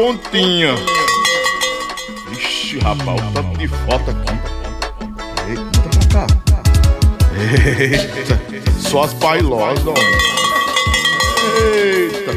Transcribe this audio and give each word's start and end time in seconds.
pontinha. 0.00 0.74
Ixi, 2.32 2.78
rapaz, 2.78 3.20
o 3.20 3.32
tanto 3.34 3.58
de 3.58 3.68
foto 3.68 4.10
aqui. 4.10 4.32
Eita, 5.50 5.90
cá. 6.10 6.26
Eita, 7.78 8.72
só 8.80 9.02
as 9.02 9.12
bailosas, 9.12 9.86
homem. 9.86 10.02
Eita. 11.74 12.32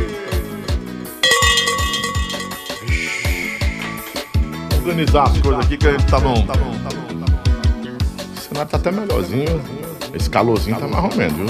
Organizar 4.76 5.24
as 5.24 5.38
coisas 5.38 5.66
aqui 5.66 5.78
que 5.78 5.88
a 5.88 5.92
gente 5.94 6.06
tá 6.08 6.20
bom. 6.20 6.46
Tá 6.46 6.56
bom, 6.56 6.72
tá 6.80 6.90
bom, 6.90 7.20
tá 7.20 7.32
bom. 7.32 7.40
O 8.36 8.40
cenário 8.42 8.70
tá 8.70 8.76
até 8.76 8.92
melhorzinho. 8.92 9.62
Esse 10.14 10.30
calorzinho 10.30 10.78
tá 10.78 10.86
mais 10.86 11.06
ou 11.06 11.16
menos, 11.16 11.38
viu? 11.38 11.46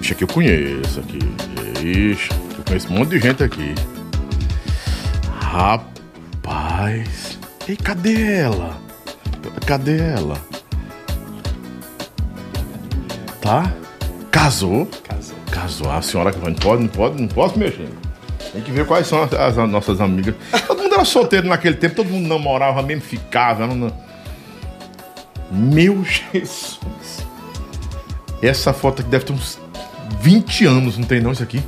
Ixi, 0.00 0.12
aqui 0.12 0.24
eu 0.24 0.28
conheço 0.28 0.98
aqui. 0.98 1.20
Ixi, 1.86 2.30
eu 2.58 2.64
conheço 2.66 2.92
um 2.92 2.98
monte 2.98 3.10
de 3.10 3.20
gente 3.20 3.44
aqui. 3.44 3.74
Rapaz. 5.50 7.38
Ei, 7.66 7.74
cadê 7.74 8.32
ela? 8.34 8.78
Cadê 9.66 9.98
ela? 9.98 10.36
Tá? 13.40 13.72
Casou? 14.30 14.86
Casou. 15.04 15.36
Casou. 15.50 15.90
A 15.90 16.02
senhora 16.02 16.32
que 16.32 16.38
não 16.38 16.52
pode, 16.52 16.82
não 16.82 16.88
pode, 16.88 17.22
não 17.22 17.28
posso 17.28 17.58
mexer. 17.58 17.88
Tem 18.52 18.60
que 18.60 18.70
ver 18.70 18.86
quais 18.86 19.06
são 19.06 19.22
as, 19.22 19.32
as 19.32 19.56
nossas 19.70 20.02
amigas. 20.02 20.34
Todo 20.66 20.82
mundo 20.82 20.94
era 20.94 21.04
solteiro 21.06 21.48
naquele 21.48 21.76
tempo, 21.76 21.96
todo 21.96 22.10
mundo 22.10 22.28
namorava 22.28 22.82
mesmo, 22.82 23.02
ficava. 23.02 23.66
Não... 23.66 23.90
Meu 25.50 26.04
Jesus. 26.30 26.78
Essa 28.42 28.74
foto 28.74 29.00
aqui 29.00 29.10
deve 29.10 29.24
ter 29.24 29.32
uns 29.32 29.58
20 30.20 30.66
anos, 30.66 30.98
não 30.98 31.06
tem 31.06 31.22
não 31.22 31.32
isso 31.32 31.42
aqui? 31.42 31.62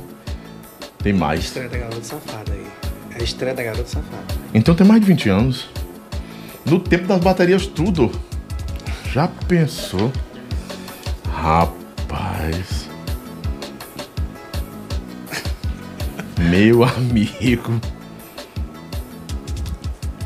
Tem 0.99 1.13
mais. 1.13 1.45
Estreia 1.45 1.67
da 1.67 1.79
garota 1.79 2.03
safada 2.03 2.53
aí. 2.53 2.60
É 3.21 3.23
a 3.23 3.23
estreia 3.23 3.53
da 3.53 3.61
garota 3.61 3.87
safada. 3.87 4.23
Então 4.51 4.73
tem 4.73 4.85
mais 4.85 4.99
de 4.99 5.05
20 5.05 5.29
anos. 5.29 5.69
No 6.65 6.79
tempo 6.79 7.05
das 7.05 7.19
baterias, 7.19 7.67
tudo. 7.67 8.11
Já 9.13 9.27
pensou? 9.47 10.11
Rapaz. 11.31 12.89
Meu 16.39 16.81
amigo. 16.83 17.79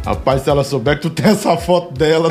Rapaz, 0.05 0.43
se 0.43 0.49
ela 0.49 0.63
souber 0.63 0.95
que 0.95 1.01
tu 1.01 1.09
tem 1.09 1.31
essa 1.31 1.57
foto 1.57 1.93
dela. 1.93 2.29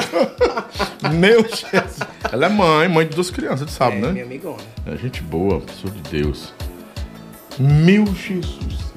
Meu 1.13 1.43
Jesus. 1.43 1.99
Ela 2.33 2.47
é 2.47 2.49
mãe, 2.49 2.89
mãe 2.89 3.07
de 3.07 3.15
duas 3.15 3.31
crianças, 3.31 3.67
tu 3.67 3.73
sabe, 3.73 3.99
é, 3.99 4.01
né? 4.01 4.13
minha 4.13 4.25
amigona. 4.25 4.63
É 4.87 4.97
gente 4.97 5.23
boa, 5.23 5.61
pessoa 5.61 5.93
de 5.93 6.23
Deus. 6.23 6.55
Meu 7.59 8.07
Jesus. 8.07 8.94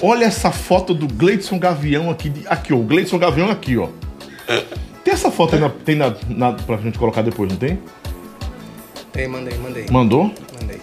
Olha 0.00 0.26
essa 0.26 0.50
foto 0.52 0.94
do 0.94 1.08
Gleidson 1.08 1.58
Gavião 1.58 2.10
aqui. 2.10 2.32
Aqui, 2.46 2.72
ó. 2.72 2.76
O 2.76 2.82
Gleidson 2.82 3.18
Gavião 3.18 3.50
aqui, 3.50 3.76
ó. 3.76 3.88
Tem 5.04 5.14
essa 5.14 5.30
foto 5.30 5.54
aí 5.54 5.60
na, 5.60 5.70
tem 5.70 5.96
na, 5.96 6.14
na, 6.28 6.52
pra 6.52 6.76
gente 6.76 6.98
colocar 6.98 7.22
depois, 7.22 7.50
não 7.50 7.58
tem? 7.58 7.78
Ei, 9.16 9.26
mandei, 9.26 9.58
mandei. 9.58 9.86
Mandou? 9.90 10.32
Mandei. 10.60 10.80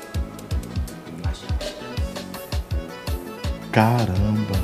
Caramba. 3.72 4.56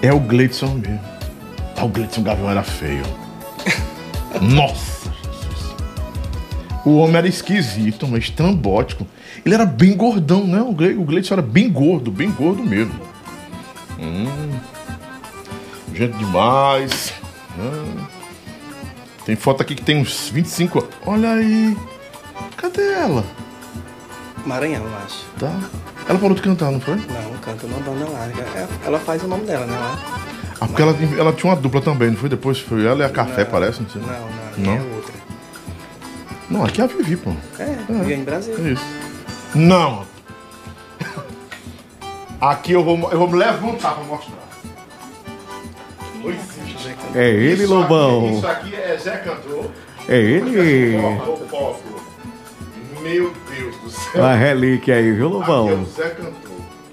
É 0.00 0.12
o 0.12 0.20
Gleidson 0.20 0.74
mesmo. 0.74 1.00
Ah, 1.76 1.84
o 1.84 1.88
Gleidson 1.88 2.22
Gavião 2.22 2.50
era 2.50 2.62
feio. 2.62 3.02
Nossa, 4.40 5.12
Jesus. 5.12 5.74
O 6.86 6.96
homem 6.98 7.16
era 7.16 7.26
esquisito, 7.26 8.06
mas 8.06 8.24
estrambótico. 8.24 9.06
Ele 9.44 9.54
era 9.54 9.64
bem 9.66 9.96
gordão, 9.96 10.46
né? 10.46 10.60
O, 10.60 10.72
Gle 10.72 10.94
o 10.96 11.04
Gleidson 11.04 11.34
era 11.34 11.42
bem 11.42 11.70
gordo, 11.70 12.10
bem 12.10 12.30
gordo 12.30 12.62
mesmo. 12.62 12.94
Hum. 13.98 14.50
Gente 15.94 16.16
demais. 16.18 17.12
Hum. 17.58 18.04
Tem 19.24 19.36
foto 19.36 19.62
aqui 19.62 19.74
que 19.74 19.82
tem 19.82 19.98
uns 19.98 20.28
25. 20.30 20.86
Olha 21.06 21.32
aí. 21.32 21.76
Cadê 22.56 22.92
ela? 22.92 23.24
Maranhão, 24.46 24.84
eu 24.84 24.96
acho. 25.04 25.24
Tá. 25.38 25.52
Ela 26.08 26.18
parou 26.18 26.34
de 26.34 26.42
cantar, 26.42 26.70
não 26.70 26.80
foi? 26.80 26.96
Não, 26.96 27.38
canta 27.42 27.66
numa 27.66 27.80
banda 27.80 28.08
larga. 28.10 28.42
É, 28.42 28.66
Ela 28.86 28.98
faz 28.98 29.22
o 29.22 29.28
nome 29.28 29.44
dela, 29.44 29.66
né? 29.66 29.78
Lá. 29.78 29.98
Ah, 30.60 30.66
porque 30.66 30.82
ela, 30.82 30.94
ela 31.18 31.32
tinha 31.32 31.52
uma 31.52 31.60
dupla 31.60 31.80
também, 31.80 32.10
não 32.10 32.16
foi? 32.16 32.28
Depois 32.28 32.58
foi 32.58 32.84
ela 32.84 33.00
e 33.00 33.04
a 33.04 33.08
Café, 33.08 33.44
Não, 33.44 33.50
parece, 33.50 33.82
não 33.82 33.88
sei. 33.88 34.02
Não, 34.02 34.08
não, 34.08 34.18
Não? 34.58 34.64
não. 34.64 34.92
é 34.92 34.94
outra. 34.94 35.14
Não, 36.50 36.64
aqui 36.64 36.80
é 36.80 36.84
a 36.84 36.86
Vivi, 36.86 37.16
pô. 37.16 37.30
É, 37.58 38.10
é. 38.10 38.12
em 38.14 38.24
Brasília. 38.24 38.58
É 38.68 38.72
isso. 38.72 38.84
Não. 39.54 40.04
Aqui 42.40 42.72
eu 42.72 42.82
vou, 42.82 42.96
eu 43.10 43.18
vou 43.18 43.28
me 43.28 43.36
levantar 43.36 43.94
pra 43.94 44.04
mostrar. 44.04 44.38
Oi, 46.24 46.34
sim. 46.38 46.94
É 47.14 47.28
ele, 47.28 47.64
Isso 47.64 47.74
Lobão. 47.74 48.26
Aqui, 48.26 48.36
isso 48.36 48.46
aqui 48.46 48.74
é 48.74 48.96
Zé 48.96 49.16
Cantor. 49.18 49.70
É 50.08 50.16
ele. 50.16 50.96
Meu 53.02 53.32
Deus 53.50 53.76
do 53.76 53.90
céu. 53.90 54.24
A 54.24 54.34
relíquia 54.34 54.94
aí, 54.96 55.12
viu, 55.12 55.26
Aqui 55.26 55.36
é 55.36 55.38
Lobão? 55.38 55.82
o 55.82 55.84
Zé 55.86 56.08
Cantor. 56.10 56.50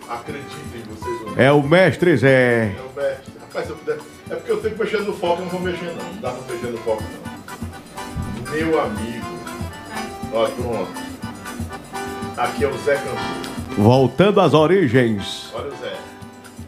Acreditem 0.09 0.83
vocês 0.89 1.21
ou 1.21 1.31
não. 1.31 1.41
É 1.41 1.51
o 1.51 1.61
mestre 1.63 2.17
Zé. 2.17 2.75
É 2.77 2.81
o 2.81 2.95
mestre. 3.01 3.33
Rapaz, 3.41 3.65
se 3.65 3.71
eu 3.71 3.77
puder. 3.77 3.97
É 4.29 4.35
porque 4.35 4.51
eu 4.51 4.61
tenho 4.61 4.75
que 4.75 4.83
mexer 4.83 5.01
no 5.01 5.13
foco, 5.13 5.41
não 5.41 5.49
vou 5.49 5.61
mexer 5.61 5.85
não. 5.85 6.13
Não 6.13 6.21
dá 6.21 6.31
pra 6.31 6.53
mexer 6.55 6.67
no 6.71 6.77
foco 6.79 7.03
não. 7.03 8.51
Meu 8.51 8.81
amigo. 8.81 9.25
Ó, 10.33 10.45
pronto. 10.47 11.06
Aqui 12.37 12.63
é 12.63 12.67
o 12.67 12.77
Zé 12.77 12.95
Cantor. 12.95 13.17
Voltando 13.75 14.39
às 14.39 14.53
origens. 14.53 15.51
Olha 15.55 15.73
o 15.73 15.75
Zé. 15.75 15.93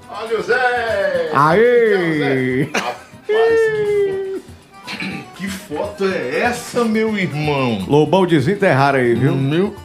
Olha 0.10 0.40
o 0.40 0.42
Zé! 0.42 1.30
Aê! 1.32 1.94
É 1.94 2.18
Zé. 2.18 2.72
Rapaz, 2.74 4.42
que, 4.88 5.24
que 5.36 5.48
foto 5.48 6.06
é 6.06 6.40
essa, 6.40 6.84
meu 6.84 7.16
irmão? 7.16 7.86
Lobão 7.88 8.26
desenterrar 8.26 8.96
aí, 8.96 9.14
viu? 9.14 9.36
Meu. 9.36 9.76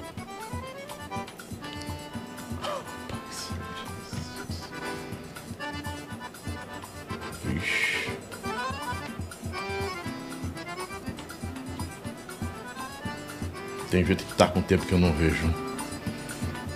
Tem 13.90 14.04
gente 14.04 14.24
que 14.24 14.34
tá 14.34 14.46
com 14.46 14.62
tempo 14.62 14.86
que 14.86 14.92
eu 14.92 14.98
não 14.98 15.12
vejo. 15.12 15.63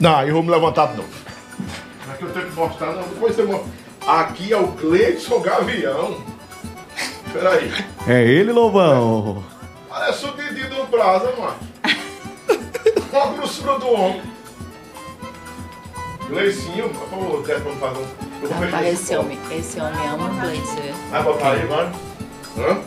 Não, 0.00 0.22
eu 0.22 0.34
vou 0.34 0.42
me 0.42 0.50
levantar 0.50 0.86
de 0.88 0.97
novo. 0.98 1.09
Aqui 2.10 2.22
eu 2.22 2.31
tenho 2.31 2.47
que 2.47 2.54
mostrar, 2.54 2.92
não. 2.92 3.03
Depois 3.03 3.34
você 3.34 3.42
mostra. 3.42 3.66
Aqui 4.06 4.53
é 4.53 4.56
o 4.56 4.69
Gleidson 4.69 5.41
Gavião. 5.41 6.22
Peraí. 7.32 7.72
É 8.06 8.22
ele, 8.22 8.53
Lobão. 8.53 9.42
Parece 9.88 10.26
o 10.26 10.32
Didi 10.32 10.64
do 10.69 10.87
Brasa, 10.87 11.32
mano. 11.37 11.56
Olha 13.12 13.22
a 13.22 13.32
grossura 13.32 13.78
do 13.78 13.88
homem. 13.88 14.22
Gleicinho, 16.28 16.91
por 16.91 17.08
favor, 17.08 17.47
Zé, 17.47 17.56
vamos 17.56 17.81
fazer 17.81 17.98
um. 17.98 18.28
Eu 18.42 18.50
Rapaz, 18.50 18.87
esse 18.87 19.16
homem, 19.16 19.38
esse 19.50 19.81
homem 19.81 20.06
ama 20.06 20.28
o 20.28 20.50
viu? 20.50 20.94
Vai 21.10 21.22
botar 21.22 21.53
aí, 21.53 21.66
vai. 21.66 21.87
Hã? 22.58 22.81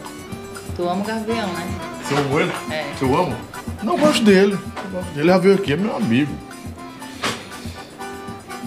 Tu 0.76 0.84
ama 0.88 1.02
o 1.02 1.06
Gavião, 1.06 1.48
né? 1.48 1.80
Você 2.04 2.16
ama 2.16 2.42
ele? 2.42 2.52
É. 2.72 2.94
Você 2.98 3.06
o 3.06 3.20
ama? 3.20 3.38
Não, 3.84 3.94
eu 3.94 4.00
gosto 4.00 4.24
dele. 4.24 4.54
Eu 4.54 4.90
gosto 4.92 5.08
dele. 5.10 5.20
Ele 5.20 5.28
já 5.28 5.38
veio 5.40 5.56
aqui, 5.56 5.74
é 5.74 5.78
meu 5.78 5.96
amigo. 5.96 6.32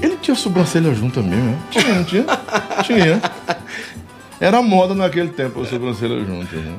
Ele 0.03 0.17
tinha 0.17 0.35
sobrancelha 0.35 0.93
junta 0.95 1.23
mesmo, 1.23 1.45
né? 1.51 1.59
Tinha, 1.71 1.95
não 1.95 2.05
tinha? 2.05 2.25
tinha. 2.85 3.23
Era 4.41 4.61
moda 4.63 4.95
naquele 4.95 5.29
tempo 5.31 5.63
a 5.63 5.67
sobrancelha 5.67 6.25
junta, 6.25 6.57
né? 6.57 6.77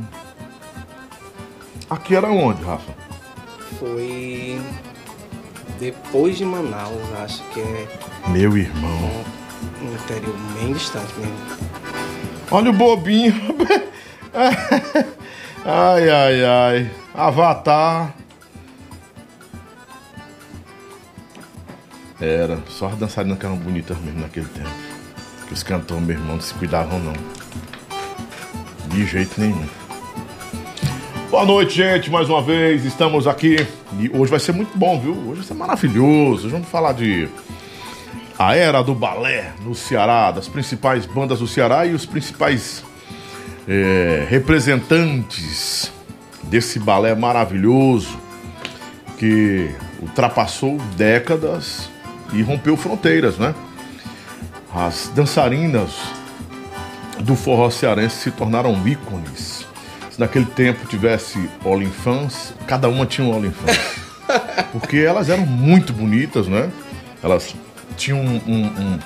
Aqui 1.89 2.15
era 2.15 2.27
onde, 2.29 2.63
Rafa? 2.63 2.93
Foi 3.79 4.59
depois 5.79 6.37
de 6.37 6.45
Manaus, 6.45 7.01
acho 7.23 7.43
que 7.53 7.59
é 7.59 7.87
Meu 8.27 8.57
irmão. 8.57 9.23
um 9.81 9.93
interior 9.93 10.35
bem 10.59 10.73
distante 10.73 11.13
mesmo. 11.17 11.35
Olha 12.51 12.69
o 12.69 12.73
bobinho. 12.73 13.33
ai, 15.65 16.09
ai, 16.09 16.45
ai. 16.45 16.91
Avatar. 17.13 18.13
Era. 22.19 22.59
Só 22.69 22.87
as 22.87 22.97
dançarinas 22.97 23.37
que 23.37 23.45
eram 23.45 23.57
bonitas 23.57 23.97
mesmo 23.99 24.21
naquele 24.21 24.47
tempo. 24.47 24.69
Que 25.47 25.53
os 25.53 25.63
cantores, 25.63 26.03
meu 26.03 26.15
irmão, 26.15 26.35
não 26.35 26.41
se 26.41 26.53
cuidavam 26.53 26.99
não. 26.99 27.13
De 28.87 29.05
jeito 29.05 29.39
nenhum. 29.39 29.65
Boa 31.29 31.45
noite, 31.45 31.75
gente, 31.75 32.09
mais 32.09 32.29
uma 32.29 32.41
vez. 32.41 32.85
Estamos 32.85 33.27
aqui. 33.27 33.67
E 33.99 34.09
hoje 34.09 34.31
vai 34.31 34.39
ser 34.39 34.53
muito 34.53 34.77
bom, 34.77 34.99
viu? 34.99 35.13
Hoje 35.13 35.39
vai 35.39 35.43
ser 35.43 35.53
maravilhoso. 35.55 36.45
Hoje 36.45 36.53
vamos 36.53 36.69
falar 36.69 36.93
de 36.93 37.27
a 38.39 38.55
era 38.55 38.81
do 38.81 38.93
balé 38.93 39.53
no 39.61 39.75
Ceará, 39.75 40.31
das 40.31 40.47
principais 40.47 41.05
bandas 41.05 41.39
do 41.39 41.47
Ceará 41.47 41.85
e 41.85 41.93
os 41.93 42.05
principais 42.05 42.83
é, 43.67 44.25
representantes 44.29 45.91
desse 46.43 46.79
balé 46.79 47.15
maravilhoso 47.15 48.17
que 49.17 49.69
ultrapassou 50.01 50.77
décadas 50.95 51.89
e 52.35 52.41
rompeu 52.41 52.75
fronteiras, 52.77 53.37
né? 53.37 53.53
As 54.73 55.09
dançarinas 55.15 55.91
do 57.21 57.35
forró 57.35 57.69
cearense 57.69 58.17
se 58.17 58.31
tornaram 58.31 58.75
ícones. 58.87 59.65
Se 60.11 60.19
naquele 60.19 60.45
tempo 60.45 60.85
tivesse 60.87 61.49
OnlyFans, 61.63 62.53
cada 62.67 62.87
uma 62.89 63.05
tinha 63.05 63.25
um 63.27 63.35
OnlyFans. 63.35 63.77
Porque 64.71 64.97
elas 64.97 65.29
eram 65.29 65.45
muito 65.45 65.93
bonitas, 65.93 66.47
né? 66.47 66.69
Elas 67.23 67.55
tinham 67.95 68.19
um, 68.19 68.41
um- 68.47 68.65
um- 68.67 68.99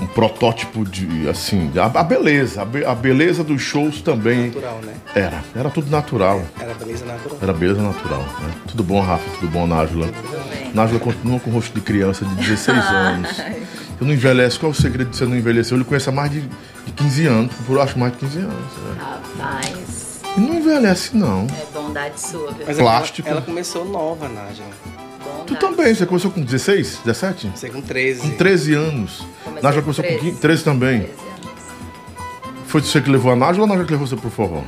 um 0.00 0.06
protótipo 0.06 0.84
de, 0.84 1.28
assim, 1.28 1.72
a, 1.76 1.86
a 1.86 2.04
beleza. 2.04 2.62
A, 2.62 2.64
be- 2.64 2.84
a 2.84 2.94
beleza 2.94 3.42
dos 3.42 3.60
shows 3.60 4.00
também 4.00 4.46
Natural, 4.46 4.78
né? 4.84 4.94
era. 5.14 5.44
Era 5.56 5.70
tudo 5.70 5.90
natural. 5.90 6.42
Era 6.60 6.74
beleza 6.74 7.04
natural. 7.04 7.38
Era 7.42 7.52
beleza 7.52 7.82
natural. 7.82 8.20
Né? 8.40 8.52
Tudo 8.68 8.84
bom, 8.84 9.00
Rafa? 9.00 9.28
Tudo 9.40 9.48
bom, 9.50 9.66
Nájula? 9.66 10.06
bem. 10.06 10.70
Nájula 10.72 11.00
continua 11.00 11.40
com 11.40 11.50
o 11.50 11.52
rosto 11.54 11.74
de 11.74 11.80
criança 11.80 12.24
de 12.24 12.34
16 12.36 12.78
anos. 12.90 13.28
Você 13.36 14.04
não 14.04 14.12
envelhece. 14.12 14.58
Qual 14.58 14.70
é 14.70 14.74
o 14.74 14.76
segredo 14.76 15.10
de 15.10 15.16
você 15.16 15.24
não 15.26 15.36
envelhecer? 15.36 15.72
Eu 15.74 15.78
lhe 15.78 15.84
conheço 15.84 16.10
há 16.10 16.12
mais 16.12 16.30
de, 16.30 16.40
de 16.42 16.92
15 16.94 17.26
anos. 17.26 17.54
Por 17.66 17.80
acho 17.80 17.98
mais 17.98 18.12
de 18.12 18.18
15 18.18 18.38
anos. 18.38 18.52
né? 18.54 18.96
Rapaz, 19.00 20.20
E 20.36 20.40
não 20.40 20.54
envelhece, 20.54 21.16
não. 21.16 21.46
é 21.50 21.66
bondade 21.74 22.20
sua, 22.20 22.52
viu? 22.52 22.64
Mas 22.66 22.76
Plástico. 22.76 23.28
Ela, 23.28 23.38
ela 23.38 23.46
começou 23.46 23.84
nova, 23.84 24.28
Nájila. 24.28 24.68
Tu 25.48 25.56
também. 25.56 25.94
Você 25.94 26.04
começou 26.06 26.30
com 26.30 26.42
16, 26.42 27.00
17? 27.04 27.46
Comecei 27.46 27.70
com 27.70 27.80
13. 27.80 28.20
Com 28.20 28.30
13 28.36 28.74
anos. 28.74 29.26
Comecei 29.44 29.62
Nájula 29.62 29.82
com 29.82 29.92
começou 29.92 30.04
com 30.04 30.10
13. 30.10 30.24
15, 30.26 30.40
13 30.40 30.64
também. 30.64 31.00
13 31.00 31.12
anos. 31.12 31.28
Foi 32.66 32.82
você 32.82 33.00
que 33.00 33.10
levou 33.10 33.32
a 33.32 33.36
Nájula 33.36 33.60
ou 33.60 33.64
a 33.64 33.68
Nájula 33.68 33.86
que 33.86 33.92
levou 33.92 34.06
você 34.06 34.16
pro 34.16 34.30
forró? 34.30 34.62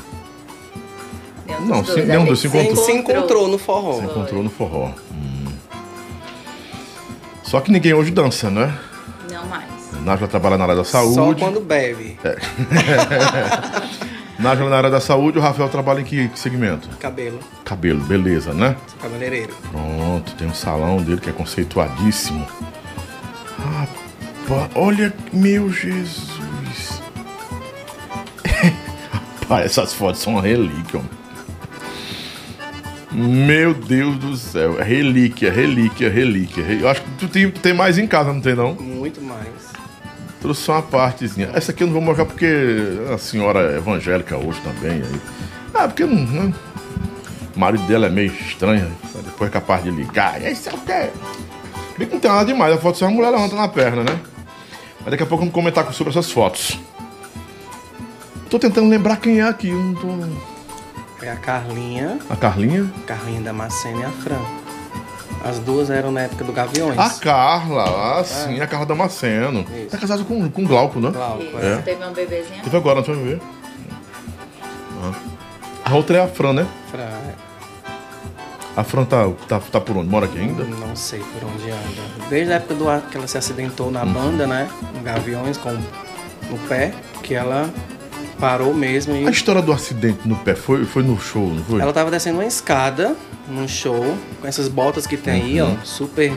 Nenhum 1.47 1.67
Não, 1.67 1.83
dois. 1.83 2.07
nenhum 2.07 2.25
dos 2.25 2.41
se 2.41 2.47
encontrou. 2.49 2.85
Se 2.85 2.93
encontrou 2.93 3.49
no 3.49 3.59
forró. 3.59 3.93
Você 3.93 4.05
encontrou 4.07 4.43
no 4.43 4.51
forró. 4.51 4.91
Hum. 5.13 5.45
Só 7.43 7.61
que 7.61 7.71
ninguém 7.71 7.93
hoje 7.93 8.11
dança, 8.11 8.49
né? 8.51 8.75
Não 9.31 9.45
mais. 9.47 9.69
Nájula 10.03 10.29
trabalha 10.29 10.57
na 10.57 10.65
área 10.65 10.77
da 10.77 10.85
Só 10.85 11.03
saúde. 11.03 11.43
quando 11.43 11.61
bebe. 11.61 12.19
Na 14.41 14.53
área 14.77 14.89
da 14.89 15.01
saúde, 15.01 15.39
o 15.39 15.41
Rafael 15.41 15.69
trabalha 15.69 16.01
em 16.01 16.05
que, 16.05 16.31
segmento? 16.35 16.89
Cabelo. 16.99 17.39
Cabelo, 17.63 18.01
beleza, 18.01 18.55
né? 18.55 18.75
Sou 18.87 18.99
cabeleireiro. 18.99 19.55
Pronto, 19.71 20.35
tem 20.35 20.49
um 20.49 20.55
salão 20.55 20.97
dele 21.03 21.21
que 21.21 21.29
é 21.29 21.33
conceituadíssimo. 21.33 22.47
Rapaz, 23.59 24.71
olha, 24.75 25.13
meu 25.31 25.71
Jesus. 25.71 27.03
Rapaz, 29.43 29.67
essas 29.67 29.93
fotos 29.93 30.23
são 30.23 30.33
uma 30.33 30.43
relíquia, 30.43 31.01
homem. 31.01 31.21
Meu 33.13 33.75
Deus 33.75 34.17
do 34.17 34.37
céu, 34.37 34.81
é 34.81 34.85
relíquia, 34.85 35.53
relíquia, 35.53 36.09
relíquia. 36.09 36.63
Eu 36.63 36.89
acho 36.89 37.03
que 37.03 37.11
tu 37.19 37.29
tem, 37.29 37.51
tem 37.51 37.75
mais 37.75 37.99
em 37.99 38.07
casa, 38.07 38.33
não 38.33 38.41
tem 38.41 38.55
não? 38.55 38.75
Muito 38.75 39.21
mais. 39.21 39.70
Trouxe 40.41 40.63
só 40.63 40.73
uma 40.73 40.83
partezinha. 40.83 41.51
Essa 41.53 41.73
aqui 41.73 41.83
eu 41.83 41.87
não 41.87 41.95
vou 41.95 42.03
mostrar 42.03 42.25
porque 42.25 42.47
a 43.13 43.19
senhora 43.19 43.73
é 43.73 43.77
evangélica 43.77 44.37
hoje 44.37 44.61
também. 44.63 45.03
Aí. 45.03 45.21
Ah, 45.75 45.87
porque 45.87 46.05
não, 46.05 46.17
né? 46.27 46.55
o 47.55 47.59
marido 47.61 47.87
dela 47.87 48.07
é 48.07 48.11
meio 48.11 48.33
estranho. 48.33 48.87
aí 49.15 49.23
Depois 49.23 49.51
é 49.51 49.53
capaz 49.53 49.85
de 49.85 49.91
ligar. 49.91 50.41
E 50.41 50.47
aí, 50.47 50.53
é 50.53 50.75
o 50.75 50.79
quê? 50.79 51.11
Bem 51.99 52.09
que 52.09 52.15
não 52.15 52.21
tem 52.21 52.31
nada 52.31 52.45
demais. 52.45 52.75
A 52.75 52.79
foto 52.79 52.97
só 52.97 53.07
a 53.07 53.11
mulher 53.11 53.31
levanta 53.31 53.55
na 53.55 53.69
perna, 53.69 54.03
né? 54.03 54.19
Mas 55.01 55.11
daqui 55.11 55.23
a 55.23 55.27
pouco 55.27 55.43
vamos 55.43 55.55
comentar 55.55 55.93
sobre 55.93 56.11
essas 56.11 56.31
fotos. 56.31 56.79
Tô 58.49 58.59
tentando 58.59 58.89
lembrar 58.89 59.17
quem 59.17 59.41
é 59.41 59.43
aqui. 59.43 59.69
eu 59.69 59.79
Não 59.79 59.95
tô... 59.95 60.09
É 61.23 61.31
a 61.31 61.37
Carlinha, 61.37 62.19
A 62.31 62.37
Carlinha? 62.37 62.91
Carlinha 63.07 63.43
Damasceno 63.43 64.01
e 64.01 64.05
a 64.05 64.11
Fran. 64.11 64.60
As 65.43 65.59
duas 65.59 65.89
eram 65.89 66.13
na 66.13 66.23
época 66.23 66.45
do 66.45 66.53
Gaviões. 66.53 66.99
A 66.99 67.11
Carla. 67.11 68.19
Ah, 68.19 68.25
sim, 68.25 68.61
a 68.61 68.67
Carla 68.67 68.85
Damasceno. 68.87 69.65
Isso. 69.75 69.89
Tá 69.91 69.99
casada 69.99 70.23
com, 70.25 70.51
com 70.51 70.65
Glauco, 70.65 71.01
né? 71.01 71.11
Glauco, 71.11 71.43
Isso, 71.43 71.59
é. 71.59 71.77
teve 71.79 72.03
uma 72.03 72.13
bebezinha? 72.13 72.63
Teve 72.63 72.77
agora, 72.77 72.97
não 72.97 73.05
foi 73.05 73.17
ver? 73.17 73.41
Ah. 75.03 75.13
A 75.85 75.95
outra 75.95 76.19
é 76.19 76.23
a 76.23 76.29
Fran, 76.29 76.53
né? 76.53 76.67
Fran, 76.91 77.03
é. 77.03 77.35
A 78.77 78.85
Fran 78.85 79.05
tá, 79.05 79.29
tá, 79.49 79.61
tá 79.61 79.81
por 79.81 79.97
onde? 79.97 80.09
Mora 80.09 80.27
aqui 80.27 80.39
ainda? 80.39 80.63
Não 80.65 80.95
sei 80.95 81.21
por 81.21 81.49
onde 81.49 81.71
anda. 81.71 82.29
Desde 82.29 82.53
a 82.53 82.57
época 82.57 82.75
do 82.75 82.89
ar 82.89 83.01
que 83.01 83.17
ela 83.17 83.27
se 83.27 83.37
acidentou 83.37 83.91
na 83.91 84.05
banda, 84.05 84.47
né? 84.47 84.69
No 84.95 85.01
Gaviões, 85.03 85.57
com 85.57 85.71
no 85.73 86.59
pé, 86.69 86.93
que 87.23 87.35
ela 87.35 87.71
parou 88.39 88.75
mesmo 88.75 89.17
e. 89.17 89.27
A 89.27 89.31
história 89.31 89.63
do 89.63 89.73
acidente 89.73 90.27
no 90.29 90.37
pé 90.37 90.55
foi, 90.55 90.85
foi 90.85 91.03
no 91.03 91.19
show, 91.19 91.49
não 91.49 91.65
foi? 91.65 91.81
Ela 91.81 91.93
tava 91.93 92.11
descendo 92.11 92.39
uma 92.39 92.47
escada 92.47 93.17
num 93.49 93.67
show, 93.69 94.17
com 94.41 94.47
essas 94.47 94.69
botas 94.69 95.07
que 95.07 95.17
tem 95.17 95.43
aí, 95.43 95.61
ó, 95.61 95.71
super 95.85 96.33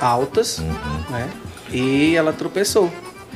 altas, 0.00 0.62
né? 1.10 1.28
E 1.70 2.14
ela 2.16 2.32
tropeçou. 2.32 2.90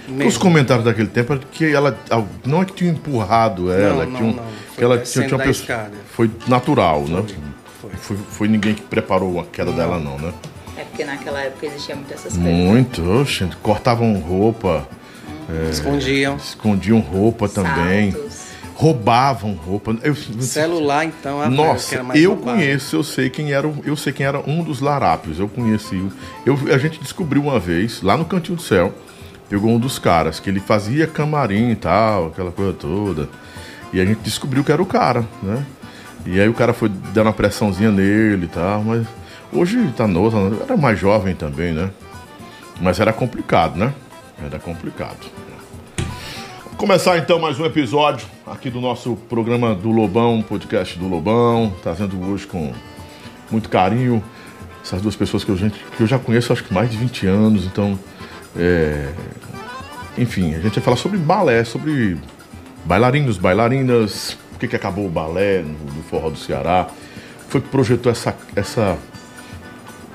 Os 0.08 0.12
Mesmo. 0.16 0.40
comentários 0.40 0.84
daquele 0.84 1.08
tempo 1.08 1.32
era 1.34 1.42
que 1.52 1.72
ela. 1.72 1.96
Não 2.44 2.62
é 2.62 2.64
que 2.64 2.72
tinha 2.72 2.90
empurrado 2.90 3.70
ela, 3.72 4.04
Não, 4.06 4.12
que 4.16 4.22
um- 4.22 4.26
não, 4.28 4.36
não. 4.36 4.42
que 4.44 4.74
Foi 4.76 4.84
ela 4.84 4.98
tinha, 4.98 5.26
tinha 5.26 5.36
uma 5.38 5.44
pessoa. 5.44 5.62
escada. 5.62 5.92
Foi 6.12 6.30
natural, 6.48 7.02
né? 7.02 7.24
Foi. 7.80 7.90
Foi, 8.00 8.16
foi 8.30 8.48
ninguém 8.48 8.74
que 8.74 8.82
preparou 8.82 9.38
a 9.40 9.44
queda 9.44 9.70
dela, 9.72 9.98
não, 9.98 10.18
né? 10.18 10.32
É 10.76 10.82
porque 10.84 11.04
naquela 11.04 11.40
época 11.40 11.66
existia 11.66 11.94
muito 11.94 12.12
essas 12.12 12.32
coisas. 12.36 12.42
Muito, 12.42 13.02
oxe, 13.20 13.46
cortavam 13.62 14.14
roupa, 14.18 14.88
Escondiam. 15.70 16.36
escondiam 16.36 16.98
roupa 17.00 17.48
também, 17.48 18.12
Saltos. 18.12 18.29
Roubavam 18.80 19.52
roupa. 19.52 19.94
Eu, 20.02 20.14
Celular, 20.14 21.04
então, 21.04 21.38
a 21.42 21.48
que 21.48 21.54
Nossa, 21.54 21.94
era 21.96 22.02
mais 22.04 22.18
eu 22.22 22.32
roubada. 22.32 22.56
conheço, 22.56 22.96
eu 22.96 23.02
sei 23.04 23.28
quem 23.28 23.52
era, 23.52 23.70
eu 23.84 23.94
sei 23.94 24.10
quem 24.10 24.24
era 24.24 24.38
um 24.40 24.62
dos 24.64 24.80
larápios. 24.80 25.38
Eu 25.38 25.48
conheci, 25.48 25.96
o- 25.96 26.10
eu, 26.46 26.58
a 26.74 26.78
gente 26.78 26.98
descobriu 26.98 27.42
uma 27.42 27.58
vez 27.60 28.00
lá 28.00 28.16
no 28.16 28.24
Cantinho 28.24 28.56
do 28.56 28.62
Céu, 28.62 28.94
pegou 29.50 29.70
um 29.70 29.78
dos 29.78 29.98
caras 29.98 30.40
que 30.40 30.48
ele 30.48 30.60
fazia 30.60 31.06
camarim 31.06 31.70
e 31.70 31.76
tal, 31.76 32.28
aquela 32.28 32.50
coisa 32.50 32.72
toda. 32.72 33.28
E 33.92 34.00
a 34.00 34.04
gente 34.06 34.20
descobriu 34.20 34.64
que 34.64 34.72
era 34.72 34.80
o 34.80 34.86
cara, 34.86 35.26
né? 35.42 35.62
E 36.24 36.40
aí 36.40 36.48
o 36.48 36.54
cara 36.54 36.72
foi 36.72 36.88
dando 36.88 37.26
uma 37.26 37.32
pressãozinha 37.34 37.90
nele 37.90 38.46
e 38.46 38.48
tal, 38.48 38.82
mas 38.82 39.06
hoje 39.52 39.92
tá 39.94 40.06
novo, 40.06 40.56
era 40.62 40.76
mais 40.76 40.98
jovem 40.98 41.34
também, 41.34 41.74
né? 41.74 41.90
Mas 42.80 42.98
era 42.98 43.12
complicado, 43.12 43.76
né? 43.76 43.92
Era 44.42 44.58
complicado. 44.58 45.18
Começar 46.80 47.18
então 47.18 47.38
mais 47.38 47.60
um 47.60 47.66
episódio 47.66 48.26
aqui 48.46 48.70
do 48.70 48.80
nosso 48.80 49.14
programa 49.28 49.75
do 49.75 49.90
Lobão, 49.90 50.40
podcast 50.40 50.99
do 50.99 51.06
Lobão, 51.06 51.76
trazendo 51.82 52.18
hoje 52.26 52.46
com 52.46 52.72
muito 53.50 53.68
carinho 53.68 54.25
essas 54.82 55.02
duas 55.02 55.14
pessoas 55.14 55.44
que 55.44 55.50
eu, 55.50 55.58
gente, 55.58 55.78
que 55.94 56.02
eu 56.02 56.06
já 56.06 56.18
conheço 56.18 56.54
acho 56.54 56.64
que 56.64 56.72
mais 56.72 56.90
de 56.90 56.96
20 56.96 57.26
anos, 57.26 57.66
então 57.66 57.99
é, 58.56 59.12
enfim, 60.16 60.54
a 60.54 60.60
gente 60.60 60.76
vai 60.76 60.82
falar 60.82 60.96
sobre 60.96 61.18
balé, 61.18 61.64
sobre 61.64 62.16
bailarinos, 62.87 63.37
bailarinas, 63.37 64.38
por 64.50 64.60
que, 64.60 64.66
que 64.66 64.75
acabou 64.75 65.04
o 65.04 65.10
balé 65.10 65.60
no, 65.60 65.94
no 65.94 66.02
forró 66.04 66.30
do 66.30 66.38
Ceará, 66.38 66.88
foi 67.50 67.60
que 67.60 67.68
projetou 67.68 68.10
essa, 68.10 68.34
essa 68.56 68.96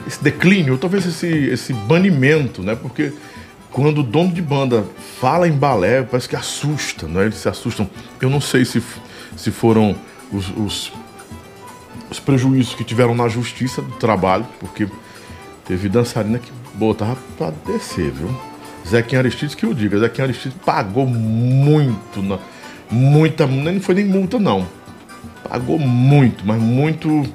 esse 0.07 0.23
declínio, 0.23 0.79
talvez 0.79 1.05
esse, 1.05 1.27
esse 1.27 1.73
banimento, 1.73 2.63
né? 2.63 2.75
Porque 2.75 3.13
quando 3.75 3.97
o 3.97 4.03
dono 4.03 4.31
de 4.31 4.41
banda 4.41 4.85
fala 5.19 5.49
em 5.49 5.51
balé, 5.51 6.01
parece 6.01 6.29
que 6.29 6.35
assusta, 6.37 7.09
né? 7.09 7.23
Eles 7.23 7.35
se 7.35 7.49
assustam. 7.49 7.89
Eu 8.21 8.29
não 8.29 8.39
sei 8.39 8.63
se, 8.63 8.81
se 9.35 9.51
foram 9.51 9.93
os, 10.31 10.49
os, 10.55 10.93
os 12.09 12.17
prejuízos 12.17 12.73
que 12.73 12.85
tiveram 12.85 13.13
na 13.13 13.27
justiça 13.27 13.81
do 13.81 13.91
trabalho, 13.95 14.47
porque 14.61 14.87
teve 15.65 15.89
dançarina 15.89 16.39
que 16.39 16.49
botava 16.75 17.17
pra 17.37 17.51
descer, 17.65 18.11
viu? 18.11 18.33
Zequinha 18.87 19.19
Aristides 19.19 19.55
que 19.55 19.65
eu 19.65 19.73
diga, 19.73 19.99
Zequinha 19.99 20.23
Aristides 20.23 20.57
pagou 20.65 21.05
muito, 21.05 22.21
na, 22.23 22.39
muita, 22.89 23.45
nem 23.45 23.81
foi 23.81 23.95
nem 23.95 24.05
multa 24.05 24.39
não. 24.39 24.65
Pagou 25.49 25.77
muito, 25.77 26.47
mas 26.47 26.61
muito 26.61 27.25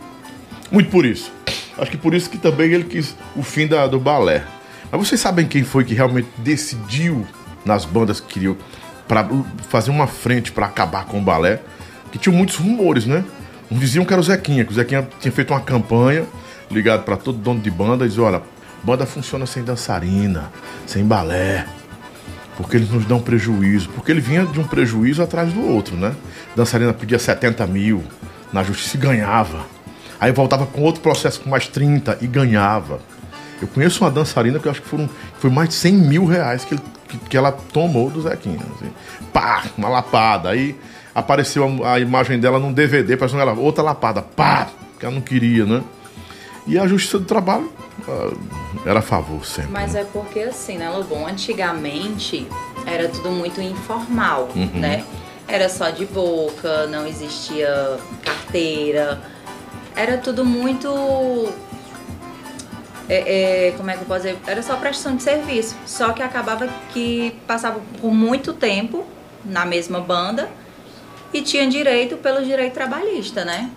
muito 0.72 0.88
por 0.88 1.04
isso. 1.04 1.30
Acho 1.76 1.90
que 1.90 1.98
por 1.98 2.14
isso 2.14 2.30
que 2.30 2.38
também 2.38 2.72
ele 2.72 2.84
quis 2.84 3.14
o 3.36 3.42
fim 3.42 3.66
da, 3.66 3.86
do 3.86 4.00
balé. 4.00 4.42
Mas 4.90 5.06
vocês 5.06 5.20
sabem 5.20 5.46
quem 5.46 5.64
foi 5.64 5.84
que 5.84 5.94
realmente 5.94 6.28
decidiu 6.38 7.26
nas 7.64 7.84
bandas 7.84 8.20
que 8.20 8.34
queriam 8.34 8.56
para 9.06 9.28
fazer 9.68 9.90
uma 9.90 10.06
frente 10.06 10.52
para 10.52 10.66
acabar 10.66 11.04
com 11.04 11.18
o 11.18 11.22
balé? 11.22 11.60
Que 12.10 12.18
tinham 12.18 12.36
muitos 12.36 12.56
rumores, 12.56 13.06
né? 13.06 13.24
Uns 13.70 13.80
diziam 13.80 14.04
que 14.04 14.12
era 14.12 14.20
o 14.20 14.24
Zequinha, 14.24 14.64
que 14.64 14.72
o 14.72 14.74
Zequinha 14.74 15.08
tinha 15.20 15.30
feito 15.30 15.52
uma 15.52 15.60
campanha 15.60 16.24
ligado 16.70 17.04
para 17.04 17.16
todo 17.16 17.38
dono 17.38 17.60
de 17.60 17.70
banda 17.70 18.06
e 18.06 18.20
olha, 18.20 18.42
banda 18.82 19.06
funciona 19.06 19.46
sem 19.46 19.62
dançarina, 19.62 20.50
sem 20.86 21.04
balé 21.04 21.66
porque 22.60 22.76
eles 22.76 22.90
nos 22.90 23.06
dão 23.06 23.20
prejuízo. 23.20 23.88
Porque 23.88 24.12
ele 24.12 24.20
vinha 24.20 24.44
de 24.44 24.60
um 24.60 24.64
prejuízo 24.64 25.22
atrás 25.22 25.50
do 25.52 25.66
outro, 25.66 25.96
né? 25.96 26.14
Dançarina 26.54 26.92
pedia 26.92 27.18
70 27.18 27.66
mil, 27.66 28.04
na 28.52 28.62
justiça 28.62 28.96
e 28.96 29.00
ganhava. 29.00 29.64
Aí 30.20 30.30
voltava 30.30 30.66
com 30.66 30.82
outro 30.82 31.00
processo 31.00 31.40
com 31.40 31.48
mais 31.48 31.66
30 31.66 32.18
e 32.20 32.26
ganhava. 32.26 33.00
Eu 33.60 33.68
conheço 33.68 34.02
uma 34.04 34.10
dançarina 34.10 34.58
que 34.58 34.66
eu 34.66 34.70
acho 34.70 34.80
que 34.82 34.88
foram, 34.88 35.08
foi 35.38 35.50
mais 35.50 35.68
de 35.70 35.74
100 35.76 35.92
mil 35.92 36.24
reais 36.24 36.64
que, 36.64 36.74
ele- 36.74 36.82
que, 37.08 37.18
que 37.18 37.36
ela 37.36 37.52
tomou 37.52 38.10
do 38.10 38.22
Zequinha. 38.22 38.60
Assim. 38.76 38.90
Pá, 39.32 39.64
uma 39.76 39.88
lapada. 39.88 40.50
Aí 40.50 40.74
apareceu 41.14 41.84
a, 41.84 41.94
a 41.94 42.00
imagem 42.00 42.38
dela 42.40 42.58
num 42.58 42.72
DVD, 42.72 43.16
parecendo 43.16 43.42
ela, 43.42 43.52
outra 43.52 43.82
lapada. 43.82 44.22
Pá, 44.22 44.68
que 44.98 45.04
ela 45.04 45.14
não 45.14 45.20
queria, 45.22 45.64
né? 45.66 45.82
E 46.66 46.78
a 46.78 46.86
Justiça 46.86 47.18
do 47.18 47.24
Trabalho 47.24 47.70
ah, 48.08 48.30
era 48.86 48.98
a 49.00 49.02
favor 49.02 49.44
sempre. 49.44 49.72
Mas 49.72 49.94
né? 49.94 50.02
é 50.02 50.04
porque 50.04 50.40
assim, 50.40 50.78
né, 50.78 50.88
Lobão? 50.90 51.26
Antigamente 51.26 52.46
era 52.86 53.08
tudo 53.08 53.30
muito 53.30 53.60
informal, 53.60 54.48
Uhum. 54.54 54.70
né? 54.74 55.04
Era 55.48 55.68
só 55.68 55.90
de 55.90 56.06
boca, 56.06 56.86
não 56.86 57.06
existia 57.06 57.98
carteira. 58.24 59.20
Era 59.96 60.16
tudo 60.18 60.44
muito. 60.44 60.88
É, 63.12 63.68
é, 63.68 63.70
como 63.76 63.90
é 63.90 63.94
que 63.94 64.02
eu 64.02 64.06
posso 64.06 64.20
dizer? 64.22 64.38
Era 64.46 64.62
só 64.62 64.76
prestação 64.76 65.16
de 65.16 65.22
serviço. 65.22 65.76
Só 65.84 66.12
que 66.12 66.22
acabava 66.22 66.68
que 66.92 67.34
passava 67.46 67.80
por 68.00 68.12
muito 68.12 68.52
tempo 68.52 69.04
na 69.44 69.66
mesma 69.66 70.00
banda 70.00 70.48
e 71.32 71.42
tinha 71.42 71.66
direito 71.66 72.16
pelo 72.16 72.44
direito 72.44 72.74
trabalhista, 72.74 73.44
né? 73.44 73.70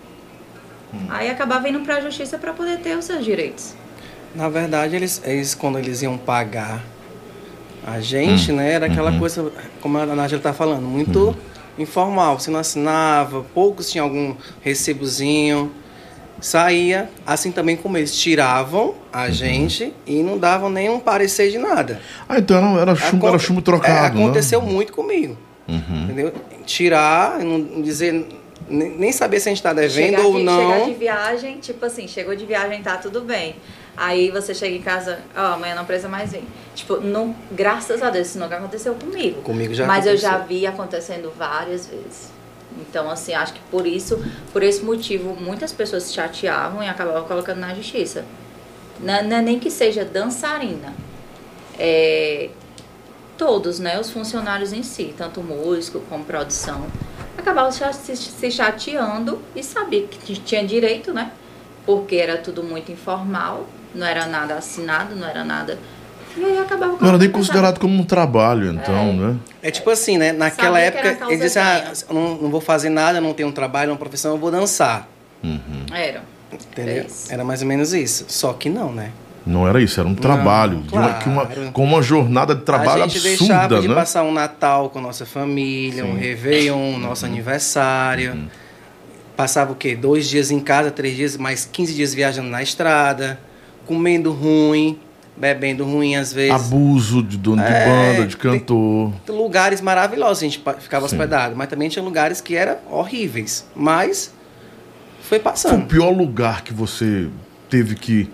Hum. 0.93 1.07
Aí 1.09 1.29
acabava 1.29 1.67
indo 1.67 1.79
pra 1.79 1.99
justiça 1.99 2.37
para 2.37 2.53
poder 2.53 2.79
ter 2.79 2.97
os 2.97 3.05
seus 3.05 3.25
direitos. 3.25 3.73
Na 4.35 4.49
verdade, 4.49 4.95
eles, 4.95 5.21
eles 5.25 5.53
quando 5.55 5.79
eles 5.79 6.01
iam 6.01 6.17
pagar 6.17 6.83
a 7.85 7.99
gente, 7.99 8.51
né, 8.51 8.71
era 8.71 8.85
aquela 8.85 9.11
Uhum. 9.11 9.19
coisa, 9.19 9.51
como 9.81 9.97
a 9.97 10.05
Nádia 10.05 10.39
tá 10.39 10.53
falando, 10.53 10.87
muito 10.87 11.35
informal. 11.77 12.39
Você 12.39 12.49
não 12.49 12.59
assinava, 12.59 13.43
poucos 13.53 13.91
tinham 13.91 14.05
algum 14.05 14.35
recibozinho. 14.61 15.69
Saía, 16.43 17.09
assim 17.25 17.53
também 17.53 17.77
como 17.77 17.97
eles 17.97 18.17
tiravam 18.17 18.87
Uhum. 18.87 18.95
a 19.13 19.29
gente 19.29 19.93
e 20.05 20.21
não 20.21 20.37
davam 20.37 20.69
nenhum 20.69 20.99
parecer 20.99 21.49
de 21.49 21.57
nada. 21.57 22.01
Ah, 22.27 22.37
então 22.37 22.73
era, 22.73 22.91
era 22.91 22.95
chumbo, 22.95 23.25
era 23.29 23.39
chumbo 23.39 23.61
trocado, 23.61 24.17
é, 24.17 24.21
aconteceu 24.21 24.61
né? 24.61 24.69
muito 24.69 24.91
comigo. 24.91 25.37
Uhum. 25.69 26.03
Entendeu? 26.03 26.33
Tirar, 26.65 27.39
não 27.39 27.81
dizer, 27.81 28.27
nem 28.67 29.13
saber 29.13 29.39
se 29.39 29.47
a 29.47 29.51
gente 29.51 29.59
está 29.59 29.71
devendo 29.71 30.17
chegar 30.17 30.25
ou 30.25 30.35
de, 30.35 30.43
não. 30.43 30.73
Chegar 30.73 30.85
de 30.85 30.93
viagem, 30.95 31.57
tipo 31.59 31.85
assim, 31.85 32.09
chegou 32.09 32.35
de 32.35 32.45
viagem, 32.45 32.81
tá 32.81 32.97
tudo 32.97 33.21
bem. 33.21 33.55
Aí 33.95 34.29
você 34.29 34.53
chega 34.53 34.75
em 34.75 34.81
casa, 34.81 35.19
ó, 35.37 35.53
amanhã 35.53 35.75
não 35.75 35.85
precisa 35.85 36.09
mais 36.09 36.33
vir. 36.33 36.43
Tipo, 36.75 36.97
não, 36.97 37.33
graças 37.51 38.03
a 38.03 38.09
Deus, 38.09 38.27
isso 38.27 38.39
nunca 38.39 38.57
aconteceu 38.57 38.95
comigo. 38.95 39.41
Comigo 39.43 39.73
já 39.73 39.85
Mas 39.85 40.05
eu 40.05 40.17
já 40.17 40.31
aconteceu. 40.31 40.57
vi 40.59 40.67
acontecendo 40.67 41.31
várias 41.37 41.87
vezes. 41.87 42.32
Então, 42.79 43.09
assim, 43.09 43.33
acho 43.33 43.53
que 43.53 43.59
por 43.71 43.85
isso, 43.85 44.23
por 44.51 44.63
esse 44.63 44.83
motivo, 44.83 45.35
muitas 45.39 45.71
pessoas 45.71 46.03
se 46.03 46.13
chateavam 46.13 46.83
e 46.83 46.87
acabavam 46.87 47.23
colocando 47.25 47.59
na 47.59 47.73
justiça. 47.73 48.25
Não, 48.99 49.13
é 49.13 49.41
nem 49.41 49.59
que 49.59 49.69
seja 49.69 50.05
dançarina. 50.05 50.93
É, 51.77 52.49
todos, 53.37 53.79
né, 53.79 53.99
os 53.99 54.11
funcionários 54.11 54.73
em 54.73 54.83
si, 54.83 55.13
tanto 55.17 55.41
músico 55.41 55.99
como 56.09 56.23
produção, 56.23 56.85
acabavam 57.37 57.71
se, 57.71 58.15
se 58.15 58.51
chateando 58.51 59.41
e 59.55 59.63
sabia 59.63 60.07
que 60.07 60.35
tinha 60.35 60.65
direito, 60.65 61.13
né? 61.13 61.31
Porque 61.85 62.15
era 62.15 62.37
tudo 62.37 62.63
muito 62.63 62.91
informal, 62.91 63.67
não 63.93 64.05
era 64.05 64.25
nada 64.25 64.55
assinado, 64.55 65.15
não 65.15 65.27
era 65.27 65.43
nada. 65.43 65.77
E 66.35 66.43
aí 66.43 66.57
acabava 66.57 66.97
Não 66.99 67.07
era 67.09 67.17
nem 67.17 67.29
considerado 67.29 67.79
como 67.79 67.93
um 68.01 68.03
trabalho, 68.03 68.71
então, 68.71 69.13
né? 69.13 69.35
É 69.61 69.69
tipo 69.71 69.89
assim, 69.89 70.17
né? 70.17 70.31
Naquela 70.31 70.79
Sabia 70.79 70.85
era 70.85 71.09
época, 71.09 71.25
eles 71.27 71.41
diziam, 71.41 71.63
causa 71.63 72.05
ah, 72.07 72.11
eu 72.11 72.15
não, 72.15 72.35
não 72.43 72.49
vou 72.49 72.61
fazer 72.61 72.89
nada, 72.89 73.21
não 73.21 73.33
tenho 73.33 73.49
um 73.49 73.51
trabalho, 73.51 73.91
uma 73.91 73.97
profissão, 73.97 74.31
eu 74.31 74.37
vou 74.37 74.49
dançar. 74.51 75.07
Uhum. 75.43 75.85
Era. 75.93 76.23
Entendeu? 76.51 77.03
É 77.03 77.05
isso. 77.05 77.31
Era 77.31 77.43
mais 77.43 77.61
ou 77.61 77.67
menos 77.67 77.93
isso. 77.93 78.25
Só 78.27 78.53
que 78.53 78.69
não, 78.69 78.91
né? 78.91 79.11
Não 79.45 79.67
era 79.67 79.81
isso, 79.81 79.99
era 79.99 80.07
um 80.07 80.15
trabalho. 80.15 80.81
de 80.83 80.93
uma- 80.93 81.13
que 81.15 81.27
uma- 81.27 81.45
claro. 81.45 81.71
com 81.73 81.83
uma 81.83 82.01
jornada 82.01 82.55
de 82.55 82.61
trabalho 82.61 83.03
a 83.03 83.07
gente 83.07 83.17
absurda, 83.27 83.53
deixava 83.67 83.81
de 83.81 83.87
né? 83.89 83.95
passar 83.95 84.23
um 84.23 84.31
Natal 84.31 84.89
com 84.89 84.99
a 84.99 85.01
nossa 85.01 85.25
família, 85.25 86.05
um 86.05 86.15
Réveillon, 86.17 86.97
nosso 86.97 87.25
aniversário. 87.25 88.33
Uhum. 88.33 88.47
Passava 89.35 89.71
o 89.71 89.75
quê? 89.75 89.95
Dois 89.95 90.29
dias 90.29 90.49
em 90.51 90.59
casa, 90.59 90.91
três 90.91 91.15
dias, 91.15 91.35
mais 91.35 91.65
15 91.69 91.93
dias 91.93 92.13
viajando 92.13 92.49
na 92.49 92.61
estrada, 92.63 93.37
comendo 93.85 94.31
ruim, 94.31 94.97
bebendo 95.35 95.83
ruim 95.83 96.15
às 96.15 96.31
vezes. 96.31 96.51
Abuso 96.53 97.23
de 97.23 97.37
dono 97.37 97.61
de 97.63 97.67
É, 97.71 97.85
banda, 98.15 98.27
de 98.27 98.37
cantor. 98.37 99.11
lugares 99.27 99.81
maravilhosos, 99.81 100.39
a 100.43 100.45
gente 100.45 100.63
ficava 100.79 101.07
Sim. 101.07 101.15
hospedado, 101.15 101.55
mas 101.55 101.67
também 101.67 101.89
tinha 101.89 102.03
lugares 102.03 102.39
que 102.41 102.55
eram 102.55 102.77
horríveis. 102.89 103.67
Mas 103.75 104.33
foi 105.21 105.29
Foi 105.29 105.37
o 105.39 105.41
passando. 105.41 105.85
pior 105.87 106.11
lugar 106.11 106.63
que 106.63 106.73
você 106.73 107.27
teve 107.69 107.95
que, 107.95 108.29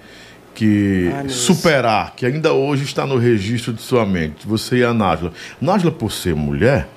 que 0.54 1.10
Deus. 1.22 1.34
superar, 1.36 2.14
que 2.16 2.26
ainda 2.26 2.52
hoje 2.52 2.84
está 2.84 3.06
no 3.06 3.18
registro 3.18 3.72
de 3.72 3.82
sua 3.82 4.06
mente. 4.06 4.46
Você 4.46 4.78
e 4.80 4.84
a 4.84 4.94
Nájila. 4.94 5.32
Nájila, 5.62 5.92
por 5.92 6.12
ser 6.12 6.36
mulher, 6.36 6.90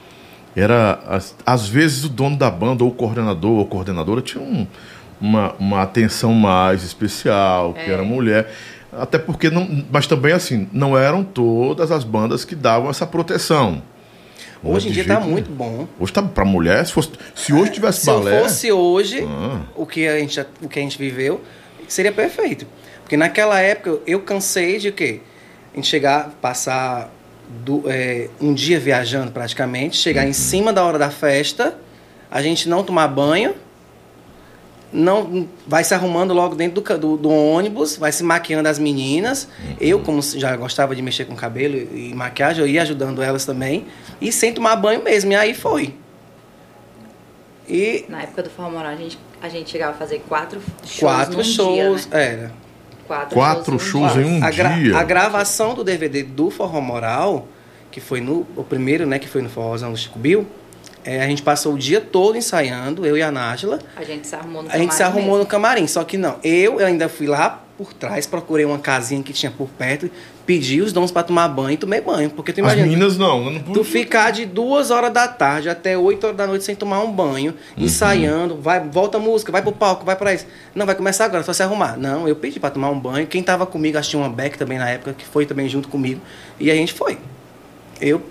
era 0.56 0.98
às, 1.06 1.34
às 1.46 1.68
vezes 1.68 2.04
o 2.04 2.08
dono 2.08 2.36
da 2.36 2.50
banda, 2.50 2.82
ou 2.82 2.90
o 2.90 2.92
coordenador 2.94 3.52
ou 3.58 3.66
coordenadora, 3.66 4.20
tinha 4.20 4.42
um- 4.42 4.66
uma, 5.20 5.52
uma 5.58 5.82
atenção 5.82 6.32
mais 6.34 6.82
especial, 6.82 7.72
que 7.74 7.80
É. 7.88 7.92
era 7.92 8.02
mulher. 8.02 8.52
Até 8.92 9.18
porque, 9.18 9.48
não, 9.50 9.84
mas 9.90 10.06
também 10.06 10.32
assim, 10.32 10.68
não 10.72 10.96
eram 10.98 11.24
todas 11.24 11.90
as 11.90 12.04
bandas 12.04 12.44
que 12.44 12.54
davam 12.54 12.90
essa 12.90 13.06
proteção. 13.06 13.82
Não 14.62 14.72
é 14.72 14.74
Hoje 14.76 14.88
em 14.88 14.92
dia 14.92 15.04
tá 15.04 15.14
jeito 15.14 15.28
muito 15.28 15.46
nenhum. 15.50 15.56
bom. 15.56 15.88
Hoje 15.98 16.12
tá 16.12 16.22
pra 16.22 16.44
mulher, 16.44 16.84
se, 16.86 16.92
fosse, 16.92 17.10
se 17.34 17.52
hoje 17.52 17.72
tivesse 17.72 18.00
Se 18.00 18.06
balé. 18.06 18.38
eu 18.38 18.42
fosse 18.44 18.70
hoje, 18.70 19.26
Ah. 19.28 19.60
o, 19.74 19.86
que 19.86 20.06
a 20.06 20.18
gente, 20.18 20.38
o 20.60 20.68
que 20.68 20.78
a 20.78 20.82
gente 20.82 20.98
viveu, 20.98 21.40
seria 21.88 22.12
perfeito. 22.12 22.66
Porque 23.02 23.16
naquela 23.16 23.58
época 23.60 23.98
eu 24.06 24.20
cansei 24.20 24.78
de 24.78 24.92
quê? 24.92 25.20
A 25.72 25.76
gente 25.76 25.88
chegar, 25.88 26.30
passar 26.40 27.10
do- 27.64 27.82
é, 27.86 28.28
um 28.40 28.52
dia 28.54 28.78
viajando 28.78 29.32
praticamente, 29.32 29.96
chegar 29.96 30.22
Uhum. 30.22 30.28
em 30.30 30.32
cima 30.34 30.72
da 30.72 30.84
hora 30.84 30.98
da 30.98 31.10
festa, 31.10 31.76
a 32.30 32.40
gente 32.42 32.68
não 32.68 32.84
tomar 32.84 33.08
banho, 33.08 33.54
não 34.92 35.48
vai 35.66 35.82
se 35.84 35.94
arrumando 35.94 36.34
logo 36.34 36.54
dentro 36.54 36.80
do, 36.82 36.98
do, 36.98 37.16
do 37.16 37.30
ônibus, 37.30 37.96
vai 37.96 38.12
se 38.12 38.22
maquiando 38.22 38.68
as 38.68 38.78
meninas. 38.78 39.48
Uhum. 39.64 39.76
Eu, 39.80 40.00
como 40.00 40.20
já 40.22 40.54
gostava 40.56 40.94
de 40.94 41.00
mexer 41.02 41.24
com 41.24 41.34
cabelo 41.34 41.76
e, 41.76 42.10
e 42.10 42.14
maquiagem, 42.14 42.62
eu 42.62 42.68
ia 42.68 42.82
ajudando 42.82 43.22
elas 43.22 43.44
também. 43.46 43.86
E 44.20 44.30
sem 44.30 44.52
tomar 44.52 44.76
banho 44.76 45.02
mesmo. 45.02 45.32
E 45.32 45.34
aí 45.36 45.54
foi. 45.54 45.94
E 47.68 48.04
Na 48.08 48.22
época 48.22 48.42
do 48.42 48.50
Formoral, 48.50 48.92
a 48.92 48.96
gente, 48.96 49.18
a 49.40 49.48
gente 49.48 49.70
chegava 49.70 49.92
a 49.92 49.94
fazer 49.94 50.22
quatro 50.28 50.60
shows 50.84 50.98
quatro 51.00 51.36
num 51.38 51.44
shows. 51.44 52.02
dia, 52.06 52.10
né? 52.18 52.24
Era. 52.32 52.52
Quatro, 53.06 53.34
Quatro 53.34 53.72
num 53.72 53.78
shows 53.78 54.12
dia. 54.12 54.22
em 54.22 54.40
um 54.40 54.44
a, 54.44 54.50
gra- 54.50 54.68
dia. 54.70 54.96
a 54.96 55.02
gravação 55.02 55.74
do 55.74 55.82
DVD 55.84 56.22
do 56.22 56.50
Forró 56.50 56.80
Moral, 56.80 57.46
que 57.90 58.00
foi 58.00 58.20
no 58.20 58.46
o 58.56 58.64
primeiro, 58.64 59.06
né, 59.06 59.18
que 59.18 59.28
foi 59.28 59.42
no 59.42 59.48
Forrozão 59.48 59.90
do 59.92 59.98
Chico 59.98 60.18
Bill, 60.18 60.46
é, 61.04 61.22
a 61.22 61.26
gente 61.26 61.42
passou 61.42 61.74
o 61.74 61.78
dia 61.78 62.00
todo 62.00 62.36
ensaiando, 62.36 63.04
eu 63.04 63.16
e 63.16 63.22
a 63.22 63.30
Nájila. 63.30 63.78
A 63.96 64.04
gente 64.04 64.26
se 64.26 64.34
arrumou 64.34 64.62
no 64.62 64.70
A 64.70 64.78
gente 64.78 64.92
se 64.92 64.98
camarim 64.98 65.12
arrumou 65.18 65.32
no 65.32 65.38
mesmo. 65.38 65.50
camarim, 65.50 65.86
só 65.86 66.04
que 66.04 66.16
não. 66.16 66.36
Eu, 66.44 66.80
eu 66.80 66.86
ainda 66.86 67.08
fui 67.08 67.26
lá 67.26 67.60
por 67.76 67.92
trás, 67.92 68.26
procurei 68.26 68.64
uma 68.64 68.78
casinha 68.78 69.20
que 69.22 69.32
tinha 69.32 69.50
por 69.50 69.68
perto, 69.70 70.08
pedi 70.46 70.80
os 70.80 70.92
dons 70.92 71.10
pra 71.10 71.22
tomar 71.24 71.48
banho 71.48 71.72
e 71.72 71.76
tomei 71.76 72.00
banho. 72.00 72.30
Porque 72.30 72.52
tu 72.52 72.58
As 72.60 72.66
imagina, 72.74 72.86
meninas 72.86 73.16
não, 73.18 73.50
não 73.50 73.60
tu 73.72 73.82
ficar 73.82 74.30
de 74.30 74.44
duas 74.46 74.90
horas 74.92 75.12
da 75.12 75.26
tarde 75.26 75.68
até 75.68 75.98
8 75.98 76.22
horas 76.24 76.36
da 76.36 76.46
noite 76.46 76.62
sem 76.64 76.76
tomar 76.76 77.00
um 77.02 77.10
banho, 77.10 77.52
Uhum. 77.76 77.84
ensaiando, 77.84 78.56
vai, 78.60 78.78
volta 78.78 79.16
a 79.18 79.20
música, 79.20 79.50
vai 79.50 79.62
pro 79.62 79.72
palco, 79.72 80.04
vai 80.04 80.14
pra 80.14 80.32
isso. 80.32 80.46
Não, 80.74 80.86
vai 80.86 80.94
começar 80.94 81.24
agora, 81.24 81.42
só 81.42 81.52
se 81.52 81.62
arrumar. 81.62 81.96
Não, 81.96 82.28
eu 82.28 82.36
pedi 82.36 82.60
pra 82.60 82.70
tomar 82.70 82.90
um 82.90 82.98
banho. 83.00 83.26
Quem 83.26 83.42
tava 83.42 83.66
comigo, 83.66 83.98
acho 83.98 84.08
que 84.08 84.16
tinha 84.16 84.22
uma 84.22 84.30
Beck 84.32 84.56
também 84.56 84.78
na 84.78 84.88
época, 84.88 85.14
que 85.14 85.24
foi 85.24 85.46
também 85.46 85.68
junto 85.68 85.88
comigo. 85.88 86.20
E 86.60 86.70
a 86.70 86.74
gente 86.74 86.92
foi. 86.92 87.18
Eu 88.00 88.22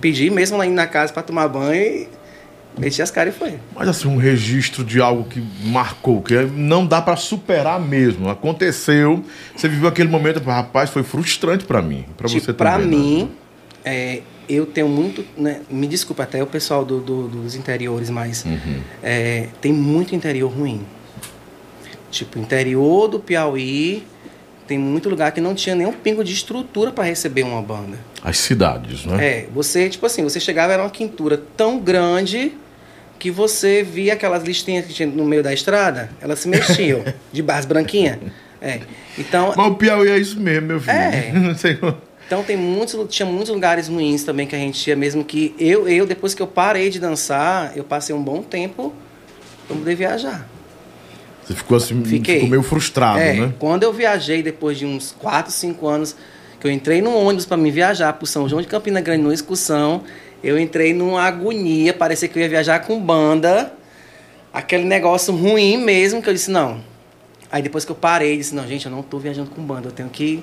pedi 0.00 0.30
mesmo 0.30 0.56
lá 0.58 0.66
indo 0.66 0.74
na 0.74 0.86
casa 0.86 1.12
pra 1.12 1.22
tomar 1.22 1.48
banho 1.48 1.82
e 1.82 2.08
meti 2.78 3.00
as 3.00 3.10
caras 3.10 3.34
e 3.34 3.38
foi. 3.38 3.54
Mas 3.74 3.88
assim, 3.88 4.08
um 4.08 4.16
registro 4.16 4.84
de 4.84 5.00
algo 5.00 5.24
que 5.24 5.42
marcou, 5.64 6.20
que 6.22 6.34
não 6.34 6.86
dá 6.86 7.00
pra 7.00 7.16
superar 7.16 7.80
mesmo. 7.80 8.28
Aconteceu, 8.28 9.24
você 9.56 9.68
viveu 9.68 9.88
aquele 9.88 10.08
momento, 10.08 10.40
rapaz, 10.44 10.90
foi 10.90 11.02
frustrante 11.02 11.64
pra 11.64 11.80
mim, 11.82 12.04
pra 12.16 12.28
Tipo, 12.28 12.40
você 12.44 12.52
pra 12.52 12.72
também. 12.72 12.86
né? 12.88 12.96
mim, 12.96 13.30
é, 13.84 14.20
eu 14.48 14.66
tenho 14.66 14.88
muito. 14.88 15.24
né, 15.36 15.60
me 15.70 15.86
desculpa 15.86 16.22
até 16.24 16.42
o 16.42 16.46
pessoal 16.46 16.84
do, 16.84 17.00
do- 17.00 17.28
dos 17.28 17.54
interiores, 17.56 18.10
mas 18.10 18.44
Uhum. 18.44 18.80
é, 19.02 19.48
tem 19.60 19.72
muito 19.72 20.14
interior 20.14 20.50
ruim. 20.52 20.84
Tipo, 22.10 22.38
interior 22.38 23.08
do 23.08 23.18
Piauí, 23.18 24.04
tem 24.66 24.78
muito 24.78 25.08
lugar 25.08 25.32
que 25.32 25.40
não 25.40 25.54
tinha 25.54 25.74
nenhum 25.74 25.92
pingo 25.92 26.24
de 26.24 26.32
estrutura 26.32 26.90
para 26.90 27.04
receber 27.04 27.42
uma 27.44 27.62
banda. 27.62 27.96
As 28.22 28.38
cidades, 28.38 29.04
né? 29.06 29.24
É, 29.24 29.46
você, 29.54 29.88
tipo 29.88 30.04
assim, 30.06 30.22
você 30.24 30.40
chegava, 30.40 30.72
era 30.72 30.82
uma 30.82 30.90
quintura 30.90 31.40
tão 31.56 31.78
grande 31.78 32.52
que 33.18 33.30
você 33.30 33.82
via 33.82 34.12
aquelas 34.14 34.42
listinhas 34.42 34.84
que 34.86 34.92
tinha 34.92 35.08
no 35.08 35.24
meio 35.24 35.42
da 35.42 35.52
estrada, 35.52 36.10
elas 36.20 36.38
se 36.40 36.48
mexiam, 36.48 37.02
de 37.32 37.42
base 37.42 37.66
branquinha. 37.66 38.18
É. 38.60 38.80
Então, 39.18 39.52
Mas 39.56 39.66
o 39.66 39.74
Piauí 39.74 40.08
é 40.10 40.18
isso 40.18 40.38
mesmo, 40.40 40.66
meu 40.68 40.80
filho. 40.80 40.92
É. 40.92 41.30
Não 41.34 41.54
sei 41.54 41.76
como- 41.76 41.96
Então 42.26 42.42
tem 42.42 42.56
muitos, 42.56 42.96
tinha 43.08 43.24
muitos 43.26 43.50
lugares 43.50 43.88
ruins 43.88 44.24
também 44.24 44.46
que 44.46 44.54
a 44.56 44.58
gente 44.58 44.86
ia, 44.88 44.96
mesmo 44.96 45.24
que 45.24 45.54
eu, 45.58 45.88
eu 45.88 46.04
depois 46.06 46.34
que 46.34 46.42
eu 46.42 46.46
parei 46.46 46.90
de 46.90 46.98
dançar, 46.98 47.72
eu 47.76 47.84
passei 47.84 48.14
um 48.14 48.22
bom 48.22 48.42
tempo 48.42 48.92
pra 49.68 49.76
poder 49.76 49.94
viajar. 49.94 50.46
Você 51.46 51.54
ficou 51.54 51.76
assim, 51.76 52.04
Fiquei. 52.04 52.36
ficou 52.36 52.48
meio 52.50 52.62
frustrado, 52.62 53.20
é, 53.20 53.34
né? 53.34 53.54
quando 53.58 53.84
eu 53.84 53.92
viajei 53.92 54.42
depois 54.42 54.76
de 54.76 54.84
uns 54.84 55.14
4, 55.18 55.52
5 55.52 55.86
anos, 55.86 56.16
que 56.58 56.66
eu 56.66 56.70
entrei 56.70 57.00
num 57.00 57.14
ônibus 57.14 57.46
para 57.46 57.56
me 57.56 57.70
viajar 57.70 58.12
pro 58.14 58.26
São 58.26 58.48
João 58.48 58.60
de 58.60 58.66
Campina 58.66 59.00
Grande 59.00 59.22
numa 59.22 59.34
excursão, 59.34 60.02
eu 60.42 60.58
entrei 60.58 60.92
numa 60.92 61.22
agonia, 61.22 61.94
parecia 61.94 62.28
que 62.28 62.36
eu 62.38 62.42
ia 62.42 62.48
viajar 62.48 62.80
com 62.80 63.00
banda, 63.00 63.72
aquele 64.52 64.84
negócio 64.84 65.32
ruim 65.34 65.76
mesmo, 65.76 66.20
que 66.20 66.28
eu 66.28 66.34
disse, 66.34 66.50
não, 66.50 66.80
Aí 67.50 67.62
depois 67.62 67.84
que 67.84 67.92
eu 67.92 67.96
parei, 67.96 68.36
disse, 68.36 68.54
não, 68.54 68.66
gente, 68.66 68.86
eu 68.86 68.92
não 68.92 69.02
tô 69.02 69.18
viajando 69.18 69.50
com 69.50 69.62
banda, 69.62 69.88
eu 69.88 69.92
tenho 69.92 70.08
que 70.08 70.42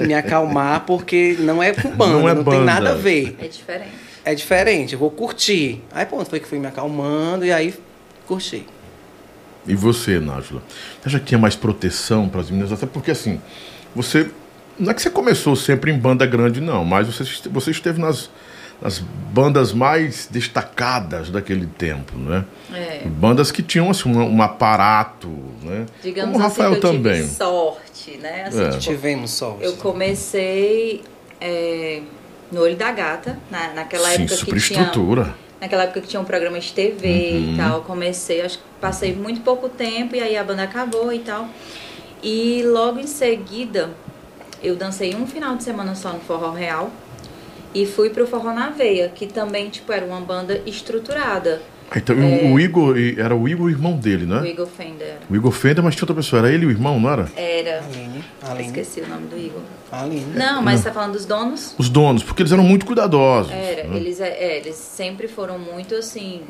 me 0.00 0.14
acalmar, 0.14 0.84
porque 0.86 1.36
não 1.40 1.60
é 1.62 1.72
com 1.72 1.90
banda, 1.90 2.12
Não 2.12 2.20
não, 2.20 2.28
é 2.28 2.34
tem 2.34 2.44
banda. 2.44 2.64
nada 2.64 2.90
a 2.92 2.94
ver. 2.94 3.36
É 3.40 3.48
diferente. 3.48 3.90
É 4.24 4.34
diferente, 4.34 4.92
eu 4.92 4.98
vou 4.98 5.10
curtir. 5.10 5.82
Aí 5.92 6.06
pronto, 6.06 6.28
foi 6.30 6.38
que 6.40 6.46
fui 6.46 6.58
me 6.58 6.66
acalmando 6.66 7.44
e 7.44 7.52
aí 7.52 7.74
curti. 8.26 8.64
E 9.66 9.74
você, 9.74 10.18
Nájula? 10.20 10.62
Você 11.00 11.08
acha 11.08 11.18
que 11.20 11.26
tinha 11.26 11.38
mais 11.38 11.56
proteção 11.56 12.28
para 12.28 12.40
as 12.40 12.50
meninas? 12.50 12.72
Até 12.72 12.86
porque, 12.86 13.10
assim, 13.10 13.40
você. 13.94 14.30
Não 14.78 14.90
é 14.90 14.94
que 14.94 15.00
você 15.00 15.08
começou 15.10 15.56
sempre 15.56 15.90
em 15.90 15.98
banda 15.98 16.26
grande, 16.26 16.60
não, 16.60 16.84
mas 16.84 17.06
você, 17.06 17.24
você 17.48 17.70
esteve 17.70 17.98
nas, 17.98 18.28
nas 18.80 18.98
bandas 18.98 19.72
mais 19.72 20.28
destacadas 20.30 21.30
daquele 21.30 21.66
tempo, 21.66 22.16
né? 22.18 22.44
É. 22.72 23.02
Bandas 23.06 23.50
que 23.50 23.62
tinham 23.62 23.88
assim, 23.90 24.08
um, 24.10 24.36
um 24.36 24.42
aparato, 24.42 25.28
né? 25.62 25.86
Digamos 26.02 26.32
Como 26.32 26.44
o 26.44 26.46
assim 26.46 26.60
Rafael 26.60 26.70
que 26.78 26.86
eu 26.86 26.92
também. 26.92 27.22
tive 27.22 27.34
sorte, 27.34 28.18
né? 28.18 28.44
Assim, 28.48 28.60
É. 28.64 28.68
tipo, 28.68 28.80
Tivemos 28.80 29.30
sorte. 29.30 29.64
eu 29.64 29.72
comecei 29.78 31.02
é, 31.40 32.02
no 32.52 32.60
Olho 32.60 32.76
da 32.76 32.92
Gata, 32.92 33.38
na, 33.50 33.72
naquela 33.72 34.10
Sim, 34.10 34.24
época 34.24 34.36
que 34.44 34.60
tinha... 34.60 34.84
Naquela 35.60 35.84
época 35.84 36.00
que 36.02 36.08
tinha 36.08 36.20
um 36.20 36.24
programa 36.24 36.58
de 36.60 36.72
TV 36.72 37.06
Uhum. 37.08 37.54
e 37.54 37.56
tal, 37.56 37.82
comecei, 37.82 38.42
acho 38.42 38.58
que 38.58 38.64
passei 38.80 39.14
muito 39.14 39.40
pouco 39.40 39.68
tempo 39.68 40.14
e 40.14 40.20
aí 40.20 40.36
a 40.36 40.44
banda 40.44 40.62
acabou 40.62 41.12
e 41.12 41.20
tal. 41.20 41.48
E 42.22 42.62
logo 42.64 42.98
em 42.98 43.06
seguida, 43.06 43.90
eu 44.62 44.76
dancei 44.76 45.14
um 45.14 45.26
final 45.26 45.56
de 45.56 45.62
semana 45.64 45.94
só 45.94 46.12
no 46.12 46.20
Forró 46.20 46.50
Real 46.50 46.90
e 47.74 47.86
fui 47.86 48.10
pro 48.10 48.26
Forró 48.26 48.52
na 48.52 48.70
Veia, 48.70 49.08
que 49.14 49.26
também, 49.26 49.68
tipo, 49.68 49.92
era 49.92 50.04
uma 50.04 50.20
banda 50.20 50.60
estruturada. 50.66 51.62
Então, 51.94 52.16
o- 52.16 52.54
o 52.54 52.60
Igor, 52.60 52.96
era 53.16 53.34
o 53.34 53.48
Igor, 53.48 53.66
o 53.66 53.70
irmão 53.70 53.96
dele, 53.96 54.24
O 54.24 54.26
né? 54.28 54.48
Igor 54.50 54.66
Fender. 54.66 55.18
O 55.30 55.36
Igor 55.36 55.52
Fender, 55.52 55.84
mas 55.84 55.94
tinha 55.94 56.02
outra 56.04 56.16
pessoa. 56.16 56.40
Era 56.40 56.52
ele 56.52 56.64
e 56.64 56.66
o 56.66 56.70
irmão, 56.70 56.98
não 56.98 57.08
era? 57.10 57.28
Era. 57.36 57.78
Aline, 57.84 58.24
Aline, 58.42 58.66
Esqueci 58.66 59.00
o 59.00 59.08
nome 59.08 59.28
do 59.28 59.38
Igor. 59.38 59.60
Aline. 59.92 60.26
Não, 60.34 60.60
mas 60.62 60.80
você 60.80 60.88
tá 60.88 60.94
falando 60.94 61.12
dos 61.12 61.24
donos? 61.24 61.74
Os 61.78 61.88
donos, 61.88 62.22
porque 62.24 62.42
eles 62.42 62.50
eram 62.52 62.64
muito 62.64 62.84
cuidadosos. 62.84 63.52
Era, 63.52 63.84
né? 63.84 63.96
eles, 63.96 64.20
é, 64.20 64.28
é, 64.28 64.56
eles 64.58 64.74
sempre 64.74 65.28
foram 65.28 65.58
muito 65.58 65.94
assim. 65.94 66.42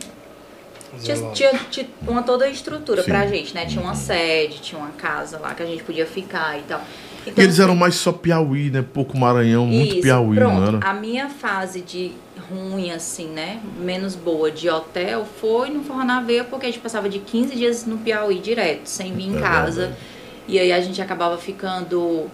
Tinha, 1.03 1.17
tinha, 1.33 1.53
tinha 1.71 1.87
uma 2.09 2.23
toda 2.23 2.47
a 2.47 2.49
estrutura 2.49 3.03
Sim. 3.03 3.11
pra 3.11 3.27
gente, 3.27 3.55
né? 3.55 3.67
Tinha 3.67 3.83
uma 3.83 3.95
sede, 3.95 4.61
tinha 4.63 4.81
uma 4.81 4.93
casa 4.93 5.39
lá 5.39 5.53
que 5.55 5.63
a 5.63 5.67
gente 5.67 5.83
podia 5.83 6.07
ficar 6.07 6.59
e 6.59 6.63
tal. 6.63 6.81
Então, 7.27 7.43
eles 7.45 7.59
eram 7.59 7.75
mais 7.75 7.95
só 7.97 8.13
Piauí, 8.13 8.71
né? 8.71 8.85
Pouco 8.95 9.17
Maranhão, 9.19 9.67
muito 9.67 9.95
isso, 9.95 10.03
Piauí, 10.03 10.37
pronto. 10.37 10.55
não 10.61 10.79
era? 10.79 10.79
A 10.89 10.95
minha 10.95 11.29
fase 11.29 11.81
de 11.81 12.13
ruim, 12.51 12.91
assim, 12.93 13.27
né? 13.29 13.61
Menos 13.81 14.15
boa 14.15 14.51
de 14.51 14.69
hotel 14.71 15.27
foi 15.41 15.71
no 15.71 15.83
Forró 15.83 16.05
na 16.05 16.21
Veia, 16.21 16.45
porque 16.45 16.67
a 16.67 16.69
gente 16.71 16.81
passava 16.81 17.09
de 17.09 17.19
15 17.19 17.55
dias 17.57 17.85
no 17.87 17.99
Piauí 17.99 18.39
direto, 18.39 18.87
sem 18.87 19.13
vir 19.13 19.29
em 19.31 19.37
É 19.37 19.41
casa. 19.41 19.81
verdade. 19.81 20.01
E 20.49 20.59
aí 20.61 20.73
a 20.73 20.81
gente 20.81 21.03
acabava 21.03 21.37
ficando 21.39 22.27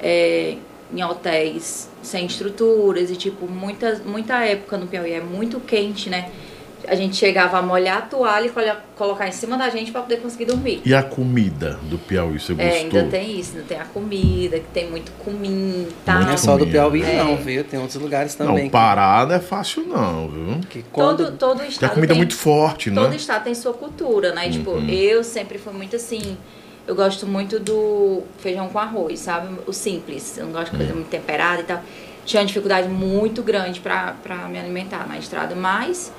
é, 0.00 0.56
em 0.94 1.02
hotéis 1.02 1.88
sem 2.02 2.26
estruturas 2.26 3.10
e, 3.10 3.16
tipo, 3.16 3.48
muita, 3.48 4.00
muita 4.06 4.44
época 4.44 4.76
no 4.78 4.86
Piauí 4.86 5.12
é 5.12 5.20
muito 5.20 5.58
quente, 5.58 6.08
né? 6.08 6.30
A 6.88 6.94
gente 6.94 7.16
chegava 7.16 7.58
a 7.58 7.62
molhar 7.62 7.98
a 7.98 8.02
toalha 8.02 8.46
e 8.46 8.50
colo- 8.50 8.76
colocar 8.96 9.28
em 9.28 9.32
cima 9.32 9.56
da 9.56 9.68
gente 9.70 9.92
pra 9.92 10.02
poder 10.02 10.16
conseguir 10.20 10.46
dormir. 10.46 10.82
E 10.84 10.94
a 10.94 11.02
comida 11.02 11.78
do 11.84 11.96
Piauí, 11.98 12.40
você 12.40 12.54
gostou? 12.54 12.60
É, 12.72 12.78
ainda 12.80 13.04
tem 13.04 13.38
isso, 13.38 13.52
ainda 13.54 13.66
tem 13.68 13.78
a 13.78 13.84
comida, 13.84 14.58
que 14.58 14.66
tem 14.72 14.90
muito 14.90 15.12
comim 15.24 15.86
e 15.88 15.92
tal. 16.04 16.20
Não 16.20 16.30
é 16.30 16.36
só 16.36 16.56
do. 16.56 16.66
Piauí, 16.66 17.02
É. 17.02 17.22
não, 17.22 17.36
viu? 17.36 17.62
Tem 17.64 17.78
outros 17.78 18.00
lugares 18.00 18.36
Não, 18.36 18.46
também. 18.48 18.68
Pará 18.68 19.24
não 19.26 19.34
é 19.36 19.40
fácil 19.40 19.84
não, 19.86 20.28
viu? 20.28 20.60
que, 20.68 20.84
quando 20.92 21.18
Todo, 21.24 21.36
todo 21.36 21.56
Tem 21.58 21.66
a 21.66 21.68
estado 21.70 21.94
comida 21.94 22.12
tem, 22.14 22.18
muito 22.18 22.34
forte, 22.36 22.90
todo 22.90 23.10
né? 23.10 23.16
estado 23.16 23.44
tem 23.44 23.54
sua 23.54 23.72
cultura, 23.74 24.32
né? 24.34 24.48
Tipo, 24.50 24.70
Uhum. 24.72 24.88
eu 24.88 25.22
sempre 25.22 25.58
fui 25.58 25.72
muito 25.72 25.94
assim. 25.96 26.36
Eu 26.86 26.96
gosto 26.96 27.26
muito 27.28 27.60
do 27.60 28.22
feijão 28.38 28.68
com 28.68 28.78
arroz, 28.78 29.20
sabe? 29.20 29.54
O 29.68 29.72
simples. 29.72 30.36
Eu 30.36 30.46
não 30.46 30.52
gosto 30.52 30.66
de 30.66 30.72
Uhum. 30.72 30.78
coisa 30.78 30.94
muito 30.94 31.08
temperada 31.08 31.60
e 31.60 31.64
tal. 31.64 31.80
Tinha 32.24 32.40
uma 32.40 32.46
dificuldade 32.46 32.88
muito 32.88 33.40
grande 33.42 33.78
pra 33.80 34.14
me 34.50 34.58
alimentar 34.58 35.06
na 35.08 35.16
estrada, 35.18 35.54
mas 35.54 36.12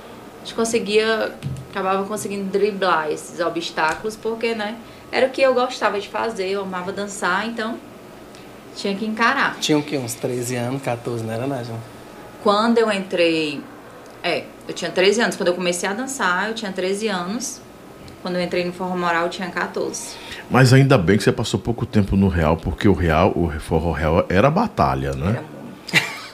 a 0.43 0.45
gente 0.45 0.55
conseguia, 0.55 1.31
acabava 1.71 2.03
conseguindo 2.05 2.43
driblar 2.51 3.09
esses 3.09 3.39
obstáculos, 3.39 4.17
porque, 4.17 4.53
né? 4.53 4.75
Era 5.09 5.27
o 5.27 5.29
que 5.29 5.41
eu 5.41 5.53
gostava 5.53 5.97
de 6.01 6.09
fazer, 6.09 6.49
eu 6.49 6.63
amava 6.63 6.91
dançar, 6.91 7.47
então 7.47 7.77
tinha 8.75 8.93
que 8.93 9.05
encarar. 9.05 9.55
Tinha 9.61 9.77
o 9.77 9.81
quê? 9.83 9.97
Uns 9.97 10.15
13 10.15 10.57
anos, 10.57 10.81
14, 10.81 11.23
não 11.23 11.33
era, 11.33 11.47
Nájila? 11.47 11.77
Quando 12.43 12.77
eu 12.77 12.91
entrei. 12.91 13.61
É, 14.21 14.43
eu 14.67 14.73
tinha 14.73 14.91
13 14.91 15.21
anos. 15.21 15.35
Quando 15.37 15.47
eu 15.47 15.53
comecei 15.53 15.87
a 15.87 15.93
dançar, 15.93 16.49
eu 16.49 16.55
tinha 16.55 16.71
13 16.73 17.07
anos. 17.07 17.61
Quando 18.21 18.35
eu 18.35 18.41
entrei 18.41 18.65
no 18.65 18.73
Forró 18.73 18.97
Moral, 18.97 19.23
eu 19.25 19.29
tinha 19.29 19.49
14. 19.49 20.15
Mas 20.49 20.73
ainda 20.73 20.97
bem 20.97 21.17
que 21.17 21.23
você 21.23 21.31
passou 21.31 21.59
pouco 21.59 21.85
tempo 21.85 22.15
no 22.17 22.27
Real, 22.27 22.57
porque 22.57 22.87
o 22.87 22.93
Real, 22.93 23.31
o 23.35 23.49
Forró 23.59 23.91
Real 23.91 24.25
era 24.29 24.49
batalha, 24.49 25.07
Era 25.09 25.15
né? 25.17 25.25
muito. 25.25 25.52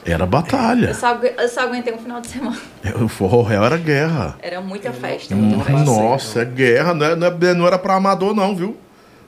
Era 0.04 0.24
Eu 0.24 0.26
batalha. 0.26 0.94
só, 0.94 1.08
agu- 1.08 1.26
eu 1.26 1.48
só 1.48 1.60
aguentei 1.62 1.92
um 1.92 1.98
final 1.98 2.20
de 2.20 2.28
semana. 2.28 2.56
O 3.02 3.08
Forró 3.08 3.42
Real 3.42 3.64
era 3.66 3.76
guerra. 3.76 4.36
Era 4.40 4.60
muita 4.60 4.92
festa. 4.92 5.34
muita 5.34 5.64
festa. 5.64 5.84
Nossa, 5.84 6.40
é 6.42 6.44
guerra, 6.44 6.94
não, 6.94 7.06
é- 7.06 7.16
não, 7.16 7.26
é- 7.26 7.54
não 7.54 7.66
era 7.66 7.78
pra 7.78 7.94
amador 7.96 8.34
não, 8.34 8.56
viu? 8.56 8.76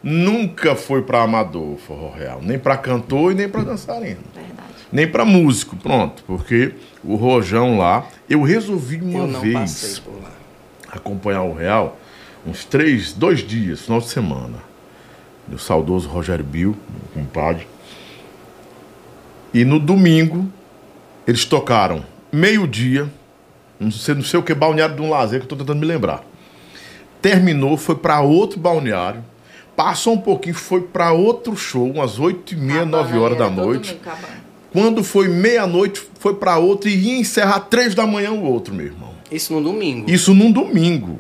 Nunca 0.03 0.75
foi 0.75 1.03
pra 1.03 1.23
amador 1.23 1.75
o 1.75 1.77
Forró 1.77 2.11
Real. 2.11 2.41
Nem 2.43 2.59
pra 2.59 2.77
cantor 2.77 3.33
e 3.33 3.35
nem 3.35 3.49
pra 3.49 3.63
dançarino. 3.63 4.21
Verdade. 4.35 4.73
Nem 4.91 5.07
pra 5.07 5.25
músico, 5.25 5.77
pronto. 5.77 6.25
Porque 6.27 6.73
o 7.05 7.15
Rojão 7.17 7.79
lá, 7.79 8.07
eu 8.29 8.43
resolvi 8.43 8.97
uma 9.01 9.21
eu 9.21 9.27
não 9.29 9.41
vez 9.41 9.55
passei 9.55 10.01
por 10.03 10.23
lá. 10.23 10.31
acompanhar 10.91 11.43
o 11.43 11.53
Real 11.55 11.99
uns 12.47 12.65
três, 12.65 13.13
dois 13.13 13.41
dias, 13.41 13.83
final 13.83 14.01
de 14.01 14.09
semana. 14.09 14.59
Do 15.47 15.59
saudoso 15.59 16.09
Rogério 16.09 16.45
Bill, 16.45 16.75
meu 17.15 17.23
compadre. 17.25 17.67
E 19.55 19.65
no 19.65 19.79
domingo, 19.79 20.47
eles 21.27 21.45
tocaram 21.45 22.05
meio-dia, 22.33 23.11
não 23.79 23.91
sei, 23.91 24.15
não 24.15 24.23
sei 24.23 24.41
o 24.41 24.43
que, 24.43 24.55
balneário 24.55 24.97
de 24.97 25.03
um 25.03 25.11
lazer, 25.11 25.41
que 25.41 25.45
eu 25.45 25.49
tô 25.49 25.57
tentando 25.57 25.81
me 25.81 25.87
lembrar. 25.87 26.25
Terminou, 27.21 27.77
foi 27.77 27.95
para 27.95 28.21
outro 28.21 28.59
balneário. 28.59 29.25
Passou 29.77 30.15
um 30.15 30.19
pouquinho, 30.19 30.55
foi 30.55 30.83
para 30.83 31.13
outro 31.13 31.57
show, 31.57 31.91
umas 31.91 32.19
oito 32.19 32.53
e 32.53 32.57
meia, 32.57 32.81
Cabana, 32.81 32.97
nove 32.99 33.19
horas 33.19 33.39
da 33.39 33.49
noite. 33.49 33.99
Quando 34.73 35.05
foi 35.05 35.29
meia-noite, 35.29 36.03
foi 36.19 36.35
para 36.35 36.59
outro 36.59 36.89
e 36.89 36.97
ia 36.97 37.19
encerrar 37.19 37.61
três 37.61 37.95
da 37.95 38.07
manhã 38.07 38.33
o 38.33 38.43
outro, 38.45 38.75
meu 38.75 38.87
irmão. 38.87 39.13
Isso 39.31 39.53
no 39.53 39.63
domingo. 39.63 40.11
Isso 40.11 40.35
num 40.35 40.51
domingo. 40.51 41.19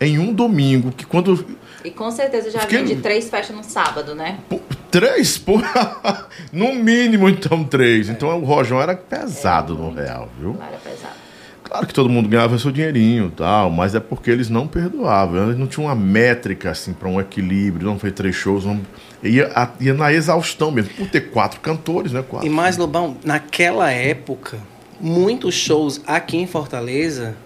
Em 0.00 0.18
um 0.18 0.32
domingo, 0.32 0.92
que 0.92 1.04
quando. 1.04 1.44
E 1.84 1.90
com 1.90 2.10
certeza 2.10 2.50
já 2.50 2.60
Fiquei- 2.60 2.78
vim 2.82 2.84
de 2.94 2.96
três 2.96 3.28
festas 3.30 3.56
no 3.56 3.64
sábado, 3.64 4.14
né? 4.14 4.38
pô, 4.48 4.60
Três? 4.90 5.38
Pô, 5.38 5.52
no 6.52 6.74
mínimo, 6.74 7.28
então, 7.28 7.62
três. 7.64 8.08
Então 8.08 8.36
o 8.40 8.44
Rojão 8.44 8.80
era 8.82 8.96
pesado 8.96 9.74
no 9.74 9.92
real, 9.94 10.28
viu? 10.38 10.56
Era 10.60 10.76
pesado. 10.78 11.14
Claro 11.62 11.86
que 11.86 11.94
todo 11.94 12.08
mundo 12.08 12.28
ganhava 12.28 12.58
seu 12.58 12.72
dinheirinho 12.72 13.28
e 13.28 13.30
tal, 13.30 13.70
mas 13.70 13.94
é 13.94 14.00
porque 14.00 14.28
eles 14.28 14.50
não 14.50 14.66
perdoavam. 14.66 15.44
Eles 15.44 15.56
não 15.56 15.68
tinham 15.68 15.86
uma 15.86 15.94
métrica, 15.94 16.72
assim, 16.72 16.92
para 16.92 17.08
um 17.08 17.20
equilíbrio. 17.20 17.86
Não 17.86 17.96
foi 17.96 18.10
três 18.10 18.34
shows, 18.34 18.64
não... 18.64 18.80
ia, 19.22 19.46
a- 19.54 19.70
ia 19.78 19.94
na 19.94 20.12
exaustão 20.12 20.72
mesmo. 20.72 20.92
Por 20.94 21.06
ter 21.08 21.30
quatro 21.30 21.60
cantores, 21.60 22.10
né? 22.10 22.24
Quatro. 22.28 22.44
E 22.44 22.50
mais, 22.50 22.76
Lobão, 22.76 23.16
naquela 23.24 23.88
época, 23.92 24.58
muitos 25.00 25.54
shows 25.54 26.00
aqui 26.08 26.36
em 26.38 26.46
Fortaleza 26.48 27.36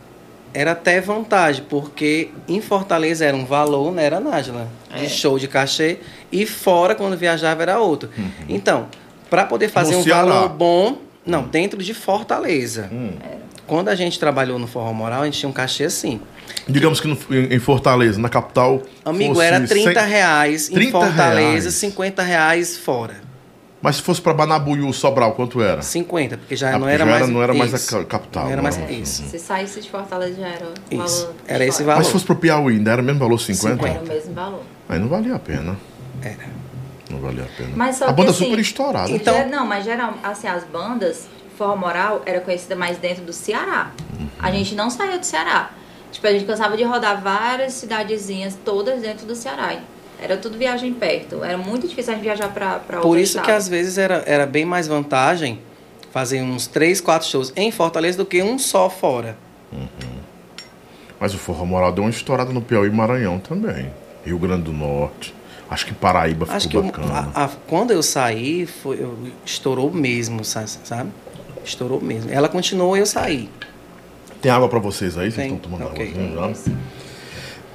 era 0.55 0.73
até 0.73 1.01
vantagem, 1.01 1.65
porque 1.69 2.31
em 2.49 2.61
Fortaleza 2.61 3.25
era 3.25 3.37
um 3.37 3.45
valor, 3.45 3.93
não 3.93 4.01
era 4.03 4.21
Nájila, 4.21 4.69
de 4.97 5.07
É. 5.07 5.09
show 5.09 5.39
de 5.39 5.49
cachê, 5.49 5.99
e 6.31 6.47
fora, 6.47 6.95
quando 6.95 7.17
viajava, 7.17 7.63
era 7.63 7.79
outro. 7.81 8.09
Então, 8.49 8.87
para 9.29 9.45
poder 9.45 9.69
fazer 9.69 9.95
No 9.95 9.99
um 10.01 10.03
Ceará. 10.05 10.23
valor 10.25 10.49
bom, 10.51 10.99
não, 11.27 11.43
dentro 11.43 11.83
de 11.83 11.93
Fortaleza. 11.93 12.89
Hum. 12.93 13.11
Quando 13.67 13.89
a 13.89 13.95
gente 13.95 14.19
trabalhou 14.19 14.59
no 14.59 14.67
Forró 14.67 14.93
Moral, 14.93 15.23
a 15.23 15.25
gente 15.25 15.39
tinha 15.41 15.49
um 15.49 15.53
cachê 15.53 15.85
assim. 15.85 16.21
Digamos 16.69 17.01
que 17.01 17.09
no- 17.09 17.19
em 17.31 17.55
em 17.55 17.59
Fortaleza, 17.59 18.21
na 18.21 18.29
capital. 18.29 18.83
Amigo, 19.05 19.41
era 19.41 19.59
30 19.67 20.01
cem- 20.01 20.09
reais 20.11 20.69
em 20.71 20.75
30 20.75 20.93
Fortaleza, 20.93 21.61
reais. 21.63 21.75
50 21.75 22.23
reais 22.23 22.77
fora. 22.77 23.24
Mas 23.85 23.97
se 23.97 24.03
fosse 24.03 24.19
para 24.23 24.33
Banabuiú, 24.33 24.91
Sobral, 24.95 25.33
quanto 25.33 25.61
era? 25.61 25.83
50, 25.83 26.39
porque 26.39 26.57
já 26.57 26.69
Ah, 26.71 26.73
não 26.73 26.79
porque 26.81 26.95
era 26.95 27.05
já 27.05 27.11
mais. 27.11 27.29
não 27.29 27.43
era 27.43 27.53
mais 27.53 27.75
a 27.75 27.77
isso. 27.77 27.91
ca- 27.99 28.05
capital, 28.07 28.45
Não 28.45 28.53
era 28.53 28.63
mais 28.63 28.79
Uhum. 28.79 28.89
isso. 28.89 29.25
Se 29.29 29.39
saísse 29.39 29.79
de 29.83 29.91
Fortaleza 29.91 30.41
já 30.41 30.49
era 30.49 30.65
o 30.91 31.05
Isso. 31.05 31.21
valor. 31.25 31.35
Era 31.47 31.65
esse 31.67 31.83
valor. 31.83 31.99
Mas 31.99 32.07
se 32.07 32.13
fosse 32.15 32.25
pro 32.25 32.37
Piauí, 32.37 32.77
ainda 32.77 32.93
era 32.93 33.03
o 33.03 33.05
mesmo 33.05 33.21
valor, 33.21 33.39
50? 33.39 33.87
Era 33.87 34.01
o 34.01 34.07
mesmo 34.09 34.33
valor. 34.33 34.63
Aí 34.89 34.99
não 34.99 35.09
valia 35.09 35.35
a 35.35 35.39
pena. 35.39 35.77
Era. 36.23 36.47
Não 37.11 37.19
valia 37.21 37.43
a 37.45 37.57
pena. 37.59 37.73
Mas 37.77 37.97
só 37.97 38.07
a 38.09 38.13
banda 38.13 38.31
assim, 38.31 38.45
super 38.47 38.59
estourada. 38.59 39.11
Então- 39.11 39.37
Ge- 39.37 39.45
Não, 39.45 39.67
mas 39.67 39.85
geral, 39.85 40.15
assim, 40.23 40.47
as 40.49 40.65
bandas, 40.65 41.27
Forró 41.59 41.77
Moral 41.77 42.23
era 42.25 42.41
conhecida 42.41 42.75
mais 42.75 42.97
dentro 42.97 43.23
do 43.23 43.35
Ceará. 43.35 43.91
A 44.39 44.51
gente 44.51 44.75
não 44.75 44.89
saía 44.89 45.19
do 45.19 45.27
Ceará. 45.27 45.73
Tipo, 46.11 46.27
a 46.27 46.33
gente 46.33 46.47
cansava 46.47 46.75
de 46.75 46.85
rodar 46.85 47.21
várias 47.21 47.75
cidadezinhas, 47.75 48.57
todas 48.65 49.03
dentro 49.03 49.27
do 49.27 49.35
Ceará. 49.35 49.77
Era 50.25 50.39
tudo 50.39 50.57
viagem 50.57 50.93
perto. 50.95 51.45
Era 51.45 51.59
muito 51.59 51.87
difícil 51.87 52.13
a 52.13 52.17
gente 52.17 52.25
viajar 52.25 52.49
pra, 52.49 52.79
pra 52.79 53.01
Por 53.01 53.09
outro 53.09 53.21
isso 53.21 53.35
que 53.35 53.41
estado. 53.41 53.57
às 53.57 53.69
vezes 53.69 53.99
era, 53.99 54.23
era 54.27 54.47
bem 54.47 54.65
mais 54.65 54.89
vantagem 54.89 55.59
fazer 56.11 56.41
uns 56.41 56.67
3, 56.67 56.99
4 57.01 57.29
shows 57.29 57.53
em 57.55 57.71
Fortaleza 57.71 58.17
do 58.17 58.25
que 58.25 58.43
um 58.43 58.59
só 58.59 58.89
fora. 58.89 59.37
Mas 61.21 61.35
o 61.35 61.39
Forró 61.39 61.65
Moral 61.65 61.93
deu 61.93 62.05
uma 62.05 62.11
estourada 62.11 62.53
no 62.53 62.63
Piauí 62.63 62.89
e 62.89 62.91
Maranhão 62.91 63.39
também. 63.39 63.91
Rio 64.25 64.39
Grande 64.39 64.63
do 64.63 64.73
Norte. 64.73 65.35
Acho 65.71 65.87
que 65.87 65.95
Paraíba 65.95 66.47
Acho 66.49 66.69
que 66.69 66.77
ficou 66.77 66.89
eu- 66.89 67.07
bacana. 67.07 67.31
a- 67.35 67.45
a- 67.45 67.51
quando 67.67 67.91
eu 67.91 68.03
saí, 68.03 68.67
foi, 68.67 69.01
eu- 69.03 69.17
estourou 69.45 69.91
mesmo, 69.93 70.45
sa- 70.45 70.67
sabe? 70.67 71.11
Estourou 71.65 72.01
mesmo. 72.01 72.31
Ela 72.31 72.49
continuou 72.49 72.97
e 72.97 73.01
eu 73.01 73.07
saí. 73.07 73.49
Tem 74.41 74.51
água 74.53 74.69
pra 74.69 74.79
vocês 74.79 75.17
aí? 75.17 75.31
Vocês 75.33 75.47
estão 75.53 75.59
tomando 75.59 75.87
ok. 75.87 76.15
água? 76.37 76.55
Já? 76.55 76.73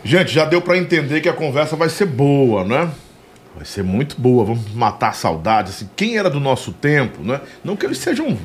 Gente, 0.04 0.32
já 0.34 0.46
deu 0.46 0.62
pra 0.62 0.78
entender 0.78 1.22
que 1.22 1.30
a 1.30 1.34
conversa 1.34 1.76
vai 1.76 1.90
ser 1.90 2.06
boa, 2.06 2.64
né? 2.64 2.90
Vai 3.56 3.66
ser 3.66 3.84
muito 3.84 4.16
boa, 4.20 4.46
vamos 4.46 4.74
matar 4.74 5.10
a 5.10 5.14
saudade. 5.14 5.72
Assim, 5.72 5.90
quem 5.96 6.18
era 6.18 6.30
do 6.30 6.40
nosso 6.40 6.72
tempo, 6.72 7.22
né? 7.24 7.42
Não 7.64 7.76
que 7.76 7.86
eles 7.86 7.98
sejam 7.98 8.38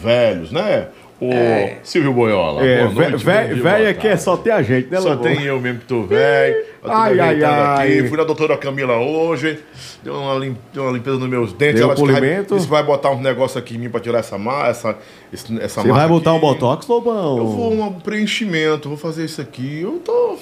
velhos, 0.00 0.52
né? 0.52 0.88
O 1.20 1.32
É. 1.32 1.78
Silvio 1.84 2.12
Boiola. 2.12 2.64
É, 2.66 2.78
boa 2.88 3.08
noite, 3.08 3.24
velho 3.24 3.62
boa 3.62 3.74
aqui 3.76 4.06
é 4.08 4.10
tarde. 4.10 4.22
só 4.22 4.36
tem 4.36 4.52
a 4.52 4.60
gente, 4.60 4.88
né, 4.90 5.00
Só 5.00 5.14
tem 5.14 5.42
eu 5.44 5.60
mesmo 5.60 5.78
que 5.80 5.84
tô 5.86 6.02
velho. 6.02 6.64
Ai, 6.84 7.20
ai, 7.20 7.44
ai. 7.44 7.98
aqui. 7.98 8.08
Fui 8.08 8.18
na 8.18 8.24
doutora 8.24 8.56
Camila 8.56 8.96
hoje. 8.96 9.60
Deu 10.02 10.14
uma, 10.14 10.34
lim- 10.34 10.56
deu 10.74 10.82
uma 10.82 10.92
limpeza 10.92 11.18
nos 11.18 11.28
meus 11.28 11.52
dentes. 11.52 11.76
Deu 11.76 11.84
Ela 11.84 11.94
disse 11.94 12.04
que 12.06 12.12
vai- 12.12 12.20
polimento? 12.20 12.54
disse 12.56 12.66
vai 12.68 12.82
botar 12.82 13.10
um 13.10 13.20
negócio 13.20 13.56
aqui 13.56 13.76
em 13.76 13.78
mim 13.78 13.88
pra 13.88 14.00
tirar 14.00 14.18
essa 14.18 14.36
massa. 14.36 14.96
Essa, 15.32 15.54
essa 15.62 15.82
Você 15.82 15.88
vai 15.92 16.08
botar 16.08 16.32
um 16.32 16.38
aqui. 16.38 16.44
botox, 16.46 16.88
Lobão? 16.88 17.38
Eu 17.38 17.46
vou 17.46 17.72
um 17.72 17.92
preenchimento, 18.00 18.88
vou 18.88 18.98
fazer 18.98 19.24
isso 19.24 19.40
aqui. 19.40 19.80
Eu 19.82 20.00
tô. 20.04 20.36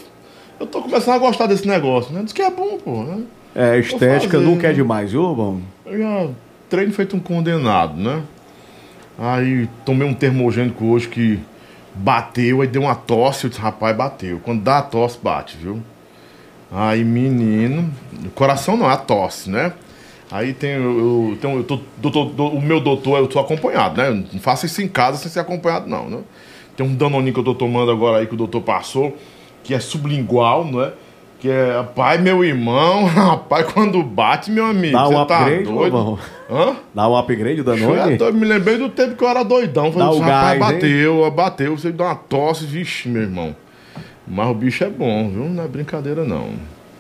Eu 0.61 0.67
tô 0.67 0.83
começando 0.83 1.15
a 1.15 1.19
gostar 1.19 1.47
desse 1.47 1.67
negócio, 1.67 2.13
né? 2.13 2.23
Diz 2.23 2.33
que 2.35 2.43
é 2.43 2.51
bom, 2.51 2.79
pô. 2.79 3.03
Né? 3.03 3.23
É, 3.55 3.79
estética 3.79 4.33
fazer, 4.37 4.45
nunca 4.45 4.69
é 4.69 4.73
demais, 4.73 5.11
viu, 5.11 5.23
Lobão? 5.23 5.61
Eu 5.87 5.99
já 5.99 6.29
treino 6.69 6.93
feito 6.93 7.17
um 7.17 7.21
condenado, 7.21 7.97
né? 7.97 8.23
Aí 9.19 9.69
tomei 9.85 10.07
um 10.07 10.15
termogênico 10.15 10.85
hoje 10.85 11.09
que 11.09 11.41
bateu, 11.95 12.61
aí 12.63 12.69
deu 12.69 12.83
uma 12.83 12.95
tosse, 12.95 13.45
eu 13.45 13.51
disse, 13.51 13.61
rapaz, 13.61 13.97
bateu. 13.97 14.41
Quando 14.45 14.63
dá 14.63 14.79
a 14.79 14.83
tosse, 14.83 15.19
bate, 15.21 15.57
viu? 15.57 15.81
Aí, 16.71 17.03
menino, 17.05 17.91
coração 18.35 18.77
não, 18.77 18.89
é 18.89 18.93
a 18.95 18.97
tosse, 18.97 19.51
né? 19.51 19.73
Aí 20.31 20.53
tem, 20.53 20.71
eu, 20.73 21.31
eu, 21.31 21.39
tenho- 21.41 21.57
eu 21.59 21.65
tô, 21.65 21.81
doutor- 21.97 22.27
do- 22.31 22.47
o 22.47 22.63
meu 22.63 22.81
doutor, 22.81 23.19
eu 23.19 23.27
tô 23.27 23.41
acompanhado, 23.41 23.97
né? 24.01 24.09
Eu 24.09 24.15
não 24.15 24.41
faço 24.41 24.67
isso 24.67 24.81
em 24.81 24.87
casa 24.87 25.17
sem 25.19 25.29
ser 25.31 25.41
acompanhado, 25.41 25.89
não, 25.89 26.09
né? 26.09 26.19
Tem 26.77 26.87
um 26.87 26.95
danoninho 26.95 27.35
que 27.35 27.41
eu 27.41 27.45
tô 27.45 27.55
tomando 27.55 27.91
agora 27.91 28.19
aí 28.19 28.27
que 28.29 28.35
o 28.35 28.37
doutor 28.37 28.61
passou, 28.61 29.17
que 29.63 29.75
é 29.75 29.81
sublingual, 29.81 30.65
né? 30.65 30.93
Que 31.39 31.49
é, 31.49 31.83
pai, 31.95 32.19
meu 32.19 32.45
irmão, 32.45 33.05
rapaz, 33.09 33.67
quando 33.73 34.03
bate, 34.03 34.51
meu 34.51 34.67
amigo, 34.67 34.93
Dá 34.93 35.09
um 35.09 35.13
você 35.13 35.27
tá 35.27 35.39
upgrade, 35.39 35.65
doido? 35.65 35.97
Lobão? 35.97 36.19
Hã? 36.51 36.77
Dá 36.95 37.09
um 37.09 37.17
upgrade 37.17 37.63
da 37.63 37.77
Eu 37.77 37.89
noite? 37.89 38.19
tô- 38.19 38.31
me 38.33 38.45
lembrei 38.45 38.77
do 38.77 38.89
tempo 38.91 39.15
que 39.17 39.25
eu 39.25 39.29
era 39.29 39.43
doidão. 39.43 39.91
Falei, 39.91 40.07
Dá 40.09 40.13
o 40.15 40.19
rapaz, 40.21 40.59
gás, 40.59 40.71
hein? 40.73 40.81
bateu, 40.81 41.31
bateu, 41.31 41.77
você 41.79 41.91
dá 41.93 42.05
uma 42.05 42.15
tosse, 42.15 42.67
vixe, 42.67 43.09
meu 43.09 43.23
irmão. 43.23 43.57
Mas 44.29 44.49
o 44.49 44.55
bicho 44.55 44.85
é 44.85 44.89
bom, 44.91 45.31
viu? 45.31 45.45
Não 45.45 45.65
é 45.65 45.67
brincadeira, 45.69 46.25
não. 46.25 46.51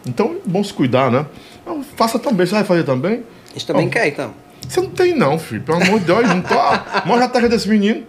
Então, 0.06 0.36
é 0.44 0.48
bom 0.48 0.64
se 0.64 0.72
cuidar, 0.72 1.10
né? 1.10 1.26
Então, 1.62 1.84
faça 1.96 2.18
também. 2.18 2.46
Você 2.46 2.54
vai 2.54 2.64
fazer 2.64 2.84
também? 2.84 3.22
A 3.50 3.52
gente 3.52 3.66
também 3.66 3.86
Ó. 3.88 3.90
quer, 3.90 4.08
então. 4.08 4.30
Você 4.66 4.80
não 4.80 4.88
tem, 4.90 5.14
não, 5.14 5.38
filho. 5.38 5.60
Pelo 5.62 5.82
amor 5.82 6.00
de 6.00 6.06
Deus, 6.06 6.26
não 6.26 6.40
tô. 6.40 6.54
Mostra 7.04 7.24
a 7.26 7.28
taxa 7.28 7.48
desse 7.48 7.68
menino. 7.68 8.04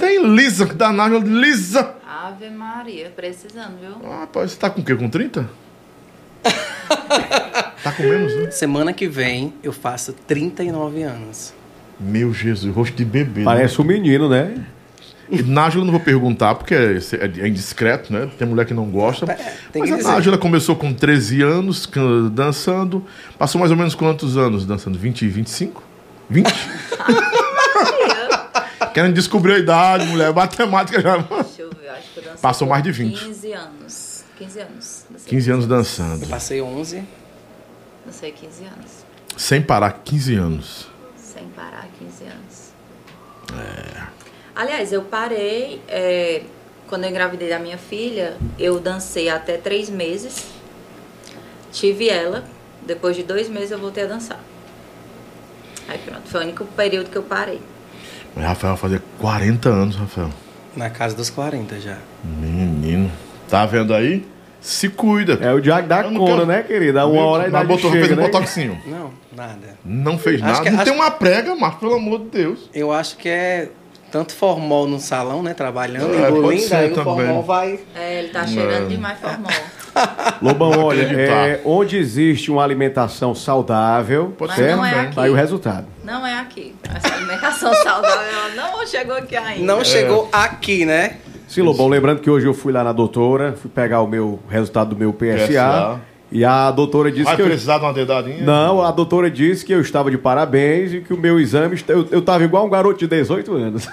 Tem 0.00 0.22
lisa, 0.26 0.66
que 0.66 0.74
danada, 0.74 1.18
lisa. 1.18 1.94
Ave 2.12 2.50
Maria, 2.50 3.10
precisando, 3.16 3.78
viu? 3.80 3.96
Ah, 4.04 4.20
rapaz, 4.20 4.52
você 4.52 4.58
tá 4.58 4.68
com 4.68 4.82
o 4.82 4.84
quê? 4.84 4.94
Com 4.94 5.08
30? 5.08 5.48
tá 6.42 7.92
com 7.96 8.02
menos, 8.02 8.36
né? 8.36 8.50
Semana 8.50 8.92
que 8.92 9.08
vem 9.08 9.54
eu 9.62 9.72
faço 9.72 10.12
39 10.12 11.02
anos. 11.04 11.54
Meu 11.98 12.34
Jesus, 12.34 12.74
rosto 12.74 12.94
de 12.94 13.06
bebê. 13.06 13.40
né? 13.40 13.46
Parece 13.46 13.80
um 13.80 13.84
menino, 13.84 14.28
né? 14.28 14.62
E 15.30 15.42
Nájila 15.42 15.80
eu 15.80 15.86
não 15.86 15.92
vou 15.92 16.00
perguntar, 16.00 16.54
porque 16.54 16.74
é 16.74 16.98
é 17.40 17.48
indiscreto, 17.48 18.12
né? 18.12 18.28
Tem 18.38 18.46
mulher 18.46 18.66
que 18.66 18.74
não 18.74 18.90
gosta. 18.90 19.32
É, 19.32 19.54
tem 19.72 19.80
Mas 19.80 19.90
que 19.90 20.06
a. 20.06 20.12
Nájila 20.12 20.36
começou 20.36 20.76
com 20.76 20.92
13 20.92 21.40
anos 21.40 21.88
dançando. 22.30 23.06
Passou 23.38 23.58
mais 23.58 23.70
ou 23.70 23.76
menos 23.76 23.94
quantos 23.94 24.36
anos 24.36 24.66
dançando? 24.66 24.98
20, 24.98 25.26
25? 25.28 25.82
20? 26.28 26.52
Querem 28.92 29.12
descobrir 29.12 29.54
a 29.54 29.58
idade, 29.58 30.06
mulher. 30.06 30.34
Matemática 30.34 31.00
já. 31.00 31.24
Dancei 32.32 32.42
Passou 32.42 32.68
mais 32.68 32.82
de 32.82 32.92
20. 32.92 33.24
15 33.24 33.52
anos. 33.52 34.24
15 34.38 34.60
anos. 34.60 35.04
Dancei 35.10 35.30
15 35.30 35.50
anos 35.50 35.66
dançando. 35.66 36.24
Eu 36.24 36.28
passei 36.28 36.62
11. 36.62 37.04
Dancei 38.04 38.32
15 38.32 38.64
anos. 38.64 38.90
Sem 39.36 39.62
parar, 39.62 40.00
15 40.04 40.34
anos. 40.34 40.88
Sem 41.16 41.44
parar, 41.48 41.88
15 41.98 42.24
anos. 42.24 42.72
Aliás, 44.54 44.92
eu 44.92 45.02
parei. 45.02 45.82
é, 45.88 46.42
quando 46.88 47.04
eu 47.04 47.10
engravidei 47.10 47.48
da 47.48 47.58
minha 47.58 47.78
filha, 47.78 48.36
eu 48.58 48.78
dancei 48.78 49.28
até 49.28 49.56
três 49.56 49.88
meses. 49.88 50.46
Tive 51.72 52.08
ela. 52.08 52.44
Depois 52.86 53.16
de 53.16 53.22
dois 53.22 53.48
meses 53.48 53.70
eu 53.70 53.78
voltei 53.78 54.04
a 54.04 54.06
dançar. 54.06 54.40
Aí 55.88 55.98
pronto, 55.98 56.28
foi 56.28 56.40
o 56.40 56.42
único 56.44 56.64
período 56.64 57.10
que 57.10 57.16
eu 57.16 57.22
parei. 57.22 57.60
Mas 58.34 58.44
Rafael 58.44 58.74
vai 58.74 58.80
fazer 58.80 59.02
40 59.20 59.68
anos, 59.68 59.96
Rafael. 59.96 60.30
Na 60.76 60.88
casa 60.90 61.14
dos 61.14 61.28
40 61.30 61.78
já. 61.80 61.98
Menino. 62.24 63.10
Tá 63.48 63.66
vendo 63.66 63.92
aí? 63.94 64.24
Se 64.60 64.88
cuida. 64.88 65.38
É 65.42 65.52
o 65.52 65.60
Diago 65.60 65.88
da 65.88 66.04
quero- 66.04 66.46
né, 66.46 66.62
querida? 66.62 67.04
Uma 67.06 67.24
hora 67.24 67.42
Mas 67.42 67.48
idade 67.50 67.66
botou, 67.66 67.90
chega, 67.90 68.06
fez 68.06 68.16
um 68.16 68.20
né? 68.20 68.28
botoxinho. 68.28 68.80
Não, 68.86 69.10
nada. 69.36 69.76
Não 69.84 70.16
fez 70.18 70.36
Acho 70.40 70.52
nada. 70.52 70.62
que- 70.64 70.70
não 70.70 70.76
acho- 70.80 70.84
tem 70.90 70.94
uma 70.94 71.10
prega, 71.10 71.54
mas 71.56 71.74
pelo 71.74 71.94
amor 71.94 72.20
de 72.20 72.26
Deus. 72.26 72.70
Eu 72.72 72.92
acho 72.92 73.16
que 73.16 73.28
é 73.28 73.68
tanto 74.10 74.32
formol 74.34 74.86
no 74.86 75.00
salão, 75.00 75.42
né? 75.42 75.52
Trabalhando, 75.52 76.14
É, 76.14 76.28
engolindo, 76.30 76.74
aí 76.76 76.92
o 76.92 76.94
também. 76.94 77.04
formol 77.26 77.42
vai. 77.42 77.80
É, 77.94 78.20
ele 78.20 78.28
tá 78.28 78.46
cheirando 78.46 78.82
Não. 78.82 78.88
demais 78.88 79.18
formol. 79.18 79.50
Lobão, 80.42 80.84
olha, 80.84 81.02
é, 81.02 81.60
onde 81.64 81.96
existe 81.96 82.50
uma 82.50 82.62
alimentação 82.62 83.34
saudável, 83.34 84.32
Pode 84.36 84.50
Mas 84.50 84.58
ser 84.58 84.76
não 84.76 84.84
é 84.84 85.00
aqui. 85.00 85.14
tá 85.14 85.22
aí 85.22 85.30
o 85.30 85.34
resultado. 85.34 85.86
Não 86.04 86.26
é 86.26 86.38
aqui. 86.38 86.74
Essa 86.94 87.14
alimentação 87.14 87.72
saudável 87.82 88.56
não 88.56 88.86
chegou 88.86 89.16
aqui 89.16 89.36
ainda. 89.36 89.64
Não 89.64 89.84
chegou 89.84 90.28
aqui, 90.32 90.84
né? 90.84 91.16
Sim, 91.48 91.62
Lobão, 91.62 91.86
lembrando 91.88 92.20
que 92.20 92.30
hoje 92.30 92.46
eu 92.46 92.54
fui 92.54 92.72
lá 92.72 92.82
na 92.82 92.92
doutora, 92.92 93.54
fui 93.60 93.70
pegar 93.70 94.00
o 94.00 94.06
meu 94.06 94.40
resultado 94.48 94.90
do 94.90 94.96
meu 94.96 95.12
PSA, 95.12 95.46
PSA. 95.48 96.00
e 96.30 96.44
a 96.46 96.70
doutora 96.70 97.10
disse 97.12 97.24
Vai 97.24 97.36
que 97.36 97.42
eu... 97.42 97.46
precisar 97.46 97.76
de 97.78 97.84
uma 97.84 97.92
dedadinha? 97.92 98.42
Não, 98.42 98.80
a 98.80 98.90
doutora 98.90 99.30
disse 99.30 99.62
que 99.64 99.72
eu 99.72 99.80
estava 99.82 100.10
de 100.10 100.16
parabéns 100.16 100.94
e 100.94 101.00
que 101.02 101.12
o 101.12 101.18
meu 101.18 101.38
exame, 101.38 101.78
eu, 101.88 102.08
eu 102.10 102.22
tava 102.22 102.42
igual 102.42 102.64
um 102.66 102.70
garoto 102.70 102.98
de 102.98 103.06
18 103.06 103.54
anos. 103.54 103.86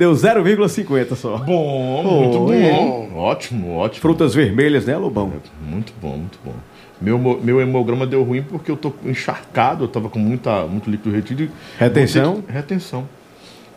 Deu 0.00 0.12
0,50 0.12 1.14
só. 1.14 1.36
Bom, 1.36 2.02
muito 2.02 2.38
Oh, 2.38 2.46
bom. 2.46 3.18
Ótimo, 3.18 3.76
ótimo. 3.76 4.00
Frutas 4.00 4.32
vermelhas, 4.34 4.86
né, 4.86 4.96
Lobão? 4.96 5.30
Muito 5.60 5.92
bom, 6.00 6.16
muito 6.16 6.38
bom. 6.42 6.54
Meu, 6.98 7.18
meu 7.18 7.60
hemograma 7.60 8.06
deu 8.06 8.22
ruim 8.22 8.42
porque 8.42 8.70
eu 8.70 8.78
tô 8.78 8.94
encharcado, 9.04 9.84
eu 9.84 9.88
tava 9.88 10.08
com 10.08 10.18
muita, 10.18 10.64
muito 10.66 10.90
líquido 10.90 11.14
retido. 11.14 11.50
Retenção? 11.78 12.42
Retenção. 12.48 13.06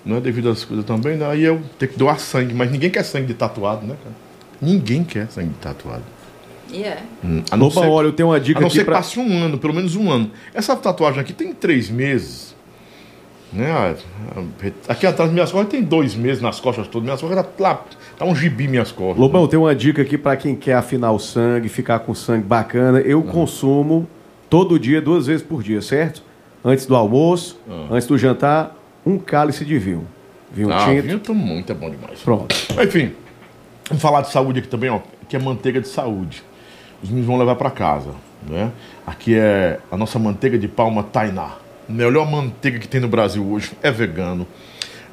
Não 0.05 0.15
é 0.15 0.21
devido 0.21 0.49
às 0.49 0.63
coisas 0.63 0.85
também, 0.85 1.17
né? 1.17 1.25
aí 1.29 1.43
eu 1.43 1.61
tenho 1.77 1.91
que 1.91 1.99
doar 1.99 2.17
sangue, 2.17 2.53
mas 2.53 2.71
ninguém 2.71 2.89
quer 2.89 3.03
sangue 3.03 3.27
de 3.27 3.33
tatuado, 3.33 3.85
né, 3.85 3.97
cara? 4.01 4.15
Ninguém 4.61 5.03
quer 5.03 5.29
sangue 5.29 5.49
de 5.49 5.55
tatuado. 5.55 6.03
E 6.71 6.83
é. 6.83 6.99
Hum, 7.21 7.43
A 7.51 7.57
não 7.57 7.67
Lobão, 7.67 7.83
ser, 7.83 7.89
olha, 7.89 8.07
eu 8.07 8.13
tenho 8.13 8.29
uma 8.29 8.37
a 8.37 8.39
dica 8.39 8.61
não 8.61 8.67
aqui 8.67 8.77
ser 8.77 8.83
que 8.83 8.85
pra... 8.85 8.95
passe 8.95 9.19
um 9.19 9.43
ano, 9.43 9.57
pelo 9.57 9.73
menos 9.73 9.97
um 9.97 10.09
ano. 10.09 10.31
Essa 10.53 10.73
tatuagem 10.73 11.19
aqui 11.19 11.33
tem 11.33 11.53
três 11.53 11.89
meses. 11.89 12.52
Né? 13.53 13.71
A- 13.71 13.95
a- 14.39 14.91
Aqui 14.93 15.05
atrás 15.05 15.29
das 15.29 15.31
minhas 15.31 15.51
costas 15.51 15.69
tem 15.71 15.83
dois 15.83 16.15
meses 16.15 16.41
nas 16.41 16.59
costas 16.59 16.87
todas. 16.87 17.03
Minhas 17.05 17.21
costas 17.21 17.45
tá, 17.57 17.81
tá 18.17 18.25
um 18.25 18.35
gibi 18.35 18.67
minhas 18.67 18.91
costas. 18.91 19.17
Lobão, 19.19 19.47
tem 19.47 19.59
uma 19.59 19.75
dica 19.75 20.01
aqui 20.01 20.17
pra 20.17 20.35
quem 20.35 20.55
quer 20.55 20.73
afinar 20.73 21.11
o 21.11 21.19
sangue, 21.19 21.69
ficar 21.69 21.99
com 21.99 22.13
sangue 22.15 22.43
bacana. 22.45 22.99
Eu 22.99 23.21
consumo 23.21 24.07
todo 24.49 24.79
dia, 24.79 25.01
duas 25.01 25.27
vezes 25.27 25.45
por 25.45 25.61
dia, 25.61 25.81
certo? 25.81 26.23
Antes 26.65 26.85
do 26.85 26.95
almoço, 26.95 27.59
Ah. 27.69 27.87
antes 27.91 28.07
do 28.07 28.17
jantar, 28.17 28.75
um 29.05 29.17
cálice 29.19 29.63
de 29.65 29.77
vinho. 29.77 30.07
Vinho 30.51 30.71
Ah, 30.73 30.85
tinto. 30.85 31.01
vinho 31.03 31.19
tá 31.19 31.33
muito 31.33 31.71
é 31.71 31.75
bom 31.75 31.89
demais. 31.89 32.19
Pronto. 32.21 32.55
Enfim, 32.81 33.11
vamos 33.89 34.01
falar 34.01 34.21
de 34.21 34.31
saúde 34.31 34.59
aqui 34.59 34.67
também, 34.67 34.89
ó, 34.89 34.99
que 35.27 35.35
é 35.35 35.39
manteiga 35.39 35.81
de 35.81 35.87
saúde. 35.87 36.43
Os 37.01 37.09
meninos 37.09 37.27
vão 37.27 37.37
levar 37.37 37.55
para 37.55 37.69
casa, 37.69 38.11
né? 38.47 38.71
Aqui 39.05 39.35
é 39.35 39.79
a 39.91 39.97
nossa 39.97 40.17
manteiga 40.17 40.57
de 40.57 40.67
palma 40.67 41.03
Tainá. 41.03 41.55
Melhor 41.87 42.29
manteiga 42.29 42.79
que 42.79 42.87
tem 42.87 43.01
no 43.01 43.07
Brasil 43.07 43.45
hoje 43.45 43.71
é 43.81 43.91
vegano. 43.91 44.47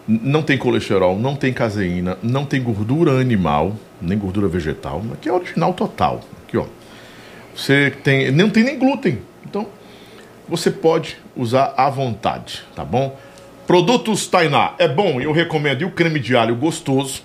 Não 0.06 0.42
tem 0.42 0.58
colesterol, 0.58 1.18
não 1.18 1.36
tem 1.36 1.52
caseína, 1.52 2.18
não 2.22 2.44
tem 2.44 2.62
gordura 2.62 3.20
animal, 3.20 3.76
nem 4.00 4.18
gordura 4.18 4.48
vegetal. 4.48 5.02
Aqui 5.12 5.28
é 5.28 5.32
original 5.32 5.72
total. 5.74 6.20
Aqui, 6.44 6.56
ó. 6.56 6.66
Você 7.54 7.92
tem, 8.02 8.30
não 8.32 8.50
tem 8.50 8.64
nem 8.64 8.78
glúten. 8.78 9.18
Então, 9.44 9.66
você 10.48 10.70
pode 10.70 11.16
usar 11.36 11.74
à 11.76 11.88
vontade, 11.90 12.62
tá 12.74 12.84
bom? 12.84 13.16
Produtos 13.66 14.26
Tainá 14.26 14.74
é 14.78 14.88
bom, 14.88 15.20
eu 15.20 15.32
recomendo. 15.32 15.82
E 15.82 15.84
o 15.84 15.90
creme 15.92 16.18
de 16.18 16.34
alho 16.34 16.56
gostoso, 16.56 17.22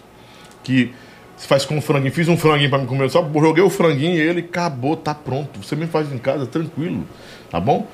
que 0.64 0.94
se 1.38 1.48
faz 1.48 1.66
com 1.66 1.82
franguinho. 1.82 2.14
Fiz 2.14 2.28
um 2.28 2.38
franguinho 2.38 2.70
para 2.70 2.80
me 2.80 2.88
comer, 2.88 3.10
só 3.10 3.28
joguei 3.34 3.64
o 3.64 3.70
franguinho 3.70 4.16
e 4.16 4.22
ele 4.22 4.42
acabou, 4.42 4.96
tá 4.96 5.14
pronto. 5.14 5.64
Você 5.64 5.76
me 5.76 5.88
faz 5.88 6.12
em 6.12 6.18
casa, 6.18 6.46
tranquilo, 6.46 7.06
tá 7.50 7.60
bom? 7.60 7.88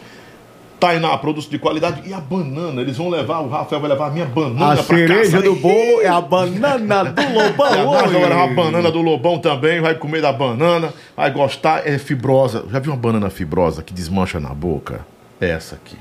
Tainá, 0.81 1.15
produto 1.15 1.47
de 1.47 1.59
qualidade. 1.59 2.01
E 2.09 2.11
a 2.11 2.19
banana, 2.19 2.81
eles 2.81 2.97
vão 2.97 3.07
levar, 3.07 3.39
o 3.41 3.47
Rafael 3.49 3.79
vai 3.79 3.91
levar 3.91 4.07
a 4.07 4.09
minha 4.09 4.25
banana 4.25 4.73
A 4.73 4.83
pra 4.83 4.97
cereja 4.97 5.31
casa. 5.33 5.43
do 5.43 5.55
bolo 5.55 6.01
é 6.01 6.07
a 6.07 6.19
banana 6.19 7.03
do 7.03 7.21
Lobão. 7.21 7.93
A 7.93 8.01
vai 8.01 8.07
levar 8.09 8.43
a 8.43 8.47
banana 8.47 8.91
do 8.91 8.99
Lobão 8.99 9.37
também, 9.37 9.79
vai 9.79 9.93
comer 9.93 10.23
da 10.23 10.33
banana, 10.33 10.91
vai 11.15 11.29
gostar, 11.29 11.87
é 11.87 11.99
fibrosa. 11.99 12.65
Já 12.71 12.79
viu 12.79 12.91
uma 12.91 12.97
banana 12.97 13.29
fibrosa 13.29 13.83
que 13.83 13.93
desmancha 13.93 14.39
na 14.39 14.49
boca? 14.49 15.05
É 15.39 15.51
essa 15.51 15.75
aqui. 15.75 15.97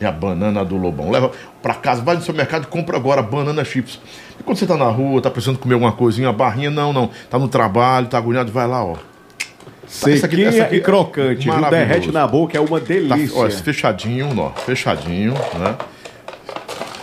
É 0.00 0.06
a 0.06 0.10
banana 0.10 0.64
do 0.64 0.76
Lobão. 0.76 1.08
Leva 1.08 1.30
pra 1.62 1.74
casa, 1.74 2.02
vai 2.02 2.16
no 2.16 2.22
seu 2.22 2.34
mercado 2.34 2.64
e 2.64 2.66
compra 2.66 2.96
agora 2.96 3.22
banana 3.22 3.64
chips. 3.64 4.00
E 4.40 4.42
quando 4.42 4.56
você 4.58 4.66
tá 4.66 4.76
na 4.76 4.88
rua, 4.88 5.22
tá 5.22 5.30
precisando 5.30 5.60
comer 5.60 5.74
alguma 5.74 5.92
coisinha, 5.92 6.26
uma 6.26 6.34
barrinha, 6.34 6.72
não, 6.72 6.92
não. 6.92 7.08
Tá 7.30 7.38
no 7.38 7.46
trabalho, 7.46 8.08
tá 8.08 8.18
agoniado, 8.18 8.50
vai 8.50 8.66
lá, 8.66 8.84
ó. 8.84 8.96
Sequinha 9.92 10.48
aqui- 10.48 10.56
essa 10.58 10.64
aqui 10.66 10.76
e 10.76 10.80
crocante. 10.80 11.48
Derrete 11.70 12.10
na 12.10 12.26
boca, 12.26 12.56
é 12.56 12.60
uma 12.60 12.80
Tá, 12.80 12.86
delícia. 12.86 13.38
ó, 13.38 13.46
esse 13.46 13.62
fechadinho, 13.62 14.28
ó, 14.38 14.50
fechadinho, 14.50 15.34
né? 15.58 15.76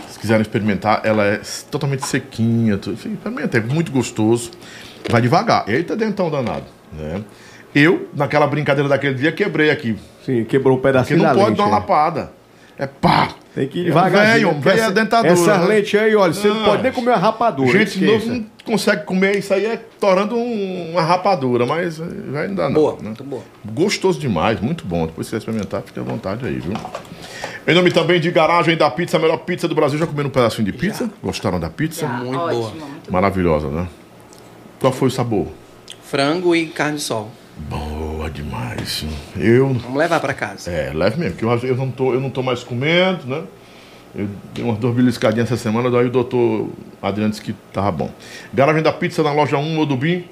Se 0.09 0.19
quiserem 0.19 0.41
experimentar, 0.41 1.01
ela 1.03 1.23
é 1.25 1.39
totalmente 1.69 2.05
sequinha. 2.05 2.77
tudo. 2.77 2.95
Experimenta, 2.95 3.57
é 3.57 3.61
muito 3.61 3.91
gostoso. 3.91 4.51
Vai 5.09 5.21
devagar. 5.21 5.63
Eita, 5.69 5.95
dentão 5.95 6.29
danado, 6.29 6.65
né? 6.91 7.21
Eu, 7.73 8.09
naquela 8.15 8.47
brincadeira 8.47 8.89
daquele 8.89 9.13
dia, 9.13 9.31
quebrei 9.31 9.69
aqui. 9.69 9.95
Sim, 10.25 10.43
quebrou 10.43 10.73
um 10.77 10.81
Porque 10.81 10.91
pedacinho 10.91 11.19
não 11.19 11.25
da 11.25 11.33
pode 11.35 11.45
lente. 11.45 11.57
dar 11.57 11.63
uma 11.65 11.69
é. 11.77 11.79
lapada. 11.79 12.31
É 12.77 12.87
pá! 12.87 13.29
Tem 13.53 13.67
que 13.67 13.79
ir 13.79 13.81
É 13.81 13.85
devagarzinho. 13.85 14.33
velho, 14.33 14.47
porque 14.55 14.69
velho 14.69 14.81
essa- 14.81 14.91
dentadura, 14.91 15.33
Essa 15.33 15.57
né? 15.67 15.83
aí, 16.01 16.15
olha, 16.15 16.33
você 16.33 16.47
não 16.47 16.55
Não. 16.55 16.65
pode 16.65 16.83
nem 16.83 16.91
comer 16.91 17.09
uma 17.11 17.17
rapadura. 17.17 17.71
Gente 17.71 18.03
novo 18.03 18.25
não 18.27 18.45
consegue 18.69 19.03
comer 19.03 19.37
isso 19.37 19.53
aí, 19.53 19.65
é 19.65 19.77
torando 19.99 20.35
um- 20.35 20.91
uma 20.91 21.01
rapadura, 21.01 21.65
mas 21.65 21.99
eh, 21.99 22.03
vai 22.31 22.47
não 22.47 22.55
dá 22.55 22.67
não. 22.69 22.73
Boa, 22.75 22.93
né? 22.93 22.99
muito 23.03 23.23
boa. 23.23 23.41
Gostoso 23.65 24.19
demais, 24.19 24.59
muito 24.61 24.85
bom. 24.85 25.05
Depois 25.07 25.27
se 25.27 25.31
você 25.31 25.37
experimentar, 25.37 25.81
fique 25.81 25.99
à 25.99 26.03
vontade 26.03 26.45
aí, 26.45 26.59
viu? 26.59 26.73
Em 27.67 27.73
nome 27.73 27.91
também 27.91 28.19
de 28.19 28.31
Garagem 28.31 28.75
da 28.77 28.89
Pizza, 28.89 29.17
a 29.17 29.19
melhor 29.19 29.37
pizza 29.37 29.67
do 29.67 29.75
Brasil. 29.75 29.97
Já 29.99 30.07
comeram 30.07 30.29
um 30.29 30.31
pedacinho 30.31 30.65
de 30.65 30.71
pizza? 30.71 31.09
Gostaram 31.21 31.59
da 31.59 31.69
pizza? 31.69 32.01
Já, 32.01 32.07
muito 32.13 32.37
ótimo, 32.39 32.61
boa. 32.61 32.71
muito 32.87 33.11
Maravilhosa, 33.11 33.67
né? 33.69 33.87
Qual 34.79 34.93
foi 34.93 35.07
o 35.07 35.11
sabor? 35.11 35.47
Frango 36.03 36.55
e 36.55 36.67
carne 36.67 36.97
de 36.97 37.03
sol. 37.03 37.29
Boa 37.69 38.29
demais. 38.29 39.05
Eu. 39.37 39.73
Vamos 39.73 39.97
levar 39.97 40.19
pra 40.19 40.33
casa. 40.33 40.71
É, 40.71 40.91
leve 40.93 41.19
mesmo, 41.19 41.35
porque 41.37 41.45
eu, 41.65 41.69
eu, 41.71 41.75
não 41.75 41.91
tô, 41.91 42.13
eu 42.13 42.21
não 42.21 42.29
tô 42.29 42.41
mais 42.41 42.63
comendo, 42.63 43.27
né? 43.27 43.43
Eu 44.15 44.27
dei 44.53 44.63
umas 44.65 44.77
duas 44.79 44.95
beliscadinhas 44.95 45.51
essa 45.51 45.61
semana, 45.61 45.89
daí 45.91 46.07
o 46.07 46.09
doutor 46.09 46.69
Adriano 47.01 47.29
disse 47.29 47.41
que 47.41 47.53
tava 47.71 47.91
bom. 47.91 48.09
Garagem 48.53 48.81
da 48.81 48.91
Pizza 48.91 49.21
na 49.21 49.31
loja 49.31 49.57
1 49.57 49.79
Odubim 49.79 50.25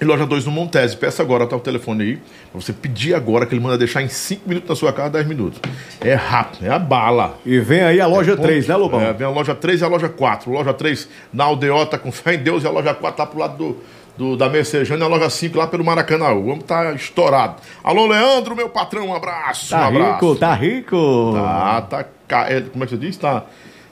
e 0.00 0.04
loja 0.04 0.26
2 0.26 0.44
no 0.46 0.52
Montese. 0.52 0.96
Peça 0.96 1.22
agora, 1.22 1.46
tá 1.46 1.56
o 1.56 1.60
telefone 1.60 2.02
aí, 2.04 2.16
pra 2.52 2.60
você 2.60 2.72
pedir 2.74 3.14
agora, 3.14 3.46
que 3.46 3.54
ele 3.54 3.62
manda 3.62 3.78
deixar 3.78 4.02
em 4.02 4.08
5 4.08 4.46
minutos 4.48 4.68
na 4.68 4.76
sua 4.76 4.92
casa, 4.92 5.10
10 5.10 5.26
minutos. 5.26 5.60
É 6.00 6.14
rápido, 6.14 6.66
é 6.66 6.70
a 6.70 6.78
bala. 6.78 7.38
E 7.44 7.58
vem 7.58 7.80
aí 7.82 8.00
a 8.00 8.06
loja 8.06 8.36
3, 8.36 8.66
né, 8.68 8.76
Lobão? 8.76 9.00
É, 9.00 9.12
vem 9.14 9.26
a 9.26 9.30
loja 9.30 9.54
3 9.54 9.80
e 9.80 9.84
a 9.84 9.88
loja 9.88 10.08
4. 10.08 10.50
Loja 10.50 10.72
3 10.74 11.08
na 11.32 11.44
Aldeota, 11.44 11.98
com 11.98 12.12
fé 12.12 12.34
em 12.34 12.38
Deus, 12.38 12.64
e 12.64 12.66
a 12.66 12.70
loja 12.70 12.92
4 12.94 13.16
tá 13.16 13.26
pro 13.26 13.38
lado 13.40 13.56
do, 13.56 13.76
do- 14.16 14.36
da 14.36 14.48
Mercejana 14.48 15.04
e 15.04 15.06
a 15.06 15.08
loja 15.10 15.30
5 15.30 15.56
lá 15.56 15.66
pelo 15.66 15.84
Maracanã. 15.84 16.30
O 16.32 16.46
homem 16.48 16.60
tá 16.60 16.92
estourado. 16.92 17.56
Alô, 17.82 18.06
Leandro, 18.06 18.54
meu 18.54 18.68
patrão, 18.68 19.06
um 19.08 19.14
abraço. 19.14 19.74
um 19.74 19.78
Tá 19.78 19.86
abraço. 19.86 20.12
rico, 20.12 20.36
tá 20.36 20.54
rico. 20.54 21.32
Tá, 21.34 21.80
tá. 21.82 22.04
É, 22.48 22.60
Como 22.60 22.84
é 22.84 22.86
que 22.86 22.92
você 22.94 22.98
diz? 22.98 23.16
Tá, 23.16 23.44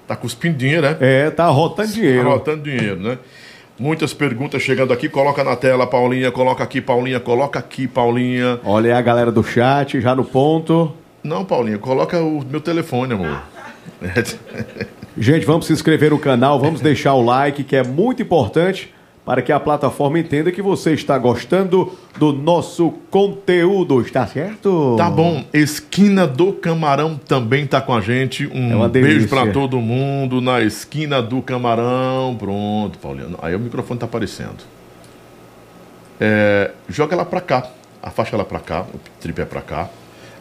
tá 0.07 0.16
cuspindo 0.16 0.57
dinheiro, 0.57 0.83
né? 0.83 0.96
É, 1.01 1.31
tá 1.31 1.46
rotando 1.46 1.88
Tá 1.88 1.94
dinheiro. 1.94 2.29
rotando 2.29 2.62
dinheiro, 2.62 2.96
né? 3.01 3.18
Muitas 3.79 4.12
perguntas 4.12 4.61
chegando 4.62 4.92
aqui. 4.92 5.09
Coloca 5.09 5.44
na 5.44 5.55
tela, 5.55 5.87
Paulinha. 5.87 6.33
Coloca 6.33 6.64
aqui, 6.64 6.81
Paulinha. 6.81 7.20
Coloca 7.20 7.59
aqui, 7.61 7.87
Paulinha. 7.87 8.59
Olha 8.64 8.92
aí 8.92 8.98
a 8.98 9.01
galera 9.03 9.31
do 9.31 9.42
chat, 9.44 10.01
já 10.01 10.14
no 10.16 10.24
ponto. 10.24 10.92
Não, 11.22 11.44
Paulinha, 11.44 11.79
coloca 11.79 12.20
o 12.20 12.44
meu 12.44 12.61
telefone, 12.61 13.12
amor. 13.14 13.40
Gente, 15.16 15.44
vamos 15.44 15.66
se 15.66 15.72
inscrever 15.72 16.11
no 16.11 16.18
canal, 16.18 16.61
vamos 16.61 16.81
deixar 16.81 17.14
o 17.14 17.22
like, 17.24 17.64
que 17.64 17.74
é 17.77 17.83
muito 17.83 18.22
importante 18.22 18.92
para 19.29 19.43
que 19.43 19.53
a 19.53 19.61
plataforma 19.61 20.19
entenda 20.19 20.51
que 20.51 20.62
você 20.62 20.95
está 20.95 21.19
gostando 21.19 21.93
do 22.19 22.33
nosso 22.33 22.93
conteúdo, 23.11 24.01
está 24.01 24.27
certo? 24.27 24.95
Tá 24.97 25.11
bom. 25.11 25.45
Esquina 25.53 26.27
do 26.27 26.51
Camarão 26.55 27.21
também 27.29 27.67
tá 27.67 27.79
com 27.79 27.93
a 27.95 28.01
gente. 28.01 28.47
Um 28.47 28.83
É 28.83 28.88
beijo 28.88 29.29
pra 29.29 29.47
todo 29.49 29.79
mundo 29.81 30.41
na 30.41 30.62
Esquina 30.62 31.21
do 31.21 31.43
Camarão. 31.43 32.35
Pronto, 32.38 32.99
Paulinha. 33.01 33.29
Aí 33.43 33.55
o 33.55 33.59
microfone 33.61 34.01
tá 34.01 34.07
aparecendo. 34.07 34.64
É, 36.19 36.71
joga 36.88 37.14
ela 37.14 37.27
pra 37.27 37.43
cá. 37.43 37.67
Afasta 38.03 38.35
ela 38.35 38.47
pra 38.47 38.61
cá. 38.61 38.87
O 38.95 38.99
tripé 39.21 39.45
pra 39.45 39.61
cá. 39.61 39.91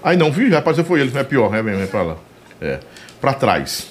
Aí 0.02 0.15
não, 0.15 0.32
viu? 0.32 0.50
Já 0.50 0.60
apareceu 0.60 0.86
foi 0.86 1.02
ele, 1.02 1.12
não 1.12 1.19
é 1.19 1.26
pior, 1.26 1.54
é 1.54 1.62
mesmo, 1.62 1.84
é 1.84 1.88
pra 1.88 2.04
lá. 2.04 2.15
É. 2.62 2.80
Pra 3.19 3.34
trás. 3.34 3.89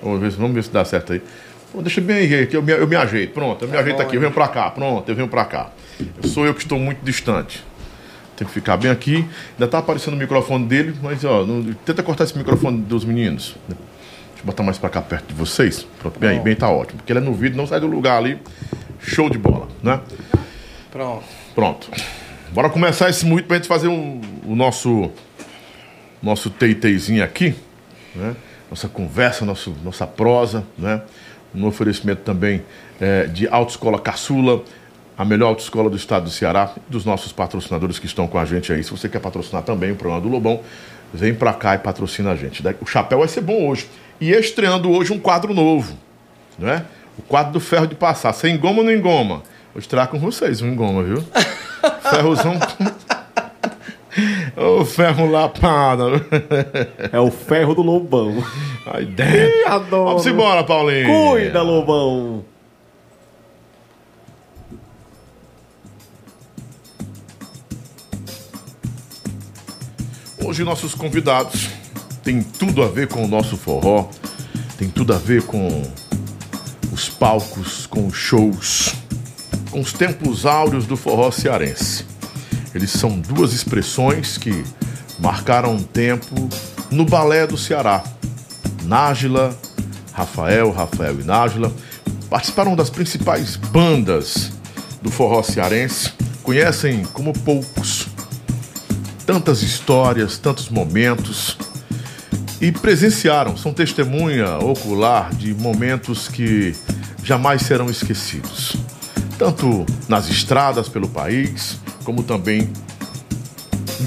Vamos 0.00 0.20
ver, 0.20 0.30
se- 0.30 0.36
vamos 0.38 0.54
ver 0.54 0.62
se 0.62 0.70
dá 0.70 0.84
certo 0.84 1.14
aí. 1.14 1.22
Pô, 1.74 1.82
deixa 1.82 2.00
bem 2.00 2.18
aí, 2.18 2.46
que 2.46 2.56
eu 2.56 2.62
me, 2.62 2.70
eu 2.70 2.86
me 2.86 2.94
ajeito. 2.94 3.32
Pronto, 3.32 3.64
eu 3.64 3.68
me 3.68 3.76
ajeito 3.76 3.96
bom, 3.96 4.02
aqui, 4.02 4.14
eu 4.16 4.20
venho 4.20 4.32
pra 4.32 4.46
cá. 4.46 4.70
Pronto, 4.70 5.08
eu 5.08 5.14
venho 5.16 5.26
pra 5.26 5.44
cá. 5.44 5.70
Eu 6.22 6.28
sou 6.28 6.46
eu 6.46 6.54
que 6.54 6.60
estou 6.62 6.78
muito 6.78 7.04
distante. 7.04 7.64
Tem 8.36 8.46
que 8.46 8.52
ficar 8.54 8.76
bem 8.76 8.92
aqui. 8.92 9.26
Ainda 9.54 9.66
tá 9.66 9.78
aparecendo 9.78 10.14
o 10.14 10.16
microfone 10.16 10.64
dele, 10.66 10.94
mas 11.02 11.24
ó, 11.24 11.44
não- 11.44 11.72
tenta 11.84 12.00
cortar 12.00 12.22
esse 12.24 12.38
microfone 12.38 12.78
dos 12.80 13.04
meninos. 13.04 13.56
Deixa 13.68 13.80
eu 14.40 14.44
botar 14.44 14.62
mais 14.62 14.78
pra 14.78 14.88
cá 14.88 15.02
perto 15.02 15.26
de 15.26 15.34
vocês. 15.34 15.84
Pronto, 15.98 16.16
bem 16.20 16.30
aí, 16.30 16.38
bem 16.38 16.54
tá 16.54 16.70
ótimo. 16.70 16.98
Porque 16.98 17.12
ele 17.12 17.18
é 17.18 17.22
no 17.22 17.34
vídeo, 17.34 17.56
não 17.56 17.66
sai 17.66 17.80
do 17.80 17.88
lugar 17.88 18.18
ali. 18.18 18.38
Show 19.00 19.28
de 19.28 19.36
bola, 19.36 19.66
né? 19.82 19.98
Pronto. 20.92 21.24
Pronto. 21.56 21.90
Bora 22.52 22.70
começar 22.70 23.10
esse 23.10 23.26
muito 23.26 23.46
pra 23.46 23.56
gente 23.56 23.66
fazer 23.66 23.88
um- 23.88 24.20
o 24.46 24.54
nosso 24.54 25.10
nosso 26.22 26.48
teiteizinho 26.50 27.22
aqui, 27.22 27.54
né? 28.14 28.34
Nossa 28.70 28.88
conversa, 28.88 29.44
nosso, 29.44 29.74
nossa 29.84 30.06
prosa, 30.06 30.64
né? 30.78 31.02
Um 31.54 31.66
oferecimento 31.66 32.22
também 32.22 32.62
eh, 33.00 33.26
de 33.26 33.46
Autoescola 33.48 33.98
Caçula, 33.98 34.62
a 35.16 35.24
melhor 35.24 35.48
autoescola 35.48 35.88
do 35.88 35.96
estado 35.96 36.24
do 36.24 36.30
Ceará, 36.30 36.74
dos 36.88 37.04
nossos 37.04 37.32
patrocinadores 37.32 37.98
que 37.98 38.06
estão 38.06 38.26
com 38.26 38.38
a 38.38 38.44
gente 38.44 38.72
aí. 38.72 38.82
Se 38.82 38.90
você 38.90 39.08
quer 39.08 39.20
patrocinar 39.20 39.62
também 39.62 39.92
o 39.92 39.96
programa 39.96 40.20
do 40.20 40.28
Lobão, 40.28 40.60
vem 41.12 41.34
pra 41.34 41.52
cá 41.52 41.76
e 41.76 41.78
patrocina 41.78 42.32
a 42.32 42.36
gente. 42.36 42.62
O 42.80 42.86
chapéu 42.86 43.20
vai 43.20 43.28
ser 43.28 43.40
bom 43.40 43.68
hoje. 43.68 43.88
E 44.20 44.32
estreando 44.32 44.90
hoje 44.90 45.12
um 45.12 45.18
quadro 45.18 45.54
novo, 45.54 45.96
né? 46.58 46.84
O 47.16 47.22
quadro 47.22 47.52
do 47.52 47.60
ferro 47.60 47.86
de 47.86 47.94
passar. 47.94 48.32
Você 48.32 48.48
engoma 48.48 48.78
ou 48.78 48.84
não 48.84 48.92
engoma? 48.92 49.42
Vou 49.72 49.80
estrear 49.80 50.08
com 50.08 50.18
vocês, 50.18 50.60
um 50.60 50.68
engoma, 50.68 51.02
viu? 51.02 51.24
Ferrozão. 52.10 52.58
Ô, 54.56 54.84
ferro 54.84 55.30
lapado. 55.30 56.24
É 57.12 57.18
o 57.18 57.30
ferro 57.30 57.74
do 57.74 57.82
Lobão. 57.82 58.44
Aí 58.86 59.04
dentro. 59.04 59.68
adoro. 59.68 60.04
Vamos 60.04 60.26
embora, 60.26 60.62
Paulinho. 60.62 61.08
Cuida, 61.08 61.62
Lobão. 61.62 62.44
Hoje 70.44 70.62
nossos 70.62 70.94
convidados 70.94 71.70
têm 72.22 72.42
tudo 72.42 72.82
a 72.82 72.86
ver 72.86 73.08
com 73.08 73.24
o 73.24 73.26
nosso 73.26 73.56
forró, 73.56 74.08
tem 74.78 74.88
tudo 74.88 75.14
a 75.14 75.18
ver 75.18 75.42
com 75.42 75.82
os 76.92 77.08
palcos, 77.08 77.86
com 77.86 78.06
os 78.06 78.14
shows, 78.14 78.94
com 79.70 79.80
os 79.80 79.92
tempos 79.92 80.44
áureos 80.44 80.86
do 80.86 80.96
forró 80.96 81.30
cearense. 81.30 82.13
Eles 82.74 82.90
são 82.90 83.18
duas 83.18 83.52
expressões 83.52 84.36
que 84.36 84.64
marcaram 85.18 85.74
um 85.74 85.82
tempo 85.82 86.48
no 86.90 87.04
balé 87.04 87.46
do 87.46 87.56
Ceará. 87.56 88.02
Nájila, 88.84 89.56
Rafael, 90.12 90.70
Rafael 90.70 91.20
e 91.20 91.24
Nájila 91.24 91.72
participaram 92.28 92.74
das 92.74 92.90
principais 92.90 93.56
bandas 93.56 94.50
do 95.00 95.10
forró 95.10 95.42
cearense, 95.42 96.12
conhecem 96.42 97.04
como 97.04 97.32
poucos 97.32 98.08
tantas 99.24 99.62
histórias, 99.62 100.38
tantos 100.38 100.68
momentos 100.68 101.56
e 102.60 102.72
presenciaram, 102.72 103.56
são 103.56 103.72
testemunha 103.72 104.58
ocular 104.58 105.34
de 105.34 105.54
momentos 105.54 106.28
que 106.28 106.74
jamais 107.22 107.62
serão 107.62 107.90
esquecidos, 107.90 108.76
tanto 109.38 109.84
nas 110.08 110.28
estradas 110.28 110.88
pelo 110.88 111.08
país, 111.08 111.78
como 112.04 112.22
também 112.22 112.70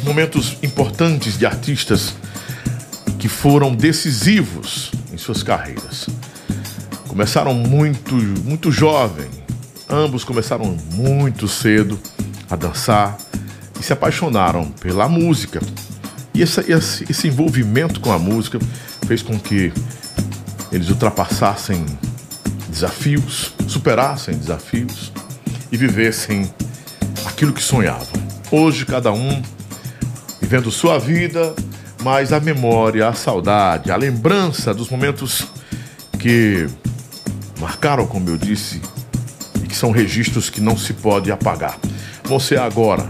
momentos 0.04 0.58
importantes 0.62 1.38
de 1.38 1.46
artistas 1.46 2.14
que 3.20 3.28
foram 3.28 3.74
decisivos 3.76 4.92
em 5.12 5.18
suas 5.18 5.42
carreiras. 5.44 6.08
Começaram 7.08 7.54
muito, 7.54 8.16
muito 8.16 8.72
jovem, 8.72 9.28
ambos 9.90 10.24
começaram 10.24 10.78
muito 10.94 11.48
cedo 11.48 12.00
a 12.50 12.56
dançar 12.56 13.18
e 13.80 13.84
se 13.84 13.92
apaixonaram 13.92 14.70
pela 14.72 15.10
música. 15.10 15.60
E 16.34 16.44
essa- 16.44 16.64
esse, 16.72 17.06
esse 17.10 17.28
envolvimento 17.28 18.00
com 18.00 18.12
a 18.12 18.20
música 18.20 18.60
fez 19.08 19.22
com 19.24 19.40
que 19.40 19.74
eles 20.72 20.90
ultrapassassem 20.90 21.84
desafios, 22.70 23.54
superassem 23.68 24.38
desafios 24.38 25.12
e 25.72 25.78
vivessem 25.78 26.48
aquilo 27.38 27.54
que 27.54 27.62
sonhavam. 27.62 28.08
Hoje, 28.50 28.84
cada 28.84 29.14
um 29.14 29.44
vivendo 30.42 30.72
sua 30.72 30.98
vida, 30.98 31.54
mas 32.04 32.34
a 32.34 32.40
memória, 32.40 33.08
a 33.08 33.14
saudade, 33.14 33.92
a 33.92 33.96
lembrança 33.96 34.74
dos 34.74 34.90
momentos 34.90 35.46
que 36.18 36.68
marcaram, 37.60 38.08
como 38.08 38.28
eu 38.28 38.38
disse, 38.38 38.82
e 39.64 39.68
que 39.68 39.76
são 39.76 39.92
registros 39.92 40.50
que 40.50 40.60
não 40.60 40.76
se 40.76 40.94
pode 40.94 41.32
apagar. 41.32 41.78
Você 42.24 42.58
agora, 42.58 43.08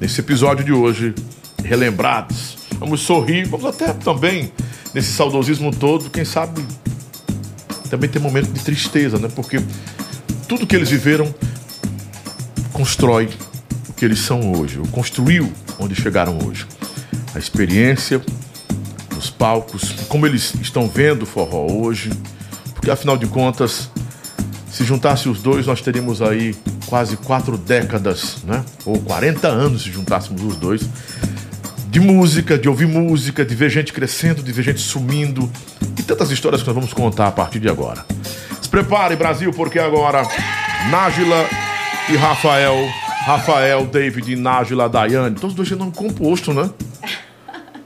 nesse 0.00 0.18
episódio 0.18 0.64
de 0.64 0.72
hoje, 0.72 1.14
relembrados. 1.62 2.58
Vamos 2.80 3.02
sorrir, 3.02 3.46
vamos 3.46 3.66
até 3.66 3.92
também, 3.92 4.52
nesse 4.92 5.12
saudosismo 5.12 5.70
todo, 5.72 6.10
quem 6.10 6.24
sabe 6.24 6.60
também 7.88 8.10
ter 8.10 8.18
momento 8.18 8.50
de 8.50 8.64
tristeza, 8.64 9.16
né? 9.16 9.28
Porque 9.32 9.62
tudo 10.48 10.66
que 10.66 10.74
eles 10.74 10.90
viveram 10.90 11.32
constrói 12.72 13.28
que 14.00 14.04
eles 14.06 14.20
são 14.20 14.52
hoje, 14.52 14.78
ou 14.78 14.86
construiu 14.86 15.52
onde 15.78 15.94
chegaram 15.94 16.38
hoje. 16.46 16.66
A 17.34 17.38
experiência 17.38 18.18
nos 19.14 19.28
palcos, 19.28 19.92
como 20.08 20.26
eles 20.26 20.54
estão 20.54 20.88
vendo 20.88 21.24
o 21.24 21.26
forró 21.26 21.70
hoje, 21.70 22.10
porque 22.72 22.90
afinal 22.90 23.18
de 23.18 23.26
contas, 23.26 23.90
se 24.72 24.84
juntasse 24.84 25.28
os 25.28 25.42
dois, 25.42 25.66
nós 25.66 25.82
teríamos 25.82 26.22
aí 26.22 26.56
quase 26.86 27.14
quatro 27.18 27.58
décadas, 27.58 28.38
né? 28.44 28.64
Ou 28.86 28.98
40 29.00 29.46
anos 29.46 29.82
se 29.82 29.92
juntássemos 29.92 30.42
os 30.42 30.56
dois 30.56 30.80
de 31.90 32.00
música, 32.00 32.56
de 32.56 32.70
ouvir 32.70 32.86
música, 32.86 33.44
de 33.44 33.54
ver 33.54 33.68
gente 33.68 33.92
crescendo, 33.92 34.42
de 34.42 34.50
ver 34.50 34.62
gente 34.62 34.80
sumindo 34.80 35.50
e 35.98 36.02
tantas 36.02 36.30
histórias 36.30 36.62
que 36.62 36.68
nós 36.68 36.74
vamos 36.74 36.94
contar 36.94 37.26
a 37.26 37.32
partir 37.32 37.58
de 37.58 37.68
agora. 37.68 38.06
Se 38.62 38.68
prepare, 38.70 39.14
Brasil, 39.14 39.52
porque 39.52 39.78
agora 39.78 40.22
Nájila 40.90 41.46
e 42.08 42.16
Rafael, 42.16 42.76
Rafael, 43.24 43.86
David 43.86 44.32
e 44.32 44.36
Nájila 44.36 44.88
Daiane, 44.88 45.34
todos 45.36 45.54
dois 45.54 45.68
têm 45.68 45.76
nome 45.78 45.92
composto, 45.92 46.52
né? 46.52 46.70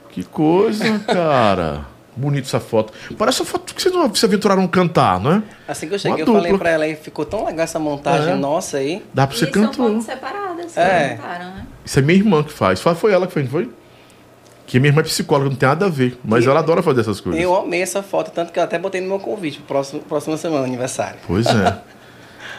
Que 0.09 0.23
coisa, 0.23 0.99
cara. 0.99 1.85
Bonita 2.15 2.47
essa 2.47 2.59
foto. 2.61 2.93
Parece 3.17 3.41
a 3.41 3.45
foto 3.45 3.73
que 3.75 3.81
vocês 3.81 3.93
não 3.93 4.13
se 4.15 4.25
aventuraram 4.25 4.63
a 4.63 4.67
cantar, 4.69 5.19
não 5.19 5.33
é? 5.33 5.43
Assim 5.67 5.85
que 5.89 5.95
eu 5.95 5.99
cheguei, 5.99 6.15
Uma 6.15 6.21
eu 6.21 6.25
dupla. 6.25 6.41
falei 6.43 6.57
pra 6.57 6.69
ela 6.69 6.87
e 6.87 6.95
ficou 6.95 7.25
tão 7.25 7.43
legal 7.45 7.65
essa 7.65 7.77
montagem 7.77 8.31
É. 8.31 8.35
nossa 8.35 8.77
aí. 8.77 9.03
Dá 9.13 9.27
pra 9.27 9.35
você 9.35 9.43
e 9.45 9.51
são 9.53 9.63
cantar. 9.63 9.73
fotos 9.75 10.05
separadas, 10.05 10.77
É. 10.77 11.09
cantaram, 11.17 11.45
né? 11.55 11.65
Isso 11.83 11.99
é 11.99 12.01
minha 12.01 12.17
irmã 12.17 12.41
que 12.41 12.53
faz. 12.53 12.79
Foi- 12.79 12.95
Foi 12.95 13.11
ela 13.11 13.27
que 13.27 13.33
fez, 13.33 13.45
não 13.45 13.51
foi? 13.51 13.69
Que 14.65 14.79
minha 14.79 14.89
irmã 14.91 15.01
é 15.01 15.03
psicóloga, 15.03 15.49
não 15.49 15.57
tem 15.57 15.67
nada 15.67 15.87
a 15.87 15.89
ver. 15.89 16.17
Mas 16.23 16.45
E- 16.45 16.47
ela 16.49 16.59
adora 16.59 16.81
fazer 16.81 17.01
essas 17.01 17.19
coisas. 17.19 17.39
Eu 17.41 17.53
amei 17.53 17.81
essa 17.81 18.01
foto, 18.01 18.31
tanto 18.31 18.53
que 18.53 18.57
eu 18.59 18.63
até 18.63 18.79
botei 18.79 19.01
no 19.01 19.07
meu 19.09 19.19
convite 19.19 19.57
pro 19.57 19.67
próximo, 19.67 19.99
próxima 20.01 20.37
semana, 20.37 20.63
aniversário. 20.65 21.19
Pois 21.27 21.45
é. 21.47 21.77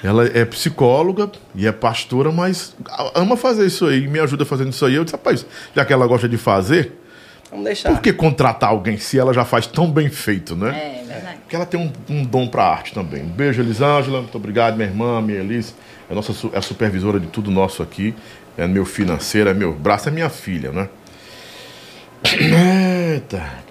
Ela 0.03 0.27
é 0.27 0.45
psicóloga 0.45 1.31
e 1.55 1.67
é 1.67 1.73
pastora, 1.73 2.31
mas 2.31 2.75
ama 3.15 3.37
fazer 3.37 3.67
isso 3.67 3.87
aí, 3.87 4.07
me 4.07 4.19
ajuda 4.21 4.45
fazendo 4.45 4.73
isso 4.73 4.85
aí. 4.85 4.95
Eu 4.95 5.05
disse, 5.05 5.17
rapaz, 5.17 5.47
já 5.75 5.85
que 5.85 5.93
ela 5.93 6.07
gosta 6.07 6.29
de 6.29 6.37
fazer, 6.37 6.93
Vamos 7.51 7.65
deixar. 7.65 7.91
por 7.93 8.01
que 8.01 8.13
contratar 8.13 8.71
alguém 8.71 8.97
se 8.99 9.19
ela 9.19 9.33
já 9.33 9.45
faz 9.45 9.67
tão 9.67 9.91
bem 9.91 10.09
feito, 10.09 10.57
né? 10.57 10.69
É, 10.69 11.05
verdade. 11.07 11.39
Porque 11.39 11.57
ela 11.57 11.67
tem 11.67 11.81
um, 11.81 11.93
um 12.13 12.25
dom 12.25 12.49
pra 12.49 12.65
arte 12.65 12.93
também. 12.93 13.23
Um 13.23 13.29
beijo, 13.29 13.63
Elisângela. 13.63 14.21
Muito 14.21 14.37
obrigado, 14.37 14.77
minha 14.77 14.89
irmã, 14.89 15.21
minha 15.23 15.39
Elis. 15.39 15.75
É 16.09 16.13
a 16.13 16.15
nossa 16.15 16.33
é 16.53 16.59
a 16.59 16.63
supervisora 16.63 17.21
de 17.21 17.29
tudo 17.29 17.51
nosso 17.51 17.83
aqui. 17.83 18.15
É 18.59 18.67
meu 18.67 18.85
financeiro, 18.85 19.51
é 19.51 19.55
meu 19.55 19.73
braço, 19.73 20.09
é 20.09 20.13
minha 20.13 20.29
filha, 20.29 20.73
né? 20.73 20.89
Eita. 23.15 23.67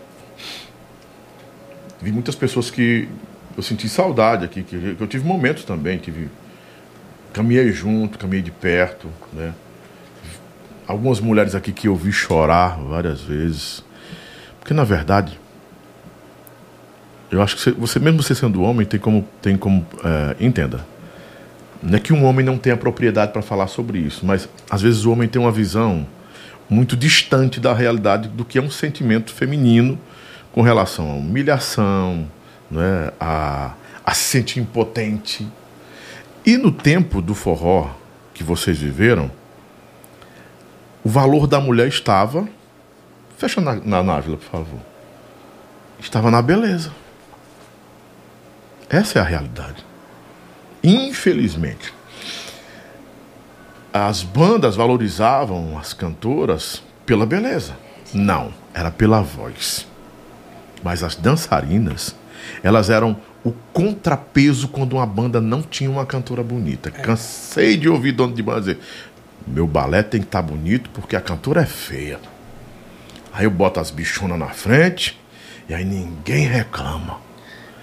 Vi 2.02 2.12
muitas 2.12 2.36
pessoas 2.36 2.70
que 2.70 3.08
eu 3.56 3.64
senti 3.64 3.88
saudade 3.88 4.46
aqui, 4.46 4.64
que, 4.64 4.98
eu 5.00 5.08
tive 5.08 5.26
momentos 5.26 5.64
também, 5.64 5.98
tive 5.98 6.30
caminhei 7.34 7.72
junto, 7.72 8.18
caminhei 8.18 8.42
de 8.42 8.52
perto, 8.52 9.08
né? 9.34 9.54
Algumas 10.88 11.20
mulheres 11.20 11.56
aqui 11.56 11.72
que 11.72 11.88
eu 11.88 11.96
vi 11.96 12.12
chorar 12.12 12.78
várias 12.78 13.22
vezes. 13.22 13.84
Porque 14.60 14.74
na 14.74 14.84
verdade, 14.84 15.40
eu 17.32 17.42
acho 17.42 17.56
que 17.56 17.62
você, 17.62 17.72
você 17.72 18.00
mesmo 18.00 18.22
você 18.22 18.36
sendo 18.36 18.62
homem 18.62 18.86
tem 18.86 19.00
como 19.00 19.28
tem 19.42 19.58
como 19.58 19.86
é, 20.04 20.36
entenda. 20.40 20.86
Não 21.82 21.98
é 21.98 22.00
que 22.00 22.14
um 22.14 22.24
homem 22.24 22.46
não 22.46 22.58
tenha 22.58 22.78
propriedade 22.78 23.32
para 23.32 23.42
falar 23.42 23.68
sobre 23.68 24.00
isso, 24.00 24.26
mas 24.26 24.48
às 24.70 24.82
vezes 24.82 25.06
o 25.06 25.12
homem 25.12 25.28
tem 25.28 25.42
uma 25.42 25.52
visão 25.52 26.08
muito 26.70 26.96
distante 26.96 27.60
da 27.60 27.74
realidade 27.74 28.28
do 28.30 28.44
que 28.44 28.58
é 28.58 28.62
um 28.62 28.72
sentimento 28.72 29.34
feminino 29.34 30.00
com 30.52 30.62
relação 30.62 31.12
à 31.12 31.14
humilhação, 31.14 32.28
né, 32.70 33.12
a, 33.20 33.74
a 34.06 34.14
se 34.14 34.24
sentir 34.24 34.60
impotente. 34.60 35.48
E 36.46 36.58
no 36.58 36.72
tempo 36.72 37.22
do 37.22 37.34
forró 37.34 37.90
que 38.34 38.44
vocês 38.44 38.78
viveram, 38.78 39.32
o 41.04 41.10
valor 41.10 41.48
da 41.48 41.60
mulher 41.60 41.88
estava. 41.88 42.48
Fecha 43.38 43.62
na, 43.62 43.76
na 43.76 44.04
Návila, 44.04 44.38
por 44.38 44.50
favor. 44.50 44.80
Estava 46.00 46.30
na 46.30 46.42
beleza. 46.42 46.92
Essa 48.90 49.20
é 49.20 49.22
a 49.22 49.26
realidade. 49.26 49.86
Infelizmente, 50.84 51.94
as 53.92 54.24
bandas 54.24 54.76
valorizavam 54.76 55.78
as 55.78 55.94
cantoras 55.94 56.84
pela 57.06 57.26
beleza. 57.26 57.76
Não, 58.14 58.54
era 58.74 58.92
pela 58.92 59.22
voz. 59.22 59.88
Mas 60.84 61.02
as 61.02 61.16
dançarinas, 61.16 62.16
elas 62.64 62.90
eram 62.90 63.18
o 63.44 63.52
contrapeso 63.74 64.68
quando 64.68 64.94
uma 64.94 65.06
banda 65.06 65.40
não 65.40 65.62
tinha 65.62 65.90
uma 65.90 66.06
cantora 66.06 66.44
bonita. 66.44 66.90
Cansei 66.92 67.78
de 67.78 67.88
ouvir 67.90 68.12
dono 68.12 68.34
de 68.34 68.42
banda 68.42 68.60
dizer: 68.62 68.80
meu 69.48 69.68
balé 69.68 70.02
tem 70.04 70.20
que 70.22 70.28
estar 70.28 70.42
bonito 70.42 70.90
porque 70.92 71.16
a 71.16 71.22
cantora 71.22 71.62
é 71.62 71.66
feia. 71.66 72.20
Aí 73.34 73.46
eu 73.46 73.52
boto 73.52 73.80
as 73.80 73.92
bichonas 73.92 74.40
na 74.40 74.48
frente 74.48 75.20
e 75.70 75.74
aí 75.74 75.84
ninguém 75.86 76.48
reclama. 76.48 77.18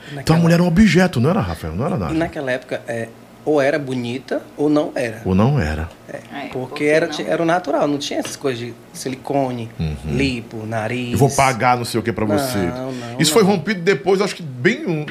Então 0.08 0.12
a 0.12 0.16
Naquela- 0.16 0.38
mulher 0.40 0.54
era 0.54 0.62
um 0.62 0.66
objeto, 0.66 1.20
não 1.20 1.30
era, 1.30 1.40
Rafael? 1.40 1.74
Não 1.74 1.86
era 1.86 1.96
E 1.96 1.98
nada. 1.98 2.14
naquela 2.14 2.50
época, 2.52 2.82
é, 2.88 3.08
ou 3.44 3.60
era 3.60 3.78
bonita 3.78 4.42
ou 4.56 4.68
não 4.70 4.92
era. 4.94 5.20
Ou 5.24 5.34
não 5.34 5.58
era. 5.60 5.88
É, 6.08 6.46
Porque, 6.52 6.84
era, 6.84 7.06
não- 7.08 7.26
era 7.26 7.42
o 7.42 7.46
natural, 7.46 7.88
não 7.88 7.98
tinha 7.98 8.20
essas 8.20 8.36
coisas 8.36 8.58
de 8.60 8.74
silicone, 8.92 9.70
lipo, 10.06 10.64
nariz. 10.66 11.06
Uhum. 11.08 11.12
Eu 11.12 11.18
vou 11.18 11.30
pagar 11.30 11.76
não 11.76 11.84
sei 11.84 11.98
o 11.98 12.02
que 12.02 12.12
pra 12.12 12.24
você. 12.24 12.58
Não, 12.58 12.92
não, 12.92 13.20
Isso 13.20 13.32
não. 13.34 13.40
foi 13.40 13.42
rompido 13.42 13.80
depois, 13.80 14.20
acho 14.20 14.36
que 14.36 14.42
bem, 14.42 15.06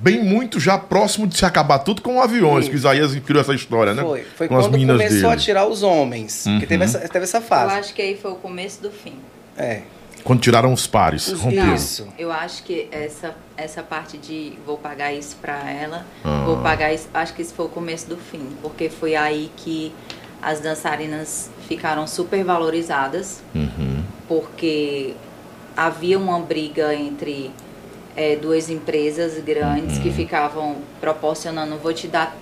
bem 0.00 0.22
muito 0.22 0.60
já 0.60 0.76
próximo 0.78 1.26
de 1.26 1.36
se 1.36 1.44
acabar 1.44 1.78
tudo 1.80 2.02
com 2.02 2.20
aviões, 2.20 2.62
Isso. 2.64 2.70
que 2.70 2.76
Isaías 2.76 3.14
criou 3.20 3.40
essa 3.40 3.54
história, 3.54 3.94
né? 3.94 4.02
Foi, 4.02 4.22
foi 4.36 4.48
com 4.48 4.56
as 4.56 4.66
quando 4.66 4.72
começou 4.78 4.98
dele. 4.98 5.24
Uhum. 5.24 5.30
a 5.30 5.36
tirar 5.36 5.66
os 5.66 5.82
homens. 5.82 6.44
Que 6.60 6.66
teve 6.66 6.84
essa, 6.84 6.98
teve 7.00 7.24
essa 7.24 7.38
Eu 7.38 7.42
fase. 7.42 7.74
acho 7.76 7.94
que 7.94 8.02
aí 8.02 8.16
foi 8.16 8.32
o 8.32 8.36
começo 8.36 8.82
do 8.82 8.90
fim. 8.90 9.14
É. 9.56 9.82
Quando 10.24 10.40
tiraram 10.40 10.72
os 10.72 10.86
pares, 10.86 11.28
Os- 11.28 11.40
romperam. 11.40 11.74
Isso. 11.74 12.08
Eu 12.18 12.32
acho 12.32 12.62
que 12.62 12.88
essa, 12.90 13.34
essa 13.56 13.82
parte 13.82 14.16
de 14.16 14.54
vou 14.66 14.78
pagar 14.78 15.12
isso 15.12 15.36
pra 15.40 15.70
ela, 15.70 16.06
Ah. 16.24 16.44
vou 16.46 16.56
pagar 16.62 16.92
isso, 16.94 17.08
acho 17.12 17.34
que 17.34 17.42
isso 17.42 17.52
foi 17.52 17.66
o 17.66 17.68
começo 17.68 18.08
do 18.08 18.16
fim, 18.16 18.48
porque 18.62 18.88
foi 18.88 19.14
aí 19.14 19.52
que 19.56 19.92
as 20.40 20.60
dançarinas 20.60 21.50
ficaram 21.68 22.06
super 22.06 22.42
valorizadas, 22.42 23.42
Uhum. 23.54 24.02
porque 24.26 25.14
havia 25.76 26.18
uma 26.18 26.38
briga 26.40 26.94
entre 26.94 27.50
é, 28.16 28.36
duas 28.36 28.70
empresas 28.70 29.42
grandes 29.42 29.96
Uhum. 29.96 30.02
que 30.04 30.10
ficavam 30.12 30.76
proporcionando, 31.00 31.76
vou 31.78 31.92
te 31.92 32.06
dar 32.06 32.34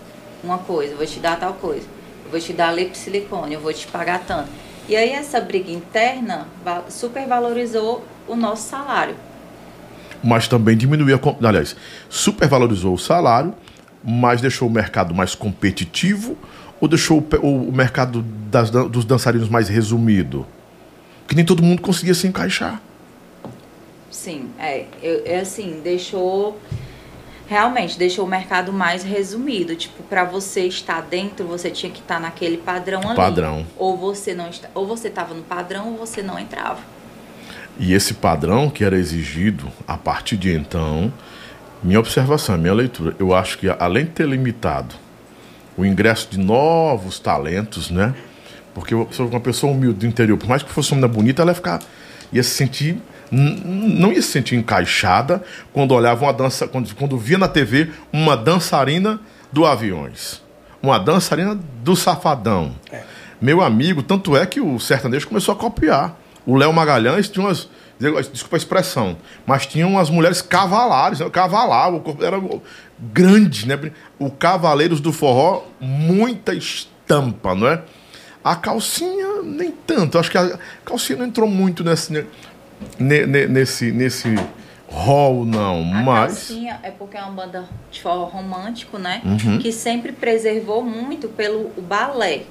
uma 0.44 0.58
coisa, 0.58 0.94
vou 0.94 1.06
te 1.06 1.18
dar 1.18 1.40
tal 1.40 1.54
coisa, 1.54 1.86
eu 2.26 2.30
vou 2.30 2.38
te 2.38 2.52
dar 2.52 2.70
lip 2.72 2.94
silicone, 2.96 3.54
eu 3.54 3.60
vou 3.60 3.72
te 3.72 3.86
pagar 3.86 4.20
tanto. 4.26 4.50
E 4.88 4.96
aí 4.96 5.10
essa 5.10 5.40
briga 5.40 5.70
interna 5.70 6.46
va- 6.64 6.84
supervalorizou 6.88 8.04
o 8.28 8.34
nosso 8.34 8.68
salário. 8.68 9.14
Mas 10.22 10.46
também 10.48 10.76
diminuiu 10.76 11.16
a. 11.16 11.48
Aliás, 11.48 11.74
supervalorizou 12.08 12.94
o 12.94 12.98
salário, 12.98 13.54
mas 14.04 14.40
deixou 14.40 14.68
o 14.68 14.70
mercado 14.70 15.14
mais 15.14 15.34
competitivo 15.34 16.36
ou 16.80 16.88
deixou 16.88 17.18
o, 17.42 17.46
o- 17.46 17.72
mercado 17.72 18.22
das 18.50 18.70
dos 18.70 19.04
dançarinos 19.04 19.48
mais 19.48 19.68
resumido? 19.68 20.46
Que 21.26 21.34
nem 21.34 21.44
todo 21.44 21.62
mundo 21.62 21.80
conseguia 21.80 22.14
se 22.14 22.26
encaixar. 22.26 22.80
Sim, 24.10 24.50
é, 24.58 24.84
eu- 25.02 25.22
é 25.24 25.40
assim, 25.40 25.80
deixou 25.82 26.58
realmente 27.52 27.98
deixou 27.98 28.24
o 28.24 28.28
mercado 28.28 28.72
mais 28.72 29.04
resumido, 29.04 29.76
tipo, 29.76 30.02
para 30.04 30.24
você 30.24 30.62
estar 30.62 31.02
dentro, 31.02 31.46
você 31.46 31.70
tinha 31.70 31.92
que 31.92 32.00
estar 32.00 32.18
naquele 32.18 32.56
padrão 32.56 33.02
ali. 33.06 33.14
Padrão. 33.14 33.66
Ou 33.76 33.94
você 33.94 34.32
não 34.32 34.48
está, 34.48 34.68
ou 34.74 34.86
você 34.86 35.08
estava 35.08 35.34
no 35.34 35.42
padrão 35.42 35.90
ou 35.90 35.98
você 35.98 36.22
não 36.22 36.38
entrava. 36.38 36.80
E 37.78 37.92
esse 37.92 38.14
padrão 38.14 38.70
que 38.70 38.82
era 38.82 38.96
exigido 38.96 39.70
a 39.86 39.98
partir 39.98 40.38
de 40.38 40.54
então, 40.54 41.12
minha 41.82 42.00
observação, 42.00 42.56
minha 42.56 42.72
leitura, 42.72 43.14
eu 43.18 43.34
acho 43.34 43.58
que 43.58 43.68
além 43.68 44.06
de 44.06 44.12
ter 44.12 44.26
limitado 44.26 44.94
o 45.76 45.84
ingresso 45.84 46.28
de 46.30 46.38
novos 46.38 47.18
talentos, 47.18 47.90
né? 47.90 48.14
Porque 48.74 48.94
uma 48.94 49.40
pessoa- 49.40 49.72
humilde 49.72 49.98
do 49.98 50.06
interior, 50.06 50.38
por 50.38 50.48
mais 50.48 50.62
que 50.62 50.70
fosse 50.70 50.90
uma 50.92 50.96
menina 51.02 51.14
bonita, 51.14 51.42
ela 51.42 51.50
ia 51.50 51.54
ficar 51.54 51.80
ia 52.32 52.42
se 52.42 52.50
sentir 52.50 52.96
não 53.32 54.12
ia 54.12 54.20
se 54.20 54.28
sentir 54.28 54.56
encaixada 54.56 55.42
quando 55.72 55.92
olhava 55.92 56.26
uma 56.26 56.32
dança, 56.32 56.68
quando, 56.68 56.94
quando 56.94 57.16
via 57.16 57.38
na 57.38 57.48
TV 57.48 57.90
uma 58.12 58.36
dançarina 58.36 59.18
do 59.50 59.64
Aviões, 59.64 60.42
uma 60.82 60.98
dançarina 60.98 61.58
do 61.82 61.96
Safadão. 61.96 62.76
Meu 63.40 63.62
amigo, 63.62 64.02
tanto 64.02 64.36
é 64.36 64.44
que 64.44 64.60
o 64.60 64.78
sertanejo 64.78 65.26
começou 65.26 65.54
a 65.54 65.56
copiar. 65.56 66.16
O 66.44 66.56
Léo 66.56 66.72
Magalhães 66.72 67.28
tinha 67.28 67.44
umas. 67.44 67.68
Desculpa 68.32 68.56
a 68.56 68.58
expressão, 68.58 69.16
mas 69.46 69.64
tinha 69.64 69.86
umas 69.86 70.10
mulheres 70.10 70.42
cavalares, 70.42 71.20
né? 71.20 71.30
cavalavam, 71.30 72.00
o 72.00 72.02
corpo 72.02 72.24
era 72.24 72.36
grande, 72.98 73.66
né? 73.66 73.78
O 74.18 74.28
Cavaleiros 74.28 75.00
do 75.00 75.12
Forró, 75.12 75.62
muita 75.80 76.52
estampa, 76.52 77.54
não 77.54 77.68
é? 77.68 77.80
A 78.42 78.56
calcinha, 78.56 79.42
nem 79.44 79.70
tanto. 79.70 80.18
Acho 80.18 80.32
que 80.32 80.38
a 80.38 80.58
calcinha 80.84 81.20
não 81.20 81.26
entrou 81.26 81.48
muito 81.48 81.84
nesse, 81.84 82.26
ne- 82.98 83.26
ne- 83.26 83.46
nesse, 83.46 83.90
nesse 83.92 84.34
hall, 84.88 85.44
não. 85.44 85.80
A 85.80 86.02
mas. 86.02 86.32
calcinha 86.34 86.78
é 86.82 86.90
porque 86.90 87.16
é 87.16 87.22
uma 87.22 87.32
banda 87.32 87.68
de 87.90 88.00
forró 88.02 88.24
romântico, 88.24 88.98
né? 88.98 89.22
Uhum. 89.24 89.58
Que 89.58 89.72
sempre 89.72 90.12
preservou 90.12 90.82
muito 90.82 91.28
pelo 91.28 91.70
o 91.76 91.80
balé. 91.82 92.42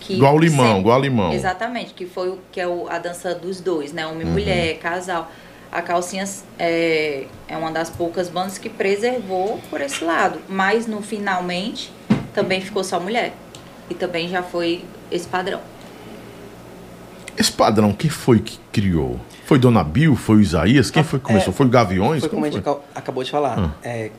Que 0.00 0.14
Igual 0.14 0.38
limão, 0.38 0.64
sempre- 0.66 0.80
igual 0.80 1.00
limão. 1.00 1.32
Exatamente, 1.32 1.92
que 1.92 2.06
foi 2.06 2.30
o 2.30 2.38
que 2.50 2.60
é 2.60 2.66
o- 2.66 2.88
a 2.88 2.98
dança 2.98 3.34
dos 3.34 3.60
dois, 3.60 3.92
né? 3.92 4.06
Uhum. 4.06 4.12
Homem 4.12 4.26
e 4.26 4.30
mulher, 4.30 4.78
casal. 4.78 5.30
A 5.72 5.82
calcinha 5.82 6.24
é, 6.58 7.26
é 7.46 7.56
uma 7.56 7.70
das 7.70 7.90
poucas 7.90 8.28
bandas 8.28 8.58
que 8.58 8.68
preservou 8.68 9.60
por 9.70 9.80
esse 9.80 10.02
lado. 10.04 10.40
Mas 10.48 10.86
no 10.86 11.00
finalmente 11.02 11.92
também 12.34 12.60
ficou 12.60 12.82
só 12.82 12.98
mulher. 12.98 13.32
E 13.88 13.94
também 13.94 14.28
já 14.28 14.42
foi 14.42 14.84
esse 15.12 15.28
padrão. 15.28 15.60
Esse 17.38 17.52
padrão, 17.52 17.92
quem 17.92 18.10
foi 18.10 18.40
que 18.40 18.58
criou? 18.72 19.18
Foi 19.44 19.58
Dona 19.58 19.82
Bill? 19.82 20.14
Foi 20.16 20.36
o 20.36 20.40
Isaías? 20.40 20.90
Quem 20.90 21.02
foi 21.02 21.18
que 21.18 21.24
começou? 21.26 21.52
É, 21.52 21.56
foi 21.56 21.66
o 21.66 21.68
Gaviões? 21.68 22.20
Foi 22.20 22.28
como 22.28 22.44
a 22.44 22.48
Como 22.48 22.52
gente 22.56 22.62
foi? 22.64 22.72
aca- 22.72 22.82
acabou 22.94 23.24
de 23.24 23.30
falar. 23.30 23.58
Ah. 23.58 23.70
É, 23.82 24.10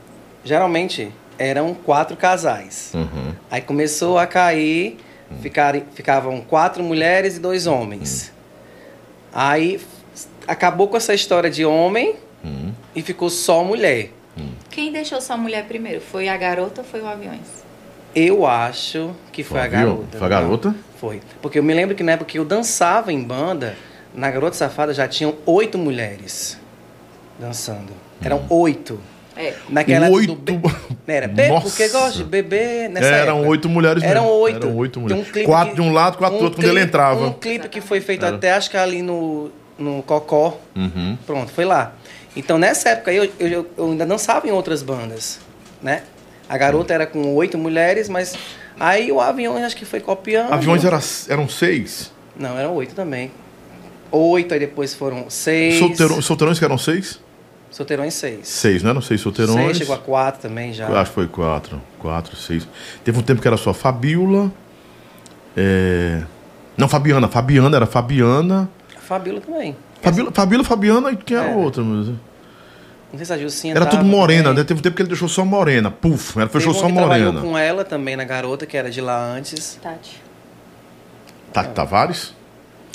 geralmente 0.44 1.10
eram 1.38 1.74
quatro 1.74 2.16
casais. 2.16 2.90
Uhum. 2.94 3.32
Aí 3.50 3.60
começou 3.62 4.18
a 4.18 4.26
cair, 4.26 4.98
ficar, 5.40 5.74
ficavam 5.94 6.40
quatro 6.42 6.82
mulheres 6.82 7.36
e 7.36 7.40
dois 7.40 7.66
homens. 7.66 8.32
Aí 9.32 9.76
f- 9.76 9.86
acabou 10.46 10.88
com 10.88 10.96
essa 10.96 11.14
história 11.14 11.48
de 11.50 11.64
homem 11.64 12.16
Uhum. 12.44 12.72
e 12.94 13.00
ficou 13.02 13.30
só 13.30 13.64
mulher. 13.64 14.10
Quem 14.70 14.90
deixou 14.90 15.20
só 15.20 15.36
mulher 15.36 15.64
primeiro? 15.66 16.00
Foi 16.00 16.28
a 16.28 16.36
garota 16.36 16.80
ou 16.80 16.86
foi 16.86 17.00
o 17.02 17.06
Aviões? 17.06 17.62
Eu 18.14 18.46
acho 18.46 19.10
que 19.30 19.42
foi 19.42 19.60
a 19.60 19.62
Viu? 19.64 19.70
garota. 19.72 20.18
Foi 20.18 20.26
a 20.26 20.30
garota? 20.30 20.74
Foi. 21.02 21.20
Porque 21.42 21.58
eu 21.58 21.64
me 21.64 21.74
lembro 21.74 21.96
que 21.96 22.02
na 22.04 22.12
época 22.12 22.30
que 22.30 22.38
eu 22.38 22.44
dançava 22.44 23.12
em 23.12 23.20
banda, 23.20 23.74
na 24.14 24.30
Garota 24.30 24.54
Safada 24.54 24.94
já 24.94 25.08
tinham 25.08 25.34
oito 25.44 25.76
mulheres 25.76 26.56
dançando. 27.40 27.92
Eram 28.24 28.36
Hum. 28.38 28.46
oito. 28.50 29.00
É. 29.36 29.54
Naquela 29.68 30.08
Oito? 30.10 30.34
do 30.36 30.58
be- 30.58 30.76
Era, 31.08 31.26
be... 31.26 31.48
Porque 31.60 31.88
gosto 31.88 32.18
de 32.18 32.24
beber 32.24 32.88
nessa 32.90 33.06
Eram 33.06 33.36
época. 33.38 33.48
oito 33.50 33.68
mulheres 33.68 34.02
Eram 34.04 34.22
mesmo. 34.24 34.36
oito. 34.38 34.66
Eram 34.68 34.76
oito 34.76 35.00
mulheres. 35.00 35.26
um 35.26 35.32
clipe 35.32 35.46
quatro 35.46 35.70
que- 35.70 35.74
de 35.74 35.80
um 35.80 35.92
lado, 35.92 36.18
quatro 36.18 36.36
do 36.36 36.40
um 36.42 36.44
outro, 36.44 36.58
quando 36.60 36.66
ele 36.66 36.74
clipe- 36.74 36.86
entrava. 36.88 37.26
Um 37.26 37.32
clipe 37.32 37.68
que 37.68 37.80
foi 37.80 38.00
feito 38.00 38.24
Era. 38.24 38.36
até, 38.36 38.52
acho 38.52 38.70
que 38.70 38.76
ali 38.76 39.02
no, 39.02 39.50
no 39.76 40.02
Cocó. 40.04 40.60
Uhum. 40.76 41.18
Pronto, 41.26 41.50
foi 41.50 41.64
lá. 41.64 41.94
Então, 42.36 42.58
nessa 42.58 42.90
época, 42.90 43.10
eu, 43.12 43.28
eu, 43.40 43.66
eu 43.76 43.86
ainda 43.90 44.06
dançava 44.06 44.46
em 44.46 44.52
outras 44.52 44.82
bandas, 44.84 45.40
né? 45.82 46.02
A 46.48 46.56
garota 46.56 46.92
era 46.94 47.06
com 47.06 47.34
oito 47.34 47.56
mulheres, 47.58 48.08
mas 48.10 48.34
aí 48.84 49.12
o 49.12 49.20
avião 49.20 49.56
acho 49.56 49.76
que 49.76 49.84
foi 49.84 50.00
copiando. 50.00 50.52
Aviões 50.52 50.84
era, 50.84 51.00
eram 51.28 51.48
seis? 51.48 52.12
Não, 52.36 52.58
eram 52.58 52.74
oito 52.74 52.94
também. 52.94 53.30
Oito, 54.10 54.52
aí 54.52 54.60
depois 54.60 54.94
foram 54.94 55.30
seis. 55.30 55.78
Solteirões, 55.78 56.24
solteirões 56.24 56.58
que 56.58 56.64
eram 56.64 56.76
seis? 56.78 57.20
Solteirões, 57.70 58.12
seis. 58.12 58.46
Seis, 58.48 58.82
não 58.82 58.90
eram 58.90 59.00
seis 59.00 59.20
solteirões? 59.20 59.64
Seis, 59.64 59.78
chegou 59.78 59.94
a 59.94 59.98
quatro 59.98 60.42
também 60.42 60.72
já. 60.74 60.86
Eu 60.88 60.96
acho 60.98 61.10
que 61.10 61.14
foi 61.14 61.26
quatro. 61.26 61.80
Quatro, 61.98 62.36
seis. 62.36 62.68
Teve 63.02 63.18
um 63.18 63.22
tempo 63.22 63.40
que 63.40 63.48
era 63.48 63.56
só 63.56 63.72
Fabiola. 63.72 64.52
é, 65.56 66.22
Não, 66.76 66.88
Fabiana. 66.88 67.28
Fabiana 67.28 67.76
era 67.76 67.86
Fabiana. 67.86 68.68
A 68.96 69.00
Fabíola 69.00 69.40
também. 69.40 69.76
Fabiola, 70.02 70.30
Fabiola 70.32 70.64
Fabiana 70.64 71.10
e 71.12 71.16
quem 71.16 71.36
era 71.36 71.48
É. 71.48 71.52
a 71.52 71.56
outra? 71.56 71.82
Deus? 71.82 72.10
Não 73.12 73.18
sei 73.18 73.26
se 73.26 73.32
a 73.34 73.36
Gilcinha 73.38 73.74
Era 73.74 73.84
tudo 73.84 74.04
morena, 74.04 74.44
também. 74.44 74.58
né? 74.58 74.64
Teve 74.64 74.80
um 74.80 74.82
tempo 74.82 74.96
que 74.96 75.02
ele 75.02 75.08
deixou 75.08 75.28
só 75.28 75.44
morena. 75.44 75.90
Puf, 75.90 76.38
ela 76.38 76.48
fechou 76.48 76.72
só 76.72 76.86
que 76.86 76.94
trabalhou 76.94 77.32
morena. 77.32 77.46
com 77.46 77.58
ela 77.58 77.84
também 77.84 78.16
na 78.16 78.24
garota, 78.24 78.64
que 78.64 78.74
era 78.76 78.90
de 78.90 79.00
lá 79.02 79.18
antes. 79.22 79.78
Tati. 79.82 80.22
Tati 81.52 81.70
Tavares, 81.74 82.34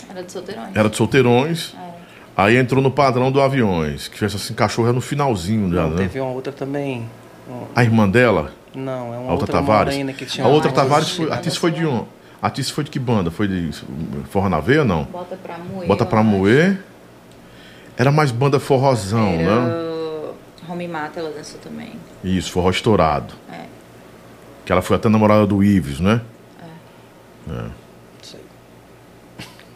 Era 0.10 0.24
de 0.24 0.32
solteirões. 0.32 0.70
era 0.76 0.90
de 0.90 0.96
solteirões. 0.98 1.76
É. 1.80 1.88
Aí 2.36 2.58
entrou 2.58 2.82
no 2.82 2.90
padrão 2.92 3.32
do 3.32 3.40
aviões, 3.42 4.08
que 4.08 4.28
se 4.30 4.52
encaixou 4.52 4.86
já 4.86 4.94
no 4.94 5.02
finalzinho 5.02 5.72
já, 5.74 5.84
Não, 5.84 5.90
né? 5.92 5.98
Teve 6.04 6.20
uma 6.20 6.32
outra 6.32 6.52
também. 6.52 7.08
um- 7.50 7.64
A 7.76 7.84
irmã 7.84 8.10
dela, 8.10 8.52
Não, 8.76 9.14
é 9.14 9.18
uma 9.18 9.30
a 9.30 9.34
outra 9.34 9.34
outra 9.34 9.54
Tavares. 9.54 9.94
morena 9.94 10.14
que 10.14 10.26
tinha 10.26 10.46
A 10.46 10.50
outra 10.50 10.72
Tavares 10.72 11.12
foi. 11.12 11.32
A 11.32 11.38
Tice 11.38 11.58
foi 11.60 11.72
de 11.72 11.86
um. 11.86 12.06
A 12.42 12.50
Tice 12.50 12.72
foi 12.72 12.84
de 12.84 12.90
que 12.92 13.00
banda? 13.00 13.30
Foi 13.32 13.48
de 13.48 13.72
Forra 14.32 14.50
na 14.50 14.60
Veia, 14.60 14.84
não? 14.84 15.04
Bota 15.06 15.36
pra 15.36 15.58
moer. 15.58 15.88
Bota 15.88 16.06
pra 16.06 16.20
acho. 16.22 16.30
moer. 16.30 16.80
Era 17.96 18.12
mais 18.12 18.32
banda 18.32 18.60
forrozão, 18.60 19.32
né? 19.38 19.87
Era... 20.68 20.74
Home 20.74 20.88
Mata, 20.88 21.20
ela 21.20 21.32
dançou 21.32 21.60
também. 21.60 21.94
Isso, 22.24 22.52
forró 22.52 22.70
estourado. 22.70 23.34
É. 23.52 23.66
Que 24.66 24.72
ela 24.72 24.82
foi 24.82 24.98
até 24.98 25.08
namorada 25.10 25.48
do 25.48 25.64
Ives, 25.64 26.00
né? 26.00 26.22
Não 27.48 27.72
sei. 28.22 28.42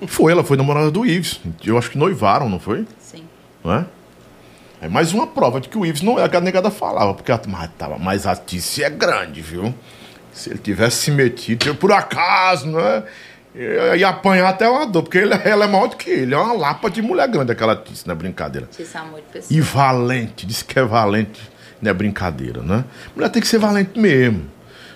Foi, 0.07 0.31
ela 0.31 0.43
foi 0.43 0.57
namorada 0.57 0.91
do 0.91 1.05
Ives. 1.05 1.39
Eu 1.63 1.77
acho 1.77 1.89
que 1.89 1.97
noivaram, 1.97 2.49
não 2.49 2.59
foi? 2.59 2.85
Sim. 2.99 3.23
Não 3.63 3.73
é? 3.73 3.85
É 4.81 4.89
mais 4.89 5.13
uma 5.13 5.27
prova 5.27 5.61
de 5.61 5.69
que 5.69 5.77
o 5.77 5.85
Ives 5.85 6.01
não 6.01 6.19
é 6.19 6.23
a 6.23 6.29
que 6.29 6.35
a 6.35 6.41
negada 6.41 6.71
falava, 6.71 7.13
porque 7.13 7.31
ela 7.31 7.41
mas, 7.47 7.69
tava, 7.77 7.97
mas 7.97 8.25
a 8.25 8.35
Tice 8.35 8.83
é 8.83 8.89
grande, 8.89 9.39
viu? 9.39 9.73
Se 10.33 10.49
ele 10.49 10.59
tivesse 10.59 10.97
se 10.97 11.11
metido, 11.11 11.67
eu, 11.67 11.75
por 11.75 11.91
acaso, 11.91 12.67
né? 12.67 13.03
Ia 13.53 14.09
apanhar 14.09 14.47
até 14.47 14.67
uma 14.69 14.85
dor, 14.85 15.03
porque 15.03 15.17
ele- 15.17 15.33
ela 15.43 15.65
é 15.65 15.67
maior 15.67 15.87
do 15.87 15.97
que 15.97 16.09
ele. 16.09 16.33
É 16.33 16.37
uma 16.37 16.53
lapa 16.53 16.89
de 16.89 17.01
mulher 17.01 17.27
grande, 17.27 17.51
aquela 17.51 17.75
Tice, 17.75 18.07
não 18.07 18.13
é 18.13 18.15
brincadeira. 18.15 18.67
Esse 18.79 18.97
amor 18.97 19.19
de 19.19 19.25
pessoa. 19.27 19.57
E 19.57 19.61
valente, 19.61 20.45
diz 20.45 20.61
que 20.63 20.79
é 20.79 20.83
valente, 20.83 21.41
não 21.81 21.91
é 21.91 21.93
brincadeira, 21.93 22.61
né? 22.61 22.85
Mulher 23.15 23.29
tem 23.29 23.41
que 23.41 23.47
ser 23.47 23.57
valente 23.59 23.99
mesmo. 23.99 24.45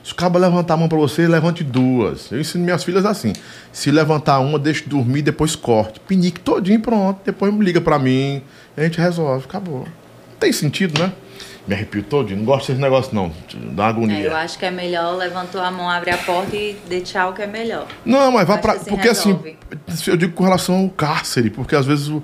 Se 0.04 0.12
o 0.14 0.16
cabo 0.16 0.38
levantar 0.38 0.76
a 0.76 0.78
mão 0.78 0.88
pra 0.88 0.98
você, 1.00 1.28
levante 1.28 1.64
duas. 1.64 2.32
Eu 2.32 2.40
ensino 2.40 2.64
minhas 2.64 2.84
filhas 2.84 3.06
assim. 3.06 3.34
Se 3.74 3.90
levantar 3.92 4.40
uma, 4.40 4.60
deixe 4.60 4.88
dormir, 4.88 5.24
depois 5.24 5.56
corte. 5.56 6.00
Pinique 6.00 6.40
todinho, 6.40 6.80
pronto. 6.80 7.20
Depois 7.26 7.54
liga 7.56 7.82
pra 7.82 7.98
mim, 7.98 8.42
a 8.78 8.84
gente 8.84 9.02
resolve, 9.02 9.46
acabou. 9.46 9.80
Não 9.80 10.38
tem 10.40 10.52
sentido, 10.54 11.02
né? 11.02 11.12
Me 11.68 11.74
arrepio 11.74 12.04
todinho, 12.04 12.38
não 12.40 12.46
gosto 12.46 12.68
desse 12.68 12.80
negócio 12.82 13.16
não, 13.16 13.32
dá 13.74 13.86
É, 13.86 13.90
agonia. 13.90 14.20
eu 14.20 14.36
acho 14.36 14.58
que 14.60 14.66
é 14.66 14.72
melhor 14.72 15.16
levantou 15.18 15.60
a 15.62 15.72
mão, 15.72 15.90
abre 15.90 16.12
a 16.12 16.18
porta 16.18 16.56
e 16.56 16.78
dê 16.88 17.02
tchau, 17.02 17.34
que 17.34 17.42
é 17.42 17.48
melhor. 17.48 17.88
Não, 18.06 18.32
mas 18.32 18.48
vá 18.48 18.54
Acho 18.54 18.62
pra. 18.62 18.74
que 18.74 18.80
assim 18.80 18.90
porque 18.92 19.08
resolve. 19.08 19.58
assim, 19.88 20.12
eu 20.12 20.18
digo 20.18 20.34
com 20.34 20.44
relação 20.44 20.76
ao 20.76 20.90
cárcere, 20.90 21.50
porque 21.50 21.76
às 21.76 21.86
vezes 21.88 22.08
o, 22.08 22.22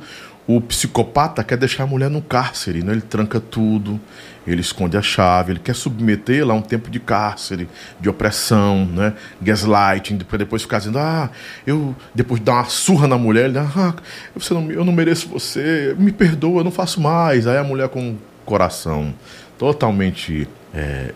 o 0.48 0.62
psicopata 0.62 1.44
quer 1.44 1.58
deixar 1.58 1.84
a 1.84 1.88
mulher 1.88 2.10
no 2.10 2.22
cárcere, 2.22 2.84
né? 2.84 2.92
Ele 2.92 3.02
tranca 3.02 3.40
tudo, 3.40 4.00
ele 4.46 4.62
esconde 4.62 4.96
a 4.96 5.02
chave, 5.02 5.54
ele 5.54 5.60
quer 5.60 5.74
submetê-la 5.76 6.54
a 6.54 6.58
um 6.58 6.62
tempo 6.62 6.90
de 6.92 7.00
cárcere, 7.00 7.68
de 8.00 8.10
opressão, 8.10 8.86
né? 8.86 9.14
Gaslighting, 9.42 10.18
pra 10.20 10.38
depois 10.38 10.62
ficar 10.62 10.78
dizendo, 10.80 11.00
ah, 11.00 11.30
eu. 11.66 11.96
Depois 12.14 12.40
de 12.40 12.46
dar 12.46 12.54
uma 12.54 12.66
surra 12.66 13.08
na 13.08 13.18
mulher, 13.18 13.46
ele, 13.50 13.58
ah, 13.58 13.94
você 14.36 14.54
não, 14.54 14.72
eu 14.72 14.86
não 14.86 14.94
mereço 14.94 15.28
você, 15.30 15.96
me 15.98 16.12
perdoa, 16.12 16.60
eu 16.60 16.64
não 16.64 16.72
faço 16.72 17.02
mais. 17.02 17.48
Aí 17.48 17.58
a 17.58 17.64
mulher 17.64 17.90
com 17.90 18.12
o 18.12 18.18
coração 18.52 19.14
totalmente. 19.58 20.46
é, 20.74 21.14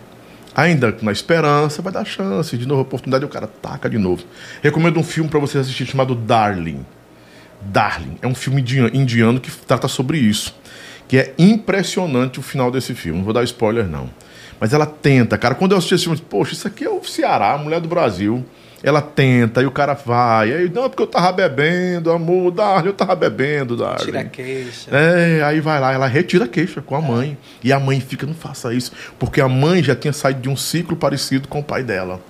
Ainda 0.54 0.96
na 1.02 1.12
esperança, 1.12 1.82
vai 1.82 1.92
dar 1.92 2.06
chance, 2.06 2.56
de 2.56 2.66
novo, 2.66 2.80
oportunidade, 2.80 3.22
o 3.26 3.28
cara 3.28 3.46
taca 3.46 3.90
de 3.90 3.98
novo. 3.98 4.24
Recomendo 4.62 4.98
um 4.98 5.02
filme 5.02 5.28
para 5.28 5.38
você 5.38 5.58
assistir 5.58 5.84
chamado 5.84 6.14
Darling. 6.14 6.80
Darling. 7.60 8.16
É 8.22 8.26
um 8.26 8.34
filme 8.34 8.64
indiano, 8.94 9.38
que 9.38 9.50
trata 9.50 9.86
sobre 9.86 10.16
isso. 10.16 10.56
Que 11.06 11.18
é 11.18 11.34
impressionante 11.38 12.40
o 12.40 12.42
final 12.42 12.70
desse 12.70 12.94
filme. 12.94 13.18
Não 13.18 13.24
vou 13.26 13.34
dar 13.34 13.44
spoiler, 13.44 13.86
não. 13.86 14.08
Mas 14.58 14.72
ela 14.72 14.86
tenta, 14.86 15.36
cara. 15.36 15.54
Quando 15.54 15.72
eu 15.72 15.76
assisti 15.76 15.94
esse 15.94 16.04
filme, 16.04 16.18
poxa, 16.18 16.54
isso 16.54 16.66
aqui 16.66 16.84
é 16.86 16.90
o 16.90 17.04
Ceará, 17.04 17.52
a 17.52 17.58
mulher 17.58 17.78
do 17.78 17.88
Brasil. 17.88 18.42
Ela 18.86 19.02
tenta, 19.02 19.60
e 19.60 19.66
o 19.66 19.70
cara 19.72 19.94
vai. 19.94 20.52
Aí, 20.52 20.70
não, 20.72 20.84
é 20.84 20.88
porque 20.88 21.02
eu 21.02 21.08
tava 21.08 21.32
bebendo, 21.32 22.12
amor, 22.12 22.52
Darling, 22.52 22.86
eu 22.86 22.92
tava 22.92 23.16
bebendo, 23.16 23.76
Darling. 23.76 24.04
Tira 24.04 24.20
a 24.20 24.24
queixa. 24.24 24.96
É, 24.96 25.42
aí 25.42 25.58
vai 25.58 25.80
lá, 25.80 25.92
ela 25.92 26.06
retira 26.06 26.44
a 26.44 26.48
queixa 26.48 26.80
com 26.80 26.94
a 26.94 27.00
mãe. 27.00 27.36
E 27.64 27.72
a 27.72 27.80
mãe 27.80 28.00
fica, 28.00 28.24
não 28.24 28.32
faça 28.32 28.72
isso. 28.72 28.92
Porque 29.18 29.40
a 29.40 29.48
mãe 29.48 29.82
já 29.82 29.96
tinha 29.96 30.12
saído 30.12 30.40
de 30.40 30.48
um 30.48 30.56
ciclo 30.56 30.94
parecido 30.96 31.48
com 31.48 31.58
o 31.58 31.64
pai 31.64 31.82
dela. 31.82 32.20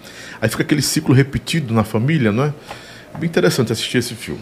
Aí 0.41 0.49
fica 0.49 0.63
aquele 0.63 0.81
ciclo 0.81 1.15
repetido 1.15 1.75
na 1.75 1.85
família, 1.85 2.33
não 2.33 2.45
é? 2.45 2.55
Bem 3.19 3.29
interessante 3.29 3.71
assistir 3.71 3.99
esse 3.99 4.15
filme. 4.15 4.41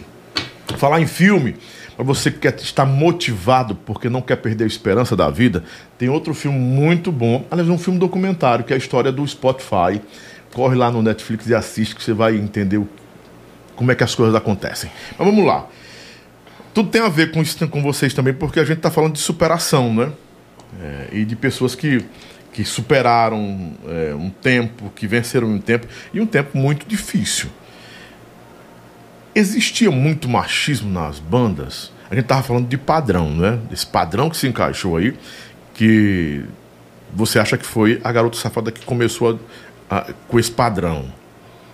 Falar 0.77 1.01
em 1.01 1.07
filme, 1.07 1.57
para 1.97 2.05
você 2.05 2.31
que 2.31 2.39
quer 2.39 2.55
estar 2.55 2.85
motivado 2.85 3.75
porque 3.75 4.09
não 4.09 4.21
quer 4.21 4.37
perder 4.37 4.63
a 4.63 4.67
esperança 4.67 5.17
da 5.17 5.29
vida, 5.29 5.65
tem 5.97 6.07
outro 6.07 6.33
filme 6.33 6.57
muito 6.57 7.11
bom. 7.11 7.45
Aliás, 7.51 7.69
é 7.69 7.71
um 7.73 7.77
filme 7.77 7.99
documentário, 7.99 8.63
que 8.63 8.71
é 8.71 8.75
a 8.77 8.79
história 8.79 9.11
do 9.11 9.27
Spotify. 9.27 10.01
Corre 10.55 10.75
lá 10.75 10.89
no 10.89 11.01
Netflix 11.03 11.47
e 11.47 11.53
assiste 11.53 11.93
que 11.93 12.01
você 12.01 12.13
vai 12.13 12.37
entender 12.37 12.77
o- 12.77 12.87
como 13.75 13.91
é 13.91 13.95
que 13.95 14.05
as 14.05 14.15
coisas 14.15 14.33
acontecem. 14.33 14.89
Mas 15.19 15.27
vamos 15.27 15.45
lá. 15.45 15.67
Tudo 16.73 16.89
tem 16.89 17.01
a 17.01 17.09
ver 17.09 17.31
com 17.31 17.41
isso 17.41 17.67
com 17.67 17.81
vocês 17.83 18.13
também, 18.13 18.33
porque 18.33 18.61
a 18.61 18.63
gente 18.63 18.77
está 18.77 18.89
falando 18.89 19.11
de 19.13 19.19
superação, 19.19 19.93
né? 19.93 20.11
É, 20.81 21.07
e 21.11 21.25
de 21.25 21.35
pessoas 21.35 21.75
que, 21.75 22.05
que 22.53 22.63
superaram 22.63 23.73
é, 23.85 24.15
um 24.15 24.29
tempo, 24.29 24.89
que 24.95 25.05
venceram 25.07 25.47
um 25.49 25.59
tempo, 25.59 25.87
e 26.13 26.21
um 26.21 26.25
tempo 26.25 26.57
muito 26.57 26.87
difícil. 26.87 27.49
Existia 29.33 29.91
muito 29.91 30.29
machismo 30.29 30.89
nas 30.89 31.19
bandas? 31.19 31.91
A 32.09 32.15
gente 32.15 32.25
tava 32.25 32.43
falando 32.43 32.67
de 32.69 32.77
padrão, 32.77 33.29
né? 33.29 33.59
Esse 33.71 33.85
padrão 33.85 34.29
que 34.29 34.37
se 34.37 34.47
encaixou 34.47 34.95
aí, 34.95 35.13
que 35.73 36.43
você 37.13 37.39
acha 37.39 37.57
que 37.57 37.65
foi 37.65 37.99
a 38.03 38.11
garota 38.11 38.37
safada 38.37 38.71
que 38.71 38.85
começou 38.85 39.31
a- 39.31 39.37
a- 39.89 40.07
com 40.27 40.39
esse 40.39 40.51
padrão. 40.51 41.05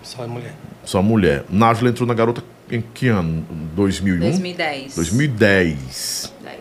Só 0.02 0.24
é 0.24 0.26
mulher. 0.26 0.52
Sua 0.84 1.02
mulher. 1.02 1.44
Nájula 1.48 1.90
entrou 1.90 2.06
na 2.06 2.14
garota 2.14 2.42
em 2.70 2.80
que 2.80 3.08
ano? 3.08 3.44
2001? 3.74 4.18
2010. 4.20 4.94
2010. 4.96 6.32
10. 6.42 6.56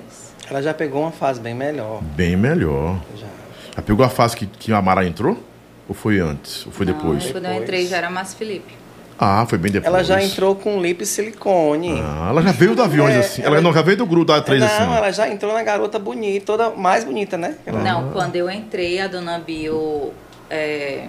Ela 0.49 0.61
já 0.61 0.73
pegou 0.73 1.01
uma 1.01 1.11
fase 1.11 1.39
bem 1.39 1.53
melhor. 1.55 2.01
Bem 2.03 2.35
melhor. 2.35 2.99
Já. 3.17 3.27
Já 3.75 3.81
pegou 3.81 4.05
a 4.05 4.09
fase 4.09 4.35
que, 4.35 4.45
que 4.45 4.71
a 4.73 4.81
Mara 4.81 5.05
entrou? 5.05 5.41
Ou 5.87 5.95
foi 5.95 6.19
antes? 6.19 6.65
Ou 6.65 6.71
foi 6.71 6.85
depois? 6.85 7.25
Não, 7.25 7.31
quando 7.31 7.35
eu 7.45 7.49
Depois. 7.51 7.63
entrei 7.63 7.87
já 7.87 7.97
era 7.97 8.09
Márcio 8.09 8.37
Felipe. 8.37 8.73
Ah, 9.17 9.45
foi 9.47 9.57
bem 9.57 9.71
depois. 9.71 9.93
Ela 9.93 10.03
já 10.03 10.21
entrou 10.23 10.55
com 10.55 10.81
lip 10.81 11.05
silicone. 11.05 12.01
Ah, 12.01 12.27
ela 12.29 12.41
já 12.41 12.51
veio 12.51 12.75
da 12.75 12.85
aviões 12.85 13.15
É, 13.15 13.19
assim. 13.19 13.41
Ela, 13.41 13.55
ela- 13.55 13.61
não 13.61 13.73
já 13.73 13.81
veio 13.81 13.97
do 13.97 14.05
grupo 14.05 14.25
da 14.25 14.41
3 14.41 14.59
não, 14.61 14.67
assim. 14.67 14.95
ela 14.95 15.11
já 15.11 15.29
entrou 15.29 15.53
na 15.53 15.61
garota 15.63 15.99
bonita, 15.99 16.45
toda 16.45 16.69
mais 16.71 17.03
bonita, 17.03 17.37
né? 17.37 17.55
Ela- 17.65 17.81
Não, 17.83 18.09
quando 18.11 18.35
eu 18.35 18.49
entrei, 18.49 18.99
a 18.99 19.07
dona 19.07 19.37
Bio 19.39 20.11
é, 20.49 21.07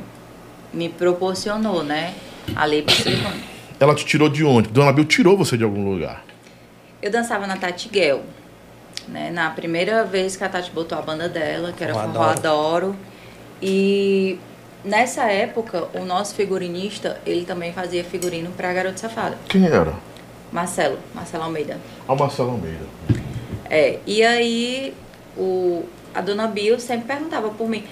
me 0.73 0.89
proporcionou, 0.89 1.83
né? 1.83 2.15
A 2.55 2.65
lei 2.65 2.83
pro 2.83 2.95
silicone. 2.95 3.43
Ela 3.79 3.95
te 3.95 4.05
tirou 4.05 4.29
de 4.29 4.45
onde? 4.45 4.69
Dona 4.69 4.93
Bill 4.93 5.05
tirou 5.05 5.37
você 5.37 5.57
de 5.57 5.65
algum 5.65 5.89
lugar. 5.91 6.25
Eu 7.01 7.11
dançava 7.11 7.47
na 7.47 7.57
Tati 7.57 7.89
Guel, 7.89 8.23
né? 9.09 9.31
Na 9.31 9.51
primeira 9.51 10.05
vez 10.05 10.37
que 10.37 10.45
a 10.45 10.49
Tati 10.49 10.71
botou 10.71 10.97
a 10.97 11.03
banda 11.03 11.29
dela, 11.29 11.73
que 11.73 11.83
era 11.83 11.95
Forró 11.95 12.23
Adoro. 12.23 12.97
E 13.61 14.39
nessa 14.85 15.25
época, 15.25 15.89
o 15.95 16.05
nosso 16.05 16.35
figurinista, 16.35 17.21
ele 17.27 17.45
também 17.45 17.73
fazia 17.73 18.05
figurino 18.05 18.51
pra 18.51 18.73
Garota 18.73 18.99
Safada. 18.99 19.37
Quem 19.49 19.67
era? 19.67 19.95
Marcelo, 20.53 20.99
Marcelo 21.15 21.45
Almeida. 21.45 21.79
A 22.07 22.15
Marcela 22.15 22.53
Almeida. 22.53 22.85
É, 23.69 23.99
e 24.07 24.23
aí 24.23 24.95
o, 25.37 25.85
a 26.15 26.21
dona 26.21 26.47
Bill 26.47 26.79
sempre 26.79 27.07
perguntava 27.07 27.49
por 27.51 27.69
mim. 27.69 27.85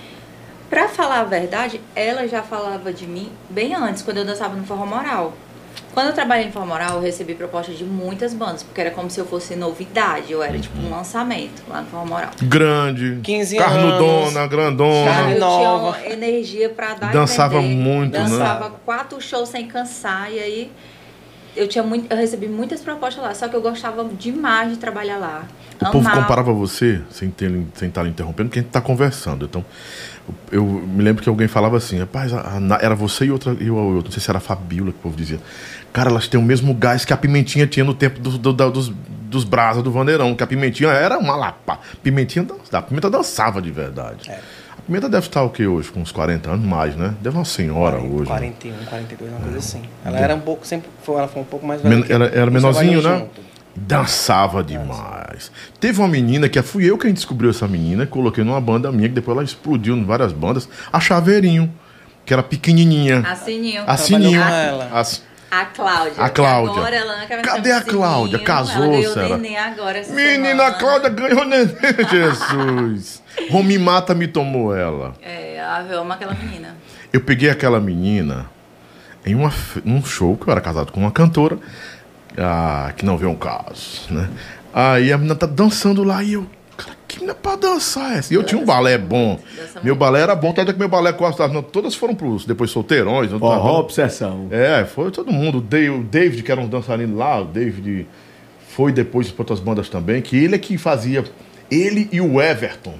Pra 0.70 0.88
falar 0.88 1.20
a 1.20 1.24
verdade, 1.24 1.80
ela 1.96 2.26
já 2.28 2.42
falava 2.42 2.92
de 2.92 3.04
mim 3.06 3.28
bem 3.50 3.74
antes, 3.74 4.02
quando 4.02 4.18
eu 4.18 4.24
dançava 4.24 4.54
no 4.54 4.64
Forró 4.64 4.86
Moral. 4.86 5.32
Quando 5.92 6.06
eu 6.06 6.12
trabalhei 6.12 6.46
em 6.46 6.52
Forró 6.52 6.64
Moral, 6.66 6.92
eu 6.96 7.00
recebi 7.00 7.34
propostas 7.34 7.76
de 7.76 7.84
muitas 7.84 8.32
bandas, 8.32 8.62
porque 8.62 8.80
era 8.80 8.92
como 8.92 9.10
se 9.10 9.18
eu 9.18 9.26
fosse 9.26 9.56
novidade, 9.56 10.30
eu 10.32 10.40
era 10.40 10.56
tipo 10.56 10.78
um 10.78 10.88
lançamento 10.90 11.64
lá 11.68 11.80
no 11.80 11.88
Forró 11.88 12.06
Moral. 12.06 12.30
Grande. 12.42 13.18
15 13.20 13.56
Carnudona, 13.56 14.38
anos. 14.40 14.50
grandona. 14.50 15.10
Carne 15.10 15.32
eu 15.34 15.40
nova. 15.40 15.98
tinha 15.98 16.12
energia 16.12 16.68
pra 16.68 16.94
dar 16.94 17.10
e 17.10 17.12
Dançava 17.12 17.60
vender. 17.60 17.74
muito, 17.74 18.12
né? 18.12 18.20
Dançava 18.24 18.70
quatro 18.84 19.20
shows 19.20 19.48
sem 19.48 19.66
cansar, 19.66 20.32
e 20.32 20.38
aí 20.38 20.72
eu 21.56 21.66
tinha 21.66 21.82
muito, 21.82 22.06
eu 22.08 22.16
recebi 22.16 22.46
muitas 22.46 22.80
propostas 22.80 23.24
lá, 23.24 23.34
só 23.34 23.48
que 23.48 23.56
eu 23.56 23.60
gostava 23.60 24.04
demais 24.04 24.70
de 24.70 24.76
trabalhar 24.78 25.16
lá. 25.18 25.42
O 25.82 25.86
povo 25.90 25.98
Amava. 26.06 26.20
comparava 26.22 26.52
você, 26.52 27.00
sem 27.10 27.30
ter- 27.30 27.50
sem 27.74 27.88
estar 27.88 28.02
lhe 28.04 28.10
interrompendo, 28.10 28.50
porque 28.50 28.58
a 28.60 28.62
gente 28.62 28.70
tá 28.70 28.80
conversando. 28.82 29.46
Então, 29.46 29.64
eu 30.52 30.64
me 30.64 31.02
lembro 31.02 31.22
que 31.22 31.28
alguém 31.28 31.46
falava 31.48 31.76
assim, 31.76 31.98
rapaz, 31.98 32.32
a- 32.32 32.58
a 32.58 32.78
era 32.84 32.94
você 32.94 33.26
e 33.26 33.30
outra, 33.30 33.52
eu, 33.60 33.76
eu, 33.76 34.02
não 34.04 34.10
sei 34.10 34.20
se 34.20 34.30
era 34.30 34.38
a 34.38 34.40
Fabíola 34.40 34.90
que 34.92 34.98
o 34.98 35.02
povo 35.02 35.16
dizia. 35.16 35.38
Cara, 35.92 36.10
elas 36.10 36.28
têm 36.28 36.38
o 36.38 36.42
mesmo 36.42 36.72
gás 36.74 37.04
que 37.04 37.12
a 37.12 37.16
Pimentinha 37.16 37.66
tinha 37.66 37.84
no 37.84 37.94
tempo 37.94 38.20
do- 38.20 38.38
do- 38.38 38.52
da- 38.52 38.68
dos, 38.68 38.88
dos 38.88 39.44
brasa 39.44 39.82
do 39.82 39.90
Vandeirão, 39.92 40.34
que 40.34 40.42
a 40.42 40.46
Pimentinha 40.46 40.90
era 40.90 41.18
uma 41.18 41.36
lapa. 41.36 41.78
Pimentinha, 42.02 42.44
dan- 42.44 42.78
a 42.78 42.82
Pimenta 42.82 43.08
dançava 43.10 43.60
de 43.62 43.70
verdade. 43.70 44.30
A 44.78 44.82
Pimenta 44.82 45.08
deve 45.08 45.26
estar 45.26 45.42
o 45.42 45.50
que 45.50 45.66
hoje? 45.66 45.90
Com 45.90 46.00
uns 46.00 46.10
40 46.12 46.50
anos 46.50 46.64
mais, 46.66 46.96
né? 46.96 47.14
Deve 47.20 47.36
uma 47.36 47.44
senhora 47.44 47.98
hoje. 47.98 48.20
né? 48.30 48.38
41, 48.38 48.72
42, 48.86 49.30
uma 49.32 49.40
coisa 49.40 49.58
assim. 49.58 49.82
Ela 50.04 50.18
era 50.18 50.34
um 50.34 50.40
pouco, 50.40 50.66
sempre 50.66 50.88
foi, 51.02 51.16
ela 51.16 51.28
foi 51.28 51.42
um 51.42 51.44
pouco 51.44 51.66
mais 51.66 51.80
velha. 51.82 51.96
Men- 51.96 52.04
ela 52.08 52.24
era 52.26 52.50
menorzinho, 52.50 53.02
né? 53.02 53.18
junto. 53.18 53.49
Dançava 53.86 54.62
demais. 54.62 55.50
Teve 55.80 55.98
uma 56.00 56.08
menina 56.08 56.48
que 56.48 56.60
fui 56.62 56.84
eu 56.84 56.98
quem 56.98 57.12
descobriu 57.14 57.48
essa 57.50 57.66
menina, 57.66 58.06
coloquei 58.06 58.44
numa 58.44 58.60
banda 58.60 58.92
minha, 58.92 59.08
que 59.08 59.14
depois 59.14 59.34
ela 59.36 59.44
explodiu 59.44 59.96
em 59.96 60.04
várias 60.04 60.32
bandas, 60.32 60.68
a 60.92 61.00
Chaveirinho, 61.00 61.72
que 62.26 62.32
era 62.32 62.42
pequenininha. 62.42 63.20
A 63.20 63.34
Sininho. 63.34 63.82
A 63.86 63.96
Sininho. 63.96 64.40
com 64.40 64.46
ela. 64.48 64.90
As- 64.92 65.22
A 65.50 65.64
Cláudia. 65.64 66.22
A 66.22 66.28
Cláudia. 66.28 66.76
Agora 66.76 66.94
ela 66.96 67.16
não 67.18 67.26
quer 67.26 67.42
Cadê 67.42 67.72
a 67.72 67.80
Cláudia? 67.80 68.38
Casou, 68.40 68.84
ela 68.84 68.92
ganhou 68.92 69.14
Sara? 69.14 69.28
neném 69.38 69.56
agora 69.56 69.98
essa 69.98 70.12
Menina 70.12 70.46
semana. 70.48 70.72
Cláudia 70.72 71.08
ganhou 71.08 71.44
neném, 71.44 71.76
Jesus. 72.10 73.22
Romi 73.50 73.78
Mata 73.78 74.14
me 74.14 74.28
tomou 74.28 74.76
ela. 74.76 75.14
É, 75.22 75.56
ela 75.56 75.78
ama 76.00 76.14
aquela 76.14 76.34
menina. 76.34 76.76
Eu 77.12 77.22
peguei 77.22 77.48
aquela 77.50 77.80
menina 77.80 78.46
em 79.26 79.34
uma, 79.34 79.52
um 79.84 80.04
show 80.04 80.36
que 80.36 80.46
eu 80.46 80.52
era 80.52 80.60
casado 80.60 80.92
com 80.92 81.00
uma 81.00 81.10
cantora, 81.10 81.58
ah, 82.38 82.92
que 82.96 83.04
não 83.04 83.16
vê 83.16 83.26
um 83.26 83.34
caso, 83.34 84.02
né? 84.10 84.28
Aí 84.72 85.12
a 85.12 85.16
menina 85.18 85.34
tá 85.34 85.46
dançando 85.46 86.04
lá 86.04 86.22
e 86.22 86.34
eu, 86.34 86.46
cara, 86.76 86.96
que 87.08 87.16
menina 87.16 87.34
pra 87.34 87.56
dançar 87.56 88.16
essa? 88.16 88.32
E 88.32 88.36
eu 88.36 88.42
tinha 88.44 88.60
um 88.60 88.64
balé 88.64 88.96
bom. 88.96 89.38
Meu 89.82 89.96
balé 89.96 90.20
era 90.20 90.34
bom, 90.34 90.52
tanto 90.52 90.70
é 90.70 90.72
que 90.72 90.78
meu 90.78 90.88
balé 90.88 91.12
quase 91.12 91.38
não, 91.52 91.62
todas 91.62 91.94
foram 91.94 92.14
pros 92.14 92.44
depois 92.44 92.70
solteirões. 92.70 93.32
eu 93.32 93.40
tava- 93.40 93.56
Forró 93.56 93.80
Obsessão. 93.80 94.46
É, 94.50 94.84
foi 94.84 95.10
todo 95.10 95.32
mundo. 95.32 95.58
O 95.58 96.02
David, 96.04 96.42
que 96.42 96.52
era 96.52 96.60
um 96.60 96.68
dançarino 96.68 97.16
lá, 97.16 97.40
o 97.40 97.44
David 97.44 98.06
foi 98.68 98.92
depois 98.92 99.30
para 99.32 99.42
outras 99.42 99.58
bandas 99.60 99.88
também, 99.88 100.22
que 100.22 100.36
ele 100.36 100.54
é 100.54 100.58
que 100.58 100.78
fazia. 100.78 101.24
Ele 101.70 102.08
e 102.12 102.20
o 102.20 102.40
Everton. 102.40 102.94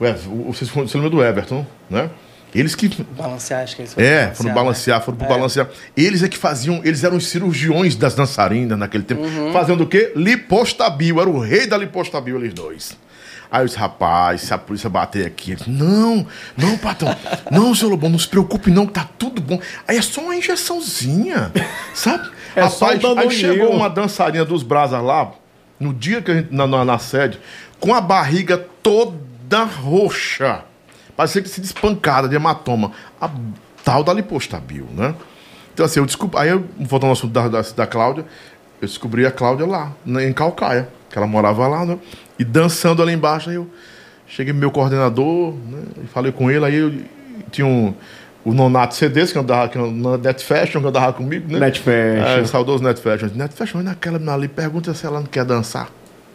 O 0.00 0.04
Ev- 0.04 0.26
o- 0.28 0.52
Vocês 0.52 0.68
você 0.70 0.98
lembra 0.98 1.10
do 1.10 1.22
Everton, 1.24 1.64
né? 1.88 2.10
Eles 2.58 2.74
que 2.74 2.88
Balancear, 3.16 3.62
acho 3.62 3.76
que 3.76 3.82
eles 3.82 3.98
é, 3.98 4.32
foram 4.34 4.54
balancear, 4.54 4.98
né? 4.98 5.04
foram 5.04 5.18
pro 5.18 5.26
É. 5.26 5.28
balancear. 5.30 5.68
Eles 5.96 6.22
é 6.22 6.28
que 6.28 6.36
faziam, 6.38 6.80
eles 6.84 7.04
eram 7.04 7.16
os 7.16 7.26
cirurgiões 7.28 7.94
das 7.96 8.14
dançarinas 8.14 8.78
naquele 8.78 9.04
tempo, 9.04 9.22
Uhum. 9.22 9.52
fazendo 9.52 9.82
o 9.82 9.86
quê? 9.86 10.12
Lipostabil, 10.16 11.20
era 11.20 11.28
o 11.28 11.38
rei 11.38 11.66
da 11.66 11.76
lipostabil, 11.76 12.36
eles 12.36 12.54
dois. 12.54 12.96
Aí 13.50 13.64
os 13.64 13.74
rapaz, 13.74 14.40
se 14.42 14.52
a 14.52 14.58
polícia 14.58 14.90
bater 14.90 15.24
aqui, 15.26 15.52
eles, 15.52 15.66
não, 15.66 16.26
não, 16.56 16.76
patrão, 16.76 17.14
não, 17.50 17.74
seu 17.74 17.88
Lobão, 17.88 18.10
não 18.10 18.18
se 18.18 18.26
preocupe 18.26 18.70
não, 18.70 18.86
que 18.86 18.92
tá 18.94 19.08
tudo 19.18 19.40
bom. 19.40 19.60
Aí 19.86 19.96
é 19.96 20.02
só 20.02 20.20
uma 20.20 20.34
injeçãozinha, 20.34 21.52
sabe? 21.94 22.28
É 22.56 22.68
só 22.68 22.86
um 22.86 23.18
aí 23.18 23.30
chegou 23.30 23.70
uma 23.70 23.88
dançarina 23.88 24.44
dos 24.44 24.62
Brasas 24.62 25.00
lá, 25.02 25.30
no 25.78 25.92
dia 25.94 26.20
que 26.22 26.30
a 26.30 26.34
gente, 26.34 26.52
na, 26.52 26.66
na, 26.66 26.84
na 26.84 26.98
sede, 26.98 27.38
com 27.78 27.94
a 27.94 28.00
barriga 28.00 28.58
toda 28.82 29.62
roxa. 29.62 30.62
Parecia 31.16 31.40
que 31.40 31.48
se 31.48 31.60
despancada 31.60 32.28
de 32.28 32.36
hematoma. 32.36 32.92
A 33.20 33.30
tal 33.82 34.02
da 34.02 34.12
lipostabil, 34.12 34.86
né? 34.92 35.14
Então, 35.72 35.86
assim, 35.86 36.00
eu 36.00 36.06
descobri. 36.06 36.38
Aí, 36.38 36.48
eu, 36.48 36.64
voltando 36.78 37.06
ao 37.06 37.12
assunto 37.12 37.32
da, 37.32 37.48
da, 37.48 37.60
da 37.60 37.86
Cláudia, 37.86 38.24
eu 38.80 38.88
descobri 38.88 39.24
a 39.24 39.30
Cláudia 39.30 39.66
lá, 39.66 39.92
em 40.06 40.32
Calcaia, 40.32 40.88
que 41.10 41.16
ela 41.16 41.26
morava 41.26 41.66
lá, 41.68 41.84
né? 41.84 41.98
E 42.38 42.44
dançando 42.44 43.02
ali 43.02 43.12
embaixo, 43.12 43.50
aí 43.50 43.56
eu 43.56 43.68
cheguei 44.26 44.52
pro 44.52 44.60
meu 44.60 44.70
coordenador, 44.70 45.54
né? 45.54 45.82
E 46.04 46.06
falei 46.06 46.32
com 46.32 46.50
ele, 46.50 46.64
aí 46.64 46.74
eu 46.74 46.92
tinha 47.50 47.66
um. 47.66 47.94
O 48.44 48.54
Nonato 48.54 48.94
CDs, 48.94 49.32
que 49.32 49.38
andava 49.38 49.68
que 49.68 49.76
na 49.76 50.18
Net 50.18 50.44
Fashion, 50.44 50.80
que 50.80 50.86
andava 50.86 51.12
comigo, 51.12 51.52
né? 51.52 51.58
Net 51.58 51.80
Fashion. 51.80 52.40
É, 52.40 52.44
saudoso 52.44 52.82
Net 52.82 53.00
Fashion. 53.00 53.28
Net 53.34 53.52
Fashion, 53.52 53.82
naquela 53.82 54.32
ali, 54.32 54.46
pergunta 54.46 54.94
se 54.94 55.04
ela 55.04 55.18
não 55.18 55.26
quer 55.26 55.44
dançar. 55.44 55.88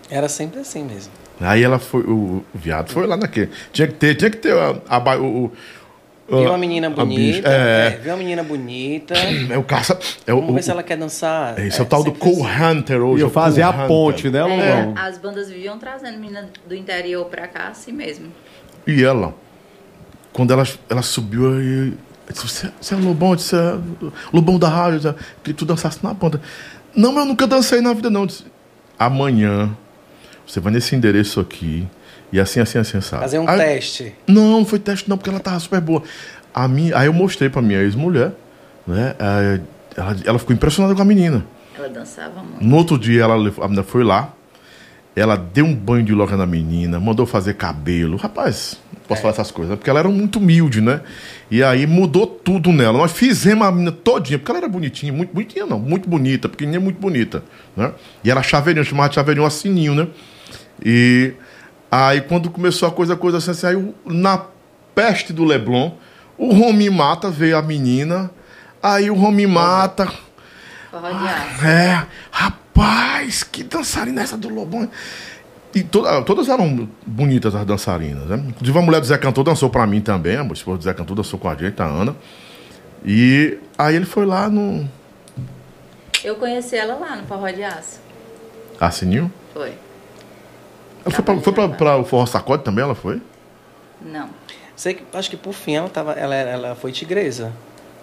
Era 0.10 0.28
sempre 0.28 0.60
assim 0.60 0.84
mesmo. 0.84 1.21
Aí 1.42 1.64
ela 1.64 1.80
foi, 1.80 2.02
o, 2.02 2.44
o 2.54 2.58
viado 2.58 2.90
foi 2.92 3.06
lá 3.08 3.18
naquele. 3.18 3.50
Tinha 3.74 3.88
que 3.88 3.96
ter, 3.96 4.16
tinha 4.16 4.30
que 4.30 4.38
ter 4.38 4.54
a, 4.56 4.76
a, 4.88 5.00
ba- 5.00 5.18
o, 5.18 5.46
o- 5.46 5.52
Viu 6.30 6.48
a- 6.48 6.52
uma 6.52 6.58
menina 6.58 6.90
bonita. 6.90 7.50
é, 7.50 7.88
É, 7.88 7.90
viu 8.02 8.12
uma 8.12 8.18
menina 8.18 8.44
bonita. 8.44 9.14
é, 9.16 9.58
o 9.58 9.64
caça. 9.64 9.98
É 10.26 10.34
o, 10.34 10.38
Vamos 10.38 10.54
ver 10.54 10.60
o- 10.60 10.64
se 10.64 10.72
ela 10.72 10.84
quer 10.84 10.98
dançar. 10.98 11.60
esse 11.60 11.80
é 11.80 11.84
o 11.84 11.86
tal 11.86 12.04
do 12.04 12.12
sempre 12.12 12.20
Cole 12.32 12.42
assim. 12.50 12.64
Hunter 12.78 13.02
hoje. 13.02 13.22
E 13.22 13.24
é 13.24 13.26
eu 13.26 13.30
fazer 13.30 13.64
a 13.64 13.74
ponte, 13.88 14.30
né, 14.30 14.40
É, 14.40 14.44
Lobão? 14.44 14.94
as 14.98 15.18
bandas 15.18 15.50
viviam 15.50 15.78
trazendo 15.78 16.18
menina 16.20 16.48
do 16.68 16.76
interior 16.76 17.26
pra 17.26 17.48
cá 17.48 17.68
assim 17.70 17.92
mesmo. 17.92 18.28
E 18.88 19.04
ela, 19.04 19.34
quando 20.32 20.52
ela, 20.54 20.66
ela 20.90 21.02
subiu, 21.02 21.54
aí. 21.58 21.94
disse, 22.30 22.70
Você, 22.80 22.94
é 22.94 22.98
Lobão? 22.98 23.32
Eu 23.32 23.36
disse, 23.36 23.56
é, 23.56 23.78
Lobão 24.32 24.58
da 24.58 24.70
rádio, 24.70 24.96
eu 25.10 25.14
disse, 25.14 25.26
que 25.44 25.54
tu 25.54 25.66
dançasse 25.66 26.00
na 26.04 26.14
banda. 26.14 26.40
Não, 26.96 27.12
mas 27.12 27.24
eu 27.24 27.28
nunca 27.30 27.46
dancei 27.48 27.82
na 27.82 27.94
vida, 27.94 28.10
não. 28.10 28.22
Eu 28.22 28.28
disse, 28.28 28.46
Amanhã, 28.98 29.76
você 30.46 30.60
vai 30.60 30.72
nesse 30.74 30.96
endereço 30.96 31.40
aqui. 31.40 31.88
E 32.32 32.40
assim, 32.40 32.60
assim, 32.62 32.78
assim, 32.80 33.02
sabe? 33.02 33.24
Fazer 33.24 33.40
um 33.40 33.48
Aí- 33.50 33.58
teste. 33.60 34.16
Não, 34.28 34.52
não 34.52 34.66
foi 34.66 34.80
teste 34.80 35.10
não, 35.10 35.18
porque 35.18 35.30
ela 35.30 35.40
tava 35.40 35.60
super 35.60 35.82
boa. 35.82 36.02
A 36.54 36.68
minha, 36.68 36.98
aí 36.98 37.08
eu 37.08 37.14
mostrei 37.14 37.50
pra 37.50 37.62
minha 37.62 37.80
ex-mulher, 37.82 38.32
né? 38.88 39.16
eh, 39.20 39.60
Ela, 39.98 40.16
ela 40.26 40.40
ficou 40.40 40.56
impressionada 40.56 40.96
com 40.96 41.02
a 41.02 41.06
menina. 41.06 41.46
Ela 41.78 41.90
dançava 41.90 42.42
muito. 42.42 42.64
No 42.64 42.76
outro 42.78 42.98
dia, 42.98 43.24
ela, 43.24 43.36
a 43.36 43.68
menina 43.68 43.84
foi 43.84 44.04
lá, 44.06 44.32
ela 45.14 45.36
deu 45.36 45.66
um 45.66 45.76
banho 45.76 46.04
de 46.06 46.14
loja 46.14 46.38
na 46.38 46.46
menina, 46.46 46.98
mandou 46.98 47.26
fazer 47.26 47.56
cabelo. 47.56 48.16
Rapaz, 48.16 48.80
posso 49.12 49.22
falar 49.22 49.34
essas 49.34 49.52
coisas, 49.52 49.72
né? 49.72 49.76
porque 49.76 49.90
ela 49.90 50.00
era 50.00 50.10
muito 50.10 50.40
humilde, 50.40 50.80
né? 50.80 51.02
E 51.50 51.62
aí 51.62 51.86
mudou 51.86 52.26
tudo 52.26 52.72
nela. 52.72 52.98
Nós 52.98 53.12
fizemos 53.12 53.68
a 53.68 53.72
menina 53.72 53.92
todinha, 53.92 54.40
porque 54.40 54.50
ela 54.50 54.60
era 54.60 54.70
bonitinha, 54.70 55.12
muito 55.12 55.34
bonitinha 55.34 55.66
não, 55.66 55.78
muito 55.78 56.08
bonita, 56.08 56.48
pequenininha, 56.48 56.80
muito 56.80 57.00
bonita, 57.00 57.44
né? 57.76 57.92
E 58.24 58.32
era 58.32 58.42
chaveirinho, 58.42 58.86
chamava 58.86 59.10
de 59.10 59.16
chaveirinho 59.16 59.46
assininho, 59.46 59.94
né? 59.94 60.08
E 60.84 61.34
aí 61.92 62.22
quando 62.22 62.50
começou 62.50 62.88
a 62.88 62.92
coisa, 62.92 63.14
a 63.14 63.18
coisa 63.18 63.40
assim, 63.40 63.52
assim 63.52 63.68
aí 63.68 63.94
na 64.06 64.46
peste 64.96 65.34
do 65.34 65.44
Leblon, 65.44 65.92
o 66.38 66.54
Romi 66.54 66.90
Mata 66.90 67.30
veio 67.30 67.58
a 67.58 67.62
menina, 67.62 68.32
aí 68.82 69.12
o 69.12 69.16
Romi 69.16 69.46
Mata... 69.46 70.04
Aço. 70.04 71.66
É, 71.66 72.06
rapaz, 72.30 73.44
que 73.44 73.64
dançarina 73.64 74.22
é 74.22 74.24
essa 74.24 74.38
do 74.38 74.50
Lobão? 74.50 74.90
E 75.74 75.84
to- 75.84 76.04
todas 76.26 76.50
eram 76.50 76.88
bonitas 77.06 77.56
as 77.56 77.66
dançarinas, 77.66 78.26
né? 78.28 78.44
Inclusive 78.50 78.78
a 78.78 78.82
mulher 78.82 79.00
do 79.00 79.08
Zé 79.08 79.18
Cantor 79.18 79.44
dançou 79.46 79.70
pra 79.70 79.88
mim 79.88 80.02
também, 80.02 80.36
a 80.38 80.44
esposa 80.48 80.78
do 80.78 80.84
Zé 80.84 80.94
Cantor 80.94 81.16
dançou 81.16 81.40
com 81.40 81.48
a 81.48 81.56
gente, 81.56 81.82
a 81.82 81.86
Ana. 81.86 82.16
E 83.06 83.58
aí 83.78 83.96
ele 83.96 84.06
foi 84.06 84.26
lá 84.26 84.50
no 84.50 84.88
Eu 86.24 86.36
conheci 86.36 86.76
ela 86.76 86.96
lá 86.96 87.16
no 87.16 87.24
Forró 87.26 87.50
de 87.50 87.64
Aço. 87.64 88.00
Assininho. 88.80 89.32
Foi. 89.54 89.74
Ela 91.06 91.16
foi, 91.16 91.24
pra, 91.24 91.38
foi 91.40 91.54
pra, 91.54 91.70
pra 91.70 91.98
o 91.98 92.04
Forró 92.06 92.26
Sacode 92.26 92.64
também, 92.64 92.84
ela 92.84 92.94
foi? 92.96 93.22
Não. 94.02 94.30
Sei 94.76 94.94
que, 94.96 95.04
acho 95.14 95.30
que 95.30 95.38
por 95.38 95.54
fim 95.54 95.76
ela, 95.76 95.90
tava, 95.90 96.14
ela, 96.14 96.36
ela 96.36 96.76
foi 96.76 96.92
tigresa. 96.92 97.52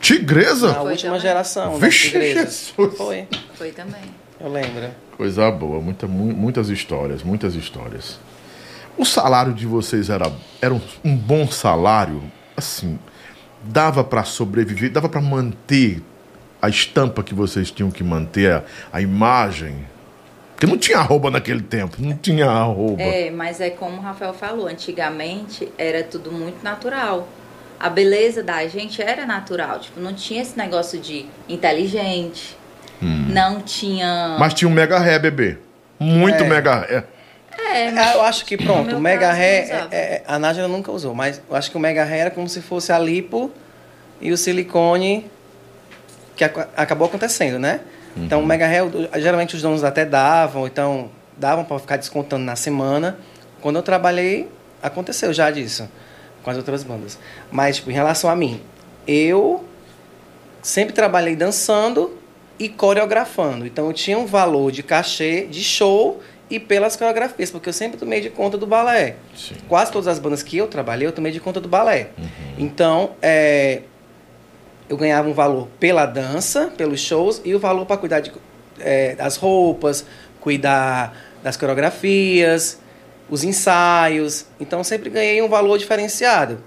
Tigresa? 0.01 0.69
Na 0.69 0.75
Foi 0.81 0.91
última 0.93 1.11
também. 1.11 1.21
geração 1.23 1.73
das 1.73 1.81
Vixe. 1.81 2.11
Jesus. 2.11 2.73
Foi, 2.97 3.27
Foi 3.57 3.73
também. 3.73 4.01
Eu 4.41 4.49
lembro. 4.51 4.91
Coisa 5.17 5.51
boa, 5.51 5.81
muita, 5.81 6.07
mu- 6.07 6.35
muitas 6.35 6.69
histórias, 6.69 7.23
muitas 7.23 7.55
histórias. 7.55 8.19
O 8.97 9.05
salário 9.05 9.53
de 9.53 9.67
vocês 9.67 10.11
era, 10.11 10.31
era 10.61 10.75
um, 10.75 10.81
um 11.05 11.17
bom 11.17 11.47
salário? 11.49 12.23
Assim, 12.57 12.99
dava 13.63 14.03
pra 14.03 14.25
sobreviver, 14.25 14.91
dava 14.91 15.09
pra 15.09 15.21
manter 15.21 16.03
a 16.61 16.69
estampa 16.69 17.23
que 17.23 17.35
vocês 17.35 17.71
tinham 17.71 17.91
que 17.91 18.03
manter, 18.03 18.53
a, 18.53 18.65
a 18.93 19.01
imagem? 19.01 19.87
Porque 20.53 20.67
não 20.67 20.77
tinha 20.77 20.99
arroba 20.99 21.31
naquele 21.31 21.63
tempo, 21.63 21.97
não 22.01 22.17
tinha 22.17 22.51
arroba. 22.51 23.01
É, 23.01 23.31
mas 23.31 23.61
é 23.61 23.71
como 23.71 23.99
o 23.99 24.01
Rafael 24.01 24.35
falou, 24.35 24.67
antigamente 24.67 25.69
era 25.79 26.03
tudo 26.03 26.33
muito 26.33 26.65
natural. 26.65 27.29
A 27.79 27.89
beleza 27.89 28.43
da 28.43 28.67
gente 28.67 29.01
era 29.01 29.25
natural, 29.25 29.79
tipo, 29.79 30.01
não 30.01 30.13
tinha 30.13 30.43
esse 30.43 30.59
negócio 30.59 30.99
de 30.99 31.27
inteligente, 31.49 32.58
não 33.01 33.61
tinha... 33.61 34.37
Mas 34.39 34.55
tinha 34.55 34.69
um 34.69 34.73
mega 34.73 34.99
ré, 34.99 35.19
bebê. 35.19 35.59
Muito 35.99 36.45
É. 36.45 36.49
mega 36.49 36.75
ré. 36.81 37.05
É, 37.61 37.89
Ah, 37.89 38.15
eu 38.15 38.23
acho 38.23 38.45
que 38.45 38.57
pronto, 38.57 38.97
o 38.97 39.01
Mega 39.01 39.33
Ré, 39.33 39.69
é- 39.69 39.89
é- 39.91 40.23
a 40.27 40.39
Nájila 40.39 40.69
nunca 40.69 40.91
usou, 40.93 41.13
mas 41.15 41.43
eu 41.51 41.55
acho 41.57 41.71
que 41.71 41.77
o 41.77 41.81
Mega 41.81 42.03
Ré 42.05 42.19
era 42.21 42.31
como 42.31 42.49
se 42.49 42.63
fosse 42.63 42.93
a 42.93 42.99
lipo 42.99 43.51
e 44.21 44.31
o 44.33 44.37
silicone 44.39 45.29
que 46.37 46.45
ac- 46.45 46.69
acabou 46.77 47.09
acontecendo, 47.09 47.59
né? 47.59 47.81
Então 48.17 48.41
o 48.41 48.47
Mega 48.47 48.67
Ré, 48.67 48.79
geralmente 49.21 49.55
os 49.57 49.61
donos 49.63 49.83
até 49.85 50.05
davam, 50.05 50.67
então 50.67 51.11
davam 51.37 51.65
para 51.65 51.79
ficar 51.81 51.97
descontando 51.97 52.45
na 52.45 52.55
semana. 52.57 53.19
Quando 53.61 53.77
eu 53.77 53.83
trabalhei, 53.83 54.49
aconteceu 54.83 55.33
já 55.33 55.51
disso 55.51 55.89
com 56.45 56.51
as 56.51 56.57
outras 56.57 56.83
bandas. 56.85 57.19
Mas 57.51 57.77
tipo, 57.77 57.91
em 57.91 57.95
relação 57.95 58.31
a 58.31 58.37
mim, 58.37 58.63
eu 59.07 59.65
sempre 60.63 60.95
trabalhei 60.95 61.35
dançando 61.37 62.17
e 62.59 62.69
coreografando. 62.69 63.67
Então 63.67 63.87
eu 63.87 63.93
tinha 63.93 64.19
um 64.19 64.27
valor 64.27 64.73
de 64.73 64.83
cachê 64.83 65.47
de 65.47 65.63
show 65.63 66.21
e 66.51 66.59
pelas 66.59 66.97
coreografias, 66.97 67.51
porque 67.51 67.69
eu 67.69 67.73
sempre 67.73 67.99
tomei 67.99 68.21
de 68.21 68.31
conta 68.31 68.57
do 68.57 68.67
balé. 68.67 69.17
Sim. 69.37 69.57
Quase 69.69 69.93
todas 69.93 70.09
as 70.09 70.19
bandas 70.19 70.43
que 70.43 70.57
eu 70.57 70.67
trabalhei, 70.67 71.07
eu 71.07 71.13
tomei 71.13 71.31
de 71.31 71.41
conta 71.41 71.61
do 71.61 71.69
balé. 71.69 72.11
Então, 72.57 73.11
é, 73.21 73.83
eu 74.89 74.97
ganhava 74.97 75.29
um 75.29 75.35
valor 75.35 75.69
pela 75.79 76.07
dança, 76.07 76.73
pelos 76.77 77.01
shows, 77.01 77.43
e 77.45 77.55
o 77.55 77.59
valor 77.59 77.85
para 77.85 77.99
cuidar 77.99 78.21
de, 78.21 78.33
é, 78.81 79.15
das 79.15 79.37
roupas, 79.37 80.07
cuidar 80.41 81.15
das 81.43 81.57
coreografias, 81.57 82.81
os 83.29 83.45
ensaios. 83.45 84.47
Então, 84.59 84.81
eu 84.81 84.85
sempre 84.85 85.11
ganhei 85.11 85.43
um 85.43 85.49
valor 85.49 85.77
diferenciado 85.77 86.59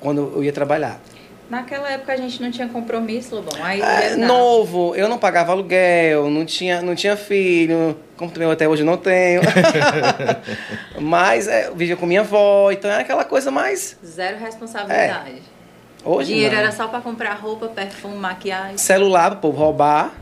quando 0.00 0.32
eu 0.34 0.42
ia 0.42 0.52
trabalhar. 0.52 1.00
Naquela 1.50 1.90
época 1.90 2.12
a 2.12 2.16
gente 2.16 2.40
não 2.42 2.50
tinha 2.50 2.68
compromisso, 2.68 3.34
Lobão. 3.34 3.62
Aí 3.64 3.80
É, 3.80 4.16
não. 4.16 4.26
novo, 4.28 4.94
eu 4.94 5.08
não 5.08 5.18
pagava 5.18 5.52
aluguel, 5.52 6.30
não 6.30 6.44
tinha, 6.44 6.80
não 6.82 6.94
tinha 6.94 7.16
filho, 7.16 7.96
como 8.16 8.30
também 8.30 8.46
eu 8.48 8.52
até 8.52 8.68
hoje 8.68 8.82
não 8.84 8.96
tenho. 8.96 9.40
Mas 11.00 11.48
é, 11.48 11.68
eu 11.68 11.76
vivia 11.76 11.96
com 11.96 12.06
minha 12.06 12.20
avó, 12.20 12.70
então 12.70 12.90
era 12.90 13.00
aquela 13.02 13.24
coisa 13.24 13.50
mais. 13.50 13.96
Zero 14.04 14.38
responsabilidade. 14.38 15.42
Hoje 16.04 16.32
Dinheiro 16.32 16.54
não. 16.54 16.62
era 16.62 16.72
só 16.72 16.86
pra 16.88 17.00
comprar 17.00 17.34
roupa, 17.34 17.66
perfume, 17.68 18.16
maquiagem. 18.16 18.78
celular 18.78 19.30
pro 19.32 19.40
povo 19.40 19.58
roubar. 19.58 20.12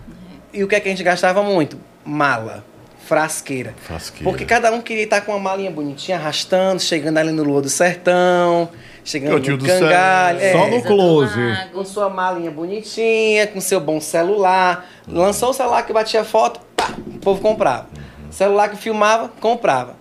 E 0.52 0.64
o 0.64 0.68
que 0.68 0.74
é 0.74 0.80
que 0.80 0.88
a 0.88 0.90
gente 0.90 1.02
gastava 1.02 1.42
muito? 1.42 1.78
Mala, 2.04 2.64
frasqueira. 3.04 3.74
Frasqueira. 3.82 4.24
Porque 4.24 4.44
cada 4.46 4.72
um 4.72 4.80
queria 4.80 5.04
estar 5.04 5.20
com 5.20 5.32
uma 5.32 5.38
malinha 5.40 5.70
bonitinha, 5.70 6.16
arrastando, 6.16 6.80
chegando 6.80 7.18
ali 7.18 7.30
no 7.30 7.42
Lua 7.42 7.60
do 7.60 7.68
Sertão, 7.68 8.70
chegando 9.06 9.40
tinha 9.40 9.56
no 9.56 9.64
Cangalho. 9.64 10.38
céu. 10.40 10.48
é, 10.48 10.52
Só 10.52 10.66
no 10.68 10.82
close. 10.82 11.40
Com 11.72 11.84
sua 11.84 12.10
malinha 12.10 12.50
bonitinha, 12.50 13.46
com 13.46 13.60
seu 13.60 13.80
bom 13.80 14.00
celular. 14.00 14.86
Lançou 15.08 15.50
o 15.50 15.52
celular 15.54 15.82
que 15.84 15.92
batia 15.92 16.24
foto, 16.24 16.60
pá, 16.76 16.90
o 17.06 17.18
povo 17.18 17.40
comprava. 17.40 17.86
Celular 18.30 18.68
que 18.68 18.76
filmava, 18.76 19.30
comprava. 19.40 19.94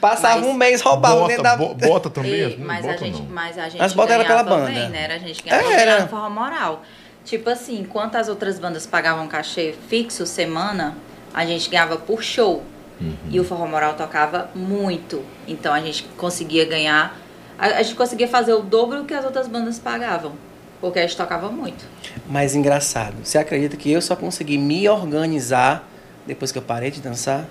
Passava 0.00 0.36
Mas- 0.40 0.46
um 0.46 0.52
mês, 0.54 0.80
roubava 0.80 1.14
bota, 1.16 1.28
dentro 1.28 1.42
da... 1.42 1.56
bo- 1.56 1.74
bota 1.74 2.08
também? 2.08 2.56
Não 2.56 2.66
mas, 2.66 2.82
bota 2.86 2.94
a 2.94 2.98
gente, 2.98 3.20
não. 3.22 3.28
mas 3.30 3.58
a 3.58 3.68
gente 3.68 3.82
As 3.82 3.92
botas 3.92 4.14
era 4.14 4.24
pela 4.24 4.42
ganhava 4.42 4.60
banda. 4.66 4.72
bem, 4.80 4.88
né? 4.88 5.02
Era 5.04 5.14
a 5.16 5.18
gente 5.18 5.42
ganhava 5.42 5.72
Era. 5.72 6.00
na 6.00 6.08
forma 6.08 6.30
moral. 6.30 6.82
Tipo 7.24 7.50
assim, 7.50 7.80
enquanto 7.80 8.14
as 8.16 8.28
outras 8.28 8.58
bandas 8.58 8.86
pagavam 8.86 9.26
cachê 9.28 9.74
fixo 9.88 10.24
semana, 10.24 10.96
a 11.34 11.44
gente 11.44 11.68
ganhava 11.68 11.96
por 11.98 12.22
show. 12.22 12.62
Uhum. 12.98 13.14
E 13.30 13.38
o 13.40 13.44
Forró 13.44 13.66
Moral 13.66 13.92
tocava 13.94 14.48
muito. 14.54 15.22
Então 15.48 15.72
a 15.72 15.80
gente 15.80 16.04
conseguia 16.16 16.64
ganhar. 16.64 17.16
A, 17.60 17.66
a 17.78 17.82
gente 17.82 17.94
conseguia 17.94 18.26
fazer 18.26 18.54
o 18.54 18.60
dobro 18.62 18.98
do 19.00 19.04
que 19.04 19.12
as 19.14 19.24
outras 19.24 19.46
bandas 19.46 19.78
pagavam. 19.78 20.32
Porque 20.80 20.98
a 20.98 21.02
gente 21.02 21.14
tocava 21.16 21.50
muito. 21.50 21.84
Mas 22.26 22.54
engraçado, 22.54 23.14
você 23.22 23.36
acredita 23.36 23.76
que 23.76 23.92
eu 23.92 24.00
só 24.00 24.16
consegui 24.16 24.56
me 24.56 24.88
organizar 24.88 25.86
depois 26.26 26.50
que 26.50 26.56
eu 26.56 26.62
parei 26.62 26.90
de 26.90 27.00
dançar? 27.02 27.46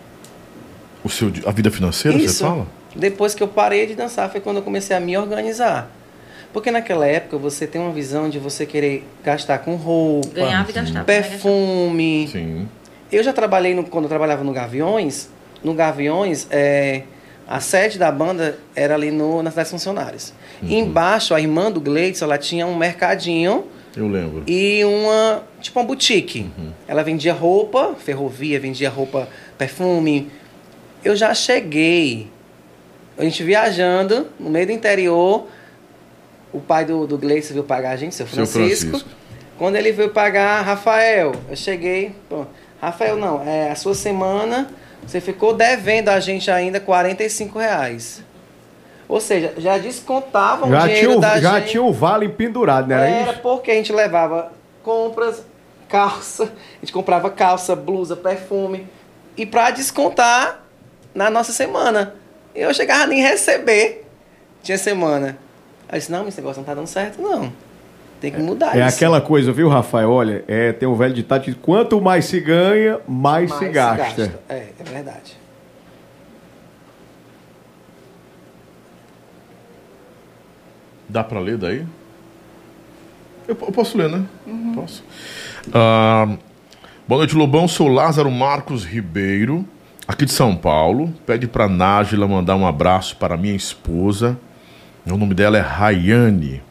O 1.03 1.09
seu, 1.09 1.31
a 1.45 1.51
vida 1.51 1.69
financeira, 1.69 2.17
você 2.17 2.25
Isso. 2.25 2.43
fala? 2.43 2.65
Depois 2.95 3.35
que 3.35 3.43
eu 3.43 3.47
parei 3.47 3.85
de 3.85 3.93
dançar 3.93 4.31
foi 4.31 4.41
quando 4.41 4.57
eu 4.57 4.63
comecei 4.63 4.95
a 4.97 4.99
me 4.99 5.15
organizar. 5.15 5.91
Porque 6.51 6.71
naquela 6.71 7.05
época 7.05 7.37
você 7.37 7.67
tem 7.67 7.79
uma 7.79 7.91
visão 7.91 8.27
de 8.27 8.39
você 8.39 8.65
querer 8.65 9.07
gastar 9.23 9.59
com 9.59 9.75
roupa, 9.75 10.29
Ganhava 10.33 10.71
e 10.71 10.73
gastava. 10.73 10.99
né? 10.99 11.03
perfume. 11.05 12.27
Sim. 12.31 12.67
Eu 13.11 13.21
já 13.23 13.31
trabalhei, 13.31 13.75
no- 13.75 13.83
quando 13.83 14.05
eu 14.05 14.09
trabalhava 14.09 14.43
no 14.43 14.51
Gaviões, 14.51 15.29
no 15.63 15.75
Gaviões, 15.75 16.47
é, 16.49 17.03
a 17.51 17.59
sede 17.59 17.97
da 17.97 18.11
banda 18.11 18.59
era 18.75 18.93
ali 18.93 19.09
no, 19.09 19.41
na 19.41 19.49
cidade 19.49 19.71
funcionários. 19.71 20.31
Uhum. 20.61 20.69
Embaixo, 20.69 21.33
a 21.33 21.41
irmã 21.41 21.71
do 21.71 21.81
Gleitson, 21.81 22.25
ela 22.25 22.37
tinha 22.37 22.67
um 22.67 22.75
mercadinho 22.77 23.65
Eu 23.97 24.07
lembro. 24.07 24.43
e 24.45 24.85
uma, 24.85 25.41
tipo 25.59 25.79
uma 25.79 25.85
boutique. 25.87 26.41
Uhum. 26.55 26.71
Ela 26.87 27.01
vendia 27.03 27.33
roupa, 27.33 27.95
ferrovia, 27.95 28.59
vendia 28.59 28.87
roupa, 28.87 29.27
perfume. 29.57 30.29
Eu 31.03 31.15
já 31.15 31.33
cheguei, 31.33 32.27
a 33.17 33.23
gente 33.23 33.43
viajando 33.43 34.27
no 34.39 34.51
meio 34.51 34.67
do 34.67 34.71
interior, 34.71 35.47
o 36.53 36.59
pai 36.59 36.85
do, 36.85 37.07
do 37.07 37.17
Gleison 37.17 37.53
veio 37.53 37.63
pagar 37.63 37.91
a 37.91 37.95
gente, 37.95 38.13
seu 38.13 38.27
Seu 38.27 38.45
Francisco. 38.45 38.89
Francisco. 38.91 39.09
Quando 39.57 39.75
ele 39.75 39.91
veio 39.91 40.09
pagar, 40.11 40.61
Rafael, 40.61 41.33
eu 41.49 41.55
cheguei, 41.55 42.11
pô, 42.29 42.45
Rafael, 42.79 43.17
não, 43.17 43.41
é 43.41 43.71
a 43.71 43.75
sua 43.75 43.95
semana, 43.95 44.69
você 45.05 45.19
ficou 45.21 45.53
devendo 45.53 46.09
a 46.09 46.19
gente 46.19 46.49
ainda 46.51 46.79
45 46.79 47.57
reais. 47.59 48.23
Ou 49.07 49.19
seja, 49.19 49.53
já 49.57 49.77
descontavam 49.77 50.69
o 50.69 50.71
Já 50.71 50.81
dinheiro 50.81 51.07
tinha, 51.07 51.17
o, 51.17 51.21
da 51.21 51.39
já 51.39 51.59
gente. 51.59 51.71
tinha 51.71 51.83
o 51.83 51.91
vale 51.91 52.29
pendurado, 52.29 52.87
né? 52.87 52.95
Era 52.95 53.29
Era 53.31 53.33
porque 53.39 53.71
a 53.71 53.73
gente 53.73 53.91
levava 53.91 54.51
compras, 54.83 55.43
calça, 55.87 56.43
a 56.43 56.79
gente 56.79 56.93
comprava 56.93 57.29
calça, 57.31 57.75
blusa, 57.75 58.15
perfume. 58.15 58.87
E 59.35 59.45
pra 59.45 59.71
descontar 59.71 60.61
na 61.13 61.29
nossa 61.29 61.51
semana. 61.51 62.13
Eu 62.53 62.73
chegava 62.73 63.07
nem 63.07 63.21
receber. 63.21 64.05
Tinha 64.61 64.77
semana. 64.77 65.37
Aí 65.87 65.95
eu 65.95 65.99
disse, 65.99 66.11
não, 66.11 66.27
esse 66.27 66.37
negócio 66.37 66.59
não 66.59 66.65
tá 66.65 66.75
dando 66.75 66.87
certo, 66.87 67.21
não. 67.21 67.51
Tem 68.19 68.31
que 68.31 68.39
mudar 68.39 68.75
É 68.77 68.85
isso. 68.85 68.95
aquela 68.97 69.21
coisa, 69.21 69.51
viu, 69.53 69.69
Rafael? 69.69 70.11
Olha, 70.11 70.43
é, 70.47 70.73
tem 70.73 70.87
um 70.87 70.95
velho 70.95 71.13
ditado 71.13 71.41
que 71.43 71.53
quanto 71.53 72.01
mais 72.01 72.25
se 72.25 72.39
ganha, 72.41 72.99
mais, 73.07 73.49
Mais 73.49 73.59
se 73.63 73.69
gasta. 73.69 74.39
É, 74.49 74.67
é 74.79 74.83
verdade. 74.83 75.37
Dá 81.07 81.23
pra 81.23 81.39
ler 81.39 81.57
daí? 81.57 81.85
Eu, 83.47 83.57
eu 83.59 83.71
posso 83.71 83.97
ler, 83.97 84.09
né? 84.09 84.23
Posso. 84.75 85.03
Ah, 85.73 86.27
boa 87.07 87.19
noite, 87.19 87.35
Lobão. 87.35 87.67
Sou 87.67 87.87
Lázaro 87.87 88.29
Marcos 88.29 88.85
Ribeiro, 88.85 89.65
aqui 90.07 90.25
de 90.25 90.31
São 90.31 90.55
Paulo. 90.55 91.11
Pede 91.25 91.47
pra 91.47 91.67
Nájila 91.67 92.27
mandar 92.27 92.55
um 92.55 92.67
abraço 92.67 93.15
para 93.17 93.35
minha 93.35 93.55
esposa. 93.55 94.37
O 95.09 95.17
nome 95.17 95.33
dela 95.33 95.57
é 95.57 95.61
Rayane. 95.61 96.61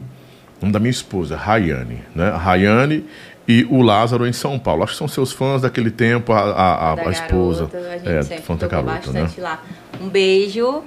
O 0.60 0.62
nome 0.64 0.72
da 0.72 0.78
minha 0.80 0.90
esposa, 0.90 1.36
Rayane. 1.36 2.02
Né? 2.14 2.30
Rayane 2.30 3.04
e 3.46 3.64
o 3.70 3.80
Lázaro 3.80 4.26
em 4.26 4.32
São 4.32 4.58
Paulo. 4.58 4.82
Acho 4.82 4.92
que 4.92 4.98
são 4.98 5.08
seus 5.08 5.32
fãs 5.32 5.62
daquele 5.62 5.90
tempo, 5.90 6.32
a, 6.32 6.40
a, 6.40 6.92
a- 6.92 7.08
a 7.08 7.10
esposa. 7.10 7.66
garota, 7.66 7.88
a 7.90 7.98
gente 7.98 8.08
é, 8.08 8.22
sempre 8.22 8.68
garota, 8.68 9.12
né? 9.12 9.28
lá. 9.38 9.62
Um 10.00 10.08
beijo, 10.08 10.82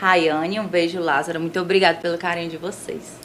Rayane, 0.00 0.58
um 0.58 0.66
beijo, 0.66 0.98
Lázaro. 1.00 1.38
Muito 1.40 1.60
obrigada 1.60 1.98
pelo 1.98 2.16
carinho 2.18 2.50
de 2.50 2.56
vocês. 2.56 3.20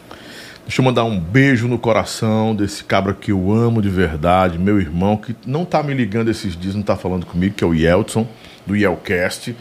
Deixa 0.66 0.82
eu 0.82 0.86
mandar 0.86 1.04
um 1.04 1.20
beijo 1.20 1.68
no 1.68 1.78
coração 1.78 2.56
desse 2.56 2.84
cabra 2.84 3.14
que 3.14 3.32
eu 3.32 3.52
amo 3.52 3.82
de 3.84 3.90
verdade, 3.90 4.58
meu 4.58 4.80
irmão, 4.82 5.16
que 5.16 5.36
não 5.46 5.64
tá 5.64 5.84
me 5.84 5.94
ligando 5.94 6.30
esses 6.32 6.58
dias, 6.58 6.74
não 6.74 6.82
tá 6.82 6.96
falando 6.96 7.24
comigo, 7.26 7.54
que 7.56 7.64
é 7.64 7.68
o 7.68 7.74
Yeltson, 7.74 8.28
do 8.66 8.76
Yelcast. 8.76 9.56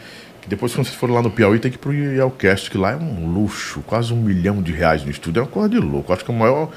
Que 0.45 0.51
depois, 0.51 0.75
quando 0.75 0.87
vocês 0.87 0.97
forem 0.97 1.15
lá 1.15 1.23
no 1.23 1.31
Piauí, 1.31 1.59
tem 1.59 1.71
que 1.71 1.77
ir 1.79 1.81
pro 1.81 1.93
Yelcast, 1.93 2.71
que 2.71 2.77
lá 2.77 2.93
é 2.93 2.97
um 2.97 3.33
luxo, 3.33 3.81
quase 3.87 4.13
um 4.13 4.17
milhão 4.21 4.61
de 4.63 4.73
reais 4.73 5.03
no 5.03 5.11
estúdio. 5.11 5.41
É 5.41 5.43
uma 5.43 5.49
coisa 5.51 5.69
de 5.71 5.79
louco. 5.79 6.13
Acho 6.13 6.23
que 6.25 6.31
é 6.31 6.35
o 6.35 6.39
maior 6.39 6.69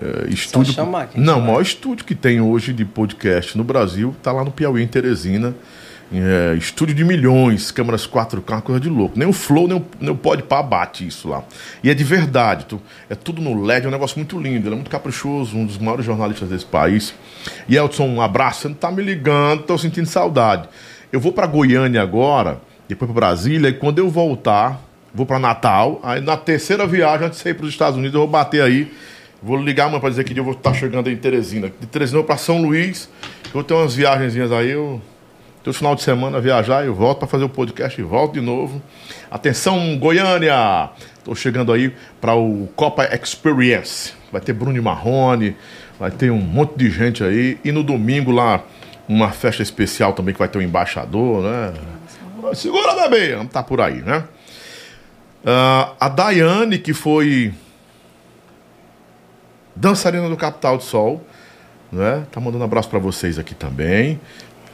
eh, 0.00 0.26
estúdio. 0.30 0.72
chamar, 0.72 1.08
não, 1.16 1.40
o 1.40 1.42
maior 1.42 1.60
estúdio 1.60 2.04
que 2.04 2.14
tem 2.14 2.40
hoje 2.40 2.72
de 2.72 2.84
podcast 2.84 3.58
no 3.58 3.64
Brasil 3.64 4.14
tá 4.22 4.30
lá 4.30 4.44
no 4.44 4.52
Piauí, 4.52 4.82
em 4.82 4.86
Teresina. 4.86 5.52
É, 6.10 6.54
estúdio 6.56 6.94
de 6.94 7.04
milhões, 7.04 7.70
câmeras 7.70 8.06
4K, 8.06 8.52
uma 8.52 8.62
coisa 8.62 8.80
de 8.80 8.88
louco. 8.88 9.18
Nem 9.18 9.28
o 9.28 9.32
Flow, 9.32 9.68
nem 9.68 9.76
o, 9.76 9.84
nem 10.00 10.10
o 10.10 10.14
Podpah 10.16 10.62
bate 10.62 11.06
isso 11.06 11.28
lá. 11.28 11.42
E 11.84 11.90
é 11.90 11.94
de 11.94 12.02
verdade, 12.04 12.64
tu- 12.64 12.80
é 13.10 13.14
tudo 13.14 13.42
no 13.42 13.62
LED, 13.62 13.84
é 13.84 13.88
um 13.88 13.92
negócio 13.92 14.16
muito 14.18 14.38
lindo, 14.40 14.66
ele 14.68 14.72
é 14.74 14.76
muito 14.76 14.90
caprichoso, 14.90 15.54
um 15.56 15.66
dos 15.66 15.76
maiores 15.76 16.06
jornalistas 16.06 16.48
desse 16.48 16.64
país. 16.64 17.12
E 17.68 17.76
Elton, 17.76 18.08
um 18.08 18.22
abraço, 18.22 18.62
você 18.62 18.68
não 18.68 18.74
tá 18.74 18.90
me 18.90 19.02
ligando, 19.02 19.64
tô 19.64 19.76
sentindo 19.76 20.06
saudade. 20.06 20.66
Eu 21.12 21.20
vou 21.20 21.30
para 21.30 21.46
Goiânia 21.46 22.00
agora, 22.00 22.58
depois 22.88 23.10
para 23.10 23.20
Brasília, 23.20 23.68
e 23.68 23.72
quando 23.72 23.98
eu 23.98 24.08
voltar, 24.08 24.80
vou 25.14 25.26
para 25.26 25.38
Natal, 25.38 26.00
aí 26.02 26.20
na 26.20 26.36
terceira 26.36 26.86
viagem, 26.86 27.26
antes 27.26 27.38
de 27.38 27.44
sair 27.44 27.54
para 27.54 27.66
os 27.66 27.70
Estados 27.70 27.96
Unidos, 27.96 28.14
eu 28.14 28.20
vou 28.20 28.28
bater 28.28 28.62
aí. 28.62 28.90
Vou 29.40 29.56
ligar 29.56 29.84
amanhã 29.84 30.00
para 30.00 30.10
dizer 30.10 30.24
que 30.24 30.36
eu 30.36 30.42
vou 30.42 30.54
estar 30.54 30.74
chegando 30.74 31.06
aí 31.06 31.14
em 31.14 31.16
Teresina. 31.16 31.70
De 31.80 31.86
Teresina 31.86 32.22
para 32.24 32.36
São 32.36 32.60
Luís, 32.60 33.08
eu 33.44 33.52
vou 33.52 33.62
ter 33.62 33.74
umas 33.74 33.94
viagenzinhas 33.94 34.50
aí, 34.50 34.70
eu 34.70 35.00
todo 35.62 35.74
final 35.74 35.94
de 35.94 36.02
semana 36.02 36.40
viajar, 36.40 36.84
eu 36.84 36.94
volto 36.94 37.18
para 37.18 37.28
fazer 37.28 37.44
o 37.44 37.48
podcast 37.48 38.00
e 38.00 38.02
volto 38.02 38.34
de 38.34 38.40
novo. 38.40 38.82
Atenção, 39.30 39.98
Goiânia! 39.98 40.90
Estou 41.18 41.34
chegando 41.34 41.72
aí 41.72 41.92
para 42.20 42.34
o 42.34 42.68
Copa 42.74 43.04
Experience. 43.14 44.14
Vai 44.32 44.40
ter 44.40 44.54
Bruno 44.54 44.82
Marrone, 44.82 45.54
vai 46.00 46.10
ter 46.10 46.30
um 46.30 46.40
monte 46.40 46.76
de 46.76 46.90
gente 46.90 47.22
aí. 47.22 47.58
E 47.62 47.70
no 47.70 47.82
domingo 47.82 48.30
lá, 48.30 48.64
uma 49.06 49.30
festa 49.30 49.62
especial 49.62 50.14
também 50.14 50.32
que 50.32 50.38
vai 50.38 50.48
ter 50.48 50.58
um 50.58 50.62
embaixador, 50.62 51.42
né? 51.42 51.74
Segura, 52.54 52.94
bebê! 53.08 53.36
Tá 53.52 53.62
por 53.62 53.80
aí, 53.80 54.02
né? 54.02 54.24
Ah, 55.44 55.92
a 56.00 56.08
Daiane, 56.08 56.78
que 56.78 56.92
foi 56.92 57.52
dançarina 59.74 60.28
do 60.28 60.36
Capital 60.36 60.76
do 60.76 60.82
Sol, 60.82 61.24
né? 61.92 62.26
Tá 62.30 62.40
mandando 62.40 62.62
um 62.62 62.66
abraço 62.66 62.88
para 62.88 62.98
vocês 62.98 63.38
aqui 63.38 63.54
também. 63.54 64.20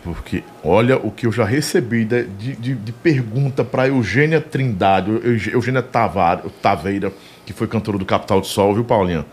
Porque 0.03 0.45
olha 0.63 0.99
o 0.99 1.11
que 1.11 1.27
eu 1.27 1.33
já 1.33 1.45
recebi 1.47 2.05
de, 2.05 2.25
de, 2.25 2.75
de- 2.75 2.93
pergunta 2.93 3.65
para 3.65 3.89
Eugênia 3.89 4.39
Trindade, 4.39 5.11
Eugênia 5.51 5.83
Tavar, 5.83 6.43
Taveira, 6.61 7.11
que 7.47 7.55
foi 7.55 7.67
cantora 7.67 7.97
do 7.97 8.05
Capital 8.05 8.39
do 8.41 8.47
Sol, 8.47 8.75
viu, 8.75 8.85
Paulinha? 8.85 9.25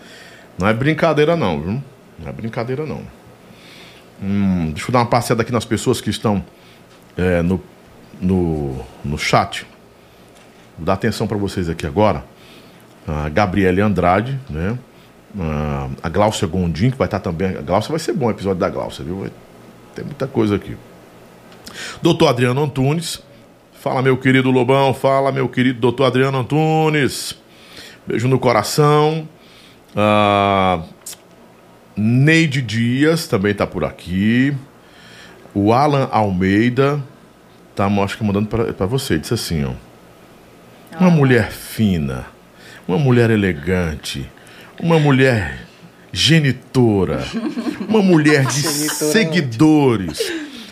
Não 0.58 0.66
é 0.66 0.74
brincadeira, 0.74 1.36
não, 1.36 1.60
viu? 1.60 1.84
Não 2.20 2.30
é 2.30 2.32
brincadeira, 2.32 2.86
não. 2.86 3.02
Hum, 4.24 4.72
deixa 4.72 4.88
eu 4.88 4.94
dar 4.94 5.00
uma 5.00 5.08
passeada 5.08 5.42
aqui 5.42 5.52
nas 5.52 5.66
pessoas 5.66 6.00
que 6.00 6.10
estão 6.10 6.42
é, 7.18 7.42
no, 7.42 7.62
no, 8.22 8.80
no 9.04 9.18
chat. 9.18 9.66
Vou 10.78 10.86
dar 10.86 10.94
atenção 10.94 11.28
para 11.28 11.38
vocês 11.38 11.68
aqui 11.70 11.86
agora. 11.86 12.24
A 13.08 13.28
Gabriele 13.30 13.82
Andrade, 13.82 14.40
né? 14.50 14.78
A 16.04 16.10
Gláucia 16.10 16.48
Gondim, 16.48 16.92
que 16.92 16.98
vai 16.98 17.08
estar 17.08 17.20
também. 17.20 17.58
A 17.58 17.62
Gláucia 17.62 17.90
vai 17.90 18.00
ser 18.00 18.14
bom 18.14 18.28
o 18.28 18.32
episódio 18.32 18.60
da 18.60 18.70
Gláucia, 18.70 19.04
viu? 19.04 19.28
Tem 19.96 20.06
muita 20.06 20.28
coisa 20.28 20.56
aqui. 20.56 20.78
Doutor 22.02 22.28
Adriano 22.28 22.64
Antunes. 22.64 23.22
Fala, 23.74 24.02
meu 24.02 24.18
querido 24.18 24.52
Lobão. 24.52 24.94
Fala, 24.94 25.32
meu 25.32 25.50
querido 25.50 25.80
doutor 25.80 26.06
Adriano 26.06 26.38
Antunes. 26.38 27.36
Beijo 28.06 28.28
no 28.28 28.40
coração. 28.40 29.28
Ah, 29.96 30.84
Neide 31.96 32.62
Dias 32.62 33.28
também 33.28 33.54
tá 33.54 33.66
por 33.66 33.84
aqui. 33.84 34.56
O 35.54 35.74
Alan 35.74 36.08
Almeida 36.12 37.02
tá, 37.76 37.88
acho 37.88 38.18
que 38.18 38.24
mandando 38.24 38.48
para 38.48 38.86
você. 38.86 39.18
Disse 39.18 39.34
assim, 39.34 39.66
ó. 39.66 39.74
Uma 41.00 41.10
mulher 41.10 41.52
fina, 41.52 42.26
uma 42.88 42.98
mulher 42.98 43.30
elegante, 43.30 44.30
uma 44.80 45.00
mulher 45.00 45.66
genitora, 46.12 47.24
uma 47.88 48.02
mulher 48.02 48.46
de 48.46 48.66
é 48.66 48.70
seguidores, 48.70 50.20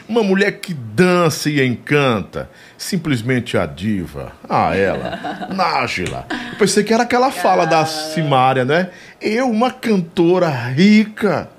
uma 0.07 0.23
mulher 0.23 0.59
que 0.59 0.73
dança 0.73 1.49
e 1.49 1.65
encanta, 1.65 2.49
simplesmente 2.77 3.57
a 3.57 3.65
diva. 3.65 4.33
Ah, 4.47 4.75
ela, 4.75 5.47
Nájila. 5.55 6.25
Eu 6.51 6.57
pensei 6.57 6.83
que 6.83 6.93
era 6.93 7.03
aquela 7.03 7.31
fala 7.31 7.65
da 7.65 7.85
Simária, 7.85 8.65
né? 8.65 8.89
Eu, 9.21 9.49
uma 9.49 9.71
cantora 9.71 10.49
rica, 10.49 11.49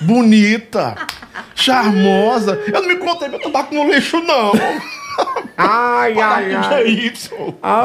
bonita, 0.00 0.94
charmosa. 1.60 2.58
Eu 2.66 2.80
não 2.82 2.88
me 2.88 2.96
contei 2.96 3.28
meu 3.28 3.40
tabaco 3.40 3.74
no 3.74 3.90
lixo, 3.90 4.20
não. 4.20 4.52
Ai, 5.56 6.18
ai, 6.18 6.44
Que 6.48 6.54
é 6.74 6.76
ai. 6.78 6.84
isso? 6.88 7.34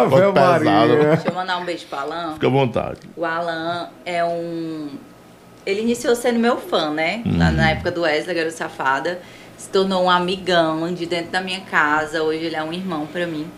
Foi 0.10 0.32
pesado. 0.32 0.66
Maria. 0.66 0.98
Deixa 1.16 1.28
eu 1.30 1.34
mandar 1.36 1.58
um 1.58 1.66
beijo 1.66 1.86
pro 1.88 2.00
Alan. 2.00 2.34
Fica 2.36 2.48
à 2.48 2.50
vontade. 2.50 3.00
O 3.16 3.26
Alan 3.26 3.90
é 4.06 4.24
um. 4.24 4.90
Ele 5.66 5.82
iniciou 5.82 6.16
sendo 6.16 6.40
meu 6.40 6.58
fã, 6.58 6.92
né? 6.92 7.22
Lá 7.26 7.52
na 7.52 7.72
época 7.72 7.92
do 7.92 8.02
Wesley, 8.02 8.36
Garoto 8.36 8.56
Safada. 8.56 9.20
Se 9.58 9.70
tornou 9.70 10.04
um 10.04 10.10
amigão 10.10 10.94
de 10.94 11.06
dentro 11.06 11.32
da 11.32 11.42
minha 11.42 11.62
casa. 11.62 12.22
Hoje 12.24 12.46
ele 12.46 12.56
é 12.56 12.64
um 12.64 12.72
irmão 12.72 13.06
pra 13.08 13.26
mim. 13.26 13.50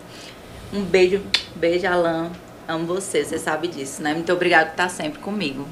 Um 0.72 0.82
beijo, 0.82 1.20
beijo, 1.54 1.86
Alan. 1.86 2.30
Amo 2.66 2.86
você, 2.86 3.24
você 3.24 3.38
sabe 3.38 3.68
disso, 3.68 4.02
né? 4.02 4.12
Muito 4.14 4.32
obrigado 4.32 4.66
por 4.66 4.72
estar 4.72 4.88
sempre 4.88 5.20
comigo. 5.20 5.66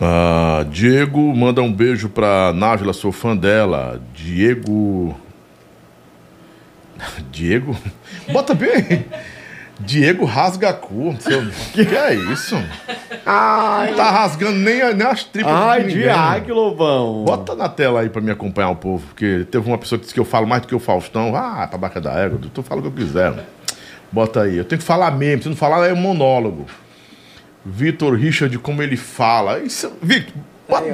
Ah, 0.00 0.64
Diego 0.70 1.18
manda 1.34 1.60
um 1.60 1.72
beijo 1.72 2.08
pra 2.08 2.52
Nájila, 2.52 2.92
sou 2.92 3.10
fã 3.12 3.36
dela. 3.36 4.00
Diego. 4.14 5.14
Diego? 7.32 7.76
Bota 8.32 8.54
bem. 8.54 9.04
Diego 9.80 10.24
Rasgacu. 10.24 11.16
Seu... 11.20 11.42
Que 11.72 11.82
é 11.96 12.14
isso? 12.14 12.56
Ai, 13.24 13.94
Tá 13.94 14.10
rasgando 14.10 14.58
nem, 14.58 14.82
a- 14.82 14.92
nem 14.92 15.06
as 15.06 15.22
tripas 15.24 15.52
ai, 15.52 15.80
de 15.82 15.86
ninguém. 15.88 16.02
Diag, 16.04 16.50
Lobão. 16.52 17.24
Bota 17.24 17.54
na 17.54 17.68
tela 17.68 18.00
aí 18.00 18.08
pra 18.08 18.20
me 18.20 18.30
acompanhar 18.30 18.70
o 18.70 18.76
povo, 18.76 19.06
porque 19.06 19.46
teve 19.50 19.68
uma 19.68 19.78
pessoa 19.78 19.96
que 19.98 20.02
disse 20.04 20.14
que 20.14 20.20
eu 20.20 20.24
falo 20.24 20.46
mais 20.46 20.62
do 20.62 20.68
que 20.68 20.74
o 20.74 20.80
Faustão. 20.80 21.34
Ah, 21.36 21.66
pra 21.68 21.78
baixo 21.78 22.00
da 22.00 22.12
égua, 22.14 22.40
tu 22.52 22.62
fala 22.62 22.80
o 22.80 22.82
que 22.82 22.88
eu 22.88 22.92
quiser. 23.06 23.32
Bota 24.10 24.42
aí. 24.42 24.56
Eu 24.56 24.64
tenho 24.64 24.80
que 24.80 24.84
falar 24.86 25.10
mesmo, 25.12 25.42
se 25.44 25.48
não 25.48 25.56
falar 25.56 25.86
é 25.86 25.92
um 25.92 25.96
monólogo. 25.96 26.66
Vitor 27.70 28.14
Richard, 28.14 28.56
como 28.58 28.82
ele 28.82 28.96
fala. 28.96 29.58
Isso, 29.60 29.92
Vitor, 30.02 30.32
Aí, 30.70 30.92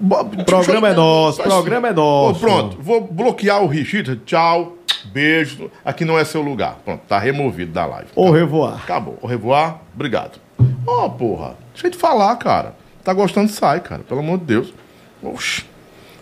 o 0.00 0.44
Programa 0.44 0.88
é 0.88 0.94
nosso, 0.94 1.42
programa 1.42 1.88
é 1.88 1.92
nosso. 1.92 2.40
pronto, 2.40 2.76
vou 2.80 3.00
bloquear 3.06 3.62
o 3.62 3.66
Richard. 3.66 4.16
Tchau, 4.26 4.76
beijo. 5.12 5.70
Aqui 5.84 6.04
não 6.04 6.18
é 6.18 6.24
seu 6.24 6.42
lugar. 6.42 6.78
Pronto, 6.84 7.02
tá 7.08 7.18
removido 7.18 7.72
da 7.72 7.86
live. 7.86 8.08
Au 8.14 8.30
revoir. 8.30 8.74
Acabou. 8.82 9.18
Au 9.22 9.28
revoir, 9.28 9.76
obrigado. 9.94 10.38
Ó, 10.86 11.08
porra, 11.08 11.56
deixa 11.72 11.86
eu 11.86 11.90
te 11.92 11.96
falar, 11.96 12.36
cara. 12.36 12.74
Tá 13.02 13.12
gostando, 13.12 13.50
sai, 13.50 13.80
cara. 13.80 14.02
Pelo 14.02 14.20
amor 14.20 14.38
de 14.38 14.44
Deus. 14.46 14.74
Oxi. 15.22 15.64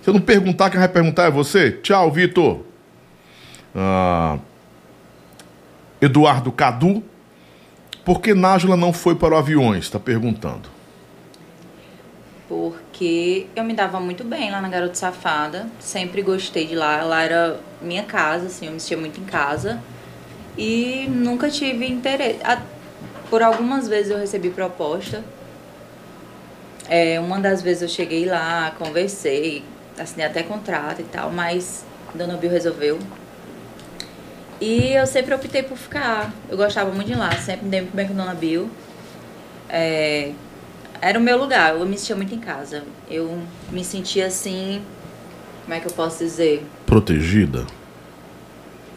Se 0.03 0.11
eu 0.11 0.15
não 0.15 0.21
perguntar, 0.21 0.69
quem 0.71 0.79
vai 0.79 0.89
perguntar 0.89 1.25
é 1.25 1.31
você? 1.31 1.71
Tchau, 1.71 2.11
Vitor. 2.11 2.61
Ah, 3.75 4.37
Eduardo 6.01 6.51
Cadu. 6.53 7.03
Por 8.05 8.21
que 8.21 8.35
Nájula 8.35 8.77
não 8.77 8.93
foi 8.93 9.15
para 9.15 9.35
o 9.35 9.39
aviões? 9.39 9.89
Tá 9.89 9.99
perguntando. 9.99 10.69
Porque 12.49 13.47
eu 13.55 13.63
me 13.63 13.73
dava 13.73 14.01
muito 14.01 14.25
bem 14.25 14.51
lá 14.51 14.61
na 14.61 14.69
Garota 14.69 14.95
Safada. 14.95 15.67
Sempre 15.79 16.21
gostei 16.21 16.67
de 16.67 16.75
lá. 16.75 17.03
Lá 17.03 17.23
era 17.23 17.61
minha 17.81 18.03
casa, 18.03 18.47
assim, 18.47 18.67
eu 18.67 18.73
me 18.73 18.81
sentia 18.81 18.97
muito 18.97 19.21
em 19.21 19.25
casa. 19.25 19.81
E 20.59 21.07
nunca 21.09 21.49
tive 21.49 21.87
interesse. 21.87 22.41
Por 23.31 23.43
algumas 23.43 23.89
vezes 23.89 24.11
eu 24.11 24.19
recebi 24.19 24.51
proposta. 24.51 25.25
É, 26.89 27.21
uma 27.21 27.39
das 27.39 27.63
vezes 27.63 27.83
eu 27.83 27.89
cheguei 27.89 28.27
lá, 28.27 28.73
conversei, 28.79 29.65
assinei 29.99 30.27
até 30.27 30.43
contrato 30.43 31.01
e 31.01 31.05
tal, 31.05 31.31
mas 31.31 31.85
Dona 32.15 32.37
Bill 32.37 32.51
resolveu. 32.51 32.99
E 34.63 34.95
eu 34.95 35.05
sempre 35.09 35.35
optei 35.35 35.65
por 35.65 35.77
ficar. 35.77 36.33
Eu 36.49 36.57
gostava 36.57 36.89
muito 36.93 37.09
de 37.09 37.17
lá, 37.17 37.33
sempre 37.33 37.65
me 37.65 37.71
dei 37.73 37.81
muito 37.81 37.97
bem 37.97 38.07
com 38.07 38.15
Dona 38.15 38.33
Bill. 38.33 38.71
É, 39.69 40.31
era 41.01 41.19
o 41.19 41.21
meu 41.21 41.37
lugar, 41.37 41.75
eu 41.75 41.85
me 41.85 41.99
sentia 41.99 42.15
muito 42.15 42.33
em 42.33 42.39
casa. 42.39 42.85
Eu 43.11 43.43
me 43.73 43.83
sentia 43.83 44.29
assim, 44.29 44.81
como 45.65 45.75
é 45.75 45.81
que 45.81 45.89
eu 45.89 45.93
posso 45.93 46.19
dizer? 46.19 46.65
Protegida? 46.87 47.67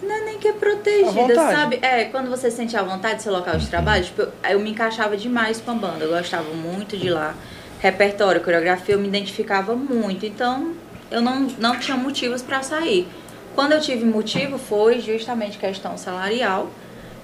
Não 0.04 0.14
é 0.14 0.26
nem 0.26 0.38
que 0.38 0.50
é 0.50 0.54
protegida, 0.54 1.34
sabe? 1.34 1.80
É, 1.82 2.06
quando 2.06 2.30
você 2.30 2.52
sente 2.52 2.78
a 2.78 2.84
vontade 2.84 3.16
do 3.16 3.22
seu 3.24 3.34
local 3.34 3.58
de 3.58 3.68
trabalho, 3.68 4.04
tipo, 4.04 4.22
eu, 4.22 4.32
eu 4.48 4.60
me 4.60 4.70
encaixava 4.70 5.18
demais 5.18 5.60
com 5.60 5.72
a 5.72 5.74
banda, 5.74 6.06
eu 6.06 6.12
gostava 6.12 6.54
muito 6.54 6.96
de 6.96 7.10
lá. 7.10 7.34
Repertório, 7.80 8.40
coreografia, 8.40 8.94
eu 8.94 9.00
me 9.00 9.08
identificava 9.08 9.76
muito, 9.76 10.28
então 10.28 10.76
eu 11.10 11.24
não, 11.24 11.48
não 11.58 11.80
tinha 11.80 11.98
motivos 11.98 12.44
para 12.44 12.62
sair. 12.62 13.08
Quando 13.56 13.72
eu 13.72 13.80
tive 13.80 14.04
motivo 14.04 14.58
foi 14.58 15.00
justamente 15.00 15.58
questão 15.58 15.98
salarial, 15.98 16.70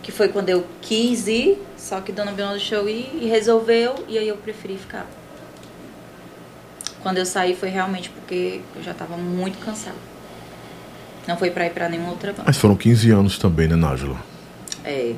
que 0.01 0.11
foi 0.11 0.29
quando 0.29 0.49
eu 0.49 0.65
quis 0.81 1.27
ir, 1.27 1.61
só 1.77 1.99
que 1.99 2.11
Dona 2.11 2.31
Bela 2.31 2.51
deixou 2.51 2.87
ir 2.87 3.09
e 3.21 3.27
resolveu, 3.27 3.95
e 4.07 4.17
aí 4.17 4.27
eu 4.27 4.37
preferi 4.37 4.77
ficar. 4.77 5.05
Quando 7.03 7.17
eu 7.17 7.25
saí 7.25 7.55
foi 7.55 7.69
realmente 7.69 8.09
porque 8.09 8.61
eu 8.75 8.81
já 8.81 8.91
estava 8.91 9.17
muito 9.17 9.57
cansada. 9.59 9.97
Não 11.27 11.35
foi 11.37 11.51
pra 11.51 11.65
ir 11.65 11.71
pra 11.71 11.89
nenhuma 11.89 12.11
outra 12.11 12.31
banda. 12.31 12.43
Mas 12.45 12.57
foram 12.57 12.75
15 12.75 13.11
anos 13.11 13.37
também, 13.37 13.67
né, 13.67 13.75
Nájila? 13.75 14.17
É, 14.83 15.13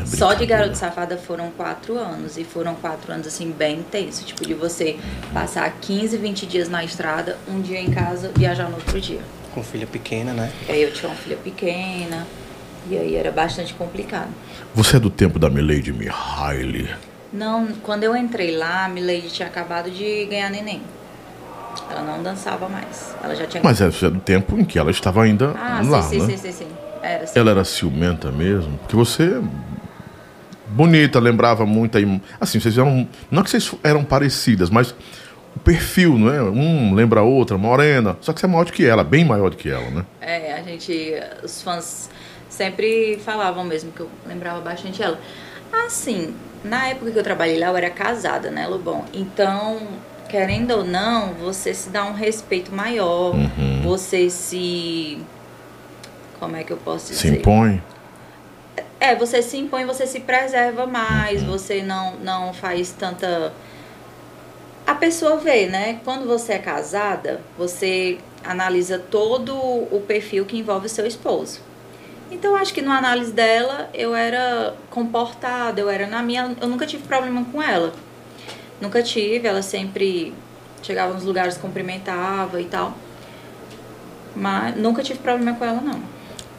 É 0.00 0.06
Só 0.06 0.34
de. 0.34 0.46
Garoto 0.46 0.76
Safada 0.76 1.16
foram 1.16 1.50
quatro 1.50 1.98
anos. 1.98 2.36
E 2.38 2.44
foram 2.44 2.74
quatro 2.74 3.12
anos, 3.12 3.26
assim, 3.26 3.50
bem 3.50 3.80
intensos. 3.80 4.24
Tipo, 4.24 4.46
de 4.46 4.54
você 4.54 4.98
passar 5.32 5.70
15, 5.80 6.16
20 6.16 6.46
dias 6.46 6.68
na 6.68 6.84
estrada, 6.84 7.36
um 7.48 7.60
dia 7.60 7.78
em 7.78 7.90
casa, 7.90 8.30
viajar 8.34 8.68
no 8.68 8.76
outro 8.76 9.00
dia. 9.00 9.20
Com 9.54 9.62
filha 9.62 9.86
pequena, 9.86 10.32
né? 10.32 10.50
E 10.68 10.72
aí 10.72 10.82
eu 10.82 10.92
tinha 10.92 11.08
uma 11.08 11.16
filha 11.16 11.36
pequena. 11.36 12.26
E 12.90 12.98
aí 12.98 13.14
era 13.14 13.30
bastante 13.30 13.72
complicado. 13.72 14.28
Você 14.74 14.96
é 14.96 15.00
do 15.00 15.08
tempo 15.08 15.38
da 15.38 15.48
Milady 15.48 15.92
Mihaly. 15.92 16.90
Não, 17.32 17.68
quando 17.82 18.02
eu 18.04 18.16
entrei 18.16 18.56
lá, 18.56 18.84
a 18.84 18.88
Milady 18.88 19.30
tinha 19.30 19.48
acabado 19.48 19.90
de 19.90 20.26
ganhar 20.26 20.50
neném. 20.50 20.82
Ela 21.90 22.02
não 22.02 22.22
dançava 22.22 22.68
mais. 22.68 23.14
Ela 23.22 23.34
já 23.34 23.46
tinha. 23.46 23.62
Mas 23.62 23.80
é 23.80 23.86
você 23.90 24.06
é 24.06 24.10
do 24.10 24.20
tempo 24.20 24.58
em 24.58 24.64
que 24.64 24.78
ela 24.78 24.90
estava 24.90 25.22
ainda 25.22 25.52
Ah, 25.56 25.80
lá, 25.84 26.02
sim, 26.02 26.18
né? 26.18 26.26
sim, 26.26 26.36
sim, 26.36 26.52
sim, 26.52 26.52
sim. 26.52 26.68
Era 27.02 27.26
sim. 27.26 27.38
Ela 27.38 27.50
era 27.52 27.64
ciumenta 27.64 28.30
mesmo? 28.30 28.76
Porque 28.78 28.96
você. 28.96 29.40
Bonita, 30.68 31.20
lembrava 31.20 31.64
muito 31.64 31.96
aí. 31.96 32.20
Assim, 32.40 32.58
vocês 32.58 32.76
eram. 32.76 33.08
Não 33.30 33.40
é 33.40 33.44
que 33.44 33.50
vocês 33.50 33.70
eram 33.82 34.02
parecidas, 34.04 34.70
mas 34.70 34.94
o 35.56 35.58
perfil, 35.60 36.18
não 36.18 36.32
é? 36.32 36.42
Um 36.42 36.94
lembra 36.94 37.20
a 37.20 37.22
outra, 37.22 37.56
morena. 37.58 38.16
Só 38.20 38.32
que 38.32 38.40
você 38.40 38.46
é 38.46 38.48
maior 38.48 38.64
do 38.64 38.72
que 38.72 38.84
ela, 38.84 39.04
bem 39.04 39.24
maior 39.24 39.50
do 39.50 39.56
que 39.56 39.70
ela, 39.70 39.88
né? 39.90 40.04
É, 40.20 40.52
a 40.54 40.62
gente, 40.62 41.14
os 41.42 41.62
fãs 41.62 42.10
sempre 42.48 43.18
falavam 43.24 43.64
mesmo 43.64 43.92
que 43.92 44.00
eu 44.00 44.08
lembrava 44.26 44.60
bastante 44.60 45.02
ela. 45.02 45.18
Assim, 45.86 46.34
na 46.62 46.88
época 46.88 47.10
que 47.10 47.18
eu 47.18 47.22
trabalhei 47.22 47.58
lá, 47.58 47.66
eu 47.68 47.76
era 47.76 47.90
casada, 47.90 48.50
né, 48.50 48.66
Lobão? 48.66 49.04
Então, 49.12 49.78
querendo 50.28 50.70
ou 50.72 50.84
não, 50.84 51.34
você 51.34 51.74
se 51.74 51.90
dá 51.90 52.04
um 52.04 52.12
respeito 52.12 52.72
maior, 52.74 53.34
Uhum. 53.34 53.82
você 53.82 54.30
se. 54.30 55.18
Como 56.38 56.56
é 56.56 56.62
que 56.64 56.72
eu 56.72 56.76
posso 56.76 57.06
Se 57.14 57.24
dizer? 57.24 57.38
impõe. 57.38 57.82
É, 59.00 59.14
você 59.14 59.42
se 59.42 59.56
impõe, 59.58 59.84
você 59.84 60.06
se 60.06 60.20
preserva 60.20 60.86
mais, 60.86 61.42
você 61.42 61.82
não, 61.82 62.14
não 62.16 62.52
faz 62.54 62.90
tanta. 62.92 63.52
A 64.86 64.94
pessoa 64.94 65.38
vê, 65.38 65.66
né? 65.66 66.00
Quando 66.04 66.26
você 66.26 66.54
é 66.54 66.58
casada, 66.58 67.40
você 67.56 68.18
analisa 68.44 68.98
todo 68.98 69.54
o 69.56 70.02
perfil 70.06 70.44
que 70.44 70.58
envolve 70.58 70.86
o 70.86 70.88
seu 70.90 71.06
esposo. 71.06 71.60
Então, 72.30 72.54
acho 72.54 72.74
que 72.74 72.82
na 72.82 72.98
análise 72.98 73.32
dela, 73.32 73.88
eu 73.94 74.14
era 74.14 74.74
comportada, 74.90 75.80
eu 75.80 75.88
era 75.88 76.06
na 76.06 76.22
minha. 76.22 76.54
Eu 76.60 76.68
nunca 76.68 76.86
tive 76.86 77.04
problema 77.04 77.44
com 77.50 77.62
ela. 77.62 77.94
Nunca 78.80 79.02
tive, 79.02 79.48
ela 79.48 79.62
sempre 79.62 80.34
chegava 80.82 81.14
nos 81.14 81.24
lugares, 81.24 81.56
cumprimentava 81.56 82.60
e 82.60 82.66
tal. 82.66 82.94
Mas 84.36 84.76
nunca 84.76 85.02
tive 85.02 85.18
problema 85.20 85.54
com 85.56 85.64
ela, 85.64 85.80
não. 85.80 86.00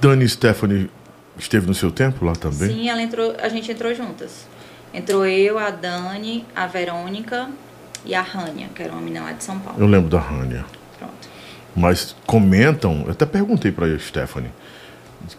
Dani 0.02 0.28
Stephanie 0.28 0.90
esteve 1.38 1.68
no 1.68 1.76
seu 1.76 1.92
tempo 1.92 2.26
lá 2.26 2.34
também? 2.34 2.70
Sim, 2.70 2.90
ela 2.90 3.02
entrou, 3.02 3.36
a 3.40 3.50
gente 3.50 3.72
entrou 3.72 3.94
juntas. 3.94 4.48
Entrou 4.94 5.26
eu, 5.28 5.60
a 5.60 5.70
Dani, 5.70 6.46
a 6.56 6.66
Verônica 6.66 7.50
e 8.06 8.14
a 8.14 8.22
Rania, 8.22 8.70
que 8.74 8.84
era 8.84 8.92
uma 8.92 9.02
menina 9.02 9.26
lá 9.26 9.32
de 9.32 9.44
São 9.44 9.60
Paulo. 9.60 9.80
Eu 9.80 9.88
lembro 9.88 10.10
da 10.10 10.20
Rania. 10.20 10.66
Pronto. 10.98 11.14
Mas 11.76 12.16
comentam, 12.26 13.04
eu 13.06 13.12
até 13.12 13.26
perguntei 13.26 13.72
pra 13.72 13.88
Stephanie, 13.98 14.52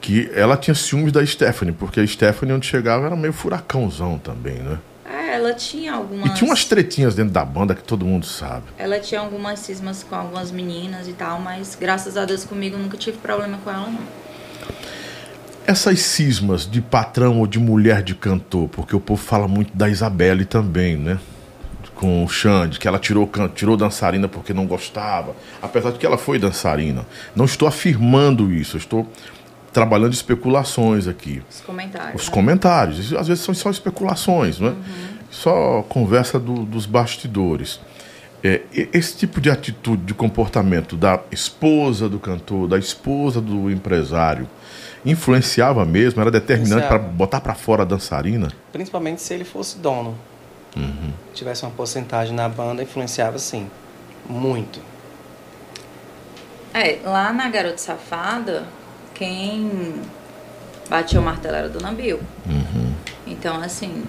que 0.01 0.31
ela 0.35 0.57
tinha 0.57 0.75
ciúmes 0.75 1.13
da 1.13 1.25
Stephanie, 1.25 1.73
porque 1.73 2.01
a 2.01 2.07
Stephanie, 2.07 2.55
onde 2.55 2.67
chegava, 2.67 3.07
era 3.07 3.17
meio 3.17 3.33
furacãozão 3.33 4.19
também, 4.19 4.57
né? 4.57 4.79
É, 5.09 5.37
ela 5.37 5.55
tinha 5.55 5.95
algumas. 5.95 6.27
E 6.27 6.35
tinha 6.35 6.51
umas 6.51 6.65
tretinhas 6.65 7.15
dentro 7.15 7.33
da 7.33 7.45
banda 7.45 7.75
que 7.75 7.83
todo 7.83 8.05
mundo 8.05 8.27
sabe. 8.27 8.65
Ela 8.77 8.99
tinha 8.99 9.21
algumas 9.21 9.61
cismas 9.61 10.03
com 10.03 10.17
algumas 10.17 10.51
meninas 10.51 11.07
e 11.07 11.13
tal, 11.13 11.41
mas 11.41 11.77
graças 11.81 12.17
a 12.17 12.25
Deus 12.25 12.45
comigo 12.45 12.77
nunca 12.77 12.97
tive 12.97 13.19
problema 13.19 13.59
com 13.63 13.71
ela, 13.71 13.87
não. 13.87 14.27
Essas 15.67 16.01
cismas 16.01 16.69
de 16.69 16.81
patrão 16.81 17.41
ou 17.41 17.47
de 17.47 17.59
mulher 17.59 18.03
de 18.03 18.15
cantor, 18.15 18.69
porque 18.69 18.95
o 18.95 19.01
povo 19.01 19.23
fala 19.23 19.49
muito 19.49 19.77
da 19.77 19.89
Isabelle 19.89 20.45
também, 20.45 20.97
né? 20.97 21.19
Com 21.97 22.23
o 22.23 22.29
Xande, 22.29 22.79
que 22.79 22.87
ela 22.87 22.99
tirou, 22.99 23.29
tirou 23.55 23.75
dançarina 23.77 24.29
porque 24.29 24.53
não 24.53 24.67
gostava, 24.67 25.35
apesar 25.63 25.91
de 25.93 25.99
que 25.99 26.05
ela 26.05 26.19
foi 26.19 26.39
dançarina. 26.39 27.07
Não 27.35 27.47
estou 27.47 27.67
afirmando 27.67 28.53
isso, 28.53 28.77
estou 28.77 29.11
trabalhando 29.73 30.13
especulações 30.13 31.09
aqui. 31.09 31.43
Os 31.51 31.61
comentários. 31.63 32.21
Os 32.23 32.29
né? 32.29 32.35
comentários, 32.35 33.13
às 33.15 33.27
vezes 33.29 33.43
são 33.43 33.55
só 33.55 33.71
especulações, 33.71 34.61
não 34.61 34.69
é? 34.69 34.75
Só 35.31 35.83
conversa 35.89 36.39
do- 36.39 36.65
dos 36.67 36.85
bastidores. 36.87 37.81
É, 38.45 38.61
esse 38.93 39.17
tipo 39.17 39.41
de 39.41 39.51
atitude, 39.51 40.03
de 40.05 40.15
comportamento 40.15 40.97
da 40.97 41.21
esposa 41.33 42.09
do 42.11 42.19
cantor, 42.19 42.69
da 42.69 42.79
esposa 42.79 43.41
do 43.41 43.71
empresário, 43.71 44.47
influenciava 45.05 45.85
mesmo, 45.85 46.21
era 46.21 46.31
determinante 46.31 46.87
para 46.87 46.97
Influenciava. 46.97 47.17
botar 47.17 47.41
para 47.41 47.55
fora 47.55 47.83
a 47.83 47.87
dançarina? 47.87 48.49
Principalmente 48.73 49.23
se 49.23 49.33
ele 49.33 49.45
fosse 49.45 49.79
dono. 49.79 50.15
Tivesse 51.35 51.63
uma 51.65 51.71
porcentagem 51.73 52.35
na 52.35 52.49
banda, 52.49 52.83
influenciava 52.83 53.39
sim. 53.39 53.71
Muito. 54.29 54.81
É, 56.73 56.99
lá 57.05 57.33
na 57.33 57.49
Garota 57.49 57.79
Safada, 57.79 58.65
quem 59.15 60.01
batia 60.89 61.21
o 61.21 61.23
martelo 61.23 61.57
era 61.57 61.67
a 61.67 61.71
Dona 61.71 61.93
Bill. 61.93 62.21
Então, 63.27 63.61
assim, 63.61 64.05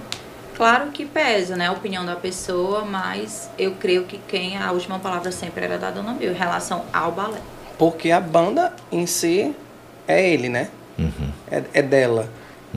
claro 0.56 0.92
que 0.92 1.06
pesa, 1.06 1.56
né, 1.56 1.68
a 1.68 1.72
opinião 1.72 2.06
da 2.06 2.16
pessoa, 2.16 2.84
mas 2.86 3.50
eu 3.58 3.72
creio 3.80 4.04
que 4.04 4.18
quem 4.28 4.58
a 4.58 4.72
última 4.72 5.00
palavra 5.00 5.32
sempre 5.32 5.66
era 5.66 5.78
da 5.78 5.92
Dona 5.92 6.14
Bill 6.14 6.32
em 6.32 6.36
relação 6.36 6.84
ao 6.94 7.12
balé. 7.12 7.40
Porque 7.78 8.12
a 8.12 8.20
banda 8.20 8.74
em 8.92 9.06
si 9.06 9.56
é 10.08 10.30
ele, 10.30 10.50
né? 10.50 10.70
Uhum. 10.98 11.32
É, 11.50 11.64
é 11.74 11.82
dela. 11.82 12.30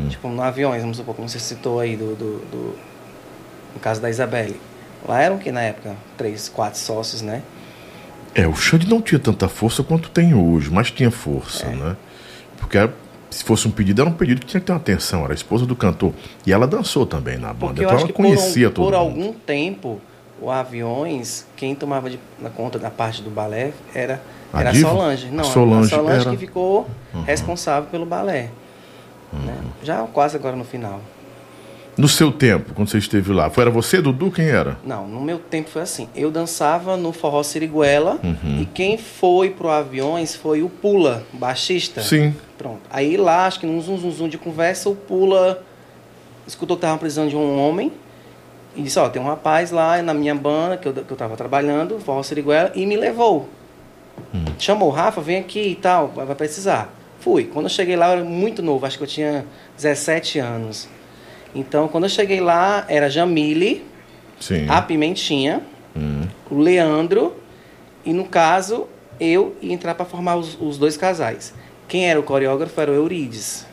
Tipo, 0.08 0.28
no 0.28 0.40
aviões, 0.42 0.80
vamos 0.82 0.96
supor, 0.96 1.14
como 1.14 1.28
você 1.28 1.38
citou 1.38 1.78
aí, 1.80 1.96
do, 1.96 2.14
do, 2.14 2.38
do- 2.46 2.89
no 3.74 3.80
caso 3.80 4.00
da 4.00 4.08
Isabelle. 4.10 4.60
Lá 5.06 5.20
eram 5.20 5.38
que 5.38 5.50
na 5.50 5.62
época? 5.62 5.94
Três, 6.16 6.48
quatro 6.48 6.78
sócios, 6.78 7.22
né? 7.22 7.42
É, 8.34 8.46
o 8.46 8.54
Xande 8.54 8.88
não 8.88 9.00
tinha 9.00 9.18
tanta 9.18 9.48
força 9.48 9.82
quanto 9.82 10.10
tem 10.10 10.34
hoje, 10.34 10.70
mas 10.70 10.90
tinha 10.90 11.10
força, 11.10 11.66
É. 11.66 11.74
né? 11.74 11.96
Porque 12.58 12.76
era- 12.78 12.92
se 13.30 13.42
fosse 13.44 13.66
um 13.66 13.70
pedido, 13.70 14.02
era 14.02 14.10
um 14.10 14.12
pedido 14.12 14.40
que 14.40 14.46
tinha 14.46 14.60
que 14.60 14.66
ter 14.66 14.72
uma 14.72 14.78
atenção, 14.78 15.24
era 15.24 15.32
a 15.32 15.34
esposa 15.34 15.64
do 15.66 15.74
cantor. 15.74 16.12
E 16.46 16.52
ela 16.52 16.66
dançou 16.66 17.06
também 17.06 17.38
na 17.38 17.48
banda, 17.52 17.58
Porque 17.74 17.80
então 17.82 17.96
ela 17.98 18.06
que 18.06 18.12
por, 18.12 18.22
um- 18.22 18.28
conhecia 18.28 18.70
todo 18.70 18.84
por 18.84 18.92
mundo. 18.92 18.94
algum 18.96 19.32
tempo, 19.32 20.00
o 20.40 20.50
aviões, 20.50 21.46
quem 21.56 21.74
tomava 21.74 22.08
de, 22.10 22.18
na 22.38 22.50
conta 22.50 22.78
da 22.78 22.90
parte 22.90 23.22
do 23.22 23.30
balé 23.30 23.72
era, 23.94 24.20
A 24.52 24.60
era 24.60 24.70
a? 24.70 24.74
Solange. 24.74 25.28
A 25.28 25.30
Não, 25.30 25.44
Solange 25.44 25.94
a 25.94 25.96
Solange 25.98 26.20
era- 26.22 26.30
que 26.30 26.36
ficou 26.36 26.88
responsável 27.26 27.88
pelo 27.90 28.04
balé. 28.06 28.50
né? 29.32 29.56
Já 29.82 30.02
quase 30.12 30.36
agora 30.36 30.56
no 30.56 30.64
final. 30.64 31.00
No 32.00 32.08
seu 32.08 32.32
tempo, 32.32 32.72
quando 32.72 32.88
você 32.88 32.96
esteve 32.96 33.30
lá, 33.30 33.50
foi 33.50 33.62
era 33.62 33.70
você, 33.70 34.00
Dudu, 34.00 34.30
quem 34.30 34.48
era? 34.48 34.78
Não, 34.84 35.06
no 35.06 35.20
meu 35.20 35.38
tempo 35.38 35.68
foi 35.68 35.82
assim. 35.82 36.08
Eu 36.16 36.30
dançava 36.30 36.96
no 36.96 37.12
forró 37.12 37.42
Siriguela 37.42 38.18
Uhum. 38.24 38.62
e 38.62 38.64
quem 38.64 38.96
foi 38.96 39.50
pro 39.50 39.68
aviões 39.68 40.34
foi 40.34 40.62
o 40.62 40.70
Pula, 40.70 41.24
baixista. 41.32 42.00
Sim. 42.00 42.34
Pronto. 42.56 42.80
Aí 42.90 43.18
lá, 43.18 43.46
acho 43.46 43.60
que 43.60 43.66
num 43.66 43.80
zum, 43.82 43.98
zum, 43.98 44.10
zum 44.12 44.28
de 44.28 44.38
conversa, 44.38 44.88
o 44.88 44.94
Pula 44.96 45.62
escutou 46.46 46.74
que 46.76 46.80
tava 46.80 46.96
precisando 46.96 47.28
de 47.28 47.36
um 47.36 47.58
homem 47.58 47.92
e 48.74 48.80
disse, 48.80 48.98
ó, 48.98 49.08
tem 49.10 49.20
um 49.20 49.26
rapaz 49.26 49.70
lá 49.70 50.00
na 50.00 50.14
minha 50.14 50.34
banda 50.34 50.78
que 50.78 50.88
eu, 50.88 50.94
que 50.94 51.10
eu 51.12 51.16
tava 51.18 51.36
trabalhando, 51.36 52.00
forró 52.00 52.22
Siriguela, 52.22 52.72
e 52.74 52.86
me 52.86 52.96
levou. 52.96 53.46
Chamou, 54.58 54.88
Rafa, 54.88 55.20
vem 55.20 55.38
aqui 55.38 55.60
e 55.68 55.74
tal, 55.74 56.08
vai 56.08 56.24
vai 56.24 56.34
precisar. 56.34 56.90
Fui. 57.20 57.44
Quando 57.44 57.66
eu 57.66 57.70
cheguei 57.70 57.94
lá, 57.96 58.06
eu 58.08 58.12
era 58.20 58.24
muito 58.24 58.62
novo, 58.62 58.86
acho 58.86 58.96
que 58.96 59.04
eu 59.04 59.08
tinha 59.08 59.44
17 59.76 60.38
anos. 60.38 60.88
Então, 61.54 61.88
quando 61.88 62.04
eu 62.04 62.10
cheguei 62.10 62.40
lá, 62.40 62.84
era 62.88 63.08
Jamile, 63.10 63.84
Sim. 64.38 64.66
a 64.68 64.80
Pimentinha, 64.80 65.62
Hum. 65.96 66.22
o 66.50 66.58
Leandro 66.58 67.34
e, 68.04 68.12
no 68.12 68.24
caso, 68.24 68.86
eu 69.18 69.56
ia 69.60 69.72
entrar 69.72 69.94
para 69.94 70.04
formar 70.06 70.36
os, 70.36 70.56
os 70.60 70.78
dois 70.78 70.96
casais. 70.96 71.52
Quem 71.88 72.08
era 72.08 72.18
o 72.18 72.22
coreógrafo 72.22 72.80
era 72.80 72.90
o 72.90 72.94
Eurides. 72.94 73.66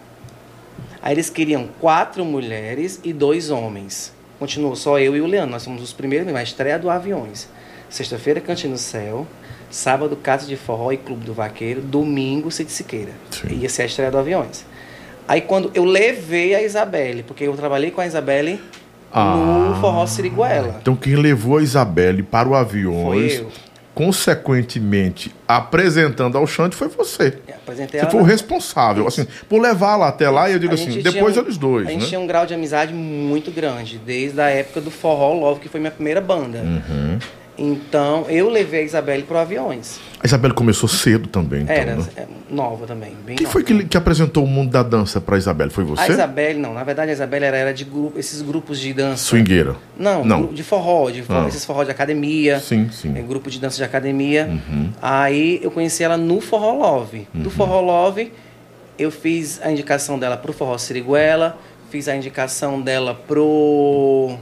Aí 1.02 1.14
eles 1.14 1.30
queriam 1.30 1.68
quatro 1.80 2.26
mulheres 2.26 3.00
e 3.04 3.14
dois 3.14 3.52
homens. 3.52 4.12
Continuou 4.40 4.76
só 4.76 5.00
eu 5.00 5.16
e 5.16 5.22
o 5.22 5.28
Leandro. 5.28 5.52
Nós 5.52 5.64
fomos 5.64 5.82
os 5.84 5.94
primeiros, 5.94 6.32
na 6.32 6.42
estreia 6.44 6.78
do 6.80 6.90
Aviões. 6.90 7.48
Sexta-feira, 7.90 8.42
Cantinho 8.42 8.72
no 8.74 8.78
Céu. 8.78 9.26
Sábado, 9.70 10.16
Casa 10.16 10.48
de 10.48 10.56
Forró 10.58 10.92
e 10.92 10.98
Clube 10.98 11.26
do 11.26 11.34
Vaqueiro. 11.34 11.82
Domingo, 11.82 12.50
Cid 12.52 12.72
Siqueira. 12.72 13.12
Sim. 13.32 13.60
Ia 13.60 13.70
ser 13.70 13.84
a 13.84 13.86
estreia 13.86 14.12
do 14.12 14.18
Aviões. 14.18 14.66
Aí 15.28 15.42
quando 15.42 15.70
eu 15.74 15.84
levei 15.84 16.56
a 16.56 16.62
Isabelle, 16.64 17.24
porque 17.24 17.44
eu 17.44 17.54
trabalhei 17.54 17.92
com 17.92 18.00
a 18.02 18.06
Isabelle 18.08 18.60
Ah. 19.12 19.36
no 19.74 19.82
Forró 19.82 20.06
Siriguela. 20.06 20.78
Então 20.82 20.96
quem 20.96 21.16
levou 21.16 21.58
a 21.58 21.62
Isabelle 21.64 22.24
para 22.24 22.48
o 22.48 22.56
Aviões, 22.56 23.44
consequentemente, 23.94 25.34
apresentando 25.48 26.38
ao 26.38 26.46
Xande 26.48 26.76
foi 26.76 26.88
você. 26.88 27.38
É, 27.48 27.54
Apresentei 27.54 28.00
Você 28.00 28.10
foi 28.10 28.22
o 28.22 28.24
responsável, 28.24 29.08
assim, 29.08 29.26
por 29.50 29.60
levá-la 29.62 30.08
até 30.08 30.30
lá 30.30 30.50
e 30.50 30.54
eu 30.54 30.60
digo 30.60 30.72
A 30.72 30.76
assim, 30.76 31.02
depois 31.02 31.36
um- 31.36 31.42
eles 31.42 31.58
dois, 31.58 31.88
A 31.88 31.92
gente 31.92 32.02
né? 32.04 32.08
tinha 32.08 32.20
um 32.20 32.28
grau 32.28 32.46
de 32.46 32.54
amizade 32.54 32.94
muito 32.94 33.52
grande, 33.52 33.98
desde 33.98 34.40
a 34.40 34.50
época 34.50 34.80
do 34.82 34.90
Forró 34.92 35.34
Love, 35.34 35.60
que 35.60 35.68
foi 35.68 35.80
minha 35.80 35.92
primeira 35.92 36.22
banda. 36.22 36.60
Uhum. 36.60 37.20
Então, 37.58 38.26
eu 38.30 38.50
levei 38.50 38.82
a 38.82 38.84
Isabelle 38.84 39.24
pro 39.24 39.38
Aviões. 39.38 40.00
A 40.22 40.26
Isabela 40.28 40.54
começou 40.54 40.88
cedo 40.88 41.28
também, 41.28 41.64
então, 41.64 41.76
Era 41.76 41.96
né? 41.96 42.06
é, 42.16 42.26
nova 42.50 42.86
também, 42.86 43.16
bem 43.26 43.36
Quem 43.36 43.46
nova. 43.46 43.52
foi 43.54 43.64
que, 43.64 43.86
que 43.86 43.98
apresentou 43.98 44.44
o 44.44 44.48
mundo 44.48 44.70
da 44.72 44.84
dança 44.84 45.20
pra 45.20 45.38
Isabela? 45.38 45.72
Foi 45.72 45.84
A 45.84 45.88
você? 45.88 46.12
Isabelle, 46.12 46.60
não. 46.60 46.74
Na 46.74 46.84
verdade, 46.84 47.10
a 47.10 47.14
Isabelle 47.14 47.46
era, 47.46 47.58
era 47.58 47.74
de 47.74 47.84
grupo, 47.84 48.18
esses 48.20 48.42
grupos 48.44 48.80
de 48.80 48.94
dança. 48.94 49.24
Swingueira. 49.24 49.76
Não, 49.98 50.24
Não. 50.24 50.46
de 50.54 50.62
forró, 50.64 51.10
de 51.10 51.24
forró, 51.24 51.46
Ah. 51.46 51.48
esses 51.48 51.66
forró 51.66 51.84
de 51.84 51.90
academia. 51.92 52.60
Sim, 52.60 52.90
sim. 52.92 53.18
é, 53.18 53.22
grupo 53.22 53.50
de 53.50 53.60
dança 53.60 53.78
de 53.78 53.84
academia. 53.84 54.48
Uhum. 54.48 54.90
Aí 55.02 55.60
eu 55.64 55.72
conheci 55.72 56.04
ela 56.04 56.18
no 56.18 56.40
Forró 56.40 56.74
Love. 56.74 57.28
Do 57.34 57.50
Forró 57.50 57.82
Love, 57.82 58.32
eu 59.00 59.10
fiz 59.12 59.60
a 59.64 59.72
indicação 59.72 60.20
dela 60.20 60.38
pro 60.38 60.54
Forró 60.54 60.78
Siriguela, 60.78 61.58
fiz 61.90 62.08
a 62.08 62.16
indicação 62.16 62.80
dela 62.82 63.14
pro 63.16 64.36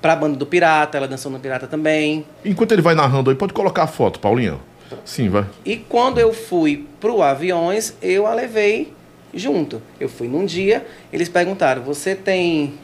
pra 0.00 0.16
banda 0.16 0.36
do 0.36 0.46
Pirata, 0.46 0.96
ela 0.96 1.06
dançou 1.06 1.30
no 1.30 1.38
Pirata 1.38 1.66
também. 1.66 2.24
Enquanto 2.44 2.72
ele 2.72 2.82
vai 2.82 2.94
narrando 2.94 3.30
aí, 3.30 3.36
pode 3.36 3.52
colocar 3.52 3.84
a 3.84 3.86
foto, 3.86 4.18
Paulinha. 4.18 4.58
Sim, 5.04 5.28
vai. 5.28 5.46
E 5.64 5.76
quando 5.76 6.18
eu 6.18 6.32
fui 6.32 6.86
pro 6.98 7.22
Aviões, 7.22 7.94
eu 8.02 8.26
a 8.26 8.34
levei 8.34 8.92
junto. 9.32 9.80
Eu 10.00 10.08
fui 10.08 10.26
num 10.26 10.44
dia, 10.44 10.84
eles 11.12 11.28
perguntaram: 11.28 11.82
"Você 11.82 12.14
tem 12.14 12.74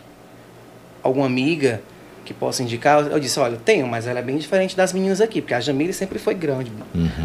alguma 1.03 1.27
amiga 1.27 1.83
que 2.27 2.35
possa 2.35 2.63
indicar?" 2.63 3.07
Eu 3.07 3.19
disse: 3.19 3.41
"Olha, 3.41 3.57
tenho, 3.65 3.87
mas 3.87 4.07
ela 4.07 4.19
é 4.19 4.23
bem 4.23 4.37
diferente 4.37 4.77
das 4.77 4.93
meninas 4.93 5.21
aqui, 5.21 5.41
porque 5.41 5.55
a 5.55 5.61
Jamile 5.61 5.93
sempre 5.95 6.19
foi 6.19 6.35
grande. 6.35 6.71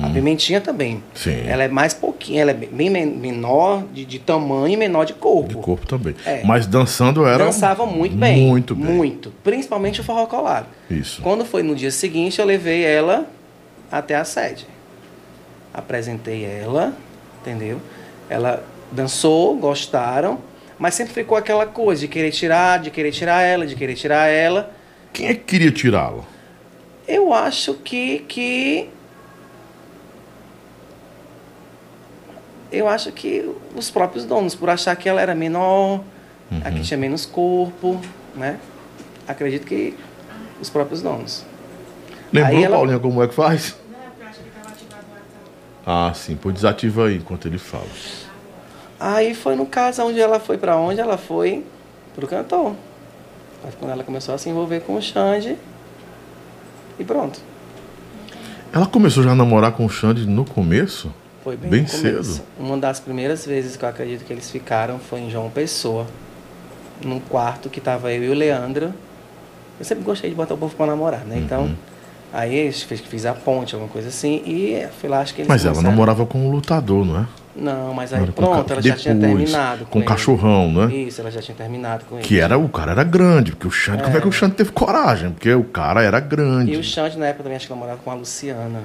A 0.04 0.10
Pimentinha 0.10 0.62
também. 0.62 0.96
Uhum. 0.96 1.02
Sim. 1.14 1.44
Ela 1.48 1.64
é 1.64 1.68
mais 1.68 1.94
pouquinho, 1.94 2.40
ela 2.42 2.52
é 2.52 2.54
bem 2.54 2.70
bem 2.70 2.90
men- 2.90 3.06
menor 3.18 3.84
de, 3.94 4.06
de 4.06 4.20
tamanho 4.20 4.74
e 4.74 4.78
menor 4.78 5.06
de 5.06 5.14
corpo. 5.14 5.50
De 5.50 5.56
corpo 5.56 5.86
também. 5.86 6.16
É. 6.26 6.42
Mas 6.46 6.66
dançando 6.66 7.26
era. 7.26 7.44
Dançava 7.44 7.86
muito 7.86 8.16
bem. 8.16 8.48
Muito 8.48 8.76
bem. 8.76 8.86
Muito. 8.94 9.34
Principalmente 9.44 10.00
o 10.00 10.04
forró 10.04 10.26
colado. 10.28 10.68
Isso. 10.90 11.22
Quando 11.22 11.44
foi 11.44 11.64
no 11.64 11.76
dia 11.76 11.92
seguinte, 11.92 12.40
eu 12.40 12.46
levei 12.46 12.84
ela 12.86 13.26
até 13.92 14.16
a 14.16 14.24
sede. 14.24 14.66
Apresentei 15.74 16.44
ela, 16.46 16.94
entendeu? 17.42 17.80
Ela 18.30 18.64
dançou, 18.92 19.56
gostaram, 19.58 20.40
mas 20.78 20.96
sempre 20.96 21.14
ficou 21.14 21.38
aquela 21.38 21.66
coisa 21.66 22.02
de 22.02 22.08
querer 22.08 22.32
tirar, 22.32 22.80
de 22.80 22.90
querer 22.92 23.12
tirar 23.12 23.42
ela, 23.42 23.66
de 23.66 23.76
querer 23.76 23.94
tirar 23.96 24.28
ela. 24.28 24.72
Quem 25.14 25.28
é 25.28 25.34
que 25.34 25.42
queria 25.44 25.72
tirá-la? 25.72 26.24
Eu 27.08 27.34
acho 27.34 27.74
que 27.76 28.20
que 28.28 28.90
eu 32.72 32.88
acho 32.88 33.12
que 33.12 33.50
os 33.76 33.90
próprios 33.90 34.24
donos, 34.26 34.56
por 34.56 34.70
achar 34.70 34.96
que 34.96 35.10
ela 35.10 35.20
era 35.22 35.36
menor, 35.36 36.02
Uhum. 36.50 36.62
aqui 36.64 36.82
tinha 36.82 36.98
menos 36.98 37.26
corpo, 37.26 38.00
né? 38.36 38.58
Acredito 39.28 39.66
que 39.66 39.94
os 40.62 40.70
próprios 40.70 41.02
donos. 41.02 41.44
Lembrou, 42.32 42.58
Aí 42.58 42.64
ela- 42.64 42.78
Paulinha, 42.78 43.00
como 43.00 43.22
é 43.22 43.28
que 43.28 43.34
faz? 43.34 43.76
Ah, 45.86 46.12
sim. 46.16 46.36
Pô, 46.36 46.52
desativa 46.52 47.08
aí 47.08 47.18
enquanto 47.18 47.48
ele 47.48 47.58
fala. 47.58 47.86
Aí 49.00 49.34
foi 49.34 49.56
no 49.56 49.66
caso 49.66 50.04
onde 50.04 50.20
ela 50.20 50.40
foi 50.40 50.58
pra 50.58 50.78
onde 50.78 51.02
ela 51.02 51.18
foi 51.18 51.66
pro 52.16 52.28
cantor. 52.28 52.76
Aí 53.64 53.72
quando 53.80 53.92
ela 53.92 54.04
começou 54.04 54.34
a 54.34 54.38
se 54.38 54.50
envolver 54.50 54.82
com 54.82 54.96
o 54.96 55.02
Xande 55.02 55.58
e 57.00 57.04
pronto. 57.04 57.40
Ela 58.74 58.86
começou 58.86 59.24
já 59.24 59.32
a 59.32 59.36
namorar 59.36 59.74
com 59.74 59.86
o 59.86 59.90
Xande 59.90 60.26
no 60.26 60.46
começo? 60.46 61.14
Foi 61.44 61.58
bem, 61.58 61.70
Bem 61.70 61.88
cedo. 61.88 62.42
Uma 62.60 62.78
das 62.78 63.00
primeiras 63.00 63.46
vezes 63.46 63.76
que 63.76 63.84
eu 63.84 63.90
acredito 63.90 64.24
que 64.24 64.32
eles 64.32 64.50
ficaram 64.50 65.00
foi 65.00 65.22
em 65.22 65.30
João 65.30 65.50
Pessoa. 65.50 66.06
Num 67.04 67.20
quarto 67.20 67.70
que 67.70 67.82
tava 67.82 68.14
eu 68.14 68.24
e 68.24 68.30
o 68.30 68.34
Leandro. 68.34 68.94
Eu 69.80 69.86
sempre 69.86 70.04
gostei 70.04 70.30
de 70.30 70.36
botar 70.36 70.54
o 70.54 70.58
povo 70.58 70.76
pra 70.76 70.86
namorar, 70.86 71.26
né? 71.26 71.38
Uhum. 71.38 71.76
Aí 72.34 72.68
eu 72.68 72.72
fiz, 72.74 73.00
fiz 73.02 73.26
a 73.26 73.34
ponte, 73.34 73.74
alguma 73.76 73.92
coisa 73.92 74.08
assim, 74.08 74.42
e 74.46 74.86
fui 75.00 75.10
lá, 75.10 75.20
acho 75.20 75.34
que 75.34 75.42
eles 75.42 75.50
Mas 75.50 75.66
ela 75.66 75.74
começaram- 75.74 75.92
namorava 75.92 76.26
com 76.26 76.40
um 76.48 76.52
lutador, 76.52 77.06
não 77.06 77.20
é? 77.20 77.26
Não, 77.54 77.94
mas 77.94 78.14
aí 78.14 78.26
com 78.28 78.32
pronto, 78.32 78.64
ca- 78.66 78.74
ela 78.76 78.82
já 78.82 78.96
tinha 78.96 79.14
depois, 79.14 79.38
terminado 79.52 79.86
Com 79.88 80.00
ele. 80.00 80.08
cachorrão, 80.08 80.72
né? 80.72 80.94
Isso, 80.96 81.20
ela 81.20 81.30
já 81.30 81.42
tinha 81.42 81.54
terminado 81.56 82.06
com 82.06 82.16
ele. 82.16 82.24
Que 82.24 82.40
era, 82.40 82.58
o 82.58 82.70
cara 82.70 82.94
era 82.94 83.04
grande, 83.04 83.52
porque 83.52 83.68
o 83.68 83.72
Xande, 83.72 84.04
como 84.04 84.16
é 84.16 84.22
que 84.22 84.28
o 84.30 84.32
Xande 84.32 84.56
teve 84.56 84.72
coragem? 84.72 85.32
Porque 85.32 85.54
o 85.54 85.66
cara 85.66 86.02
era 86.02 86.22
grande. 86.22 86.72
E 86.72 86.78
o 86.78 86.84
Xande, 86.84 87.18
na 87.18 87.26
época, 87.26 87.44
também 87.44 87.58
acho 87.58 87.68
que 87.68 87.74
namorava 87.74 88.00
com 88.02 88.10
a 88.10 88.14
Luciana. 88.14 88.80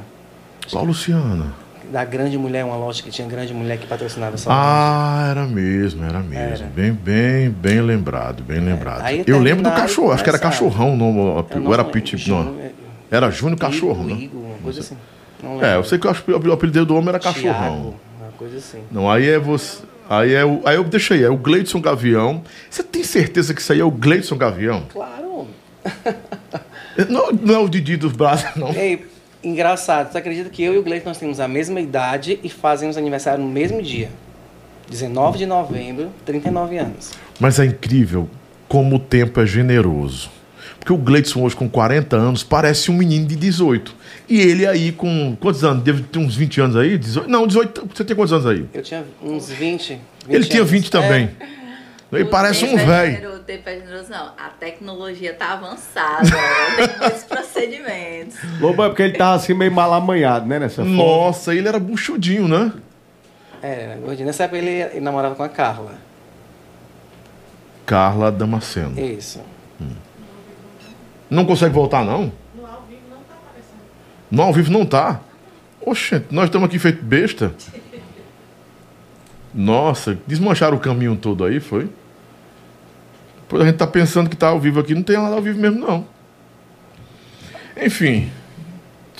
Qual 0.69 0.85
Luciana? 0.85 1.53
Da 1.93 2.05
Grande 2.05 2.37
Mulher, 2.37 2.65
uma 2.65 2.75
loja 2.77 3.01
que 3.01 3.11
tinha 3.13 3.29
Grande 3.29 3.55
Mulher 3.55 3.79
que 3.79 3.87
patrocinava 3.87 4.35
essa 4.35 4.51
Ah, 4.53 5.29
era 5.31 5.47
mesmo, 5.47 6.05
era 6.05 6.19
mesmo. 6.19 6.35
Era. 6.35 6.65
É, 6.65 6.67
Bem, 6.75 6.93
bem, 6.93 7.49
bem 7.51 7.81
lembrado, 7.81 8.43
bem 8.43 8.59
lembrado. 8.59 9.03
Aí 9.05 9.23
Eu 9.25 9.39
lembro 9.39 9.63
do 9.63 9.71
cachorro, 9.71 10.11
acho 10.11 10.25
que 10.25 10.29
era 10.29 10.37
começaram. 10.41 10.69
cachorrão, 10.69 10.95
o 10.95 10.97
nome, 10.97 11.19
Eu 11.21 11.25
ou 11.59 11.61
não 11.61 11.73
era 11.73 11.85
Pit, 11.85 12.29
não. 12.29 12.57
Era 13.11 13.31
Júnior 13.31 13.59
Cachorro, 13.59 14.05
Igor, 14.05 14.17
né? 14.17 14.25
Igor, 14.25 14.43
uma 14.43 14.59
coisa 14.59 14.81
assim. 14.81 14.97
É, 15.63 15.77
eu 15.77 15.85
sei 15.85 15.99
que 15.99 16.07
eu 16.07 16.11
acho 16.11 16.23
que 16.25 16.33
o 16.33 16.53
apelido 16.53 16.87
do 16.87 16.97
homem 16.97 17.11
era 17.11 17.19
cachorrão. 17.19 17.95
uma 18.19 18.33
coisa 18.39 18.57
assim. 18.57 18.83
Não, 18.91 19.11
aí 19.11 19.29
é 19.29 19.39
você. 19.39 19.83
Aí 20.09 20.35
é 20.35 20.45
o. 20.45 20.63
Aí 20.65 20.77
eu 20.77 20.85
deixei, 20.85 21.25
é 21.25 21.29
o 21.29 21.37
Gleidson 21.37 21.81
Gavião. 21.81 22.43
Você 22.71 22.83
tem 22.83 23.03
certeza 23.05 23.53
que 23.53 23.61
isso 23.61 23.73
aí 23.73 23.81
é 23.81 23.85
o 23.85 23.91
Gleidson 23.91 24.37
Gavião? 24.37 24.85
Claro. 24.93 25.47
Não, 27.11 27.31
não 27.31 27.55
é 27.55 27.59
o 27.59 27.69
Didi 27.69 27.95
dos 27.97 28.13
braços, 28.13 28.57
não. 28.57 28.71
Ei, 28.73 29.05
engraçado, 29.45 30.11
você 30.11 30.17
acredita 30.17 30.49
que 30.49 30.63
eu 30.63 30.73
e 30.73 30.79
o 30.79 30.83
Gleito 30.83 31.07
nós 31.07 31.19
temos 31.19 31.41
a 31.41 31.47
mesma 31.47 31.79
idade 31.79 32.41
e 32.43 32.49
fazemos 32.49 32.97
aniversário 32.97 33.45
no 33.45 33.51
mesmo 33.51 33.83
dia? 33.83 34.09
19 34.89 35.37
de 35.37 35.45
novembro, 35.45 36.11
39 36.25 36.79
anos. 36.79 37.11
Mas 37.39 37.61
é 37.61 37.67
incrível 37.67 38.31
como 38.67 38.97
o 38.97 38.99
tempo 38.99 39.41
é 39.41 39.47
generoso. 39.47 40.31
Porque 40.87 40.93
o 40.93 40.99
Gleidson 41.05 41.43
hoje 41.43 41.57
com 41.57 41.69
40 41.69 42.15
anos 42.15 42.45
parece 42.45 42.93
um 42.93 42.95
menino 42.95 43.27
de 43.27 43.35
18. 43.35 43.93
E 44.29 44.41
ele 44.41 44.65
aí 44.65 44.93
com. 44.93 45.37
Quantos 45.41 45.65
anos? 45.65 45.83
Deve 45.83 46.05
ter 46.05 46.21
uns 46.21 46.37
20 46.37 46.61
anos 46.61 46.77
aí? 46.77 46.97
18? 46.97 47.29
Não, 47.29 47.45
18. 47.45 47.89
Você 47.93 48.05
tem 48.05 48.15
quantos 48.15 48.33
anos 48.33 48.47
aí? 48.47 48.65
Eu 48.73 48.83
tinha 48.85 49.05
uns 49.21 49.51
20. 49.51 49.95
20 49.95 50.01
ele 50.29 50.45
tinha 50.45 50.61
anos. 50.61 50.71
20 50.71 50.89
também. 50.89 51.31
Ele 52.13 52.23
O 52.23 52.29
parece 52.29 52.65
um 52.65 52.79
é 52.79 52.85
velho. 52.85 53.43
é 53.49 53.75
generoso, 53.81 54.11
não. 54.11 54.27
A 54.39 54.49
tecnologia 54.61 55.35
tá 55.35 55.55
avançada, 55.55 56.23
tem 56.77 56.99
muitos 57.01 57.25
procedimentos. 57.25 58.37
Lobão, 58.61 58.87
é 58.87 58.89
porque 58.89 59.03
ele 59.03 59.19
tava 59.19 59.35
assim 59.35 59.55
meio 59.55 59.73
mal 59.73 59.93
amanhado, 59.93 60.47
né? 60.47 60.61
Nessa 60.61 60.85
foto. 60.85 60.89
Nossa, 60.89 61.53
ele 61.53 61.67
era 61.67 61.81
buchudinho, 61.81 62.47
né? 62.47 62.73
É, 63.61 63.83
era 63.83 63.97
gordinho. 63.97 64.27
Nessa 64.27 64.45
época 64.45 64.59
ele, 64.59 64.71
ele 64.71 65.01
namorava 65.01 65.35
com 65.35 65.43
a 65.43 65.49
Carla. 65.49 65.95
Carla 67.85 68.31
Damasceno. 68.31 69.01
Isso. 69.01 69.41
Não 71.29 71.45
consegue 71.45 71.75
voltar, 71.75 72.05
não? 72.05 72.33
No 72.55 72.67
ao 72.67 72.83
vivo 72.83 73.03
não 73.11 73.19
tá 73.19 73.35
aparecendo. 73.35 73.81
No 74.31 74.43
ao 74.43 74.53
vivo 74.53 74.73
não 74.73 74.87
tá? 74.87 75.21
Oxente, 75.81 76.27
nós 76.31 76.47
estamos 76.47 76.67
aqui 76.67 76.79
feito 76.79 77.05
besta. 77.05 77.55
Nossa, 79.55 80.19
desmancharam 80.27 80.77
o 80.77 80.81
caminho 80.81 81.17
todo 81.17 81.45
aí, 81.45 81.61
foi? 81.61 81.89
Depois 83.43 83.63
a 83.63 83.67
gente 83.67 83.77
tá 83.77 83.87
pensando 83.87 84.29
que 84.29 84.37
tá 84.37 84.49
ao 84.49 84.61
vivo 84.61 84.81
aqui, 84.81 84.95
não 84.95 85.03
tem 85.03 85.17
nada 85.17 85.35
ao 85.35 85.41
vivo 85.41 85.59
mesmo, 85.59 85.79
não. 85.79 86.07
Enfim. 87.81 88.31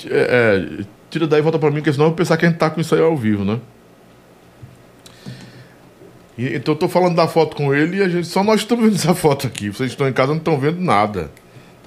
é, 0.05 0.81
é, 0.81 0.85
tira 1.09 1.25
daí 1.25 1.39
e 1.39 1.41
volta 1.41 1.57
pra 1.57 1.69
mim, 1.69 1.77
porque 1.77 1.93
senão 1.93 2.05
eu 2.05 2.09
vou 2.09 2.17
pensar 2.17 2.37
que 2.37 2.45
a 2.45 2.49
gente 2.49 2.57
tá 2.57 2.69
com 2.69 2.81
isso 2.81 2.93
aí 2.93 3.01
ao 3.01 3.15
vivo, 3.15 3.45
né? 3.45 3.59
E, 6.37 6.55
então 6.55 6.73
eu 6.73 6.77
tô 6.77 6.87
falando 6.87 7.15
da 7.15 7.27
foto 7.27 7.55
com 7.55 7.73
ele 7.73 7.97
e 7.97 8.03
a 8.03 8.09
gente, 8.09 8.27
só 8.27 8.43
nós 8.43 8.61
estamos 8.61 8.85
vendo 8.85 8.95
essa 8.95 9.15
foto 9.15 9.47
aqui. 9.47 9.69
Vocês 9.69 9.91
estão 9.91 10.07
em 10.07 10.13
casa 10.13 10.33
não 10.33 10.37
estão 10.37 10.59
vendo 10.59 10.79
nada. 10.79 11.31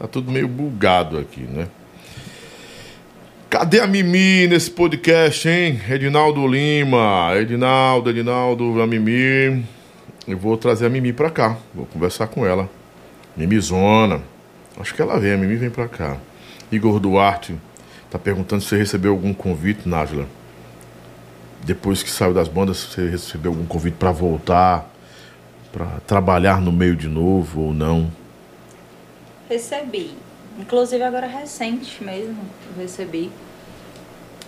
Tá 0.00 0.08
tudo 0.08 0.32
meio 0.32 0.48
bugado 0.48 1.18
aqui, 1.18 1.42
né? 1.42 1.68
Cadê 3.50 3.80
a 3.80 3.86
Mimi 3.86 4.46
nesse 4.48 4.70
podcast, 4.70 5.46
hein? 5.46 5.78
Edinaldo 5.90 6.46
Lima. 6.46 7.32
Edinaldo, 7.36 8.08
Edinaldo, 8.08 8.80
a 8.80 8.86
Mimi. 8.86 9.62
Eu 10.26 10.38
vou 10.38 10.56
trazer 10.56 10.86
a 10.86 10.88
Mimi 10.88 11.12
pra 11.12 11.28
cá. 11.28 11.58
Vou 11.74 11.84
conversar 11.84 12.28
com 12.28 12.46
ela. 12.46 12.66
Mimizona. 13.36 14.22
Acho 14.78 14.94
que 14.94 15.02
ela 15.02 15.20
vem, 15.20 15.34
a 15.34 15.36
Mimi 15.36 15.56
vem 15.56 15.68
pra 15.68 15.86
cá. 15.86 16.16
Igor 16.72 16.98
Duarte 16.98 17.54
tá 18.10 18.18
perguntando 18.18 18.62
se 18.62 18.70
você 18.70 18.78
recebeu 18.78 19.12
algum 19.12 19.34
convite, 19.34 19.86
Nájila. 19.86 20.26
Depois 21.62 22.02
que 22.02 22.08
saiu 22.08 22.32
das 22.32 22.48
bandas, 22.48 22.78
você 22.78 23.06
recebeu 23.06 23.52
algum 23.52 23.66
convite 23.66 23.96
pra 23.98 24.12
voltar, 24.12 24.90
pra 25.70 25.84
trabalhar 26.06 26.58
no 26.58 26.72
meio 26.72 26.96
de 26.96 27.06
novo 27.06 27.60
ou 27.60 27.74
não? 27.74 28.10
Recebi. 29.50 30.14
Inclusive 30.56 31.02
agora 31.02 31.26
recente 31.26 32.04
mesmo, 32.04 32.38
eu 32.68 32.82
recebi. 32.82 33.32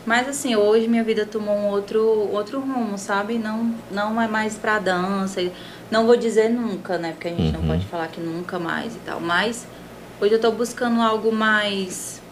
Mas 0.07 0.29
assim, 0.29 0.55
hoje 0.55 0.87
minha 0.87 1.03
vida 1.03 1.27
tomou 1.27 1.57
um 1.57 1.67
outro, 1.67 2.01
outro 2.33 2.61
rumo, 2.61 2.97
sabe? 2.97 3.37
Não, 3.37 3.75
não 3.91 4.21
é 4.21 4.29
mais 4.29 4.55
pra 4.55 4.79
dança. 4.79 5.41
Não 5.91 6.07
vou 6.07 6.17
dizer 6.17 6.49
nunca, 6.49 6.99
né? 6.99 7.13
Porque 7.13 7.29
a 7.29 7.31
gente 7.33 7.53
não 7.53 7.67
pode 7.67 7.85
falar 7.87 8.07
que 8.09 8.21
nunca 8.21 8.61
mais 8.61 8.95
e 8.95 8.99
tal. 9.01 9.19
Mas 9.19 9.67
hoje 10.21 10.35
eu 10.35 10.41
tô 10.41 10.53
buscando 10.53 11.03
algo 11.03 11.33
mais 11.33 12.23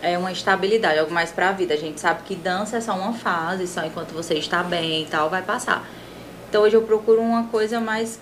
é 0.00 0.16
uma 0.16 0.32
estabilidade, 0.32 0.98
algo 0.98 1.12
mais 1.12 1.32
pra 1.32 1.50
vida. 1.50 1.74
A 1.74 1.76
gente 1.76 2.00
sabe 2.00 2.22
que 2.22 2.36
dança 2.36 2.76
é 2.76 2.80
só 2.80 2.94
uma 2.94 3.14
fase, 3.14 3.66
só 3.66 3.84
enquanto 3.84 4.12
você 4.12 4.34
está 4.34 4.62
bem 4.62 5.02
e 5.02 5.06
tal, 5.06 5.28
vai 5.28 5.42
passar. 5.42 5.84
Então 6.48 6.62
hoje 6.62 6.76
eu 6.76 6.82
procuro 6.82 7.20
uma 7.20 7.44
coisa 7.48 7.80
mais 7.80 8.18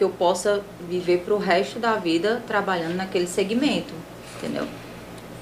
que 0.00 0.04
eu 0.04 0.08
possa 0.08 0.62
viver 0.88 1.18
pro 1.26 1.36
resto 1.36 1.78
da 1.78 1.96
vida 1.96 2.42
trabalhando 2.46 2.94
naquele 2.94 3.26
segmento, 3.26 3.92
entendeu? 4.38 4.66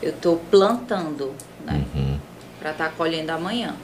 Eu 0.02 0.12
tô 0.14 0.34
plantando, 0.50 1.32
né? 1.64 1.84
Uhum. 1.94 2.18
Pra 2.58 2.72
estar 2.72 2.88
colhendo 2.96 3.30
amanhã. 3.30 3.76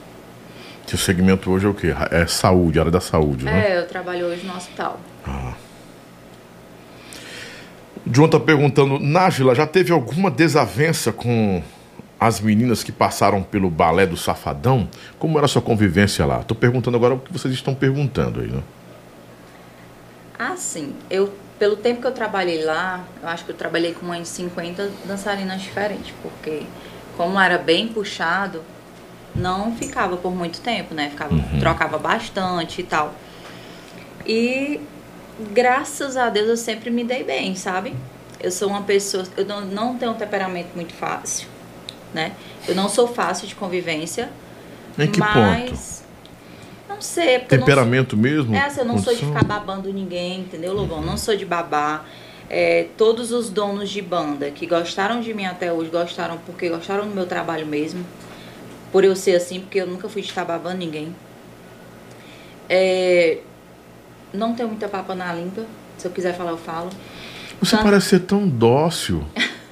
Seu 0.85 0.97
segmento 0.97 1.49
hoje 1.49 1.65
é 1.65 1.69
o 1.69 1.73
quê? 1.73 1.95
É 2.11 2.27
saúde, 2.27 2.77
área 2.77 2.91
da 2.91 2.99
saúde, 2.99 3.45
né? 3.45 3.69
É, 3.69 3.77
eu 3.77 3.87
trabalho 3.87 4.25
hoje 4.25 4.45
no 4.45 4.53
hospital. 4.53 4.99
John 8.05 8.27
tá 8.27 8.37
perguntando, 8.37 8.99
Nájila, 8.99 9.55
já 9.55 9.65
teve 9.65 9.93
alguma 9.93 10.29
desavença 10.29 11.13
com 11.13 11.63
as 12.19 12.41
meninas 12.41 12.83
que 12.83 12.91
passaram 12.91 13.41
pelo 13.41 13.69
balé 13.69 14.05
do 14.05 14.17
Safadão? 14.17 14.89
Como 15.17 15.37
era 15.37 15.45
a 15.45 15.47
sua 15.47 15.61
convivência 15.61 16.25
lá? 16.25 16.43
Tô 16.43 16.53
perguntando 16.53 16.97
agora 16.97 17.13
o 17.13 17.19
que 17.19 17.31
vocês 17.31 17.53
estão 17.53 17.73
perguntando 17.73 18.41
aí, 18.41 18.47
né? 18.47 18.61
Ah, 20.37 20.55
sim. 20.57 20.95
Eu, 21.09 21.33
pelo 21.57 21.75
tempo 21.77 22.01
que 22.01 22.07
eu 22.07 22.11
trabalhei 22.11 22.63
lá, 22.63 23.03
eu 23.21 23.29
acho 23.29 23.45
que 23.45 23.51
eu 23.51 23.55
trabalhei 23.55 23.93
com 23.93 24.05
umas 24.05 24.27
50 24.27 24.91
dançarinas 25.05 25.61
diferentes, 25.61 26.13
porque 26.21 26.63
como 27.15 27.39
era 27.39 27.57
bem 27.57 27.87
puxado, 27.87 28.61
não 29.33 29.75
ficava 29.75 30.17
por 30.17 30.33
muito 30.33 30.61
tempo, 30.61 30.93
né? 30.93 31.09
Ficava, 31.09 31.35
trocava 31.59 31.97
bastante 31.97 32.81
e 32.81 32.83
tal. 32.83 33.13
E 34.25 34.79
graças 35.51 36.17
a 36.17 36.29
Deus 36.29 36.47
eu 36.47 36.57
sempre 36.57 36.89
me 36.89 37.03
dei 37.03 37.23
bem, 37.23 37.55
sabe? 37.55 37.95
Eu 38.39 38.51
sou 38.51 38.69
uma 38.69 38.81
pessoa, 38.83 39.23
eu 39.37 39.45
não, 39.45 39.61
não 39.61 39.97
tenho 39.97 40.11
um 40.11 40.15
temperamento 40.15 40.69
muito 40.75 40.93
fácil, 40.93 41.47
né? 42.13 42.33
Eu 42.67 42.75
não 42.75 42.89
sou 42.89 43.07
fácil 43.07 43.47
de 43.47 43.55
convivência, 43.55 44.29
Em 44.97 45.11
que 45.11 45.19
mas 45.19 45.94
não 46.95 47.01
sei, 47.01 47.23
é 47.27 47.35
eu 47.35 47.39
não 47.41 47.47
sou- 47.49 47.57
Temperamento 47.59 48.17
mesmo? 48.17 48.55
é, 48.55 48.59
assim, 48.65 48.79
eu 48.81 48.85
não 48.85 48.97
sou 48.97 49.13
de 49.13 49.19
Condição? 49.21 49.33
ficar 49.41 49.43
babando 49.45 49.91
ninguém, 49.93 50.41
entendeu, 50.41 50.73
Lobão? 50.73 51.01
Não 51.01 51.17
sou 51.17 51.35
de 51.35 51.45
babar. 51.45 52.05
É, 52.49 52.87
todos 52.97 53.31
os 53.31 53.49
donos 53.49 53.89
de 53.89 54.01
banda 54.01 54.51
que 54.51 54.65
gostaram 54.67 55.19
de 55.19 55.33
mim 55.33 55.45
até 55.45 55.71
hoje, 55.73 55.89
gostaram 55.89 56.37
porque 56.45 56.69
gostaram 56.69 57.07
do 57.07 57.13
meu 57.15 57.25
trabalho 57.25 57.65
mesmo. 57.65 58.05
Por 58.91 59.03
eu 59.03 59.15
ser 59.15 59.35
assim, 59.35 59.59
porque 59.61 59.79
eu 59.79 59.87
nunca 59.87 60.07
fui 60.07 60.21
de 60.21 60.27
estar 60.29 60.45
babando 60.45 60.77
ninguém. 60.77 61.15
É, 62.69 63.39
não 64.33 64.53
tenho 64.53 64.69
muita 64.69 64.87
papa 64.87 65.13
na 65.15 65.33
língua. 65.33 65.65
Se 65.97 66.07
eu 66.07 66.11
quiser 66.11 66.35
falar, 66.35 66.51
eu 66.51 66.57
falo. 66.57 66.89
Você 67.59 67.71
Tanto- 67.71 67.83
parece 67.83 68.09
ser 68.09 68.19
tão 68.21 68.47
dócil. 68.47 69.23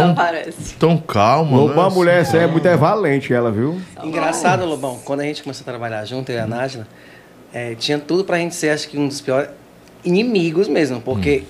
Tão, 0.00 0.14
parece. 0.14 0.74
tão 0.74 0.96
calma, 0.98 1.56
Lobo, 1.56 1.74
né? 1.74 1.82
a 1.86 1.90
mulher 1.90 2.20
essa 2.20 2.36
é 2.36 2.44
Assim, 2.44 2.52
muito 2.52 2.66
é 2.66 2.76
valente, 2.76 3.32
ela, 3.32 3.50
viu? 3.50 3.80
Engraçado, 4.02 4.64
Lobão, 4.64 4.98
quando 5.04 5.20
a 5.20 5.24
gente 5.24 5.42
começou 5.42 5.62
a 5.62 5.64
trabalhar 5.64 6.04
junto, 6.04 6.30
eu 6.30 6.36
e 6.36 6.40
a 6.40 6.46
Nájila, 6.46 6.86
é, 7.52 7.74
tinha 7.74 7.98
tudo 7.98 8.24
pra 8.24 8.36
gente 8.38 8.54
ser, 8.54 8.70
acho 8.70 8.88
que 8.88 8.98
um 8.98 9.06
dos 9.08 9.20
piores 9.20 9.50
inimigos 10.04 10.68
mesmo, 10.68 11.00
porque 11.00 11.44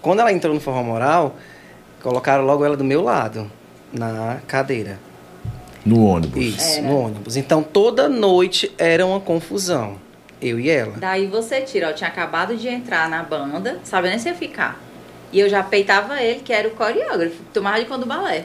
quando 0.00 0.20
ela 0.20 0.32
entrou 0.32 0.54
no 0.54 0.60
Forró 0.60 0.82
Moral, 0.82 1.36
colocaram 2.02 2.44
logo 2.44 2.64
ela 2.64 2.76
do 2.76 2.84
meu 2.84 3.02
lado, 3.02 3.50
na 3.92 4.38
cadeira. 4.46 4.98
No 5.84 6.04
ônibus. 6.06 6.42
Isso, 6.42 6.78
Era. 6.78 6.88
no 6.88 6.98
ônibus. 6.98 7.36
Então 7.36 7.62
toda 7.62 8.08
noite 8.08 8.72
era 8.78 9.04
uma 9.04 9.20
confusão, 9.20 9.96
eu 10.40 10.58
e 10.58 10.70
ela. 10.70 10.94
Daí 10.96 11.26
você 11.26 11.60
tira, 11.60 11.88
eu 11.90 11.94
tinha 11.94 12.08
acabado 12.08 12.56
de 12.56 12.66
entrar 12.68 13.08
na 13.08 13.22
banda, 13.22 13.78
sabe 13.84 14.08
nem 14.08 14.18
se 14.18 14.28
ia 14.28 14.34
ficar. 14.34 14.80
E 15.34 15.40
eu 15.40 15.48
já 15.48 15.64
peitava 15.64 16.22
ele, 16.22 16.38
que 16.38 16.52
era 16.52 16.68
o 16.68 16.70
coreógrafo, 16.70 17.42
tomava 17.52 17.80
de 17.80 17.86
conta 17.86 18.02
do 18.02 18.06
balé. 18.06 18.44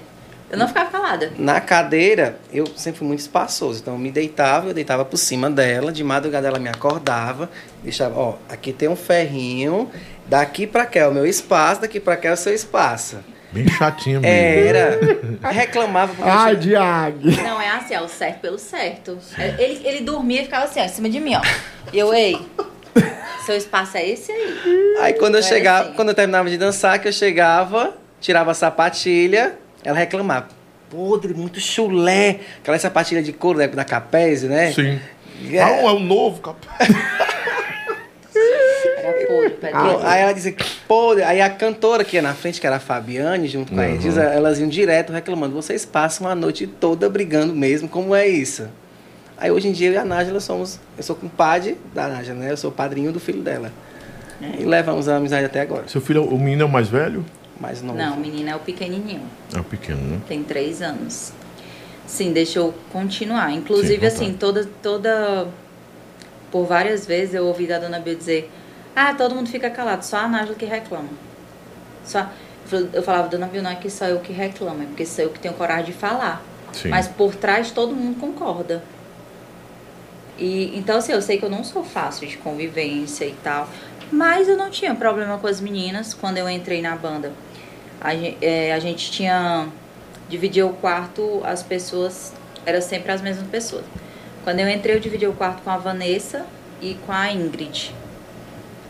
Eu 0.50 0.58
não 0.58 0.68
ficava 0.68 0.90
calada. 0.90 1.32
Na 1.38 1.62
cadeira, 1.62 2.40
eu 2.52 2.66
sempre 2.76 2.98
fui 2.98 3.08
muito 3.08 3.20
espaçoso. 3.20 3.82
Então, 3.82 3.94
eu 3.94 4.00
me 4.00 4.10
deitava, 4.10 4.70
eu 4.70 4.74
deitava 4.74 5.06
por 5.06 5.18
cima 5.18 5.52
dela. 5.52 5.92
De 5.92 6.04
madrugada, 6.04 6.48
ela 6.48 6.58
me 6.58 6.68
acordava. 6.68 7.48
Deixava, 7.84 8.20
ó, 8.20 8.38
aqui 8.50 8.74
tem 8.74 8.90
um 8.90 8.96
ferrinho. 8.96 9.88
Daqui 10.26 10.66
pra 10.66 10.88
cá 10.88 11.02
é 11.02 11.08
o 11.08 11.14
meu 11.14 11.28
espaço, 11.28 11.82
daqui 11.82 12.00
pra 12.00 12.18
cá 12.18 12.30
é 12.30 12.34
o 12.34 12.38
seu 12.38 12.56
espaço. 12.56 13.20
Bem 13.52 13.68
chatinha 13.68 14.20
mesmo. 14.20 14.36
Era. 14.36 15.00
Reclamava 15.54 16.16
porque 16.16 16.28
Ai, 16.28 16.54
eu 16.54 16.58
Diag. 16.58 17.44
Não, 17.44 17.62
é 17.62 17.70
assim, 17.70 17.96
ó, 17.96 18.04
o 18.04 18.10
certo 18.10 18.40
pelo 18.40 18.58
certo. 18.58 19.20
Ele, 19.60 19.88
ele 19.88 20.02
dormia 20.02 20.42
e 20.42 20.46
ficava 20.46 20.66
assim, 20.66 20.80
ó, 20.80 20.86
em 20.86 20.90
cima 20.90 21.08
de 21.08 21.20
mim, 21.20 21.36
ó. 21.36 21.42
E 21.94 22.00
eu, 22.00 22.12
ei, 22.12 22.40
seu 23.46 23.56
espaço 23.56 23.98
é 23.98 24.08
esse 24.08 24.32
aí. 24.32 24.96
Aí 25.02 25.14
quando 25.14 25.36
eu 25.36 25.44
chegava, 25.44 25.88
assim. 25.88 25.96
quando 25.96 26.10
eu 26.10 26.16
terminava 26.16 26.50
de 26.50 26.58
dançar, 26.58 27.00
que 27.00 27.08
eu 27.08 27.12
chegava, 27.14 27.94
tirava 28.22 28.52
a 28.52 28.54
sapatilha, 28.54 29.58
ela 29.84 29.98
reclamava. 29.98 30.48
Podre, 30.90 31.34
muito 31.34 31.60
chulé. 31.60 32.40
Aquela 32.62 32.80
sapatilha 32.80 33.22
de 33.22 33.32
couro 33.32 33.60
da 33.60 33.66
época 33.66 33.78
da 33.78 33.86
Capese, 33.86 34.48
né? 34.48 34.72
Sim. 34.72 35.00
É. 35.52 35.62
Ah, 35.62 35.70
é 35.70 35.92
o 35.92 36.00
novo, 36.00 36.42
cap... 36.42 36.58
Era 38.98 39.14
podre. 39.26 40.06
Aí 40.06 40.22
ela 40.22 40.34
dizia, 40.34 40.56
pô, 40.88 41.12
aí 41.12 41.42
a 41.42 41.50
cantora 41.50 42.04
que 42.04 42.16
ia 42.18 42.22
na 42.22 42.34
frente, 42.34 42.60
que 42.60 42.68
era 42.68 42.76
a 42.78 42.80
Fabiane, 42.80 43.48
junto 43.48 43.72
com 43.74 43.80
a 43.80 43.84
Uhum. 43.84 43.96
Edisa, 43.96 44.24
elas 44.24 44.60
iam 44.60 44.68
direto 44.68 45.12
reclamando, 45.14 45.56
vocês 45.56 45.86
passam 45.86 46.28
a 46.28 46.36
noite 46.36 46.68
toda 46.68 47.10
brigando 47.10 47.54
mesmo, 47.56 47.88
como 47.88 48.14
é 48.16 48.28
isso? 48.28 48.68
Aí 49.40 49.50
hoje 49.50 49.70
em 49.70 49.72
dia 49.72 49.88
eu 49.88 49.94
e 49.94 49.98
a 49.98 50.04
Nájila 50.04 50.40
somos, 50.40 50.80
eu 50.98 51.04
sou 51.04 51.16
compadre 51.16 51.78
da 51.94 52.08
Nájila, 52.08 52.38
né? 52.38 52.52
Eu 52.52 52.58
sou 52.58 52.72
padrinho 52.72 53.12
do 53.12 53.20
filho 53.20 53.42
dela. 53.42 53.72
E 54.42 54.64
levamos 54.64 55.08
a 55.08 55.18
amizade 55.18 55.46
até 55.46 55.62
agora. 55.62 55.88
Seu 55.88 56.02
filho, 56.02 56.24
o 56.24 56.38
menino 56.38 56.64
é 56.64 56.66
o 56.66 56.70
mais 56.70 56.88
velho? 56.88 57.26
Mas 57.60 57.82
não. 57.82 57.94
Não, 57.94 58.16
o 58.16 58.20
menino 58.20 58.50
é 58.50 58.56
o 58.56 58.60
pequenininho. 58.60 59.22
É 59.54 59.60
o 59.60 59.64
pequeno, 59.64 60.02
né? 60.02 60.22
Tem 60.28 60.44
três 60.44 60.82
anos. 60.82 61.34
Sim, 62.08 62.32
deixa 62.32 62.60
eu 62.60 62.74
continuar. 62.92 63.52
Inclusive, 63.52 64.00
Sim, 64.00 64.06
assim, 64.08 64.34
toda, 64.34 64.68
toda. 64.82 65.48
Por 66.52 66.66
várias 66.66 67.06
vezes 67.06 67.36
eu 67.36 67.46
ouvi 67.46 67.68
da 67.68 67.78
dona 67.80 68.00
Bia 68.00 68.16
dizer: 68.16 68.50
Ah, 68.96 69.14
todo 69.14 69.36
mundo 69.36 69.50
fica 69.50 69.70
calado, 69.70 70.04
só 70.04 70.18
a 70.18 70.28
Nájila 70.28 70.56
que 70.56 70.66
reclama. 70.66 71.10
Só... 72.04 72.28
Eu 72.94 73.02
falava, 73.02 73.28
dona 73.28 73.48
Bia, 73.48 73.62
não 73.62 73.72
é 73.72 73.76
que 73.76 73.90
só 73.90 74.06
eu 74.06 74.20
que 74.20 74.32
reclamo, 74.32 74.84
é 74.84 74.86
porque 74.86 75.06
sou 75.06 75.26
eu 75.26 75.30
que 75.32 75.40
tenho 75.40 75.54
coragem 75.56 75.86
de 75.86 75.94
falar. 75.94 76.44
Sim. 76.72 76.90
Mas 76.90 77.08
por 77.08 77.36
trás 77.36 77.72
todo 77.72 77.96
mundo 77.96 78.20
concorda. 78.20 78.84
E, 80.40 80.78
então, 80.78 80.98
assim, 80.98 81.12
eu 81.12 81.22
sei 81.22 81.38
que 81.38 81.44
eu 81.44 81.50
não 81.50 81.64
sou 81.64 81.84
fácil 81.84 82.28
de 82.28 82.38
convivência 82.38 83.26
e 83.26 83.36
tal. 83.44 83.70
Mas 84.12 84.48
eu 84.48 84.58
não 84.58 84.70
tinha 84.70 84.96
problema 84.96 85.38
com 85.38 85.48
as 85.48 85.62
meninas 85.62 86.14
quando 86.14 86.38
eu 86.38 86.50
entrei 86.50 86.82
na 86.82 86.96
banda. 86.96 87.32
A 88.02 88.16
gente, 88.16 88.46
a 88.74 88.80
gente 88.80 89.12
tinha. 89.12 89.68
Dividia 90.30 90.66
o 90.66 90.74
quarto, 90.74 91.42
as 91.44 91.62
pessoas. 91.62 92.34
Eram 92.66 92.82
sempre 92.82 93.12
as 93.12 93.22
mesmas 93.22 93.48
pessoas. 93.48 93.84
Quando 94.44 94.60
eu 94.60 94.70
entrei, 94.70 94.96
eu 94.96 95.00
dividi 95.00 95.28
o 95.28 95.34
quarto 95.34 95.62
com 95.64 95.70
a 95.70 95.78
Vanessa 95.78 96.46
e 96.82 96.96
com 97.06 97.12
a 97.12 97.32
Ingrid. 97.32 97.94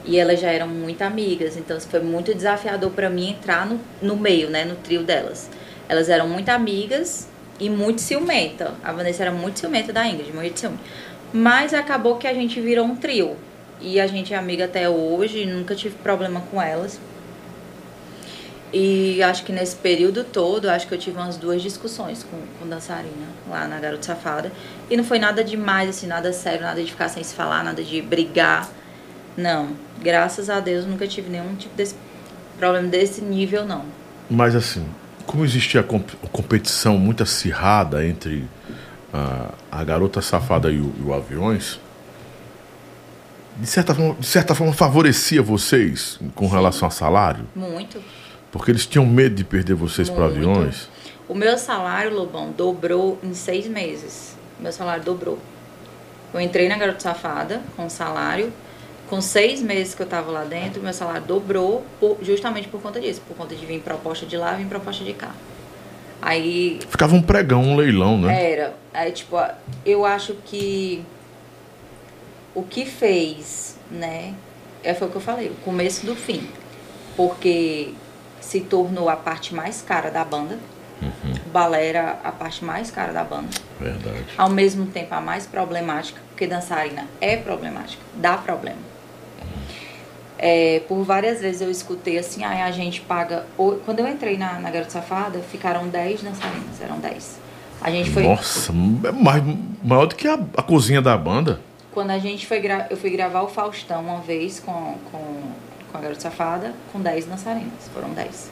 E 0.05 0.17
elas 0.17 0.39
já 0.39 0.49
eram 0.49 0.67
muito 0.67 1.01
amigas, 1.01 1.57
então 1.57 1.77
isso 1.77 1.87
foi 1.87 1.99
muito 1.99 2.33
desafiador 2.33 2.91
para 2.91 3.09
mim 3.09 3.31
entrar 3.31 3.65
no, 3.65 3.79
no 4.01 4.15
meio, 4.15 4.49
né, 4.49 4.63
no 4.63 4.75
trio 4.75 5.03
delas. 5.03 5.49
Elas 5.87 6.09
eram 6.09 6.27
muito 6.27 6.49
amigas 6.49 7.27
e 7.59 7.69
muito 7.69 8.01
ciumenta. 8.01 8.73
A 8.83 8.91
Vanessa 8.91 9.23
era 9.23 9.31
muito 9.31 9.59
ciumenta 9.59 9.91
da 9.91 10.07
Ingrid, 10.07 10.31
morria 10.33 10.51
de 10.51 10.59
ciúme. 10.59 10.79
Mas 11.33 11.73
acabou 11.73 12.17
que 12.17 12.27
a 12.27 12.33
gente 12.33 12.59
virou 12.59 12.85
um 12.85 12.95
trio. 12.95 13.35
E 13.81 13.99
a 13.99 14.07
gente 14.07 14.33
é 14.33 14.37
amiga 14.37 14.65
até 14.65 14.89
hoje, 14.89 15.45
nunca 15.45 15.73
tive 15.75 15.95
problema 15.95 16.41
com 16.51 16.61
elas. 16.61 16.99
E 18.71 19.21
acho 19.23 19.43
que 19.43 19.51
nesse 19.51 19.75
período 19.75 20.23
todo, 20.23 20.69
acho 20.69 20.87
que 20.87 20.93
eu 20.93 20.97
tive 20.97 21.17
umas 21.17 21.37
duas 21.37 21.61
discussões 21.61 22.23
com, 22.23 22.37
com 22.59 22.69
dançarina 22.69 23.27
lá 23.49 23.67
na 23.67 23.79
Garota 23.79 24.03
Safada. 24.03 24.51
E 24.89 24.95
não 24.95 25.03
foi 25.03 25.17
nada 25.17 25.43
demais, 25.43 25.89
assim, 25.89 26.05
nada 26.05 26.31
sério, 26.31 26.61
nada 26.61 26.83
de 26.83 26.91
ficar 26.91 27.09
sem 27.09 27.23
se 27.23 27.33
falar, 27.33 27.63
nada 27.63 27.81
de 27.81 28.01
brigar. 28.01 28.69
Não. 29.35 29.69
Graças 30.01 30.49
a 30.49 30.59
Deus 30.59 30.85
nunca 30.85 31.07
tive 31.07 31.29
nenhum 31.29 31.55
tipo 31.55 31.75
de 31.75 31.89
problema 32.59 32.87
desse 32.87 33.21
nível, 33.21 33.65
não. 33.65 33.85
Mas 34.29 34.55
assim, 34.55 34.85
como 35.25 35.43
existia 35.43 35.81
a 35.81 35.83
comp- 35.83 36.13
competição 36.31 36.97
muito 36.97 37.23
acirrada 37.23 38.05
entre 38.05 38.47
a, 39.13 39.51
a 39.71 39.83
garota 39.83 40.21
safada 40.21 40.71
e 40.71 40.79
o, 40.79 40.93
e 40.99 41.01
o 41.03 41.13
aviões, 41.13 41.79
de 43.57 43.67
certa, 43.67 43.93
forma, 43.93 44.15
de 44.15 44.25
certa 44.25 44.55
forma 44.55 44.71
favorecia 44.73 45.41
vocês 45.41 46.19
com 46.35 46.47
relação 46.47 46.87
a 46.87 46.91
salário? 46.91 47.45
Muito. 47.55 48.01
Porque 48.51 48.71
eles 48.71 48.85
tinham 48.85 49.05
medo 49.05 49.35
de 49.35 49.43
perder 49.43 49.73
vocês 49.75 50.09
para 50.09 50.25
aviões? 50.25 50.89
O 51.27 51.35
meu 51.35 51.57
salário, 51.57 52.13
Lobão, 52.15 52.51
dobrou 52.51 53.19
em 53.21 53.33
seis 53.33 53.67
meses. 53.67 54.35
Meu 54.59 54.71
salário 54.71 55.03
dobrou. 55.03 55.37
Eu 56.33 56.39
entrei 56.39 56.67
na 56.67 56.77
Garota 56.77 56.99
Safada 56.99 57.61
com 57.75 57.89
salário. 57.89 58.51
Com 59.09 59.21
seis 59.21 59.61
meses 59.61 59.93
que 59.95 60.01
eu 60.01 60.05
tava 60.07 60.31
lá 60.31 60.43
dentro, 60.43 60.81
meu 60.81 60.93
salário 60.93 61.23
dobrou 61.23 61.83
por- 61.99 62.17
justamente 62.21 62.67
por 62.67 62.79
conta 62.81 62.99
disso. 62.99 63.21
Por 63.27 63.35
conta 63.35 63.55
de 63.55 63.65
vir 63.65 63.81
proposta 63.81 64.25
de 64.25 64.37
lá, 64.37 64.53
vir 64.53 64.67
proposta 64.67 65.03
de 65.03 65.13
cá. 65.13 65.31
Aí 66.21 66.79
Ficava 66.89 67.15
um 67.15 67.21
pregão, 67.21 67.61
um 67.63 67.75
leilão, 67.75 68.17
né? 68.19 68.51
era. 68.51 68.73
Aí, 68.93 69.11
tipo, 69.11 69.37
eu 69.85 70.05
acho 70.05 70.33
que 70.45 71.03
o 72.53 72.63
que 72.63 72.85
fez, 72.85 73.77
né? 73.89 74.33
É, 74.83 74.93
foi 74.93 75.07
o 75.07 75.11
que 75.11 75.17
eu 75.17 75.21
falei, 75.21 75.49
o 75.49 75.55
começo 75.55 76.05
do 76.05 76.15
fim. 76.15 76.49
Porque 77.15 77.93
se 78.41 78.61
tornou 78.61 79.09
a 79.09 79.15
parte 79.15 79.53
mais 79.53 79.81
cara 79.81 80.09
da 80.09 80.23
banda. 80.23 80.57
o 81.45 81.49
balé 81.49 81.87
era 81.87 82.19
a 82.23 82.31
parte 82.31 82.63
mais 82.63 82.91
cara 82.91 83.13
da 83.13 83.23
banda. 83.23 83.49
Verdade. 83.79 84.25
Ao 84.37 84.49
mesmo 84.49 84.87
tempo, 84.87 85.13
a 85.13 85.21
mais 85.21 85.45
problemática, 85.45 86.19
porque 86.29 86.45
dançarina 86.45 87.05
é 87.21 87.37
problemática, 87.37 88.01
dá 88.15 88.37
problema. 88.37 88.88
É, 90.41 90.81
por 90.87 91.03
várias 91.03 91.41
vezes 91.41 91.61
eu 91.61 91.69
escutei 91.69 92.17
assim, 92.17 92.45
ah, 92.45 92.63
a 92.65 92.71
gente 92.71 93.01
paga. 93.01 93.45
Quando 93.57 93.99
eu 93.99 94.07
entrei 94.07 94.37
na, 94.37 94.53
na 94.53 94.71
Garota 94.71 94.91
Safada, 94.91 95.39
ficaram 95.39 95.89
10 95.89 96.23
dançarinas, 96.23 96.81
eram 96.81 96.97
10. 96.97 97.39
A 97.81 97.91
gente 97.91 98.09
foi. 98.11 98.23
Nossa, 98.23 98.71
é 98.71 99.11
mais, 99.11 99.43
maior 99.83 100.05
do 100.05 100.15
que 100.15 100.29
a, 100.29 100.39
a 100.55 100.63
cozinha 100.63 101.01
da 101.01 101.17
banda. 101.17 101.59
Quando 101.91 102.11
a 102.11 102.19
gente 102.19 102.47
foi 102.47 102.61
gra... 102.61 102.87
eu 102.89 102.95
fui 102.95 103.09
gravar 103.09 103.41
o 103.41 103.49
Faustão 103.49 104.01
uma 104.01 104.21
vez 104.21 104.61
com, 104.61 104.95
com, 105.11 105.41
com 105.91 105.97
a 105.97 105.99
Garota 105.99 106.21
Safada, 106.21 106.73
com 106.93 107.01
10 107.01 107.25
dançarinas. 107.25 107.89
Foram 107.93 108.11
10. 108.11 108.49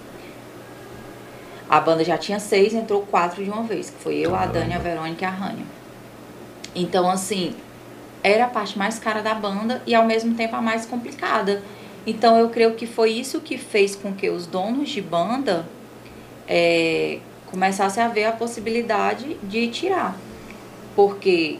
A 1.69 1.79
banda 1.79 2.03
já 2.03 2.17
tinha 2.17 2.39
seis, 2.39 2.73
entrou 2.73 3.01
quatro 3.03 3.43
de 3.43 3.49
uma 3.49 3.63
vez, 3.63 3.89
que 3.89 4.01
foi 4.01 4.15
eu, 4.15 4.35
a 4.35 4.45
Dani, 4.45 4.73
a 4.73 4.79
Verônica 4.79 5.23
e 5.23 5.27
a 5.27 5.29
Rania. 5.29 5.65
Então, 6.75 7.09
assim, 7.09 7.55
era 8.23 8.45
a 8.45 8.47
parte 8.47 8.77
mais 8.77 8.99
cara 8.99 9.21
da 9.21 9.33
banda 9.33 9.81
e 9.85 9.95
ao 9.95 10.05
mesmo 10.05 10.35
tempo 10.35 10.55
a 10.55 10.61
mais 10.61 10.85
complicada. 10.85 11.61
Então 12.07 12.39
eu 12.39 12.47
creio 12.49 12.73
que 12.73 12.87
foi 12.87 13.11
isso 13.11 13.41
que 13.41 13.57
fez 13.57 13.93
com 13.95 14.13
que 14.13 14.29
os 14.29 14.47
donos 14.47 14.89
de 14.89 15.01
banda 15.01 15.65
é, 16.47 17.17
começassem 17.47 18.01
a 18.01 18.07
ver 18.07 18.23
a 18.23 18.31
possibilidade 18.31 19.35
de 19.43 19.67
tirar. 19.67 20.17
Porque 20.95 21.59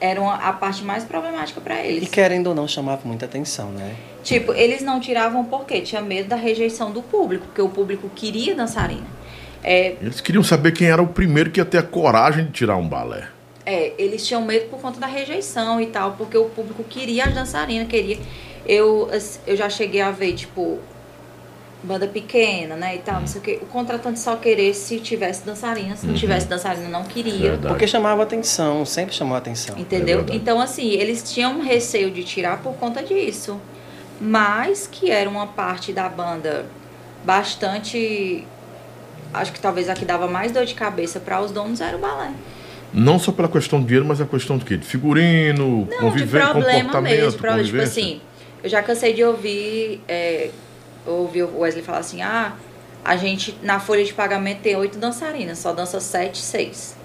era 0.00 0.20
uma- 0.20 0.36
a 0.36 0.52
parte 0.52 0.82
mais 0.82 1.04
problemática 1.04 1.60
para 1.60 1.82
E 1.84 1.96
eles. 1.96 2.08
querendo 2.08 2.46
ou 2.48 2.54
não, 2.54 2.66
chamava 2.66 3.02
muita 3.04 3.26
atenção, 3.26 3.70
né? 3.70 3.94
Tipo, 4.22 4.54
eles 4.54 4.80
não 4.82 4.98
tiravam 5.00 5.44
porque 5.44 5.82
tinha 5.82 6.00
medo 6.00 6.28
da 6.30 6.36
rejeição 6.36 6.90
do 6.90 7.02
público, 7.02 7.44
porque 7.46 7.60
o 7.60 7.68
público 7.68 8.08
queria 8.14 8.54
dançarina. 8.54 9.06
É, 9.62 9.96
Eles 10.00 10.20
queriam 10.20 10.42
saber 10.42 10.72
quem 10.72 10.88
era 10.88 11.02
o 11.02 11.06
primeiro 11.06 11.50
que 11.50 11.60
ia 11.60 11.64
ter 11.64 11.78
a 11.78 11.82
coragem 11.82 12.46
de 12.46 12.52
tirar 12.52 12.76
um 12.76 12.88
balé. 12.88 13.28
É, 13.66 13.92
eles 13.96 14.26
tinham 14.26 14.42
medo 14.42 14.68
por 14.68 14.78
conta 14.80 14.98
da 15.00 15.06
rejeição 15.06 15.80
e 15.80 15.86
tal, 15.86 16.12
porque 16.12 16.36
o 16.36 16.46
público 16.46 16.84
queria 16.84 17.24
as 17.26 17.34
dançarinas, 17.34 17.88
queria. 17.88 18.18
Eu, 18.66 19.10
eu 19.46 19.56
já 19.56 19.68
cheguei 19.68 20.00
a 20.00 20.10
ver, 20.10 20.32
tipo, 20.34 20.78
banda 21.82 22.06
pequena, 22.06 22.76
né, 22.76 22.96
e 22.96 22.98
tal, 22.98 23.20
não 23.20 23.26
sei 23.26 23.40
o 23.40 23.44
quê. 23.44 23.58
O 23.62 23.66
contratante 23.66 24.18
só 24.18 24.36
querer 24.36 24.72
se 24.74 24.98
tivesse 25.00 25.44
dançarina, 25.44 25.94
se 25.96 26.06
não 26.06 26.14
tivesse 26.14 26.46
dançarina, 26.46 26.88
não 26.88 27.04
queria. 27.04 27.50
Verdade. 27.50 27.68
Porque 27.68 27.86
chamava 27.86 28.22
atenção, 28.22 28.84
sempre 28.86 29.14
chamou 29.14 29.36
atenção. 29.36 29.78
Entendeu? 29.78 30.24
É 30.28 30.34
então, 30.34 30.58
assim, 30.60 30.90
eles 30.90 31.22
tinham 31.30 31.58
um 31.58 31.62
receio 31.62 32.10
de 32.10 32.24
tirar 32.24 32.62
por 32.62 32.74
conta 32.74 33.02
disso. 33.02 33.60
Mas 34.20 34.88
que 34.90 35.10
era 35.10 35.28
uma 35.28 35.46
parte 35.46 35.92
da 35.92 36.08
banda 36.08 36.64
bastante. 37.24 38.46
Acho 39.32 39.52
que 39.52 39.58
talvez 39.60 39.88
a 39.88 39.94
que 39.94 40.04
dava 40.04 40.28
mais 40.28 40.52
dor 40.52 40.64
de 40.64 40.74
cabeça 40.74 41.18
para 41.18 41.40
os 41.40 41.50
donos 41.50 41.80
era 41.80 41.96
o 41.96 42.00
balé. 42.00 42.30
Não 42.92 43.18
só 43.18 43.32
pela 43.32 43.48
questão 43.48 43.80
do 43.80 43.86
dinheiro, 43.86 44.06
mas 44.06 44.20
a 44.20 44.24
questão 44.24 44.56
do 44.56 44.64
quê? 44.64 44.76
De 44.76 44.86
figurino, 44.86 45.88
Não, 45.90 45.98
conviver, 45.98 46.40
de 46.40 46.50
problema 46.52 46.84
comportamento, 46.84 47.20
mesmo. 47.20 47.38
Problema, 47.40 47.64
tipo 47.64 47.76
convivência. 47.76 48.02
assim, 48.02 48.20
eu 48.64 48.70
já 48.70 48.82
cansei 48.82 49.12
de 49.12 49.22
ouvir, 49.22 50.02
é, 50.08 50.50
ouvir 51.06 51.42
o 51.42 51.58
Wesley 51.58 51.84
falar 51.84 51.98
assim, 51.98 52.22
ah, 52.22 52.56
a 53.04 53.14
gente 53.14 53.54
na 53.62 53.78
folha 53.78 54.02
de 54.02 54.14
pagamento 54.14 54.62
tem 54.62 54.74
oito 54.74 54.96
dançarinas, 54.98 55.58
só 55.58 55.70
dança 55.70 56.00
sete, 56.00 56.38
seis. 56.38 56.96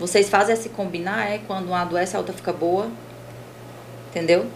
Vocês 0.00 0.30
fazem 0.30 0.54
esse 0.54 0.70
combinar, 0.70 1.30
é? 1.30 1.38
Quando 1.46 1.66
uma 1.66 1.82
adoece, 1.82 2.16
a 2.16 2.18
outra 2.18 2.34
fica 2.34 2.54
boa. 2.54 2.90
Entendeu? 4.08 4.46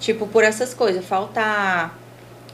Tipo, 0.00 0.26
por 0.26 0.42
essas 0.42 0.74
coisas, 0.74 1.04
faltar 1.04 1.96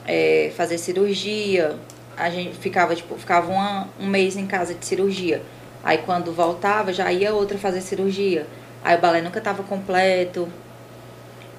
é, 0.05 0.51
fazer 0.55 0.77
cirurgia. 0.77 1.75
A 2.15 2.29
gente 2.29 2.55
ficava, 2.57 2.95
tipo, 2.95 3.17
ficava 3.17 3.51
uma- 3.51 3.89
um 3.99 4.05
mês 4.05 4.37
em 4.37 4.45
casa 4.45 4.75
de 4.75 4.85
cirurgia. 4.85 5.41
Aí 5.83 5.97
quando 5.97 6.31
voltava, 6.31 6.93
já 6.93 7.11
ia 7.11 7.33
outra 7.33 7.57
fazer 7.57 7.81
cirurgia. 7.81 8.45
Aí 8.83 8.95
o 8.95 9.01
balé 9.01 9.21
nunca 9.23 9.39
estava 9.39 9.63
completo. 9.63 10.47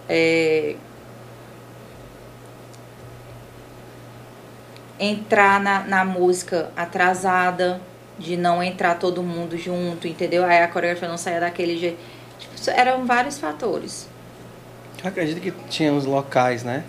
É, 0.09 0.77
Entrar 4.99 5.61
na, 5.61 5.81
na 5.81 6.05
música 6.05 6.71
atrasada, 6.77 7.81
de 8.19 8.37
não 8.37 8.63
entrar 8.63 8.95
todo 8.95 9.23
mundo 9.23 9.57
junto, 9.59 10.09
entendeu? 10.09 10.45
Aí 10.45 10.63
a 10.63 10.69
coreografia 10.69 11.09
não 11.09 11.19
saía 11.19 11.41
daquele 11.41 11.77
jeito. 11.77 11.99
Tipo, 12.39 12.55
eram 12.71 13.05
vários 13.07 13.39
fatores. 13.39 14.09
Eu 15.03 15.09
acredito 15.09 15.41
que 15.41 15.53
tinha 15.69 15.93
uns 15.93 16.05
locais, 16.07 16.63
né? 16.63 16.85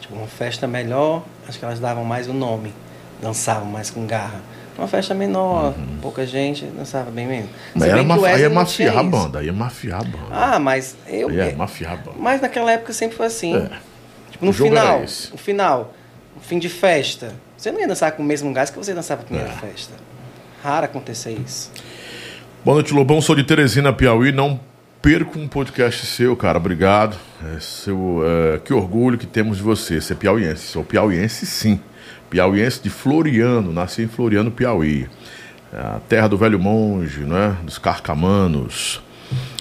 Tipo, 0.00 0.14
uma 0.14 0.26
festa 0.26 0.66
melhor, 0.66 1.22
acho 1.48 1.58
que 1.58 1.64
elas 1.64 1.78
davam 1.78 2.04
mais 2.04 2.28
o 2.28 2.32
nome. 2.32 2.74
Dançavam 3.20 3.66
mais 3.66 3.90
com 3.90 4.04
garra. 4.06 4.40
Uma 4.76 4.88
festa 4.88 5.14
menor, 5.14 5.74
pouca 6.00 6.26
gente, 6.26 6.64
dançava 6.64 7.10
bem 7.10 7.26
menos. 7.26 7.50
Mas 7.74 7.88
era 7.88 8.02
o 8.02 8.04
maf... 8.04 8.24
aí 8.24 8.32
Wesley 8.32 8.44
é 8.44 8.48
mafiar 8.48 8.98
a 8.98 9.02
banda, 9.02 9.38
aí 9.38 9.48
é 9.48 9.52
mafiar 9.52 10.00
a 10.00 10.04
banda. 10.04 10.26
Ah, 10.30 10.58
mas 10.58 10.96
eu. 11.06 11.30
é 11.30 11.52
mafiar 11.52 11.92
a 11.92 11.96
banda. 11.96 12.16
Mas 12.18 12.40
naquela 12.40 12.72
época 12.72 12.92
sempre 12.92 13.16
foi 13.16 13.26
assim. 13.26 13.54
É. 13.54 13.70
Tipo, 14.30 14.44
no 14.46 14.50
O 14.50 14.54
jogo 14.54 14.70
final, 14.70 14.94
era 14.96 15.04
esse. 15.04 15.30
no 15.30 15.36
final, 15.36 15.94
no 16.34 16.40
fim 16.40 16.58
de 16.58 16.70
festa, 16.70 17.34
você 17.62 17.70
não 17.70 17.78
ia 17.80 17.86
dançar 17.86 18.10
com 18.12 18.24
o 18.24 18.26
mesmo 18.26 18.52
gás 18.52 18.70
que 18.70 18.76
você 18.76 18.92
dançava 18.92 19.20
na 19.22 19.26
primeira 19.26 19.50
É. 19.50 19.54
festa. 19.54 19.94
Raro 20.64 20.84
acontecer 20.86 21.30
isso. 21.30 21.70
Boa 22.64 22.74
noite, 22.74 22.92
Lobão. 22.92 23.20
Sou 23.20 23.36
de 23.36 23.44
Teresina, 23.44 23.92
Piauí. 23.92 24.32
Não 24.32 24.58
perco 25.00 25.38
um 25.38 25.46
podcast 25.46 26.04
seu, 26.06 26.36
cara. 26.36 26.58
Obrigado. 26.58 27.16
É 27.54 27.60
seu, 27.60 28.20
é, 28.24 28.58
que 28.58 28.74
orgulho 28.74 29.16
que 29.16 29.26
temos 29.26 29.58
de 29.58 29.62
você. 29.62 30.00
Você 30.00 30.12
é 30.12 30.16
piauiense. 30.16 30.66
Sou 30.66 30.82
piauiense, 30.82 31.46
sim. 31.46 31.80
Piauiense 32.28 32.82
de 32.82 32.90
Floriano. 32.90 33.72
Nasci 33.72 34.02
em 34.02 34.08
Floriano, 34.08 34.50
Piauí. 34.50 35.08
A 35.72 36.00
terra 36.08 36.26
do 36.28 36.36
velho 36.36 36.58
monge, 36.58 37.20
né? 37.20 37.56
Dos 37.62 37.78
carcamanos. 37.78 39.00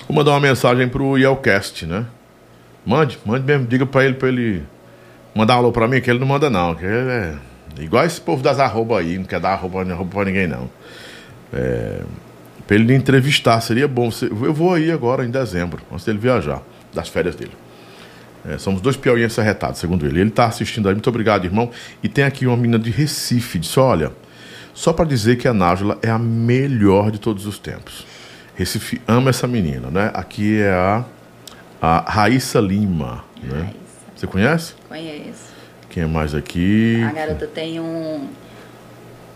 Vou 0.08 0.16
mandar 0.16 0.32
uma 0.32 0.40
mensagem 0.40 0.90
pro 0.90 1.20
Yelcast, 1.20 1.86
né? 1.86 2.08
Mande, 2.84 3.20
mande 3.24 3.46
mesmo. 3.46 3.68
Diga 3.68 3.86
pra 3.86 4.04
ele, 4.04 4.16
pra 4.16 4.28
ele 4.28 4.64
mandar 5.36 5.56
um 5.56 5.60
alô 5.60 5.72
pra 5.72 5.88
mim, 5.88 6.02
que 6.02 6.10
ele 6.10 6.20
não 6.20 6.26
manda 6.28 6.50
não. 6.50 6.74
Que 6.74 6.84
ele 6.84 7.10
é 7.12 7.34
igual 7.80 8.06
esse 8.06 8.20
povo 8.20 8.44
das 8.44 8.60
arroba 8.60 9.00
aí. 9.00 9.18
Não 9.18 9.26
quer 9.26 9.40
dar 9.40 9.52
arroba, 9.52 9.82
arroba 9.82 10.10
pra 10.12 10.26
ninguém, 10.26 10.48
não. 10.48 10.70
Pra 12.68 12.76
ele 12.76 12.86
me 12.86 12.96
entrevistar, 12.96 13.60
seria 13.62 13.88
bom. 13.88 14.10
Eu 14.22 14.54
vou 14.54 14.74
aí 14.74 14.92
agora, 14.92 15.26
em 15.26 15.30
dezembro, 15.30 15.82
antes 15.92 16.06
dele 16.06 16.20
viajar, 16.20 16.62
das 16.94 17.10
férias 17.10 17.36
dele. 17.36 17.52
É, 18.48 18.58
somos 18.58 18.82
dois 18.82 18.98
piauienses 18.98 19.38
arretados, 19.38 19.80
segundo 19.80 20.06
ele. 20.06 20.20
Ele 20.20 20.30
está 20.30 20.46
assistindo 20.46 20.88
aí, 20.88 20.96
muito 20.96 21.10
obrigado, 21.10 21.46
irmão. 21.46 21.70
E 22.02 22.10
tem 22.10 22.24
aqui 22.24 22.48
uma 22.48 22.58
menina 22.58 22.80
de 22.80 22.90
Recife, 22.90 23.60
disse, 23.60 23.80
olha, 23.80 24.12
só 24.74 24.94
para 24.94 25.06
dizer 25.06 25.36
que 25.38 25.48
a 25.48 25.54
Nájula 25.54 26.00
é 26.02 26.10
a 26.10 26.18
melhor 26.18 27.12
de 27.12 27.20
todos 27.20 27.46
os 27.46 27.60
tempos. 27.60 28.06
Recife 28.56 29.02
ama 29.08 29.30
essa 29.30 29.48
menina, 29.48 29.90
né? 29.92 30.10
Aqui 30.14 30.60
é 30.60 30.72
a, 30.72 31.04
a 31.82 32.12
Raíssa 32.12 32.60
Lima, 32.60 33.24
né? 33.44 33.60
Raíssa. 33.60 33.76
Você 34.16 34.28
conhece? 34.28 34.74
Conheço. 34.88 35.51
Quem 35.92 36.04
é 36.04 36.08
mais 36.08 36.34
aqui? 36.34 37.04
A 37.04 37.12
garota 37.12 37.46
tem 37.46 37.78
um, 37.82 38.30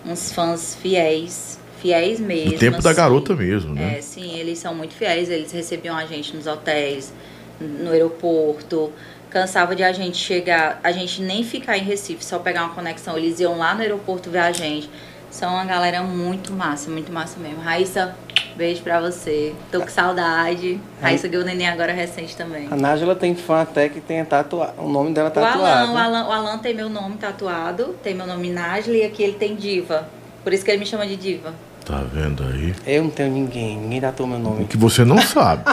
uns 0.05 0.31
fãs 0.31 0.73
fiéis, 0.81 1.59
fiéis 1.81 2.17
mesmo. 2.17 2.53
Do 2.53 2.59
tempo 2.59 2.81
da 2.81 2.91
assim. 2.91 2.97
garota 2.97 3.35
mesmo, 3.35 3.75
né? 3.75 3.97
É, 3.97 4.01
sim, 4.01 4.39
eles 4.39 4.57
são 4.57 4.73
muito 4.73 4.93
fiéis, 4.93 5.29
eles 5.29 5.51
recebiam 5.51 5.97
a 5.97 6.05
gente 6.05 6.33
nos 6.33 6.47
hotéis, 6.47 7.13
no 7.59 7.91
aeroporto. 7.91 8.89
Cansava 9.29 9.75
de 9.75 9.83
a 9.83 9.91
gente 9.91 10.15
chegar, 10.15 10.79
a 10.81 10.93
gente 10.93 11.21
nem 11.21 11.43
ficar 11.43 11.77
em 11.77 11.83
Recife, 11.83 12.23
só 12.23 12.39
pegar 12.39 12.63
uma 12.63 12.73
conexão. 12.73 13.17
Eles 13.17 13.37
iam 13.41 13.57
lá 13.57 13.75
no 13.75 13.81
aeroporto 13.81 14.29
ver 14.29 14.39
a 14.39 14.53
gente. 14.53 14.89
São 15.29 15.55
uma 15.55 15.65
galera 15.65 16.01
muito 16.03 16.53
massa, 16.53 16.89
muito 16.89 17.11
massa 17.11 17.37
mesmo. 17.37 17.59
Raíssa, 17.59 18.15
beijo 18.55 18.81
pra 18.81 18.99
você. 19.01 19.53
Tô 19.71 19.81
com 19.81 19.87
saudade. 19.87 20.79
Raíssa 21.01 21.27
ganhou 21.27 21.45
neném 21.45 21.67
agora 21.67 21.91
recente 21.93 22.35
também. 22.35 22.67
A 22.71 22.75
Nájula 22.75 23.15
tem 23.15 23.35
fã 23.35 23.61
até 23.61 23.89
que 23.89 23.99
tem 24.01 24.23
tatua... 24.25 24.73
o 24.77 24.87
nome 24.89 25.13
dela 25.13 25.29
O 25.29 25.31
tatuado. 25.31 25.65
Alan, 25.65 25.91
o 25.93 25.97
Alan, 25.97 26.27
o 26.27 26.31
Alan 26.31 26.57
tem 26.59 26.73
meu 26.73 26.89
nome 26.89 27.15
tatuado, 27.17 27.95
tem 28.03 28.13
meu 28.15 28.25
nome 28.27 28.49
Najli 28.49 28.99
e 28.99 29.03
aqui 29.05 29.23
ele 29.23 29.33
tem 29.33 29.55
Diva. 29.55 30.07
Por 30.43 30.53
isso 30.53 30.63
que 30.63 30.71
ele 30.71 30.79
me 30.79 30.85
chama 30.85 31.05
de 31.05 31.15
Diva. 31.15 31.53
Tá 31.85 32.01
vendo 32.11 32.43
aí? 32.43 32.73
Eu 32.87 33.03
não 33.03 33.09
tenho 33.11 33.31
ninguém, 33.31 33.77
ninguém 33.77 34.01
tatuou 34.01 34.27
meu 34.27 34.39
O 34.39 34.41
nome. 34.41 34.65
que 34.65 34.75
você 34.77 35.05
não 35.05 35.19
sabe. 35.21 35.63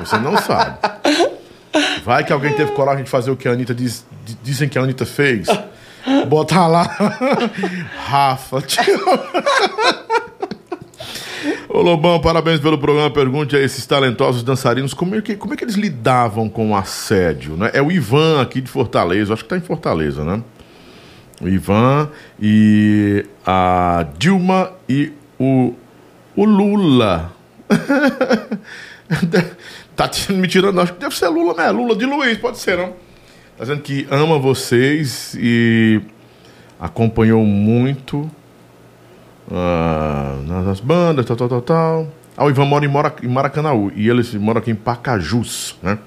Você 0.00 0.16
não 0.18 0.36
sabe. 0.36 0.78
Vai 2.04 2.24
que 2.24 2.32
alguém 2.32 2.52
teve 2.54 2.72
coragem 2.72 3.04
de 3.04 3.10
fazer 3.10 3.30
o 3.30 3.36
que 3.36 3.48
a 3.48 3.52
Anitta 3.52 3.74
diz, 3.74 4.04
di- 4.24 4.38
dizem 4.42 4.68
que 4.68 4.78
a 4.78 4.82
Anitta 4.82 5.04
fez. 5.04 5.48
Botar 6.28 6.66
lá. 6.66 6.82
Rafa. 8.06 8.56
amo. 8.56 10.19
Ô 11.68 11.80
Lobão, 11.80 12.20
parabéns 12.20 12.60
pelo 12.60 12.78
programa. 12.78 13.10
Pergunte 13.10 13.56
a 13.56 13.60
esses 13.60 13.86
talentosos 13.86 14.42
dançarinos 14.42 14.94
como 14.94 15.14
é 15.14 15.22
que, 15.22 15.36
como 15.36 15.54
é 15.54 15.56
que 15.56 15.64
eles 15.64 15.74
lidavam 15.74 16.48
com 16.48 16.70
o 16.70 16.76
assédio, 16.76 17.56
né? 17.56 17.70
É 17.72 17.82
o 17.82 17.90
Ivan 17.90 18.40
aqui 18.40 18.60
de 18.60 18.70
Fortaleza, 18.70 19.32
acho 19.32 19.42
que 19.42 19.48
tá 19.48 19.56
em 19.56 19.60
Fortaleza, 19.60 20.24
né? 20.24 20.42
O 21.40 21.48
Ivan 21.48 22.08
e 22.40 23.24
a 23.46 24.06
Dilma 24.18 24.72
e 24.88 25.12
o, 25.38 25.74
o 26.36 26.44
Lula. 26.44 27.32
tá 29.96 30.10
me 30.30 30.48
tirando, 30.48 30.80
acho 30.80 30.94
que 30.94 31.00
deve 31.00 31.16
ser 31.16 31.28
Lula, 31.28 31.54
né? 31.54 31.70
Lula 31.70 31.96
de 31.96 32.04
Luiz, 32.04 32.36
pode 32.38 32.58
ser, 32.58 32.76
não? 32.76 32.88
Tá 33.56 33.64
dizendo 33.64 33.82
que 33.82 34.06
ama 34.10 34.38
vocês 34.38 35.34
e 35.38 36.00
acompanhou 36.78 37.44
muito 37.44 38.30
ah, 39.52 40.36
nas 40.46 40.80
bandas, 40.80 41.26
tal, 41.26 41.36
tal, 41.36 41.48
tal, 41.48 41.62
tal. 41.62 42.08
Ah, 42.36 42.44
o 42.44 42.50
Ivan 42.50 42.64
mora 42.64 42.84
em, 42.84 42.88
mora 42.88 43.14
em 43.22 43.28
Maracanaú 43.28 43.92
e 43.94 44.08
ele 44.08 44.22
mora 44.38 44.60
aqui 44.60 44.70
em 44.70 44.74
Pacajus, 44.74 45.76
né? 45.82 45.98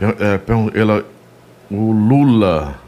É, 0.00 0.78
ela, 0.78 1.04
o 1.70 1.90
Lula. 1.90 2.78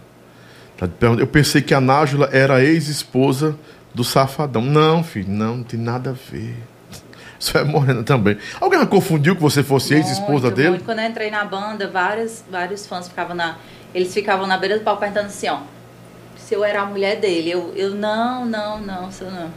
tá 0.76 0.88
Eu 1.18 1.26
pensei 1.26 1.60
que 1.60 1.74
a 1.74 1.80
Nájula 1.80 2.28
era 2.32 2.56
a 2.56 2.64
ex-esposa 2.64 3.56
do 3.94 4.04
Safadão. 4.04 4.62
Não, 4.62 5.02
filho, 5.02 5.28
não, 5.28 5.56
não 5.56 5.64
tem 5.64 5.80
nada 5.80 6.10
a 6.10 6.12
ver. 6.12 6.54
Isso 7.40 7.56
é 7.56 7.64
morena 7.64 8.02
também. 8.02 8.36
Alguém 8.60 8.84
confundiu 8.86 9.34
que 9.34 9.42
você 9.42 9.62
fosse 9.62 9.94
ex-esposa 9.94 10.50
dele? 10.50 10.70
muito. 10.70 10.84
Quando 10.84 11.00
eu 11.00 11.06
entrei 11.06 11.30
na 11.30 11.44
banda, 11.44 11.88
vários, 11.88 12.44
vários 12.50 12.86
fãs 12.86 13.08
ficavam 13.08 13.34
na. 13.34 13.56
Eles 13.92 14.14
ficavam 14.14 14.46
na 14.46 14.56
beira 14.56 14.78
do 14.78 14.84
palco 14.84 15.00
perguntando 15.00 15.26
assim, 15.26 15.48
ó. 15.48 15.58
Se 16.50 16.56
eu 16.56 16.64
era 16.64 16.82
a 16.82 16.84
mulher 16.84 17.20
dele. 17.20 17.48
Eu, 17.48 17.72
eu 17.76 17.90
não, 17.94 18.44
não, 18.44 18.80
não, 18.80 19.12
sou 19.12 19.30
não. 19.30 19.52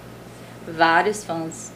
Vários 0.67 1.23
fãs. 1.23 1.71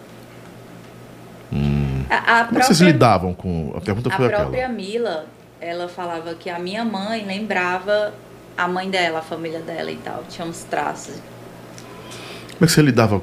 A, 2.07 2.41
a 2.41 2.45
Como 2.45 2.61
vocês 2.61 2.77
própria- 2.77 2.85
lidavam 2.93 3.33
com. 3.33 3.73
A 3.75 3.81
pergunta 3.81 4.09
A 4.09 4.15
foi 4.15 4.27
aquela. 4.27 4.41
própria 4.43 4.69
Mila, 4.69 5.25
ela 5.59 5.87
falava 5.89 6.35
que 6.35 6.51
a 6.51 6.59
minha 6.59 6.85
mãe 6.85 7.25
lembrava 7.25 8.13
a 8.55 8.67
mãe 8.67 8.91
dela, 8.91 9.17
a 9.17 9.21
família 9.23 9.59
dela 9.59 9.89
e 9.91 9.95
tal. 9.97 10.23
Tinha 10.29 10.47
uns 10.47 10.63
traços. 10.65 11.15
Como 11.15 12.61
é 12.61 12.65
que 12.67 12.71
você 12.71 12.83
lidava 12.83 13.19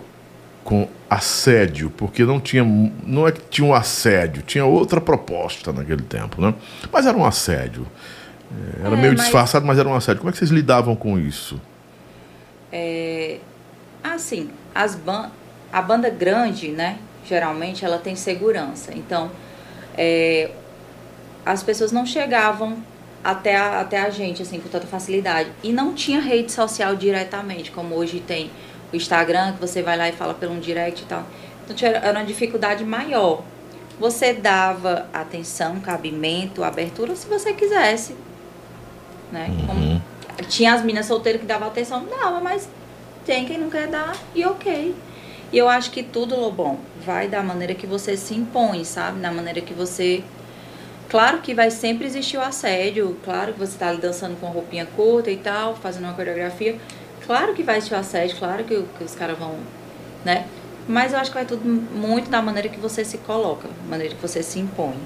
com 0.64 0.88
assédio? 1.08 1.90
Porque 1.90 2.24
não 2.24 2.40
tinha. 2.40 2.64
Não 3.06 3.28
é 3.28 3.30
que 3.30 3.40
tinha 3.48 3.64
um 3.68 3.72
assédio, 3.72 4.42
tinha 4.42 4.64
outra 4.64 5.00
proposta 5.00 5.72
naquele 5.72 6.02
tempo, 6.02 6.42
né? 6.42 6.52
Mas 6.92 7.06
era 7.06 7.16
um 7.16 7.24
assédio. 7.24 7.86
É, 8.82 8.86
Era 8.86 8.96
É, 8.96 8.98
meio 9.00 9.12
mas- 9.12 9.22
disfarçado, 9.22 9.64
mas 9.64 9.78
era 9.78 9.88
um 9.88 9.94
assédio. 9.94 10.18
Como 10.20 10.28
é 10.28 10.32
que 10.32 10.38
vocês 10.38 10.50
lidavam 10.50 10.96
com 10.96 11.16
isso? 11.20 11.60
É, 12.76 13.38
assim, 14.02 14.50
as 14.74 14.96
ban 14.96 15.30
a 15.72 15.80
banda 15.80 16.10
grande, 16.10 16.68
né? 16.68 16.98
Geralmente 17.24 17.84
ela 17.84 17.98
tem 17.98 18.16
segurança. 18.16 18.92
Então, 18.92 19.30
é, 19.96 20.50
as 21.46 21.62
pessoas 21.62 21.92
não 21.92 22.04
chegavam 22.04 22.76
até 23.22 23.56
a, 23.56 23.80
até 23.80 24.00
a 24.00 24.10
gente 24.10 24.42
assim 24.42 24.58
com 24.60 24.68
tanta 24.68 24.86
facilidade. 24.88 25.50
E 25.62 25.72
não 25.72 25.94
tinha 25.94 26.20
rede 26.20 26.50
social 26.50 26.96
diretamente, 26.96 27.70
como 27.70 27.94
hoje 27.94 28.18
tem 28.20 28.50
o 28.92 28.96
Instagram, 28.96 29.52
que 29.52 29.60
você 29.60 29.80
vai 29.80 29.96
lá 29.96 30.08
e 30.08 30.12
fala 30.12 30.34
pelo 30.34 30.54
um 30.54 30.60
direct 30.60 31.02
e 31.02 31.06
tal. 31.06 31.24
Então 31.64 31.74
tinha, 31.76 31.90
era 31.92 32.18
uma 32.18 32.24
dificuldade 32.24 32.84
maior. 32.84 33.42
Você 34.00 34.32
dava 34.32 35.08
atenção, 35.12 35.78
cabimento, 35.80 36.64
abertura 36.64 37.14
se 37.14 37.26
você 37.28 37.52
quisesse. 37.52 38.16
Né? 39.30 39.48
Como- 39.66 40.02
tinha 40.48 40.74
as 40.74 40.82
minas 40.82 41.06
solteiras 41.06 41.40
que 41.40 41.46
davam 41.46 41.68
atenção, 41.68 42.04
dava, 42.04 42.40
mas 42.40 42.68
tem 43.24 43.44
quem 43.46 43.58
não 43.58 43.70
quer 43.70 43.86
dar 43.86 44.16
e 44.34 44.44
ok. 44.44 44.94
E 45.52 45.58
eu 45.58 45.68
acho 45.68 45.90
que 45.90 46.02
tudo, 46.02 46.34
Lobão, 46.34 46.78
vai 47.04 47.28
da 47.28 47.42
maneira 47.42 47.74
que 47.74 47.86
você 47.86 48.16
se 48.16 48.34
impõe, 48.34 48.84
sabe? 48.84 49.20
Da 49.20 49.30
maneira 49.30 49.60
que 49.60 49.72
você. 49.72 50.24
Claro 51.08 51.38
que 51.38 51.54
vai 51.54 51.70
sempre 51.70 52.06
existir 52.06 52.36
o 52.36 52.40
assédio, 52.40 53.16
claro 53.24 53.52
que 53.52 53.58
você 53.58 53.78
tá 53.78 53.88
ali 53.88 53.98
dançando 53.98 54.38
com 54.40 54.46
roupinha 54.46 54.86
curta 54.96 55.30
e 55.30 55.36
tal, 55.36 55.76
fazendo 55.76 56.04
uma 56.04 56.14
coreografia. 56.14 56.76
Claro 57.24 57.54
que 57.54 57.62
vai 57.62 57.76
existir 57.76 57.94
o 57.94 57.98
assédio, 57.98 58.36
claro 58.36 58.64
que, 58.64 58.82
que 58.98 59.04
os 59.04 59.14
caras 59.14 59.38
vão, 59.38 59.54
né? 60.24 60.46
Mas 60.88 61.12
eu 61.12 61.18
acho 61.18 61.30
que 61.30 61.36
vai 61.36 61.46
tudo 61.46 61.64
muito 61.64 62.28
da 62.28 62.42
maneira 62.42 62.68
que 62.68 62.80
você 62.80 63.04
se 63.04 63.18
coloca, 63.18 63.68
da 63.68 63.88
maneira 63.88 64.14
que 64.14 64.20
você 64.20 64.42
se 64.42 64.58
impõe. 64.58 64.96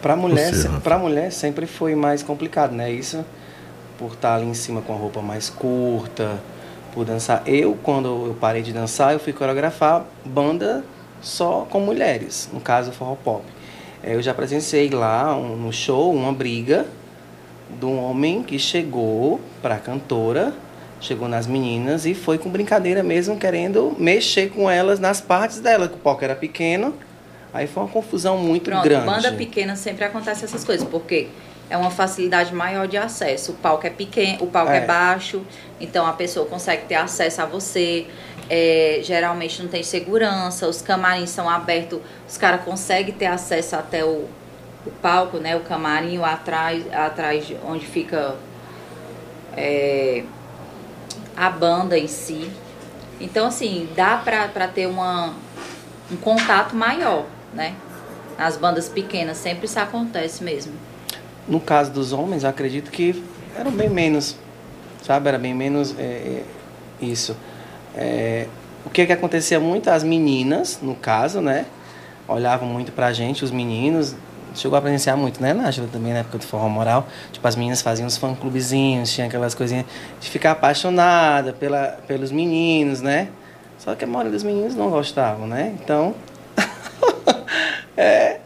Pra 0.00 0.14
mulher, 0.14 0.54
Você, 0.54 0.68
pra 0.82 0.98
mulher 0.98 1.32
sempre 1.32 1.66
foi 1.66 1.94
mais 1.94 2.22
complicado, 2.22 2.72
né? 2.72 2.92
Isso 2.92 3.24
por 4.04 4.12
estar 4.14 4.34
ali 4.36 4.44
em 4.46 4.52
cima 4.54 4.82
com 4.82 4.92
a 4.92 4.96
roupa 4.96 5.22
mais 5.22 5.48
curta, 5.48 6.38
por 6.92 7.04
dançar. 7.06 7.42
Eu, 7.46 7.74
quando 7.82 8.06
eu 8.26 8.36
parei 8.38 8.60
de 8.60 8.70
dançar, 8.72 9.14
eu 9.14 9.18
fui 9.18 9.32
coreografar 9.32 10.04
banda 10.24 10.84
só 11.22 11.66
com 11.70 11.80
mulheres, 11.80 12.50
no 12.52 12.60
caso 12.60 12.92
forró 12.92 13.14
pop. 13.14 13.42
Eh, 14.02 14.14
Eu 14.14 14.20
já 14.22 14.34
presenciei 14.34 14.90
lá 14.90 15.34
um- 15.34 15.56
no 15.56 15.72
show 15.72 16.12
uma 16.12 16.32
briga 16.34 16.84
de 17.80 17.86
um 17.86 17.98
homem 18.04 18.42
que 18.42 18.58
chegou 18.58 19.40
pra 19.62 19.78
cantora, 19.78 20.52
chegou 21.00 21.26
nas 21.28 21.46
meninas 21.46 22.04
e 22.04 22.14
foi 22.14 22.36
com 22.36 22.50
brincadeira 22.50 23.02
mesmo, 23.02 23.38
querendo 23.38 23.94
mexer 23.98 24.50
com 24.50 24.70
elas 24.70 25.00
nas 25.00 25.18
partes 25.22 25.60
dela, 25.60 25.88
que 25.88 25.94
o 25.94 25.98
palco 25.98 26.22
era 26.22 26.34
pequeno. 26.36 26.92
Aí 27.54 27.66
foi 27.66 27.84
uma 27.84 27.88
confusão 27.88 28.36
muito 28.36 28.64
Pronto, 28.70 28.82
grande. 28.84 29.06
banda 29.06 29.32
pequena 29.32 29.76
sempre 29.76 30.04
acontece 30.04 30.44
essas 30.44 30.62
coisas, 30.64 30.86
porque 30.86 31.28
é 31.70 31.76
uma 31.76 31.90
facilidade 31.90 32.54
maior 32.54 32.86
de 32.86 32.96
acesso. 32.96 33.52
O 33.52 33.54
palco 33.54 33.86
é 33.86 33.90
pequeno, 33.90 34.44
o 34.44 34.46
palco 34.46 34.72
é, 34.72 34.78
É. 34.78 34.80
baixo, 34.86 35.42
então 35.80 36.06
a 36.06 36.12
pessoa 36.12 36.46
consegue 36.46 36.84
ter 36.86 36.96
acesso 36.96 37.42
a 37.42 37.46
você. 37.46 38.06
É, 38.50 39.00
geralmente 39.02 39.62
não 39.62 39.70
tem 39.70 39.82
segurança, 39.82 40.68
os 40.68 40.82
camarins 40.82 41.30
são 41.30 41.48
abertos, 41.48 42.00
os 42.28 42.36
caras 42.36 42.62
conseguem 42.62 43.14
ter 43.14 43.24
acesso 43.26 43.74
até 43.74 44.04
o, 44.04 44.28
o 44.86 44.90
palco, 45.00 45.38
né? 45.38 45.56
O 45.56 45.60
camarim 45.60 46.22
atrás, 46.22 46.84
atrás 46.92 47.46
de 47.46 47.56
onde 47.66 47.86
fica 47.86 48.34
é, 49.56 50.24
a 51.36 51.48
banda 51.48 51.96
em 51.98 52.06
si. 52.06 52.50
Então, 53.20 53.46
assim, 53.46 53.88
dá 53.96 54.16
pra, 54.18 54.48
pra 54.48 54.68
ter 54.68 54.86
uma, 54.86 55.32
um 56.10 56.16
contato 56.16 56.74
maior, 56.76 57.24
né? 57.54 57.74
Nas 58.36 58.56
bandas 58.56 58.88
pequenas, 58.88 59.38
sempre 59.38 59.64
isso 59.66 59.78
acontece 59.78 60.42
mesmo. 60.44 60.74
No 61.46 61.60
caso 61.60 61.90
dos 61.90 62.12
homens, 62.12 62.44
acredito 62.44 62.90
que 62.90 63.22
eram 63.56 63.70
bem 63.70 63.88
menos, 63.88 64.36
sabe? 65.02 65.28
Era 65.28 65.38
bem 65.38 65.54
menos 65.54 65.94
é, 65.98 66.02
é, 66.02 66.44
isso. 67.00 67.36
É, 67.94 68.46
o 68.84 68.90
que 68.90 69.06
que 69.06 69.12
acontecia 69.12 69.60
muito? 69.60 69.88
As 69.88 70.02
meninas, 70.02 70.78
no 70.82 70.94
caso, 70.94 71.40
né? 71.40 71.66
Olhavam 72.26 72.68
muito 72.68 72.92
pra 72.92 73.12
gente, 73.12 73.44
os 73.44 73.50
meninos. 73.50 74.14
Chegou 74.54 74.78
a 74.78 74.80
presenciar 74.80 75.16
muito, 75.16 75.42
né, 75.42 75.52
Nájila, 75.52 75.88
também 75.92 76.12
na 76.12 76.20
época 76.20 76.38
do 76.38 76.44
forró 76.44 76.68
moral. 76.68 77.08
Tipo, 77.32 77.46
as 77.46 77.56
meninas 77.56 77.82
faziam 77.82 78.06
os 78.06 78.16
fã-clubezinhos, 78.16 79.12
tinha 79.12 79.26
aquelas 79.26 79.52
coisinhas 79.52 79.84
de 80.20 80.30
ficar 80.30 80.52
apaixonada 80.52 81.52
pela, 81.52 81.98
pelos 82.06 82.30
meninos, 82.30 83.00
né? 83.00 83.28
Só 83.78 83.94
que 83.96 84.04
a 84.04 84.06
maioria 84.06 84.30
dos 84.30 84.44
meninos 84.44 84.76
não 84.76 84.90
gostavam, 84.90 85.46
né? 85.46 85.74
Então, 85.82 86.14
é... 87.96 88.38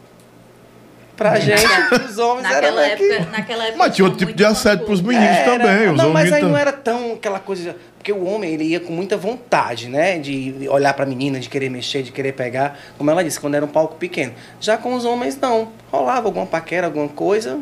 Pra 1.19 1.37
gente, 1.37 1.65
os 2.09 2.17
homens 2.17 2.49
eram 2.49 2.73
Naquela 2.75 2.95
que- 2.95 3.11
época, 3.11 3.31
naquela 3.37 3.63
época. 3.65 3.77
Mas 3.77 3.93
tinha 3.95 4.05
outro 4.05 4.19
tipo 4.19 4.33
de 4.33 4.45
assédio 4.45 4.85
pros 4.85 5.01
meninos 5.01 5.27
era. 5.27 5.51
também. 5.59 5.89
Os 5.91 5.97
não, 5.97 6.11
mas 6.13 6.31
aí 6.31 6.39
tam- 6.41 6.49
não 6.49 6.57
era 6.57 6.71
tão 6.71 7.13
aquela 7.13 7.39
coisa. 7.39 7.75
Porque 7.97 8.13
o 8.13 8.23
homem, 8.23 8.53
ele 8.53 8.63
ia 8.63 8.79
com 8.79 8.93
muita 8.93 9.17
vontade, 9.17 9.89
né? 9.89 10.17
De 10.17 10.65
olhar 10.69 10.93
pra 10.93 11.05
menina, 11.05 11.37
de 11.41 11.49
querer 11.49 11.69
mexer, 11.69 12.01
de 12.03 12.13
querer 12.13 12.31
pegar. 12.31 12.79
Como 12.97 13.11
ela 13.11 13.21
disse, 13.21 13.37
quando 13.37 13.55
era 13.55 13.65
um 13.65 13.67
palco 13.67 13.95
pequeno. 13.97 14.33
Já 14.61 14.77
com 14.77 14.93
os 14.95 15.03
homens, 15.03 15.37
não. 15.37 15.67
Rolava 15.91 16.25
alguma 16.29 16.45
paquera, 16.45 16.87
alguma 16.87 17.09
coisa. 17.09 17.59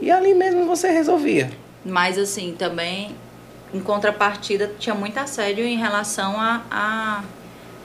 E 0.00 0.10
ali 0.10 0.32
mesmo 0.32 0.64
você 0.64 0.88
resolvia. 0.90 1.50
Mas 1.84 2.16
assim, 2.16 2.54
também, 2.58 3.14
em 3.74 3.80
contrapartida, 3.80 4.72
tinha 4.78 4.94
muito 4.94 5.18
assédio 5.18 5.66
em 5.66 5.76
relação 5.76 6.40
a, 6.40 6.62
a 6.70 7.22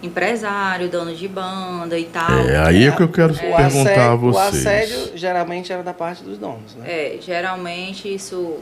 empresário, 0.01 0.89
dono 0.89 1.13
de 1.13 1.27
banda 1.27 1.97
e 1.97 2.05
tal. 2.05 2.39
É 2.47 2.57
aí 2.57 2.87
é 2.87 2.91
que 2.91 3.01
eu 3.03 3.09
quero 3.09 3.33
O 3.33 3.37
perguntar 3.37 3.61
a 3.61 3.67
assédio, 3.67 4.13
o 4.13 4.19
vocês. 4.31 4.67
assédio 4.67 5.11
geralmente 5.17 5.71
era 5.71 5.83
da 5.83 5.93
parte 5.93 6.23
dos 6.23 6.37
donos, 6.37 6.75
né? 6.75 6.85
É, 6.87 7.17
geralmente 7.21 8.13
isso 8.13 8.59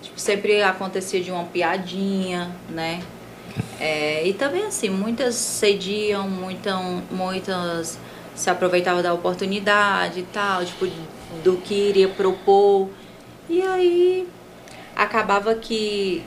tipo, 0.00 0.18
sempre 0.18 0.62
acontecia 0.62 1.20
de 1.20 1.30
uma 1.30 1.44
piadinha, 1.44 2.50
né? 2.68 3.00
É, 3.78 4.26
e 4.26 4.32
também 4.32 4.64
assim, 4.64 4.88
muitas 4.88 5.34
cediam, 5.34 6.28
muitam, 6.28 7.02
muitas 7.10 7.98
se 8.34 8.48
aproveitavam 8.48 9.02
da 9.02 9.12
oportunidade 9.12 10.20
e 10.20 10.22
tal, 10.22 10.64
tipo, 10.64 10.86
do 11.42 11.56
que 11.56 11.74
iria 11.74 12.08
propor. 12.08 12.88
E 13.48 13.60
aí 13.62 14.28
acabava 14.94 15.54
que 15.54 16.22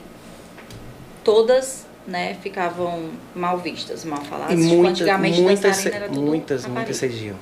todas, 1.23 1.87
né, 2.07 2.35
ficavam 2.41 3.09
mal 3.35 3.57
vistas, 3.57 4.03
mal 4.05 4.21
faladas. 4.21 4.53
E 4.53 4.57
muitas, 4.57 5.01
antigamente 5.01 5.41
muitas, 5.41 5.61
dançarina 5.61 5.95
era 5.95 6.07
tudo 6.09 6.21
muitas, 6.21 6.65
muitas 6.65 6.97
cediam. 6.97 7.35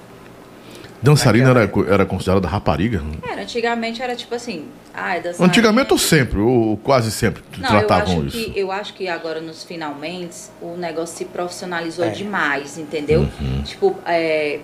Dançarina 1.02 1.50
era, 1.50 1.72
era 1.88 2.06
considerada 2.06 2.48
rapariga? 2.48 3.02
Era, 3.28 3.42
antigamente 3.42 4.04
era 4.04 4.16
tipo 4.16 4.36
assim, 4.36 4.68
ah, 4.94 5.16
é 5.16 5.20
dançarina. 5.20 5.48
Antigamente 5.48 5.92
ou 5.94 5.98
sempre, 5.98 6.40
ou 6.40 6.78
quase 6.78 7.12
sempre 7.12 7.42
Não, 7.58 7.64
eu 7.64 7.80
tratavam 7.88 8.18
acho, 8.20 8.28
isso. 8.28 8.52
que, 8.52 8.60
eu 8.60 8.72
acho 8.72 8.94
que 8.94 9.08
agora 9.08 9.42
nos 9.42 9.64
finalmente 9.64 10.38
o 10.62 10.78
negócio 10.78 11.18
se 11.18 11.26
profissionalizou 11.26 12.06
É. 12.06 12.10
demais, 12.10 12.78
entendeu? 12.78 13.22
Uhum. 13.22 13.64
Tipo, 13.64 13.96
é, 14.06 14.60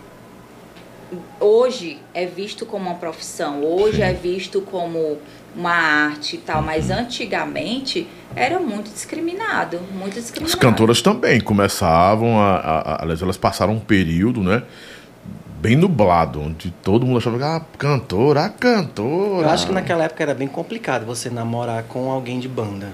hoje 1.39 1.97
é 2.13 2.27
visto 2.27 2.67
como 2.67 2.87
uma 2.89 2.95
profissão, 2.99 3.63
hoje 3.63 3.97
Sim. 3.97 4.03
é 4.03 4.13
visto 4.13 4.61
como 4.61 5.17
uma 5.57 5.71
arte 5.71 6.35
e 6.35 6.39
tal, 6.39 6.61
mas 6.61 6.89
antigamente 6.91 8.07
era 8.35 8.59
muito 8.59 8.91
discriminado, 8.91 9.79
muito 9.93 10.17
As 10.19 10.25
discriminado. 10.25 10.59
cantoras 10.59 11.01
também 11.01 11.41
começavam 11.41 12.39
a, 12.39 12.55
a, 12.57 12.79
a- 12.93 13.01
Aliás, 13.01 13.21
elas 13.21 13.37
passaram 13.37 13.73
um 13.73 13.79
período, 13.79 14.43
né? 14.43 14.61
Bem 15.59 15.75
nublado, 15.75 16.39
onde 16.39 16.69
todo 16.83 17.03
mundo 17.05 17.17
achava 17.17 17.37
que 17.37 17.43
ah, 17.43 17.61
cantora, 17.79 18.45
a 18.45 18.49
cantora. 18.49 19.47
Eu 19.47 19.49
acho 19.49 19.65
que 19.65 19.73
naquela 19.73 20.03
época 20.03 20.21
era 20.21 20.35
bem 20.35 20.47
complicado 20.47 21.03
você 21.05 21.31
namorar 21.31 21.83
com 21.83 22.11
alguém 22.11 22.39
de 22.39 22.47
banda. 22.47 22.89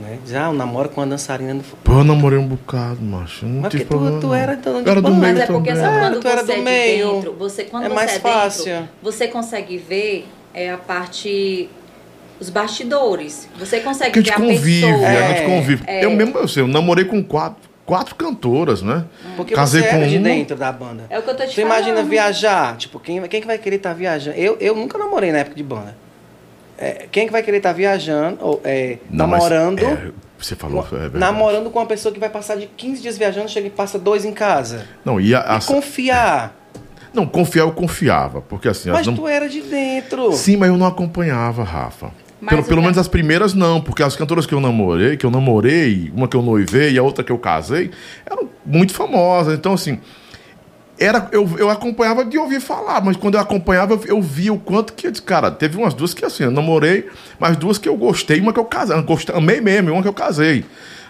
Né? 0.00 0.18
Diz, 0.24 0.34
ah, 0.34 0.46
eu 0.46 0.52
namoro 0.52 0.88
com 0.88 1.00
uma 1.00 1.06
dançarina 1.06 1.54
do 1.54 1.62
Pô, 1.84 1.92
eu 1.92 2.04
namorei 2.04 2.38
um 2.38 2.46
bocado, 2.46 3.00
macho. 3.00 3.46
Não 3.46 3.62
Mas 3.62 3.70
tive 3.70 3.84
porque 3.84 4.04
tu- 4.04 4.10
problema, 4.10 4.20
tu 4.20 4.34
era 4.34 4.56
dono 4.56 4.82
de 4.84 4.90
era 4.90 5.00
do 5.02 5.10
meio 5.14 5.20
Mas 5.34 5.38
é 5.38 5.46
porque 5.46 5.68
também. 5.70 5.84
sabe 5.84 5.96
É, 5.96 6.00
quando 6.00 6.20
tu 6.20 6.28
era 6.28 6.40
você 6.40 6.46
do 6.46 6.52
é 6.52 6.60
meio, 6.62 7.12
dentro, 7.14 7.32
você 7.34 7.64
quando 7.64 7.84
é 7.84 7.88
você 7.88 7.94
mais 7.94 8.10
é 8.10 8.14
dentro, 8.14 8.30
fácil. 8.32 8.88
você 9.02 9.28
consegue 9.28 9.76
ver 9.78 10.28
é 10.62 10.72
a 10.72 10.78
parte 10.78 11.68
os 12.40 12.50
bastidores. 12.50 13.48
Você 13.58 13.80
consegue 13.80 14.18
a 14.18 14.22
gente 14.22 14.26
ver 14.26 14.32
a 14.32 14.36
convive, 14.36 14.80
pessoa. 14.86 15.08
a 15.08 15.28
gente 15.28 15.40
É, 15.40 15.44
convive. 15.44 15.84
é. 15.86 16.04
Eu 16.04 16.10
mesmo, 16.10 16.38
eu, 16.38 16.48
sei, 16.48 16.62
eu 16.62 16.68
namorei 16.68 17.04
com 17.04 17.22
quatro, 17.22 17.68
quatro 17.84 18.14
cantoras, 18.14 18.80
né? 18.82 19.04
Porque 19.36 19.54
Casei 19.54 19.82
você 19.82 19.88
com 19.88 19.96
era 19.96 20.06
de 20.08 20.16
uma. 20.18 20.24
dentro 20.24 20.56
da 20.56 20.70
banda. 20.70 21.04
É 21.10 21.18
o 21.18 21.22
que 21.22 21.30
eu 21.30 21.36
tô 21.36 21.44
te 21.44 21.54
Você 21.54 21.62
falando. 21.62 21.78
imagina 21.88 22.02
viajar, 22.08 22.76
tipo, 22.76 23.00
quem, 23.00 23.20
quem 23.22 23.40
que 23.40 23.46
vai 23.46 23.58
querer 23.58 23.76
estar 23.76 23.92
viajando? 23.92 24.36
Eu, 24.36 24.56
eu 24.60 24.74
nunca 24.76 24.96
namorei 24.98 25.32
na 25.32 25.38
época 25.38 25.56
de 25.56 25.62
banda. 25.64 25.96
É, 26.80 27.06
quem 27.10 27.26
que 27.26 27.32
vai 27.32 27.42
querer 27.42 27.56
estar 27.56 27.72
viajando, 27.72 28.38
ou, 28.40 28.60
é, 28.64 28.98
Não, 29.10 29.26
mas, 29.26 29.42
namorando, 29.42 29.84
é, 29.84 30.10
você 30.38 30.54
falou, 30.54 30.86
é 30.92 31.18
namorando 31.18 31.70
com 31.70 31.80
uma 31.80 31.86
pessoa 31.86 32.14
que 32.14 32.20
vai 32.20 32.28
passar 32.28 32.56
de 32.56 32.66
15 32.68 33.02
dias 33.02 33.18
viajando, 33.18 33.48
chega 33.48 33.66
e 33.66 33.70
passa 33.70 33.98
dois 33.98 34.24
em 34.24 34.32
casa. 34.32 34.86
Não, 35.04 35.20
e 35.20 35.34
a, 35.34 35.40
a- 35.40 35.58
E 35.58 35.64
confiar. 35.66 36.54
Não, 37.12 37.26
confiar 37.26 37.62
eu 37.64 37.72
confiava, 37.72 38.40
porque 38.40 38.68
assim, 38.68 38.90
Mas 38.90 39.00
as 39.00 39.06
nam- 39.06 39.16
tu 39.16 39.26
era 39.26 39.48
de 39.48 39.60
dentro. 39.60 40.32
Sim, 40.32 40.56
mas 40.56 40.68
eu 40.68 40.76
não 40.76 40.86
acompanhava, 40.86 41.62
Rafa. 41.62 42.10
Mas 42.40 42.50
Pelo, 42.50 42.64
pelo 42.64 42.82
menos 42.82 42.96
as 42.98 43.08
primeiras 43.08 43.52
não, 43.52 43.80
porque 43.80 44.02
as 44.02 44.14
cantoras 44.14 44.46
que 44.46 44.54
eu 44.54 44.60
namorei, 44.60 45.16
que 45.16 45.26
eu 45.26 45.30
namorei, 45.30 46.12
uma 46.14 46.28
que 46.28 46.36
eu 46.36 46.42
noivei 46.42 46.92
e 46.92 46.98
a 46.98 47.02
outra 47.02 47.24
que 47.24 47.32
eu 47.32 47.38
casei, 47.38 47.90
eram 48.24 48.48
muito 48.64 48.94
famosas. 48.94 49.54
Então, 49.54 49.72
assim, 49.72 49.98
era, 50.98 51.28
eu, 51.32 51.48
eu 51.58 51.70
acompanhava 51.70 52.24
de 52.24 52.38
ouvir 52.38 52.60
falar, 52.60 53.02
mas 53.04 53.16
quando 53.16 53.34
eu 53.34 53.40
acompanhava, 53.40 53.94
eu, 53.94 54.00
eu 54.06 54.22
via 54.22 54.52
o 54.52 54.58
quanto 54.58 54.92
que. 54.92 55.06
eu 55.06 55.10
disse, 55.10 55.22
Cara, 55.22 55.50
teve 55.50 55.76
umas 55.76 55.94
duas 55.94 56.14
que 56.14 56.24
assim, 56.24 56.44
eu 56.44 56.50
namorei, 56.50 57.08
mas 57.38 57.56
duas 57.56 57.76
que 57.78 57.88
eu 57.88 57.96
gostei, 57.96 58.40
uma 58.40 58.52
que 58.52 58.60
eu 58.60 58.64
casei. 58.64 58.96
eu 58.96 59.02
Gostei, 59.02 59.34
amei 59.34 59.60
mesmo, 59.60 59.88
e 59.88 59.92
uma 59.92 60.02
que 60.02 60.08
eu 60.08 60.12
casei. 60.14 60.64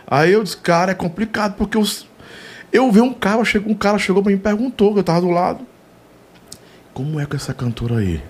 Aí 0.07 0.33
eu 0.33 0.43
disse, 0.43 0.57
cara, 0.57 0.93
é 0.93 0.95
complicado, 0.95 1.55
porque 1.57 1.77
eu, 1.77 1.83
eu 2.73 2.91
vi 2.91 3.03
um 3.03 3.13
cara, 3.13 3.45
chegou, 3.45 3.71
um 3.71 3.75
cara 3.77 3.99
chegou 3.99 4.23
pra 4.23 4.31
mim 4.33 4.39
e 4.39 4.41
perguntou, 4.41 4.95
que 4.95 5.01
eu 5.01 5.05
tava 5.05 5.21
do 5.21 5.31
lado. 5.31 5.61
Como 6.99 7.21
é 7.21 7.27
com 7.27 7.37
essa 7.37 7.55
cantora 7.55 7.99
aí? 7.99 8.21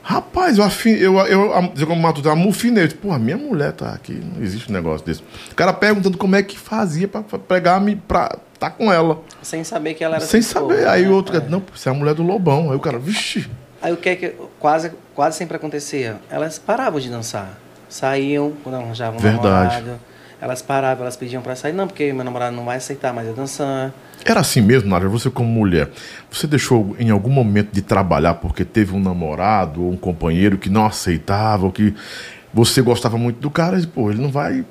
Rapaz, 0.00 0.58
eu 0.58 0.64
afin, 0.64 0.90
eu, 0.90 1.18
eu, 1.18 1.72
eu 1.76 1.86
como 1.88 2.00
Mato 2.00 2.28
amufinei. 2.30 2.86
Pô, 2.86 3.10
a 3.10 3.18
minha 3.18 3.36
mulher 3.36 3.72
tá 3.72 3.90
aqui, 3.90 4.12
não 4.12 4.40
existe 4.40 4.70
um 4.70 4.72
negócio 4.72 5.04
desse. 5.04 5.22
O 5.50 5.54
cara 5.56 5.72
perguntando 5.72 6.16
como 6.16 6.36
é 6.36 6.42
que 6.44 6.56
fazia 6.56 7.08
pra, 7.08 7.22
pra 7.22 7.36
pegar 7.36 7.82
pra 8.06 8.38
tá 8.60 8.70
com 8.70 8.92
ela. 8.92 9.20
Sem 9.42 9.64
saber 9.64 9.94
que 9.94 10.04
ela 10.04 10.18
era 10.18 10.24
Sem 10.24 10.40
tua, 10.40 10.50
saber. 10.50 10.86
Aí 10.86 11.02
né? 11.02 11.08
o 11.08 11.14
outro, 11.14 11.36
É. 11.36 11.40
não, 11.40 11.60
você 11.74 11.88
é 11.88 11.92
a 11.92 11.94
mulher 11.96 12.14
do 12.14 12.22
Lobão. 12.22 12.70
Aí 12.70 12.76
o 12.76 12.80
cara, 12.80 12.96
vixi. 12.96 13.50
Aí 13.82 13.92
o 13.92 13.96
que 13.96 14.08
é 14.08 14.14
que 14.14 14.34
quase, 14.60 14.92
quase 15.12 15.36
sempre 15.36 15.56
acontecia? 15.56 16.20
Elas 16.30 16.60
paravam 16.60 17.00
de 17.00 17.10
dançar. 17.10 17.58
Saíam, 17.88 18.52
quando 18.62 18.76
arranjavam 18.76 19.18
Verdade. 19.18 19.78
namorado. 19.80 20.00
Elas 20.44 20.60
paravam, 20.60 21.04
elas 21.04 21.16
pediam 21.16 21.40
pra 21.40 21.56
sair. 21.56 21.72
Não, 21.72 21.86
porque 21.86 22.12
meu 22.12 22.22
namorado 22.22 22.54
não 22.54 22.66
vai 22.66 22.76
aceitar 22.76 23.14
mais 23.14 23.26
eu 23.26 23.32
dançar. 23.32 23.94
Era 24.22 24.40
assim 24.40 24.60
mesmo, 24.60 24.90
Nádia, 24.90 25.08
você 25.08 25.30
como 25.30 25.48
mulher, 25.48 25.90
você 26.30 26.46
deixou 26.46 26.94
em 26.98 27.08
algum 27.08 27.30
momento 27.30 27.72
de 27.72 27.80
trabalhar 27.80 28.34
porque 28.34 28.62
teve 28.62 28.94
um 28.94 29.00
namorado 29.00 29.82
ou 29.82 29.90
um 29.90 29.96
companheiro 29.96 30.58
que 30.58 30.68
não 30.68 30.84
aceitava, 30.84 31.64
ou 31.64 31.72
que 31.72 31.94
você 32.52 32.82
gostava 32.82 33.16
muito 33.16 33.40
do 33.40 33.50
cara, 33.50 33.80
e 33.80 33.86
pô, 33.86 34.10
ele 34.10 34.20
não 34.20 34.30
vai 34.30 34.66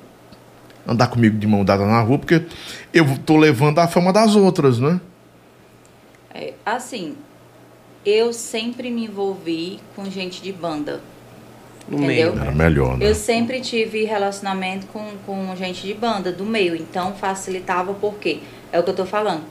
andar 0.86 1.08
comigo 1.08 1.36
de 1.36 1.46
mão 1.48 1.64
dada 1.64 1.84
na 1.84 2.00
rua 2.02 2.18
porque 2.20 2.44
eu 2.92 3.18
tô 3.26 3.36
levando 3.36 3.80
a 3.80 3.88
fama 3.88 4.12
das 4.12 4.36
outras, 4.36 4.78
né? 4.78 5.00
É, 6.32 6.52
assim, 6.64 7.16
eu 8.06 8.32
sempre 8.32 8.92
me 8.92 9.06
envolvi 9.06 9.80
com 9.96 10.04
gente 10.04 10.40
de 10.40 10.52
banda. 10.52 11.00
No 11.86 11.98
Entendeu? 11.98 12.32
meio, 12.32 12.42
Era 12.42 12.50
né? 12.50 12.64
melhor, 12.64 12.96
né? 12.96 13.08
Eu 13.08 13.14
sempre 13.14 13.60
tive 13.60 14.04
relacionamento 14.04 14.86
com, 14.86 15.04
com 15.26 15.54
gente 15.54 15.86
de 15.86 15.92
banda, 15.92 16.32
do 16.32 16.44
meio, 16.44 16.74
então 16.74 17.14
facilitava 17.14 17.92
porque 17.94 18.40
é 18.72 18.80
o 18.80 18.82
que 18.82 18.90
eu 18.90 18.94
tô 18.94 19.04
falando. 19.04 19.42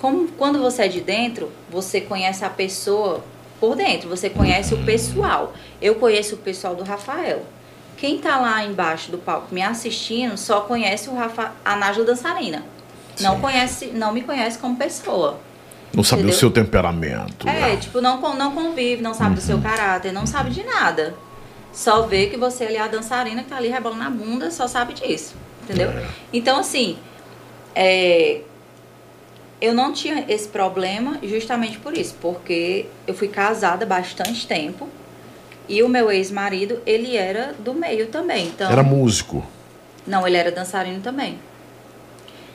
Como 0.00 0.28
quando 0.28 0.58
você 0.58 0.82
é 0.84 0.88
de 0.88 1.00
dentro, 1.00 1.50
você 1.70 2.00
conhece 2.00 2.44
a 2.44 2.50
pessoa 2.50 3.22
por 3.60 3.76
dentro, 3.76 4.08
você 4.08 4.28
conhece 4.28 4.74
o 4.74 4.78
pessoal. 4.84 5.52
Eu 5.80 5.94
conheço 5.96 6.34
o 6.34 6.38
pessoal 6.38 6.74
do 6.74 6.82
Rafael. 6.82 7.42
Quem 7.96 8.18
tá 8.18 8.40
lá 8.40 8.64
embaixo 8.64 9.12
do 9.12 9.18
palco 9.18 9.54
me 9.54 9.62
assistindo 9.62 10.36
só 10.36 10.62
conhece 10.62 11.08
o 11.08 11.14
Rafa, 11.14 11.52
a 11.64 11.76
Nájila 11.76 12.06
dançarina. 12.06 12.64
Não 13.20 13.36
Sim. 13.36 13.40
conhece, 13.40 13.86
não 13.94 14.12
me 14.12 14.22
conhece 14.22 14.58
como 14.58 14.76
pessoa. 14.76 15.38
Não 15.94 16.02
sabia 16.02 16.24
o 16.24 16.28
Entendeu? 16.28 16.40
seu 16.40 16.50
temperamento. 16.50 17.48
É, 17.48 17.52
né? 17.52 17.76
tipo, 17.76 18.00
não, 18.00 18.18
não 18.34 18.52
convive, 18.52 19.02
não 19.02 19.14
sabe 19.14 19.36
do 19.36 19.40
seu 19.40 19.60
caráter, 19.60 20.12
não 20.12 20.26
sabe 20.26 20.50
de 20.50 20.64
nada. 20.64 21.14
Só 21.72 22.02
vê 22.02 22.26
que 22.26 22.36
você 22.36 22.64
ali 22.64 22.76
é 22.76 22.80
a 22.80 22.88
dançarina 22.88 23.42
que 23.42 23.48
tá 23.48 23.56
ali 23.56 23.68
rebolando 23.68 24.02
na 24.02 24.10
bunda, 24.10 24.50
só 24.50 24.68
sabe 24.68 24.92
disso. 24.94 25.34
Entendeu? 25.62 25.90
Então, 26.32 26.58
assim, 26.58 26.98
é, 27.74 28.40
eu 29.60 29.72
não 29.72 29.92
tinha 29.92 30.24
esse 30.28 30.48
problema 30.48 31.18
justamente 31.22 31.78
por 31.78 31.96
isso, 31.96 32.16
porque 32.20 32.86
eu 33.06 33.14
fui 33.14 33.28
casada 33.28 33.86
bastante 33.86 34.46
tempo 34.46 34.88
e 35.68 35.82
o 35.82 35.88
meu 35.88 36.10
ex-marido, 36.10 36.82
ele 36.84 37.16
era 37.16 37.54
do 37.58 37.72
meio 37.72 38.08
também. 38.08 38.48
Então, 38.48 38.70
Era 38.70 38.82
músico. 38.82 39.46
Não, 40.06 40.26
ele 40.26 40.36
era 40.36 40.50
dançarino 40.50 41.00
também. 41.00 41.38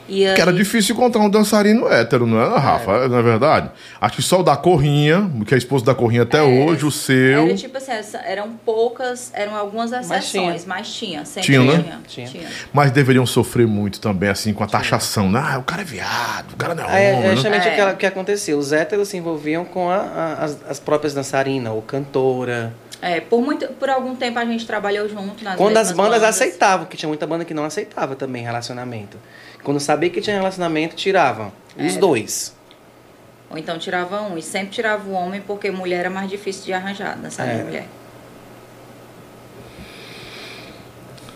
E 0.08 0.20
Que 0.34 0.40
era 0.40 0.50
aí- 0.50 0.56
difícil 0.56 0.94
encontrar 0.94 1.20
um 1.20 1.28
dançarino 1.28 1.86
hétero, 1.86 2.26
não 2.26 2.40
é, 2.40 2.58
Rafa? 2.58 3.06
Não 3.08 3.18
é 3.18 3.22
verdade? 3.22 3.70
Acho 4.00 4.16
que 4.16 4.22
só 4.22 4.40
o 4.40 4.42
da 4.42 4.56
Corrinha, 4.56 5.30
que 5.46 5.54
é 5.54 5.58
esposo 5.58 5.84
da 5.84 5.94
Corrinha 5.94 6.22
até 6.22 6.42
hoje, 6.42 6.86
o 6.86 6.90
seu. 6.90 7.44
Era 7.46 7.54
tipo 7.54 7.76
assim, 7.76 7.92
eram 8.24 8.50
poucas, 8.64 9.30
eram 9.34 9.54
algumas 9.54 9.92
exceções, 9.92 10.64
mas 10.64 10.92
tinha, 10.94 11.24
sempre 11.26 11.42
Tinha, 11.52 11.60
tinha. 11.60 11.76
né? 11.76 11.98
tinha. 12.08 12.26
Tinha. 12.26 12.48
Mas 12.72 12.90
deveriam 12.90 13.26
sofrer 13.26 13.66
muito 13.66 14.00
também, 14.00 14.30
assim, 14.30 14.52
com 14.54 14.64
a 14.64 14.66
taxação. 14.66 15.30
né? 15.30 15.40
Ah, 15.44 15.58
o 15.58 15.62
cara 15.62 15.82
é 15.82 15.84
viado, 15.84 16.52
o 16.52 16.56
cara 16.56 16.74
não 16.74 16.84
é 16.84 16.86
Aí, 17.10 17.12
homem. 17.12 17.24
é 17.24 17.28
né? 17.28 17.34
justamente 17.34 17.68
É. 17.68 17.72
aquela- 17.72 17.92
o 17.92 17.96
que 17.96 18.06
acontecia. 18.06 18.56
Os 18.56 18.72
héteros 18.72 19.08
se 19.08 19.16
envolviam 19.18 19.64
com 19.64 19.90
a- 19.90 19.96
a- 19.96 20.44
as, 20.44 20.58
as 20.70 20.80
próprias 20.80 21.12
dançarinas, 21.12 21.72
ou 21.72 21.82
cantora. 21.82 22.72
É, 23.00 23.20
por, 23.20 23.40
muito, 23.40 23.66
por 23.74 23.88
algum 23.88 24.16
tempo 24.16 24.38
a 24.38 24.44
gente 24.44 24.66
trabalhou 24.66 25.08
junto 25.08 25.44
nas 25.44 25.56
Quando 25.56 25.76
as 25.76 25.88
mesmas 25.88 26.06
bandas 26.06 26.22
aceitavam, 26.24 26.86
que 26.86 26.96
tinha 26.96 27.08
muita 27.08 27.26
banda 27.26 27.44
que 27.44 27.54
não 27.54 27.64
aceitava 27.64 28.16
também 28.16 28.42
relacionamento. 28.42 29.16
Quando 29.62 29.80
sabia 29.80 30.08
que 30.10 30.20
tinha 30.20 30.36
relacionamento, 30.36 30.94
tiravam. 30.96 31.52
Os 31.76 31.96
É. 31.96 31.98
dois. 31.98 32.56
Ou 33.50 33.56
então 33.58 33.78
tirava 33.78 34.20
um, 34.22 34.36
e 34.36 34.42
sempre 34.42 34.70
tirava 34.70 35.08
o 35.08 35.12
homem, 35.12 35.40
porque 35.40 35.70
mulher 35.70 36.00
era 36.00 36.10
mais 36.10 36.28
difícil 36.30 36.64
de 36.64 36.72
arranjar, 36.72 37.16
nessa 37.16 37.42
É. 37.44 37.62
mulher. 37.62 37.86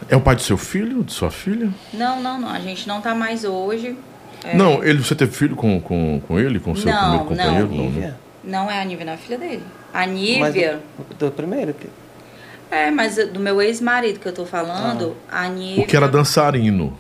É 0.08 0.16
o 0.16 0.20
pai 0.20 0.34
do 0.36 0.42
seu 0.42 0.58
filho, 0.58 1.02
de 1.02 1.12
sua 1.12 1.30
filha? 1.30 1.70
Não, 1.92 2.20
não, 2.20 2.38
não, 2.40 2.48
a 2.50 2.60
gente 2.60 2.86
não 2.86 3.00
tá 3.00 3.14
mais 3.14 3.44
hoje. 3.44 3.96
É, 4.44 4.54
Não, 4.56 4.82
ele, 4.82 4.98
você 5.02 5.14
teve 5.14 5.32
filho 5.32 5.54
com, 5.54 5.80
com, 5.80 6.20
com 6.26 6.38
ele, 6.38 6.58
com 6.58 6.72
o 6.72 6.76
seu 6.76 6.90
Não, 6.90 6.98
primeiro 7.00 7.24
companheiro? 7.26 7.68
não. 7.68 7.84
Não, 7.84 7.90
né? 8.00 8.14
Não 8.44 8.70
é 8.70 8.82
a 8.82 8.84
Nívia, 8.84 9.04
não 9.06 9.12
é 9.12 9.14
a 9.14 9.18
filha 9.18 9.38
dele. 9.38 9.62
A 9.94 10.00
Mas 10.00 10.10
Nívia... 10.10 10.80
do, 11.10 11.14
do 11.26 11.30
primeiro. 11.30 11.72
que- 11.72 11.88
É, 12.70 12.90
mas 12.90 13.14
do 13.28 13.38
meu 13.38 13.62
ex-marido 13.62 14.18
que 14.18 14.26
eu 14.26 14.32
tô 14.32 14.44
falando, 14.44 15.16
a 15.30 15.46
Nívia... 15.46 15.84
O 15.84 15.86
que 15.86 15.96
era 15.96 16.08
dançarino. 16.08 16.98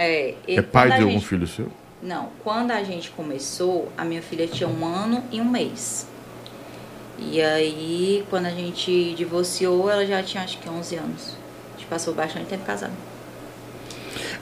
É, 0.00 0.34
É 0.46 0.62
pai 0.62 0.88
de 0.92 0.94
algum 1.02 1.10
gente- 1.14 1.26
filho 1.26 1.46
seu? 1.48 1.66
Não, 2.00 2.28
quando 2.44 2.70
a 2.70 2.84
gente 2.84 3.10
começou, 3.10 3.90
a 3.98 4.04
minha 4.04 4.22
filha 4.22 4.46
tinha 4.46 4.68
um 4.68 4.84
ano 4.86 5.24
e 5.32 5.40
um 5.40 5.44
mês. 5.44 6.06
E 7.18 7.42
aí, 7.42 8.24
quando 8.30 8.46
a 8.46 8.50
gente 8.50 9.12
divorciou, 9.14 9.90
ela 9.90 10.06
já 10.06 10.22
tinha 10.22 10.44
acho 10.44 10.58
que 10.58 10.68
11 10.70 10.94
anos. 10.94 11.36
A 11.74 11.78
gente 11.78 11.88
passou 11.88 12.14
bastante 12.14 12.46
tempo 12.46 12.64
casado. 12.64 12.92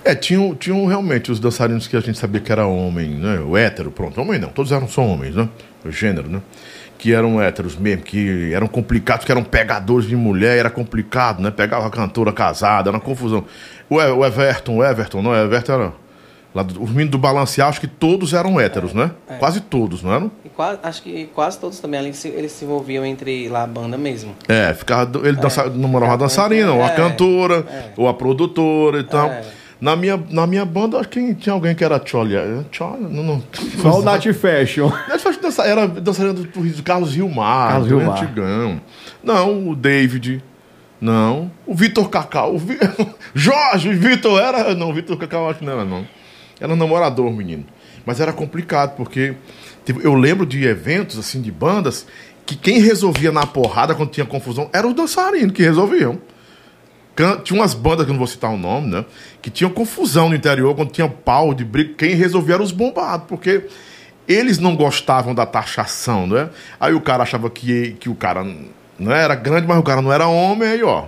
É, 0.05 0.15
tinham, 0.15 0.55
tinham 0.55 0.85
realmente 0.87 1.33
os 1.33 1.41
dançarinos 1.41 1.89
que 1.89 1.97
a 1.97 2.01
gente 2.01 2.19
sabia 2.19 2.41
que 2.41 2.53
era 2.53 2.67
homem, 2.67 3.09
né? 3.09 3.41
O 3.41 3.57
hétero, 3.57 3.91
pronto, 3.91 4.21
homem 4.21 4.39
não, 4.39 4.51
todos 4.51 4.71
eram 4.73 4.87
só 4.87 5.03
homens, 5.03 5.35
né? 5.35 5.49
O 5.85 5.91
gênero, 5.91 6.29
né? 6.29 6.43
Que 6.99 7.13
eram 7.13 7.41
héteros 7.41 7.77
mesmo, 7.77 8.03
que 8.03 8.53
eram 8.53 8.69
complicados, 8.69 9.25
que 9.25 9.33
eram 9.33 9.43
pegadores 9.43 10.07
de 10.09 10.15
mulher, 10.17 10.59
era 10.59 10.71
complicado, 10.71 11.43
né? 11.43 11.51
Pegava 11.51 11.87
a 11.87 11.91
cantora 11.91 12.33
casada, 12.33 12.91
era 12.91 12.97
uma 12.97 13.03
confusão. 13.03 13.45
O, 13.89 13.97
o 13.97 14.25
Everton, 14.27 14.77
o 14.77 14.85
Everton, 14.85 15.23
não, 15.23 15.31
o 15.31 15.37
Everton 15.37 15.73
era. 15.73 15.93
Lá 16.55 16.63
do, 16.63 16.83
os 16.83 16.89
meninos 16.89 17.11
do 17.11 17.19
balancear, 17.19 17.69
acho 17.69 17.79
que 17.81 17.87
todos 17.87 18.33
eram 18.33 18.59
héteros, 18.59 18.95
né? 18.95 19.11
é. 19.29 19.35
Quase 19.35 19.61
todos, 19.61 20.03
não 20.03 20.13
eram? 20.15 20.31
E 20.43 20.49
quase, 20.49 20.79
acho 20.83 21.03
que 21.03 21.27
quase 21.35 21.59
todos 21.59 21.79
também 21.81 22.01
ali 22.01 22.15
se, 22.15 22.29
eles 22.29 22.51
se 22.53 22.65
envolviam 22.65 23.05
entre 23.05 23.47
lá 23.51 23.65
a 23.65 23.67
banda 23.67 23.99
mesmo. 23.99 24.35
É, 24.49 24.73
ficava, 24.73 25.19
ele 25.29 25.37
dança, 25.37 25.69
namorava 25.69 26.13
a 26.13 26.15
É, 26.15 26.19
dançarina, 26.19 26.73
ou 26.73 26.83
a 26.83 26.87
é, 26.87 26.95
cantora, 26.97 27.57
é. 27.69 27.91
ou 27.97 28.09
a 28.09 28.15
produtora 28.15 29.01
e 29.01 29.05
tal. 29.05 29.29
É. 29.29 29.45
Na, 29.79 29.95
minha, 29.95 30.19
na 30.31 30.47
minha 30.47 30.65
banda, 30.65 30.99
acho 30.99 31.11
que 31.11 31.35
tinha 31.35 31.53
alguém 31.53 31.75
que 31.75 31.85
era 31.85 31.99
tcholia. 32.01 32.65
Tcholia, 32.71 33.07
não, 33.07 33.23
não. 33.23 33.43
Só 33.83 33.99
o 34.01 34.03
Nat 34.03 34.25
Fashion. 34.33 34.91
Faz 35.21 35.37
dança- 35.37 35.65
Era 35.65 35.87
dançarina 35.87 36.33
do, 36.33 36.45
do 36.45 36.83
Carlos 36.83 37.15
Rilmar, 37.15 37.73
Carlos 37.73 37.89
Rilmar. 37.91 38.23
antigão. 38.23 38.81
Não, 39.23 39.69
o 39.69 39.77
David. 39.77 40.43
Não. 41.07 41.53
O 41.65 41.73
Vitor 41.73 42.09
Cacau. 42.11 42.57
O 42.57 42.59
Vi... 42.59 42.77
Jorge, 43.33 43.95
Vitor 43.95 44.41
era. 44.41 44.75
Não, 44.75 44.93
Vitor 44.93 45.17
Cacau 45.17 45.49
acho 45.49 45.61
que 45.61 45.65
não 45.65 45.75
era, 45.75 45.85
não. 45.85 46.05
Era 46.61 46.75
namorador, 46.75 47.31
menino. 47.33 47.65
Mas 48.05 48.19
era 48.21 48.33
complicado, 48.33 48.97
porque 48.97 49.35
teve- 49.85 50.05
eu 50.05 50.15
lembro 50.15 50.45
de 50.45 50.65
eventos, 50.67 51.17
assim, 51.17 51.41
de 51.41 51.53
bandas, 51.53 52.07
que 52.45 52.57
quem 52.57 52.81
resolvia 52.81 53.31
na 53.31 53.47
porrada 53.47 53.95
quando 53.95 54.11
tinha 54.11 54.27
confusão 54.27 54.69
era 54.73 54.85
os 54.87 54.95
dançarinos 54.95 55.53
que 55.53 55.63
resolviam. 55.63 56.19
tinha 57.45 57.59
umas 57.61 57.73
bandas, 57.73 58.05
que 58.05 58.11
eu 58.11 58.15
não 58.15 58.19
vou 58.19 58.27
citar 58.27 58.51
o 58.51 58.57
nome, 58.59 58.89
né? 58.89 59.05
Que 59.41 59.49
tinham 59.49 59.71
confusão 59.71 60.29
no 60.29 60.35
interior, 60.35 60.75
quando 60.75 60.91
tinha 60.91 61.09
pau 61.09 61.55
de 61.55 61.65
briga, 61.65 61.95
quem 61.97 62.15
resolvia 62.15 62.55
era 62.55 62.63
os 62.65 62.73
bombados, 62.73 63.27
porque 63.29 63.65
eles 64.27 64.59
não 64.59 64.75
gostavam 64.75 65.35
da 65.35 65.47
taxação, 65.47 66.27
né? 66.27 66.51
Aí 66.81 66.95
o 66.95 67.01
cara 67.01 67.23
achava 67.23 67.49
que, 67.49 67.93
que 68.01 68.09
o 68.09 68.15
cara 68.15 68.45
não 68.99 69.13
era 69.13 69.35
grande, 69.35 69.67
mas 69.67 69.79
o 69.79 69.83
cara 69.83 70.01
não 70.03 70.13
era 70.13 70.27
homem, 70.27 70.69
aí, 70.69 70.83
ó, 70.83 71.07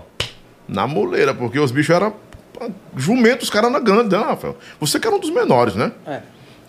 na 0.69 0.87
moleira, 0.87 1.33
porque 1.35 1.59
os 1.59 1.71
bichos 1.71 1.95
eram 1.95 2.13
jumentos, 2.97 3.45
os 3.45 3.51
caras 3.51 3.71
eram 3.73 3.83
grandes, 3.83 4.11
né, 4.19 4.19
Rafael? 4.25 4.57
Você 4.81 4.99
que 5.01 5.07
era 5.07 5.17
um 5.17 5.21
dos 5.21 5.31
menores, 5.31 5.75
né? 5.75 5.93
É. 6.07 6.21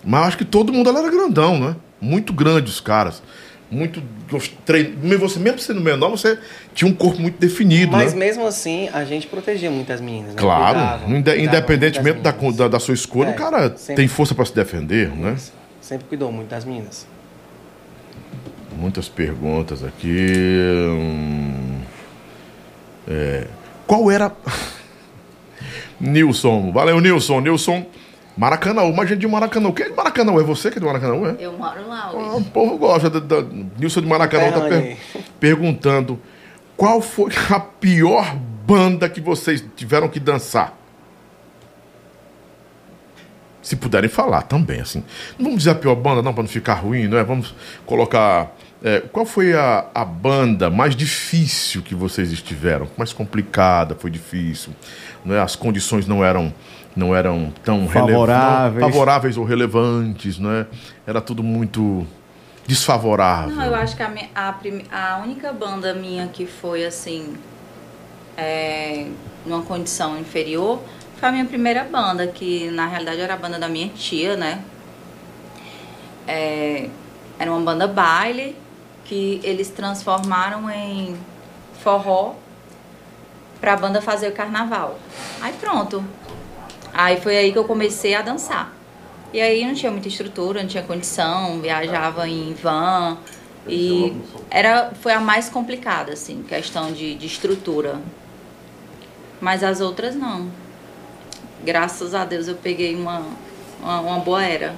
Mas 0.03 0.27
acho 0.27 0.37
que 0.37 0.45
todo 0.45 0.71
mundo 0.71 0.89
era 0.89 1.09
grandão, 1.09 1.59
né? 1.59 1.75
Muito 1.99 2.31
grande 2.31 2.69
os 2.69 2.79
caras. 2.79 3.21
Muito. 3.71 4.01
os 4.31 4.47
trein- 4.65 4.95
Você, 5.19 5.37
mesmo 5.39 5.59
sendo 5.59 5.81
menor, 5.81 6.09
você 6.09 6.39
tinha 6.73 6.89
um 6.89 6.93
corpo 6.93 7.19
muito 7.21 7.37
definido, 7.37 7.91
Mas 7.91 8.13
né? 8.13 8.19
mesmo 8.19 8.47
assim, 8.47 8.89
a 8.93 9.03
gente 9.03 9.27
protegia 9.27 9.69
muitas 9.69 9.99
meninas. 10.01 10.33
Né? 10.33 10.41
Claro, 10.41 10.73
Cuidava, 10.79 11.03
cuidava 11.05 11.37
independentemente 11.39 12.19
da, 12.21 12.31
da, 12.31 12.67
da 12.67 12.79
sua 12.79 12.93
escolha, 12.95 13.29
É, 13.29 13.31
o 13.31 13.35
cara 13.35 13.73
sempre- 13.77 13.95
tem 13.95 14.07
força 14.07 14.33
para 14.33 14.45
se 14.45 14.55
defender, 14.55 15.09
né? 15.15 15.35
Sempre 15.81 16.07
cuidou 16.07 16.31
muito 16.31 16.47
das 16.49 16.65
meninas. 16.65 17.05
Muitas 18.79 19.09
perguntas 19.09 19.83
aqui. 19.83 20.27
Hum, 20.87 21.81
é, 23.07 23.47
qual 23.85 24.09
era. 24.09 24.31
Nilson, 25.99 26.71
valeu, 26.71 26.99
Nilson. 27.01 27.41
Nilson, 27.41 27.85
Maracanã, 28.37 28.89
mas 28.95 29.09
gente 29.09 29.19
de 29.19 29.27
Maracanã. 29.27 29.67
O 29.69 29.73
que 29.73 29.83
é 29.83 29.89
de 29.89 29.95
Maracanã? 29.95 30.31
É 30.39 30.43
você 30.43 30.71
que 30.71 30.77
é 30.77 30.79
de 30.79 30.85
Maracanã? 30.85 31.35
É? 31.37 31.45
Eu 31.45 31.53
moro 31.57 31.87
lá 31.87 32.03
Ah, 32.05 32.15
hoje. 32.15 32.37
o 32.37 32.43
povo 32.51 32.77
gosta. 32.77 33.09
Da, 33.09 33.19
da, 33.19 33.41
Nilson 33.77 34.01
de 34.01 34.07
Maracanã 34.07 34.51
tá 34.51 34.61
Conterrâneo 34.61 34.97
per- 35.13 35.21
perguntando 35.39 36.19
qual 36.77 37.01
foi 37.01 37.31
a 37.53 37.59
pior 37.59 38.33
banda 38.65 39.09
que 39.09 39.19
vocês 39.19 39.61
tiveram 39.75 40.07
que 40.07 40.19
dançar? 40.21 40.77
Se 43.61 43.75
puderem 43.75 44.09
falar 44.09 44.43
também, 44.43 44.79
assim. 44.79 45.03
Não 45.37 45.45
vamos 45.47 45.59
dizer 45.59 45.71
a 45.71 45.75
pior 45.75 45.93
banda, 45.95 46.21
não, 46.21 46.33
para 46.33 46.43
não 46.43 46.49
ficar 46.49 46.75
ruim, 46.75 47.07
não 47.07 47.17
é? 47.17 47.23
Vamos 47.25 47.53
colocar. 47.85 48.55
É, 48.83 49.01
qual 49.01 49.25
foi 49.25 49.53
a, 49.53 49.85
a 49.93 50.05
banda 50.05 50.69
mais 50.69 50.95
difícil 50.95 51.81
que 51.81 51.93
vocês 51.93 52.31
estiveram? 52.31 52.87
Mais 52.97 53.11
complicada, 53.13 53.95
foi 53.95 54.09
difícil. 54.09 54.73
Não 55.25 55.35
é? 55.35 55.41
As 55.41 55.55
condições 55.55 56.07
não 56.07 56.23
eram, 56.23 56.53
não 56.95 57.15
eram 57.15 57.51
tão 57.63 57.87
Favoráveis. 57.89 58.81
não, 58.81 58.89
favoráveis 58.91 59.37
ou 59.37 59.43
relevantes, 59.43 60.39
não 60.39 60.51
é? 60.51 60.65
Era 61.05 61.19
tudo 61.19 61.43
muito 61.43 62.07
desfavorável. 62.65 63.55
Não, 63.55 63.65
eu 63.65 63.75
acho 63.75 63.95
que 63.95 64.03
a, 64.03 64.07
minha- 64.09 64.29
a, 64.33 64.53
prime- 64.53 64.85
a 64.91 65.17
única 65.23 65.51
banda 65.51 65.93
minha 65.93 66.27
que 66.27 66.45
foi 66.45 66.85
assim, 66.85 67.35
é, 68.37 69.07
numa 69.45 69.61
condição 69.63 70.17
inferior, 70.17 70.79
foi 71.17 71.27
a 71.29 71.31
minha 71.33 71.45
primeira 71.45 71.83
banda, 71.83 72.27
que 72.27 72.69
na 72.71 72.87
realidade 72.87 73.19
era 73.19 73.33
a 73.33 73.37
banda 73.37 73.59
da 73.59 73.67
minha 73.67 73.89
tia, 73.89 74.37
né? 74.37 74.61
É, 76.27 76.87
era 77.37 77.51
uma 77.51 77.59
banda 77.61 77.87
baile 77.87 78.55
que 79.09 79.41
eles 79.43 79.69
transformaram 79.69 80.69
em 80.69 81.17
forró 81.81 82.35
pra 83.59 83.75
banda 83.75 83.99
fazer 84.03 84.27
o 84.27 84.31
carnaval. 84.33 84.99
Aí 85.41 85.51
pronto. 85.53 86.05
Aí 86.93 87.19
foi 87.19 87.35
aí 87.35 87.51
que 87.51 87.57
eu 87.57 87.63
comecei 87.63 88.13
a 88.13 88.21
dançar. 88.21 88.71
E 89.33 89.41
aí 89.41 89.65
não 89.65 89.73
tinha 89.73 89.91
muita 89.91 90.07
estrutura, 90.07 90.61
não 90.61 90.69
tinha 90.69 90.83
condição, 90.83 91.59
viajava 91.59 92.29
em 92.29 92.53
van 92.53 93.17
e 93.67 94.15
era 94.49 94.91
foi 95.01 95.11
a 95.11 95.19
mais 95.19 95.49
complicada 95.49 96.13
assim, 96.13 96.43
questão 96.43 96.91
de, 96.91 97.15
de 97.15 97.25
estrutura. 97.25 97.99
Mas 99.41 99.63
as 99.63 99.81
outras 99.81 100.15
não. 100.15 100.51
Graças 101.63 102.13
a 102.13 102.25
Deus 102.25 102.47
eu 102.47 102.55
peguei 102.55 102.95
uma, 102.95 103.25
uma, 103.81 104.01
uma 104.01 104.19
boa 104.19 104.43
era. 104.43 104.75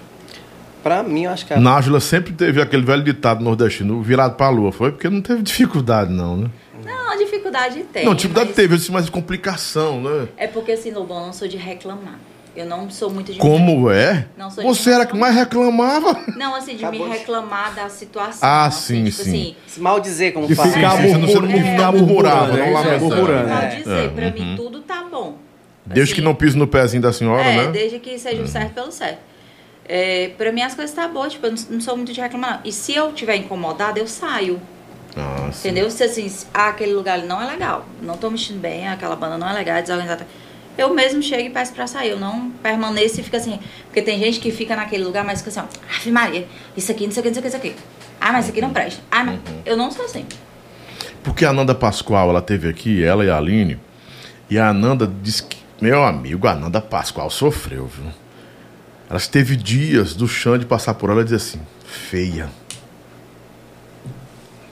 Pra 0.84 1.04
mim, 1.04 1.24
eu 1.26 1.32
acho 1.32 1.46
que 1.46 1.54
a 1.54 1.60
Nájula 1.60 2.00
sempre 2.00 2.34
teve 2.34 2.62
aquele 2.62 2.84
velho 2.84 3.04
ditado 3.04 3.44
nordestino 3.44 4.02
virado 4.02 4.36
pra 4.36 4.50
lua, 4.50 4.72
foi? 4.72 4.92
Porque 4.92 5.10
não 5.10 5.22
teve 5.22 5.42
dificuldade, 5.44 6.12
não, 6.12 6.36
né? 6.38 6.50
Não, 6.84 7.18
dificuldade 7.18 7.84
tem. 7.94 8.04
não, 8.06 8.16
dificuldade 8.16 8.48
mas 8.48 8.56
teve, 8.56 8.74
eu 8.74 8.78
disse, 8.78 8.92
mas 8.92 9.08
complicação, 9.10 10.02
né? 10.02 10.28
É 10.38 10.48
porque 10.48 10.72
assim, 10.72 10.92
Lobão, 10.92 11.20
eu 11.20 11.26
não 11.28 11.34
sou 11.34 11.48
de 11.48 11.58
reclamar. 11.58 12.18
Eu 12.54 12.66
não 12.66 12.90
sou 12.90 13.10
muito 13.10 13.32
de 13.32 13.40
Como 13.40 13.90
é? 13.90 14.26
Não 14.38 14.50
sou 14.50 14.62
de 14.64 14.68
Você 14.70 14.92
era 14.92 15.06
que 15.06 15.16
mais 15.16 15.34
reclamava? 15.36 16.20
Não, 16.36 16.54
assim, 16.54 16.76
de 16.76 16.84
Acabou 16.84 17.08
me 17.08 17.14
de- 17.14 17.20
reclamar 17.20 17.74
da 17.74 17.88
situação. 17.88 18.40
Ah, 18.42 18.66
assim, 18.66 19.06
sim, 19.06 19.12
tipo 19.12 19.24
sim. 19.24 19.30
assim, 19.30 19.56
se 19.68 19.80
mal 19.80 20.00
dizer 20.02 20.34
como 20.34 20.48
De 20.48 20.56
fala. 20.56 20.68
ficar 20.70 20.96
não- 21.02 21.02
você 21.04 21.14
não 21.14 21.20
murmurando, 21.22 21.58
ficar 21.72 21.72
é, 21.84 21.92
murmurando, 21.98 22.08
murmurando, 22.08 22.58
não 22.58 22.66
é, 22.66 22.72
lamentando. 22.72 23.06
murmurando. 23.06 23.48
Mal 23.50 23.62
É. 23.62 23.68
dizer, 23.76 24.06
É, 24.06 24.08
pra 24.10 24.26
uhum. 24.26 24.34
mim 24.34 24.54
tudo 24.58 24.82
tá 24.82 25.06
bom. 25.10 25.38
Desde 25.86 26.14
que 26.14 26.20
Assim, 26.20 26.28
não 26.28 26.36
pise 26.36 26.58
no 26.58 26.68
pezinho 26.68 27.02
da 27.02 27.14
senhora, 27.14 27.42
É, 27.44 27.58
né? 27.68 27.72
desde 27.72 28.00
que 28.00 28.20
seja 28.20 28.42
o 28.42 28.48
certo 28.48 28.74
pelo 28.74 28.92
certo. 28.92 29.20
É, 29.88 30.30
pra 30.38 30.52
mim 30.52 30.62
as 30.62 30.74
coisas 30.74 30.96
tá 30.96 31.08
boas, 31.08 31.34
tipo, 31.34 31.46
eu 31.46 31.52
não, 31.52 31.64
não 31.72 31.82
sou 31.82 31.98
muito 31.98 32.14
de 32.14 32.22
reclamar. 32.22 32.56
não. 32.56 32.60
E 32.64 32.72
se 32.72 32.94
eu 32.94 33.12
tiver 33.14 33.36
incomodada, 33.36 34.00
eu 34.00 34.08
saio. 34.08 34.62
Ah, 35.16 35.50
sim. 35.52 35.70
Entendeu? 35.70 35.90
Se 35.92 36.04
assim, 36.04 36.32
ah, 36.54 36.70
aquele 36.70 36.94
lugar 36.94 37.20
ali 37.20 37.28
não 37.28 37.42
é 37.42 37.46
legal, 37.46 37.86
não 38.02 38.18
tô 38.18 38.30
me 38.30 38.38
sentindo 38.38 38.60
bem, 38.60 38.88
aquela 38.88 39.16
banda 39.16 39.38
não 39.38 39.50
é 39.50 39.54
legal, 39.54 39.78
é 39.78 39.82
desorganizada. 39.82 40.26
Eu 40.78 40.94
mesmo 40.94 41.22
chego 41.22 41.44
e 41.44 41.50
peço 41.50 41.74
pra 41.74 41.86
sair, 41.86 42.12
eu 42.12 42.20
não 42.20 42.50
permaneço 42.50 43.20
e 43.20 43.24
fico 43.24 43.36
assim. 43.36 43.60
Porque 43.86 44.02
tem 44.02 44.18
gente 44.20 44.40
que 44.40 44.52
fica 44.52 44.76
naquele 44.76 45.04
lugar, 45.04 45.26
mas 45.26 45.40
fica 45.42 45.50
assim, 45.50 45.60
ó, 45.60 45.96
Ave 45.98 46.12
Maria, 46.12 46.48
isso 46.78 46.92
aqui, 46.92 47.06
isso 47.06 47.20
aqui, 47.20 47.30
isso 47.30 47.40
aqui, 47.40 47.48
isso 47.48 47.58
aqui. 47.58 47.76
Ah, 48.20 48.32
mas 48.32 48.46
isso 48.46 48.52
aqui 48.52 48.62
não 48.62 48.72
presta. 48.72 49.02
Ah, 49.12 49.24
mas 49.24 49.40
eu 49.66 49.76
não 49.76 49.92
sou 49.92 50.06
assim. 50.06 50.26
Porque 51.24 51.46
a 51.46 51.52
Nanda 51.52 51.76
Pascoal, 51.76 52.30
ela 52.30 52.42
teve 52.42 52.70
aqui, 52.70 53.04
ela 53.04 53.26
e 53.26 53.30
a 53.30 53.38
Aline, 53.38 53.78
e 54.50 54.58
a 54.58 54.70
Ananda 54.70 55.12
disse 55.22 55.44
que, 55.44 55.58
meu 55.82 56.04
amigo, 56.04 56.48
a 56.48 56.56
Nanda 56.56 56.82
Pascoal 56.82 57.30
sofreu, 57.30 57.88
viu? 57.88 58.06
Ela 59.12 59.20
teve 59.20 59.58
dias 59.58 60.16
do 60.16 60.26
Xande 60.26 60.66
passar 60.66 60.94
por 60.94 61.10
ela 61.10 61.20
e 61.20 61.26
dizer 61.26 61.36
assim, 61.36 61.60
feia. 61.86 62.50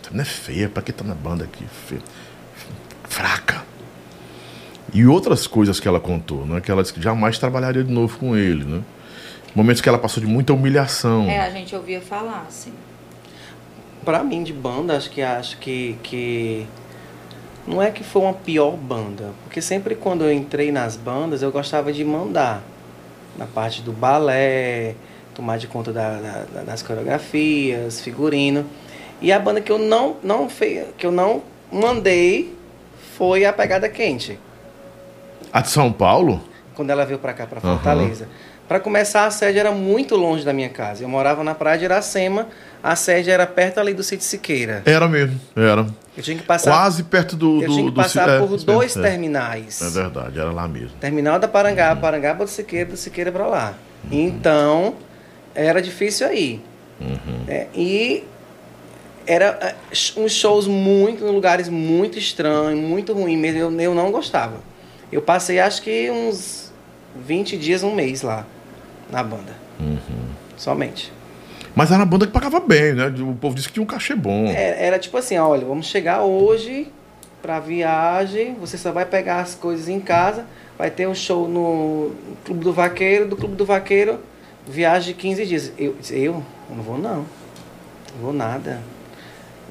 Você 0.02 0.12
não 0.14 0.22
é 0.22 0.26
feia, 0.26 0.70
pra 0.70 0.82
que 0.82 0.94
tá 0.94 1.04
na 1.04 1.14
banda 1.14 1.44
aqui? 1.44 1.66
Feia. 1.88 2.02
Fraca. 3.04 3.66
E 4.94 5.06
outras 5.06 5.46
coisas 5.46 5.78
que 5.82 5.90
ela 5.90 6.00
contou, 6.00 6.46
né? 6.46 6.62
Que 6.62 6.72
ela 6.72 6.82
disse 6.82 6.94
que 6.94 7.02
jamais 7.02 7.38
trabalharia 7.38 7.84
de 7.84 7.92
novo 7.92 8.18
com 8.18 8.34
ele, 8.34 8.64
né? 8.64 8.82
Momentos 9.54 9.82
que 9.82 9.90
ela 9.90 10.00
passou 10.00 10.24
de 10.24 10.30
muita 10.30 10.54
humilhação. 10.54 11.30
É, 11.30 11.42
a 11.42 11.50
gente 11.50 11.76
ouvia 11.76 12.00
falar, 12.00 12.46
assim. 12.48 12.72
Pra 14.06 14.24
mim, 14.24 14.42
de 14.42 14.54
banda, 14.54 14.96
acho 14.96 15.10
que 15.10 15.22
acho 15.22 15.58
que, 15.58 15.98
que. 16.02 16.66
Não 17.68 17.84
é 17.84 17.92
que 17.92 18.06
foi 18.06 18.22
uma 18.22 18.34
pior 18.34 18.78
banda. 18.78 19.34
Porque 19.44 19.62
sempre 19.62 19.96
quando 19.96 20.24
eu 20.24 20.32
entrei 20.32 20.72
nas 20.72 20.96
bandas, 20.96 21.42
eu 21.42 21.52
gostava 21.52 21.92
de 21.92 22.06
mandar. 22.06 22.64
Na 23.40 23.46
parte 23.46 23.82
do 23.82 23.94
balé, 23.94 24.96
tomar 25.34 25.58
de 25.58 25.66
conta 25.66 25.94
da- 25.94 26.18
da- 26.20 26.46
da- 26.56 26.64
das 26.64 26.82
coreografias, 26.84 28.02
figurino. 28.02 28.66
E 29.22 29.32
a 29.32 29.40
banda 29.40 29.62
que 29.62 29.72
eu 29.72 29.80
não, 29.80 30.18
não 30.22 30.50
fei, 30.50 30.86
que 30.98 31.06
eu 31.06 31.12
não 31.12 31.42
mandei 31.72 32.54
foi 33.18 33.46
a 33.46 33.54
Pegada 33.54 33.88
Quente. 33.88 34.38
A 35.54 35.62
de 35.62 35.70
São 35.70 35.90
Paulo? 35.92 36.42
quando 36.76 36.90
ela 36.92 37.06
veio 37.06 37.20
pra 37.20 37.34
cá, 37.34 37.46
pra 37.46 37.60
Aham. 37.60 37.76
Fortaleza. 37.76 38.28
Pra 38.68 38.80
começar, 38.80 39.26
a 39.26 39.32
sede 39.32 39.58
era 39.58 39.72
muito 39.72 40.16
longe 40.16 40.46
da 40.46 40.54
minha 40.54 40.70
casa. 40.70 41.04
Eu 41.04 41.10
morava 41.10 41.44
na 41.44 41.54
praia 41.56 41.78
de 41.78 41.84
Iracema, 41.86 42.48
a 42.82 42.96
sede 42.96 43.30
era 43.30 43.46
perto 43.46 43.80
ali 43.80 43.94
do 43.94 44.04
sítio 44.04 44.26
Siqueira. 44.26 44.82
Era 44.86 45.08
mesmo, 45.08 45.40
era. 45.56 45.86
Eu 46.16 46.24
tinha 46.24 46.38
que 46.38 46.44
passar, 46.44 46.72
Quase 46.72 47.04
perto 47.04 47.36
do. 47.36 47.62
eu 47.62 47.68
do, 47.68 47.74
tinha 47.74 47.86
que 47.86 47.92
do- 47.92 47.96
passar 48.02 48.30
é, 48.30 48.40
por 48.40 48.54
é, 48.54 48.58
dois 48.64 48.96
é. 48.96 49.02
terminais. 49.02 49.82
É 49.82 49.90
verdade, 49.90 50.40
era 50.40 50.52
lá 50.52 50.68
mesmo. 50.68 50.92
Terminal 51.00 51.40
da 51.40 51.48
Parangaba, 51.48 52.00
Parangaba 52.02 52.44
do 52.46 52.50
Siqueira, 52.50 52.90
do 52.90 52.98
Siqueira 52.98 53.32
pra 53.32 53.48
lá. 53.48 53.74
Então, 54.12 54.96
era 55.54 55.82
difícil 55.82 56.28
aí. 56.28 56.62
É, 57.48 57.68
e 57.74 58.24
era 59.26 59.58
é, 59.62 59.76
uns 60.20 60.32
shows 60.34 60.68
muito, 60.68 61.24
em 61.26 61.32
lugares 61.32 61.70
muito 61.70 62.18
estranhos, 62.18 62.80
muito 62.80 63.14
ruins 63.14 63.40
mesmo. 63.40 63.60
Eu, 63.60 63.80
eu 63.80 63.96
não 63.96 64.12
gostava. 64.12 64.58
Eu 65.12 65.22
passei 65.22 65.60
acho 65.60 65.82
que 65.82 66.10
uns 66.12 66.72
20 67.16 67.58
dias, 67.58 67.84
um 67.84 67.94
mês 67.96 68.22
lá, 68.22 68.46
na 69.10 69.24
banda. 69.24 69.54
Somente. 70.58 71.12
Mas 71.76 71.92
era 71.92 72.00
uma 72.00 72.06
banda 72.06 72.26
que 72.26 72.34
pagava 72.34 72.60
bem, 72.60 72.94
né? 72.94 73.08
O 73.20 73.36
povo 73.36 73.56
disse 73.56 73.68
que 73.68 73.74
tinha 73.76 73.84
um 73.84 73.88
cachê 73.88 74.16
bom. 74.16 74.48
Era, 74.48 74.76
era 74.78 75.00
tipo 75.00 75.18
assim, 75.18 75.38
olha, 75.38 75.66
vamos 75.66 75.86
chegar 75.86 76.24
hoje 76.24 76.88
pra 77.42 77.60
viagem, 77.60 78.56
você 78.56 78.78
só 78.78 78.92
vai 78.92 79.06
pegar 79.06 79.40
as 79.40 79.56
coisas 79.56 79.88
em 79.88 80.00
casa, 80.00 80.46
vai 80.78 80.90
ter 80.90 81.08
um 81.08 81.16
show 81.16 81.48
no 81.48 82.12
Clube 82.44 82.64
do 82.64 82.74
Vaqueiro, 82.74 83.28
do 83.28 83.38
Clube 83.38 83.56
do 83.56 83.66
Vaqueiro, 83.66 84.20
viagem 84.68 85.14
de 85.14 85.20
15 85.20 85.46
dias. 85.46 85.74
Eu, 85.78 85.96
eu, 86.10 86.44
não 86.70 86.84
vou 86.84 86.98
não. 86.98 87.26
Não 88.16 88.22
vou 88.22 88.34
nada. 88.34 88.82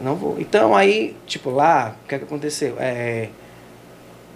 Não 0.00 0.14
vou. 0.14 0.36
Então 0.38 0.74
aí, 0.74 1.16
tipo, 1.26 1.50
lá, 1.50 1.96
o 2.04 2.08
que, 2.08 2.14
é 2.14 2.18
que 2.18 2.24
aconteceu? 2.24 2.76
É, 2.78 3.28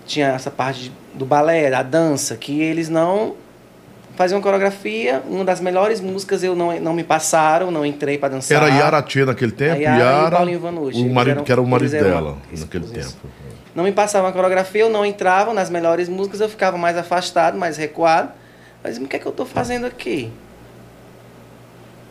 tinha 0.06 0.28
essa 0.28 0.50
parte 0.50 0.92
do 1.14 1.24
balé, 1.24 1.70
da 1.70 1.82
dança, 1.82 2.36
que 2.36 2.60
eles 2.60 2.88
não 2.88 3.34
fazia 4.16 4.36
uma 4.36 4.42
coreografia, 4.42 5.22
uma 5.28 5.44
das 5.44 5.60
melhores 5.60 6.00
músicas 6.00 6.42
eu 6.42 6.54
não, 6.54 6.78
não 6.80 6.92
me 6.92 7.04
passaram, 7.04 7.70
não 7.70 7.84
entrei 7.84 8.18
pra 8.18 8.28
dançar. 8.28 8.62
Era 8.62 8.68
Yara 8.74 9.04
naquele 9.26 9.52
tempo? 9.52 9.72
A 9.74 9.76
Yara 9.76 9.96
e 9.96 10.00
o 10.00 10.04
Yara, 10.04 10.36
Paulinho 10.36 10.60
Vanucci, 10.60 11.00
o 11.02 11.12
marido, 11.12 11.32
eram- 11.32 11.44
que 11.44 11.52
era 11.52 11.60
o 11.60 11.66
marido 11.66 11.90
dela 11.90 12.36
naquele 12.58 12.84
isso. 12.84 12.92
tempo. 12.92 13.32
Não 13.74 13.84
me 13.84 13.92
passavam 13.92 14.28
a 14.28 14.32
coreografia, 14.32 14.82
eu 14.82 14.90
não 14.90 15.04
entrava 15.04 15.54
nas 15.54 15.70
melhores 15.70 16.08
músicas, 16.08 16.40
eu 16.40 16.48
ficava 16.48 16.76
mais 16.76 16.96
afastado, 16.96 17.56
mais 17.58 17.76
recuado. 17.76 18.30
Mas 18.84 18.98
o 18.98 19.06
que 19.06 19.16
é 19.16 19.18
que 19.18 19.24
eu 19.26 19.32
tô 19.32 19.46
fazendo 19.46 19.86
aqui? 19.86 20.30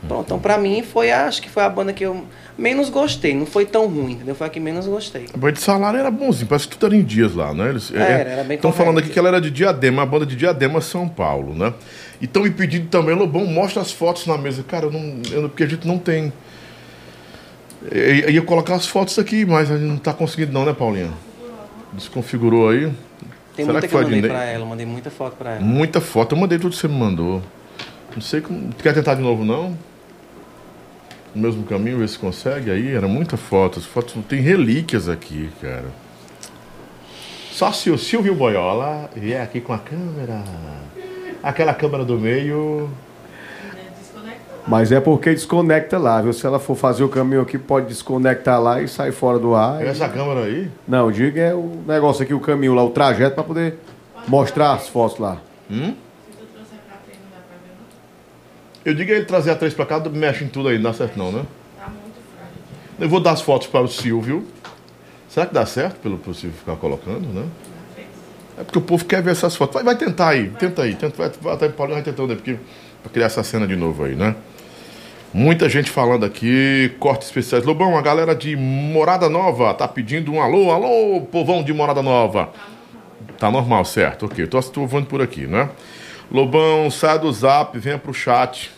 Pronto, 0.08 0.26
então 0.26 0.40
pra 0.40 0.58
mim 0.58 0.82
foi, 0.82 1.12
a- 1.12 1.28
acho 1.28 1.42
que 1.42 1.50
foi 1.50 1.62
a 1.64 1.70
banda 1.70 1.94
que 1.94 2.04
eu 2.04 2.26
menos 2.58 2.90
gostei. 2.90 3.36
Não 3.36 3.46
foi 3.46 3.66
tão 3.66 3.86
ruim, 3.88 4.14
entendeu? 4.14 4.34
Foi 4.34 4.48
a 4.48 4.50
que 4.50 4.60
menos 4.60 4.88
gostei. 4.88 5.28
A 5.32 5.38
banda 5.38 5.54
de 5.54 5.62
salário 5.62 6.00
era 6.00 6.10
bonzinho, 6.10 6.48
parece 6.48 6.68
que 6.68 6.76
tudo 6.76 6.88
era 6.94 6.96
em 6.96 7.04
dias 7.04 7.36
lá, 7.36 7.54
né? 7.54 7.70
Eles, 7.70 7.92
Era, 7.94 8.04
era 8.04 8.44
bem 8.44 8.56
Estão 8.56 8.74
falando 8.74 8.98
aqui 8.98 9.10
que 9.10 9.20
ela 9.20 9.28
era 9.28 9.40
de 9.40 9.52
Diadema, 9.52 10.02
a 10.02 10.06
banda 10.06 10.26
de 10.26 10.36
Diadema, 10.36 10.82
São 10.82 11.08
Paulo, 11.08 11.54
né? 11.54 11.72
E 12.20 12.26
estão 12.26 12.42
me 12.44 12.50
pedindo 12.50 12.88
também, 12.88 13.16
Lobão, 13.16 13.46
mostra 13.46 13.82
as 13.82 13.92
fotos 13.92 14.26
na 14.26 14.38
mesa. 14.40 14.64
Cara, 14.64 14.86
eu 14.88 14.92
não, 14.92 15.22
eu 15.32 15.50
porque 15.50 15.64
a 15.64 15.68
gente 15.68 15.88
não 15.88 16.00
tem. 16.00 16.34
Eu 17.92 18.30
ia 18.30 18.42
colocar 18.42 18.76
as 18.76 18.88
fotos 18.88 19.18
aqui, 19.18 19.46
mas 19.46 19.72
a 19.72 19.78
gente 19.78 19.88
não 19.88 19.98
tá 19.98 20.14
conseguindo 20.14 20.52
não, 20.52 20.66
né, 20.66 20.74
Paulinha? 20.74 21.10
Desconfigurou 21.94 22.70
aí. 22.70 22.92
Tem 23.56 23.66
Será 23.66 23.74
muita 23.74 23.88
que 23.88 23.92
que, 23.92 23.96
eu 23.96 24.02
mandei 24.04 24.22
pra 24.22 24.44
ela, 24.46 24.64
eu 24.64 24.68
mandei 24.68 24.86
muita 24.86 25.10
foto 25.12 25.36
pra 25.36 25.52
ela. 25.52 25.62
Muita 25.62 26.00
foto. 26.02 26.36
Eu 26.36 26.40
mandei 26.40 26.58
tudo 26.58 26.72
que 26.72 26.78
você 26.78 26.88
me 26.88 26.96
mandou. 26.98 27.42
Não 28.14 28.22
sei 28.22 28.42
como. 28.42 28.72
Tu 28.74 28.84
quer 28.84 28.94
tentar 28.94 29.16
de 29.16 29.22
novo, 29.22 29.44
não? 29.44 29.78
No 31.34 31.42
mesmo 31.42 31.64
caminho, 31.64 31.98
ver 31.98 32.10
se 32.10 32.18
consegue 32.18 32.70
aí. 32.70 32.94
Era 32.94 33.08
muita 33.08 33.38
foto. 33.38 33.80
As 33.80 33.86
fotos 33.86 34.16
tem 34.28 34.42
relíquias 34.42 35.08
aqui, 35.08 35.50
cara. 35.62 35.86
Só 37.52 37.72
se 37.72 37.90
o 37.90 37.98
Silvio 37.98 38.34
Boiola 38.34 39.10
vier 39.16 39.42
aqui 39.42 39.62
com 39.62 39.74
a 39.74 39.78
câmera. 39.78 40.44
Aquela 41.44 41.74
câmera 41.74 42.04
do 42.04 42.18
meio. 42.18 42.90
Mas 44.68 44.92
é 44.92 45.00
porque 45.00 45.32
desconecta 45.32 45.98
lá, 45.98 46.22
viu? 46.22 46.34
Se 46.34 46.46
ela 46.46 46.60
for 46.60 46.76
fazer 46.76 47.04
o 47.04 47.10
caminho 47.10 47.42
aqui, 47.42 47.58
pode 47.58 47.88
desconectar 47.88 48.62
lá 48.62 48.82
e 48.82 48.88
sair 48.88 49.12
fora 49.12 49.40
do 49.40 49.56
ar. 49.56 49.82
É 49.84 49.88
essa 49.88 50.08
câmera 50.08 50.46
aí? 50.46 50.70
Não, 50.88 51.12
diga 51.12 51.42
é 51.42 51.54
o 51.54 51.82
negócio 51.88 52.24
aqui, 52.24 52.34
o 52.34 52.40
caminho 52.40 52.74
lá, 52.74 52.84
o 52.84 52.92
trajeto, 52.92 53.36
para 53.36 53.44
poder 53.44 53.80
mostrar 54.28 54.74
as 54.74 54.88
fotos 54.88 55.18
lá. 55.18 55.38
Hum? 55.70 55.94
Eu 58.84 58.94
digo 58.94 59.12
a 59.12 59.16
ele 59.16 59.26
trazer 59.26 59.52
a 59.52 59.56
três 59.56 59.74
pra 59.74 59.86
cá, 59.86 60.00
mexe 60.10 60.44
em 60.44 60.48
tudo 60.48 60.70
aí, 60.70 60.76
não 60.76 60.84
dá 60.84 60.94
certo 60.94 61.18
não, 61.18 61.32
né? 61.32 61.46
Eu 63.00 63.10
vou 63.10 63.20
dar 63.20 63.32
as 63.32 63.42
fotos 63.42 63.68
para 63.68 63.82
o 63.82 63.88
Silvio. 63.88 64.46
Será 65.30 65.46
que 65.46 65.54
dá 65.54 65.66
certo 65.66 66.00
pelo 66.00 66.18
pro 66.18 66.34
Silvio 66.34 66.58
ficar 66.58 66.76
colocando, 66.76 67.28
né? 67.28 67.46
É 68.58 68.64
porque 68.64 68.78
o 68.78 68.82
povo 68.82 69.06
quer 69.06 69.22
ver 69.22 69.32
essas 69.32 69.56
fotos. 69.56 69.74
Vai, 69.74 69.84
vai 69.84 69.96
tentar 69.96 70.30
aí, 70.30 70.50
tenta 70.50 70.84
aí. 70.84 70.94
Tenta, 70.94 71.16
vai, 71.18 71.58
vai, 71.58 71.70
Paulinho 71.70 71.96
vai 71.96 72.04
tentando 72.04 72.32
aí, 72.32 72.36
porque, 72.36 72.58
pra 73.02 73.12
criar 73.12 73.28
essa 73.28 73.44
cena 73.44 73.66
de 73.66 73.76
novo 73.76 74.04
aí, 74.04 74.16
né? 74.16 74.36
Muita 75.34 75.70
gente 75.70 75.90
falando 75.90 76.26
aqui, 76.26 76.92
cortes 77.00 77.30
especiais. 77.30 77.64
Lobão, 77.64 77.98
a 77.98 78.02
galera 78.02 78.36
de 78.36 78.56
Morada 78.56 79.30
Nova 79.30 79.74
tá 79.74 79.88
pedindo 79.88 80.32
um 80.32 80.42
alô, 80.42 80.72
alô, 80.72 81.22
povão 81.22 81.64
de 81.64 81.74
Morada 81.74 82.04
Nova. 82.04 82.50
Tá 83.40 83.50
normal, 83.50 83.86
certo? 83.86 84.26
Ok, 84.26 84.46
tô, 84.48 84.62
tô 84.62 84.86
voando 84.86 85.08
por 85.08 85.22
aqui, 85.22 85.48
né? 85.48 85.70
Lobão, 86.32 86.90
sai 86.90 87.20
do 87.20 87.32
zap, 87.32 87.78
venha 87.78 87.98
pro 87.98 88.14
chat. 88.14 88.72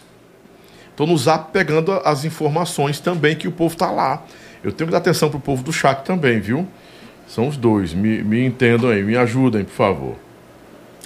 Tô 0.95 1.05
no 1.05 1.17
zap 1.17 1.51
pegando 1.51 1.91
as 2.03 2.25
informações 2.25 2.99
também 2.99 3.35
que 3.35 3.47
o 3.47 3.51
povo 3.51 3.75
tá 3.75 3.91
lá. 3.91 4.23
Eu 4.63 4.71
tenho 4.71 4.87
que 4.87 4.91
dar 4.91 4.97
atenção 4.97 5.29
pro 5.29 5.39
povo 5.39 5.61
do 5.63 5.71
chat 5.71 6.03
também, 6.03 6.39
viu? 6.39 6.67
São 7.27 7.47
os 7.47 7.57
dois. 7.57 7.93
Me, 7.93 8.23
me 8.23 8.45
entendam 8.45 8.89
aí, 8.89 9.03
me 9.03 9.15
ajudem, 9.15 9.63
por 9.63 9.73
favor. 9.73 10.15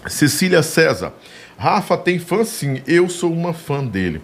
Cecília 0.07 0.63
César. 0.63 1.13
Rafa 1.57 1.97
tem 1.97 2.19
fã 2.19 2.43
sim, 2.43 2.81
eu 2.85 3.09
sou 3.09 3.33
uma 3.33 3.51
fã 3.51 3.83
dele. 3.83 4.21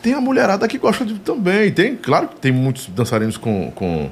Tem 0.00 0.14
a 0.14 0.20
mulherada 0.20 0.66
que 0.68 0.78
gosta 0.78 1.04
de 1.04 1.14
também. 1.18 1.72
Tem, 1.72 1.96
claro 1.96 2.28
que 2.28 2.36
tem 2.36 2.52
muitos 2.52 2.86
dançarinos 2.86 3.36
com, 3.36 3.70
com, 3.72 4.10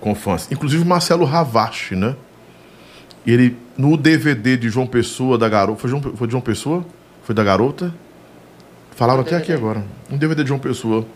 com 0.00 0.14
fãs. 0.14 0.48
Inclusive 0.52 0.84
Marcelo 0.84 1.24
Ravache, 1.24 1.96
né? 1.96 2.14
Ele, 3.26 3.56
no 3.76 3.96
DVD 3.96 4.56
de 4.56 4.68
João 4.68 4.86
Pessoa, 4.86 5.36
da 5.36 5.48
garota. 5.48 5.80
Foi, 5.80 5.90
João, 5.90 6.02
foi 6.02 6.26
de 6.26 6.32
João 6.32 6.40
Pessoa? 6.40 6.84
Foi 7.22 7.34
da 7.34 7.44
garota? 7.44 7.92
Falaram 8.94 9.20
até 9.20 9.36
aqui 9.36 9.52
agora. 9.52 9.84
Um 10.10 10.16
DVD 10.16 10.42
de 10.42 10.48
João 10.48 10.60
Pessoa. 10.60 11.06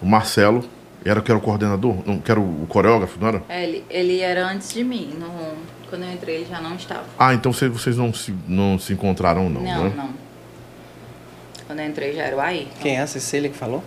O 0.00 0.06
Marcelo, 0.06 0.64
era 1.04 1.20
que 1.20 1.30
era 1.30 1.38
o 1.38 1.40
coordenador? 1.40 1.96
Não, 2.06 2.18
que 2.18 2.30
era 2.30 2.40
o 2.40 2.66
coreógrafo, 2.68 3.18
não 3.20 3.28
era? 3.28 3.42
É, 3.48 3.64
ele, 3.64 3.84
ele 3.90 4.20
era 4.20 4.46
antes 4.46 4.72
de 4.72 4.82
mim. 4.82 5.14
No, 5.18 5.28
quando 5.90 6.04
eu 6.04 6.12
entrei, 6.12 6.36
ele 6.36 6.46
já 6.46 6.60
não 6.60 6.74
estava. 6.74 7.04
Ah, 7.18 7.34
então 7.34 7.52
vocês, 7.52 7.70
vocês 7.70 7.96
não, 7.96 8.12
se, 8.12 8.34
não 8.48 8.78
se 8.78 8.92
encontraram, 8.92 9.50
não, 9.50 9.60
Não, 9.60 9.84
né? 9.84 9.92
não. 9.96 10.10
Quando 11.66 11.80
eu 11.80 11.86
entrei, 11.86 12.14
já 12.14 12.22
era 12.22 12.36
o 12.36 12.40
Ayrton. 12.40 12.70
Quem 12.80 12.96
é 12.96 13.00
a 13.00 13.06
Cecília 13.06 13.48
que 13.50 13.56
falou? 13.56 13.82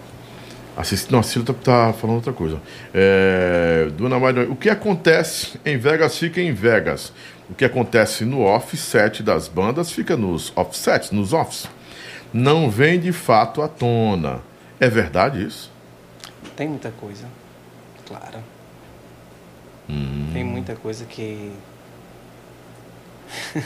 A 0.75 0.83
Cecília, 0.83 1.11
não, 1.11 1.19
a 1.19 1.23
Cecília 1.23 1.45
tá, 1.47 1.53
tá 1.53 1.93
falando 1.93 2.17
outra 2.17 2.33
coisa. 2.33 2.61
É, 2.93 3.89
Dona 3.97 4.19
Maria, 4.19 4.43
o 4.49 4.55
que 4.55 4.69
acontece 4.69 5.59
em 5.65 5.77
Vegas 5.77 6.17
fica 6.17 6.39
em 6.39 6.53
Vegas. 6.53 7.11
O 7.49 7.55
que 7.55 7.63
acontece 7.63 8.25
no 8.25 8.41
offset 8.41 9.23
das 9.23 9.47
bandas 9.47 9.91
fica 9.91 10.17
nos 10.17 10.51
offsets, 10.55 11.11
nos 11.11 11.33
offs. 11.33 11.69
Não 12.33 12.69
vem 12.69 12.99
de 12.99 13.13
fato 13.13 13.61
à 13.61 13.67
tona. 13.67 14.41
É 14.79 14.89
verdade 14.89 15.45
isso? 15.45 15.71
Tem 16.55 16.67
muita 16.67 16.91
coisa, 16.91 17.25
claro. 18.05 18.39
Hum. 19.89 20.29
Tem 20.33 20.43
muita 20.43 20.75
coisa 20.75 21.05
que. 21.05 21.51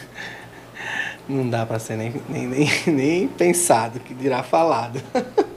Não 1.28 1.50
dá 1.50 1.66
pra 1.66 1.80
ser 1.80 1.98
nem, 1.98 2.14
nem, 2.28 2.48
nem, 2.48 2.70
nem 2.88 3.28
pensado, 3.28 4.00
que 4.00 4.14
dirá 4.14 4.44
falado. 4.44 5.02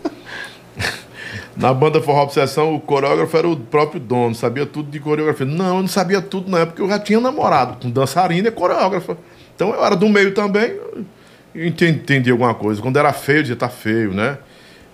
Na 1.57 1.73
banda 1.73 2.01
Forró 2.01 2.23
Obsessão, 2.23 2.75
o 2.75 2.81
coreógrafo 2.81 3.37
era 3.37 3.49
o 3.49 3.57
próprio 3.57 4.01
dono, 4.01 4.35
sabia 4.35 4.67
tudo 4.67 4.91
de 4.91 4.99
coreografia. 4.99 5.47
Não, 5.47 5.77
eu 5.77 5.83
não 5.83 5.89
sabia 5.89 6.21
tudo 6.21 6.51
na 6.51 6.61
época, 6.61 6.83
eu 6.83 6.89
já 6.89 6.99
tinha 6.99 7.21
namorado 7.21 7.79
com 7.81 7.91
dançarina 7.91 8.49
e 8.49 8.51
coreógrafa. 8.51 9.17
Então 9.55 9.73
eu 9.73 9.85
era 9.85 9.95
do 9.95 10.09
meio 10.09 10.35
também, 10.35 10.77
entendi, 11.55 11.99
entendi 12.01 12.31
alguma 12.31 12.55
coisa. 12.55 12.83
Quando 12.83 12.99
era 12.99 13.13
feio, 13.13 13.43
dizia, 13.43 13.57
tá 13.57 13.69
feio, 13.69 14.13
né? 14.13 14.39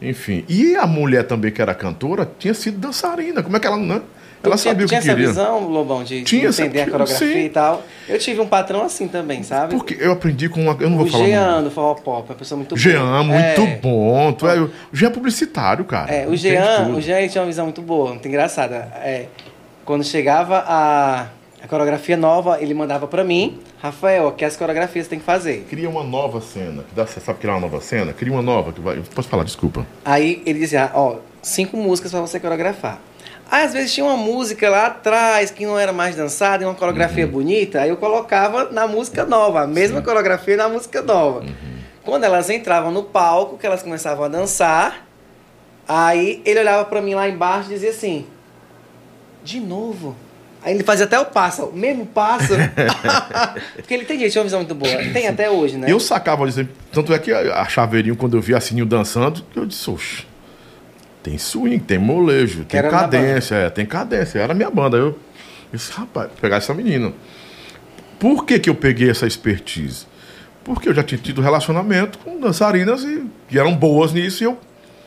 Enfim. 0.02 0.44
E 0.48 0.76
a 0.76 0.86
mulher 0.86 1.26
também, 1.26 1.50
que 1.50 1.62
era 1.62 1.74
cantora, 1.74 2.30
tinha 2.38 2.54
sido 2.54 2.78
dançarina. 2.78 3.42
Como 3.42 3.56
é 3.56 3.60
que 3.60 3.66
ela, 3.66 3.76
né? 3.76 4.02
Ela 4.42 4.56
tinha, 4.56 4.72
sabia 4.72 4.86
o 4.86 4.88
que 4.88 4.94
tinha 4.94 4.98
essa 5.00 5.08
queria. 5.10 5.28
visão, 5.28 5.68
Lobão, 5.68 6.02
de, 6.02 6.22
Tinha 6.24 6.48
essa- 6.48 6.62
entender 6.62 6.82
a 6.82 6.90
coreografia 6.90 7.32
sim. 7.32 7.44
e 7.44 7.48
tal. 7.50 7.82
Eu 8.08 8.18
tive 8.18 8.40
um 8.40 8.46
patrão 8.46 8.82
assim 8.82 9.06
também, 9.06 9.42
sabe? 9.42 9.74
Porque 9.74 9.96
eu 10.00 10.12
aprendi 10.12 10.48
com 10.48 10.62
uma. 10.62 10.76
Eu 10.80 10.88
não 10.88 10.96
vou 10.98 11.06
o 11.06 11.10
falar. 11.10 11.24
o 11.24 11.26
nome. 11.26 11.32
Jean 11.38 11.62
do 11.62 11.70
Forró 11.70 11.94
Pop, 11.94 12.28
uma 12.30 12.34
pessoa 12.36 12.56
muito 12.56 12.76
Jean, 12.76 13.00
boa. 13.04 13.22
muito 13.24 13.60
É. 13.62 13.76
bom. 13.82 14.32
Tu 14.32 14.48
é, 14.48 14.58
o 14.60 14.70
Jean 14.92 15.08
é 15.08 15.10
publicitário, 15.10 15.84
cara. 15.84 16.10
É, 16.12 16.26
o 16.26 16.34
Jean, 16.36 16.84
tudo. 16.86 16.96
o 16.96 17.00
Jean 17.02 17.28
tinha 17.28 17.42
uma 17.42 17.46
visão 17.48 17.66
muito 17.66 17.82
boa, 17.82 18.10
muito 18.10 18.26
engraçada. 18.26 18.88
É, 19.02 19.26
quando 19.84 20.02
chegava 20.04 20.64
a, 20.66 21.26
a 21.62 21.68
coreografia 21.68 22.16
nova, 22.16 22.58
ele 22.62 22.72
mandava 22.72 23.06
pra 23.06 23.22
mim, 23.22 23.58
Rafael, 23.82 24.32
que 24.32 24.44
as 24.44 24.56
coreografias 24.56 25.06
tem 25.06 25.18
que 25.18 25.24
fazer. 25.24 25.66
Cria 25.68 25.88
uma 25.90 26.02
nova 26.02 26.40
cena. 26.40 26.82
que 26.88 26.94
dá- 26.94 27.06
Você 27.06 27.20
sabe 27.20 27.38
criar 27.40 27.52
uma 27.54 27.60
nova 27.60 27.80
cena? 27.82 28.12
Cria 28.14 28.32
uma 28.32 28.40
nova. 28.42 28.72
Que 28.72 28.80
vai... 28.80 29.02
Posso 29.14 29.28
falar, 29.28 29.44
desculpa. 29.44 29.86
Aí 30.02 30.42
ele 30.46 30.58
dizia, 30.60 30.90
ó, 30.94 31.16
cinco 31.42 31.76
músicas 31.76 32.10
pra 32.10 32.20
você 32.22 32.40
coreografar. 32.40 32.98
Aí 33.50 33.64
às 33.64 33.72
vezes 33.72 33.92
tinha 33.92 34.06
uma 34.06 34.16
música 34.16 34.70
lá 34.70 34.86
atrás 34.86 35.50
que 35.50 35.66
não 35.66 35.76
era 35.78 35.92
mais 35.92 36.14
dançada, 36.14 36.62
e 36.62 36.66
uma 36.66 36.74
coreografia 36.74 37.24
Uhum. 37.26 37.32
bonita, 37.32 37.80
aí 37.80 37.88
eu 37.90 37.96
colocava 37.96 38.70
na 38.70 38.86
música 38.86 39.24
nova, 39.26 39.62
a 39.62 39.66
mesma 39.66 40.00
coreografia 40.02 40.56
na 40.56 40.68
música 40.68 41.02
nova. 41.02 41.40
Uhum. 41.40 41.80
Quando 42.04 42.24
elas 42.24 42.48
entravam 42.48 42.92
no 42.92 43.02
palco, 43.02 43.58
que 43.58 43.66
elas 43.66 43.82
começavam 43.82 44.24
a 44.24 44.28
dançar, 44.28 45.04
aí 45.88 46.40
ele 46.44 46.60
olhava 46.60 46.84
pra 46.84 47.02
mim 47.02 47.14
lá 47.14 47.28
embaixo 47.28 47.70
e 47.70 47.74
dizia 47.74 47.90
assim: 47.90 48.24
"De 49.42 49.58
novo". 49.60 50.14
Aí 50.62 50.74
ele 50.74 50.84
fazia 50.84 51.06
até 51.06 51.18
o 51.18 51.24
passo, 51.24 51.64
o 51.64 51.72
mesmo 51.76 52.04
passo. 52.06 52.52
Porque 53.76 53.94
ele 53.94 54.04
tem 54.04 54.18
gente, 54.18 54.30
tinha 54.32 54.40
uma 54.42 54.44
visão 54.44 54.60
muito 54.60 54.74
boa. 54.74 54.94
Tem 55.12 55.26
até 55.26 55.48
hoje, 55.50 55.78
né? 55.78 55.90
Eu 55.90 55.98
sacava 55.98 56.46
disso. 56.46 56.68
Tanto 56.92 57.14
é 57.14 57.18
que 57.18 57.32
a 57.32 57.64
Chaveirinho, 57.66 58.14
quando 58.14 58.36
eu 58.36 58.42
vi 58.42 58.54
a 58.54 58.60
Sininho 58.60 58.84
dançando, 58.84 59.42
eu 59.56 59.64
disse, 59.64 59.88
oxe, 59.90 60.26
tem 61.22 61.36
swing, 61.38 61.78
tem 61.80 61.98
molejo, 61.98 62.64
tem 62.64 62.78
era 62.78 62.90
na 62.90 62.98
cadência, 63.00 63.54
é, 63.54 63.70
tem 63.70 63.84
cadência. 63.86 64.38
Era 64.38 64.52
a 64.52 64.56
minha 64.56 64.70
banda. 64.70 64.96
Eu, 64.96 65.06
eu 65.08 65.18
disse, 65.72 65.92
rapaz, 65.92 66.30
pegar 66.40 66.56
essa 66.56 66.72
menina. 66.74 67.12
Por 68.18 68.44
que, 68.44 68.58
que 68.58 68.68
eu 68.68 68.74
peguei 68.74 69.10
essa 69.10 69.26
expertise? 69.26 70.06
Porque 70.62 70.88
eu 70.88 70.94
já 70.94 71.02
tinha 71.02 71.18
tido 71.20 71.40
relacionamento 71.40 72.18
com 72.18 72.38
dançarinas 72.38 73.02
e, 73.02 73.24
que 73.48 73.58
eram 73.58 73.74
boas 73.74 74.12
nisso 74.12 74.42
e 74.42 74.46
eu 74.46 74.58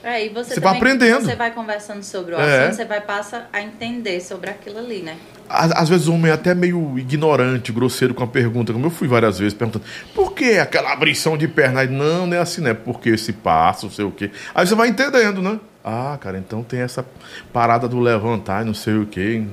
É, 0.03 0.25
e 0.25 0.29
você, 0.29 0.55
Você 0.55 0.59
vai 0.59 0.73
também, 0.73 0.93
aprendendo. 0.93 1.25
Você 1.25 1.35
vai 1.35 1.51
conversando 1.51 2.03
sobre 2.03 2.33
o 2.35 2.39
É. 2.39 2.63
assunto, 2.65 2.75
você 2.75 2.85
vai 2.85 2.99
passar 3.01 3.47
a 3.53 3.61
entender 3.61 4.19
sobre 4.19 4.49
aquilo 4.49 4.79
ali, 4.79 5.01
né? 5.01 5.15
Às, 5.47 5.71
às 5.71 5.89
vezes 5.89 6.07
o 6.07 6.13
homem 6.13 6.31
é 6.31 6.33
até 6.33 6.53
meio 6.55 6.97
ignorante, 6.97 7.71
grosseiro 7.71 8.13
com 8.13 8.23
a 8.23 8.27
pergunta, 8.27 8.73
como 8.73 8.85
eu 8.85 8.89
fui 8.89 9.07
várias 9.07 9.37
vezes 9.39 9.53
perguntando, 9.53 9.85
por 10.15 10.33
que 10.33 10.57
aquela 10.57 10.91
abrição 10.91 11.37
de 11.37 11.47
perna? 11.47 11.81
Aí, 11.81 11.87
não, 11.87 12.25
não 12.27 12.35
é 12.35 12.39
assim, 12.39 12.61
né? 12.61 12.73
Porque 12.73 13.09
esse 13.11 13.31
passo, 13.31 13.85
não 13.85 13.93
sei 13.93 14.03
o 14.05 14.11
quê. 14.11 14.31
Aí 14.55 14.65
você 14.67 14.73
vai 14.75 14.87
entendendo, 14.89 15.41
né? 15.41 15.59
Ah, 15.83 16.17
cara, 16.19 16.37
então 16.37 16.63
tem 16.63 16.79
essa 16.79 17.05
parada 17.51 17.87
do 17.87 17.99
levantar 17.99 18.61
e 18.63 18.65
não 18.65 18.73
sei 18.73 18.95
o 18.97 19.05
quê. 19.05 19.43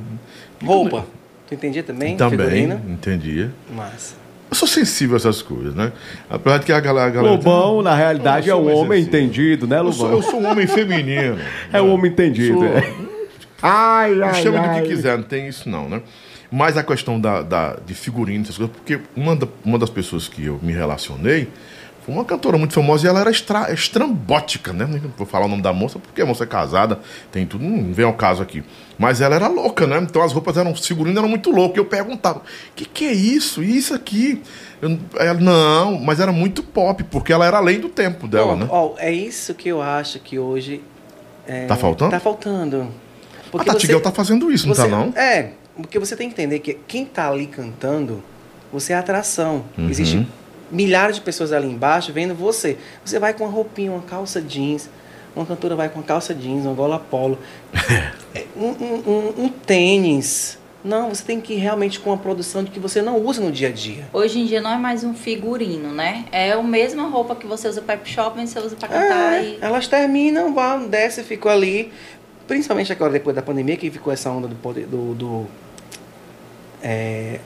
Roupa. 0.64 1.04
Tu 1.48 1.54
entendia 1.54 1.82
também? 1.82 2.16
Também, 2.16 2.38
Figurina? 2.38 2.80
entendia. 2.88 3.50
Massa. 3.74 4.14
Eu 4.48 4.56
sou 4.56 4.66
sensível 4.68 5.14
a 5.14 5.18
essas 5.18 5.42
coisas, 5.42 5.74
né? 5.74 5.92
Apesar 6.28 6.58
de 6.58 6.66
que 6.66 6.72
a 6.72 6.80
galera. 6.80 7.06
A 7.08 7.10
galera 7.10 7.34
Lobão, 7.34 7.82
na 7.82 7.94
realidade, 7.94 8.48
é 8.50 8.54
um 8.54 8.62
homem 8.72 9.00
sensível. 9.00 9.20
entendido, 9.20 9.66
né, 9.66 9.78
eu, 9.78 9.92
sou, 9.92 10.06
Lobão? 10.06 10.18
eu 10.18 10.22
sou 10.22 10.40
um 10.40 10.46
homem 10.50 10.66
feminino. 10.66 11.38
É 11.72 11.80
um 11.82 11.92
homem 11.92 12.10
entendido. 12.10 12.58
Sou- 12.58 12.64
é. 12.66 12.92
Ai, 13.62 14.22
ai, 14.22 14.34
chama 14.42 14.68
do 14.68 14.82
que 14.82 14.88
quiser, 14.88 15.16
não 15.18 15.24
tem 15.24 15.46
isso 15.48 15.68
não, 15.68 15.88
né? 15.88 16.00
Mas 16.50 16.76
a 16.76 16.82
questão 16.82 17.20
da, 17.20 17.42
da- 17.42 17.76
de 17.86 17.94
figurino, 17.94 18.42
essas 18.42 18.56
coisas, 18.56 18.74
porque 18.74 18.98
uma, 19.14 19.36
da- 19.36 19.46
uma 19.64 19.78
das 19.78 19.90
pessoas 19.90 20.26
que 20.28 20.46
eu 20.46 20.58
me 20.62 20.72
relacionei 20.72 21.48
foi 22.04 22.14
uma 22.14 22.24
cantora 22.24 22.56
muito 22.56 22.72
famosa 22.74 23.06
e 23.06 23.08
ela 23.08 23.20
era 23.20 23.30
extra, 23.30 23.72
estrambótica, 23.72 24.72
né? 24.72 24.86
Não 24.86 25.12
vou 25.16 25.26
falar 25.26 25.44
o 25.46 25.48
nome 25.48 25.62
da 25.62 25.72
moça 25.72 25.98
porque 25.98 26.22
a 26.22 26.26
moça 26.26 26.44
é 26.44 26.46
casada, 26.46 26.98
tem 27.30 27.44
tudo, 27.46 27.62
não 27.64 27.92
vem 27.92 28.04
ao 28.06 28.14
caso 28.14 28.42
aqui. 28.42 28.62
Mas 28.98 29.20
ela 29.20 29.34
era 29.34 29.48
louca, 29.48 29.86
né? 29.86 29.98
Então 29.98 30.22
as 30.22 30.32
roupas 30.32 30.56
eram, 30.56 30.72
os 30.72 30.86
figurinos 30.86 31.18
eram 31.18 31.28
muito 31.28 31.50
loucos. 31.50 31.76
E 31.76 31.80
eu 31.80 31.84
perguntava, 31.84 32.38
o 32.40 32.42
que, 32.74 32.84
que 32.84 33.04
é 33.06 33.12
isso? 33.12 33.62
E 33.62 33.76
isso 33.76 33.94
aqui? 33.94 34.42
Eu- 34.80 34.98
ela, 35.18 35.38
não, 35.40 35.98
mas 36.00 36.20
era 36.20 36.32
muito 36.32 36.62
pop, 36.62 37.02
porque 37.04 37.32
ela 37.32 37.46
era 37.46 37.58
além 37.58 37.80
do 37.80 37.88
tempo 37.88 38.26
dela, 38.26 38.52
Ó, 38.52 38.56
né? 38.56 38.66
ó, 38.70 38.92
é 38.98 39.12
isso 39.12 39.54
que 39.54 39.68
eu 39.68 39.80
acho 39.82 40.18
que 40.20 40.38
hoje. 40.38 40.82
é, 41.46 41.66
Tá 41.66 41.76
faltando? 41.76 42.10
Tá 42.10 42.20
faltando. 42.20 42.88
a 43.58 43.64
Tati 43.64 43.86
Guel 43.86 44.00
tá 44.00 44.10
fazendo 44.12 44.50
isso, 44.52 44.66
você- 44.68 44.82
não 44.86 44.90
tá 44.90 44.96
não? 44.96 45.22
É, 45.22 45.50
porque 45.76 45.98
você 45.98 46.14
tem 46.16 46.28
que 46.28 46.34
entender 46.34 46.60
que 46.60 46.74
quem 46.86 47.04
tá 47.04 47.28
ali 47.28 47.46
cantando, 47.46 48.22
você 48.72 48.92
é 48.92 48.96
atração. 48.96 49.64
Uhum. 49.76 49.88
Existe 49.90 50.26
milhares 50.70 51.16
de 51.16 51.22
pessoas 51.22 51.52
ali 51.52 51.68
embaixo 51.68 52.12
vendo 52.12 52.34
você. 52.34 52.76
Você 53.04 53.18
vai 53.18 53.34
com 53.34 53.44
uma 53.44 53.52
roupinha, 53.52 53.90
uma 53.92 54.02
calça 54.02 54.40
jeans, 54.40 54.88
uma 55.34 55.44
cantora 55.46 55.74
vai 55.76 55.88
com 55.88 55.98
uma 55.98 56.04
calça 56.04 56.34
jeans, 56.34 56.64
uma 56.64 56.74
gola 56.74 56.98
polo, 56.98 57.38
é, 58.34 58.44
um, 58.56 58.66
um- 58.68 59.02
um- 59.06 59.44
um 59.44 59.48
tênis. 59.48 60.58
Não, 60.82 61.10
você 61.10 61.22
tem 61.22 61.40
que 61.42 61.52
ir 61.52 61.58
realmente 61.58 62.00
com 62.00 62.08
uma 62.08 62.16
produção 62.16 62.64
de 62.64 62.70
que 62.70 62.80
você 62.80 63.02
não 63.02 63.18
usa 63.18 63.42
no 63.42 63.52
dia 63.52 63.68
a 63.68 63.70
dia. 63.70 64.08
Hoje 64.14 64.40
em 64.40 64.46
dia 64.46 64.62
não 64.62 64.72
é 64.72 64.78
mais 64.78 65.04
um 65.04 65.12
figurino, 65.12 65.92
né? 65.92 66.24
É 66.32 66.52
a 66.52 66.62
mesma 66.62 67.06
roupa 67.06 67.36
que 67.36 67.46
você 67.46 67.68
usa 67.68 67.82
para 67.82 67.96
ir 67.96 67.98
pro 67.98 68.08
shopping, 68.10 68.46
você 68.46 68.58
usa 68.58 68.76
para 68.76 68.88
cantar 68.88 69.34
É, 69.34 69.42
e... 69.44 69.58
elas 69.60 69.86
terminam, 69.86 70.54
vão, 70.54 70.88
desce, 70.88 71.22
ficam 71.22 71.52
ali. 71.52 71.92
Principalmente 72.48 72.90
agora 72.90 73.12
depois 73.12 73.36
da 73.36 73.42
pandemia, 73.42 73.76
que 73.76 73.90
ficou 73.90 74.10
essa 74.10 74.30
onda 74.30 74.48
do 74.48 74.54
poder 74.56 74.86
do, 74.86 75.14
do 75.14 75.46
é, 76.82 77.40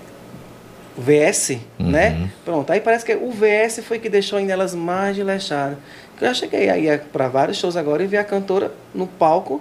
VS, 0.97 1.59
Uhum. 1.79 1.91
né? 1.91 2.31
Pronto, 2.45 2.73
aí 2.73 2.81
parece 2.81 3.05
que 3.05 3.15
o 3.15 3.31
VS 3.31 3.81
foi 3.85 3.99
que 3.99 4.09
deixou 4.09 4.39
ainda 4.39 4.53
elas 4.53 4.75
mais 4.75 5.16
desleixadas. 5.16 5.77
Eu 6.21 6.29
já 6.29 6.35
cheguei 6.35 6.69
aí 6.71 6.99
para 7.12 7.29
vários 7.29 7.57
shows 7.59 7.77
agora 7.77 8.03
e 8.03 8.07
vi 8.07 8.16
a 8.16 8.25
cantora 8.25 8.73
no 8.95 9.07
palco. 9.07 9.61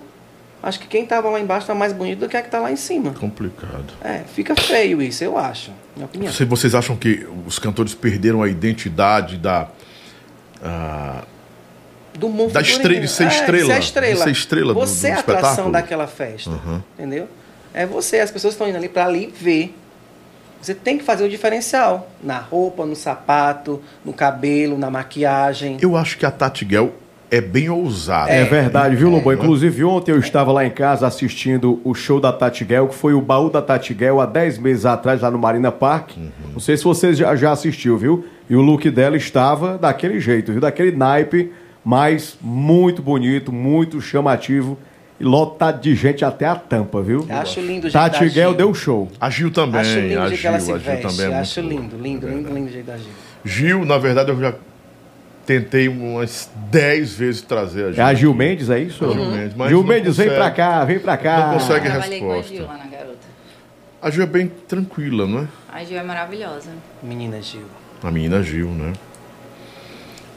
Acho 0.62 0.80
que 0.80 0.88
quem 0.88 1.06
tava 1.06 1.30
lá 1.30 1.40
embaixo 1.40 1.68
tá 1.68 1.76
mais 1.76 1.92
bonito 1.92 2.20
do 2.20 2.30
que 2.30 2.38
a 2.38 2.42
que 2.42 2.50
tá 2.50 2.60
lá 2.60 2.72
em 2.72 2.76
cima. 2.78 3.12
Complicado. 3.12 3.94
É, 4.02 4.20
fica 4.34 4.56
feio 4.56 5.02
isso, 5.02 5.24
eu 5.24 5.38
acho. 5.38 5.72
Minha 5.96 6.06
opinião. 6.06 6.32
Você- 6.32 6.46
Vocês 6.46 6.74
acham 6.74 6.96
que 6.96 7.28
os 7.46 7.60
cantores 7.60 7.94
perderam 7.94 8.42
a 8.42 8.48
identidade 8.48 9.38
da. 9.38 9.68
ah, 10.64 11.24
do 12.18 12.30
mundo 12.30 12.54
Da 12.54 12.62
estrela, 12.62 13.02
de 13.02 13.08
ser 13.08 13.24
É, 13.24 13.28
estrela, 13.28 13.74
ser 13.74 13.80
estrela. 13.80 14.16
de 14.16 14.22
ser 14.24 14.32
estrela 14.32 14.74
do- 14.74 14.80
Você 14.80 15.08
do 15.08 15.14
é 15.14 15.16
a 15.16 15.20
atração 15.20 15.72
daquela 15.72 16.06
festa. 16.08 16.50
Uhum. 16.52 16.82
Entendeu? 16.98 17.28
É 17.74 17.86
você, 17.88 18.20
as 18.20 18.30
pessoas 18.32 18.54
estão 18.54 18.68
indo 18.70 18.78
ali 18.78 18.88
para 18.88 19.06
ali 19.06 19.34
ver. 19.36 19.76
Você 20.64 20.74
tem 20.74 20.98
que 20.98 21.04
fazer 21.04 21.26
o 21.26 21.30
diferencial. 21.30 22.10
Na 22.24 22.38
roupa, 22.40 22.86
no 22.86 22.96
sapato, 22.96 23.82
no 24.04 24.14
cabelo, 24.14 24.78
na 24.78 24.90
maquiagem. 24.90 25.78
eu 25.82 25.98
acho 25.98 26.18
que 26.18 26.26
a 26.26 26.32
Tati 26.32 26.64
Guel 26.64 26.94
é 27.30 27.42
bem 27.42 27.70
ousada. 27.70 28.32
É 28.32 28.46
verdade, 28.46 28.96
viu, 28.96 29.10
Lobão? 29.10 29.34
É. 29.34 29.36
Inclusive, 29.36 29.84
ontem 29.84 30.12
eu 30.12 30.20
estava 30.20 30.54
lá 30.54 30.66
em 30.66 30.70
casa 30.70 31.06
assistindo 31.06 31.82
o 31.84 31.94
show 31.94 32.20
da 32.20 32.32
Tati 32.32 32.64
Guel, 32.64 32.88
que 32.88 32.96
foi 32.96 33.14
o 33.14 33.20
baú 33.20 33.50
da 33.50 33.62
Tati 33.62 33.94
Guel 33.94 34.22
há 34.22 34.26
10 34.26 34.60
meses 34.60 34.86
atrás, 34.86 35.20
lá 35.20 35.30
no 35.30 35.38
Marina 35.38 35.72
Park. 35.72 36.12
Não 36.54 36.60
sei 36.62 36.78
se 36.78 36.84
você 36.86 37.14
já, 37.14 37.36
já 37.36 37.52
assistiu, 37.52 37.98
viu? 37.98 38.26
E 38.50 38.56
o 38.56 38.62
look 38.62 38.90
dela 38.90 39.18
estava 39.18 39.78
daquele 39.78 40.20
jeito, 40.20 40.54
viu? 40.54 40.62
Daquele 40.62 40.96
naipe, 40.96 41.52
mas 41.84 42.38
muito 42.40 43.02
bonito, 43.02 43.52
muito 43.52 44.00
chamativo. 44.00 44.78
E 45.20 45.24
lotado 45.24 45.80
de 45.80 45.94
gente 45.96 46.26
até 46.26 46.46
a 46.46 46.56
tampa, 46.56 47.02
viu? 47.02 47.26
Acho 47.30 47.60
lindo 47.62 47.88
o 47.88 47.90
jeito 47.90 47.94
Tati 47.94 48.20
da 48.26 48.32
Guel 48.32 48.50
Gil. 48.50 48.54
deu 48.58 48.74
show. 48.74 49.12
A 49.22 49.30
Gil 49.30 49.52
também. 49.52 49.82
acho 49.82 50.00
lindo 50.00 50.20
a 50.20 50.24
o 50.26 50.28
jeito 50.30 50.42
que 50.42 50.48
ela 50.48 50.58
Gil, 50.60 50.66
se 50.66 50.72
a 50.72 50.78
Gil 50.78 50.86
veste. 51.02 51.08
também 51.18 51.34
é 51.34 51.40
acho 51.40 51.62
muito 51.64 51.76
lindo, 51.76 51.90
boa. 51.96 52.04
lindo, 52.04 52.28
É 52.28 52.32
lindo, 52.32 52.54
lindo 52.54 52.70
o 52.70 52.72
jeito 52.74 52.86
da 52.88 52.98
Gil. 52.98 53.12
Gil, 53.46 53.86
na 53.86 53.98
verdade, 53.98 54.32
eu 54.32 54.40
já 54.40 54.54
tentei 55.46 55.88
umas 55.88 56.50
10 56.72 57.14
vezes 57.16 57.42
trazer 57.42 57.86
a 57.86 57.90
É 57.90 57.94
Gil. 57.94 58.04
a 58.06 58.14
Gil 58.14 58.34
Mendes, 58.34 58.70
é 58.70 58.80
isso? 58.80 59.12
Gil 59.12 59.26
Mendes, 59.32 59.56
mas 59.56 59.70
Gil 59.70 59.84
Mendes, 59.84 60.18
vem 60.18 60.28
consegue. 60.28 60.36
pra 60.36 60.52
cá, 60.52 60.86
vem 60.86 61.00
pra 61.00 61.18
cá. 61.18 61.38
Não 61.48 61.54
consegue. 61.54 61.86
Eu 61.86 61.92
trabalhei 61.92 62.20
com 62.20 62.32
a 62.32 62.36
resposta. 62.36 62.56
Gil 62.58 62.66
lá 62.68 62.78
na 62.78 62.86
garota. 62.86 63.18
A 64.02 64.10
Gil 64.10 64.24
é 64.24 64.28
bem 64.28 64.52
tranquila, 64.68 65.28
não 65.28 65.40
é? 65.40 65.48
A 65.72 65.84
Gil 65.84 65.98
é 66.00 66.04
maravilhosa. 66.04 66.72
Menina 67.02 67.42
Gil. 67.42 67.62
A 68.02 68.12
menina 68.12 68.42
Gil, 68.44 68.68
né? 68.70 68.94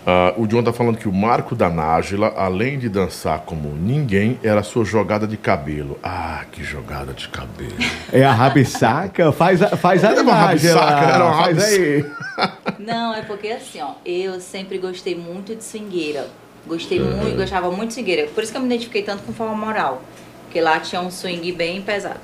Ah, 0.09 0.33
o 0.37 0.47
John 0.47 0.63
tá 0.63 0.73
falando 0.73 0.99
que 0.99 1.09
o 1.09 1.13
marco 1.13 1.57
da 1.57 1.69
Nájila, 1.69 2.33
além 2.37 2.79
de 2.79 2.89
dançar 2.89 3.41
como 3.41 3.71
ninguém, 3.71 4.39
era 4.41 4.61
a 4.61 4.63
sua 4.63 4.85
jogada 4.85 5.27
de 5.27 5.37
cabelo. 5.37 5.99
Ah, 6.01 6.45
que 6.53 6.63
jogada 6.63 7.13
de 7.13 7.29
cabelo. 7.29 7.75
É 8.13 8.23
a 8.23 8.33
rabisaca? 8.33 9.33
Faz 9.33 9.61
a, 9.61 9.77
faz 9.77 10.05
a 10.05 10.13
Era 10.13 10.23
uma 10.23 10.33
rabisaca, 10.33 11.05
era 11.07 11.25
uma 11.25 11.43
faz 11.43 11.65
aí. 11.65 12.07
Não, 12.79 13.13
é 13.13 13.23
porque 13.23 13.49
assim, 13.49 13.81
ó, 13.81 13.95
eu 14.05 14.41
sempre 14.41 14.79
gostei 14.79 15.17
muito 15.17 15.57
de 15.57 15.65
swingueira. 15.65 16.29
Gostei 16.65 17.01
muito, 17.01 17.37
gostava 17.37 17.69
muito 17.73 17.89
de 17.89 17.95
swingueira. 17.95 18.29
Por 18.29 18.45
isso 18.45 18.53
que 18.53 18.59
eu 18.59 18.63
me 18.63 18.69
identifiquei 18.69 19.03
tanto 19.03 19.25
com 19.25 19.33
forma 19.33 19.55
moral. 19.57 20.03
Porque 20.45 20.61
lá 20.61 20.79
tinha 20.79 21.01
um 21.01 21.11
swing 21.11 21.51
bem 21.51 21.83
pesado. 21.83 22.21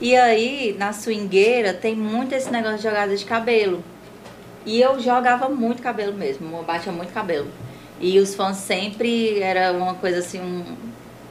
E 0.00 0.16
aí, 0.16 0.74
na 0.78 0.94
swingueira, 0.94 1.74
tem 1.74 1.94
muito 1.94 2.34
esse 2.34 2.50
negócio 2.50 2.78
de 2.78 2.84
jogada 2.84 3.14
de 3.14 3.24
cabelo. 3.26 3.84
E 4.64 4.80
eu 4.80 5.00
jogava 5.00 5.48
muito 5.48 5.82
cabelo 5.82 6.12
mesmo, 6.14 6.56
eu 6.56 6.62
batia 6.62 6.92
muito 6.92 7.12
cabelo. 7.12 7.48
E 8.00 8.18
os 8.18 8.34
fãs 8.34 8.56
sempre 8.56 9.40
era 9.40 9.72
uma 9.72 9.94
coisa 9.94 10.18
assim, 10.18 10.40
um- 10.40 10.64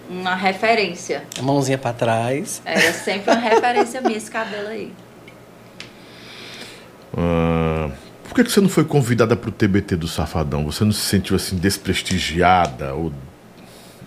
uma 0.10 0.36
referência. 0.36 1.24
A 1.38 1.42
mãozinha 1.42 1.78
pra 1.78 1.94
trás. 1.94 2.62
Era 2.66 2.92
sempre 2.94 3.32
uma 3.32 3.40
referência 3.40 4.02
minha 4.02 4.18
esse 4.18 4.30
cabelo 4.32 4.68
aí. 4.68 4.94
Ah, 7.18 7.90
por 8.28 8.36
que, 8.36 8.44
que 8.44 8.52
você 8.52 8.62
não 8.62 8.70
foi 8.70 8.84
convidada 8.86 9.36
pro 9.36 9.52
TBT 9.52 9.96
do 9.96 10.08
Safadão? 10.08 10.64
Você 10.66 10.84
não 10.84 10.92
se 10.92 11.02
sentiu 11.02 11.36
assim 11.36 11.58
desprestigiada? 11.58 12.94
Ou... 12.94 13.12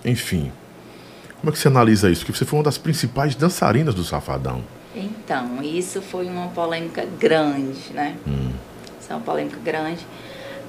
Enfim. 0.05 0.51
Como 1.41 1.51
é 1.51 1.53
que 1.53 1.59
você 1.59 1.69
analisa 1.69 2.11
isso? 2.11 2.25
Porque 2.25 2.39
você 2.39 2.45
foi 2.47 2.59
uma 2.59 2.65
das 2.65 2.79
principais 2.79 3.35
dançarinas 3.35 3.95
do 3.95 4.03
Safadão. 4.05 4.63
Então, 4.97 5.63
isso 5.63 6.01
foi 6.01 6.27
uma 6.27 6.49
polêmica 6.49 7.05
grande, 7.19 7.93
né? 7.93 8.17
Isso 9.05 9.13
é 9.13 9.17
uma 9.17 9.23
polêmica 9.23 9.59
grande. 9.63 10.01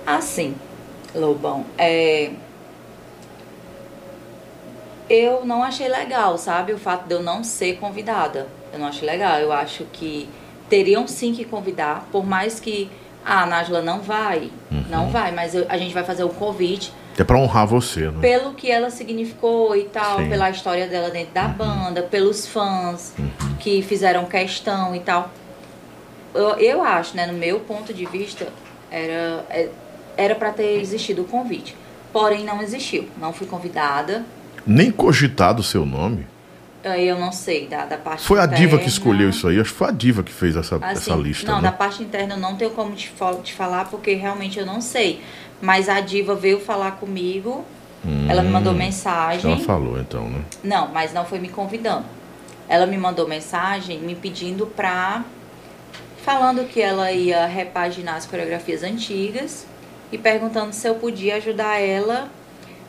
Assim, 0.06 0.56
Lobão, 1.16 1.64
é... 1.78 2.32
eu 5.10 5.46
não 5.46 5.64
achei 5.64 5.88
legal, 5.88 6.38
sabe? 6.38 6.74
O 6.74 6.78
fato 6.78 7.08
de 7.08 7.14
eu 7.14 7.24
não 7.24 7.46
ser 7.46 7.78
convidada. 7.78 8.48
Eu 8.74 8.80
não 8.80 8.88
achei 8.88 9.08
legal. 9.08 9.40
Eu 9.40 9.54
acho 9.54 9.86
que 9.86 10.28
teriam 10.70 11.08
sim 11.08 11.34
que 11.34 11.46
convidar, 11.46 12.10
por 12.12 12.26
mais 12.26 12.60
que 12.60 12.92
ah, 13.26 13.44
a 13.44 13.46
Nájila 13.46 13.82
não 13.82 14.02
vai, 14.02 14.52
não 14.90 15.10
vai, 15.10 15.32
mas 15.32 15.56
eu- 15.56 15.66
a 15.70 15.78
gente 15.78 15.94
vai 15.94 16.04
fazer 16.04 16.24
o 16.24 16.30
convite 16.30 16.92
É 17.18 17.24
pra 17.24 17.38
honrar 17.38 17.66
você, 17.66 18.02
né? 18.12 18.20
pelo 18.22 18.54
que 18.54 18.70
ela 18.70 18.90
significou 18.92 19.76
e 19.76 19.86
tal, 19.86 20.20
Sim. 20.20 20.30
pela 20.30 20.50
história 20.52 20.88
dela 20.88 21.10
dentro 21.10 21.34
da 21.34 21.48
banda, 21.48 22.04
pelos 22.04 22.46
fãs 22.46 23.14
que 23.60 23.82
fizeram 23.82 24.26
questão 24.26 24.94
e 24.96 25.00
tal. 25.00 25.32
Eu, 26.36 26.50
eu 26.60 26.84
acho, 26.84 27.16
né, 27.16 27.26
no 27.26 27.34
meu 27.34 27.60
ponto 27.62 27.94
de 27.94 28.06
vista, 28.06 28.48
era 28.92 29.46
é- 29.50 29.70
era 30.18 30.36
para 30.36 30.52
ter 30.52 30.80
existido 30.80 31.24
o 31.24 31.26
convite. 31.26 31.76
Porém, 32.14 32.46
não 32.46 32.62
existiu. 32.62 33.10
Não 33.18 33.34
fui 33.34 33.46
convidada. 33.48 34.24
Nem 34.66 34.90
cogitado 34.90 35.60
o 35.60 35.64
seu 35.64 35.86
nome. 35.86 36.26
Eu 36.84 37.20
não 37.20 37.32
sei 37.32 37.68
da, 37.68 37.84
da 37.86 37.98
parte 37.98 38.24
Foi 38.24 38.40
a 38.40 38.46
diva 38.46 38.60
que 38.78 38.84
interna. 38.84 38.88
escolheu 38.88 39.30
isso 39.32 39.48
aí. 39.48 39.60
Acho 39.60 39.72
que 39.72 39.78
foi 39.78 39.88
a 39.88 39.92
diva 39.92 40.22
que 40.24 40.32
fez 40.32 40.56
essa, 40.56 40.76
Assim, 40.76 40.86
essa 41.12 41.16
lista. 41.16 41.52
Não, 41.52 41.58
né? 41.58 41.64
da 41.64 41.72
parte 41.72 42.04
interna 42.04 42.36
eu 42.36 42.40
não 42.40 42.56
tenho 42.56 42.72
como 42.72 42.94
te, 42.96 43.12
te 43.44 43.54
falar, 43.54 43.90
porque 43.90 44.14
realmente 44.14 44.60
eu 44.60 44.66
não 44.68 44.80
sei. 44.80 45.20
Mas 45.62 45.90
a 45.90 46.00
diva 46.00 46.36
veio 46.36 46.60
falar 46.60 46.92
comigo, 46.92 47.66
ela 48.30 48.44
me 48.44 48.50
mandou 48.52 48.72
mensagem. 48.74 49.52
Ela 49.52 49.60
falou 49.62 50.00
então, 50.00 50.30
né? 50.30 50.42
Não, 50.64 50.88
mas 50.90 51.12
não 51.12 51.26
foi 51.26 51.40
me 51.40 51.50
convidando. 51.50 52.06
Ela 52.70 52.86
me 52.86 52.98
mandou 52.98 53.28
mensagem 53.28 54.00
me 54.00 54.14
pedindo 54.16 54.68
pra. 54.68 55.24
Falando 56.26 56.68
que 56.68 56.82
ela 56.82 57.12
ia 57.12 57.46
repaginar 57.46 58.16
as 58.16 58.26
coreografias 58.26 58.82
antigas 58.82 59.68
e 60.12 60.18
perguntando 60.18 60.74
se 60.74 60.88
eu 60.88 60.96
podia 60.96 61.36
ajudar 61.36 61.80
ela 61.80 62.28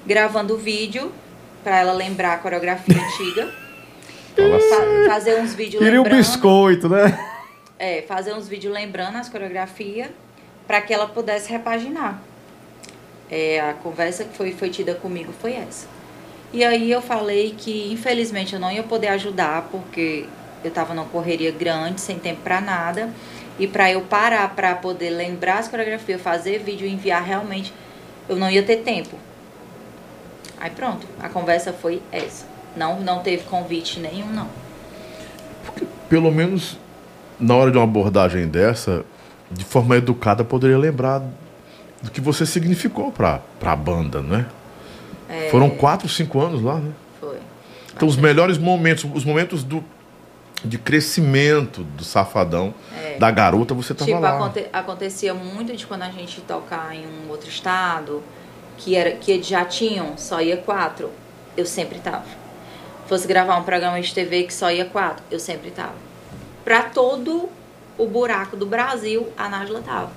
gravando 0.07 0.55
o 0.55 0.57
vídeo 0.57 1.13
pra 1.63 1.79
ela 1.79 1.93
lembrar 1.93 2.33
a 2.33 2.39
coreografia 2.39 2.97
antiga. 2.97 3.53
Fa- 4.35 5.11
fazer 5.13 5.39
uns 5.41 5.55
vídeos 5.55 5.83
Queria 5.83 6.01
um 6.01 6.05
biscoito, 6.05 6.89
né? 6.89 7.19
É, 7.79 8.03
fazer 8.09 8.35
uns 8.35 8.49
vídeos 8.49 8.73
lembrando 8.73 9.17
as 9.17 9.29
coreografias 9.29 10.09
para 10.67 10.81
que 10.81 10.93
ela 10.95 11.07
pudesse 11.07 11.51
repaginar. 11.51 12.21
É, 13.31 13.61
a 13.61 13.75
conversa 13.75 14.25
que 14.25 14.37
foi, 14.37 14.53
foi 14.53 14.71
tida 14.71 14.95
comigo 14.95 15.33
foi 15.41 15.53
essa. 15.55 15.87
E 16.53 16.65
aí 16.65 16.91
eu 16.91 17.03
falei 17.03 17.55
que 17.57 17.93
infelizmente 17.93 18.55
eu 18.55 18.61
não 18.61 18.71
ia 18.73 18.83
poder 18.83 19.09
ajudar 19.09 19.69
porque 19.71 20.25
eu 20.67 20.71
estava 20.71 20.93
numa 20.95 21.07
correria 21.07 21.51
grande, 21.51 22.01
sem 22.01 22.19
tempo 22.19 22.41
para 22.43 22.61
nada. 22.61 23.11
E 23.59 23.67
para 23.67 23.91
eu 23.91 24.03
parar 24.03 24.55
para 24.55 24.75
poder 24.75 25.11
lembrar 25.11 25.59
as 25.59 25.69
coreografias, 25.69 26.21
fazer 26.21 26.59
vídeo 26.59 26.87
enviar 26.87 27.23
realmente, 27.23 27.73
eu 28.29 28.37
não 28.37 28.51
ia 28.51 28.63
ter 28.63 28.79
tempo. 28.79 29.17
Aí 30.59 30.71
pronto, 30.71 31.07
a 31.21 31.29
conversa 31.29 31.73
foi 31.73 32.03
essa. 32.13 32.45
Não, 32.77 33.01
não 33.01 33.21
teve 33.21 33.45
convite 33.45 34.01
nenhum, 34.01 34.27
não. 34.27 34.49
Porque, 35.65 35.87
pelo 36.09 36.31
menos, 36.31 36.79
na 37.41 37.55
hora 37.55 37.71
de 37.71 37.79
uma 37.79 37.85
abordagem 37.85 38.47
dessa, 38.47 39.05
de 39.51 39.65
forma 39.65 39.97
educada, 39.97 40.45
poderia 40.45 40.77
lembrar 40.77 41.23
do 42.03 42.11
que 42.11 42.21
você 42.21 42.45
significou 42.45 43.11
para 43.11 43.41
a 43.63 43.77
banda, 43.77 44.21
né? 44.21 44.47
É, 45.29 45.49
Foram 45.51 45.71
quatro, 45.71 46.09
cinco 46.09 46.41
anos 46.41 46.63
lá, 46.63 46.77
né? 46.77 46.93
Foi. 47.21 47.39
Então, 47.95 48.07
os 48.07 48.17
melhores 48.17 48.59
momentos, 48.59 49.07
os 49.15 49.25
momentos 49.25 49.65
do, 49.65 49.83
de 50.65 50.79
crescimento 50.79 51.83
do 51.85 52.05
Safadão, 52.05 52.75
da 53.19 53.31
garota, 53.31 53.73
você 53.75 53.93
estava 53.93 54.11
Tipo, 54.11 54.21
lá. 54.23 54.37
aconte- 54.37 54.67
acontecia 54.73 55.33
muito 55.35 55.75
de 55.77 55.87
quando 55.87 56.03
a 56.03 56.11
gente 56.11 56.41
tocar 56.43 56.95
em 56.95 57.07
um 57.07 57.31
outro 57.31 57.49
estado, 57.49 58.23
que, 58.77 58.95
era, 58.97 59.13
que 59.13 59.31
eles 59.33 59.47
já 59.47 59.65
tinham, 59.65 60.17
só 60.19 60.41
ia 60.41 60.57
quatro, 60.57 61.11
eu 61.57 61.65
sempre 61.65 61.99
tava. 61.99 62.25
Fosse 63.07 63.27
gravar 63.27 63.57
um 63.59 63.63
programa 63.63 64.01
de 64.01 64.13
TV 64.13 64.43
que 64.45 64.53
só 64.53 64.71
ia 64.71 64.85
quatro, 64.85 65.23
eu 65.31 65.39
sempre 65.39 65.71
tava. 65.71 65.95
Pra 66.65 66.83
todo 66.83 67.49
o 67.97 68.07
buraco 68.07 68.57
do 68.57 68.67
Brasil, 68.67 69.29
a 69.37 69.49
Nájila 69.49 69.81
tava. 69.81 70.11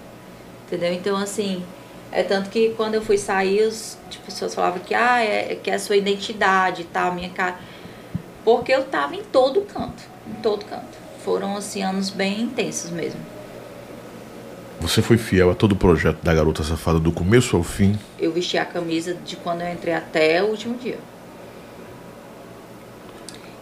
Entendeu? 0.66 0.91
Então, 0.94 1.16
assim, 1.16 1.64
é 2.11 2.24
tanto 2.24 2.49
que 2.49 2.70
quando 2.76 2.95
eu 2.95 3.02
fui 3.02 3.18
sair, 3.18 3.70
tipo, 4.10 4.24
as 4.28 4.34
pessoas 4.34 4.56
falavam 4.56 4.80
que, 4.80 4.94
ah, 4.95 5.22
é, 5.24 5.56
que 5.61 5.70
é 5.70 5.76
a 5.76 5.80
sua 5.80 5.95
identidade 5.95 6.82
e 6.82 6.86
tal, 6.86 7.14
minha 7.14 7.30
cara. 7.30 7.56
Porque 8.44 8.72
eu 8.74 8.84
tava 8.86 9.16
em 9.16 9.24
todo 9.24 9.61
canto, 9.61 10.02
em 10.30 10.41
todo 10.41 10.65
canto. 10.65 10.97
Foram, 11.23 11.56
assim, 11.57 11.81
anos 11.84 12.10
bem 12.10 12.41
intensos 12.41 12.91
mesmo. 12.91 13.19
Você 14.80 15.01
foi 15.01 15.18
fiel 15.18 15.51
a 15.51 15.56
todo 15.56 15.73
o 15.73 15.76
projeto 15.76 16.23
da 16.23 16.34
Garota 16.34 16.64
Safada 16.64 16.99
do 16.99 17.11
começo 17.11 17.57
ao 17.57 17.64
fim. 17.64 17.99
Eu 18.18 18.31
vesti 18.31 18.57
a 18.57 18.65
camisa 18.65 19.14
de 19.14 19.35
quando 19.35 19.61
eu 19.61 19.72
entrei 19.72 19.93
até 19.93 20.41
o 20.41 20.47
último 20.47 20.77
dia. 20.77 20.97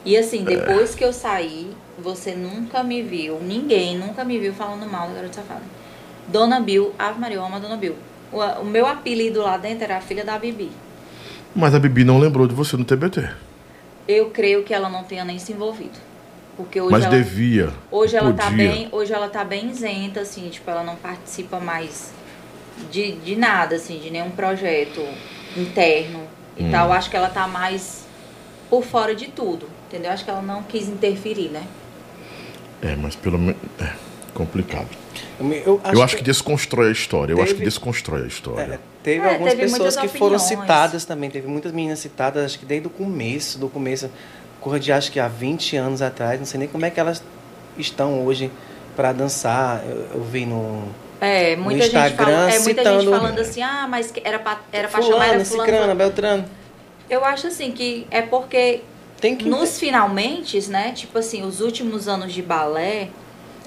E 0.06 0.16
assim, 0.16 0.44
depois 0.44 0.94
que 0.94 1.04
eu 1.04 1.12
saí, 1.12 1.72
você 1.98 2.36
nunca 2.36 2.84
me 2.84 3.02
viu, 3.02 3.40
ninguém 3.42 3.98
nunca 3.98 4.24
me 4.24 4.38
viu 4.38 4.54
falando 4.54 4.90
mal 4.90 5.08
da 5.08 5.16
Garota 5.16 5.34
Safada. 5.34 5.64
Dona 6.28 6.60
Bill, 6.60 6.94
Ave 7.00 7.20
Maria, 7.20 7.38
eu 7.38 7.46
amo 7.46 7.56
a 7.56 7.60
Dona 7.60 7.78
Bill. 7.78 7.96
O, 8.32 8.40
o 8.62 8.66
meu 8.66 8.86
apelido 8.86 9.42
lá 9.42 9.58
dentro 9.58 9.86
era 9.86 9.98
a 9.98 10.02
filha 10.02 10.24
da 10.24 10.38
Bibi. 10.38 10.70
Mas 11.56 11.74
a 11.74 11.80
Bibi 11.80 12.04
não 12.04 12.20
lembrou 12.20 12.48
de 12.48 12.54
você 12.54 12.78
no 12.78 12.86
TBT. 12.86 13.28
Eu 14.08 14.30
creio 14.30 14.64
que 14.64 14.74
ela 14.74 14.90
não 14.90 15.04
tenha 15.04 15.26
nem 15.26 15.40
se 15.40 15.52
envolvido. 15.52 15.98
Porque 16.58 16.82
hoje 16.82 16.92
Mas 16.92 17.04
ela, 17.06 17.16
devia. 17.16 17.70
hoje 17.92 18.16
ela 18.18 18.34
tá 18.34 18.50
podia. 18.50 18.58
bem, 18.72 18.90
hoje 18.92 19.14
ela 19.14 19.30
tá 19.30 19.44
bem 19.44 19.70
isenta, 19.70 20.22
assim, 20.22 20.50
tipo, 20.50 20.70
ela 20.70 20.84
não 20.84 20.96
participa 20.96 21.60
mais 21.60 22.12
de, 22.92 23.12
de 23.14 23.36
nada, 23.36 23.76
assim, 23.76 24.00
de 24.00 24.10
nenhum 24.10 24.32
projeto 24.32 25.02
interno 25.56 26.22
e 26.58 26.64
Hum. 26.64 26.72
tal. 26.72 26.92
Acho 26.92 27.10
que 27.12 27.16
ela 27.16 27.30
tá 27.30 27.48
mais 27.48 28.06
por 28.72 28.84
fora 28.84 29.14
de 29.16 29.28
tudo, 29.28 29.70
entendeu? 29.88 30.12
Acho 30.12 30.24
que 30.26 30.30
ela 30.32 30.42
não 30.42 30.64
quis 30.64 30.88
interferir, 30.90 31.50
né? 31.50 31.64
É, 32.82 32.96
mas 32.96 33.16
pelo 33.16 33.38
menos. 33.38 33.56
É 33.80 33.92
complicado. 34.34 34.88
Eu, 35.40 35.46
me- 35.46 35.62
eu 35.66 35.82
acho 36.04 36.18
que 36.18 36.24
desconstrói 36.24 36.90
a 36.90 36.92
história. 36.92 37.34
Eu 37.34 37.38
acho 37.38 37.48
que 37.54 37.60
Teve- 37.60 37.66
desconstrói 37.66 38.24
a 38.24 38.28
história. 38.28 38.74
É, 38.76 38.80
teve 39.04 39.26
É, 39.26 39.30
algumas 39.34 39.54
teve 39.54 39.64
pessoas 39.72 39.96
que 39.96 40.08
foram 40.08 40.36
opiniões. 40.38 40.62
citadas 40.62 41.06
também. 41.06 41.30
Teve 41.30 41.48
muitas 41.48 41.72
meninas 41.72 42.00
citadas, 42.00 42.46
acho 42.46 42.60
que 42.60 42.66
desde 42.66 42.86
o 42.88 42.90
começo, 42.92 43.58
do 43.58 43.68
começo, 43.68 44.10
cor 44.62 44.80
de 44.80 44.92
acho 44.92 45.12
que 45.12 45.20
há 45.20 45.28
20 45.28 45.76
anos 45.78 46.02
atrás. 46.02 46.40
Não 46.40 46.46
sei 46.46 46.60
nem 46.60 46.68
como 46.68 46.86
é 46.86 46.90
que 46.90 47.00
elas 47.00 47.24
estão 47.78 48.26
hoje 48.26 48.52
para 48.96 49.12
dançar. 49.14 49.84
Eu, 49.88 50.08
eu 50.16 50.24
vi 50.24 50.46
no. 50.46 50.84
É, 51.20 51.56
muita 51.56 51.86
gente 51.86 51.96
Instagram 51.98 52.26
fala, 52.26 52.52
é 52.52 52.60
muita 52.60 52.84
gente 52.84 53.00
citando- 53.00 53.12
falando 53.12 53.40
assim, 53.40 53.62
ah, 53.64 53.88
mas 53.90 54.14
era 54.24 54.38
pra, 54.38 54.60
era 54.72 54.88
pra 54.88 55.02
chamar 55.02 55.28
era 55.28 55.44
fulano. 55.46 55.66
Cicrana, 55.72 55.96
Beltrano. 55.96 56.46
Eu 57.10 57.26
acho 57.26 57.48
assim 57.48 57.72
que 57.72 58.06
é 58.12 58.22
porque 58.22 58.82
Tem 59.20 59.36
que. 59.36 59.48
Nos 59.50 59.80
finalmente, 59.80 60.60
né? 60.70 60.92
Tipo 60.92 61.18
assim, 61.18 61.44
os 61.44 61.60
últimos 61.62 62.08
anos 62.08 62.34
de 62.34 62.42
balé, 62.44 63.10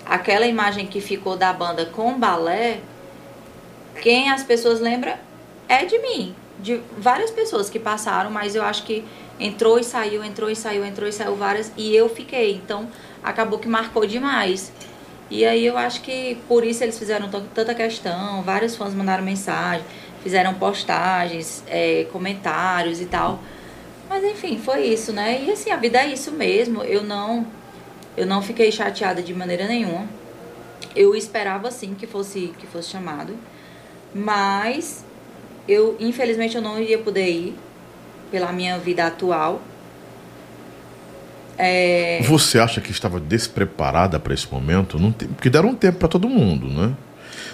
aquela 0.06 0.46
imagem 0.46 0.86
que 0.86 1.00
ficou 1.00 1.36
da 1.36 1.52
banda 1.52 1.86
com 1.86 2.16
balé, 2.18 2.78
quem 4.02 4.30
as 4.30 4.42
pessoas 4.42 4.80
lembram 4.80 5.14
é 5.68 5.84
de 5.84 5.98
mim. 5.98 6.34
De 6.58 6.80
várias 6.98 7.30
pessoas 7.30 7.70
que 7.70 7.78
passaram, 7.78 8.30
mas 8.30 8.54
eu 8.54 8.62
acho 8.62 8.82
que 8.84 9.04
entrou 9.40 9.78
e 9.78 9.84
saiu, 9.84 10.22
entrou 10.22 10.50
e 10.50 10.54
saiu, 10.56 10.84
entrou 10.84 11.08
e 11.08 11.12
saiu 11.12 11.34
várias, 11.34 11.72
e 11.76 11.94
eu 11.96 12.08
fiquei. 12.08 12.52
Então, 12.54 12.88
acabou 13.22 13.58
que 13.58 13.68
marcou 13.68 14.06
demais. 14.06 14.72
E 15.30 15.44
aí 15.44 15.64
eu 15.64 15.78
acho 15.78 16.02
que 16.02 16.36
por 16.48 16.64
isso 16.64 16.82
eles 16.84 16.98
fizeram 16.98 17.28
tan- 17.28 17.44
tanta 17.54 17.74
questão, 17.74 18.42
vários 18.42 18.76
fãs 18.76 18.92
mandaram 18.94 19.22
mensagem, 19.24 19.84
fizeram 20.22 20.54
postagens, 20.54 21.62
é, 21.68 22.06
comentários 22.12 23.00
e 23.00 23.06
tal. 23.06 23.40
Mas 24.08 24.24
enfim, 24.24 24.58
foi 24.58 24.82
isso, 24.86 25.12
né? 25.12 25.40
E 25.44 25.50
assim, 25.52 25.70
a 25.70 25.76
vida 25.76 25.98
é 26.00 26.06
isso 26.08 26.32
mesmo. 26.32 26.82
Eu 26.82 27.04
não 27.04 27.46
eu 28.16 28.26
não 28.26 28.42
fiquei 28.42 28.72
chateada 28.72 29.22
de 29.22 29.32
maneira 29.32 29.66
nenhuma. 29.68 30.04
Eu 30.96 31.14
esperava 31.14 31.70
sim 31.70 31.94
que 31.94 32.06
fosse 32.08 32.52
que 32.58 32.66
fosse 32.66 32.90
chamado, 32.90 33.36
mas 34.12 35.04
eu 35.68 35.96
infelizmente 36.00 36.56
eu 36.56 36.62
não 36.62 36.80
iria 36.80 36.98
poder 36.98 37.30
ir 37.30 37.54
pela 38.30 38.52
minha 38.52 38.78
vida 38.78 39.06
atual. 39.06 39.60
É, 41.58 42.22
Você 42.22 42.58
acha 42.58 42.80
que 42.80 42.90
estava 42.90 43.20
despreparada 43.20 44.18
para 44.18 44.32
esse 44.32 44.50
momento? 44.50 44.98
Não 44.98 45.12
tem, 45.12 45.28
porque 45.28 45.50
deram 45.50 45.70
um 45.70 45.74
tempo 45.74 45.98
para 45.98 46.08
todo 46.08 46.28
mundo, 46.28 46.66
né? 46.66 46.94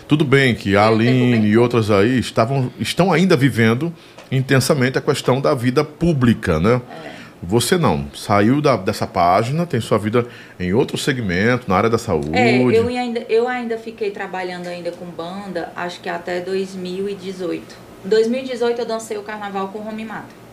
Tudo 0.06 0.24
bem 0.24 0.54
que 0.54 0.76
a 0.76 0.86
Aline 0.86 1.48
e 1.48 1.58
outras 1.58 1.90
aí 1.90 2.18
estavam, 2.18 2.70
estão 2.78 3.12
ainda 3.12 3.36
vivendo 3.36 3.92
intensamente 4.30 4.96
a 4.96 5.00
questão 5.00 5.40
da 5.40 5.54
vida 5.54 5.84
pública, 5.84 6.60
né? 6.60 6.80
É. 7.02 7.16
Você 7.42 7.76
não, 7.76 8.06
saiu 8.14 8.60
da, 8.62 8.76
dessa 8.76 9.06
página, 9.06 9.66
tem 9.66 9.80
sua 9.80 9.98
vida 9.98 10.26
em 10.58 10.72
outro 10.72 10.96
segmento, 10.96 11.68
na 11.68 11.76
área 11.76 11.90
da 11.90 11.98
saúde. 11.98 12.30
é, 12.32 12.58
eu 12.62 12.88
ainda 12.88 13.20
eu 13.28 13.46
ainda 13.46 13.76
fiquei 13.76 14.10
trabalhando 14.10 14.68
ainda 14.68 14.90
com 14.90 15.04
banda, 15.06 15.70
acho 15.76 16.00
que 16.00 16.08
até 16.08 16.40
2018. 16.40 17.76
Em 18.04 18.08
2018 18.08 18.80
eu 18.80 18.86
dancei 18.86 19.18
o 19.18 19.22
carnaval 19.22 19.68
com 19.68 19.80
o 19.80 20.06
Mata. 20.06 20.45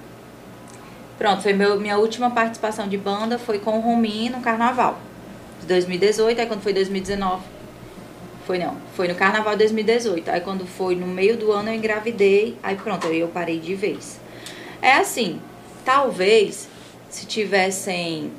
Pronto, 1.18 1.44
foi 1.44 1.54
meu, 1.54 1.80
minha 1.80 1.98
última 1.98 2.32
participação 2.32 2.88
de 2.88 2.98
banda 2.98 3.38
foi 3.38 3.60
com 3.60 3.78
o 3.78 3.82
Romi 3.82 4.30
no 4.30 4.42
carnaval. 4.42 5.00
De 5.62 5.68
2018, 5.68 6.42
aí 6.42 6.48
quando 6.48 6.62
foi 6.62 6.74
2019. 6.74 7.44
Foi 8.46 8.58
não, 8.58 8.76
foi 8.96 9.08
no 9.08 9.16
carnaval 9.16 9.54
de 9.54 9.60
2018. 9.60 10.30
Aí 10.30 10.42
quando 10.42 10.66
foi 10.66 10.96
no 10.96 11.08
meio 11.08 11.38
do 11.38 11.52
ano 11.52 11.70
eu 11.70 11.76
engravidei, 11.76 12.58
aí 12.62 12.76
pronto, 12.76 13.08
aí 13.08 13.20
eu 13.20 13.28
parei 13.28 13.60
de 13.60 13.76
vez. 13.76 14.20
É 14.82 14.94
assim, 14.94 15.40
talvez 15.86 16.68
se 17.10 17.26
tivessem 17.26 18.32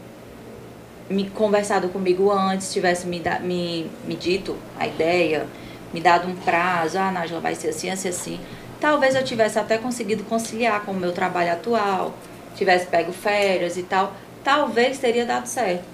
me 1.09 1.31
conversado 1.31 1.89
comigo 1.89 2.31
antes, 2.31 2.73
tivesse 2.73 3.07
me, 3.07 3.23
me, 3.43 3.91
me 4.07 4.15
dito 4.15 4.57
a 4.79 4.87
ideia, 4.87 5.47
me 5.93 6.01
dado 6.01 6.29
um 6.29 6.35
prazo, 6.35 6.99
ah, 6.99 7.11
Nájila, 7.11 7.41
vai 7.41 7.55
ser 7.55 7.69
assim, 7.69 7.89
assim, 7.89 8.09
assim. 8.09 8.41
Talvez 8.81 9.15
eu 9.15 9.25
tivesse 9.25 9.59
até 9.59 9.79
conseguido 9.79 10.25
conciliar 10.25 10.85
com 10.85 10.93
o 10.93 10.95
meu 10.95 11.13
trabalho 11.13 11.53
atual, 11.53 12.15
tivesse 12.55 12.87
pego 12.87 13.13
férias 13.13 13.77
e 13.77 13.83
tal. 13.83 14.15
Talvez 14.43 14.99
teria 14.99 15.25
dado 15.25 15.47
certo. 15.47 15.85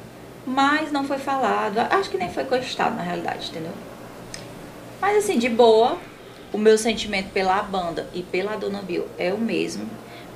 Mas 0.47 0.91
não 0.91 1.05
foi 1.05 1.19
falado. 1.19 1.79
Acho 1.79 2.11
que 2.11 2.19
nem 2.19 2.31
foi 2.31 2.45
cogitado, 2.45 2.97
na 2.97 3.03
realidade, 3.03 3.51
entendeu? 3.51 3.73
Mas 5.01 5.19
assim, 5.19 5.39
de 5.39 5.49
boa, 5.49 5.99
o 6.53 6.59
meu 6.59 6.77
sentimento 6.77 7.31
pela 7.31 7.63
banda 7.63 8.09
e 8.13 8.23
pela 8.23 8.57
Dona 8.57 8.83
Bill 8.83 9.07
é 9.19 9.33
o 9.33 9.39
mesmo. 9.39 9.89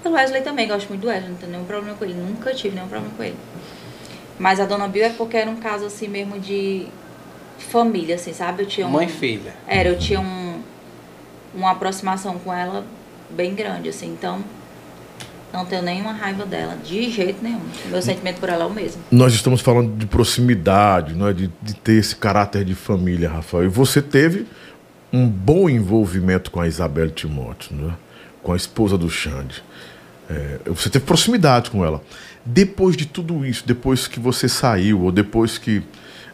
Pelo 0.03 0.15
Wesley 0.15 0.43
também, 0.43 0.69
gosto 0.69 0.89
muito 0.89 1.03
do 1.03 1.09
Wesley, 1.09 1.31
não 1.31 1.37
tenho 1.37 1.53
nenhum 1.53 1.65
problema 1.65 1.97
com 1.97 2.05
ele. 2.05 2.15
Nunca 2.15 2.55
tive 2.55 2.75
nenhum 2.75 2.89
problema 2.89 3.15
com 3.17 3.23
ele. 3.23 3.37
Mas 4.39 4.61
a 4.61 4.67
Dona 4.67 4.89
Bill 4.89 5.05
é 5.05 5.11
porque 5.11 5.37
era 5.37 5.51
um 5.51 5.57
caso 5.57 5.87
assim 5.87 6.09
mesmo 6.09 6.39
de 6.39 6.87
família, 7.59 8.17
assim, 8.17 8.33
sabe? 8.33 8.63
Eu 8.63 8.67
tinha 8.67 8.87
um, 8.87 8.91
Mãe 8.91 9.07
e 9.07 9.11
filha. 9.11 9.55
Era, 9.67 9.89
eu 9.89 9.99
tinha 9.99 10.21
um, 10.21 10.61
uma 11.55 11.73
aproximação 11.73 12.39
com 12.39 12.53
ela 12.53 12.85
bem 13.31 13.55
grande, 13.55 13.89
assim, 13.89 14.09
então 14.09 14.43
não 15.55 15.65
tenho 15.65 15.83
nenhuma 15.83 16.13
raiva 16.13 16.45
dela, 16.45 16.77
de 16.85 17.09
jeito 17.09 17.43
nenhum. 17.43 17.61
Meu 17.87 18.03
sentimento 18.03 18.41
por 18.41 18.49
ela 18.49 18.65
é 18.65 18.67
o 18.67 18.71
mesmo. 18.71 19.01
Nós 19.11 19.33
estamos 19.33 19.61
falando 19.61 19.97
de 19.97 20.05
proximidade, 20.05 21.15
não 21.15 21.29
é? 21.29 21.33
de, 21.33 21.49
de 21.63 21.75
ter 21.75 21.93
esse 21.93 22.17
caráter 22.17 22.65
de 22.65 22.75
família, 22.75 23.31
Rafael. 23.31 23.65
E 23.65 23.69
você 23.69 24.03
teve 24.03 24.47
um 25.13 25.29
bom 25.29 25.71
envolvimento 25.71 26.51
com 26.51 26.61
a 26.61 26.67
Isabel 26.67 27.09
Timóteo, 27.09 27.77
não 27.77 27.91
é? 27.91 27.93
com 28.43 28.53
a 28.53 28.57
esposa 28.57 28.99
do 28.99 29.09
Xande. 29.09 29.63
É, 30.29 30.59
você 30.67 30.91
teve 30.91 31.05
proximidade 31.05 31.71
com 31.71 31.85
ela. 31.85 32.03
Depois 32.45 32.97
de 32.97 33.07
tudo 33.07 33.47
isso, 33.47 33.65
depois 33.65 34.09
que 34.09 34.19
você 34.19 34.49
saiu, 34.49 35.03
ou 35.03 35.13
depois 35.13 35.57
que 35.57 35.83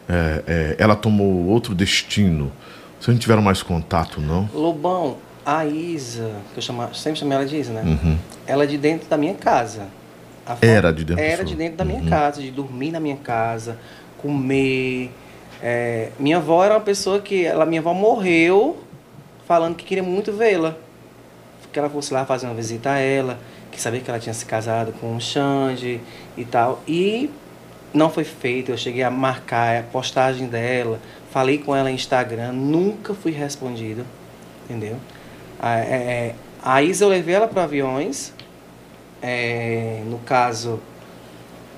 é, 0.09 0.43
é, 0.47 0.75
ela 0.79 0.95
tomou 0.95 1.45
outro 1.45 1.75
destino, 1.75 2.51
vocês 2.99 3.13
não 3.13 3.19
tiveram 3.19 3.41
mais 3.41 3.61
contato, 3.61 4.19
não? 4.19 4.49
Lobão, 4.53 5.17
a 5.45 5.65
Isa, 5.65 6.31
que 6.53 6.59
eu 6.59 6.61
chamo, 6.61 6.93
sempre 6.93 7.19
chamei 7.19 7.37
ela 7.37 7.45
de 7.45 7.55
Isa, 7.57 7.73
né? 7.73 7.81
Uhum. 7.83 8.17
Ela 8.45 8.63
é 8.63 8.67
de 8.67 8.77
dentro 8.77 9.07
da 9.09 9.17
minha 9.17 9.33
casa. 9.33 9.87
Era 10.61 10.91
de 10.91 11.03
dentro 11.05 11.23
da 11.23 11.29
Era 11.29 11.43
de 11.43 11.55
dentro 11.55 11.77
da 11.77 11.85
minha 11.85 12.01
Uhum. 12.01 12.09
casa, 12.09 12.41
de 12.41 12.51
dormir 12.51 12.91
na 12.91 12.99
minha 12.99 13.15
casa, 13.17 13.77
comer. 14.17 15.11
É, 15.61 16.09
minha 16.19 16.37
avó 16.37 16.63
era 16.63 16.73
uma 16.75 16.81
pessoa 16.81 17.19
que. 17.19 17.45
Ela, 17.45 17.65
minha 17.65 17.81
avó 17.81 17.93
morreu 17.93 18.79
falando 19.47 19.75
que 19.75 19.85
queria 19.85 20.03
muito 20.03 20.31
vê-la. 20.31 20.75
Que 21.71 21.79
ela 21.79 21.89
fosse 21.89 22.13
lá 22.13 22.25
fazer 22.25 22.47
uma 22.47 22.55
visita 22.55 22.91
a 22.91 22.97
ela, 22.99 23.39
que 23.71 23.79
sabia 23.79 24.01
que 24.01 24.09
ela 24.09 24.19
tinha 24.19 24.33
se 24.33 24.45
casado 24.45 24.91
com 24.99 25.15
o 25.15 25.21
Xande 25.21 26.01
e 26.35 26.43
tal. 26.43 26.81
E 26.87 27.29
não 27.93 28.09
foi 28.09 28.23
feito. 28.25 28.71
Eu 28.71 28.77
cheguei 28.77 29.03
a 29.03 29.09
marcar 29.11 29.77
a 29.79 29.83
postagem 29.83 30.47
dela, 30.47 30.99
falei 31.31 31.59
com 31.59 31.73
ela 31.75 31.87
no 31.89 31.95
Instagram, 31.95 32.51
nunca 32.51 33.13
fui 33.13 33.31
respondido. 33.31 34.05
Entendeu? 34.65 34.97
A, 35.61 35.77
é, 35.77 35.83
é, 35.83 36.35
a 36.63 36.81
Isa 36.81 37.05
eu 37.05 37.09
levei 37.09 37.35
ela 37.35 37.47
para 37.47 37.63
aviões. 37.63 38.33
É, 39.21 40.01
no 40.07 40.17
caso, 40.19 40.79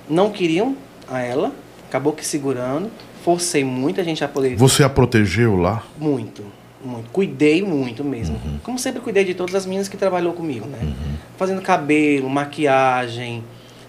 não 0.10 0.31
queriam 0.31 0.77
a 1.10 1.19
ela, 1.19 1.51
acabou 1.89 2.14
que 2.14 2.26
segurando. 2.26 2.89
Forcei 3.23 3.64
muita 3.64 4.03
gente 4.03 4.23
a 4.23 4.27
poder. 4.27 4.55
Você 4.55 4.84
a 4.84 4.89
protegeu 4.89 5.57
lá? 5.57 5.84
Muito, 5.97 6.43
muito. 6.84 7.10
Cuidei 7.11 7.61
muito 7.61 8.03
mesmo. 8.03 8.35
Uhum. 8.43 8.60
Como 8.64 8.80
sempre 8.80 9.01
cuidei 9.01 9.23
de 9.26 9.34
todas 9.34 9.55
as 9.55 9.65
meninas 9.65 9.88
que 9.88 9.97
trabalhou 9.97 10.34
comigo, 10.34 10.65
né? 10.65 10.80
Uhum. 10.81 11.15
Fazendo 11.38 11.61
cabelo, 11.61 12.30
maquiagem. 12.30 13.43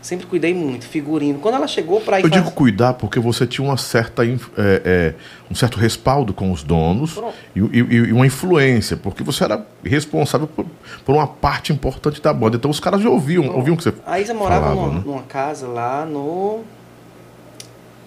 Sempre 0.05 0.27
cuidei 0.27 0.53
muito, 0.53 0.87
figurino. 0.87 1.39
Quando 1.39 1.55
ela 1.55 1.67
chegou 1.67 1.99
para 1.99 2.21
Eu 2.21 2.29
faz... 2.29 2.33
digo 2.35 2.55
cuidar 2.55 2.93
porque 2.93 3.19
você 3.19 3.47
tinha 3.47 3.67
uma 3.67 3.79
certa, 3.79 4.23
é, 4.23 4.37
é, 4.59 5.15
um 5.51 5.55
certo 5.55 5.79
respaldo 5.79 6.35
com 6.35 6.53
os 6.53 6.63
donos 6.63 7.19
e, 7.57 7.61
e, 7.61 7.79
e, 7.79 8.13
uma 8.13 8.27
influência, 8.27 8.99
porque 8.99 9.23
você 9.23 9.45
era 9.45 9.67
responsável 9.83 10.47
por, 10.47 10.67
por, 11.07 11.15
uma 11.15 11.27
parte 11.27 11.73
importante 11.73 12.21
da 12.21 12.35
banda. 12.35 12.57
Então 12.57 12.71
os 12.71 12.79
caras 12.79 13.01
já 13.01 13.09
ouviam, 13.09 13.45
Pronto. 13.45 13.57
ouviam 13.57 13.77
que 13.77 13.83
você 13.83 13.95
A 14.07 14.21
Isa 14.21 14.35
morava 14.35 14.67
falava, 14.67 14.89
numa, 14.89 14.99
né? 14.99 15.03
numa 15.07 15.23
casa 15.23 15.67
lá 15.67 16.05
no... 16.05 16.61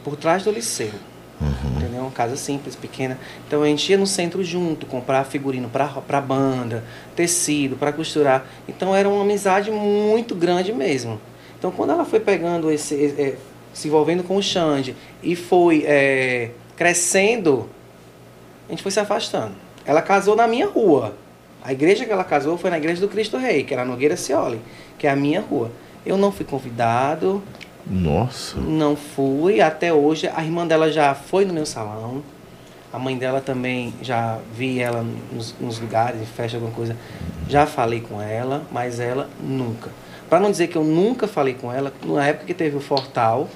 por 0.03 0.15
trás 0.15 0.43
do 0.43 0.51
liceu. 0.51 0.91
Uhum. 1.41 1.77
Entendeu? 1.77 2.01
Uma 2.01 2.11
casa 2.11 2.37
simples, 2.37 2.75
pequena. 2.75 3.17
Então 3.47 3.63
a 3.63 3.65
gente 3.65 3.89
ia 3.89 3.97
no 3.97 4.05
centro 4.05 4.43
junto, 4.43 4.85
comprar 4.85 5.23
figurino 5.23 5.67
para 5.67 6.21
banda, 6.21 6.83
tecido, 7.15 7.75
para 7.75 7.91
costurar. 7.91 8.45
Então 8.69 8.95
era 8.95 9.09
uma 9.09 9.23
amizade 9.23 9.71
muito 9.71 10.35
grande 10.35 10.71
mesmo. 10.71 11.19
Então 11.57 11.71
quando 11.71 11.91
ela 11.91 12.05
foi 12.05 12.19
pegando 12.19 12.71
esse. 12.71 12.95
É, 13.17 13.35
se 13.73 13.87
envolvendo 13.87 14.23
com 14.23 14.35
o 14.35 14.41
Xande 14.41 14.95
e 15.21 15.35
foi 15.35 15.83
é, 15.85 16.49
crescendo, 16.75 17.69
a 18.67 18.71
gente 18.71 18.81
foi 18.81 18.91
se 18.91 18.99
afastando. 18.99 19.53
Ela 19.85 20.01
casou 20.01 20.35
na 20.35 20.47
minha 20.47 20.65
rua. 20.65 21.15
A 21.63 21.71
igreja 21.71 22.03
que 22.03 22.11
ela 22.11 22.23
casou 22.23 22.57
foi 22.57 22.71
na 22.71 22.77
igreja 22.77 22.99
do 22.99 23.07
Cristo 23.07 23.37
Rei, 23.37 23.63
que 23.63 23.73
era 23.73 23.85
Nogueira 23.85 24.17
Cioli, 24.17 24.59
que 24.97 25.05
é 25.05 25.11
a 25.11 25.15
minha 25.15 25.41
rua. 25.41 25.71
Eu 26.03 26.17
não 26.17 26.31
fui 26.31 26.43
convidado, 26.43 27.43
nossa. 27.89 28.57
Não 28.59 28.95
fui. 28.95 29.61
Até 29.61 29.93
hoje, 29.93 30.29
a 30.33 30.43
irmã 30.43 30.65
dela 30.65 30.91
já 30.91 31.13
foi 31.13 31.45
no 31.45 31.53
meu 31.53 31.65
salão. 31.65 32.23
A 32.91 32.97
mãe 32.97 33.17
dela 33.17 33.41
também, 33.41 33.93
já 34.01 34.39
vi 34.53 34.79
ela 34.79 35.05
nos, 35.31 35.55
nos 35.59 35.79
lugares, 35.79 36.27
festa, 36.35 36.57
alguma 36.57 36.73
coisa. 36.73 36.97
Já 37.47 37.65
falei 37.65 38.01
com 38.01 38.21
ela, 38.21 38.63
mas 38.71 38.99
ela 38.99 39.29
nunca. 39.39 39.91
Para 40.29 40.39
não 40.39 40.51
dizer 40.51 40.67
que 40.67 40.75
eu 40.75 40.83
nunca 40.83 41.27
falei 41.27 41.53
com 41.53 41.71
ela, 41.71 41.93
na 42.03 42.27
época 42.27 42.45
que 42.45 42.53
teve 42.53 42.75
o 42.75 42.79
Fortal, 42.79 43.49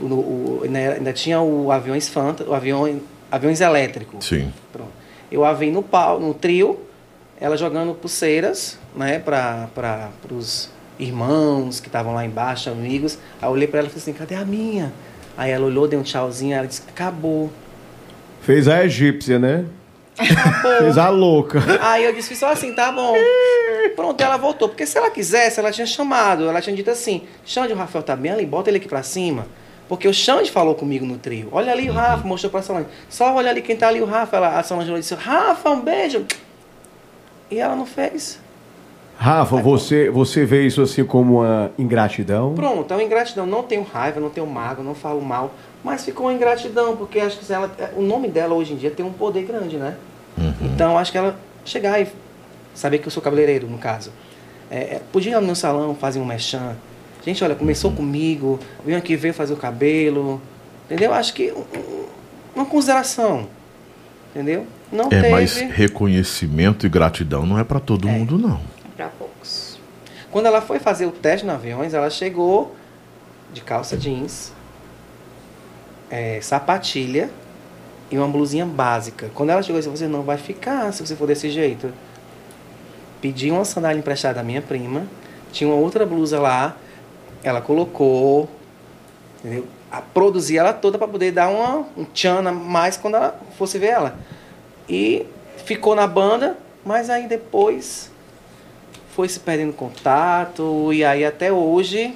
o, 0.00 0.04
o, 0.04 0.60
ainda 0.64 1.12
tinha 1.12 1.40
o 1.40 1.70
aviões 1.70 2.08
Fanta, 2.08 2.44
o 2.44 2.54
avião, 2.54 3.00
aviões 3.30 3.60
elétricos. 3.60 4.24
Sim. 4.24 4.52
Pronto. 4.72 4.90
Eu 5.30 5.44
a 5.44 5.52
vi 5.52 5.70
no, 5.70 5.82
pau, 5.82 6.20
no 6.20 6.32
trio, 6.32 6.80
ela 7.40 7.56
jogando 7.56 7.94
pulseiras, 7.94 8.78
né, 8.94 9.18
para 9.18 9.68
os 10.30 10.70
irmãos 10.98 11.80
que 11.80 11.88
estavam 11.88 12.14
lá 12.14 12.24
embaixo, 12.24 12.70
amigos. 12.70 13.18
Aí 13.40 13.48
eu 13.48 13.52
olhei 13.52 13.66
para 13.66 13.80
ela 13.80 13.88
e 13.88 13.90
falei 13.90 14.02
assim: 14.02 14.12
cadê 14.12 14.34
a 14.34 14.44
minha? 14.44 14.92
Aí 15.36 15.50
ela 15.50 15.66
olhou, 15.66 15.86
deu 15.86 16.00
um 16.00 16.02
tchauzinho, 16.02 16.54
ela 16.54 16.66
disse: 16.66 16.82
acabou. 16.88 17.50
Fez 18.40 18.68
a 18.68 18.84
egípcia, 18.84 19.38
né? 19.38 19.64
Fez 20.78 20.96
a 20.98 21.08
louca. 21.08 21.62
Aí 21.80 22.04
eu 22.04 22.12
disse 22.12 22.34
só 22.34 22.50
assim: 22.50 22.74
tá 22.74 22.90
bom. 22.90 23.14
Pronto, 23.94 24.20
ela 24.20 24.36
voltou. 24.36 24.68
Porque 24.68 24.86
se 24.86 24.96
ela 24.96 25.10
quisesse, 25.10 25.60
ela 25.60 25.70
tinha 25.70 25.86
chamado. 25.86 26.48
Ela 26.48 26.60
tinha 26.60 26.74
dito 26.74 26.90
assim: 26.90 27.22
Xande, 27.44 27.72
o 27.72 27.76
Rafael 27.76 28.02
tá 28.02 28.16
bem 28.16 28.32
ali, 28.32 28.46
bota 28.46 28.70
ele 28.70 28.78
aqui 28.78 28.88
pra 28.88 29.02
cima. 29.02 29.46
Porque 29.88 30.08
o 30.08 30.14
Xande 30.14 30.50
falou 30.50 30.74
comigo 30.74 31.06
no 31.06 31.16
trio. 31.16 31.48
Olha 31.52 31.70
ali 31.70 31.88
o 31.88 31.92
uhum. 31.92 31.98
Rafa, 31.98 32.26
mostrou 32.26 32.50
pra 32.50 32.62
Solange. 32.62 32.88
Só 33.08 33.34
olha 33.34 33.50
ali 33.50 33.62
quem 33.62 33.76
tá 33.76 33.88
ali, 33.88 34.00
o 34.00 34.06
Rafa. 34.06 34.36
Ela, 34.36 34.58
a 34.58 34.62
Solange 34.62 34.92
disse: 34.94 35.14
Rafa, 35.14 35.70
um 35.70 35.80
beijo. 35.80 36.24
E 37.50 37.58
ela 37.58 37.76
não 37.76 37.86
fez. 37.86 38.40
Rafa, 39.18 39.56
você, 39.56 40.10
você 40.10 40.44
vê 40.44 40.66
isso 40.66 40.82
assim 40.82 41.02
como 41.04 41.40
uma 41.40 41.70
ingratidão? 41.78 42.54
Pronto, 42.54 42.92
é 42.92 42.96
uma 42.96 43.02
ingratidão. 43.02 43.46
Não 43.46 43.62
tenho 43.62 43.82
raiva, 43.82 44.20
não 44.20 44.28
tenho 44.28 44.46
mago, 44.46 44.82
não 44.82 44.94
falo 44.94 45.22
mal, 45.22 45.54
mas 45.86 46.04
ficou 46.04 46.26
uma 46.26 46.34
ingratidão, 46.34 46.96
porque 46.96 47.20
acho 47.20 47.38
que 47.38 47.52
ela, 47.52 47.70
o 47.96 48.02
nome 48.02 48.26
dela 48.28 48.54
hoje 48.54 48.72
em 48.72 48.76
dia 48.76 48.90
tem 48.90 49.06
um 49.06 49.12
poder 49.12 49.44
grande, 49.44 49.76
né? 49.76 49.96
Uhum. 50.36 50.52
Então 50.62 50.98
acho 50.98 51.12
que 51.12 51.18
ela 51.18 51.38
chegar 51.64 52.00
e 52.00 52.08
saber 52.74 52.98
que 52.98 53.06
eu 53.06 53.10
sou 53.12 53.22
cabeleireiro, 53.22 53.68
no 53.68 53.78
caso. 53.78 54.10
É, 54.68 54.78
é 54.96 55.00
podia 55.12 55.30
ir 55.30 55.34
lá 55.36 55.40
no 55.40 55.46
meu 55.46 55.54
salão, 55.54 55.94
fazer 55.94 56.18
um 56.18 56.24
mechan. 56.24 56.76
Gente, 57.24 57.42
olha, 57.44 57.54
começou 57.54 57.90
uhum. 57.90 57.96
comigo, 57.96 58.58
veio 58.84 58.98
aqui, 58.98 59.14
veio 59.14 59.32
fazer 59.32 59.54
o 59.54 59.56
cabelo. 59.56 60.42
Entendeu? 60.86 61.14
Acho 61.14 61.32
que 61.32 61.54
uma 62.54 62.66
consideração. 62.66 63.46
Entendeu? 64.34 64.66
Não 64.90 65.06
é, 65.06 65.08
teve... 65.08 65.30
mas 65.30 65.56
reconhecimento 65.56 66.84
e 66.84 66.88
gratidão 66.88 67.46
não 67.46 67.58
é 67.58 67.64
para 67.64 67.80
todo 67.80 68.08
é. 68.08 68.10
mundo, 68.10 68.36
não 68.36 68.60
para 68.96 69.08
poucos. 69.10 69.78
Quando 70.30 70.46
ela 70.46 70.60
foi 70.60 70.78
fazer 70.78 71.06
o 71.06 71.12
teste 71.12 71.46
no 71.46 71.52
aviões, 71.52 71.94
ela 71.94 72.10
chegou 72.10 72.74
de 73.52 73.60
calça 73.60 73.96
jeans, 73.96 74.52
é, 76.10 76.40
sapatilha 76.40 77.30
e 78.10 78.16
uma 78.16 78.28
blusinha 78.28 78.64
básica. 78.64 79.30
Quando 79.34 79.50
ela 79.50 79.62
chegou, 79.62 79.80
disse, 79.80 79.90
você 79.90 80.06
não 80.06 80.22
vai 80.22 80.36
ficar 80.36 80.92
se 80.92 81.04
você 81.04 81.16
for 81.16 81.26
desse 81.26 81.50
jeito. 81.50 81.92
Pedi 83.20 83.50
uma 83.50 83.64
sandália 83.64 83.98
emprestada 83.98 84.34
da 84.34 84.42
minha 84.42 84.62
prima, 84.62 85.06
tinha 85.50 85.68
uma 85.68 85.76
outra 85.76 86.04
blusa 86.06 86.38
lá, 86.38 86.76
ela 87.42 87.60
colocou, 87.60 88.48
entendeu? 89.38 89.66
A 89.90 90.00
produzir 90.00 90.58
ela 90.58 90.72
toda 90.72 90.98
para 90.98 91.08
poder 91.08 91.32
dar 91.32 91.48
uma, 91.48 91.86
um 91.96 92.04
tchan 92.04 92.42
mais 92.52 92.96
quando 92.96 93.14
ela 93.14 93.40
fosse 93.56 93.78
ver 93.78 93.88
ela. 93.88 94.18
E 94.88 95.26
ficou 95.64 95.94
na 95.94 96.06
banda, 96.06 96.56
mas 96.84 97.08
aí 97.08 97.26
depois 97.26 98.10
foi 99.16 99.28
se 99.28 99.40
perdendo 99.40 99.72
contato 99.72 100.92
e 100.92 101.02
aí 101.02 101.24
até 101.24 101.50
hoje 101.50 102.14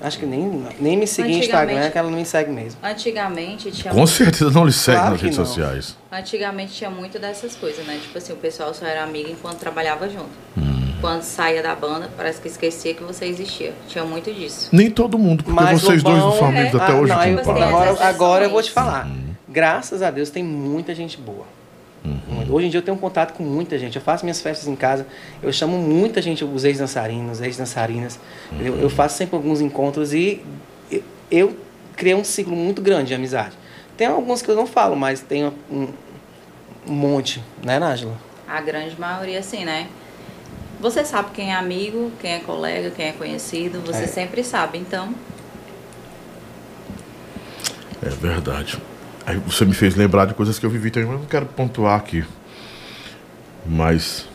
acho 0.00 0.18
que 0.18 0.26
nem, 0.26 0.66
nem 0.78 0.96
me 0.96 1.06
seguir 1.06 1.32
no 1.32 1.38
Instagram, 1.38 1.90
que 1.90 1.98
ela 1.98 2.10
não 2.10 2.18
me 2.18 2.24
segue 2.24 2.50
mesmo. 2.50 2.78
Antigamente 2.82 3.70
tinha 3.70 3.92
Com 3.92 3.98
muito... 3.98 4.10
certeza 4.10 4.50
não 4.50 4.64
lhe 4.64 4.72
segue 4.72 4.98
claro 4.98 5.12
nas 5.12 5.20
redes 5.20 5.38
não. 5.38 5.46
sociais. 5.46 5.96
Antigamente 6.10 6.72
tinha 6.72 6.90
muito 6.90 7.18
dessas 7.18 7.54
coisas, 7.54 7.84
né? 7.86 7.98
Tipo 8.00 8.18
assim, 8.18 8.32
o 8.32 8.36
pessoal 8.36 8.72
só 8.74 8.86
era 8.86 9.04
amigo 9.04 9.28
enquanto 9.30 9.58
trabalhava 9.58 10.08
junto. 10.08 10.30
Hum. 10.56 10.92
Quando 11.00 11.22
saía 11.22 11.62
da 11.62 11.74
banda, 11.74 12.10
parece 12.16 12.40
que 12.40 12.48
esquecia 12.48 12.94
que 12.94 13.02
você 13.02 13.24
existia. 13.24 13.72
Tinha 13.88 14.04
muito 14.04 14.32
disso. 14.32 14.68
Nem 14.72 14.90
todo 14.90 15.18
mundo, 15.18 15.44
porque 15.44 15.60
Mas 15.60 15.80
vocês 15.80 16.02
dois 16.02 16.18
não 16.18 16.32
são 16.36 16.48
amigos 16.48 16.74
é... 16.74 16.76
até 16.76 16.92
ah, 16.92 16.96
hoje. 16.96 17.12
Não, 17.12 17.24
eu, 17.24 17.62
agora, 17.62 18.04
agora 18.04 18.44
eu 18.44 18.50
vou 18.50 18.62
te 18.62 18.70
falar. 18.70 19.06
Hum. 19.06 19.30
Graças 19.48 20.02
a 20.02 20.10
Deus 20.10 20.30
tem 20.30 20.44
muita 20.44 20.94
gente 20.94 21.16
boa. 21.16 21.44
Uhum. 22.04 22.54
Hoje 22.54 22.66
em 22.66 22.70
dia 22.70 22.78
eu 22.78 22.82
tenho 22.82 22.96
um 22.96 23.00
contato 23.00 23.34
com 23.34 23.42
muita 23.42 23.78
gente. 23.78 23.96
Eu 23.96 24.02
faço 24.02 24.24
minhas 24.24 24.40
festas 24.40 24.66
em 24.66 24.76
casa, 24.76 25.06
eu 25.42 25.52
chamo 25.52 25.76
muita 25.78 26.22
gente, 26.22 26.44
os 26.44 26.64
ex-dançarinos, 26.64 27.40
ex-dançarinas. 27.40 28.18
Uhum. 28.52 28.80
Eu, 28.80 28.90
faço 28.90 29.18
sempre 29.18 29.36
alguns 29.36 29.60
encontros 29.60 30.12
e 30.12 30.42
eu 31.30 31.56
criei 31.96 32.14
um 32.14 32.24
ciclo 32.24 32.56
muito 32.56 32.80
grande 32.80 33.08
de 33.08 33.14
amizade. 33.14 33.52
Tem 33.96 34.06
alguns 34.06 34.40
que 34.40 34.50
eu 34.50 34.56
não 34.56 34.66
falo, 34.66 34.96
mas 34.96 35.20
tem 35.20 35.44
um, 35.44 35.88
um 36.88 36.92
monte, 36.92 37.42
né, 37.62 37.78
Nájila? 37.78 38.16
A 38.48 38.60
grande 38.60 38.98
maioria, 38.98 39.42
sim, 39.42 39.64
né? 39.64 39.88
Você 40.80 41.04
sabe 41.04 41.30
quem 41.34 41.50
é 41.50 41.54
amigo, 41.54 42.10
quem 42.18 42.32
é 42.32 42.38
colega, 42.40 42.90
quem 42.90 43.08
é 43.08 43.12
conhecido, 43.12 43.80
você 43.82 44.04
é. 44.04 44.06
sempre 44.06 44.42
sabe, 44.42 44.78
então. 44.78 45.14
É 48.02 48.08
verdade. 48.08 48.80
Aí 49.30 49.36
você 49.36 49.64
me 49.64 49.72
fez 49.72 49.94
lembrar 49.94 50.24
de 50.24 50.34
coisas 50.34 50.58
que 50.58 50.66
eu 50.66 50.70
vivi 50.70 50.90
também, 50.90 51.08
mas 51.08 51.20
não 51.20 51.26
quero 51.26 51.46
pontuar 51.46 51.96
aqui. 51.96 52.24
Mas 53.64 54.28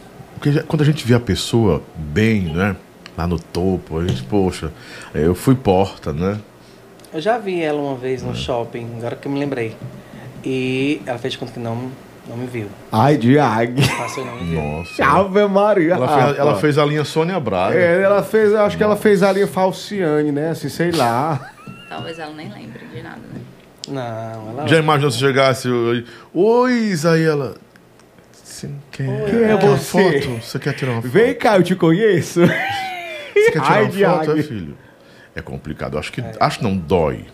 quando 0.67 0.84
a 0.84 0.85
gente 0.85 1.05
vê 1.05 1.13
a 1.13 1.19
pessoa 1.19 1.84
bem, 1.97 2.43
né? 2.43 2.77
Lá 3.17 3.27
no 3.27 3.38
topo, 3.38 3.99
a 3.99 4.07
gente, 4.07 4.23
poxa, 4.23 4.72
eu 5.13 5.35
fui 5.35 5.53
porta, 5.53 6.13
né? 6.13 6.39
Eu 7.13 7.19
já 7.19 7.38
vi 7.38 7.61
ela 7.61 7.81
uma 7.81 7.97
vez 7.97 8.23
no 8.23 8.31
é. 8.31 8.35
shopping, 8.35 8.88
agora 8.97 9.17
que 9.17 9.27
eu 9.27 9.31
me 9.31 9.38
lembrei. 9.38 9.76
E 10.45 11.01
ela 11.05 11.17
fez 11.17 11.34
de 11.34 11.39
conta 11.39 11.51
que 11.51 11.59
não, 11.59 11.91
não 12.26 12.38
me 12.38 12.47
viu. 12.47 12.67
Ai, 12.89 13.17
de 13.17 13.38
águia. 13.38 13.85
Passou 13.97 14.23
e 14.23 14.27
não 14.27 14.35
me 14.38 14.45
viu. 14.45 14.61
Nossa. 14.61 15.05
Ave 15.05 15.45
Maria. 15.45 15.93
Ela, 15.95 16.07
fez, 16.07 16.39
ela 16.39 16.55
fez 16.55 16.77
a 16.77 16.85
linha 16.85 17.03
Sônia 17.03 17.38
Braga. 17.38 17.77
É, 17.77 18.01
ela 18.01 18.23
fez, 18.23 18.53
acho 18.53 18.77
que 18.77 18.84
ela 18.84 18.95
fez 18.95 19.23
a 19.23 19.31
linha 19.34 19.47
Falciane, 19.47 20.31
né? 20.31 20.51
Assim, 20.51 20.69
sei 20.69 20.91
lá. 20.91 21.51
Talvez 21.89 22.17
ela 22.17 22.34
nem 22.34 22.47
lembre 22.47 22.85
de 22.93 23.01
nada, 23.01 23.19
né? 23.34 23.41
Não, 23.88 24.02
ela. 24.49 24.68
Já 24.68 24.80
imaginou 24.80 25.12
se 25.12 25.20
chegasse. 25.20 25.68
Oi, 26.34 26.74
Isaíela. 26.74 27.56
Você 28.32 28.70
quer, 28.91 29.30
Quem 29.30 29.44
é 29.44 29.57
você? 29.57 30.22
Foto? 30.22 30.41
Você 30.41 30.60
quer 30.60 30.74
tirar 30.74 30.91
uma 30.94 31.02
foto? 31.02 31.12
Vem 31.12 31.34
cá, 31.36 31.57
eu 31.57 31.64
te 31.64 31.76
conheço. 31.76 32.41
Você 32.41 33.52
quer 33.52 33.62
tirar 33.62 33.72
Ai, 33.72 33.84
uma 33.84 33.91
foto, 33.91 34.32
é, 34.32 34.44
filho? 34.44 34.78
É 35.36 35.41
complicado. 35.41 35.98
Acho 35.98 36.12
que. 36.12 36.22
É. 36.22 36.34
Acho 36.40 36.64
não, 36.64 36.76
dói. 36.78 37.26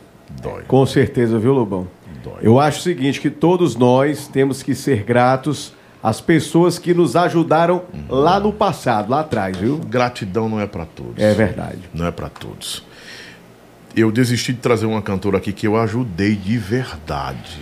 Dói. 0.41 0.64
Com 0.64 0.86
certeza, 0.86 1.38
viu, 1.38 1.53
Lobão? 1.53 1.88
dói. 2.23 2.40
Eu 2.41 2.60
acho 2.60 2.80
o 2.80 2.82
seguinte, 2.82 3.19
que 3.19 3.30
todos 3.30 3.76
nós 3.76 4.28
temos 4.28 4.64
que 4.64 4.73
ser 4.76 5.03
gratos 5.03 5.73
às 6.02 6.19
pessoas 6.19 6.80
que 6.80 6.94
nos 6.94 7.15
ajudaram 7.15 7.84
lá 8.10 8.40
no 8.40 8.52
passado, 8.52 9.10
lá 9.10 9.19
atrás, 9.19 9.56
viu? 9.57 9.78
Gratidão 9.78 10.49
não 10.49 10.60
é 10.60 10.65
para 10.65 10.86
todos. 10.86 11.22
É 11.22 11.34
verdade. 11.34 11.80
Não 11.94 12.06
é 12.06 12.11
para 12.11 12.30
todos. 12.30 12.84
Eu 13.95 14.11
desisti 14.11 14.53
de 14.53 14.59
trazer 14.59 14.85
uma 14.85 15.01
cantora 15.01 15.38
aqui 15.38 15.51
que 15.51 15.68
eu 15.68 15.76
ajudei 15.76 16.35
de 16.35 16.57
verdade. 16.57 17.59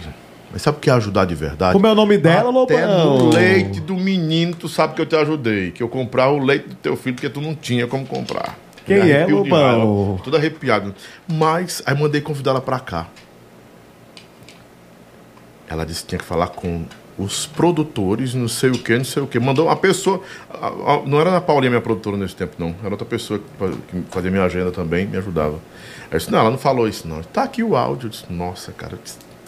Mas 0.51 0.61
sabe 0.61 0.77
o 0.77 0.81
que 0.81 0.89
é 0.89 0.93
ajudar 0.93 1.25
de 1.25 1.35
verdade? 1.35 1.73
Como 1.73 1.85
é 1.85 1.91
o 1.91 1.95
nome 1.95 2.17
dela, 2.17 2.49
Até 2.63 2.85
Lobão? 2.85 3.17
no 3.19 3.29
leite 3.29 3.79
do 3.79 3.95
menino, 3.95 4.55
tu 4.55 4.67
sabe 4.67 4.95
que 4.95 5.01
eu 5.01 5.05
te 5.05 5.15
ajudei. 5.15 5.71
Que 5.71 5.83
eu 5.83 5.89
comprava 5.89 6.31
o 6.31 6.39
leite 6.39 6.69
do 6.69 6.75
teu 6.75 6.95
filho 6.95 7.15
porque 7.15 7.29
tu 7.29 7.41
não 7.41 7.53
tinha 7.55 7.87
como 7.87 8.05
comprar. 8.05 8.57
Quem 8.85 9.03
Me 9.03 9.11
é, 9.11 9.25
Lobão? 9.27 10.19
Tudo 10.23 10.37
arrepiado. 10.37 10.93
Mas, 11.27 11.83
aí 11.85 11.95
mandei 11.95 12.21
convidar 12.21 12.51
ela 12.51 12.61
pra 12.61 12.79
cá. 12.79 13.07
Ela 15.67 15.85
disse 15.85 16.01
que 16.01 16.09
tinha 16.09 16.19
que 16.19 16.25
falar 16.25 16.47
com 16.47 16.83
os 17.15 17.45
produtores, 17.45 18.33
não 18.33 18.47
sei 18.47 18.71
o 18.71 18.79
que, 18.79 18.97
não 18.97 19.03
sei 19.03 19.21
o 19.21 19.27
que. 19.27 19.39
Mandou 19.39 19.67
uma 19.67 19.75
pessoa. 19.75 20.21
Não 21.05 21.19
era 21.19 21.37
a 21.37 21.41
Paulinha 21.41 21.69
minha 21.69 21.81
produtora 21.81 22.17
nesse 22.17 22.35
tempo, 22.35 22.53
não. 22.57 22.73
Era 22.81 22.91
outra 22.91 23.05
pessoa 23.05 23.39
que 23.39 24.03
fazia 24.09 24.31
minha 24.31 24.43
agenda 24.43 24.71
também, 24.71 25.05
me 25.05 25.17
ajudava. 25.17 25.59
Eu 26.11 26.17
disse, 26.17 26.31
não, 26.31 26.39
ela 26.39 26.49
não 26.51 26.57
falou 26.57 26.87
isso, 26.87 27.07
não. 27.07 27.21
Tá 27.21 27.43
aqui 27.43 27.61
o 27.63 27.75
áudio. 27.75 28.07
Eu 28.07 28.09
disse, 28.09 28.23
nossa, 28.29 28.71
cara, 28.71 28.97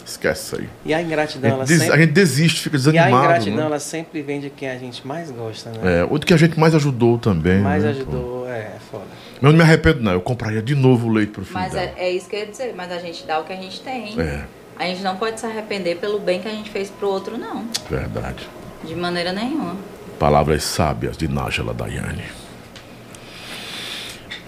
esquece 0.05 0.43
isso 0.43 0.55
aí. 0.57 0.69
E 0.85 0.93
a 0.93 0.97
A 0.97 1.01
ingratidão, 1.01 1.49
ela 1.51 1.59
gente, 1.65 1.67
des- 1.69 1.79
sempre... 1.79 1.95
a 1.95 2.01
gente 2.01 2.11
desiste, 2.13 2.61
fica 2.61 2.75
E 2.75 2.77
a 2.77 2.79
desanimado. 2.79 3.15
ingratidão, 3.25 3.57
né? 3.57 3.63
ela 3.65 3.79
sempre 3.79 4.21
vem 4.21 4.39
de 4.39 4.49
quem 4.49 4.69
a 4.69 4.77
gente 4.77 5.05
mais 5.07 5.31
gosta, 5.31 5.71
né? 5.71 5.99
É, 5.99 6.03
outro 6.03 6.27
que 6.27 6.33
a 6.33 6.37
gente 6.37 6.59
mais 6.59 6.75
ajudou 6.75 7.17
também. 7.17 7.59
mais 7.59 7.83
né, 7.83 7.89
ajudou, 7.91 8.47
é, 8.49 8.73
foda. 8.91 9.03
pô. 9.05 9.09
Mas 9.41 9.43
eu 9.43 9.49
não 9.51 9.57
me 9.57 9.63
arrependo, 9.63 10.01
não. 10.03 10.11
Eu 10.11 10.21
compraria 10.21 10.61
de 10.61 10.75
novo 10.75 11.07
o 11.07 11.11
leite 11.11 11.31
pro 11.31 11.43
filho 11.43 11.59
Mas 11.59 11.71
dela. 11.73 11.91
é, 11.97 12.05
é 12.07 12.11
isso 12.11 12.29
que 12.29 12.35
eu 12.35 12.39
ia 12.41 12.45
dizer, 12.47 12.73
mas 12.75 12.91
a 12.91 12.99
gente 12.99 13.25
dá 13.25 13.39
o 13.39 13.43
que 13.43 13.53
a 13.53 13.55
gente 13.55 13.81
tem. 13.81 14.19
É, 14.21 14.43
A 14.77 14.85
gente 14.85 15.01
não 15.01 15.15
pode 15.15 15.39
se 15.39 15.45
arrepender 15.45 15.97
pelo 15.97 16.19
bem 16.19 16.39
que 16.41 16.47
a 16.47 16.51
gente 16.51 16.69
fez 16.69 16.89
pro 16.91 17.07
outro, 17.07 17.37
não. 17.37 17.65
verdade. 17.89 18.47
De 18.83 18.95
maneira 18.95 19.31
nenhuma. 19.33 19.75
Palavras 20.19 20.63
sábias 20.63 21.17
de 21.17 21.27
Nájela 21.27 21.73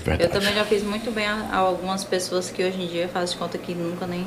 Daiane. 0.03 0.23
Eu 0.23 0.30
Verdade. 0.30 0.45
também 0.45 0.53
já 0.53 0.65
fiz 0.65 0.84
muito 0.84 1.11
bem 1.11 1.25
a, 1.25 1.47
a 1.51 1.57
algumas 1.57 2.03
pessoas 2.03 2.49
que 2.49 2.63
hoje 2.63 2.81
em 2.81 2.88
dia 2.88 3.07
fazem 3.07 3.34
de 3.34 3.39
conta 3.39 3.57
que 3.57 3.73
nunca 3.73 4.05
nem. 4.07 4.25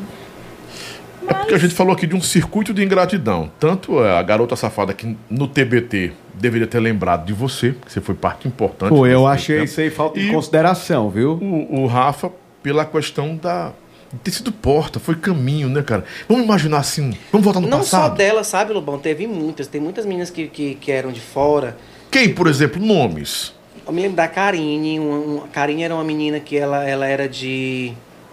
É 1.29 1.35
porque 1.35 1.55
a 1.55 1.59
gente 1.59 1.75
falou 1.75 1.93
aqui 1.95 2.07
de 2.07 2.15
um 2.15 2.21
circuito 2.21 2.73
de 2.75 2.85
ingratidão. 2.85 3.51
Tanto 3.59 3.99
a 3.99 4.23
garota 4.23 4.55
safada 4.55 4.93
que 4.93 5.17
no 5.31 5.49
TBT 5.49 6.13
deveria 6.35 6.67
ter 6.67 6.79
lembrado 6.79 7.25
de 7.27 7.33
você, 7.33 7.73
que 7.85 7.91
você 7.93 8.01
foi 8.01 8.15
parte 8.15 8.47
importante. 8.47 8.91
Pô, 8.91 9.07
eu 9.07 9.27
achei 9.27 9.57
tempo. 9.57 9.65
isso 9.65 9.81
aí 9.81 9.91
falta 9.91 10.21
de 10.21 10.29
E 10.29 10.33
consideração, 10.33 11.11
viu? 11.11 11.33
o, 11.33 11.81
o 11.83 11.87
Rafa, 11.87 12.31
pela 12.63 12.85
questão 12.85 13.35
da. 13.37 13.73
de 14.13 14.19
ter 14.21 14.31
sido 14.31 14.53
porta, 14.53 15.01
foi 15.01 15.17
caminho, 15.17 15.69
né, 15.69 15.83
cara? 15.83 16.05
Vamos 16.29 16.45
imaginar 16.45 16.79
assim. 16.79 17.17
Vamos 17.33 17.45
voltar 17.45 17.61
no 17.61 17.67
Não 17.69 17.83
só 17.83 17.99
passado. 18.03 18.17
dela, 18.19 18.45
sabe, 18.45 18.73
Lobão? 18.73 18.99
Teve 18.99 19.27
muitas. 19.27 19.67
Tem 19.67 19.81
muitas 19.81 20.05
meninas 20.07 20.31
que, 20.31 20.47
que, 20.49 20.75
que 20.77 20.93
eram 20.93 21.11
de 21.11 21.21
fora. 21.21 21.77
Quem, 22.11 22.33
por 22.33 22.47
exemplo, 22.47 22.81
nomes? 22.81 23.53
Eu 23.87 23.93
me 23.93 24.03
lembro 24.03 24.17
da 24.17 24.27
Karine. 24.29 24.99
Uma, 24.99 25.19
uma- 25.19 25.45
a 25.45 25.49
Karine 25.49 25.83
era 25.85 25.95
uma 25.95 26.05
menina 26.05 26.41
que 26.41 26.57
ela, 26.57 26.85
ela 26.89 27.07
era 27.07 27.29
de 27.29 27.93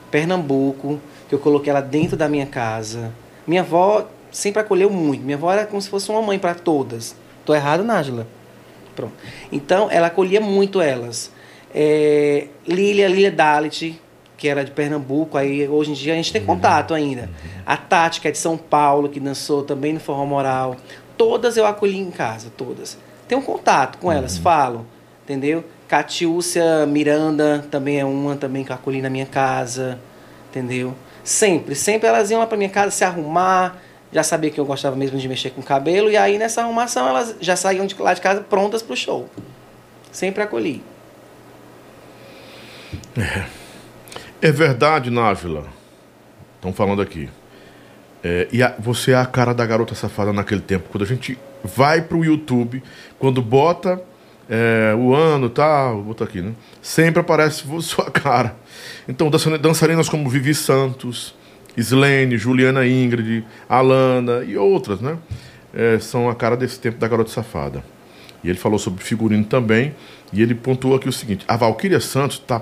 Pernambuco, 0.09 0.99
que 1.29 1.35
eu 1.35 1.39
coloquei 1.39 1.69
ela 1.71 1.81
dentro 1.81 2.15
da 2.17 2.27
minha 2.29 2.45
casa. 2.45 3.11
Minha 3.45 3.61
avó 3.61 4.07
sempre 4.31 4.61
acolheu 4.61 4.89
muito. 4.89 5.23
Minha 5.23 5.37
avó 5.37 5.51
era 5.51 5.65
como 5.65 5.81
se 5.81 5.89
fosse 5.89 6.09
uma 6.09 6.21
mãe 6.21 6.39
para 6.39 6.55
todas. 6.55 7.15
Tô 7.45 7.53
errado, 7.53 7.83
Nájila? 7.83 8.25
Pronto. 8.95 9.13
Então, 9.51 9.89
ela 9.91 10.07
acolhia 10.07 10.39
muito 10.39 10.79
elas. 10.81 11.31
É, 11.73 12.47
Lília, 12.67 13.07
Lília 13.07 13.31
Dalit, 13.31 13.99
que 14.37 14.47
era 14.47 14.63
de 14.63 14.71
Pernambuco, 14.71 15.37
aí 15.37 15.67
hoje 15.67 15.91
em 15.91 15.93
dia 15.93 16.13
a 16.13 16.15
gente 16.15 16.31
tem 16.31 16.43
contato 16.45 16.93
ainda. 16.93 17.29
A 17.65 17.75
Tati, 17.75 18.21
que 18.21 18.27
é 18.27 18.31
de 18.31 18.37
São 18.37 18.57
Paulo, 18.57 19.09
que 19.09 19.19
dançou 19.19 19.63
também 19.63 19.93
no 19.93 19.99
Forró 19.99 20.25
Moral. 20.25 20.75
Todas 21.17 21.57
eu 21.57 21.65
acolhi 21.65 21.97
em 21.97 22.11
casa, 22.11 22.51
todas. 22.55 22.97
Tenho 23.27 23.41
um 23.41 23.43
contato 23.43 23.97
com 23.97 24.11
elas, 24.11 24.37
falo, 24.37 24.85
entendeu? 25.23 25.63
Catiúcia 25.87 26.85
Miranda 26.85 27.65
também 27.69 27.99
é 27.99 28.05
uma 28.05 28.35
também 28.35 28.63
que 28.63 28.71
eu 28.71 28.75
acolhi 28.75 29.01
na 29.01 29.09
minha 29.09 29.25
casa, 29.25 29.99
entendeu? 30.49 30.95
Sempre, 31.23 31.75
sempre 31.75 32.07
elas 32.07 32.31
iam 32.31 32.39
lá 32.39 32.47
pra 32.47 32.57
minha 32.57 32.69
casa 32.69 32.91
se 32.91 33.03
arrumar, 33.03 33.77
já 34.11 34.23
sabia 34.23 34.49
que 34.49 34.59
eu 34.59 34.65
gostava 34.65 34.95
mesmo 34.95 35.17
de 35.17 35.27
mexer 35.27 35.51
com 35.51 35.61
cabelo, 35.61 36.09
e 36.09 36.17
aí 36.17 36.37
nessa 36.37 36.61
arrumação 36.61 37.07
elas 37.07 37.35
já 37.39 37.55
saíam 37.55 37.85
de 37.85 37.95
lá 38.01 38.13
de 38.13 38.21
casa 38.21 38.41
prontas 38.41 38.81
pro 38.81 38.95
show. 38.95 39.29
Sempre 40.11 40.43
acolhi. 40.43 40.83
É 44.41 44.51
verdade, 44.51 45.09
Návila. 45.09 45.65
Estão 46.55 46.73
falando 46.73 47.01
aqui. 47.01 47.29
É, 48.23 48.47
e 48.51 48.63
a- 48.63 48.75
você 48.79 49.11
é 49.11 49.15
a 49.15 49.25
cara 49.25 49.53
da 49.53 49.65
garota 49.65 49.95
safada 49.95 50.31
naquele 50.31 50.61
tempo. 50.61 50.89
Quando 50.89 51.03
a 51.03 51.07
gente 51.07 51.37
vai 51.63 52.01
pro 52.01 52.23
YouTube, 52.23 52.81
quando 53.19 53.41
bota 53.41 54.01
é, 54.49 54.93
o 54.97 55.13
ano 55.13 55.47
e 55.47 55.49
tal, 55.49 56.01
bota 56.01 56.23
aqui, 56.23 56.41
né? 56.41 56.53
Sempre 56.81 57.21
aparece 57.21 57.63
sua 57.81 58.09
cara. 58.09 58.55
Então, 59.07 59.29
dançarinas 59.29 60.09
como 60.09 60.29
Vivi 60.29 60.53
Santos, 60.53 61.35
Slane, 61.77 62.37
Juliana 62.37 62.85
Ingrid, 62.85 63.45
Alana 63.67 64.43
e 64.43 64.57
outras, 64.57 65.01
né? 65.01 65.17
É, 65.73 65.97
são 65.99 66.29
a 66.29 66.35
cara 66.35 66.55
desse 66.55 66.79
tempo 66.79 66.99
da 66.99 67.07
garota 67.07 67.31
safada. 67.31 67.83
E 68.43 68.49
ele 68.49 68.59
falou 68.59 68.77
sobre 68.77 69.03
figurino 69.03 69.45
também. 69.45 69.95
E 70.31 70.41
ele 70.41 70.53
pontuou 70.53 70.95
aqui 70.95 71.07
o 71.07 71.13
seguinte: 71.13 71.45
a 71.47 71.55
Valquíria 71.55 71.99
Santos 71.99 72.37
está 72.37 72.61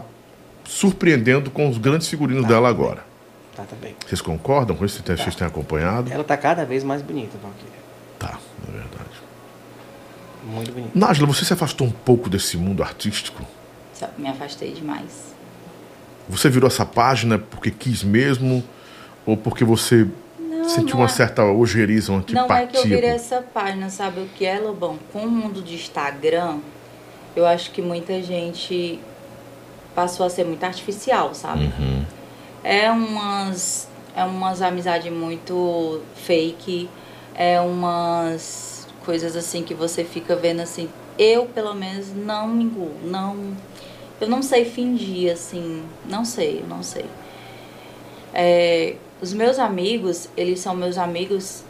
surpreendendo 0.64 1.50
com 1.50 1.68
os 1.68 1.78
grandes 1.78 2.08
figurinos 2.08 2.46
dela 2.46 2.70
agora. 2.70 3.04
Tá, 3.56 3.64
tá 3.64 3.76
bem. 3.82 3.96
Vocês 4.06 4.22
concordam 4.22 4.76
com 4.76 4.86
isso? 4.86 5.04
Vocês 5.06 5.36
têm 5.36 5.48
acompanhado? 5.48 6.12
Ela 6.12 6.24
tá 6.24 6.38
cada 6.38 6.66
vez 6.66 6.84
mais 6.84 7.02
bonita, 7.02 7.38
Valkyria. 7.42 7.81
Muito 10.44 10.72
bonita. 10.72 10.92
Nájila, 10.94 11.28
você 11.28 11.46
se 11.46 11.54
afastou 11.54 11.88
um 11.88 11.92
pouco 11.92 12.30
desse 12.30 12.58
mundo 12.58 12.84
artístico? 12.84 13.44
Me 14.18 14.30
afastei 14.30 14.72
demais. 14.72 15.32
Você 16.28 16.50
virou 16.50 16.68
essa 16.68 16.86
página 16.86 17.38
porque 17.38 17.70
quis 17.70 18.04
mesmo? 18.04 18.64
Ou 19.26 19.38
porque 19.38 19.64
você 19.64 20.08
sentiu 20.68 20.96
não 20.96 21.02
uma 21.02 21.06
é- 21.06 21.10
certa 21.10 21.44
ojeriza, 21.44 22.12
uma 22.12 22.20
antipatia? 22.20 22.48
Não 22.48 22.56
é 22.56 22.68
que 22.68 22.78
eu 22.78 22.84
virei 22.84 23.10
essa 23.12 23.42
página, 23.42 23.90
sabe 23.90 24.22
o 24.22 24.28
que 24.28 24.46
é, 24.46 24.60
Lobão? 24.60 24.98
Com 25.12 25.26
o 25.26 25.30
mundo 25.30 25.62
de 25.62 25.76
Instagram, 25.76 26.60
eu 27.36 27.46
acho 27.46 27.72
que 27.72 27.82
muita 27.82 28.22
gente 28.24 29.00
passou 29.94 30.26
a 30.26 30.30
ser 30.30 30.46
muito 30.46 30.64
artificial, 30.64 31.36
sabe? 31.36 31.66
Uhum. 31.66 32.06
É 32.64 32.90
umas 32.92 33.88
é 34.16 34.24
umas 34.24 34.62
amizades 34.62 35.12
muito 35.12 36.02
fake, 36.16 36.90
é 37.36 37.62
umas 37.62 38.71
coisas 39.06 39.36
assim 39.36 39.64
que 39.64 39.74
você 39.74 40.04
fica 40.04 40.36
vendo 40.36 40.62
assim. 40.62 40.90
Eu, 41.18 41.46
pelo 41.46 41.74
menos, 41.74 42.08
não 42.14 42.48
me 42.48 42.64
engulo, 42.64 42.96
não 43.04 43.56
eu 44.22 44.30
não 44.30 44.44
sei 44.44 44.66
fingir 44.66 45.34
assim, 45.34 45.84
não 46.08 46.24
sei, 46.24 46.60
eu 46.62 46.68
não 46.68 46.84
sei. 46.84 47.06
É, 48.32 48.96
os 49.20 49.34
meus 49.34 49.58
amigos, 49.58 50.30
eles 50.38 50.60
são 50.60 50.76
meus 50.76 50.96
amigos 51.00 51.64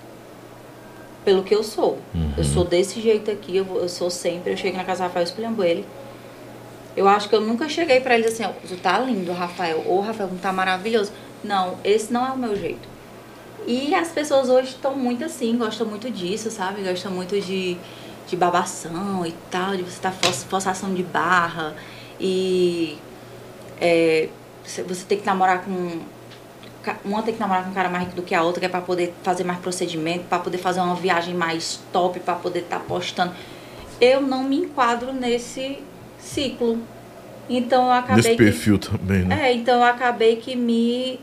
pelo 1.24 1.44
que 1.44 1.56
eu 1.56 1.64
sou. 1.64 1.98
Eu 2.38 2.44
sou 2.44 2.66
desse 2.66 3.00
jeito 3.00 3.32
aqui, 3.32 3.56
eu, 3.56 3.66
eu 3.78 3.88
sou 3.88 4.10
sempre. 4.10 4.52
Eu 4.52 4.58
chego 4.58 4.76
na 4.76 4.84
casa 4.84 5.04
do 5.04 5.08
Rafael, 5.08 5.24
escolhendo 5.24 5.64
ele. 5.64 5.86
Eu 6.96 7.08
acho 7.08 7.30
que 7.30 7.36
eu 7.36 7.40
nunca 7.40 7.70
cheguei 7.70 8.02
pra 8.02 8.16
ele 8.16 8.28
assim, 8.28 8.44
ó, 8.44 8.50
tu 8.50 8.76
tá 8.76 9.00
lindo, 9.00 9.32
Rafael. 9.32 9.84
Ou 9.86 10.02
Rafael, 10.02 10.28
tu 10.28 10.36
tá 10.42 10.52
maravilhoso. 10.52 11.14
Não, 11.42 11.78
esse 11.86 12.12
não 12.12 12.28
é 12.28 12.32
o 12.32 12.38
meu 12.38 12.54
jeito. 12.54 12.86
E 13.68 13.94
as 13.94 14.10
pessoas 14.10 14.50
hoje 14.50 14.70
estão 14.70 14.96
muito 14.96 15.24
assim, 15.24 15.58
gostam 15.58 15.88
muito 15.88 16.10
disso, 16.10 16.50
sabe? 16.50 16.82
Gostam 16.84 17.12
muito 17.12 17.40
de, 17.40 17.78
de 18.28 18.36
babação 18.36 19.26
e 19.26 19.34
tal, 19.50 19.76
de 19.76 19.84
você 19.84 19.98
estar 19.98 20.12
tá 20.12 20.18
força- 20.22 20.46
forçação 20.48 20.94
de 20.94 21.04
barra. 21.04 21.76
E 22.20 22.98
é, 23.80 24.30
você 24.64 25.06
tem 25.08 25.20
que 25.20 25.26
namorar 25.26 25.64
com 25.64 26.00
uma 27.06 27.22
tem 27.22 27.34
que 27.34 27.40
namorar 27.40 27.64
com 27.64 27.70
um 27.70 27.74
cara 27.74 27.90
mais 27.90 28.06
rico 28.06 28.16
do 28.16 28.24
que 28.24 28.34
a 28.34 28.42
outra, 28.42 28.60
que 28.60 28.66
é 28.66 28.70
pra 28.70 28.82
poder 28.82 29.14
fazer 29.22 29.44
mais 29.44 29.60
procedimento, 29.60 30.26
pra 30.26 30.40
poder 30.40 30.58
fazer 30.58 30.80
uma 30.80 30.96
viagem 30.96 31.34
mais 31.36 31.80
top, 31.94 32.20
pra 32.20 32.34
poder 32.36 32.62
estar 32.62 32.80
postando. 32.80 33.34
Eu 34.00 34.22
não 34.22 34.44
me 34.44 34.58
enquadro 34.58 35.14
nesse 35.14 35.78
ciclo. 36.18 36.80
Então 37.48 37.86
eu 37.86 37.92
acabei 37.92 38.16
Nesse 38.16 38.30
que, 38.32 38.38
perfil 38.38 38.80
também, 38.80 39.24
né? 39.24 39.50
É, 39.50 39.54
então 39.54 39.76
eu 39.76 39.84
acabei 39.84 40.38
que 40.38 40.56
me 40.56 41.20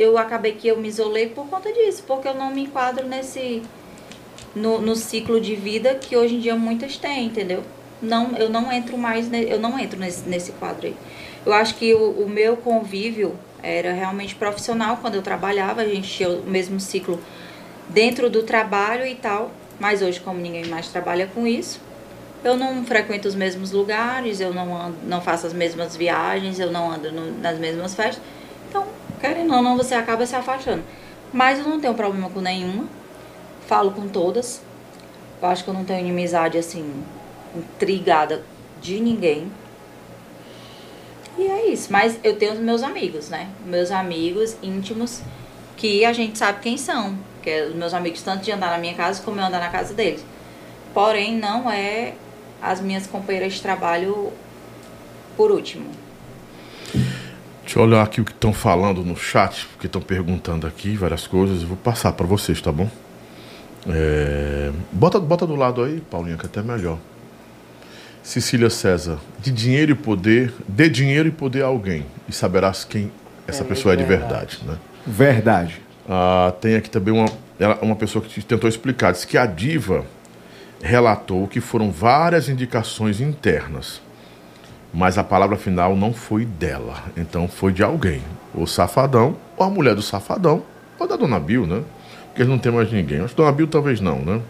eu 0.00 0.16
acabei 0.18 0.52
que 0.52 0.68
eu 0.68 0.76
me 0.76 0.88
isolei 0.88 1.28
por 1.28 1.46
conta 1.48 1.72
disso, 1.72 2.02
porque 2.06 2.28
eu 2.28 2.34
não 2.34 2.50
me 2.50 2.62
enquadro 2.62 3.06
nesse 3.06 3.62
no, 4.54 4.80
no 4.80 4.94
ciclo 4.96 5.40
de 5.40 5.54
vida 5.54 5.94
que 5.94 6.16
hoje 6.16 6.36
em 6.36 6.40
dia 6.40 6.54
muitas 6.56 6.96
têm, 6.96 7.26
entendeu? 7.26 7.62
Não, 8.00 8.36
eu 8.36 8.48
não 8.48 8.70
entro 8.72 8.96
mais, 8.96 9.28
ne- 9.28 9.50
eu 9.50 9.58
não 9.58 9.78
entro 9.78 9.98
nesse, 9.98 10.28
nesse 10.28 10.52
quadro 10.52 10.86
aí. 10.86 10.96
Eu 11.44 11.52
acho 11.52 11.74
que 11.74 11.94
o, 11.94 12.10
o 12.22 12.28
meu 12.28 12.56
convívio 12.56 13.34
era 13.62 13.92
realmente 13.92 14.34
profissional 14.34 14.98
quando 14.98 15.16
eu 15.16 15.22
trabalhava, 15.22 15.82
a 15.82 15.84
gente 15.88 16.08
tinha 16.08 16.28
o 16.28 16.42
mesmo 16.44 16.78
ciclo 16.78 17.18
dentro 17.88 18.30
do 18.30 18.42
trabalho 18.42 19.06
e 19.06 19.14
tal, 19.14 19.50
mas 19.80 20.02
hoje 20.02 20.20
como 20.20 20.38
ninguém 20.40 20.66
mais 20.66 20.88
trabalha 20.88 21.26
com 21.34 21.46
isso, 21.46 21.80
eu 22.44 22.56
não 22.56 22.84
frequento 22.84 23.26
os 23.26 23.34
mesmos 23.34 23.72
lugares, 23.72 24.40
eu 24.40 24.54
não, 24.54 24.76
ando, 24.80 24.96
não 25.04 25.20
faço 25.20 25.46
as 25.46 25.52
mesmas 25.52 25.96
viagens, 25.96 26.60
eu 26.60 26.70
não 26.70 26.90
ando 26.92 27.10
no- 27.10 27.32
nas 27.40 27.58
mesmas 27.58 27.94
festas. 27.94 28.22
Então, 28.68 28.86
querendo 29.20 29.54
ou 29.54 29.62
não, 29.62 29.76
você 29.76 29.94
acaba 29.94 30.26
se 30.26 30.36
afastando. 30.36 30.82
Mas 31.32 31.58
eu 31.58 31.64
não 31.66 31.80
tenho 31.80 31.94
problema 31.94 32.28
com 32.30 32.40
nenhuma. 32.40 32.86
Falo 33.66 33.90
com 33.90 34.08
todas. 34.08 34.62
Eu 35.40 35.48
acho 35.48 35.64
que 35.64 35.70
eu 35.70 35.74
não 35.74 35.84
tenho 35.84 36.00
inimizade 36.00 36.58
assim, 36.58 37.04
intrigada 37.54 38.44
de 38.80 39.00
ninguém. 39.00 39.50
E 41.36 41.46
é 41.46 41.66
isso. 41.70 41.92
Mas 41.92 42.18
eu 42.22 42.36
tenho 42.36 42.52
os 42.52 42.58
meus 42.58 42.82
amigos, 42.82 43.28
né? 43.28 43.48
Meus 43.64 43.90
amigos 43.90 44.56
íntimos 44.62 45.22
que 45.76 46.04
a 46.04 46.12
gente 46.12 46.38
sabe 46.38 46.60
quem 46.60 46.76
são. 46.76 47.16
Que 47.42 47.50
é 47.50 47.66
os 47.66 47.74
meus 47.74 47.94
amigos, 47.94 48.22
tanto 48.22 48.44
de 48.44 48.52
andar 48.52 48.70
na 48.70 48.78
minha 48.78 48.94
casa 48.94 49.22
como 49.22 49.40
eu 49.40 49.44
andar 49.44 49.60
na 49.60 49.70
casa 49.70 49.94
deles. 49.94 50.24
Porém, 50.92 51.36
não 51.36 51.70
é 51.70 52.14
as 52.60 52.80
minhas 52.80 53.06
companheiras 53.06 53.54
de 53.54 53.62
trabalho 53.62 54.32
por 55.36 55.52
último. 55.52 56.07
Deixa 57.68 57.80
eu 57.80 57.82
olhar 57.82 58.02
aqui 58.02 58.18
o 58.18 58.24
que 58.24 58.30
estão 58.32 58.50
falando 58.50 59.04
no 59.04 59.14
chat, 59.14 59.66
porque 59.66 59.84
estão 59.86 60.00
perguntando 60.00 60.66
aqui 60.66 60.96
várias 60.96 61.26
coisas. 61.26 61.60
Eu 61.60 61.68
vou 61.68 61.76
passar 61.76 62.12
para 62.12 62.26
vocês, 62.26 62.62
tá 62.62 62.72
bom? 62.72 62.88
É... 63.86 64.70
Bota, 64.90 65.20
bota 65.20 65.46
do 65.46 65.54
lado 65.54 65.84
aí, 65.84 66.00
Paulinha, 66.10 66.38
que 66.38 66.46
é 66.46 66.48
até 66.48 66.62
melhor. 66.62 66.96
Cecília 68.22 68.70
César, 68.70 69.18
de 69.38 69.50
dinheiro 69.52 69.92
e 69.92 69.94
poder, 69.94 70.50
dê 70.66 70.88
dinheiro 70.88 71.28
e 71.28 71.30
poder 71.30 71.62
a 71.62 71.66
alguém 71.66 72.06
e 72.26 72.32
saberás 72.32 72.84
quem 72.84 73.12
essa 73.46 73.62
É 73.62 73.66
pessoa 73.66 73.92
é 73.92 73.98
de 73.98 74.04
verdade. 74.04 74.56
verdade, 74.56 74.58
né? 74.66 74.78
Verdade. 75.06 75.82
Ah, 76.08 76.54
tem 76.62 76.74
aqui 76.74 76.88
também 76.88 77.12
uma, 77.12 77.28
uma 77.82 77.96
pessoa 77.96 78.24
que 78.24 78.30
te- 78.30 78.46
tentou 78.46 78.66
explicar, 78.66 79.12
disse 79.12 79.26
que 79.26 79.36
a 79.36 79.44
diva 79.44 80.06
relatou 80.82 81.46
que 81.46 81.60
foram 81.60 81.90
várias 81.90 82.48
indicações 82.48 83.20
internas, 83.20 84.00
mas 84.92 85.18
a 85.18 85.24
palavra 85.24 85.56
final 85.56 85.94
não 85.96 86.12
foi 86.12 86.44
dela, 86.44 87.04
então 87.16 87.46
foi 87.48 87.72
de 87.72 87.82
alguém, 87.82 88.22
o 88.54 88.66
safadão, 88.66 89.36
ou 89.56 89.66
a 89.66 89.70
mulher 89.70 89.94
do 89.94 90.02
safadão, 90.02 90.62
ou 90.98 91.06
da 91.06 91.16
dona 91.16 91.38
Bill, 91.38 91.66
né? 91.66 91.82
Porque 92.26 92.42
eles 92.42 92.48
não 92.50 92.58
tem 92.58 92.72
mais 92.72 92.90
ninguém. 92.92 93.20
Acho 93.20 93.28
que 93.34 93.36
dona 93.36 93.52
Bill 93.52 93.66
talvez 93.68 94.00
não, 94.00 94.18
né? 94.20 94.40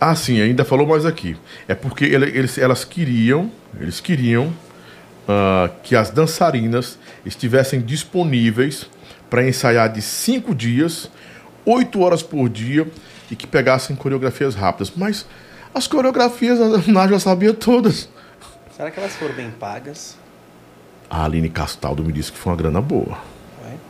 Ah, 0.00 0.14
sim, 0.16 0.40
ainda 0.40 0.64
falou 0.64 0.86
mais 0.86 1.06
aqui. 1.06 1.36
É 1.68 1.74
porque 1.74 2.04
ele- 2.04 2.36
eles, 2.36 2.58
elas 2.58 2.84
queriam, 2.84 3.50
eles 3.80 4.00
queriam 4.00 4.52
ah, 5.28 5.70
que 5.84 5.94
as 5.94 6.10
dançarinas 6.10 6.98
estivessem 7.24 7.80
disponíveis 7.80 8.86
para 9.30 9.46
ensaiar 9.46 9.88
de 9.92 10.02
cinco 10.02 10.52
dias, 10.54 11.08
oito 11.64 12.00
horas 12.00 12.22
por 12.22 12.48
dia 12.48 12.86
e 13.30 13.36
que 13.36 13.46
pegassem 13.46 13.94
coreografias 13.94 14.56
rápidas. 14.56 14.92
Mas 14.96 15.24
as 15.74 15.86
coreografias 15.86 16.60
a 16.60 16.68
Nájila 16.90 17.18
sabia 17.18 17.54
todas. 17.54 18.08
Será 18.76 18.90
que 18.90 18.98
elas 18.98 19.14
foram 19.16 19.34
bem 19.34 19.50
pagas? 19.50 20.16
A 21.08 21.24
Aline 21.24 21.48
Castaldo 21.48 22.02
me 22.02 22.12
disse 22.12 22.32
que 22.32 22.38
foi 22.38 22.52
uma 22.52 22.56
grana 22.56 22.80
boa. 22.80 23.18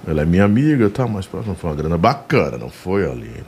Ela 0.07 0.23
é 0.23 0.25
minha 0.25 0.45
amiga, 0.45 0.91
tá? 0.91 1.07
Mas 1.07 1.29
não 1.47 1.55
foi 1.55 1.71
uma 1.71 1.77
grana 1.77 1.97
bacana, 1.97 2.59
não 2.59 2.69
foi, 2.69 3.05
Aline? 3.05 3.45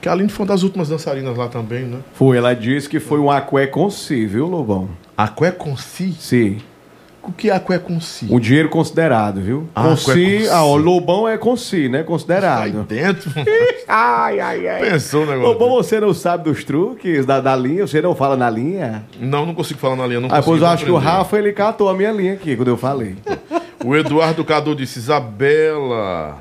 Que 0.00 0.08
a 0.08 0.12
Aline 0.12 0.28
foi 0.28 0.44
uma 0.44 0.52
das 0.52 0.62
últimas 0.62 0.88
dançarinas 0.88 1.36
lá 1.36 1.48
também, 1.48 1.84
né? 1.84 2.00
Foi, 2.14 2.36
ela 2.36 2.54
disse 2.54 2.88
que 2.88 3.00
foi 3.00 3.18
um 3.18 3.30
aqué 3.30 3.66
com 3.66 3.88
si, 3.88 4.26
viu, 4.26 4.46
Lobão? 4.46 4.90
Aqué 5.16 5.50
com 5.50 5.76
si? 5.76 6.12
Sim. 6.18 6.58
O 7.24 7.30
que 7.30 7.50
é 7.50 7.54
aqué 7.54 7.78
com 7.78 8.00
si? 8.00 8.26
Um 8.28 8.40
dinheiro 8.40 8.68
considerado, 8.68 9.40
viu? 9.40 9.68
Ah, 9.74 9.82
com 9.82 9.96
si, 9.96 10.44
com 10.48 10.54
ah, 10.54 10.64
o 10.64 10.76
si. 10.76 10.84
Lobão 10.84 11.28
é 11.28 11.38
com 11.38 11.56
si, 11.56 11.88
né? 11.88 11.98
Aí 11.98 12.04
Considerado. 12.04 12.82
dentro. 12.82 13.30
ai, 13.86 14.40
ai, 14.40 14.68
ai. 14.68 14.90
Pensou 14.90 15.22
o 15.22 15.26
negócio. 15.26 15.48
Lobão, 15.48 15.70
você 15.70 16.00
não 16.00 16.12
sabe 16.12 16.44
dos 16.44 16.64
truques 16.64 17.24
da, 17.24 17.40
da 17.40 17.54
linha? 17.54 17.86
Você 17.86 18.02
não 18.02 18.14
fala 18.14 18.36
na 18.36 18.50
linha? 18.50 19.04
Não, 19.20 19.46
não 19.46 19.54
consigo 19.54 19.78
falar 19.78 19.94
na 19.94 20.06
linha. 20.06 20.20
Não 20.20 20.28
Ah, 20.32 20.42
pois 20.42 20.60
eu 20.60 20.66
acho 20.66 20.84
que 20.84 20.90
o. 20.90 20.96
Rafa, 20.96 21.38
ele 21.38 21.52
catou 21.52 21.88
a 21.88 21.94
minha 21.94 22.10
linha 22.10 22.34
aqui, 22.34 22.56
quando 22.56 22.68
eu 22.68 22.76
falei. 22.76 23.16
O 23.84 23.96
Eduardo 23.96 24.44
Cadu 24.44 24.76
disse: 24.76 25.00
Isabela. 25.00 26.38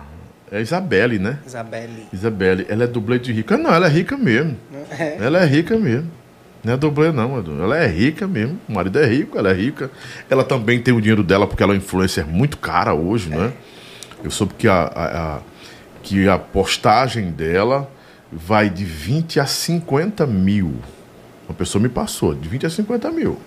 É 0.51 0.61
Isabelle, 0.61 1.17
né? 1.17 1.39
Isabelle. 1.45 2.07
Isabelle. 2.13 2.65
Ela 2.69 2.83
é 2.83 2.87
dublê 2.87 3.17
de 3.17 3.31
rica. 3.31 3.57
Não, 3.57 3.73
ela 3.73 3.87
é 3.87 3.89
rica 3.89 4.15
mesmo. 4.15 4.57
É. 4.91 5.17
Ela 5.19 5.39
é 5.41 5.45
rica 5.45 5.75
mesmo. 5.77 6.11
Não 6.63 6.73
é 6.73 6.77
dublê, 6.77 7.11
não, 7.11 7.39
Edu. 7.39 7.61
Ela 7.61 7.77
é 7.77 7.87
rica 7.87 8.27
mesmo. 8.27 8.59
O 8.69 8.73
marido 8.73 8.99
é 8.99 9.05
rico, 9.05 9.37
ela 9.37 9.49
é 9.49 9.53
rica. 9.53 9.89
Ela 10.29 10.43
também 10.43 10.79
tem 10.79 10.93
o 10.93 11.01
dinheiro 11.01 11.23
dela 11.23 11.47
porque 11.47 11.63
ela 11.63 11.73
é 11.73 11.75
uma 11.75 11.79
influencer 11.83 12.25
muito 12.27 12.57
cara 12.57 12.93
hoje, 12.93 13.29
né? 13.29 13.51
Eu 14.23 14.29
soube 14.29 14.53
que 14.55 14.67
a, 14.67 14.73
a- 14.83 15.35
a- 15.35 15.39
que 16.03 16.27
a 16.29 16.37
postagem 16.37 17.31
dela 17.31 17.89
vai 18.31 18.69
de 18.69 18.83
20 18.85 19.39
a 19.39 19.45
50 19.45 20.25
mil. 20.27 20.75
Uma 21.49 21.55
pessoa 21.55 21.81
me 21.81 21.89
passou, 21.89 22.33
de 22.35 22.47
20 22.47 22.65
a 22.67 22.69
50 22.69 23.09
mil. 23.11 23.37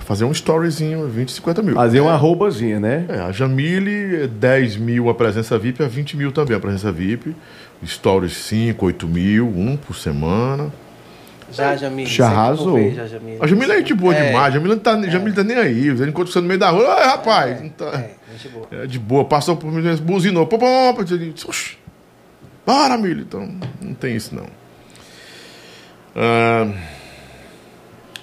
Fazer 0.00 0.24
um 0.24 0.32
storyzinho, 0.32 1.06
20 1.08 1.30
a 1.30 1.34
50 1.34 1.62
mil. 1.62 1.74
Fazer 1.74 2.00
uma 2.00 2.12
arrobazinha, 2.12 2.80
né? 2.80 3.04
É, 3.08 3.20
a 3.20 3.32
Jamile, 3.32 4.26
10 4.26 4.76
mil 4.76 5.08
a 5.08 5.14
presença 5.14 5.56
VIP, 5.58 5.82
a 5.82 5.88
20 5.88 6.16
mil 6.16 6.32
também 6.32 6.56
a 6.56 6.60
presença 6.60 6.90
VIP. 6.92 7.34
Stories 7.86 8.32
5, 8.36 8.84
8 8.86 9.06
mil, 9.08 9.48
um 9.48 9.76
por 9.76 9.94
semana. 9.96 10.70
Já, 11.52 11.76
Jamile. 11.76 12.08
Já 12.08 12.26
arrasou. 12.26 12.74
ver, 12.74 12.94
já, 12.94 13.06
Jamile. 13.06 13.38
A 13.40 13.46
Jamile 13.46 13.72
é 13.72 13.78
gente 13.78 13.94
boa 13.94 14.14
É, 14.14 14.26
demais, 14.26 14.54
Jamile 14.54 14.74
não 14.74 14.80
tá, 14.80 14.92
a 14.92 15.08
Jamile 15.08 15.34
tá 15.34 15.44
nem 15.44 15.56
aí. 15.56 15.88
Ele 15.88 16.08
encontra 16.08 16.32
você 16.32 16.40
no 16.40 16.46
meio 16.46 16.60
da 16.60 16.70
rua, 16.70 16.96
Oi, 16.96 17.04
rapaz, 17.04 17.60
não 17.60 17.68
tá. 17.68 17.86
É, 17.86 18.16
gente 18.32 18.48
boa. 18.48 18.68
É 18.70 18.86
de 18.86 18.98
boa, 18.98 19.24
passou 19.24 19.56
por 19.56 19.70
mim, 19.72 19.82
buzinou, 19.96 20.46
pô, 20.46 20.58
pô, 20.58 20.66
pô, 20.94 21.00
eu 21.00 21.04
disse, 21.04 21.46
"Oxi, 21.46 21.76
para, 22.64 22.96
Milho, 22.96 23.22
então 23.22 23.48
não 23.80 23.94
tem 23.94 24.16
isso 24.16 24.34
não. 24.34 24.46
Ah, 26.14 26.72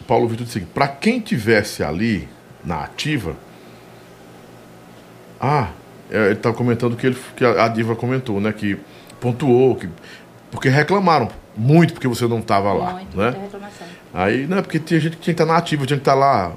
Paulo 0.07 0.27
Vitor 0.27 0.45
disse: 0.45 0.61
para 0.61 0.87
quem 0.87 1.19
tivesse 1.19 1.83
ali 1.83 2.27
na 2.63 2.83
ativa, 2.83 3.35
ah, 5.39 5.69
é, 6.09 6.25
ele 6.25 6.33
estava 6.33 6.55
comentando 6.55 6.95
que, 6.95 7.07
ele, 7.07 7.17
que 7.35 7.43
a, 7.43 7.65
a 7.65 7.67
diva 7.67 7.95
comentou, 7.95 8.39
né, 8.39 8.51
que 8.53 8.77
pontuou, 9.19 9.75
que 9.75 9.89
porque 10.51 10.69
reclamaram 10.69 11.29
muito 11.57 11.93
porque 11.93 12.07
você 12.07 12.27
não 12.27 12.39
estava 12.39 12.71
lá, 12.73 12.93
Muito, 12.93 13.17
né? 13.17 13.25
muita 13.31 13.39
reclamação. 13.41 13.87
Aí, 14.13 14.45
não 14.47 14.57
é 14.57 14.61
porque 14.61 14.79
tinha 14.79 14.99
gente 14.99 15.17
que 15.17 15.23
tinha 15.23 15.33
que 15.35 15.41
estar 15.41 15.51
na 15.51 15.57
ativa, 15.57 15.85
tinha 15.85 15.97
que 15.97 16.01
estar 16.01 16.13
lá. 16.15 16.51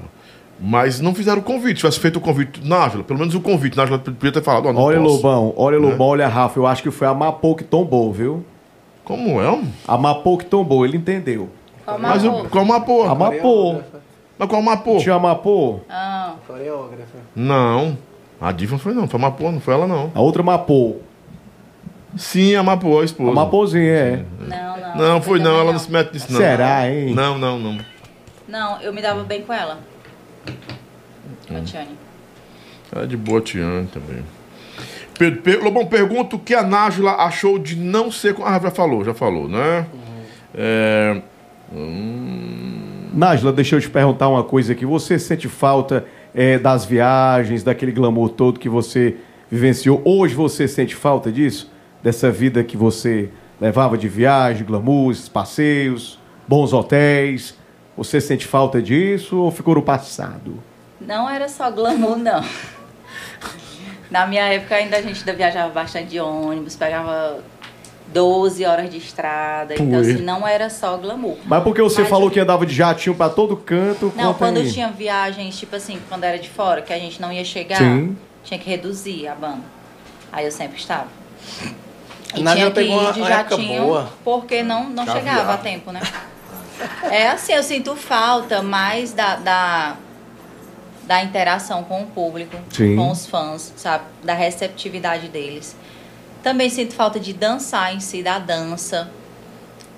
Mas 0.63 0.99
não 1.01 1.15
fizeram 1.15 1.39
o 1.39 1.43
convite. 1.43 1.77
Se 1.77 1.81
tivesse 1.81 1.99
feito 1.99 2.17
o 2.17 2.21
convite, 2.21 2.61
Návila, 2.63 3.03
pelo 3.03 3.17
menos 3.17 3.33
o 3.33 3.41
convite, 3.41 3.75
Návila 3.75 3.97
podia 3.97 4.31
ter 4.31 4.43
falado, 4.43 4.71
não 4.71 4.81
Olha, 4.81 4.99
posso. 5.01 5.15
Lobão, 5.15 5.53
olha, 5.57 5.77
Lobão, 5.79 6.07
olha, 6.07 6.27
Rafa. 6.27 6.59
Eu 6.59 6.67
acho 6.67 6.83
que 6.83 6.91
foi 6.91 7.07
a 7.07 7.13
Mapô 7.15 7.55
que 7.55 7.63
tombou, 7.63 8.13
viu? 8.13 8.45
Como 9.03 9.41
é? 9.41 9.49
um? 9.51 9.63
A 9.87 9.97
Mapô 9.97 10.37
que 10.37 10.45
tombou, 10.45 10.85
ele 10.85 10.97
entendeu. 10.97 11.49
Qual 11.83 11.97
Mas 11.99 12.23
o, 12.23 12.45
qual 12.45 12.63
mapô? 12.63 13.03
A 13.03 13.15
Mapô. 13.15 13.81
Mas 14.37 14.49
qual 14.49 14.61
mapô? 14.61 14.97
Tinha 14.97 15.15
a 15.15 15.19
Mapô, 15.19 15.79
Ah, 15.89 16.33
Coreógrafa. 16.47 17.17
Não. 17.35 17.97
A 18.39 18.51
diva 18.51 18.71
não 18.73 18.79
foi 18.79 18.93
não, 18.93 19.07
foi 19.07 19.19
a 19.19 19.21
mapô, 19.21 19.51
não 19.51 19.59
foi 19.59 19.73
ela 19.73 19.87
não. 19.87 20.11
a 20.15 20.21
outra 20.21 20.41
Mapô. 20.43 20.97
Sim, 22.17 22.55
a 22.55 22.63
mapô, 22.63 22.99
a 22.99 23.05
esposa. 23.05 23.31
A 23.31 23.33
Mapôzinha, 23.33 23.83
é. 23.83 24.25
não, 24.39 24.77
não. 24.77 24.95
Não, 24.95 25.21
foi 25.21 25.39
não, 25.39 25.45
também 25.45 25.61
ela 25.61 25.71
não 25.71 25.79
se 25.79 25.91
mete 25.91 26.13
nisso 26.13 26.31
não. 26.31 26.39
Será, 26.39 26.89
hein? 26.89 27.13
Não, 27.13 27.37
não, 27.37 27.57
não. 27.57 27.77
Não, 28.47 28.81
eu 28.81 28.91
me 28.91 29.01
dava 29.01 29.23
bem 29.23 29.41
com 29.43 29.53
ela. 29.53 29.79
Com 31.47 31.55
a 31.57 31.61
Tiane. 31.61 31.97
Ela 32.91 33.03
é 33.05 33.07
de 33.07 33.15
boa 33.15 33.39
Tiane 33.39 33.87
também. 33.87 34.23
Per, 35.17 35.41
per, 35.41 35.63
Lobão, 35.63 35.85
pergunta 35.85 36.35
o 36.35 36.39
que 36.39 36.53
a 36.53 36.63
Nájila 36.63 37.11
achou 37.13 37.57
de 37.57 37.75
não 37.77 38.11
ser... 38.11 38.33
com- 38.33 38.43
Ah, 38.45 38.59
já 38.61 38.71
falou, 38.71 39.05
já 39.05 39.13
falou, 39.13 39.47
né? 39.47 39.85
É... 40.53 41.21
hum, 41.71 43.09
Nájila, 43.13 43.53
deixa 43.53 43.75
eu 43.75 43.81
te 43.81 43.89
perguntar 43.89 44.27
uma 44.27 44.43
coisa 44.43 44.73
aqui. 44.73 44.85
Você 44.85 45.17
sente 45.19 45.47
falta 45.47 46.05
é, 46.33 46.57
das 46.57 46.85
viagens, 46.85 47.63
daquele 47.63 47.91
glamour 47.91 48.29
todo 48.29 48.59
que 48.59 48.67
você 48.69 49.15
vivenciou? 49.49 50.01
Hoje 50.03 50.33
você 50.33 50.67
sente 50.67 50.95
falta 50.95 51.31
disso? 51.31 51.71
Dessa 52.03 52.31
vida 52.31 52.63
que 52.63 52.75
você 52.75 53.29
levava 53.59 53.97
de 53.97 54.07
viagem, 54.07 54.65
glamour, 54.65 55.15
passeios, 55.31 56.19
bons 56.47 56.73
hotéis? 56.73 57.55
Você 57.95 58.19
sente 58.19 58.47
falta 58.47 58.81
disso 58.81 59.37
ou 59.37 59.51
ficou 59.51 59.75
no 59.75 59.81
passado? 59.83 60.55
Não 60.99 61.29
era 61.29 61.47
só 61.47 61.69
glamour, 61.69 62.17
não. 62.17 62.43
Na 64.09 64.25
minha 64.27 64.43
época 64.45 64.75
ainda 64.75 64.97
a 64.97 65.01
gente 65.01 65.23
viajava 65.23 65.71
bastante 65.71 66.09
de 66.09 66.19
ônibus, 66.19 66.75
pegava 66.75 67.39
12 68.07 68.65
horas 68.65 68.89
de 68.89 68.97
estrada. 68.97 69.73
Então, 69.73 69.89
Pois. 69.89 70.07
assim, 70.09 70.21
não 70.21 70.47
era 70.47 70.69
só 70.69 70.97
glamour. 70.97 71.37
Mas 71.45 71.63
porque 71.63 71.81
você 71.81 72.01
Mas 72.01 72.09
falou 72.09 72.29
que 72.29 72.39
andava 72.39 72.65
de 72.65 72.73
jatinho 72.73 73.15
pra 73.15 73.29
todo 73.29 73.55
canto? 73.55 74.11
Não, 74.15 74.33
quando 74.33 74.57
aí. 74.57 74.71
tinha 74.71 74.89
viagens, 74.89 75.57
tipo 75.57 75.75
assim, 75.75 75.99
quando 76.09 76.23
era 76.23 76.37
de 76.37 76.49
fora, 76.49 76.81
que 76.81 76.91
a 76.91 76.99
gente 76.99 77.21
não 77.21 77.31
ia 77.31 77.45
chegar, 77.45 77.77
Sim. 77.77 78.17
tinha 78.43 78.59
que 78.59 78.69
reduzir 78.69 79.27
a 79.27 79.35
banda. 79.35 79.61
Aí 80.31 80.45
eu 80.45 80.51
sempre 80.51 80.77
estava. 80.77 81.07
E 82.35 82.41
Nádia 82.43 82.61
tinha 82.61 82.71
que 82.71 82.81
pegou 82.81 83.09
ir 83.09 83.13
de 83.13 83.23
jatinho, 83.23 83.83
boa. 83.83 84.09
porque 84.23 84.63
não, 84.63 84.89
não 84.89 85.05
Caviar. 85.05 85.23
chegava 85.23 85.53
a 85.53 85.57
tempo, 85.57 85.91
né? 85.91 86.01
É 87.11 87.27
assim, 87.29 87.53
eu 87.53 87.63
sinto 87.63 87.95
falta 87.95 88.61
mais 88.61 89.13
da, 89.13 89.35
da, 89.35 89.97
da 91.03 91.23
interação 91.23 91.83
com 91.83 92.01
o 92.03 92.07
público, 92.07 92.57
Sim. 92.71 92.95
com 92.95 93.11
os 93.11 93.25
fãs, 93.25 93.73
sabe? 93.75 94.05
Da 94.23 94.33
receptividade 94.33 95.27
deles. 95.27 95.75
Também 96.41 96.69
sinto 96.69 96.93
falta 96.95 97.19
de 97.19 97.33
dançar 97.33 97.93
em 97.93 97.99
si, 97.99 98.23
da 98.23 98.39
dança. 98.39 99.09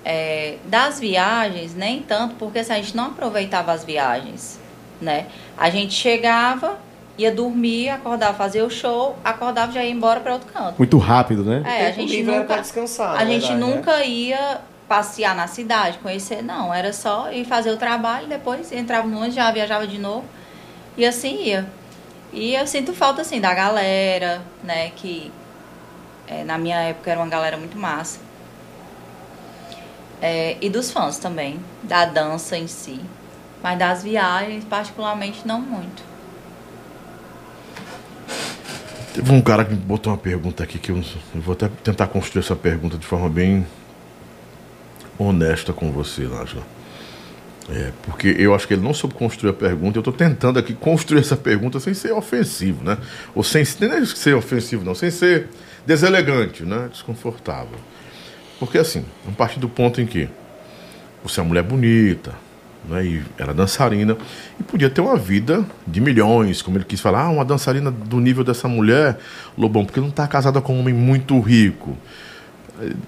É, 0.04 0.56
das 0.66 1.00
viagens, 1.00 1.74
nem 1.74 2.02
tanto, 2.02 2.34
porque 2.34 2.58
assim, 2.58 2.74
a 2.74 2.76
gente 2.76 2.94
não 2.94 3.06
aproveitava 3.06 3.72
as 3.72 3.84
viagens, 3.84 4.60
né? 5.00 5.28
A 5.56 5.70
gente 5.70 5.94
chegava, 5.94 6.78
ia 7.16 7.32
dormir, 7.32 7.88
acordava, 7.90 8.34
fazia 8.34 8.64
o 8.64 8.70
show, 8.70 9.16
acordava 9.24 9.70
e 9.70 9.74
já 9.74 9.84
ia 9.84 9.90
embora 9.90 10.20
para 10.20 10.32
outro 10.32 10.52
canto. 10.52 10.74
Muito 10.78 10.98
rápido, 10.98 11.44
né? 11.44 11.62
É, 11.64 11.86
a 11.88 11.92
gente 11.92 12.22
nunca, 12.22 12.44
pra 12.44 12.56
descansar, 12.58 13.16
a 13.16 13.24
gente 13.24 13.46
verdade, 13.48 13.54
né? 13.54 13.74
nunca 13.74 14.04
ia 14.04 14.60
passear 14.88 15.34
na 15.34 15.46
cidade, 15.46 15.98
conhecer, 15.98 16.42
não. 16.42 16.72
Era 16.72 16.92
só 16.92 17.32
ir 17.32 17.44
fazer 17.44 17.70
o 17.70 17.76
trabalho, 17.76 18.26
depois 18.26 18.70
entrava 18.72 19.06
no 19.06 19.16
ônibus, 19.16 19.34
já 19.34 19.50
viajava 19.50 19.86
de 19.86 19.98
novo. 19.98 20.24
E 20.96 21.04
assim 21.04 21.42
ia. 21.42 21.66
E 22.32 22.54
eu 22.54 22.66
sinto 22.66 22.92
falta, 22.92 23.22
assim, 23.22 23.40
da 23.40 23.54
galera, 23.54 24.42
né? 24.62 24.90
Que 24.90 25.32
é, 26.26 26.42
na 26.44 26.58
minha 26.58 26.78
época 26.78 27.10
era 27.10 27.20
uma 27.20 27.28
galera 27.28 27.56
muito 27.56 27.78
massa. 27.78 28.18
É, 30.20 30.56
e 30.60 30.68
dos 30.68 30.90
fãs 30.90 31.18
também, 31.18 31.60
da 31.82 32.04
dança 32.04 32.56
em 32.56 32.66
si. 32.66 33.00
Mas 33.62 33.78
das 33.78 34.02
viagens, 34.02 34.64
particularmente, 34.64 35.46
não 35.46 35.60
muito. 35.60 36.13
Teve 39.14 39.30
um 39.30 39.40
cara 39.40 39.64
que 39.64 39.72
botou 39.76 40.12
uma 40.12 40.18
pergunta 40.18 40.64
aqui 40.64 40.76
que 40.76 40.90
eu, 40.90 40.96
eu 40.96 41.40
vou 41.40 41.52
até 41.52 41.68
tentar 41.84 42.08
construir 42.08 42.42
essa 42.42 42.56
pergunta 42.56 42.98
de 42.98 43.06
forma 43.06 43.28
bem 43.28 43.64
honesta 45.16 45.72
com 45.72 45.92
você, 45.92 46.22
Nájila. 46.22 46.64
É, 47.70 47.92
porque 48.02 48.26
eu 48.26 48.52
acho 48.56 48.66
que 48.66 48.74
ele 48.74 48.82
não 48.82 48.92
soube 48.92 49.14
construir 49.14 49.50
a 49.50 49.54
pergunta, 49.54 49.96
eu 49.96 50.00
estou 50.00 50.12
tentando 50.12 50.58
aqui 50.58 50.74
construir 50.74 51.20
essa 51.20 51.36
pergunta 51.36 51.78
sem 51.78 51.94
ser 51.94 52.12
ofensivo, 52.12 52.82
né? 52.82 52.98
Ou 53.36 53.44
sem 53.44 53.64
ser 53.64 54.34
ofensivo, 54.34 54.84
não, 54.84 54.96
sem 54.96 55.12
ser 55.12 55.48
deselegante, 55.86 56.64
né? 56.64 56.88
Desconfortável. 56.90 57.78
Porque 58.58 58.78
assim, 58.78 59.04
a 59.28 59.30
partir 59.30 59.60
do 59.60 59.68
ponto 59.68 60.00
em 60.00 60.06
que 60.06 60.28
você 61.22 61.38
é 61.38 61.42
uma 61.44 61.50
mulher 61.50 61.62
bonita, 61.62 62.34
né? 62.88 63.04
E 63.04 63.22
era 63.38 63.54
dançarina 63.54 64.16
e 64.58 64.62
podia 64.62 64.90
ter 64.90 65.00
uma 65.00 65.16
vida 65.16 65.64
de 65.86 66.00
milhões, 66.00 66.62
como 66.62 66.76
ele 66.76 66.84
quis 66.84 67.00
falar, 67.00 67.22
ah, 67.22 67.30
uma 67.30 67.44
dançarina 67.44 67.90
do 67.90 68.20
nível 68.20 68.44
dessa 68.44 68.68
mulher, 68.68 69.18
Lobão, 69.56 69.84
porque 69.84 70.00
não 70.00 70.08
está 70.08 70.26
casada 70.26 70.60
com 70.60 70.74
um 70.76 70.80
homem 70.80 70.94
muito 70.94 71.38
rico. 71.40 71.96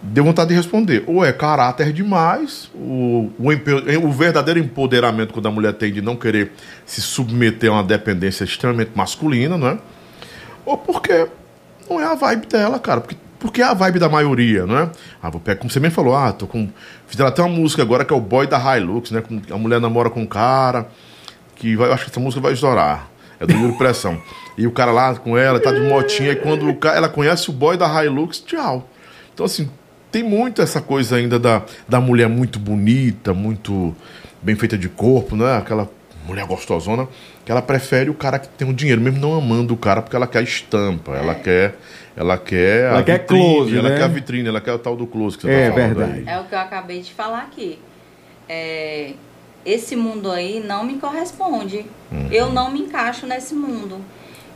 Deu 0.02 0.22
vontade 0.22 0.50
de 0.50 0.54
responder. 0.54 1.02
Ou 1.06 1.24
é 1.24 1.32
caráter 1.32 1.92
demais, 1.92 2.70
o, 2.74 3.30
o, 3.38 4.06
o 4.06 4.12
verdadeiro 4.12 4.60
empoderamento 4.60 5.32
quando 5.34 5.46
a 5.46 5.50
mulher 5.50 5.72
tem 5.72 5.92
de 5.92 6.00
não 6.00 6.16
querer 6.16 6.52
se 6.84 7.02
submeter 7.02 7.70
a 7.70 7.74
uma 7.74 7.82
dependência 7.82 8.44
extremamente 8.44 8.92
masculina, 8.94 9.58
não 9.58 9.68
é? 9.68 9.78
Ou 10.64 10.78
porque 10.78 11.26
não 11.90 12.00
é 12.00 12.04
a 12.04 12.14
vibe 12.14 12.46
dela, 12.46 12.78
cara. 12.78 13.00
Porque, 13.00 13.16
porque 13.38 13.60
é 13.62 13.64
a 13.64 13.74
vibe 13.74 13.98
da 13.98 14.08
maioria, 14.08 14.66
não 14.66 14.78
é? 14.78 14.90
Ah, 15.22 15.30
vou 15.30 15.40
pegar, 15.40 15.58
como 15.58 15.70
você 15.70 15.78
mesmo 15.80 15.94
falou, 15.94 16.14
ah, 16.16 16.32
tô 16.32 16.46
com. 16.46 16.68
Fizeram 17.06 17.28
até 17.28 17.42
uma 17.42 17.48
música 17.54 17.82
agora 17.82 18.04
que 18.04 18.12
é 18.12 18.16
o 18.16 18.20
boy 18.20 18.46
da 18.46 18.58
Hilux, 18.76 19.10
né? 19.10 19.22
A 19.50 19.56
mulher 19.56 19.80
namora 19.80 20.10
com 20.10 20.20
um 20.22 20.26
cara 20.26 20.88
que 21.54 21.76
vai, 21.76 21.88
eu 21.88 21.92
acho 21.92 22.04
que 22.04 22.10
essa 22.10 22.20
música 22.20 22.40
vai 22.40 22.52
estourar. 22.52 23.08
É 23.38 23.46
do 23.46 23.52
Yuri 23.52 23.76
Pressão. 23.76 24.18
E 24.56 24.66
o 24.66 24.70
cara 24.72 24.90
lá 24.90 25.14
com 25.14 25.36
ela, 25.36 25.60
tá 25.60 25.70
de 25.70 25.80
motinha, 25.80 26.32
e 26.32 26.36
quando 26.36 26.68
o 26.68 26.74
ca- 26.76 26.94
ela 26.94 27.08
conhece 27.08 27.50
o 27.50 27.52
boy 27.52 27.76
da 27.76 28.02
Hilux, 28.04 28.40
tchau. 28.40 28.88
Então, 29.34 29.44
assim, 29.44 29.68
tem 30.10 30.22
muito 30.22 30.62
essa 30.62 30.80
coisa 30.80 31.16
ainda 31.16 31.38
da, 31.38 31.62
da 31.86 32.00
mulher 32.00 32.28
muito 32.30 32.58
bonita, 32.58 33.34
muito 33.34 33.94
bem 34.40 34.54
feita 34.56 34.78
de 34.78 34.88
corpo, 34.88 35.36
né? 35.36 35.58
Aquela 35.58 35.90
mulher 36.26 36.46
gostosona, 36.46 37.06
que 37.44 37.52
ela 37.52 37.60
prefere 37.60 38.08
o 38.08 38.14
cara 38.14 38.38
que 38.38 38.48
tem 38.48 38.68
o 38.68 38.72
dinheiro, 38.72 39.00
mesmo 39.02 39.20
não 39.20 39.36
amando 39.36 39.74
o 39.74 39.76
cara, 39.76 40.00
porque 40.00 40.16
ela 40.16 40.26
quer 40.26 40.38
a 40.38 40.42
estampa, 40.42 41.12
ela 41.12 41.34
quer. 41.34 41.76
Ela 42.16 42.38
quer. 42.38 42.84
Ela 42.84 42.98
a 43.00 43.02
quer 43.02 43.20
vitrine, 43.20 43.44
close, 43.54 43.78
Ela 43.78 43.88
né? 43.90 43.96
quer 43.98 44.04
a 44.04 44.08
vitrine, 44.08 44.48
ela 44.48 44.60
quer 44.60 44.72
o 44.72 44.78
tal 44.78 44.96
do 44.96 45.06
close 45.06 45.36
que 45.36 45.42
você 45.42 45.50
É 45.52 45.68
tá 45.68 45.74
falando 45.74 45.94
verdade. 45.96 46.18
aí. 46.20 46.34
É 46.34 46.40
o 46.40 46.44
que 46.44 46.54
eu 46.54 46.58
acabei 46.58 47.00
de 47.02 47.12
falar 47.12 47.40
aqui. 47.40 47.78
É, 48.48 49.12
esse 49.64 49.94
mundo 49.96 50.30
aí 50.30 50.60
não 50.60 50.84
me 50.84 50.94
corresponde. 50.98 51.84
Eu 52.30 52.50
não 52.50 52.70
me 52.70 52.80
encaixo 52.80 53.26
nesse 53.26 53.54
mundo. 53.54 54.00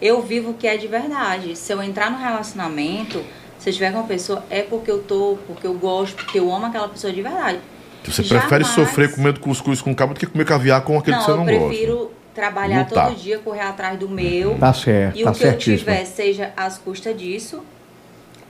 Eu 0.00 0.22
vivo 0.22 0.50
o 0.50 0.54
que 0.54 0.66
é 0.66 0.76
de 0.76 0.86
verdade. 0.86 1.54
Se 1.56 1.72
eu 1.72 1.82
entrar 1.82 2.10
no 2.10 2.16
relacionamento, 2.18 3.22
se 3.58 3.68
eu 3.68 3.70
estiver 3.70 3.90
com 3.92 3.98
uma 3.98 4.06
pessoa, 4.06 4.42
é 4.48 4.62
porque 4.62 4.90
eu 4.90 5.02
tô, 5.02 5.36
porque 5.46 5.66
eu 5.66 5.74
gosto, 5.74 6.16
porque 6.16 6.38
eu 6.38 6.50
amo 6.52 6.66
aquela 6.66 6.88
pessoa 6.88 7.12
de 7.12 7.20
verdade. 7.20 7.58
Você 8.04 8.22
prefere 8.22 8.64
Jamais- 8.64 8.68
sofrer 8.68 9.14
comendo 9.14 9.40
cuscuz 9.40 9.82
com 9.82 9.94
cabo 9.94 10.14
do 10.14 10.20
que 10.20 10.24
comer 10.26 10.46
caviar 10.46 10.80
com 10.82 10.96
aquele 10.96 11.16
Não, 11.16 11.22
que 11.22 11.26
você 11.26 11.32
eu 11.32 11.36
não 11.36 11.44
prefiro 11.44 11.96
gosta. 11.98 12.12
Trabalhar 12.40 12.86
Lutar. 12.88 13.08
todo 13.08 13.16
dia, 13.16 13.38
correr 13.38 13.60
atrás 13.60 13.98
do 13.98 14.08
meu. 14.08 14.56
Tá 14.58 14.72
certo, 14.72 15.18
E 15.18 15.22
tá 15.24 15.30
o 15.30 15.34
que 15.34 15.40
eu 15.44 15.48
certíssimo. 15.50 15.78
tiver 15.78 16.04
seja 16.06 16.52
às 16.56 16.78
custas 16.78 17.16
disso. 17.16 17.62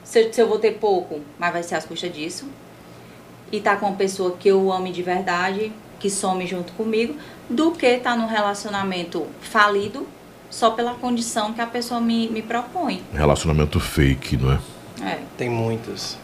Se, 0.05 0.21
eu- 0.23 0.33
se 0.33 0.41
eu 0.41 0.49
vou 0.49 0.59
ter 0.59 0.73
pouco, 0.73 1.21
mas 1.39 1.53
vai 1.53 1.63
ser 1.63 1.75
às 1.75 1.85
custas 1.85 2.13
disso. 2.13 2.47
E 3.53 3.61
tá 3.61 3.75
com 3.77 3.87
uma 3.87 3.97
pessoa 3.97 4.37
que 4.39 4.49
eu 4.49 4.73
ame 4.73 4.93
de 4.93 5.03
verdade, 5.03 5.73
que 5.99 6.09
some 6.09 6.47
junto 6.47 6.73
comigo, 6.75 7.17
do 7.49 7.73
que 7.73 7.97
tá 7.99 8.15
num 8.17 8.27
relacionamento 8.27 9.27
falido 9.41 10.07
só 10.49 10.71
pela 10.71 10.95
condição 10.95 11.53
que 11.53 11.61
a 11.61 11.67
pessoa 11.67 12.01
me, 12.01 12.29
me 12.29 12.43
propõe. 12.43 13.03
Relacionamento 13.13 13.79
fake, 13.81 14.37
não 14.37 14.53
é? 14.53 14.59
É. 15.03 15.19
Tem 15.37 15.49
muitos. 15.49 16.17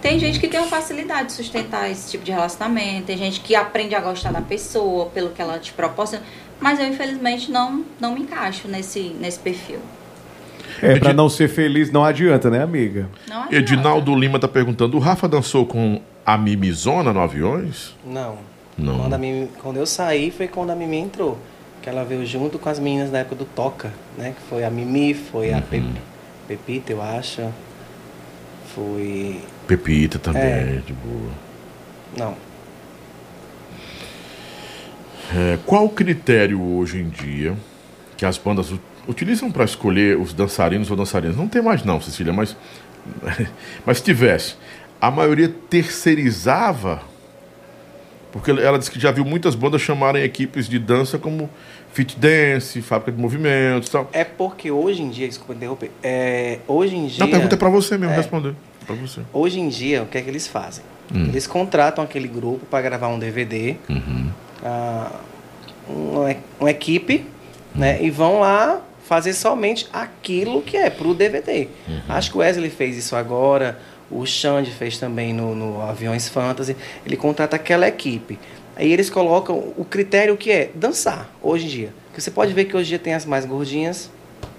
Tem 0.00 0.18
gente 0.18 0.38
que 0.38 0.46
tem 0.46 0.60
uma 0.60 0.68
facilidade 0.68 1.28
de 1.28 1.32
sustentar 1.32 1.90
esse 1.90 2.10
tipo 2.10 2.22
de 2.22 2.30
relacionamento, 2.30 3.06
tem 3.06 3.16
gente 3.16 3.40
que 3.40 3.54
aprende 3.56 3.94
a 3.94 4.00
gostar 4.00 4.30
da 4.30 4.40
pessoa 4.42 5.06
pelo 5.06 5.30
que 5.30 5.40
ela 5.42 5.58
te 5.58 5.72
proporciona, 5.72 6.22
mas 6.60 6.78
eu 6.80 6.86
infelizmente 6.86 7.50
não, 7.50 7.84
não 8.00 8.14
me 8.14 8.20
encaixo 8.22 8.66
nesse, 8.68 9.14
nesse 9.20 9.38
perfil. 9.38 9.78
É, 10.82 10.98
pra 10.98 11.12
não 11.12 11.28
ser 11.28 11.48
feliz 11.48 11.90
não 11.92 12.04
adianta, 12.04 12.50
né, 12.50 12.62
amiga? 12.62 13.08
Não 13.28 13.36
adianta. 13.44 13.56
Edinaldo 13.56 14.14
Lima 14.14 14.38
tá 14.38 14.48
perguntando: 14.48 14.96
o 14.96 15.00
Rafa 15.00 15.26
dançou 15.28 15.64
com 15.66 16.00
a 16.24 16.36
Mimizona 16.36 17.12
no 17.12 17.20
aviões? 17.20 17.94
Não. 18.04 18.38
Não. 18.76 18.98
Quando, 19.00 19.14
a 19.14 19.18
Mimi- 19.18 19.48
quando 19.62 19.76
eu 19.78 19.86
saí 19.86 20.30
foi 20.30 20.48
quando 20.48 20.70
a 20.70 20.74
Mimi 20.74 20.96
entrou. 20.98 21.38
Que 21.80 21.88
ela 21.88 22.04
veio 22.04 22.26
junto 22.26 22.58
com 22.58 22.68
as 22.68 22.78
meninas 22.80 23.10
da 23.10 23.18
época 23.18 23.36
do 23.36 23.44
Toca, 23.44 23.92
né? 24.18 24.34
Que 24.36 24.42
foi 24.50 24.64
a 24.64 24.70
Mimi, 24.70 25.14
foi 25.14 25.50
Uhum. 25.50 25.58
a 25.58 25.62
Pe- 25.62 25.82
Pepita, 26.48 26.92
eu 26.92 27.00
acho. 27.00 27.42
Foi. 28.74 29.40
Pepita 29.66 30.18
também, 30.18 30.42
É. 30.42 30.82
de 30.84 30.92
boa. 30.92 31.30
Não. 32.16 32.34
É, 35.34 35.58
qual 35.66 35.84
o 35.86 35.88
critério 35.90 36.62
hoje 36.62 36.98
em 36.98 37.08
dia 37.08 37.54
que 38.16 38.24
as 38.24 38.38
bandas 38.38 38.72
utilizam 39.08 39.50
para 39.50 39.64
escolher 39.64 40.18
os 40.18 40.32
dançarinos 40.32 40.90
ou 40.90 40.96
dançarinas? 40.96 41.36
Não 41.36 41.48
tem 41.48 41.60
mais 41.62 41.84
não, 41.84 42.00
Cecília, 42.00 42.32
mas 42.32 42.56
mas 43.86 43.98
se 43.98 44.04
tivesse, 44.04 44.54
a 45.00 45.10
maioria 45.10 45.48
terceirizava, 45.70 47.02
porque 48.32 48.50
ela 48.50 48.78
disse 48.78 48.90
que 48.90 48.98
já 49.00 49.10
viu 49.10 49.24
muitas 49.24 49.54
bandas 49.54 49.80
chamarem 49.80 50.22
equipes 50.22 50.68
de 50.68 50.78
dança 50.78 51.18
como 51.18 51.48
fit 51.92 52.18
dance, 52.18 52.82
fábrica 52.82 53.12
de 53.12 53.18
movimentos, 53.18 53.88
e 53.88 53.92
tal. 53.92 54.10
É 54.12 54.24
porque 54.24 54.70
hoje 54.70 55.02
em 55.02 55.08
dia, 55.08 55.26
desculpa 55.28 55.54
interromper, 55.54 55.90
é, 56.02 56.58
hoje 56.66 56.96
em 56.96 57.06
dia. 57.06 57.20
Não, 57.20 57.26
a 57.28 57.30
pergunta 57.30 57.54
é 57.54 57.58
para 57.58 57.68
você 57.70 57.96
mesmo 57.96 58.12
É. 58.12 58.16
responder. 58.16 58.54
Para 58.86 58.94
você. 58.96 59.20
Hoje 59.32 59.58
em 59.60 59.68
dia, 59.68 60.02
o 60.02 60.06
que 60.06 60.18
é 60.18 60.20
que 60.22 60.28
eles 60.28 60.46
fazem? 60.46 60.84
Hum. 61.12 61.24
Eles 61.26 61.46
contratam 61.46 62.02
aquele 62.04 62.28
grupo 62.28 62.66
para 62.66 62.82
gravar 62.82 63.08
um 63.08 63.18
DVD, 63.18 63.76
Uhum. 63.88 64.30
Ah, 64.66 65.10
uma, 65.88 66.34
uma 66.60 66.70
equipe, 66.70 67.24
né? 67.74 68.02
E 68.02 68.10
vão 68.10 68.40
lá 68.40 68.80
fazer 69.04 69.32
somente 69.34 69.86
aquilo 69.92 70.60
que 70.62 70.76
é 70.76 70.90
pro 70.90 71.14
DVD. 71.14 71.68
Acho 72.08 72.30
que 72.32 72.36
o 72.36 72.40
Wesley 72.40 72.70
fez 72.70 72.96
isso 72.96 73.14
agora, 73.14 73.78
o 74.10 74.26
Xande 74.26 74.70
fez 74.72 74.98
também 74.98 75.32
no, 75.32 75.54
no 75.54 75.80
Aviões 75.82 76.28
Fantasy. 76.28 76.76
Ele 77.04 77.16
contrata 77.16 77.54
aquela 77.56 77.86
equipe. 77.86 78.38
Aí 78.74 78.92
eles 78.92 79.08
colocam 79.08 79.72
o 79.76 79.84
critério 79.84 80.36
que 80.36 80.50
é 80.50 80.70
dançar, 80.74 81.30
hoje 81.40 81.66
em 81.66 81.68
dia. 81.68 81.94
Porque 82.08 82.20
você 82.20 82.30
pode 82.30 82.52
ver 82.52 82.64
que 82.64 82.76
hoje 82.76 82.86
em 82.86 82.88
dia 82.90 82.98
tem 82.98 83.14
as 83.14 83.24
mais 83.24 83.44
gordinhas, 83.46 84.10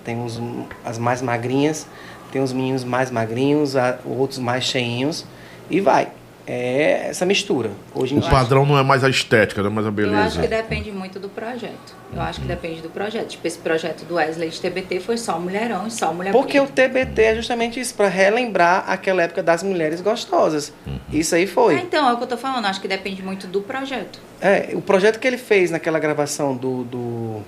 tem 0.03 0.23
os, 0.23 0.39
as 0.85 0.97
mais 0.97 1.21
magrinhas, 1.21 1.85
tem 2.31 2.41
os 2.41 2.51
meninos 2.53 2.83
mais 2.83 3.11
magrinhos, 3.11 3.75
a- 3.75 3.99
outros 4.05 4.39
mais 4.39 4.63
cheinhos, 4.63 5.25
e 5.69 5.79
vai. 5.81 6.07
É 6.49 7.07
essa 7.09 7.25
mistura. 7.25 7.71
Hoje 7.93 8.15
em 8.15 8.19
O 8.19 8.21
padrão 8.21 8.65
não 8.65 8.77
é 8.79 8.83
mais 8.83 9.03
a 9.03 9.09
estética, 9.09 9.61
não 9.61 9.69
é 9.69 9.73
mais 9.73 9.85
a 9.85 9.89
Eu 9.89 9.93
acho 9.93 10.37
beleza. 10.37 10.41
que 10.41 10.47
depende 10.47 10.91
muito 10.93 11.19
do 11.19 11.27
projeto. 11.27 11.93
Eu 12.15 12.21
acho 12.21 12.39
que 12.39 12.47
depende 12.47 12.79
do 12.79 12.89
projeto. 12.89 13.27
Tipo, 13.27 13.45
esse 13.47 13.57
projeto 13.57 14.05
do 14.05 14.15
Wesley 14.15 14.49
de 14.49 14.61
TBT 14.61 15.01
foi 15.01 15.17
só 15.17 15.37
mulherão 15.37 15.85
e 15.87 15.91
só 15.91 16.13
mulher 16.13 16.31
Porque 16.31 16.57
o 16.57 16.63
bonita. 16.63 16.83
TBT 16.87 17.21
é 17.21 17.35
justamente 17.35 17.81
isso, 17.81 17.93
para 17.95 18.07
relembrar 18.07 18.85
aquela 18.89 19.23
época 19.23 19.43
das 19.43 19.61
mulheres 19.61 19.99
gostosas. 19.99 20.71
Isso 21.11 21.35
aí 21.35 21.43
Ah, 21.43 21.47
foi. 21.49 21.75
então, 21.81 22.07
é 22.09 22.13
o 22.13 22.17
que 22.17 22.23
eu 22.23 22.27
tô 22.27 22.37
falando. 22.37 22.63
Acho 22.65 22.79
que 22.79 22.87
depende 22.87 23.21
muito 23.21 23.45
do 23.45 23.61
projeto. 23.61 24.17
É, 24.39 24.69
o 24.73 24.81
projeto 24.81 25.19
que 25.19 25.27
ele 25.27 25.37
fez 25.37 25.69
naquela 25.69 25.99
gravação 25.99 26.55
do. 26.55 26.85
do, 26.85 27.41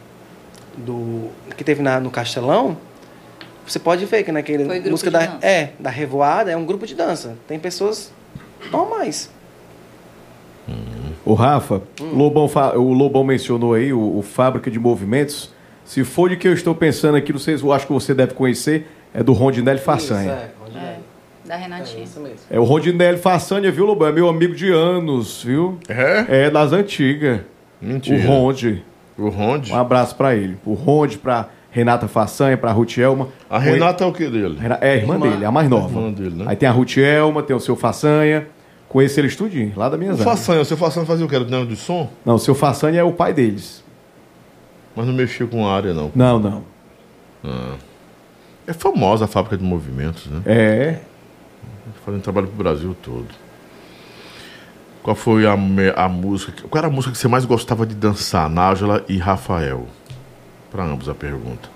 do- 0.75 1.29
que 1.55 1.63
teve 1.63 1.81
na- 1.81 2.01
no 2.01 2.11
Castelão, 2.11 2.77
você 3.65 3.79
pode 3.79 4.05
ver 4.05 4.23
que 4.23 4.31
naquele. 4.33 4.65
Foi 4.65 4.75
grupo 4.79 4.89
música 4.91 5.09
de 5.09 5.13
da, 5.17 5.25
dança. 5.25 5.45
É, 5.47 5.69
da 5.79 5.89
Revoada, 5.89 6.51
é 6.51 6.57
um 6.57 6.65
grupo 6.65 6.85
de 6.85 6.95
dança. 6.95 7.37
Tem 7.47 7.57
pessoas 7.57 8.11
normais. 8.71 9.29
O 11.25 11.33
Rafa, 11.33 11.81
o, 11.99 12.15
Lobão 12.15 12.49
o 12.75 12.93
Lobão 12.93 13.23
mencionou 13.23 13.73
aí 13.73 13.91
o, 13.91 14.17
o 14.17 14.21
Fábrica 14.21 14.69
de 14.69 14.79
Movimentos. 14.79 15.51
Se 15.83 16.03
for 16.03 16.29
de 16.29 16.37
que 16.37 16.47
eu 16.47 16.53
estou 16.53 16.75
pensando 16.75 17.15
aqui, 17.17 17.31
não 17.33 17.39
sei 17.39 17.57
se 17.57 17.63
eu 17.63 17.73
acho 17.73 17.87
que 17.87 17.93
você 17.93 18.13
deve 18.13 18.33
conhecer, 18.33 18.87
é 19.13 19.23
do 19.23 19.33
Rondinelli 19.33 19.79
Façanha. 19.79 20.31
Isso, 20.31 20.31
é, 20.31 20.49
Rondinelli. 20.63 20.87
É, 21.45 21.47
da 21.47 21.55
É, 21.55 21.57
Renatinha. 21.57 22.03
isso 22.03 22.19
mesmo. 22.19 22.37
É 22.51 22.59
o 22.59 22.63
Rondinelli 22.63 23.17
Façanha, 23.17 23.71
viu, 23.71 23.85
Lobão? 23.85 24.07
É 24.07 24.11
meu 24.11 24.29
amigo 24.29 24.53
de 24.53 24.71
anos, 24.71 25.43
viu? 25.43 25.79
É? 25.87 26.45
É 26.45 26.49
das 26.51 26.71
antigas. 26.71 27.41
Mentira. 27.81 28.19
O 28.19 28.27
Ronde. 28.27 28.83
O 29.17 29.29
Ronde. 29.29 29.71
Um 29.73 29.75
abraço 29.77 30.15
pra 30.15 30.35
ele. 30.35 30.57
O 30.63 30.73
Ronde, 30.73 31.17
pra 31.17 31.49
Renata 31.71 32.07
Façanha, 32.07 32.57
pra 32.57 32.71
Ruth 32.71 32.97
Elma. 32.97 33.27
A 33.49 33.59
Renata 33.59 34.03
é 34.03 34.07
o 34.07 34.11
que 34.11 34.27
dele? 34.27 34.57
É 34.81 34.91
a 34.91 34.95
irmã, 34.95 35.13
Irmã. 35.15 35.29
dele, 35.29 35.45
a 35.45 35.51
mais 35.51 35.69
nova. 35.69 35.87
Irmã 35.87 36.11
dele, 36.11 36.35
né? 36.35 36.45
Aí 36.47 36.55
tem 36.55 36.67
a 36.67 36.71
Ruth 36.71 36.97
Elma, 36.97 37.43
tem 37.43 37.55
o 37.55 37.59
seu 37.59 37.75
Façanha. 37.75 38.47
Conheci 38.87 39.19
eles 39.19 39.35
tudinho, 39.35 39.71
lá 39.75 39.87
da 39.87 39.97
minha 39.97 40.13
O 40.13 40.15
zona. 40.15 40.29
Façanha, 40.31 40.61
o 40.61 40.65
seu 40.65 40.75
Façanha 40.75 41.05
fazia 41.05 41.23
o 41.23 41.29
que? 41.29 41.35
Era 41.35 41.45
do 41.45 41.65
de 41.67 41.75
som? 41.75 42.09
Não, 42.25 42.35
o 42.35 42.39
seu 42.39 42.55
Façanha 42.55 42.99
é 42.99 43.03
o 43.03 43.13
pai 43.13 43.33
deles. 43.33 43.83
Mas 44.95 45.05
não 45.05 45.13
mexia 45.13 45.45
com 45.45 45.67
a 45.67 45.75
área, 45.75 45.93
não. 45.93 46.11
Não, 46.15 46.39
não. 46.39 46.63
É 48.65 48.73
famosa 48.73 49.25
a 49.25 49.27
fábrica 49.27 49.57
de 49.57 49.63
movimentos, 49.63 50.25
né? 50.27 50.41
É. 50.45 50.99
Fazendo 52.03 52.21
trabalho 52.21 52.47
pro 52.47 52.57
Brasil 52.57 52.95
todo. 53.01 53.27
Qual 55.03 55.15
foi 55.15 55.45
a, 55.45 55.53
a 55.95 56.09
música? 56.09 56.51
Qual 56.67 56.77
era 56.79 56.87
a 56.87 56.91
música 56.91 57.11
que 57.13 57.17
você 57.17 57.27
mais 57.27 57.45
gostava 57.45 57.85
de 57.85 57.95
dançar? 57.95 58.49
Nájila 58.49 59.03
e 59.07 59.17
Rafael. 59.17 59.87
Para 60.71 60.83
ambos 60.83 61.09
a 61.09 61.15
pergunta. 61.15 61.69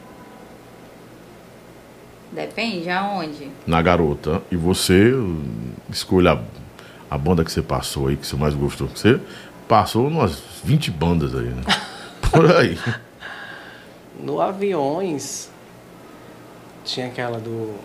Depende 2.32 2.90
aonde. 2.90 3.49
Na 3.65 3.82
garota. 3.82 4.41
E 4.52 4.56
você 4.56 5.11
escolha 5.90 6.34
a, 6.34 7.15
a 7.15 7.18
banda 7.18 7.44
que 7.44 7.52
você 7.52 7.61
passou 7.61 8.07
aí, 8.07 8.18
que 8.18 8.26
você 8.26 8.36
mais 8.36 8.56
gostou. 8.56 8.88
Você 8.88 9.20
passou 9.68 10.07
umas 10.07 10.41
20 10.64 10.91
bandas 10.91 11.36
aí, 11.36 11.45
né? 11.45 11.64
Por 12.32 12.52
aí. 12.52 12.78
No 14.20 14.41
Aviões, 14.41 15.49
tinha 16.84 17.07
aquela 17.07 17.40
do. 17.40 17.76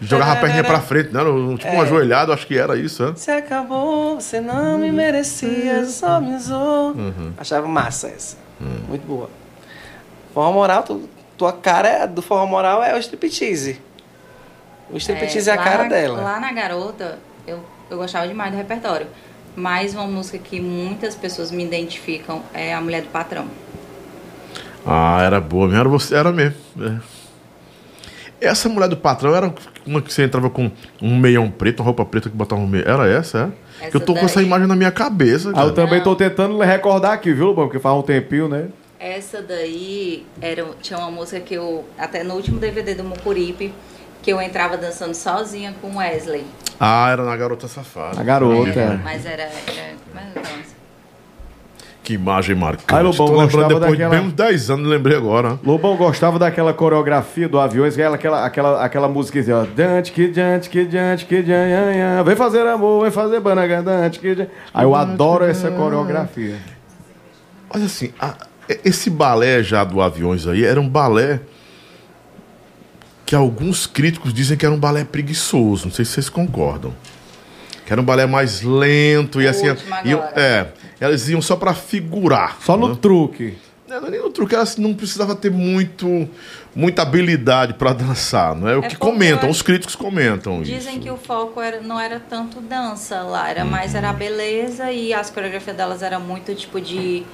Jogava 0.00 0.32
a 0.32 0.36
perninha 0.36 0.64
pra 0.64 0.80
frente, 0.80 1.12
né? 1.12 1.20
Tipo 1.20 1.68
um 1.70 1.74
É. 1.74 1.80
ajoelhado, 1.80 2.32
acho 2.32 2.46
que 2.46 2.56
era 2.58 2.76
isso, 2.76 3.04
né? 3.04 3.12
Você 3.16 3.30
acabou, 3.30 4.20
você 4.20 4.40
não 4.40 4.78
me 4.78 4.90
merecia, 4.90 5.84
só 5.86 6.20
me 6.20 6.34
usou. 6.34 6.94
Achava 7.36 7.66
massa 7.68 8.08
essa. 8.08 8.36
Muito 8.88 9.06
boa. 9.06 9.28
Forró 10.32 10.52
moral, 10.52 10.82
tu- 10.82 11.08
tua 11.36 11.52
cara 11.52 11.88
é- 11.88 12.06
do 12.06 12.22
forró 12.22 12.46
moral 12.46 12.82
é 12.82 12.94
o 12.94 12.98
striptease. 12.98 13.80
O 14.90 14.96
striptease 14.96 15.48
é, 15.50 15.52
a 15.52 15.56
lá 15.56 15.64
cara 15.64 15.82
na- 15.84 15.88
dela. 15.88 16.20
Lá 16.22 16.40
na 16.40 16.52
garota, 16.52 17.18
eu, 17.46 17.60
eu 17.90 17.96
gostava 17.98 18.26
demais 18.26 18.50
do 18.52 18.56
repertório. 18.56 19.06
Mas 19.56 19.94
uma 19.94 20.06
música 20.06 20.36
que 20.38 20.60
muitas 20.60 21.14
pessoas 21.14 21.50
me 21.52 21.64
identificam 21.64 22.42
é 22.52 22.74
A 22.74 22.80
Mulher 22.80 23.02
do 23.02 23.08
Patrão. 23.08 23.46
Ah, 24.86 25.22
era 25.22 25.40
boa 25.40 25.66
mesmo, 25.66 25.80
era 25.80 25.88
você, 25.88 26.14
era 26.14 26.32
mesmo. 26.32 26.56
é. 26.80 26.98
Essa 28.40 28.68
mulher 28.68 28.88
do 28.88 28.96
patrão 28.96 29.34
era 29.34 29.54
uma 29.86 30.02
que 30.02 30.12
você 30.12 30.24
entrava 30.24 30.50
com 30.50 30.70
um 31.00 31.16
meião 31.18 31.50
preto, 31.50 31.80
uma 31.80 31.86
roupa 31.86 32.04
preta 32.04 32.28
que 32.28 32.36
botava 32.36 32.60
um 32.60 32.66
meio. 32.66 32.86
Era 32.86 33.08
essa, 33.08 33.50
é? 33.80 33.84
Essa 33.84 33.90
Que 33.90 33.96
eu 33.96 34.00
tô 34.00 34.08
com 34.12 34.20
daí. 34.20 34.24
essa 34.26 34.42
imagem 34.42 34.66
na 34.66 34.76
minha 34.76 34.90
cabeça. 34.90 35.50
Ah, 35.54 35.62
eu 35.64 35.72
também 35.72 36.02
tô 36.02 36.14
tentando 36.14 36.58
recordar 36.60 37.12
aqui, 37.12 37.32
viu? 37.32 37.54
Porque 37.54 37.78
faz 37.78 37.96
um 37.96 38.02
tempinho, 38.02 38.48
né? 38.48 38.68
Essa 39.00 39.40
daí 39.40 40.26
era, 40.42 40.64
tinha 40.82 40.98
uma 40.98 41.10
música 41.10 41.40
que 41.40 41.54
eu, 41.54 41.84
até 41.98 42.22
no 42.22 42.34
último 42.34 42.58
DVD 42.58 42.94
do 42.94 43.04
Mucuripe, 43.04 43.72
que 44.22 44.30
eu 44.32 44.40
entrava 44.40 44.76
dançando 44.76 45.14
sozinha 45.14 45.74
com 45.80 45.96
Wesley. 45.96 46.44
Ah, 46.78 47.08
era 47.10 47.24
na 47.24 47.36
Garota 47.36 47.68
Safada. 47.68 48.20
A 48.20 48.24
garota, 48.24 48.78
é. 48.78 48.96
Mas 49.02 49.24
era. 49.24 49.42
era 49.44 49.52
como 50.10 50.20
é 50.20 50.44
que? 52.04 52.08
Que 52.08 52.14
imagem 52.14 52.54
marcante. 52.54 52.84
Ai, 52.94 53.02
Lobão, 53.02 53.26
tô 53.26 53.32
gostava 53.32 53.68
depois 53.68 53.90
daquela- 53.98 54.10
de 54.14 54.16
bem 54.20 54.26
uns 54.28 54.32
10 54.34 54.70
anos, 54.70 54.86
lembrei 54.88 55.16
agora. 55.16 55.58
Lobão 55.64 55.96
gostava 55.96 56.38
daquela 56.38 56.72
coreografia 56.74 57.48
do 57.48 57.58
Aviões, 57.58 57.94
aquela, 57.94 58.14
aquela, 58.16 58.44
aquela, 58.46 58.84
aquela 58.84 59.08
música 59.08 59.40
assim, 59.40 59.50
ó. 59.52 59.64
Dante, 59.64 60.12
que 60.12 60.28
diante, 60.28 60.68
que 60.68 60.84
diante, 60.84 61.24
que 61.24 61.42
diante, 61.42 62.24
vem 62.24 62.36
fazer 62.36 62.66
amor, 62.66 63.02
vem 63.02 63.10
fazer 63.10 63.40
banaga, 63.40 63.82
dante, 63.82 64.18
que 64.20 64.34
diante. 64.34 64.50
Aí 64.72 64.84
eu 64.84 64.94
adoro 64.94 65.44
essa 65.44 65.70
coreografia. 65.70 66.56
Olha 67.70 67.86
assim, 67.86 68.12
a- 68.20 68.36
esse 68.84 69.10
balé 69.10 69.62
já 69.62 69.82
do 69.82 70.00
Aviões 70.00 70.46
aí 70.46 70.64
era 70.64 70.80
um 70.80 70.88
balé 70.88 71.40
que 73.26 73.34
alguns 73.34 73.86
críticos 73.86 74.32
dizem 74.34 74.56
que 74.56 74.64
era 74.66 74.74
um 74.74 74.78
balé 74.78 75.04
preguiçoso. 75.04 75.86
Não 75.86 75.92
sei 75.92 76.04
se 76.04 76.12
vocês 76.12 76.28
concordam. 76.28 76.92
Que 77.86 77.92
era 77.92 78.00
um 78.00 78.04
balé 78.04 78.26
mais 78.26 78.62
lento 78.62 79.40
e 79.42 79.46
O 79.46 79.50
assim. 79.50 79.66
iam- 80.04 80.18
agora. 80.22 80.40
é, 80.40 80.66
elas 81.04 81.28
iam 81.28 81.40
só 81.42 81.56
pra 81.56 81.74
figurar. 81.74 82.56
Só 82.60 82.76
no 82.76 82.88
né? 82.88 82.96
truque. 83.00 83.56
Não, 83.86 84.00
não 84.00 84.08
é 84.08 84.10
nem 84.12 84.20
no 84.22 84.30
truque, 84.30 84.54
elas 84.54 84.76
não 84.78 84.94
precisava 84.94 85.34
ter 85.34 85.50
muito, 85.50 86.26
muita 86.74 87.02
habilidade 87.02 87.74
pra 87.74 87.92
dançar, 87.92 88.54
não 88.54 88.66
é? 88.66 88.76
O 88.78 88.84
É 88.84 88.88
que 88.88 88.96
comentam, 88.96 89.44
eu 89.48 89.50
os 89.50 89.60
críticos 89.60 89.94
comentam 89.94 90.62
Dizem 90.62 90.94
isso. 90.94 91.02
que 91.02 91.10
o 91.10 91.16
foco 91.18 91.60
era, 91.60 91.80
não 91.82 92.00
era 92.00 92.18
tanto 92.18 92.60
dança 92.62 93.20
lá, 93.20 93.50
era 93.50 93.62
mais 93.64 93.92
Uhum. 93.92 93.98
era 93.98 94.10
a 94.10 94.12
beleza 94.14 94.90
e 94.90 95.12
as 95.12 95.28
coreografias 95.30 95.76
delas 95.76 96.02
eram 96.02 96.20
muito 96.20 96.54
tipo 96.54 96.80
de 96.80 97.24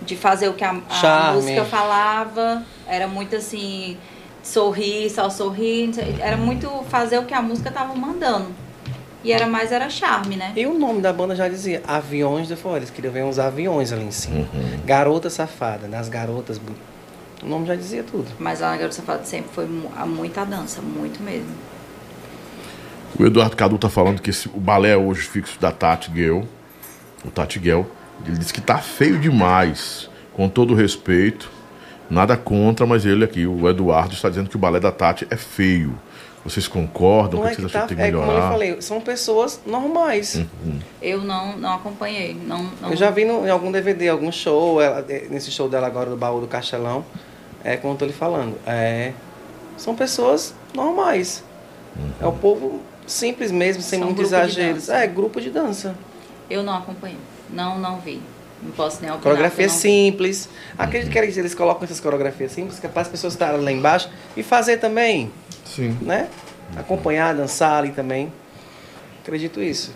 de 0.00 0.16
fazer 0.16 0.48
o 0.48 0.54
que 0.54 0.64
a, 0.64 0.70
a 0.70 1.32
música 1.32 1.64
falava, 1.64 2.62
era 2.86 3.06
muito 3.08 3.34
assim, 3.36 3.96
sorrir, 4.42 5.10
só 5.10 5.28
sorrir, 5.28 5.90
era 6.20 6.36
muito 6.36 6.70
fazer 6.88 7.18
o 7.18 7.24
que 7.24 7.34
a 7.34 7.42
música 7.42 7.70
tava 7.70 7.94
mandando. 7.94 8.46
E 9.24 9.32
era 9.32 9.46
mais 9.46 9.72
era 9.72 9.90
charme, 9.90 10.36
né? 10.36 10.52
E 10.54 10.64
o 10.66 10.78
nome 10.78 11.00
da 11.00 11.12
banda 11.12 11.34
já 11.34 11.48
dizia 11.48 11.82
Aviões 11.86 12.46
de 12.46 12.54
Forró. 12.54 12.76
Eles 12.76 12.90
queriam 12.90 13.12
ver 13.12 13.24
uns 13.24 13.38
aviões 13.38 13.92
ali 13.92 14.04
em 14.04 14.10
cima. 14.12 14.38
Uhum. 14.40 14.80
Garota 14.84 15.28
Safada, 15.28 15.88
das 15.88 16.08
garotas. 16.08 16.60
O 17.42 17.46
nome 17.46 17.66
já 17.66 17.74
dizia 17.74 18.02
tudo. 18.04 18.26
Mas 18.38 18.60
lá 18.60 18.70
na 18.70 18.76
Garota 18.76 18.94
Safada 18.94 19.24
sempre 19.24 19.50
foi 19.52 19.66
muita 19.66 20.44
dança, 20.44 20.80
muito 20.80 21.20
mesmo. 21.22 21.50
O 23.18 23.24
Eduardo 23.26 23.56
Cadu 23.56 23.76
tá 23.78 23.88
falando 23.88 24.20
que 24.22 24.30
esse- 24.30 24.48
o 24.48 24.60
balé 24.60 24.96
hoje 24.96 25.22
fixo 25.22 25.58
da 25.60 25.72
Tati 25.72 26.10
Guel, 26.10 26.46
o 27.24 27.30
Tati 27.30 27.58
Guel, 27.58 27.86
ele 28.24 28.36
disse 28.38 28.52
que 28.52 28.60
tá 28.60 28.78
feio 28.78 29.18
demais, 29.18 30.08
com 30.34 30.48
todo 30.48 30.74
respeito, 30.74 31.50
nada 32.08 32.36
contra, 32.36 32.86
mas 32.86 33.04
ele 33.04 33.24
aqui, 33.24 33.46
o 33.46 33.68
Eduardo, 33.68 34.14
está 34.14 34.28
dizendo 34.28 34.48
que 34.48 34.56
o 34.56 34.58
balé 34.58 34.78
da 34.78 34.92
Tati 34.92 35.26
é 35.30 35.36
feio. 35.36 35.98
Vocês 36.48 36.66
concordam? 36.68 37.40
Não 37.40 37.46
o 37.46 37.48
é 37.48 37.50
que 37.50 37.56
que 37.56 37.62
vocês 37.62 37.74
acham 37.76 37.82
tá, 37.82 37.88
que 37.88 37.94
tem 37.94 38.04
que 38.04 38.10
é 38.10 38.12
como 38.12 38.22
eu 38.24 38.28
melhorar? 38.28 38.50
falei, 38.50 38.80
são 38.82 39.00
pessoas 39.00 39.60
normais. 39.66 40.42
Eu 41.02 41.22
não, 41.22 41.56
não 41.56 41.74
acompanhei, 41.74 42.34
não, 42.34 42.62
não 42.80 42.90
Eu 42.90 42.96
já 42.96 43.10
vi 43.10 43.24
no, 43.24 43.46
em 43.46 43.50
algum 43.50 43.70
DVD, 43.70 44.08
algum 44.08 44.32
show, 44.32 44.80
ela- 44.80 45.04
nesse 45.30 45.50
show 45.50 45.68
dela 45.68 45.86
agora 45.86 46.10
do 46.10 46.16
Baú 46.16 46.40
do 46.40 46.46
Castelão, 46.46 47.04
é 47.62 47.76
como 47.76 47.94
eu 47.94 47.98
tô 47.98 48.04
lhe 48.06 48.12
falando. 48.12 48.56
É, 48.66 49.12
são 49.76 49.94
pessoas 49.94 50.54
normais. 50.74 51.44
É 52.20 52.26
o 52.26 52.32
povo 52.32 52.80
simples 53.06 53.50
mesmo, 53.50 53.82
sem 53.82 53.98
São 53.98 54.06
muito 54.08 54.18
grupo 54.18 54.30
de 54.30 54.34
exageros. 54.36 54.88
É, 54.88 55.06
grupo 55.06 55.40
de 55.40 55.50
dança. 55.50 55.94
Eu 56.48 56.62
não 56.62 56.76
acompanhei. 56.76 57.18
Não, 57.50 57.78
não 57.78 57.98
vi. 57.98 58.20
Não 58.62 58.70
posso 58.72 59.00
nem 59.00 59.10
opinar. 59.10 59.22
Coreografia 59.22 59.68
simples. 59.68 60.48
Acredito 60.76 61.10
que 61.12 61.18
eles, 61.18 61.36
eles 61.36 61.54
colocam 61.54 61.84
essas 61.84 62.00
coreografias 62.00 62.52
simples, 62.52 62.78
que 62.78 62.86
é 62.86 62.88
para 62.88 63.02
as 63.02 63.08
pessoas 63.08 63.32
estarem 63.34 63.60
lá 63.60 63.70
embaixo 63.70 64.08
e 64.36 64.42
fazer 64.42 64.78
também, 64.78 65.30
Sim. 65.74 65.96
né? 66.02 66.28
Acompanhar, 66.76 67.34
dançar 67.34 67.78
ali 67.78 67.90
também. 67.90 68.32
Acredito 69.22 69.62
isso. 69.62 69.94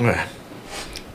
É. 0.00 0.24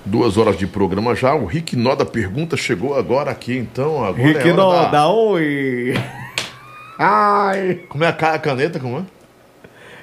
Duas 0.05 0.37
horas 0.37 0.57
de 0.57 0.67
programa 0.67 1.15
já. 1.15 1.33
O 1.33 1.45
Rick 1.45 1.75
Nó 1.75 1.95
da 1.95 2.05
pergunta 2.05 2.57
chegou 2.57 2.95
agora 2.97 3.31
aqui, 3.31 3.55
então. 3.57 4.03
Agora 4.03 4.21
Rick 4.27 4.49
é 4.49 4.53
não, 4.53 4.91
da... 4.91 5.07
oi. 5.07 5.93
Ai. 6.99 7.79
Como 7.89 8.03
é 8.03 8.07
a 8.07 8.13
ca- 8.13 8.33
a 8.33 8.39
caneta? 8.39 8.79
Como 8.79 8.99
é? 8.99 9.03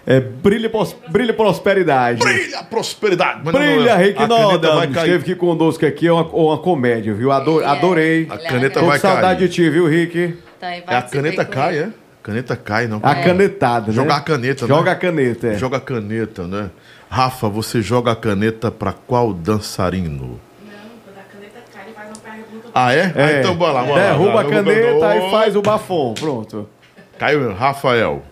É 0.06 0.18
brilho, 0.18 0.66
e 0.66 0.68
pros- 0.70 0.96
brilho 1.08 1.30
e 1.30 1.34
prosperidade. 1.34 2.18
Brilha 2.20 2.60
a 2.60 2.64
prosperidade. 2.64 3.42
Mas 3.44 3.54
Brilha, 3.54 3.92
não, 3.96 4.02
Rick 4.02 4.26
Noda. 4.26 4.84
Esteve 4.86 5.16
aqui 5.16 5.34
conosco 5.34 5.84
aqui, 5.84 6.06
é 6.08 6.12
uma, 6.12 6.26
uma 6.26 6.58
comédia, 6.58 7.12
viu? 7.12 7.30
Ado- 7.30 7.56
Ele 7.60 7.64
é- 7.64 7.68
adorei. 7.68 8.26
A 8.30 8.34
é 8.36 8.38
caneta. 8.38 8.80
Tô 8.80 8.86
vai 8.86 8.98
com 8.98 9.06
saudade 9.06 9.40
cair. 9.40 9.48
de 9.48 9.54
ti, 9.54 9.68
viu, 9.70 9.86
Rick? 9.86 10.38
Aí 10.62 10.82
É 10.86 10.96
a 10.96 11.02
caneta 11.02 11.44
cai, 11.44 11.78
é? 11.78 11.88
Caneta 12.22 12.54
cai, 12.56 12.86
não. 12.86 12.98
A 13.02 13.14
canetada, 13.14 13.86
né? 13.88 13.92
Jogar 13.92 14.16
a 14.16 14.20
caneta, 14.20 14.66
né? 14.66 14.68
Joga 14.74 14.92
a 14.92 14.94
caneta, 14.96 15.46
é. 15.48 15.54
Joga 15.58 15.76
a 15.78 15.80
caneta, 15.80 16.46
né? 16.46 16.70
Rafa, 17.08 17.48
você 17.48 17.80
joga 17.80 18.12
a 18.12 18.16
caneta 18.16 18.70
pra 18.70 18.92
qual 18.92 19.32
dançarino? 19.32 20.38
Não, 20.62 20.70
quando 21.04 21.18
a 21.18 21.22
caneta 21.32 21.58
cai, 21.72 21.84
ele 21.86 21.94
faz 21.94 22.08
uma 22.08 22.16
pergunta. 22.18 22.68
Ah, 22.74 22.92
é? 22.92 23.12
Ah, 23.16 23.30
É. 23.32 23.40
então 23.40 23.56
bora 23.56 23.72
lá, 23.72 23.82
bora 23.84 24.02
lá. 24.02 24.10
Derruba 24.10 24.32
Vai, 24.32 24.46
a 24.46 24.48
caneta 24.50 25.16
e 25.16 25.30
faz 25.30 25.56
o 25.56 25.62
bafom. 25.62 26.14
Pronto. 26.14 26.68
Caiu, 27.18 27.52
Rafael. 27.54 28.22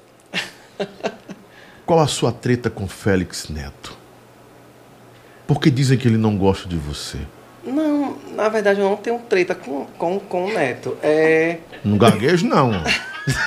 Qual 1.86 2.00
a 2.00 2.06
sua 2.06 2.30
treta 2.30 2.68
com 2.68 2.86
Félix 2.86 3.48
Neto? 3.48 3.96
Porque 5.46 5.70
dizem 5.70 5.96
que 5.96 6.06
ele 6.06 6.18
não 6.18 6.36
gosta 6.36 6.68
de 6.68 6.76
você. 6.76 7.18
Não, 7.64 8.16
na 8.34 8.48
verdade 8.50 8.80
eu 8.80 8.88
não 8.88 8.96
tenho 8.96 9.18
treta 9.20 9.54
com, 9.54 9.86
com, 9.98 10.20
com 10.20 10.44
o 10.44 10.52
Neto. 10.52 10.96
É, 11.02 11.58
Não 11.82 11.96
gaguejo, 11.98 12.46
não. 12.46 12.70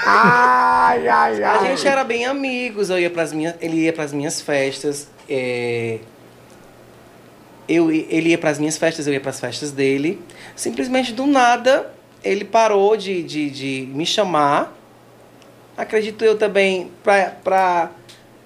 Ai, 0.06 1.08
ai, 1.08 1.44
a 1.44 1.64
gente 1.66 1.88
era 1.88 2.04
bem 2.04 2.26
amigos, 2.26 2.90
eu 2.90 3.00
ia 3.00 3.10
pras 3.10 3.32
minhas, 3.34 3.56
ele 3.62 3.78
ia 3.78 3.94
para 3.94 4.04
as 4.04 4.14
minhas 4.14 4.42
festas. 4.42 5.08
é, 5.30 6.00
eu, 7.68 7.90
ele 7.92 8.30
ia 8.30 8.38
para 8.38 8.50
as 8.50 8.60
minhas 8.60 8.78
festas, 8.78 9.08
eu 9.08 9.14
ia 9.14 9.20
para 9.22 9.30
as 9.30 9.40
festas 9.40 9.72
dele. 9.72 10.20
Simplesmente 10.56 11.14
do 11.14 11.26
nada 11.26 11.90
ele 12.24 12.44
parou 12.46 12.96
de, 12.98 13.24
de, 13.24 13.50
de 13.50 13.88
me 13.94 14.06
chamar. 14.06 14.78
Acredito 15.78 16.24
eu 16.24 16.38
também, 16.38 16.92
para 17.04 17.90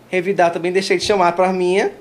revidar, 0.09 0.51
também 0.51 0.71
deixei 0.71 0.97
de 0.97 1.03
chamar 1.03 1.31
para 1.33 1.51
minha. 1.51 1.91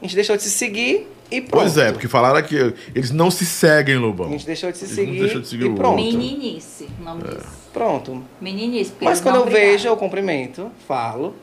A 0.00 0.04
gente 0.04 0.14
deixou 0.14 0.36
de 0.36 0.42
se 0.42 0.50
seguir 0.50 1.06
E 1.30 1.40
pronto. 1.40 1.62
Pois 1.62 1.76
é, 1.76 1.92
porque 1.92 2.08
falaram 2.08 2.42
que 2.42 2.74
eles 2.94 3.10
não 3.10 3.30
se 3.30 3.44
seguem, 3.44 3.96
A 3.96 4.00
Lobão. 4.00 4.30
gente 4.30 4.46
deixou 4.46 4.72
de 4.72 4.78
se 4.78 4.84
Eles 4.84 4.96
não 4.96 5.04
seguir, 5.04 5.20
deixam 5.20 5.40
de 5.42 5.48
seguir 5.48 5.66
e 5.66 5.74
pronto. 5.74 5.96
Meninice, 5.96 6.88
o 6.98 7.04
nome 7.04 7.22
disso. 7.24 7.59
Pronto. 7.72 8.22
Meninice. 8.40 8.90
porque 8.90 9.04
Mas 9.04 9.20
quando 9.20 9.34
não 9.36 9.42
eu 9.42 9.46
brigaram. 9.46 9.66
vejo, 9.72 9.88
eu 9.88 9.96
cumprimento, 9.96 10.70
falo. 10.88 11.34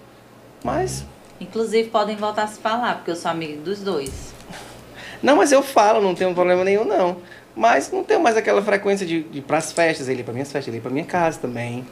Mas. 0.64 1.06
Inclusive, 1.40 1.90
podem 1.90 2.16
voltar 2.16 2.44
a 2.44 2.48
se 2.48 2.60
falar, 2.60 2.96
porque 2.96 3.12
eu 3.12 3.16
sou 3.16 3.30
amiga 3.32 3.62
dos 3.62 3.80
dois. 3.82 4.34
Não, 5.22 5.36
mas 5.36 5.52
eu 5.52 5.62
falo, 5.64 6.02
não 6.02 6.14
tenho 6.14 6.34
problema 6.34 6.64
nenhum, 6.64 6.84
não. 6.86 7.18
Mas 7.56 7.92
não 7.92 8.04
tenho 8.04 8.20
mais 8.22 8.38
aquela 8.38 8.62
frequência 8.62 9.06
de, 9.06 9.24
de 9.24 9.40
ir 9.40 9.42
pras 9.42 9.72
festas, 9.72 10.08
ele 10.08 10.20
ia 10.20 10.24
pra 10.24 10.34
minhas 10.34 10.52
festas, 10.52 10.68
ele 10.68 10.78
ia 10.78 10.82
pra 10.82 10.92
minha 10.92 11.06
casa 11.06 11.40
também. 11.40 11.86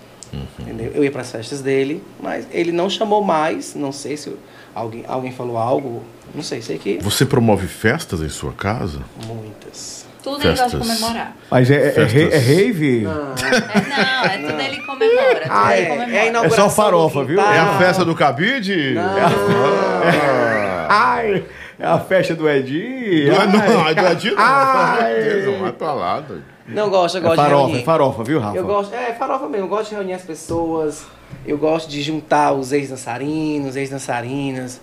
Entendeu? 0.60 0.92
Eu 0.94 1.04
ia 1.04 1.12
pras 1.12 1.32
festas 1.32 1.62
dele, 1.62 2.04
mas 2.22 2.46
ele 2.52 2.72
não 2.72 2.90
chamou 2.90 3.24
mais, 3.24 3.74
não 3.74 3.92
sei 3.92 4.18
se 4.18 4.36
alguém, 4.74 5.04
alguém 5.08 5.32
falou 5.32 5.58
algo, 5.58 6.04
não 6.34 6.44
sei, 6.44 6.62
sei 6.62 6.78
que 6.78 6.98
Você 7.02 7.26
promove 7.26 7.68
festas 7.68 8.22
em 8.22 8.28
sua 8.30 8.52
casa? 8.52 9.00
muitas. 9.26 10.05
Tudo 10.26 10.42
ele 10.48 10.58
gosta 10.58 10.78
de 10.78 10.78
Festas. 10.86 11.00
comemorar. 11.00 11.36
Mas 11.52 11.70
é, 11.72 11.76
é, 11.88 11.92
Festas. 11.92 12.14
é, 12.16 12.36
é 12.36 12.38
rave? 12.40 13.00
É, 13.00 13.08
não, 13.08 14.26
é 14.26 14.38
tudo 14.50 14.62
ele 14.62 14.78
comemora. 14.82 15.40
Tudo 15.42 15.52
Ah, 15.52 15.78
ele 15.78 15.86
é, 15.86 15.90
comemora. 15.90 16.12
é 16.16 16.20
a 16.20 16.26
inauguração 16.26 16.66
É 16.66 16.70
só 16.70 16.76
farofa, 16.76 17.24
viu? 17.24 17.40
É 17.40 17.60
a 17.60 17.78
festa 17.78 18.04
do 18.04 18.16
cabide? 18.16 18.96
Ah. 18.98 20.88
Ai, 20.90 21.44
é 21.80 21.86
a 21.86 22.00
festa 22.00 22.36
do 22.36 22.50
Edi. 22.50 23.26
Não, 23.30 23.48
não, 23.48 23.88
é 23.88 23.94
do 23.94 24.06
Adito, 24.08 24.36
não. 24.36 24.44
Ai. 24.44 25.14
Deus, 25.24 25.46
não 25.46 25.60
vai 25.62 25.72
pra 25.72 25.94
lá. 25.94 26.24
Não 26.68 26.90
gosto, 26.90 27.18
eu 27.18 27.20
É 27.20 27.24
gosto 27.24 27.36
de 27.38 27.44
farofa, 27.44 27.66
reunir. 27.68 27.82
é 27.82 27.84
farofa, 27.86 28.24
viu, 28.24 28.40
Rafa? 28.40 28.58
Eu 28.58 28.66
gosto, 28.66 28.94
é 28.96 29.14
farofa 29.14 29.48
mesmo, 29.48 29.66
eu 29.66 29.70
gosto 29.70 29.90
de 29.90 29.96
reunir 29.96 30.14
as 30.14 30.24
pessoas, 30.24 31.06
eu 31.46 31.58
gosto 31.60 31.88
de 31.90 32.02
juntar 32.02 32.54
os 32.54 32.72
ex-dançarinos, 32.74 33.76
ex-dançarinas, 33.76 34.82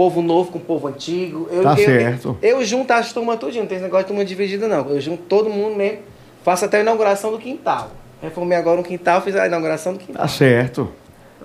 povo 0.00 0.22
novo 0.22 0.50
com 0.50 0.58
povo 0.58 0.88
antigo. 0.88 1.46
Eu, 1.50 1.62
Tá 1.62 1.72
eu, 1.72 1.84
certo. 1.84 2.38
Eu, 2.40 2.60
eu 2.60 2.64
junto 2.64 2.90
as 2.90 3.12
turmas 3.12 3.38
tudinho, 3.38 3.64
não 3.64 3.68
tem 3.68 3.76
esse 3.76 3.84
negócio 3.84 4.06
de 4.06 4.08
turma 4.08 4.24
dividida 4.24 4.66
não. 4.66 4.88
Eu 4.88 4.98
junto 4.98 5.24
todo 5.24 5.50
mundo 5.50 5.76
mesmo, 5.76 5.98
faço 6.42 6.64
até 6.64 6.78
a 6.78 6.80
inauguração 6.80 7.30
do 7.30 7.38
quintal. 7.38 7.90
Reformei 8.22 8.56
agora 8.56 8.80
um 8.80 8.82
quintal, 8.82 9.20
fiz 9.20 9.36
a 9.36 9.46
inauguração 9.46 9.92
do 9.92 9.98
quintal. 9.98 10.22
Tá 10.22 10.28
certo. 10.28 10.90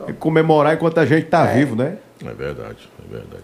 É 0.07 0.13
comemorar 0.13 0.73
enquanto 0.73 0.99
a 0.99 1.05
gente 1.05 1.25
tá 1.25 1.43
vivo, 1.43 1.75
né? 1.75 1.97
É 2.23 2.33
verdade, 2.33 2.89
é 3.03 3.11
verdade. 3.13 3.43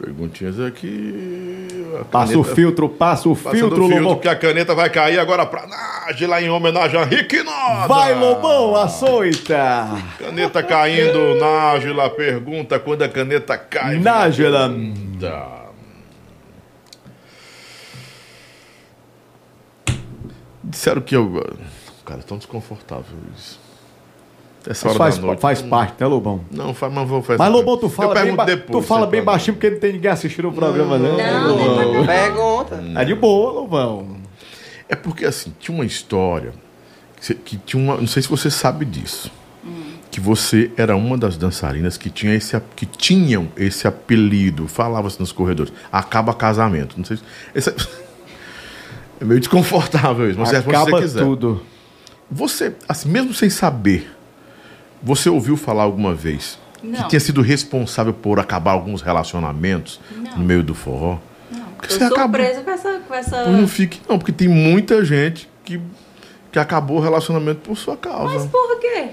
As 0.00 0.06
perguntinhas 0.06 0.58
aqui. 0.58 1.68
Passa 2.10 2.38
o 2.38 2.42
filtro, 2.42 2.88
passa 2.88 3.28
o 3.28 3.34
filtro, 3.34 3.58
filtro, 3.60 3.86
Lobão. 3.86 4.14
porque 4.14 4.28
a 4.28 4.36
caneta 4.36 4.74
vai 4.74 4.88
cair 4.88 5.18
agora 5.18 5.44
pra 5.44 5.66
Nájila 5.66 6.40
em 6.40 6.48
homenagem 6.48 6.98
a 6.98 7.04
Rick 7.04 7.42
Noda. 7.42 7.86
Vai, 7.86 8.14
Lobão, 8.14 8.74
açoita! 8.76 9.88
Caneta 10.18 10.62
caindo, 10.62 11.34
Nájila 11.38 12.08
pergunta 12.08 12.78
quando 12.78 13.02
a 13.02 13.08
caneta 13.08 13.58
cai. 13.58 13.98
Nájila. 13.98 14.72
Disseram 20.64 21.02
que 21.02 21.14
eu. 21.14 21.56
Cara, 22.06 22.20
é 22.20 22.22
tão 22.22 22.38
desconfortável 22.38 23.18
isso. 23.36 23.60
Essa 24.66 24.86
Mas 24.88 24.94
hora 24.94 24.98
faz, 24.98 25.16
da 25.18 25.26
noite. 25.26 25.40
faz 25.40 25.62
parte, 25.62 25.94
né, 26.00 26.06
Lobão? 26.06 26.40
Não, 26.50 26.74
faz, 26.74 26.92
mas 26.92 27.08
vou 27.08 27.22
fazer. 27.22 27.38
Mas, 27.38 27.50
Lobão, 27.52 27.78
tu 27.78 27.88
fala, 27.88 28.14
bem, 28.14 28.34
ba- 28.34 28.44
depois. 28.44 28.84
tu 28.84 28.86
fala 28.86 29.06
bem 29.06 29.22
baixinho 29.22 29.54
porque 29.54 29.70
não 29.70 29.78
tem 29.78 29.92
ninguém 29.94 30.10
assistindo 30.10 30.48
o 30.48 30.52
programa, 30.52 30.98
né? 30.98 31.32
Não, 31.32 31.56
Lobão? 31.56 32.06
Pergunta. 32.06 32.84
É 32.96 33.04
de 33.04 33.14
boa, 33.14 33.52
Lobão. 33.52 34.16
É 34.88 34.94
porque 34.94 35.24
assim, 35.24 35.52
tinha 35.58 35.74
uma 35.74 35.84
história 35.86 36.52
que, 37.16 37.24
você- 37.24 37.34
que 37.34 37.56
tinha 37.56 37.82
uma. 37.82 37.96
Não 37.96 38.06
sei 38.06 38.22
se 38.22 38.28
você 38.28 38.50
sabe 38.50 38.84
disso. 38.84 39.30
Que 40.10 40.20
você 40.20 40.70
era 40.76 40.96
uma 40.96 41.16
das 41.16 41.36
dançarinas 41.36 41.96
que, 41.96 42.10
tinha 42.10 42.34
esse, 42.34 42.60
que 42.74 42.84
tinham 42.84 43.48
esse 43.56 43.86
apelido, 43.86 44.66
falava-se 44.66 45.20
nos 45.20 45.30
corredores. 45.32 45.72
Acaba 45.92 46.34
casamento. 46.34 46.96
Não 46.98 47.04
sei 47.04 47.16
se. 47.18 47.22
esse- 47.54 47.70
é 49.20 49.24
meio 49.24 49.38
desconfortável 49.40 50.28
isso, 50.28 50.38
mas 50.38 50.48
se 50.48 50.60
você 50.60 50.68
Acaba 50.68 51.00
quiser. 51.00 51.20
tudo. 51.24 51.62
Você, 52.30 52.74
assim, 52.88 53.08
mesmo 53.08 53.32
sem 53.32 53.48
saber, 53.50 54.10
você 55.02 55.28
ouviu 55.30 55.56
falar 55.56 55.82
alguma 55.84 56.14
vez 56.14 56.58
que 56.80 56.86
Não. 56.86 57.08
tinha 57.08 57.20
sido 57.20 57.42
responsável 57.42 58.12
por 58.12 58.38
acabar 58.38 58.72
alguns 58.72 59.02
relacionamentos 59.02 60.00
Não. 60.16 60.38
no 60.38 60.44
meio 60.44 60.62
do 60.62 60.74
forró? 60.74 61.18
Não, 61.50 61.62
Porque 61.76 61.92
você 61.94 62.04
acabou- 62.04 62.40
surpresa 62.40 62.60
com 62.62 62.70
essa... 62.70 63.00
Com 63.06 63.14
essa... 63.14 63.44
Não 63.50 63.66
fique, 63.68 64.00
não, 64.08 64.18
porque 64.18 64.32
tem 64.32 64.48
muita 64.48 65.04
gente 65.04 65.48
que, 65.64 65.80
que 66.52 66.58
acabou 66.58 66.98
o 66.98 67.00
relacionamento 67.00 67.60
por 67.60 67.76
sua 67.76 67.96
causa. 67.96 68.34
Mas 68.34 68.46
por 68.46 68.78
quê? 68.80 69.08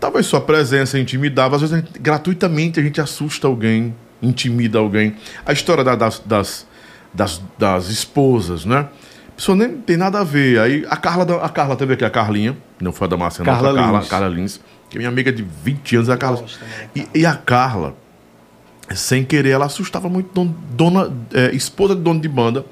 Talvez 0.00 0.26
sua 0.26 0.40
presença 0.40 0.98
intimidava, 0.98 1.56
às 1.56 1.62
vezes 1.62 1.74
a 1.74 1.80
gente- 1.80 1.98
gratuitamente 1.98 2.78
a 2.78 2.82
gente 2.82 3.00
assusta 3.00 3.46
alguém, 3.46 3.94
intimida 4.22 4.78
alguém. 4.78 5.16
A 5.46 5.52
história 5.52 5.82
da- 5.82 5.94
das, 5.96 6.18
das, 6.26 6.66
das, 7.12 7.40
das 7.58 7.88
esposas, 7.88 8.64
né? 8.66 8.88
A 9.28 9.36
pessoa 9.36 9.56
nem 9.56 9.78
tem 9.78 9.96
nada 9.96 10.20
a 10.20 10.24
ver. 10.24 10.60
Aí 10.60 10.86
a 10.90 10.96
Carla, 10.96 11.24
da- 11.24 11.42
a 11.44 11.48
Carla 11.48 11.74
teve 11.76 11.94
aqui, 11.94 12.04
a 12.04 12.10
Carlinha, 12.10 12.56
não 12.80 12.92
foi 12.92 13.06
a 13.06 13.10
da 13.10 13.16
Marcena, 13.16 13.46
Carla 13.46 13.70
foi 13.70 13.78
a 13.78 13.82
Carla, 13.82 13.98
Lins. 13.98 14.08
Carla 14.08 14.28
Lins, 14.28 14.60
que 14.94 14.98
é 14.98 15.00
minha 15.00 15.08
amiga 15.08 15.32
de 15.32 15.42
20 15.42 15.96
anos, 15.96 16.08
a 16.08 16.16
Carla. 16.16 16.40
Gosto 16.40 16.58
também, 16.60 17.08
E, 17.14 17.20
e 17.20 17.26
a 17.26 17.34
Carla, 17.34 17.94
sem 18.94 19.24
querer, 19.24 19.50
ela 19.50 19.66
assustava 19.66 20.08
muito 20.08 20.32
don- 20.32 20.54
dona, 20.70 21.12
é, 21.32 21.54
esposa 21.54 21.96
de 21.96 22.00
dono 22.02 22.20
de 22.20 22.28
banda, 22.28 22.64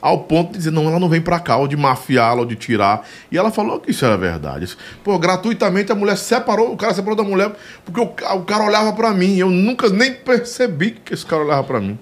ao 0.00 0.20
ponto 0.20 0.52
de 0.52 0.58
dizer, 0.58 0.70
não, 0.72 0.88
ela 0.88 0.98
não 0.98 1.08
vem 1.08 1.20
pra 1.20 1.38
cá, 1.38 1.56
ou 1.56 1.68
de 1.68 1.76
mafiá-la, 1.76 2.40
ou 2.40 2.46
de 2.46 2.56
tirar. 2.56 3.06
E 3.30 3.38
ela 3.38 3.50
falou 3.52 3.78
que 3.78 3.90
isso 3.92 4.04
era 4.04 4.16
verdade. 4.16 4.76
Pô, 5.04 5.18
gratuitamente 5.18 5.92
a 5.92 5.94
mulher 5.94 6.16
separou, 6.16 6.72
o 6.72 6.76
cara 6.76 6.94
separou 6.94 7.16
da 7.16 7.22
mulher, 7.24 7.52
porque 7.84 8.00
o, 8.00 8.04
o 8.04 8.44
cara 8.44 8.64
olhava 8.64 8.92
pra 8.92 9.12
mim. 9.12 9.36
Eu 9.36 9.50
nunca 9.50 9.88
nem 9.88 10.12
percebi 10.14 10.92
que 10.92 11.14
esse 11.14 11.24
cara 11.26 11.44
olhava 11.44 11.62
pra 11.64 11.80
mim. 11.80 11.96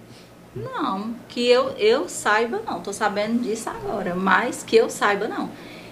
Não, 0.54 1.10
que 1.28 1.46
eu, 1.46 1.70
eu 1.78 2.08
saiba 2.08 2.60
não, 2.66 2.80
tô 2.80 2.90
sabendo 2.92 3.42
disso 3.42 3.68
agora, 3.68 4.14
mas 4.14 4.62
que 4.62 4.74
eu 4.76 4.88
saiba 4.88 5.28
não. 5.28 5.50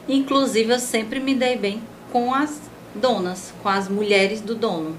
Inclusive 0.09 0.73
eu 0.73 0.79
sempre 0.79 1.21
me 1.21 1.35
dei 1.35 1.57
bem 1.59 1.83
com 2.13 2.33
as 2.35 2.61
donas, 2.95 3.53
com 3.63 3.69
as 3.69 3.89
mulheres 3.89 4.41
do 4.41 4.55
dono. 4.55 4.97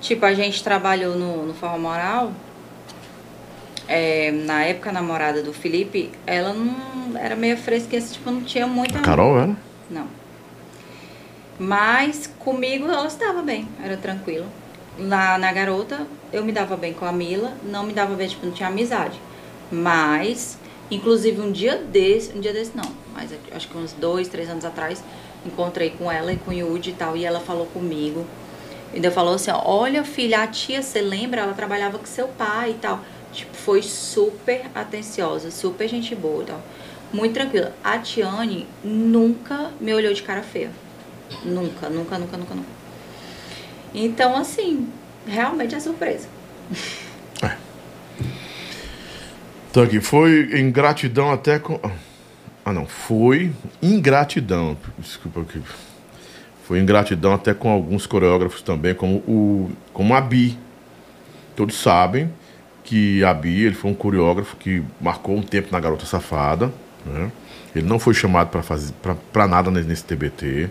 Tipo, 0.00 0.24
a 0.24 0.34
gente 0.34 0.64
trabalhou 0.64 1.14
no, 1.14 1.46
no 1.46 1.54
Forró 1.54 1.78
Moral, 1.78 2.32
é, 3.86 4.30
na 4.30 4.62
época 4.62 4.90
a 4.90 4.92
namorada 4.92 5.42
do 5.42 5.52
Felipe, 5.52 6.10
ela 6.26 6.54
não 6.54 7.18
era 7.18 7.34
meio 7.34 7.56
fresquinha, 7.56 8.00
tipo, 8.00 8.30
não 8.30 8.40
tinha 8.42 8.66
muita... 8.66 9.00
Carol 9.00 9.36
era? 9.36 9.56
Não. 9.90 10.06
Mas 11.58 12.32
comigo 12.38 12.86
ela 12.86 13.06
estava 13.06 13.42
bem, 13.42 13.68
era 13.82 13.96
tranquilo. 13.96 14.46
Lá 14.98 15.36
na 15.36 15.52
garota, 15.52 16.06
eu 16.32 16.44
me 16.44 16.52
dava 16.52 16.76
bem 16.76 16.92
com 16.92 17.04
a 17.04 17.12
Mila, 17.12 17.52
não 17.64 17.84
me 17.84 17.92
dava 17.92 18.14
bem, 18.14 18.28
tipo, 18.28 18.46
não 18.46 18.52
tinha 18.52 18.68
amizade. 18.68 19.20
Mas, 19.70 20.56
inclusive 20.90 21.40
um 21.40 21.52
dia 21.52 21.76
desse, 21.76 22.32
um 22.36 22.40
dia 22.40 22.52
desse 22.52 22.76
não, 22.76 22.90
mas 23.12 23.30
acho 23.52 23.68
que 23.68 23.76
uns 23.76 23.92
dois, 23.92 24.28
três 24.28 24.48
anos 24.48 24.64
atrás, 24.64 25.02
encontrei 25.44 25.90
com 25.90 26.10
ela 26.10 26.32
e 26.32 26.36
com 26.36 26.50
o 26.50 26.76
e 26.78 26.92
tal, 26.92 27.16
e 27.16 27.24
ela 27.24 27.40
falou 27.40 27.66
comigo. 27.66 28.26
Ainda 28.92 29.10
falou 29.10 29.34
assim, 29.34 29.50
olha 29.52 30.02
filha, 30.04 30.42
a 30.42 30.46
tia, 30.46 30.82
você 30.82 31.00
lembra? 31.00 31.42
Ela 31.42 31.52
trabalhava 31.52 31.98
com 31.98 32.06
seu 32.06 32.28
pai 32.28 32.70
e 32.70 32.74
tal. 32.74 33.00
Tipo, 33.32 33.56
foi 33.56 33.82
super 33.82 34.66
atenciosa, 34.74 35.50
super 35.50 35.88
gente 35.88 36.14
boa 36.14 36.42
e 36.42 36.46
tal. 36.46 36.60
Muito 37.12 37.34
tranquila. 37.34 37.72
A 37.82 37.98
Tiane 37.98 38.66
nunca 38.82 39.70
me 39.80 39.94
olhou 39.94 40.12
de 40.12 40.22
cara 40.22 40.42
feia. 40.42 40.70
Nunca, 41.44 41.88
nunca, 41.88 42.18
nunca, 42.18 42.36
nunca, 42.36 42.54
nunca. 42.54 42.68
Então, 43.94 44.36
assim, 44.36 44.88
realmente 45.26 45.74
é 45.74 45.80
surpresa. 45.80 46.28
Então 49.70 49.84
aqui, 49.84 50.00
foi 50.00 50.60
ingratidão 50.60 51.30
até 51.30 51.60
com. 51.60 51.78
Ah, 52.64 52.72
não, 52.72 52.86
foi 52.86 53.52
ingratidão. 53.82 54.76
Desculpa 54.98 55.40
aqui. 55.40 55.62
Foi 56.64 56.78
ingratidão 56.78 57.32
até 57.32 57.52
com 57.52 57.70
alguns 57.70 58.06
coreógrafos 58.06 58.62
também, 58.62 58.94
como 58.94 59.16
o 59.26 59.70
como 59.92 60.14
a 60.14 60.20
Bi. 60.20 60.56
Todos 61.56 61.80
sabem 61.80 62.30
que 62.84 63.24
a 63.24 63.34
Bi, 63.34 63.64
ele 63.64 63.74
foi 63.74 63.90
um 63.90 63.94
coreógrafo 63.94 64.56
que 64.56 64.82
marcou 65.00 65.36
um 65.36 65.42
tempo 65.42 65.68
na 65.72 65.80
Garota 65.80 66.06
Safada, 66.06 66.72
né? 67.04 67.30
Ele 67.74 67.86
não 67.86 67.98
foi 67.98 68.14
chamado 68.14 68.48
para 68.48 68.62
fazer 68.62 68.92
para 69.32 69.46
nada 69.46 69.70
nesse 69.70 69.88
nesse 69.88 70.04
TBT. 70.04 70.70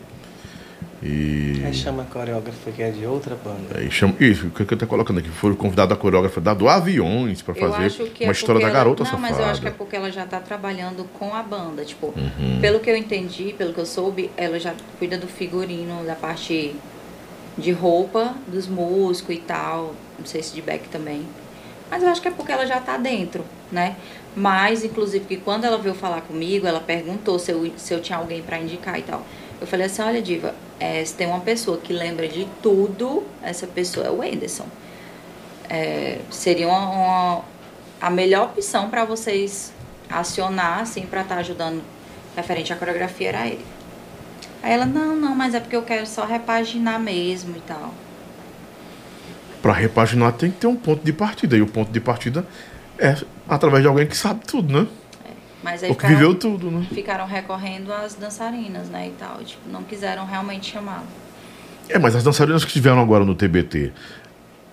E 1.02 1.62
Aí 1.66 1.74
chama 1.74 2.04
a 2.04 2.06
coreógrafa 2.06 2.72
que 2.72 2.82
é 2.84 2.92
de 2.92 3.06
outra 3.06 3.36
banda. 3.36 3.78
Aí 3.80 3.90
chama, 3.90 4.14
isso, 4.20 4.48
o 4.48 4.52
que 4.52 4.62
eu 4.74 4.78
tô 4.78 4.86
colocando 4.86 5.20
aqui? 5.20 5.30
Foi 5.30 5.56
convidado 5.56 5.94
a 5.94 5.98
coreógrafa 5.98 6.42
da 6.42 6.54
do 6.54 6.68
Aviões 6.68 7.42
para 7.42 7.56
eu 7.58 7.70
fazer 7.72 7.86
acho 7.86 8.04
que 8.08 8.26
uma 8.26 8.32
é 8.32 8.34
história 8.34 8.60
da 8.62 8.68
ela- 8.68 8.74
garota 8.78 9.04
Não, 9.04 9.12
safada. 9.12 9.30
mas 9.34 9.40
eu 9.40 9.46
acho 9.46 9.62
que 9.62 9.68
é 9.68 9.72
porque 9.72 9.96
ela 9.96 10.12
já 10.12 10.26
tá 10.26 10.40
trabalhando 10.42 11.06
com 11.18 11.34
a 11.34 11.42
banda. 11.42 11.86
Tipo, 11.86 12.08
Uhum. 12.08 12.60
pelo 12.60 12.80
que 12.82 12.90
eu 12.90 12.98
entendi, 12.98 13.56
pelo 13.58 13.74
que 13.74 13.80
eu 13.80 13.86
soube, 13.86 14.30
ela 14.36 14.60
já 14.60 14.74
cuida 14.98 15.18
do 15.18 15.28
figurino, 15.28 16.04
da 16.06 16.16
parte 16.16 16.76
de 17.58 17.72
roupa 17.72 18.34
dos 18.48 18.68
músicos 18.68 19.36
e 19.36 19.40
tal. 19.40 19.96
Não 20.18 20.26
sei 20.26 20.44
se 20.44 20.54
de 20.54 20.62
back 20.62 20.90
também. 20.90 21.22
Mas 21.90 22.04
eu 22.04 22.10
acho 22.10 22.22
que 22.22 22.28
é 22.28 22.32
porque 22.32 22.52
ela 22.52 22.66
já 22.66 22.80
tá 22.82 22.98
dentro, 22.98 23.44
né? 23.72 23.96
Mas, 24.36 24.84
inclusive, 24.84 25.26
que 25.26 25.38
quando 25.38 25.64
ela 25.66 25.78
veio 25.78 25.96
falar 25.96 26.22
comigo, 26.22 26.68
ela 26.68 26.80
perguntou 26.80 27.40
se 27.40 27.52
eu, 27.52 27.72
se 27.78 27.94
eu 27.94 28.02
tinha 28.02 28.18
alguém 28.18 28.42
para 28.42 28.60
indicar 28.60 29.00
e 29.00 29.02
tal. 29.02 29.26
Eu 29.62 29.68
falei 29.68 29.88
assim, 29.88 30.02
olha, 30.02 30.22
Diva, 30.22 30.56
é, 30.80 31.04
se 31.04 31.14
tem 31.14 31.28
uma 31.28 31.42
pessoa 31.42 31.78
que 31.78 31.92
lembra 31.92 32.28
de 32.28 32.48
tudo, 32.62 33.24
essa 33.44 33.68
pessoa 33.68 34.08
é 34.08 34.10
o 34.10 34.22
Anderson. 34.22 34.66
É, 35.70 36.20
seria 36.32 36.68
uma, 36.68 36.90
uma, 36.90 37.42
a 38.02 38.10
melhor 38.10 38.46
opção 38.46 38.90
para 38.90 39.04
vocês 39.04 39.74
acionar, 40.10 40.80
assim, 40.80 41.06
para 41.06 41.22
estar 41.22 41.38
ajudando 41.38 41.84
referente 42.36 42.72
à 42.72 42.76
coreografia 42.76 43.30
era 43.30 43.48
ele. 43.48 43.66
Aí 44.64 44.74
ela, 44.74 44.86
não, 44.86 45.16
não, 45.16 45.36
mas 45.36 45.54
é 45.54 45.60
porque 45.60 45.76
eu 45.76 45.84
quero 45.84 46.06
só 46.06 46.26
repaginar 46.26 47.00
mesmo 47.00 47.56
e 47.56 47.62
tal. 47.62 47.94
Pra 49.62 49.74
repaginar 49.74 50.34
tem 50.34 50.52
que 50.52 50.58
ter 50.58 50.68
um 50.68 50.76
ponto 50.76 51.04
de 51.04 51.14
partida. 51.14 51.58
E 51.58 51.62
o 51.62 51.68
ponto 51.68 51.92
de 51.92 52.00
partida 52.00 52.46
é 52.98 53.16
através 53.48 53.82
de 53.82 53.88
alguém 53.88 54.08
que 54.08 54.16
sabe 54.16 54.46
tudo, 54.46 54.82
né? 54.82 54.88
Mas 55.64 55.84
aí 55.84 55.90
ficaram, 55.90 56.14
viveu 56.16 56.36
tudo, 56.36 56.72
né? 56.72 56.88
ficaram 56.94 57.26
recorrendo 57.26 57.92
às 57.92 58.16
dançarinas, 58.16 58.88
né, 58.88 59.08
e 59.08 59.12
tal. 59.12 59.38
Tipo, 59.44 59.70
não 59.70 59.84
quiseram 59.84 60.26
realmente 60.26 60.72
chamar. 60.72 61.04
É, 61.90 62.00
mas 62.00 62.16
as 62.16 62.24
dançarinas 62.24 62.64
que 62.64 62.70
estiveram 62.70 63.02
agora 63.02 63.26
no 63.26 63.36
TBT, 63.36 63.92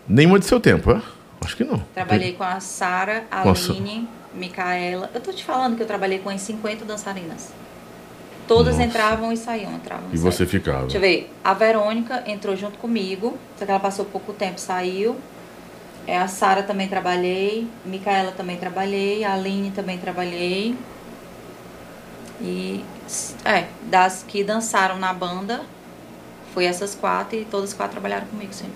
nenhuma 0.09 0.39
de 0.39 0.45
seu 0.47 0.61
tempo, 0.61 0.93
é? 0.93 1.03
Acho 1.41 1.57
que 1.57 1.65
não. 1.65 1.79
Trabalhei 1.95 2.33
com 2.33 2.45
a 2.45 2.61
Sara, 2.61 3.25
a 3.31 3.43
Aline, 3.43 4.09
Micaela. 4.35 5.11
Eu 5.15 5.21
tô 5.21 5.33
te 5.33 5.45
falando 5.45 5.77
que 5.77 5.83
eu 5.83 5.87
trabalhei 5.87 6.19
com 6.19 6.29
as 6.31 6.41
50 6.43 6.85
dançarinas. 6.85 7.53
Todas 8.47 8.77
Nossa. 8.77 8.87
entravam 8.87 9.33
e 9.33 9.37
saíam, 9.37 9.73
entravam 9.75 10.05
E 10.13 10.17
saíam. 10.17 10.33
você 10.33 10.47
ficava. 10.47 10.83
Deixa 10.83 10.99
eu 10.99 11.01
ver. 11.01 11.33
A 11.43 11.53
Verônica 11.53 12.23
entrou 12.27 12.55
junto 12.55 12.79
comigo, 12.79 13.37
só 13.59 13.65
que 13.65 13.71
ela 13.71 13.81
passou 13.81 14.05
pouco 14.05 14.33
tempo, 14.33 14.61
saiu. 14.61 15.17
É, 16.07 16.19
a 16.19 16.29
Sara 16.29 16.63
também 16.63 16.89
trabalhei, 16.89 17.67
Micaela 17.85 18.31
também 18.31 18.57
trabalhei, 18.57 19.25
a 19.25 19.35
Aline 19.35 19.73
também 19.73 19.99
trabalhei. 19.99 20.77
E 22.41 22.85
é, 23.45 23.67
das 23.83 24.23
que 24.23 24.45
dançaram 24.45 24.99
na 24.99 25.13
banda, 25.13 25.63
foi 26.55 26.65
essas 26.65 26.95
quatro 26.95 27.37
e 27.37 27.45
todas 27.45 27.71
as 27.71 27.77
quatro 27.77 27.93
trabalharam 27.93 28.27
comigo, 28.27 28.53
sim. 28.53 28.71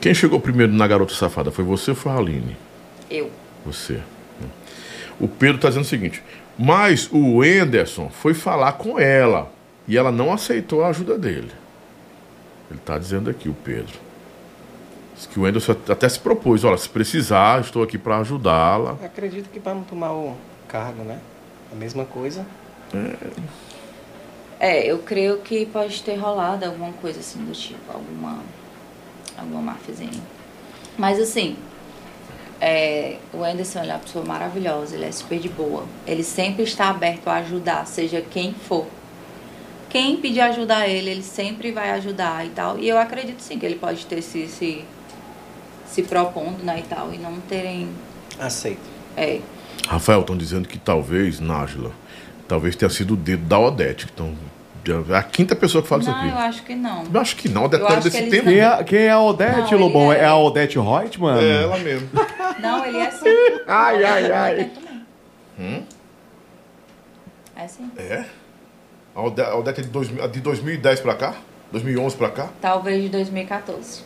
Quem 0.00 0.12
chegou 0.12 0.40
primeiro 0.40 0.72
na 0.72 0.86
Garota 0.86 1.14
Safada? 1.14 1.52
Foi 1.52 1.64
você 1.64 1.90
ou 1.90 1.96
foi 1.96 2.10
a 2.10 2.16
Aline? 2.16 2.56
Eu. 3.08 3.30
Você. 3.64 4.00
O 5.20 5.28
Pedro 5.28 5.56
está 5.56 5.68
dizendo 5.68 5.84
o 5.84 5.88
seguinte: 5.88 6.22
mas 6.58 7.08
o 7.12 7.44
Enderson 7.44 8.08
foi 8.10 8.34
falar 8.34 8.72
com 8.72 8.98
ela 8.98 9.50
e 9.86 9.96
ela 9.96 10.10
não 10.10 10.32
aceitou 10.32 10.84
a 10.84 10.88
ajuda 10.88 11.16
dele. 11.16 11.50
Ele 12.70 12.78
está 12.78 12.98
dizendo 12.98 13.30
aqui, 13.30 13.48
o 13.48 13.54
Pedro. 13.54 13.94
Diz 15.22 15.26
que 15.26 15.38
o 15.38 15.46
Enderson 15.46 15.76
até 15.88 16.08
se 16.08 16.18
propôs: 16.18 16.64
olha, 16.64 16.76
se 16.76 16.88
precisar, 16.88 17.60
estou 17.60 17.82
aqui 17.82 17.96
para 17.96 18.18
ajudá-la. 18.18 18.98
Acredito 19.04 19.48
que 19.50 19.60
para 19.60 19.74
não 19.74 19.84
tomar 19.84 20.12
o 20.12 20.36
cargo, 20.66 21.04
né? 21.04 21.20
A 21.70 21.74
mesma 21.76 22.04
coisa. 22.04 22.44
É, 24.58 24.90
eu 24.90 24.98
creio 24.98 25.38
que 25.38 25.64
pode 25.66 26.02
ter 26.02 26.16
rolado 26.16 26.64
alguma 26.64 26.92
coisa 26.94 27.20
assim 27.20 27.44
do 27.44 27.52
tipo, 27.52 27.80
alguma, 27.92 28.40
alguma 29.38 29.62
máfiazinha. 29.62 30.20
Mas 30.98 31.18
assim, 31.18 31.56
é, 32.60 33.16
o 33.32 33.42
Anderson 33.42 33.80
ele 33.80 33.90
é 33.90 33.94
uma 33.94 34.00
pessoa 34.00 34.24
maravilhosa, 34.24 34.94
ele 34.94 35.04
é 35.04 35.12
super 35.12 35.38
de 35.38 35.48
boa. 35.48 35.84
Ele 36.06 36.22
sempre 36.22 36.64
está 36.64 36.90
aberto 36.90 37.28
a 37.28 37.36
ajudar, 37.36 37.86
seja 37.86 38.20
quem 38.20 38.52
for. 38.52 38.86
Quem 39.88 40.16
pedir 40.16 40.40
ajuda 40.40 40.78
a 40.78 40.88
ele, 40.88 41.10
ele 41.10 41.22
sempre 41.22 41.70
vai 41.70 41.90
ajudar 41.92 42.44
e 42.44 42.50
tal. 42.50 42.78
E 42.78 42.88
eu 42.88 42.98
acredito 42.98 43.40
sim 43.40 43.58
que 43.58 43.66
ele 43.66 43.76
pode 43.76 44.06
ter 44.06 44.22
se, 44.22 44.48
se, 44.48 44.84
se 45.92 46.02
propondo, 46.02 46.64
né, 46.64 46.78
e 46.80 46.82
tal, 46.82 47.12
e 47.12 47.18
não 47.18 47.38
terem. 47.40 47.88
Aceito. 48.38 48.80
É, 49.16 49.40
Rafael, 49.86 50.20
estão 50.20 50.36
dizendo 50.36 50.66
que 50.66 50.78
talvez, 50.78 51.38
Nájila, 51.38 51.90
talvez 52.48 52.74
tenha 52.74 52.88
sido 52.88 53.12
o 53.14 53.16
dedo 53.16 53.44
da 53.44 53.58
Odete. 53.58 54.06
Então, 54.12 54.32
é 55.10 55.16
a 55.16 55.22
quinta 55.22 55.54
pessoa 55.54 55.82
que 55.82 55.88
fala 55.88 56.02
não, 56.02 56.10
isso 56.10 56.18
eu 56.18 56.28
aqui. 56.30 56.38
acho 56.48 56.62
que 56.64 56.74
não. 56.74 57.04
Eu 57.12 57.20
acho 57.20 57.36
que 57.36 57.48
não, 57.48 57.62
a 57.62 57.64
Odete 57.66 57.82
Eu 57.82 57.88
não 57.88 57.94
é 57.94 57.98
acho 57.98 58.04
desse 58.10 58.22
que 58.24 58.30
tempo. 58.30 58.44
Quem 58.48 58.58
é, 58.60 58.84
quem 58.84 58.98
é 59.00 59.10
a 59.10 59.20
Odete, 59.20 59.72
Não, 59.72 59.80
Lobão? 59.80 60.12
é- 60.12 60.20
É... 60.20 60.24
a 60.24 60.36
Odete 60.36 60.78
Reutemann? 60.78 61.38
É 61.38 61.62
ela 61.62 61.78
mesmo. 61.78 62.08
Não, 62.60 62.84
ele 62.86 62.98
é 62.98 63.06
assim. 63.08 63.28
Ai, 63.66 64.04
ai, 64.04 64.32
ai. 64.32 64.52
Ele 64.60 64.64
também. 64.70 65.02
Hum? 65.58 65.82
É 67.54 67.68
sim. 67.68 67.90
É? 67.98 68.24
A 69.14 69.22
Ode- 69.22 69.42
a 69.42 69.54
Odete 69.56 69.80
é 69.80 69.82
de, 69.84 69.90
2000 69.90 70.28
de 70.28 70.40
2010 70.40 71.00
pra 71.00 71.14
cá? 71.14 71.34
2011 71.70 72.16
pra 72.16 72.30
cá? 72.30 72.48
Talvez 72.60 73.02
de 73.02 73.08
2014. 73.10 74.02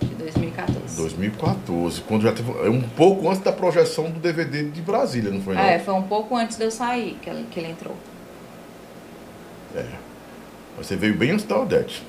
De 0.00 0.14
2014. 0.14 0.96
2014, 0.96 2.00
quando 2.02 2.22
já 2.22 2.32
teve. 2.32 2.50
é 2.64 2.68
Um 2.70 2.82
pouco 2.82 3.28
antes 3.28 3.40
da 3.42 3.52
projeção 3.52 4.10
do 4.10 4.18
DVD 4.20 4.64
de 4.64 4.80
Brasília, 4.80 5.30
não 5.30 5.40
foi? 5.42 5.54
Não? 5.54 5.62
É, 5.62 5.78
foi 5.78 5.94
um 5.94 6.02
pouco 6.02 6.36
antes 6.36 6.56
de 6.56 6.64
eu 6.64 6.70
sair 6.70 7.18
que 7.22 7.28
ele, 7.30 7.46
que 7.50 7.58
ele 7.60 7.70
entrou. 7.70 7.94
Mas 10.76 10.86
Você 10.86 10.96
veio 10.96 11.14
bem 11.16 11.32
antes 11.32 11.44
da 11.44 11.58
Odete. 11.60 12.04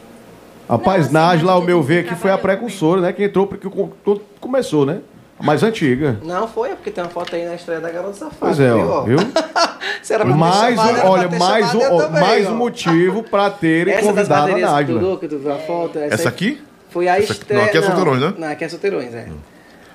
Rapaz, 0.69 1.05
assim, 1.05 1.13
Nájila, 1.13 1.53
ao 1.53 1.61
meu 1.61 1.81
ver, 1.81 2.05
que 2.07 2.15
foi 2.15 2.29
a 2.31 2.37
precursora, 2.37 3.01
né? 3.01 3.11
Que 3.11 3.23
entrou 3.23 3.47
porque 3.47 3.67
o- 3.67 3.91
tudo 4.03 4.21
começou, 4.39 4.85
né? 4.85 4.99
A 5.39 5.43
mais 5.43 5.63
antiga. 5.63 6.19
Não 6.23 6.47
foi, 6.47 6.71
é 6.71 6.75
porque 6.75 6.91
tem 6.91 7.03
uma 7.03 7.09
foto 7.09 7.35
aí 7.35 7.45
na 7.45 7.55
estreia 7.55 7.79
da 7.79 7.89
Garota 7.89 8.13
Safada. 8.13 8.35
Pois 8.39 8.59
é, 8.59 8.71
ó, 8.73 9.01
viu? 9.03 9.17
Se 10.03 10.13
era 10.13 10.23
pra 10.25 10.33
ter 10.33 10.39
Mais, 10.39 10.75
chamado, 10.75 10.89
um- 10.97 10.99
pra 11.01 11.09
olha, 11.09 11.29
mais, 11.39 11.67
chamado 11.71 11.93
um, 11.93 11.97
também, 11.97 12.21
mais 12.21 12.47
ó. 12.47 12.51
um 12.51 12.55
motivo 12.57 13.23
pra 13.23 13.49
terem 13.49 13.93
Essa 13.93 14.07
convidado 14.07 14.51
a 14.53 14.57
Nájila. 14.57 14.99
deu, 14.99 15.17
que 15.17 15.27
tu 15.27 15.39
viu 15.39 15.51
a 15.53 15.57
foto. 15.57 15.97
Essa 15.97 16.29
aqui? 16.29 16.61
Foi 16.89 17.07
a 17.07 17.17
Essa 17.17 17.33
estreia. 17.33 17.61
não, 17.61 17.67
aqui 17.69 17.77
é 17.77 17.81
Solteirões, 17.81 18.21
né? 18.21 18.33
Não, 18.37 18.47
aqui 18.47 18.63
é 18.63 18.69
Solteirões, 18.69 19.13
é. 19.13 19.27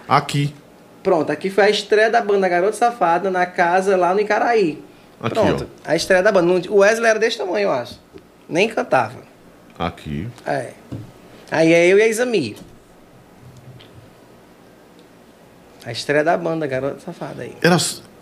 Aqui. 0.08 0.54
Pronto, 1.02 1.30
aqui 1.30 1.50
foi 1.50 1.64
a 1.64 1.70
estreia 1.70 2.10
da 2.10 2.20
banda 2.20 2.48
Garota 2.48 2.76
Safada 2.76 3.30
na 3.30 3.44
casa 3.46 3.96
lá 3.96 4.14
no 4.14 4.20
Icaraí. 4.20 4.82
Aqui, 5.20 5.34
Pronto, 5.34 5.66
a 5.84 5.94
estreia 5.96 6.22
da 6.22 6.32
banda. 6.32 6.70
O 6.70 6.76
Wesley 6.76 7.10
era 7.10 7.18
desse 7.18 7.38
tamanho, 7.38 7.64
eu 7.64 7.72
acho. 7.72 8.00
Nem 8.48 8.68
cantava. 8.68 9.18
Aqui. 9.78 10.28
É. 10.46 10.70
Aí 11.50 11.72
é 11.72 11.86
eu 11.86 11.98
e 11.98 12.02
a 12.02 12.08
Isami. 12.08 12.56
A 15.84 15.92
estreia 15.92 16.24
da 16.24 16.36
banda 16.36 16.66
Garota 16.66 17.00
Safada 17.00 17.42
aí. 17.42 17.54
Era, 17.62 17.76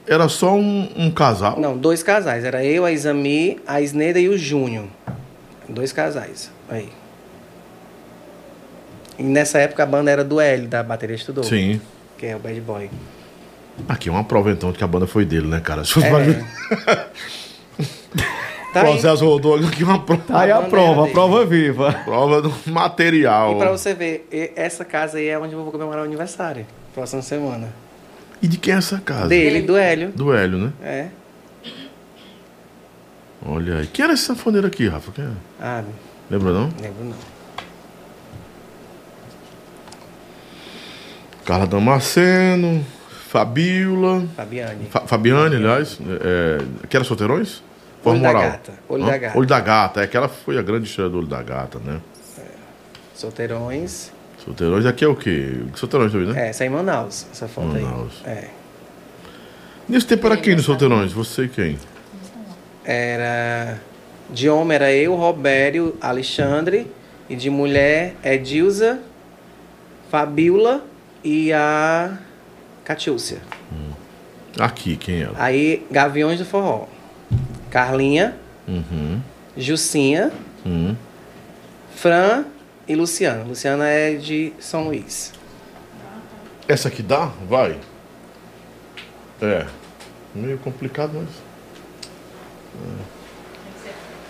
era 0.07 0.29
só 0.29 0.55
um, 0.55 0.91
um 0.97 1.11
casal? 1.11 1.61
Não, 1.61 1.77
dois 1.77 2.03
casais. 2.03 2.45
Era 2.45 2.65
eu, 2.65 2.85
a 2.85 2.91
Isami, 2.91 3.61
a 3.67 3.81
Isneda 3.81 4.19
e 4.19 4.29
o 4.29 4.37
Júnior. 4.37 4.87
Dois 5.69 5.93
casais. 5.93 6.51
Aí. 6.69 6.89
E 9.19 9.23
nessa 9.23 9.59
época 9.59 9.83
a 9.83 9.87
banda 9.87 10.11
era 10.11 10.25
do 10.25 10.41
L, 10.41 10.67
da 10.67 10.83
bateria 10.83 11.17
estudou. 11.17 11.45
Sim. 11.45 11.81
Que 12.19 12.27
é 12.27 12.37
o 12.37 12.39
Bad 12.39 12.61
Boy. 12.61 12.91
Aqui 13.89 14.09
é 14.09 14.13
uma 14.13 14.25
prova 14.25 14.51
então 14.51 14.71
de 14.73 14.79
que 14.79 14.85
a 14.85 14.87
banda 14.87 15.07
foi 15.07 15.25
dele, 15.25 15.47
né, 15.47 15.61
cara? 15.61 15.83
É. 15.83 17.05
Tá 18.73 18.81
aí. 18.81 18.93
processo 18.93 19.27
rodou 19.27 19.57
aqui 19.57 19.85
uma 19.85 20.01
prova, 20.03 20.23
Tá 20.23 20.41
aí 20.41 20.51
a 20.51 20.57
A 20.57 20.63
prova, 20.63 21.05
a 21.05 21.11
prova 21.11 21.45
viva. 21.45 21.93
prova 22.07 22.41
do 22.41 22.55
material. 22.67 23.53
E 23.53 23.59
pra 23.59 23.71
você 23.71 23.93
ver, 23.93 24.27
essa 24.57 24.83
casa 24.83 25.19
aí 25.19 25.29
é 25.29 25.39
onde 25.39 25.53
eu 25.53 25.63
vou 25.63 25.71
comemorar 25.71 26.01
o 26.01 26.05
aniversário. 26.07 26.65
Próxima 26.95 27.21
semana. 27.21 27.69
E 28.41 28.49
de 28.49 28.57
quem 28.57 28.73
é 28.73 28.79
essa 28.79 28.99
casa? 28.99 29.29
Dele, 29.29 29.61
do 29.61 29.77
Hélio. 29.77 30.09
Do 30.13 30.33
Hélio, 30.33 30.57
né? 30.59 30.73
É. 30.83 31.09
Olha 33.45 33.79
aí. 33.81 33.87
Quem 33.89 34.05
era 34.05 34.15
esse 34.15 34.23
sanfoneiro 34.23 34.67
aqui, 34.67 34.89
Rafa? 34.89 35.13
Quem 35.13 35.25
é? 35.25 35.29
Ah, 35.61 35.83
Lembra 36.31 36.53
não 36.53 36.71
lembro 36.81 37.05
não. 37.05 37.15
Carla 41.45 41.67
Damasceno, 41.67 42.85
Fabiola. 43.29 44.25
Fabiane. 44.37 44.87
Fa- 44.91 45.07
Fabiane, 45.07 45.57
aliás. 45.57 45.99
É, 46.21 46.59
que 46.89 46.97
era 46.97 47.05
solteirões? 47.05 47.63
Olho 48.05 48.21
da 48.21 48.29
Moral. 48.29 48.43
Gata, 48.51 48.73
Olho 48.89 49.05
Hã? 49.05 49.07
da 49.07 49.19
Gata. 49.19 49.39
Olho 49.39 49.47
da 49.47 49.61
Gata. 49.61 50.01
É 50.03 50.07
que 50.07 50.17
ela 50.17 50.29
foi 50.29 50.59
a 50.59 50.63
grande 50.63 50.89
estrela 50.89 51.11
do 51.11 51.19
Olho 51.19 51.27
da 51.27 51.43
Gata, 51.43 51.79
né? 51.79 52.01
Solteirões. 53.15 54.11
Solteirões 54.45 54.85
aqui 54.87 55.05
é 55.05 55.09
o 55.09 55.15
quê? 55.15 55.61
Solteirões 55.77 56.11
também, 56.13 56.29
né? 56.29 56.47
É, 56.47 56.49
essa 56.49 56.65
é 56.65 56.67
em 56.67 56.71
Manaus, 56.71 57.27
essa 57.33 57.47
foto 57.47 57.69
Manaus. 57.69 58.13
aí. 58.25 58.33
É. 58.33 58.49
Nesse 59.89 60.07
tempo 60.07 60.27
era 60.27 60.37
quem 60.37 60.57
nos 60.57 60.65
solteirões? 60.65 61.13
Você 61.13 61.45
e 61.45 61.49
quem? 61.49 61.79
Era. 62.85 63.81
De 64.31 64.49
homem 64.49 64.75
era 64.75 64.93
eu, 64.93 65.15
Robério, 65.15 65.97
Alexandre. 66.01 66.91
E 67.29 67.37
de 67.37 67.49
mulher 67.51 68.15
é 68.23 68.37
Dilza, 68.37 68.99
Fabiola 70.11 70.85
e 71.25 71.53
a 71.53 72.17
Catiúcia. 72.85 73.39
Aqui, 74.59 74.97
quem 74.97 75.23
era? 75.23 75.33
Aí, 75.37 75.87
Gaviões 75.91 76.39
do 76.39 76.45
Forró. 76.45 76.87
Carlinha, 77.71 78.37
Uhum. 78.69 79.21
Jucinha, 79.57 80.31
Uhum. 80.65 80.95
Fran 81.97 82.45
e 82.87 82.95
Luciana. 82.95 83.43
Luciana 83.45 83.87
é 83.89 84.15
de 84.15 84.53
São 84.59 84.85
Luís. 84.85 85.33
Essa 86.69 86.89
aqui 86.89 87.03
dá? 87.03 87.27
Vai. 87.49 87.77
É. 89.41 89.67
Meio 90.35 90.59
complicado, 90.59 91.13
mas. 91.15 91.29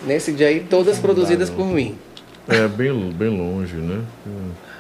Nesse 0.06 0.32
dia 0.32 0.48
aí, 0.48 0.60
todas 0.60 0.98
produzidas 0.98 1.48
por 1.50 1.66
mim. 1.66 1.96
É 2.48 2.66
bem, 2.66 3.10
bem 3.12 3.28
longe, 3.28 3.74
né? 3.76 4.02
Hum. 4.26 4.50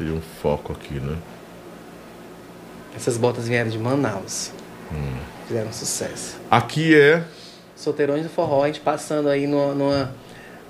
Teria 0.00 0.14
um 0.14 0.20
foco 0.40 0.72
aqui, 0.72 0.94
né? 0.94 1.14
Essas 2.96 3.18
botas 3.18 3.46
vieram 3.46 3.68
de 3.68 3.78
Manaus. 3.78 4.50
Fizeram 5.46 5.70
sucesso. 5.74 6.38
Aqui 6.50 6.98
é. 6.98 7.22
Solteirões 7.76 8.22
do 8.22 8.30
Forró, 8.30 8.64
a 8.64 8.68
gente 8.68 8.80
passando 8.80 9.28
aí 9.28 9.46
numa, 9.46 9.74
numa- 9.74 10.10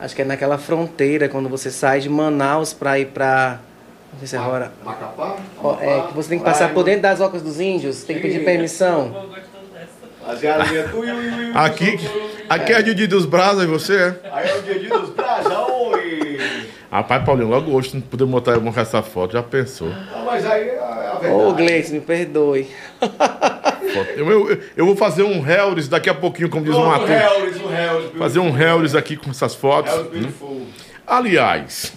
Acho 0.00 0.16
que 0.16 0.22
é 0.22 0.24
naquela 0.24 0.58
fronteira, 0.58 1.28
quando 1.28 1.48
você 1.48 1.70
sai 1.70 2.00
de 2.00 2.08
Manaus 2.08 2.72
pra 2.72 2.98
ir 2.98 3.06
pra. 3.06 3.60
Não 4.12 4.18
sei 4.18 4.26
se 4.26 4.34
é 4.34 4.38
Rora. 4.40 4.72
Macapá? 4.84 5.36
Ó, 5.62 5.76
é 5.80 6.08
que 6.08 6.14
você 6.14 6.30
tem 6.30 6.38
que 6.40 6.44
passar 6.44 6.74
por 6.74 6.82
dentro 6.82 7.02
das 7.02 7.20
ocas 7.20 7.40
dos 7.40 7.60
índios, 7.60 8.02
tem 8.02 8.16
que 8.16 8.22
pedir 8.22 8.44
permissão. 8.44 9.10
O 10.26 11.58
Aqui, 11.58 11.98
aqui 12.48 12.72
é 12.72 12.82
Didi 12.82 13.06
dos 13.06 13.26
Brazos, 13.26 13.62
e 13.62 13.66
você 13.66 13.96
é? 13.96 14.20
Aí 14.32 14.48
é 14.48 14.56
o 14.56 14.62
dia 14.62 14.98
dos 14.98 15.10
brasão 15.10 15.66
e... 15.68 15.69
Rapaz, 16.90 17.24
Paulinho, 17.24 17.48
logo 17.48 17.70
hoje, 17.70 17.94
não 17.94 18.00
poder 18.00 18.26
botar, 18.26 18.58
mostrar 18.58 18.82
essa 18.82 19.00
foto, 19.02 19.32
já 19.32 19.42
pensou. 19.42 19.88
Não, 19.88 20.24
mas 20.24 20.44
aí 20.44 20.70
é 20.70 20.78
a 20.78 21.18
verdade. 21.20 21.44
Ô, 21.44 21.52
Gleice, 21.52 21.92
me 21.92 22.00
perdoe. 22.00 22.68
Eu, 24.16 24.30
eu, 24.30 24.60
eu 24.76 24.86
vou 24.86 24.96
fazer 24.96 25.22
um 25.22 25.44
Helris 25.48 25.88
daqui 25.88 26.10
a 26.10 26.14
pouquinho, 26.14 26.48
como 26.48 26.64
diz 26.64 26.74
o 26.74 26.84
Matheus. 26.84 27.10
Helris, 27.10 27.56
o 27.60 27.72
Helris. 27.72 28.18
Fazer 28.18 28.38
um 28.40 28.56
Helris 28.56 28.94
aqui 28.94 29.16
com 29.16 29.30
essas 29.30 29.54
fotos. 29.54 29.92
Né? 29.92 30.04
Beautiful. 30.12 30.62
Aliás, 31.06 31.92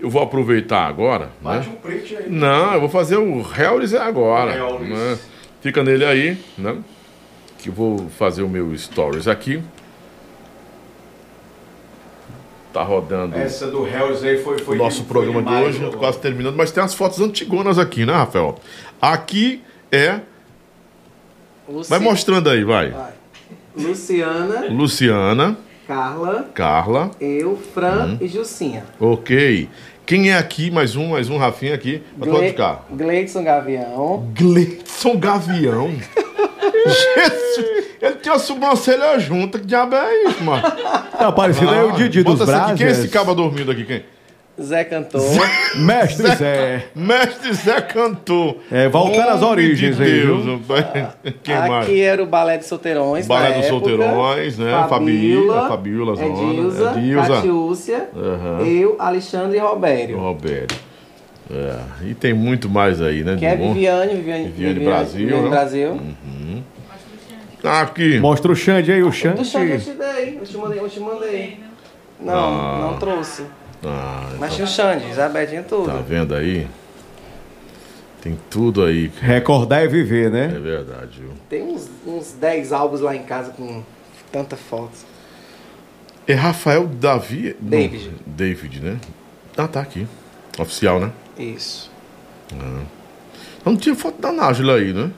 eu 0.00 0.10
vou 0.10 0.22
aproveitar 0.22 0.86
agora, 0.86 1.26
né? 1.26 1.30
Bate 1.40 1.68
um 1.68 1.74
print 1.76 2.16
aí. 2.16 2.24
Não, 2.28 2.74
eu 2.74 2.80
vou 2.80 2.88
fazer 2.88 3.16
o 3.16 3.44
Helris 3.56 3.94
agora. 3.94 4.56
Helris. 4.56 4.88
né? 4.88 5.18
Fica 5.60 5.82
nele 5.84 6.04
aí, 6.04 6.36
né? 6.58 6.76
Que 7.58 7.68
eu 7.68 7.72
vou 7.72 8.08
fazer 8.18 8.42
o 8.42 8.48
meu 8.48 8.76
stories 8.76 9.28
aqui. 9.28 9.62
Tá 12.72 12.82
rodando 12.82 13.36
Essa 13.36 13.66
do 13.66 13.86
Helris 13.86 14.22
aí 14.24 14.38
foi... 14.42 14.56
o 14.56 14.64
foi 14.64 14.76
nosso 14.78 14.98
foi 15.04 15.06
programa 15.06 15.42
de 15.42 15.48
demais, 15.48 15.66
hoje, 15.80 15.96
quase 15.96 16.18
terminando, 16.18 16.56
mas 16.56 16.70
tem 16.72 16.82
umas 16.82 16.94
fotos 16.94 17.20
antigonas 17.20 17.78
aqui, 17.78 18.06
né, 18.06 18.12
Rafael? 18.14 18.56
Aqui 19.00 19.62
é. 19.90 20.20
Luci- 21.68 21.90
Vai 21.90 21.98
mostrando 21.98 22.48
aí, 22.50 22.64
vai. 22.64 22.90
Vai. 22.90 23.12
Luciana, 23.76 24.66
Luciana, 24.70 25.56
Carla, 25.86 26.50
Carla, 26.54 27.10
eu, 27.20 27.56
Fran 27.74 28.06
Uhum. 28.06 28.18
e 28.20 28.28
Jucinha. 28.28 28.84
ok. 29.00 29.68
Quem 30.04 30.30
é 30.30 30.36
aqui? 30.36 30.70
Mais 30.70 30.96
um, 30.96 31.10
mais 31.10 31.30
um 31.30 31.38
Rafinha 31.38 31.74
aqui. 31.74 32.02
Pra 32.18 32.26
tu 32.26 32.32
Gle- 32.36 32.48
ficar. 32.48 32.86
Gleidson 32.90 33.44
Gavião. 33.44 34.28
Gleidson 34.36 35.16
Gavião. 35.16 35.92
Jesus! 36.86 37.86
Ele 38.00 38.14
tem 38.16 38.32
uma 38.32 38.38
sobrancelha 38.38 39.18
junta. 39.18 39.58
Que 39.58 39.66
diabo 39.66 39.94
é 39.94 40.24
isso, 40.24 40.42
mano? 40.42 40.62
Tá 40.62 41.28
aparecendo 41.28 41.70
aí 41.70 41.84
o 41.84 41.92
Didi 41.92 42.22
dos 42.22 42.40
aqui. 42.40 42.74
Quem 42.76 42.86
é 42.86 42.90
esse 42.90 43.00
Brazos. 43.02 43.12
caba 43.12 43.34
dormindo 43.34 43.70
aqui? 43.70 43.84
Quem? 43.84 44.02
Zé 44.60 44.84
Cantor. 44.84 45.22
Mestre 45.76 46.26
Zé. 46.36 46.84
Mestre 46.94 47.54
Zé 47.54 47.80
Cantor. 47.80 48.56
É, 48.70 48.86
voltando 48.88 49.30
às 49.30 49.42
origens 49.42 49.96
de 49.96 50.02
aí, 50.02 50.20
Deus, 50.20 50.44
viu? 50.44 50.60
rapaz. 50.68 51.14
Quem 51.42 51.56
mais? 51.56 51.86
Aqui 51.86 52.00
era 52.02 52.22
o 52.22 52.26
Balé 52.26 52.58
dos 52.58 52.66
Solteirões. 52.66 53.26
Balé 53.26 53.52
dos. 53.52 53.66
Solteirões, 53.66 54.58
né? 54.58 54.70
Fabíola, 54.88 55.68
Fabíola, 55.68 55.68
Fabíola, 55.68 56.16
Zona, 56.16 56.26
Edilza, 56.28 56.92
Edilza. 56.96 57.34
Catiúcia, 57.34 58.08
Aham. 58.14 58.66
eu, 58.66 58.96
Alexandre 58.98 59.56
e 59.56 59.60
Robério. 59.60 60.18
Roberto. 60.18 60.74
É, 61.50 62.08
e 62.08 62.14
tem 62.14 62.32
muito 62.32 62.68
mais 62.68 63.02
aí, 63.02 63.24
né? 63.24 63.36
Que 63.36 63.44
é 63.44 63.56
bom? 63.56 63.72
Viviane, 63.74 64.14
Viviane, 64.14 64.44
Viviane 64.48 64.80
Brasil, 64.84 65.18
Viviane 65.20 65.42
né? 65.42 65.50
Brasil. 65.50 66.00
Aqui. 67.64 68.18
Mostra 68.18 68.50
o 68.50 68.56
Xande 68.56 68.90
aí, 68.92 69.02
o 69.02 69.06
Do 69.06 69.12
Xande 69.12 69.38
eu 69.38 69.44
Xande. 69.44 69.84
te 69.84 69.92
dei, 69.92 70.38
eu 70.40 70.44
te 70.44 70.56
mandei, 70.56 70.78
eu 70.80 70.88
te 70.88 71.00
mandei. 71.00 71.60
Não, 72.20 72.34
Ah. 72.34 72.78
não 72.90 72.98
trouxe. 72.98 73.44
Ah, 73.84 74.26
Mas 74.38 74.54
então, 74.54 74.56
tinha 74.56 74.64
o 74.64 74.68
Xande, 74.68 75.10
Isabel 75.10 75.46
tinha 75.46 75.62
tudo. 75.62 75.86
tá 75.86 75.96
vendo 76.06 76.34
aí? 76.34 76.66
Tem 78.20 78.38
tudo 78.48 78.84
aí. 78.84 79.10
Recordar 79.20 79.84
e 79.84 79.88
viver, 79.88 80.26
É 80.26 80.30
né? 80.30 80.46
verdade, 80.48 81.20
viu? 81.20 81.30
Tem 81.48 81.62
uns, 81.62 81.88
uns 82.06 82.32
10 82.32 82.72
álbuns 82.72 83.00
lá 83.00 83.14
em 83.16 83.22
casa 83.24 83.50
com 83.50 83.82
tanta 84.30 84.56
foto. 84.56 84.92
É 86.26 86.34
Rafael 86.34 86.86
Davi. 86.86 87.56
não, 87.60 87.68
David. 87.70 88.10
David, 88.24 88.80
né? 88.80 88.98
Ah, 89.56 89.66
tá 89.66 89.80
aqui. 89.80 90.06
Oficial, 90.58 91.00
né? 91.00 91.10
Isso. 91.36 91.90
Não 93.64 93.76
tinha 93.76 93.94
foto 93.96 94.20
da 94.20 94.30
Nájila 94.30 94.76
aí, 94.76 94.92
né? 94.92 95.10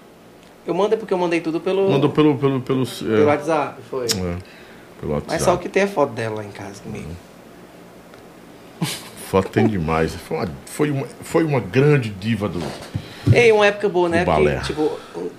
Eu 0.66 0.74
mandei 0.74 0.98
porque 0.98 1.12
eu 1.12 1.18
mandei 1.18 1.40
tudo 1.40 1.60
pelo, 1.60 1.90
Mandou 1.90 2.10
pelo. 2.10 2.36
pelo, 2.38 2.60
pelo, 2.60 2.86
pelo 2.86 3.16
é, 3.16 3.24
WhatsApp, 3.24 3.82
foi. 3.90 4.06
é, 4.06 4.36
pelo 5.00 5.12
WhatsApp. 5.12 5.32
Mas 5.32 5.42
só 5.42 5.54
o 5.54 5.58
que 5.58 5.68
tem 5.68 5.82
é 5.82 5.86
foto 5.86 6.12
dela 6.12 6.36
lá 6.36 6.44
em 6.44 6.50
casa 6.50 6.82
comigo. 6.82 7.10
Foto 9.30 9.48
tem 9.48 9.66
demais. 9.66 10.14
Foi 10.14 10.36
uma, 10.36 10.48
foi 10.66 10.90
uma, 10.90 11.06
foi 11.22 11.44
uma 11.44 11.60
grande 11.60 12.08
diva 12.08 12.48
do. 12.48 12.62
Ei, 13.32 13.50
uma 13.50 13.66
época 13.66 13.88
boa, 13.88 14.08
né? 14.08 14.24
Porque, 14.24 14.56
tipo, 14.60 14.92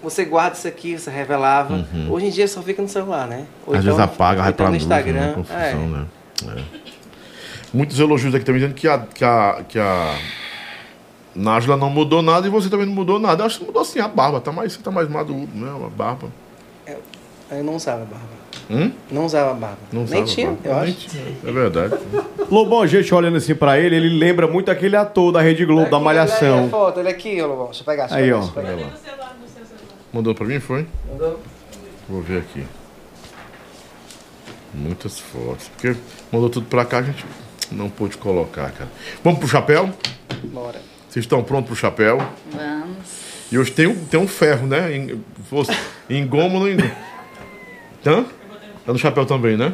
você 0.04 0.26
guarda 0.26 0.58
isso 0.58 0.68
aqui, 0.68 0.98
você 1.00 1.10
revelava. 1.10 1.86
Hoje 2.10 2.26
em 2.26 2.30
dia 2.30 2.48
só 2.48 2.62
fica 2.62 2.82
no 2.82 2.90
celular, 2.90 3.26
né? 3.28 3.46
Ou 3.66 3.74
Uhum. 3.74 3.80
Às 3.80 3.86
então- 3.86 3.96
vezes 3.96 4.00
apaga, 4.00 4.42
vai 4.42 4.52
então 4.52 4.66
pra 4.66 4.72
no 4.72 4.76
Instagram. 4.76 5.14
né? 5.14 5.34
Confusão, 5.34 5.58
é. 5.62 5.74
né? 5.76 6.06
É. 6.58 6.64
Muitos 7.74 8.00
elogios 8.00 8.34
aqui 8.36 8.44
também 8.44 8.60
dizendo 8.62 8.76
que 8.76 8.88
a, 8.88 9.00
que 9.00 9.24
a, 9.24 9.64
que 9.68 9.80
a 9.80 10.18
Nájila 11.36 11.76
não 11.76 11.90
mudou 11.90 12.22
nada 12.22 12.48
e 12.48 12.50
você 12.50 12.70
também 12.70 12.86
não 12.86 12.94
mudou 12.94 13.20
nada. 13.20 13.42
Eu 13.44 13.48
acho 13.48 13.60
que 13.60 13.66
mudou 13.66 13.84
sim 13.84 14.00
a 14.00 14.08
barba, 14.08 14.40
tá 14.40 14.52
mais, 14.52 14.74
você 14.74 14.82
tá 14.82 14.90
mais 14.92 15.10
maduro, 15.10 15.50
né? 15.54 15.70
A 15.86 15.90
barba. 15.90 16.30
Eu 17.52 17.64
não 17.64 17.76
usava 17.76 18.06
barba. 18.06 18.36
Hum? 18.72 18.92
Não 19.12 19.26
usava 19.26 19.54
barba. 19.54 19.78
Não 19.92 20.04
Nem 20.06 20.24
usava 20.24 20.26
tinha, 20.26 20.48
barba. 20.48 20.68
eu 20.70 20.74
Nem 20.76 20.84
acho. 20.84 21.08
tinha, 21.10 21.24
É 21.46 21.52
verdade. 21.52 21.96
Lobão, 22.50 22.82
a 22.82 22.88
gente 22.88 23.14
olhando 23.14 23.38
assim 23.38 23.54
pra 23.54 23.78
ele, 23.80 23.96
ele 23.96 24.10
lembra 24.18 24.48
muito 24.48 24.72
aquele 24.72 24.96
ator 24.96 25.32
da 25.32 25.42
Rede 25.42 25.66
Globo, 25.66 25.90
da 25.90 25.98
Aqui, 25.98 26.06
Malhação. 26.06 26.58
Olha 26.58 26.66
a 26.66 26.70
foto, 26.70 27.00
olha 27.00 27.10
aqui, 27.12 27.42
ô, 27.42 27.48
Lobão. 27.48 27.66
Deixa 27.66 27.82
eu 27.82 27.86
pegar. 27.86 28.08
Deixa 28.08 28.20
eu 28.20 28.24
Aí, 28.24 28.26
pegar, 28.26 28.38
ó. 28.38 28.40
deixa 28.40 28.52
eu 28.60 28.64
pegar. 28.64 28.74
Ali 28.74 28.84
no 28.92 28.98
celular, 28.98 29.38
no 29.42 29.48
seu 29.48 29.66
celular. 29.66 29.96
Mandou 30.14 30.34
pra 30.36 30.46
mim, 30.48 30.60
foi? 30.60 30.88
Mandou? 31.12 31.40
Vou 32.10 32.22
ver 32.22 32.40
aqui. 32.40 32.66
Muitas 34.74 35.20
fotos. 35.20 35.68
Porque 35.70 35.96
mandou 36.32 36.50
tudo 36.50 36.66
pra 36.68 36.84
cá, 36.86 37.00
a 37.00 37.04
gente 37.04 37.24
não 37.72 37.90
pôde 37.90 38.18
colocar, 38.18 38.72
cara. 38.72 38.90
Vamos 39.24 39.40
pro 39.40 39.48
chapéu? 39.48 39.90
Bora. 40.46 40.82
Vocês 41.16 41.24
estão 41.24 41.42
prontos 41.42 41.68
pro 41.68 41.78
chapéu? 41.78 42.18
Vamos. 42.52 42.98
E 43.50 43.58
hoje 43.58 43.72
tem 43.72 43.88
um, 43.88 43.96
tem 44.04 44.20
um 44.20 44.28
ferro, 44.28 44.68
né? 44.68 44.94
Em, 44.94 45.24
fosse, 45.50 45.72
engomo 46.10 46.60
não 46.60 46.68
engomo? 46.68 46.92
Hã? 48.06 48.26
Tá 48.86 48.92
no 48.92 49.00
chapéu 49.00 49.26
também, 49.26 49.56
né? 49.56 49.74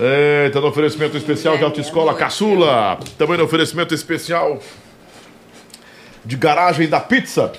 É, 0.00 0.50
tá 0.50 0.60
no 0.60 0.66
oferecimento 0.66 1.16
especial 1.16 1.56
de 1.56 1.62
autoescola 1.62 2.12
Caçula. 2.14 2.98
Também 3.16 3.38
no 3.38 3.44
oferecimento 3.44 3.94
especial 3.94 4.60
de 6.24 6.36
garagem 6.36 6.88
da 6.88 6.98
pizza. 6.98 7.52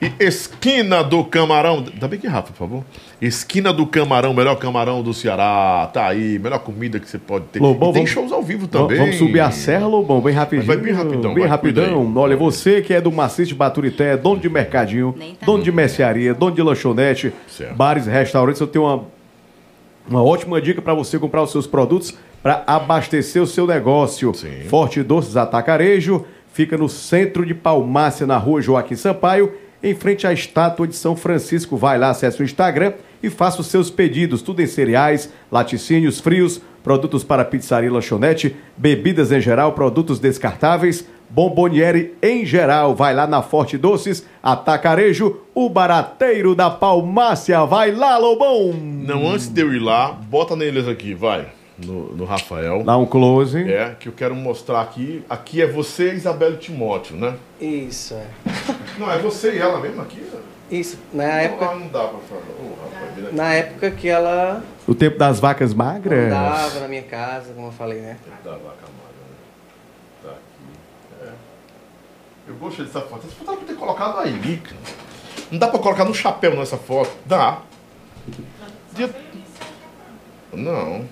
E 0.00 0.12
esquina 0.24 1.04
do 1.04 1.22
camarão. 1.24 1.84
Dá 2.00 2.08
bem 2.08 2.18
que 2.18 2.26
Rafa, 2.26 2.52
por 2.52 2.56
favor. 2.58 2.84
Esquina 3.20 3.70
do 3.72 3.86
camarão, 3.86 4.32
melhor 4.32 4.56
camarão 4.56 5.02
do 5.02 5.12
Ceará. 5.12 5.90
Tá 5.92 6.06
aí, 6.08 6.38
melhor 6.38 6.58
comida 6.60 6.98
que 6.98 7.06
você 7.08 7.18
pode 7.18 7.44
ter. 7.46 7.60
Lobão, 7.60 7.90
e 7.90 7.92
tem 7.92 8.02
vamos- 8.04 8.10
shows 8.10 8.32
ao 8.32 8.42
vivo 8.42 8.66
também. 8.66 8.96
Vamos 8.96 9.16
subir 9.16 9.40
a 9.40 9.50
serra, 9.50 9.86
Lobão, 9.86 10.20
bem 10.22 10.32
rapidinho. 10.32 10.66
Vai 10.66 10.78
bem 10.78 10.92
rapidão, 10.94 11.34
Bem 11.34 11.42
vai, 11.42 11.48
rapidão. 11.48 12.12
Olha, 12.16 12.34
você 12.36 12.80
que 12.80 12.94
é 12.94 13.00
do 13.00 13.12
Maciço 13.12 13.48
de 13.50 13.54
Baturité, 13.54 14.16
dono 14.16 14.40
de 14.40 14.48
mercadinho, 14.48 15.14
tá 15.38 15.44
dono 15.44 15.62
de 15.62 15.70
mercearia, 15.70 16.32
dono 16.32 16.54
de 16.54 16.62
lanchonete, 16.62 17.32
Certo. 17.46 17.74
bares 17.74 18.06
e 18.06 18.10
restaurantes, 18.10 18.60
eu 18.60 18.66
tenho 18.66 18.86
uma, 18.86 19.04
uma 20.08 20.22
ótima 20.22 20.60
dica 20.62 20.80
para 20.80 20.94
você 20.94 21.18
comprar 21.18 21.42
os 21.42 21.50
seus 21.50 21.66
produtos 21.66 22.14
para 22.42 22.64
abastecer 22.66 23.42
o 23.42 23.46
seu 23.46 23.66
negócio. 23.66 24.32
Sim. 24.34 24.62
Forte 24.66 25.02
Doces 25.02 25.36
Atacarejo, 25.36 26.24
fica 26.54 26.78
no 26.78 26.88
centro 26.88 27.44
de 27.44 27.52
Palmácia, 27.52 28.26
na 28.26 28.38
rua 28.38 28.62
Joaquim 28.62 28.96
Sampaio, 28.96 29.52
em 29.82 29.94
frente 29.94 30.26
à 30.26 30.32
estátua 30.32 30.86
de 30.86 30.94
São 30.94 31.16
Francisco. 31.16 31.76
Vai 31.76 31.98
lá, 31.98 32.10
acesse 32.10 32.40
o 32.40 32.44
Instagram 32.44 32.94
e 33.22 33.30
faça 33.30 33.60
os 33.60 33.66
seus 33.66 33.90
pedidos. 33.90 34.42
Tudo 34.42 34.60
em 34.60 34.66
cereais, 34.66 35.32
laticínios, 35.50 36.20
frios, 36.20 36.60
produtos 36.82 37.22
para 37.22 37.44
pizzaria 37.44 37.88
e 37.88 37.92
lanchonete, 37.92 38.56
bebidas 38.76 39.32
em 39.32 39.40
geral, 39.40 39.72
produtos 39.72 40.18
descartáveis, 40.18 41.06
bomboniere 41.28 42.14
em 42.22 42.44
geral. 42.44 42.94
Vai 42.94 43.14
lá 43.14 43.26
na 43.26 43.42
Forte 43.42 43.78
Doces, 43.78 44.26
Atacarejo, 44.42 45.40
o 45.54 45.68
barateiro 45.68 46.54
da 46.54 46.70
Palmácia. 46.70 47.64
Vai 47.64 47.92
lá, 47.92 48.18
Lobão! 48.18 48.72
Não, 48.72 49.30
antes 49.30 49.48
de 49.48 49.60
eu 49.60 49.72
ir 49.72 49.80
lá, 49.80 50.12
bota 50.12 50.56
neles 50.56 50.88
aqui, 50.88 51.14
vai. 51.14 51.59
No, 51.84 52.14
no 52.14 52.24
Rafael. 52.24 52.82
Dá 52.84 52.96
um 52.96 53.06
close. 53.06 53.62
É, 53.70 53.94
que 53.98 54.08
eu 54.08 54.12
quero 54.12 54.34
mostrar 54.34 54.80
aqui. 54.82 55.24
Aqui 55.30 55.62
é 55.62 55.66
você, 55.66 56.12
Isabela 56.12 56.54
e 56.54 56.58
Timóteo, 56.58 57.16
né? 57.16 57.36
Isso, 57.60 58.14
é. 58.14 58.26
Não, 58.98 59.10
é 59.10 59.18
você 59.18 59.52
e 59.54 59.58
ela 59.58 59.80
mesmo 59.80 60.02
aqui? 60.02 60.20
né? 60.20 60.40
Isso. 60.70 60.98
Na 61.12 61.24
Não, 61.26 61.32
época, 61.32 61.64
lá 61.66 61.74
não 61.76 61.88
dá 61.88 62.04
pra 62.08 62.18
falar. 62.20 62.42
Ô, 62.60 62.74
rapaz, 62.84 63.34
na 63.34 63.54
época 63.54 63.90
que 63.90 64.08
ela 64.08 64.62
O 64.86 64.94
tempo 64.94 65.18
das 65.18 65.40
vacas 65.40 65.72
magras. 65.74 66.26
andava 66.32 66.80
na 66.80 66.88
minha 66.88 67.02
casa, 67.02 67.52
como 67.54 67.68
eu 67.68 67.72
falei, 67.72 68.00
né? 68.00 68.16
Da 68.44 68.50
vaca 68.52 68.60
magra, 68.62 69.24
né? 69.26 70.22
Tá 70.22 70.30
aqui. 70.30 71.26
É. 71.28 71.30
Eu 72.50 72.54
gostei 72.56 72.84
dessa 72.84 73.00
foto. 73.00 73.26
Essa 73.26 73.34
foto 73.36 73.48
ela 73.48 73.56
podia 73.58 73.74
ter 73.74 73.80
colocado 73.80 74.18
aí, 74.20 74.58
cara. 74.58 74.76
Não 75.50 75.58
dá 75.58 75.66
pra 75.68 75.78
colocar 75.80 76.04
no 76.04 76.14
chapéu 76.14 76.54
nessa 76.56 76.76
foto? 76.76 77.10
Dá. 77.26 77.62
Podia- 78.90 79.10
Não. 80.52 81.04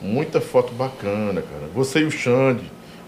Muita 0.00 0.40
foto 0.40 0.72
bacana, 0.72 1.42
cara. 1.42 1.64
Você 1.74 2.00
e 2.00 2.04
o 2.04 2.10
Xande. 2.10 2.62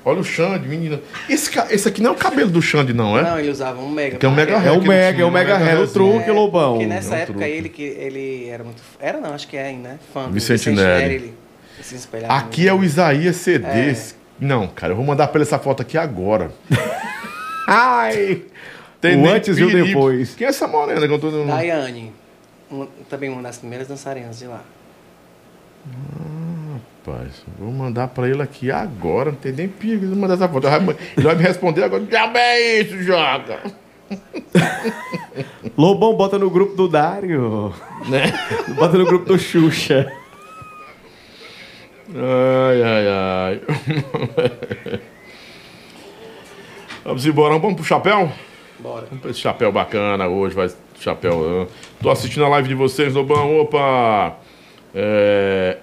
Olha 0.04 0.20
o 0.20 0.24
Xande, 0.24 0.66
menina. 0.66 0.98
Esse, 1.28 1.50
esse 1.70 1.86
aqui 1.86 2.00
não 2.02 2.10
é 2.10 2.12
o 2.14 2.16
cabelo 2.16 2.50
do 2.50 2.60
Xande, 2.62 2.92
não, 2.94 3.18
é? 3.18 3.22
Não, 3.22 3.38
ele 3.38 3.50
usava 3.50 3.80
um 3.82 3.90
mega. 3.90 4.16
Que 4.16 4.24
é 4.24 4.28
um 4.28 4.34
mega 4.34 4.54
É 4.54 4.58
ré 4.58 4.70
o 4.72 4.82
Mega, 4.82 5.22
é 5.22 5.24
o 5.26 5.30
Mega 5.30 5.56
Ré, 5.58 5.76
o 5.78 5.86
truque, 5.86 6.30
Lobão. 6.30 6.72
Porque 6.72 6.86
nessa 6.86 7.14
É 7.14 7.18
um 7.18 7.20
época 7.22 7.38
truque. 7.38 7.50
ele 7.52 7.68
que 7.68 7.82
ele 7.82 8.48
era 8.48 8.64
muito. 8.64 8.82
Era 8.98 9.20
não, 9.20 9.34
acho 9.34 9.46
que 9.46 9.56
é 9.56 9.66
ainda, 9.66 9.90
né? 9.90 9.98
Fã. 10.12 10.24
do 10.26 10.32
Vicente 10.32 10.70
Neri. 10.70 11.14
Ele 11.14 11.34
se 11.82 11.94
espelhava 11.96 12.34
Aqui 12.34 12.66
é 12.66 12.72
o 12.72 12.76
muito. 12.78 12.88
Isaías 12.90 13.36
CD. 13.36 13.66
É. 13.66 13.96
Não, 14.40 14.66
cara, 14.68 14.92
eu 14.92 14.96
vou 14.96 15.04
mandar 15.04 15.28
pra 15.28 15.38
ele 15.38 15.46
essa 15.46 15.58
foto 15.58 15.82
aqui 15.82 15.98
agora. 15.98 16.50
Ai! 17.68 18.42
Tem 19.02 19.20
O 19.22 19.28
antes 19.30 19.56
e 19.58 19.62
o 19.64 19.70
depois. 19.70 20.34
Quem 20.34 20.46
é 20.46 20.50
essa 20.50 20.66
morena 20.66 21.06
que 21.06 21.12
eu 21.12 21.18
tô... 21.18 21.44
Daiane, 21.44 22.12
uma- 22.70 22.88
também 23.08 23.30
uma 23.30 23.42
das 23.42 23.58
primeiras 23.58 23.86
dançarinas 23.86 24.38
de 24.38 24.46
lá. 24.46 24.62
Rapaz, 27.06 27.42
vou 27.58 27.72
mandar 27.72 28.08
pra 28.08 28.28
ele 28.28 28.42
aqui 28.42 28.70
agora, 28.70 29.30
não 29.30 29.38
tem 29.38 29.52
nem 29.52 29.68
perigo 29.68 30.06
de 30.06 30.14
mandar 30.14 30.34
essa 30.34 30.48
foto. 30.48 30.66
Ele 30.66 31.24
vai- 31.24 31.34
me 31.36 31.42
responder 31.42 31.82
agora, 31.84 32.02
diabo 32.04 32.36
é 32.36 32.80
isso, 32.80 33.02
Joga? 33.02 33.58
Lobão, 35.78 36.14
bota 36.14 36.38
no 36.38 36.50
grupo 36.50 36.74
do 36.74 36.88
Dário. 36.88 37.72
Né? 38.08 38.24
Bota 38.76 38.98
no 38.98 39.06
grupo 39.06 39.24
do 39.24 39.38
Xuxa. 39.38 40.12
Ai, 42.12 42.82
ai, 42.82 43.06
ai. 43.08 43.60
Vamos 47.04 47.24
embora, 47.24 47.58
vamos 47.58 47.76
pro 47.76 47.84
chapéu? 47.84 48.30
Bora. 48.80 49.06
Vamos 49.06 49.22
pra 49.22 49.30
esse 49.30 49.40
chapéu 49.40 49.70
bacana 49.70 50.26
hoje, 50.28 50.54
vai 50.54 50.68
chapéu. 50.98 51.66
ah. 51.68 51.72
Tô 52.02 52.10
assistindo 52.10 52.44
a 52.44 52.48
live 52.48 52.68
de 52.68 52.74
vocês, 52.74 53.14
Lobão. 53.14 53.60
Opa! 53.60 54.36
É, 54.94 55.78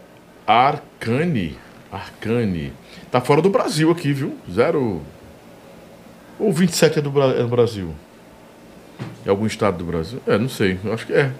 Arcane. 0.47 1.57
Arcane. 1.91 2.73
Tá 3.11 3.19
fora 3.21 3.41
do 3.41 3.49
Brasil 3.49 3.91
aqui, 3.91 4.13
viu? 4.13 4.37
Zero. 4.51 5.01
Ou 6.39 6.51
27 6.53 6.99
é 6.99 7.01
do, 7.01 7.11
Bra- 7.11 7.33
é 7.33 7.41
do 7.41 7.47
Brasil? 7.49 7.93
É 9.25 9.29
algum 9.29 9.45
estado 9.45 9.77
do 9.77 9.83
Brasil? 9.85 10.21
É, 10.25 10.37
não 10.37 10.47
sei. 10.49 10.79
Eu 10.83 10.93
acho 10.93 11.05
que 11.05 11.13
é. 11.13 11.31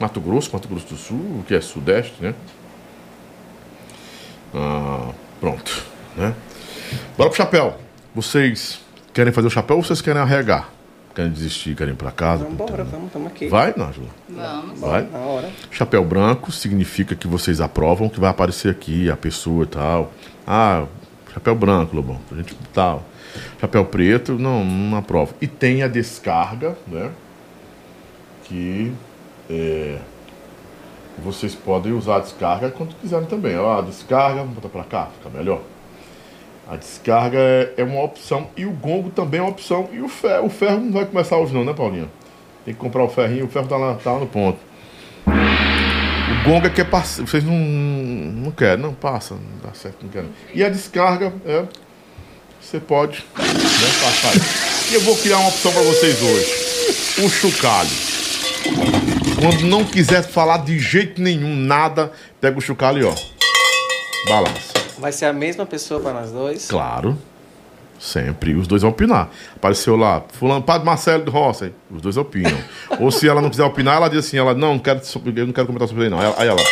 Mato 0.00 0.20
Grosso, 0.20 0.50
Mato 0.52 0.68
Grosso 0.68 0.86
do 0.88 0.96
Sul, 0.96 1.44
que 1.46 1.54
é 1.54 1.60
Sudeste, 1.60 2.14
né? 2.20 2.34
Ah, 4.54 5.10
pronto. 5.40 5.84
Né? 6.16 6.34
Bora 7.16 7.30
pro 7.30 7.36
chapéu. 7.36 7.76
Vocês 8.14 8.80
querem 9.12 9.32
fazer 9.32 9.48
o 9.48 9.50
chapéu 9.50 9.76
ou 9.76 9.82
vocês 9.82 10.00
querem 10.00 10.20
arregar? 10.22 10.70
Querem 11.18 11.32
desistir, 11.32 11.74
querem 11.74 11.94
ir 11.94 11.96
pra 11.96 12.12
casa? 12.12 12.44
Vamos 12.44 12.60
embora, 12.60 12.84
vamos, 12.84 13.06
estamos 13.06 13.26
aqui. 13.26 13.48
Vai, 13.48 13.74
Nájula? 13.76 14.06
Vamos. 14.28 14.78
Vai. 14.78 15.02
Na 15.02 15.18
hora. 15.18 15.50
Chapéu 15.68 16.04
branco 16.04 16.52
significa 16.52 17.16
que 17.16 17.26
vocês 17.26 17.60
aprovam 17.60 18.08
que 18.08 18.20
vai 18.20 18.30
aparecer 18.30 18.68
aqui 18.68 19.10
a 19.10 19.16
pessoa 19.16 19.64
e 19.64 19.66
tal. 19.66 20.12
Ah, 20.46 20.86
chapéu 21.34 21.56
branco, 21.56 21.96
Lobão. 21.96 22.20
A 22.30 22.36
gente 22.36 22.54
tal. 22.72 23.02
Chapéu 23.60 23.84
preto, 23.84 24.38
não, 24.38 24.64
não 24.64 24.96
aprovo. 24.96 25.34
E 25.40 25.48
tem 25.48 25.82
a 25.82 25.88
descarga, 25.88 26.78
né? 26.86 27.10
Que 28.44 28.92
é, 29.50 29.98
vocês 31.18 31.52
podem 31.52 31.94
usar 31.94 32.18
a 32.18 32.20
descarga 32.20 32.70
quando 32.70 32.94
quiserem 32.94 33.26
também. 33.26 33.58
Ó, 33.58 33.80
a 33.80 33.82
descarga, 33.82 34.42
vamos 34.42 34.54
botar 34.54 34.68
pra 34.68 34.84
cá, 34.84 35.08
fica 35.18 35.36
melhor. 35.36 35.62
A 36.68 36.76
descarga 36.76 37.38
é, 37.38 37.72
é 37.78 37.84
uma 37.84 38.02
opção 38.02 38.50
e 38.54 38.66
o 38.66 38.70
gongo 38.70 39.08
também 39.08 39.40
é 39.40 39.42
uma 39.42 39.48
opção. 39.48 39.88
E 39.90 40.00
o 40.00 40.08
ferro, 40.08 40.46
o 40.46 40.50
ferro 40.50 40.80
não 40.80 40.92
vai 40.92 41.06
começar 41.06 41.38
hoje 41.38 41.54
não, 41.54 41.64
né, 41.64 41.72
Paulinha? 41.72 42.10
Tem 42.62 42.74
que 42.74 42.80
comprar 42.80 43.02
o 43.02 43.08
ferrinho, 43.08 43.46
o 43.46 43.48
ferro 43.48 43.66
tá 43.66 43.78
lá, 43.78 43.94
tá 43.94 44.12
lá 44.12 44.18
no 44.18 44.26
ponto. 44.26 44.58
O 45.26 46.44
gonga 46.44 46.68
quer 46.68 46.84
passar. 46.84 47.22
Vocês 47.22 47.42
não, 47.42 47.54
não 47.54 48.50
querem, 48.50 48.82
não 48.82 48.92
passa, 48.92 49.34
não 49.34 49.40
dá 49.64 49.72
certo, 49.72 50.02
não 50.02 50.10
querem. 50.10 50.28
E 50.52 50.62
a 50.62 50.68
descarga 50.68 51.32
é. 51.46 51.64
Você 52.60 52.78
pode 52.78 53.24
né, 53.38 53.44
passar 54.02 54.36
isso. 54.36 54.92
E 54.92 54.94
eu 54.94 55.00
vou 55.00 55.16
criar 55.16 55.38
uma 55.38 55.48
opção 55.48 55.72
para 55.72 55.80
vocês 55.82 56.20
hoje. 56.20 57.24
O 57.24 57.30
chocalho. 57.30 57.88
Quando 59.40 59.66
não 59.66 59.84
quiser 59.84 60.22
falar 60.22 60.58
de 60.58 60.78
jeito 60.78 61.22
nenhum, 61.22 61.56
nada, 61.56 62.12
pega 62.40 62.58
o 62.58 62.60
chocalho 62.60 63.00
e 63.00 63.04
ó. 63.04 63.14
Balança. 64.28 64.77
Vai 64.98 65.12
ser 65.12 65.26
a 65.26 65.32
mesma 65.32 65.64
pessoa 65.64 66.00
para 66.00 66.12
nós 66.12 66.30
dois. 66.30 66.68
Claro. 66.68 67.16
Sempre. 67.98 68.54
Os 68.54 68.66
dois 68.66 68.82
vão 68.82 68.90
opinar. 68.90 69.30
Apareceu 69.56 69.96
lá, 69.96 70.22
fulano, 70.32 70.62
padre 70.62 70.86
Marcelo 70.86 71.24
do 71.24 71.30
Rossi. 71.30 71.72
Os 71.90 72.00
dois 72.00 72.16
opinam. 72.16 72.58
Ou 73.00 73.10
se 73.10 73.28
ela 73.28 73.40
não 73.40 73.50
quiser 73.50 73.64
opinar, 73.64 73.96
ela 73.96 74.08
diz 74.08 74.20
assim, 74.20 74.38
ela, 74.38 74.54
não, 74.54 74.74
não 74.74 74.78
quero, 74.78 75.00
eu 75.36 75.46
não 75.46 75.52
quero 75.52 75.66
comentar 75.66 75.88
sobre 75.88 76.04
ele, 76.04 76.10
não. 76.10 76.20
Aí 76.20 76.46
ela, 76.46 76.62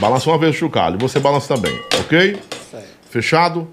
balança 0.00 0.30
uma 0.30 0.38
vez 0.38 0.54
o 0.54 0.58
chocalho. 0.58 0.98
Você 0.98 1.18
balança 1.18 1.54
também, 1.54 1.80
ok? 1.98 2.40
Certo. 2.70 2.88
Fechado? 3.10 3.68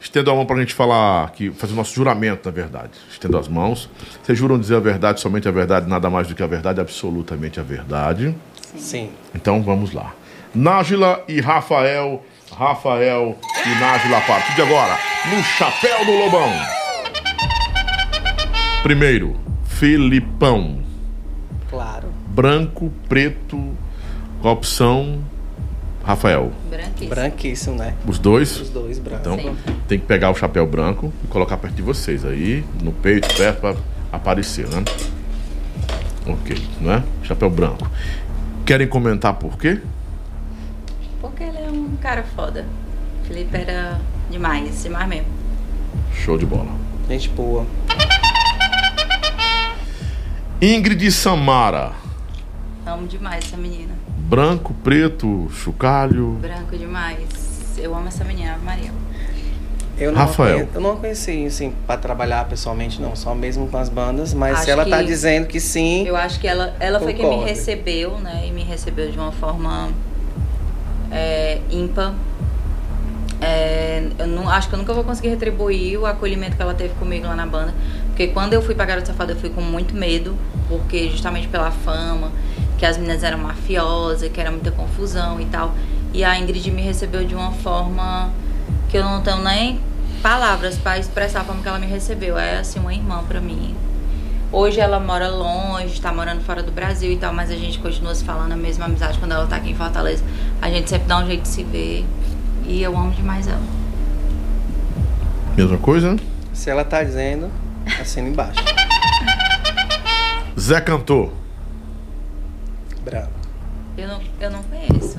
Estendo 0.00 0.32
a 0.32 0.34
mão 0.34 0.44
pra 0.44 0.56
gente 0.56 0.74
falar 0.74 1.24
aqui, 1.24 1.50
fazer 1.50 1.74
o 1.74 1.76
nosso 1.76 1.94
juramento, 1.94 2.46
na 2.46 2.50
verdade. 2.50 2.90
Estendo 3.08 3.38
as 3.38 3.46
mãos. 3.46 3.88
Vocês 4.20 4.36
juram 4.36 4.58
dizer 4.58 4.74
a 4.74 4.80
verdade, 4.80 5.20
somente 5.20 5.46
a 5.46 5.52
verdade, 5.52 5.88
nada 5.88 6.10
mais 6.10 6.26
do 6.26 6.34
que 6.34 6.42
a 6.42 6.46
verdade, 6.46 6.80
absolutamente 6.80 7.60
a 7.60 7.62
verdade. 7.62 8.34
Sim. 8.76 9.10
Então 9.32 9.62
vamos 9.62 9.92
lá. 9.92 10.12
Nájila 10.52 11.22
e 11.28 11.40
Rafael. 11.40 12.24
Rafael 12.56 13.36
e 13.64 13.80
Nájila 13.80 14.18
a 14.18 14.20
partir 14.20 14.54
de 14.54 14.62
agora. 14.62 14.98
No 15.30 15.42
Chapéu 15.42 16.04
do 16.04 16.12
Lobão. 16.12 16.50
Primeiro, 18.82 19.36
Felipão. 19.64 20.82
Claro. 21.70 22.08
Branco, 22.28 22.92
preto, 23.08 23.76
com 24.40 24.48
a 24.48 24.52
opção 24.52 25.24
Rafael. 26.04 26.52
Branquíssimo. 26.68 27.10
Branquíssimo, 27.10 27.76
né? 27.76 27.94
Os 28.06 28.18
dois. 28.18 28.60
Os 28.60 28.70
dois 28.70 28.98
brancos. 28.98 29.20
Então 29.20 29.38
Sim. 29.38 29.56
tem 29.88 29.98
que 29.98 30.06
pegar 30.06 30.30
o 30.30 30.34
chapéu 30.34 30.66
branco 30.66 31.12
e 31.24 31.26
colocar 31.28 31.56
perto 31.56 31.74
de 31.74 31.82
vocês. 31.82 32.24
Aí, 32.24 32.64
no 32.82 32.92
peito, 32.92 33.32
perto, 33.34 33.60
pra 33.60 33.76
aparecer, 34.12 34.66
né? 34.68 34.84
Ok, 36.26 36.56
né? 36.80 37.02
Chapéu 37.22 37.48
branco. 37.48 37.88
Querem 38.66 38.86
comentar 38.86 39.34
por 39.34 39.56
quê? 39.56 39.80
Porque 41.20 41.44
ele 41.44 41.58
é 41.58 41.70
um 41.70 41.91
cara 42.02 42.24
foda. 42.34 42.66
Felipe 43.26 43.56
era 43.56 44.00
demais, 44.30 44.82
demais 44.82 45.08
mesmo. 45.08 45.26
Show 46.12 46.36
de 46.36 46.44
bola. 46.44 46.70
Gente 47.08 47.28
boa. 47.30 47.64
Ingrid 50.60 51.10
Samara. 51.10 51.92
Amo 52.86 53.06
demais 53.06 53.44
essa 53.44 53.56
menina. 53.56 53.94
Branco, 54.18 54.74
preto, 54.82 55.48
chocalho. 55.52 56.32
Branco 56.40 56.76
demais. 56.76 57.76
Eu 57.78 57.94
amo 57.94 58.08
essa 58.08 58.24
menina, 58.24 58.58
Maria. 58.64 58.90
Eu 59.98 60.10
não 60.10 60.18
Rafael. 60.18 60.54
conhe- 60.66 60.68
eu 60.74 60.80
não 60.80 60.92
a 60.94 60.96
conheci, 60.96 61.46
assim, 61.46 61.72
pra 61.86 61.96
trabalhar 61.96 62.44
pessoalmente, 62.48 63.00
não. 63.00 63.14
Só 63.14 63.34
mesmo 63.34 63.68
com 63.68 63.76
as 63.76 63.88
bandas. 63.88 64.32
Mas 64.34 64.54
Acho 64.54 64.64
se 64.64 64.70
ela 64.70 64.84
tá 64.86 64.98
que- 64.98 65.04
dissendo 65.04 65.46
que 65.46 65.60
sim, 65.60 66.04
Eu 66.06 66.16
acho 66.16 66.40
que 66.40 66.46
ela, 66.48 66.74
ela 66.80 66.98
foi 66.98 67.12
quem 67.14 67.28
me 67.28 67.44
recebeu, 67.44 68.18
né? 68.18 68.44
E 68.46 68.50
me 68.50 68.62
recebeu 68.62 69.10
de 69.10 69.18
uma 69.18 69.32
forma 69.32 69.90
é, 71.12 71.60
ímpar. 71.70 72.14
É, 73.40 74.08
eu 74.18 74.26
não, 74.26 74.48
acho 74.48 74.68
que 74.68 74.74
eu 74.74 74.78
nunca 74.78 74.94
vou 74.94 75.04
conseguir 75.04 75.28
retribuir 75.28 75.98
o 75.98 76.06
acolhimento 76.06 76.56
que 76.56 76.62
ela 76.62 76.74
teve 76.74 76.94
comigo 76.94 77.26
lá 77.26 77.36
na 77.36 77.46
banda. 77.46 77.74
Porque 78.06 78.28
quando 78.28 78.54
eu 78.54 78.62
fui 78.62 78.74
pra 78.74 78.84
Garota 78.84 79.08
Safada, 79.08 79.32
eu 79.32 79.36
fui 79.36 79.50
com 79.50 79.60
muito 79.60 79.94
medo. 79.94 80.36
Porque 80.68 81.10
justamente 81.10 81.48
pela 81.48 81.70
fama, 81.70 82.32
que 82.78 82.86
as 82.86 82.96
meninas 82.96 83.22
eram 83.22 83.38
mafiosas, 83.38 84.30
que 84.30 84.40
era 84.40 84.50
muita 84.50 84.70
confusão 84.70 85.40
e 85.40 85.44
tal. 85.46 85.74
E 86.14 86.24
a 86.24 86.38
Ingrid 86.38 86.70
me 86.70 86.82
recebeu 86.82 87.24
de 87.24 87.34
uma 87.34 87.52
forma 87.52 88.30
que 88.88 88.96
eu 88.96 89.04
não 89.04 89.22
tenho 89.22 89.38
nem 89.38 89.80
palavras 90.22 90.78
pra 90.78 90.98
expressar 90.98 91.44
forma 91.44 91.62
que 91.62 91.68
ela 91.68 91.78
me 91.78 91.86
recebeu. 91.86 92.38
É 92.38 92.58
assim, 92.58 92.78
uma 92.78 92.94
irmã 92.94 93.22
pra 93.26 93.40
mim. 93.40 93.74
Hoje 94.52 94.80
ela 94.80 95.00
mora 95.00 95.28
longe, 95.28 96.00
tá 96.00 96.12
morando 96.12 96.42
fora 96.42 96.62
do 96.62 96.70
Brasil 96.70 97.10
e 97.10 97.16
tal, 97.16 97.32
mas 97.32 97.50
a 97.50 97.56
gente 97.56 97.78
continua 97.78 98.14
se 98.14 98.22
falando 98.22 98.52
a 98.52 98.56
mesma 98.56 98.84
amizade 98.84 99.18
quando 99.18 99.32
ela 99.32 99.46
tá 99.46 99.56
aqui 99.56 99.70
em 99.70 99.74
Fortaleza. 99.74 100.22
A 100.60 100.68
gente 100.68 100.90
sempre 100.90 101.08
dá 101.08 101.18
um 101.18 101.26
jeito 101.26 101.42
de 101.42 101.48
se 101.48 101.64
ver. 101.64 102.04
E 102.66 102.82
eu 102.82 102.96
amo 102.96 103.12
demais 103.12 103.48
ela. 103.48 103.62
Mesma 105.56 105.78
coisa? 105.78 106.16
se 106.52 106.70
ela 106.70 106.84
tá 106.84 107.02
dizendo, 107.02 107.50
assina 108.00 108.28
embaixo. 108.28 108.62
Zé 110.58 110.80
Cantor. 110.80 111.32
Bravo. 113.04 113.30
Eu 113.96 114.08
não, 114.08 114.20
eu 114.40 114.50
não 114.50 114.62
conheço. 114.62 115.18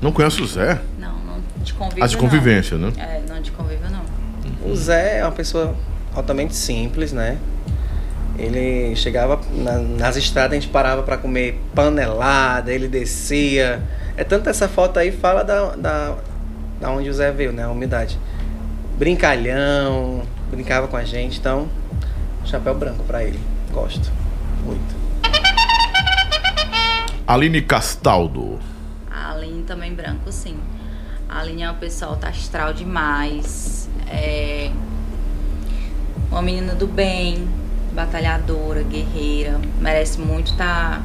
Não 0.00 0.12
conhece 0.12 0.40
o 0.40 0.46
Zé? 0.46 0.80
Não, 0.98 1.18
não 1.18 1.42
de 1.62 1.74
convívio. 1.74 2.04
Ah, 2.04 2.06
de 2.06 2.16
convivência, 2.16 2.78
né? 2.78 2.92
Não. 2.96 3.02
É, 3.02 3.22
não 3.28 3.42
de 3.42 3.50
convívio 3.50 3.90
não. 3.90 4.04
O 4.70 4.74
Zé 4.76 5.18
é 5.18 5.24
uma 5.24 5.32
pessoa 5.32 5.76
altamente 6.16 6.54
simples, 6.54 7.12
né? 7.12 7.38
Ele 8.38 8.94
chegava 8.96 9.40
na- 9.52 9.78
nas 9.78 10.16
estradas, 10.16 10.52
a 10.52 10.60
gente 10.60 10.68
parava 10.70 11.02
pra 11.02 11.16
comer 11.16 11.60
panelada, 11.74 12.72
ele 12.72 12.86
descia. 12.88 13.82
É 14.16 14.24
tanto 14.24 14.48
essa 14.50 14.68
foto 14.68 14.98
aí 14.98 15.10
fala 15.12 15.42
da, 15.42 15.74
da, 15.76 16.14
da 16.80 16.90
onde 16.90 17.08
o 17.08 17.14
Zé 17.14 17.32
veio, 17.32 17.52
né? 17.52 17.64
A 17.64 17.70
umidade. 17.70 18.18
Brincalhão, 18.98 20.22
brincava 20.50 20.86
com 20.88 20.96
a 20.96 21.04
gente, 21.04 21.38
então 21.38 21.68
chapéu 22.44 22.74
branco 22.74 23.04
pra 23.04 23.22
ele. 23.24 23.40
Gosto. 23.72 24.10
Muito. 24.64 24.96
Aline 27.26 27.60
Castaldo. 27.62 28.58
A 29.10 29.32
Aline 29.32 29.62
também 29.64 29.92
branco, 29.94 30.30
sim. 30.30 30.56
A 31.28 31.40
Aline 31.40 31.62
é 31.62 31.68
uma 31.70 31.74
pessoa 31.78 32.12
alta 32.12 32.28
astral 32.28 32.72
demais. 32.72 33.88
É 34.08 34.70
uma 36.30 36.42
menina 36.42 36.74
do 36.74 36.86
bem, 36.86 37.48
batalhadora, 37.92 38.82
guerreira. 38.82 39.60
Merece 39.80 40.20
muito 40.20 40.52
estar 40.52 41.02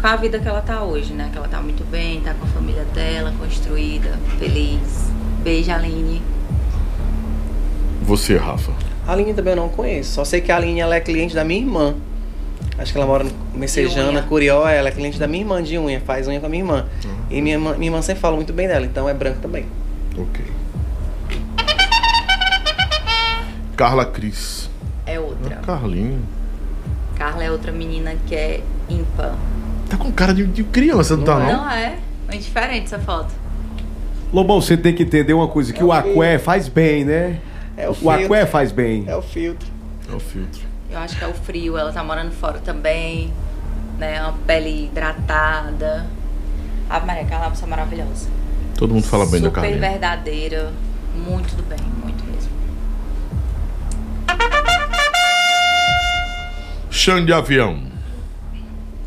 com 0.00 0.06
a 0.06 0.16
vida 0.16 0.38
que 0.38 0.48
ela 0.48 0.60
tá 0.60 0.82
hoje, 0.82 1.12
né? 1.12 1.28
Que 1.30 1.38
ela 1.38 1.48
tá 1.48 1.60
muito 1.60 1.84
bem, 1.90 2.20
tá 2.20 2.34
com 2.34 2.44
a 2.44 2.48
família 2.48 2.84
dela 2.94 3.32
construída, 3.38 4.18
feliz, 4.38 5.08
Beijo, 5.42 5.70
Aline. 5.70 6.20
Você, 8.02 8.36
Rafa. 8.36 8.72
A 9.06 9.12
Aline 9.12 9.32
também 9.34 9.52
eu 9.52 9.56
não 9.56 9.68
conheço. 9.68 10.12
Só 10.12 10.24
sei 10.24 10.40
que 10.40 10.50
a 10.50 10.56
Aline 10.56 10.80
ela 10.80 10.94
é 10.94 11.00
cliente 11.00 11.34
da 11.34 11.44
minha 11.44 11.60
irmã. 11.60 11.94
Acho 12.76 12.92
que 12.92 12.98
ela 12.98 13.06
mora 13.06 13.24
em 13.24 13.58
Messejana. 13.58 14.22
Curió. 14.22 14.66
Ela 14.66 14.88
é 14.88 14.92
cliente 14.92 15.18
da 15.18 15.26
minha 15.26 15.42
irmã 15.42 15.62
de 15.62 15.78
unha. 15.78 16.00
Faz 16.00 16.28
unha 16.28 16.40
com 16.40 16.46
a 16.46 16.48
minha 16.48 16.62
irmã. 16.62 16.86
Uhum. 17.04 17.10
E 17.30 17.40
minha 17.42 17.54
irmã, 17.54 17.74
minha 17.74 17.88
irmã 17.90 18.02
sempre 18.02 18.20
fala 18.20 18.36
muito 18.36 18.52
bem 18.52 18.68
dela. 18.68 18.84
Então 18.84 19.08
é 19.08 19.14
branco 19.14 19.40
também. 19.40 19.66
Ok. 20.16 20.44
Carla 23.78 24.04
Cris. 24.04 24.68
É 25.06 25.20
outra. 25.20 25.54
Carlinho. 25.64 26.20
Carla 27.16 27.44
é 27.44 27.50
outra 27.50 27.70
menina 27.70 28.14
que 28.26 28.34
é 28.34 28.60
ímpar. 28.90 29.36
Tá 29.88 29.96
com 29.96 30.10
cara 30.10 30.34
de, 30.34 30.44
de 30.46 30.64
criança, 30.64 31.16
não, 31.16 31.22
tá 31.24 31.38
não? 31.38 31.46
Não 31.58 31.70
é? 31.70 31.96
Muito 32.28 32.42
diferente 32.42 32.86
essa 32.86 32.98
foto. 32.98 33.32
Lobão, 34.32 34.60
você 34.60 34.76
tem 34.76 34.92
que 34.92 35.04
entender 35.04 35.32
uma 35.32 35.46
coisa, 35.46 35.72
que 35.72 35.80
É 35.80 35.84
o 35.84 35.88
o 35.88 35.92
aqué 35.92 36.38
faz 36.40 36.66
bem, 36.68 37.04
né? 37.04 37.38
É 37.76 37.86
o 37.88 37.92
O 37.92 37.94
filtro. 37.94 38.24
aqué 38.34 38.46
faz 38.46 38.72
bem. 38.72 39.04
É 39.06 39.14
o 39.14 39.22
filtro. 39.22 39.68
É 40.10 40.14
o 40.14 40.18
filtro. 40.18 40.60
Eu 40.90 40.98
acho 40.98 41.16
que 41.16 41.22
é 41.24 41.28
o 41.28 41.34
frio, 41.34 41.78
ela 41.78 41.92
tá 41.92 42.02
morando 42.02 42.32
fora 42.32 42.58
também, 42.58 43.32
né? 43.96 44.20
Uma 44.22 44.32
pele 44.44 44.86
hidratada. 44.86 46.04
A 46.90 46.98
Maria 46.98 47.24
Carla 47.26 47.44
é 47.44 47.46
uma 47.46 47.52
pessoa 47.52 47.70
maravilhosa. 47.70 48.28
Todo 48.76 48.92
mundo 48.92 49.04
fala 49.06 49.24
bem 49.26 49.40
da 49.40 49.48
Super 49.50 49.60
Carlinha. 49.62 49.78
verdadeira. 49.90 50.72
Muito 51.16 51.54
do 51.56 51.62
bem, 51.62 51.78
Chão 56.98 57.24
de 57.24 57.32
avião. 57.32 57.78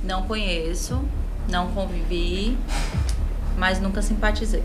Não 0.02 0.22
conheço, 0.22 1.04
não 1.50 1.68
convivi, 1.72 2.58
mas 3.58 3.82
nunca 3.82 4.02
simpatizei. 4.02 4.64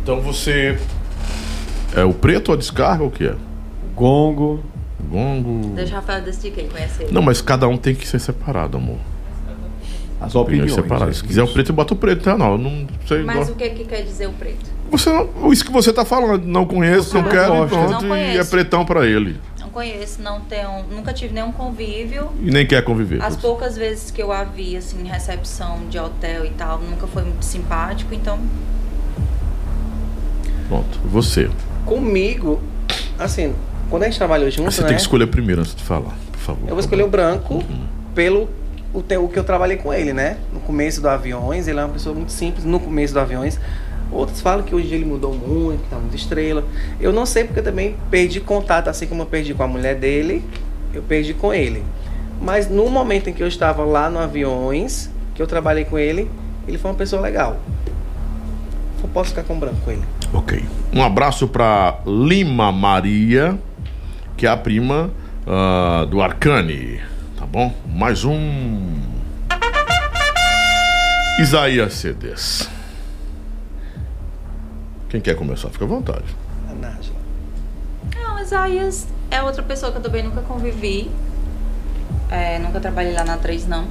Então 0.00 0.20
você. 0.20 0.78
É 1.96 2.04
o 2.04 2.14
preto 2.14 2.50
ou 2.50 2.54
a 2.54 2.56
descarga 2.56 3.02
ou 3.02 3.08
o 3.08 3.10
que 3.10 3.26
é? 3.26 3.34
Gongo. 3.92 4.62
Gongo. 5.10 5.74
Deixa 5.74 5.94
o 5.94 5.96
Rafael 5.96 6.22
decidir 6.22 6.52
quem 6.52 6.68
conhece 6.68 7.02
ele. 7.02 7.12
Não, 7.12 7.22
mas 7.22 7.42
cada 7.42 7.66
um 7.66 7.76
tem 7.76 7.92
que 7.92 8.06
ser 8.06 8.20
separado, 8.20 8.76
amor. 8.76 8.98
As 10.20 10.36
Opiniões 10.36 10.72
separadas. 10.72 11.16
Se 11.16 11.22
né? 11.22 11.28
quiser 11.28 11.42
o 11.42 11.48
preto, 11.48 11.72
bota 11.72 11.92
o 11.92 11.96
preto, 11.96 12.22
tá? 12.22 12.38
Não, 12.38 12.56
não 12.56 12.86
sei. 13.04 13.24
Mas 13.24 13.50
o 13.50 13.56
que, 13.56 13.68
que 13.70 13.84
quer 13.84 14.02
dizer 14.02 14.28
o 14.28 14.32
preto? 14.32 14.64
Você 14.92 15.10
não, 15.10 15.52
isso 15.52 15.64
que 15.64 15.72
você 15.72 15.92
tá 15.92 16.04
falando, 16.04 16.44
não 16.44 16.64
conheço, 16.64 17.14
não 17.14 17.22
não 17.22 17.30
quero, 17.30 17.52
e 17.52 17.58
gosta. 17.58 17.76
pronto, 17.76 18.06
Não 18.06 18.16
e 18.16 18.38
é 18.38 18.44
pretão 18.44 18.84
pra 18.84 19.04
ele. 19.04 19.40
Não 19.78 19.84
conheço, 19.84 20.20
não 20.20 20.40
tenho, 20.40 20.82
nunca 20.90 21.12
tive 21.12 21.32
nenhum 21.32 21.52
convívio. 21.52 22.30
E 22.42 22.50
nem 22.50 22.66
quer 22.66 22.82
conviver. 22.82 23.22
As 23.22 23.36
poucas 23.36 23.76
vezes 23.76 24.10
que 24.10 24.20
eu 24.20 24.32
a 24.32 24.42
vi, 24.42 24.76
assim, 24.76 25.00
em 25.02 25.06
recepção 25.06 25.86
de 25.88 25.96
hotel 25.96 26.44
e 26.44 26.50
tal, 26.50 26.80
nunca 26.80 27.06
foi 27.06 27.22
muito 27.22 27.44
simpático, 27.44 28.12
então 28.12 28.40
Pronto, 30.66 30.98
você. 31.04 31.48
Comigo, 31.86 32.60
assim, 33.16 33.54
quando 33.88 34.02
a 34.02 34.06
gente 34.06 34.18
trabalhou 34.18 34.50
junto, 34.50 34.68
Você 34.72 34.80
né? 34.82 34.88
tem 34.88 34.96
que 34.96 35.02
escolher 35.02 35.28
primeiro 35.28 35.60
antes 35.60 35.76
de 35.76 35.82
falar, 35.84 36.16
por 36.32 36.40
favor. 36.40 36.62
Eu 36.64 36.70
vou 36.74 36.80
escolher 36.80 37.04
o 37.04 37.08
branco 37.08 37.62
pelo 38.16 38.50
o, 38.92 39.00
te- 39.00 39.16
o 39.16 39.28
que 39.28 39.38
eu 39.38 39.44
trabalhei 39.44 39.76
com 39.76 39.94
ele, 39.94 40.12
né? 40.12 40.38
No 40.52 40.58
começo 40.58 41.00
do 41.00 41.08
Aviões, 41.08 41.68
ele 41.68 41.78
é 41.78 41.84
uma 41.84 41.92
pessoa 41.92 42.12
muito 42.16 42.32
simples 42.32 42.64
no 42.64 42.80
começo 42.80 43.14
do 43.14 43.20
Aviões. 43.20 43.60
Outros 44.10 44.40
falam 44.40 44.64
que 44.64 44.74
hoje 44.74 44.94
ele 44.94 45.04
mudou 45.04 45.34
muito, 45.34 45.88
tá 45.90 45.96
muito 45.96 46.16
estrela. 46.16 46.64
Eu 47.00 47.12
não 47.12 47.26
sei 47.26 47.44
porque 47.44 47.60
eu 47.60 47.64
também 47.64 47.96
perdi 48.10 48.40
contato, 48.40 48.88
assim 48.88 49.06
como 49.06 49.22
eu 49.22 49.26
perdi 49.26 49.52
com 49.52 49.62
a 49.62 49.68
mulher 49.68 49.96
dele, 49.96 50.42
eu 50.94 51.02
perdi 51.02 51.34
com 51.34 51.52
ele. 51.52 51.84
Mas 52.40 52.70
no 52.70 52.88
momento 52.88 53.28
em 53.28 53.32
que 53.32 53.42
eu 53.42 53.48
estava 53.48 53.84
lá 53.84 54.08
no 54.08 54.18
Aviões, 54.18 55.10
que 55.34 55.42
eu 55.42 55.46
trabalhei 55.46 55.84
com 55.84 55.98
ele, 55.98 56.30
ele 56.66 56.78
foi 56.78 56.90
uma 56.90 56.96
pessoa 56.96 57.20
legal. 57.20 57.58
Eu 59.02 59.08
posso 59.10 59.30
ficar 59.30 59.42
com 59.44 59.58
branco 59.58 59.76
com 59.84 59.90
ele. 59.90 60.02
Ok. 60.32 60.64
Um 60.92 61.02
abraço 61.02 61.46
pra 61.48 62.00
Lima 62.06 62.72
Maria, 62.72 63.58
que 64.36 64.46
é 64.46 64.50
a 64.50 64.56
prima 64.56 65.10
ah, 65.46 66.06
do 66.08 66.20
Arcane. 66.20 67.00
Tá 67.36 67.46
bom? 67.46 67.72
Mais 67.86 68.24
um. 68.24 68.96
Isaías 71.40 71.94
Cedes. 71.94 72.77
Quem 75.08 75.20
quer 75.20 75.34
começar, 75.34 75.70
fica 75.70 75.84
à 75.84 75.88
vontade. 75.88 76.36
A 76.70 76.74
Nájila. 76.74 77.16
Não, 78.14 78.38
Isaías 78.38 79.06
é 79.30 79.42
outra 79.42 79.62
pessoa 79.62 79.90
que 79.90 79.98
eu 79.98 80.02
também 80.02 80.22
nunca 80.22 80.42
convivi. 80.42 81.10
É, 82.30 82.58
nunca 82.58 82.78
trabalhei 82.78 83.14
lá 83.14 83.24
na 83.24 83.38
3, 83.38 83.66
não. 83.66 83.86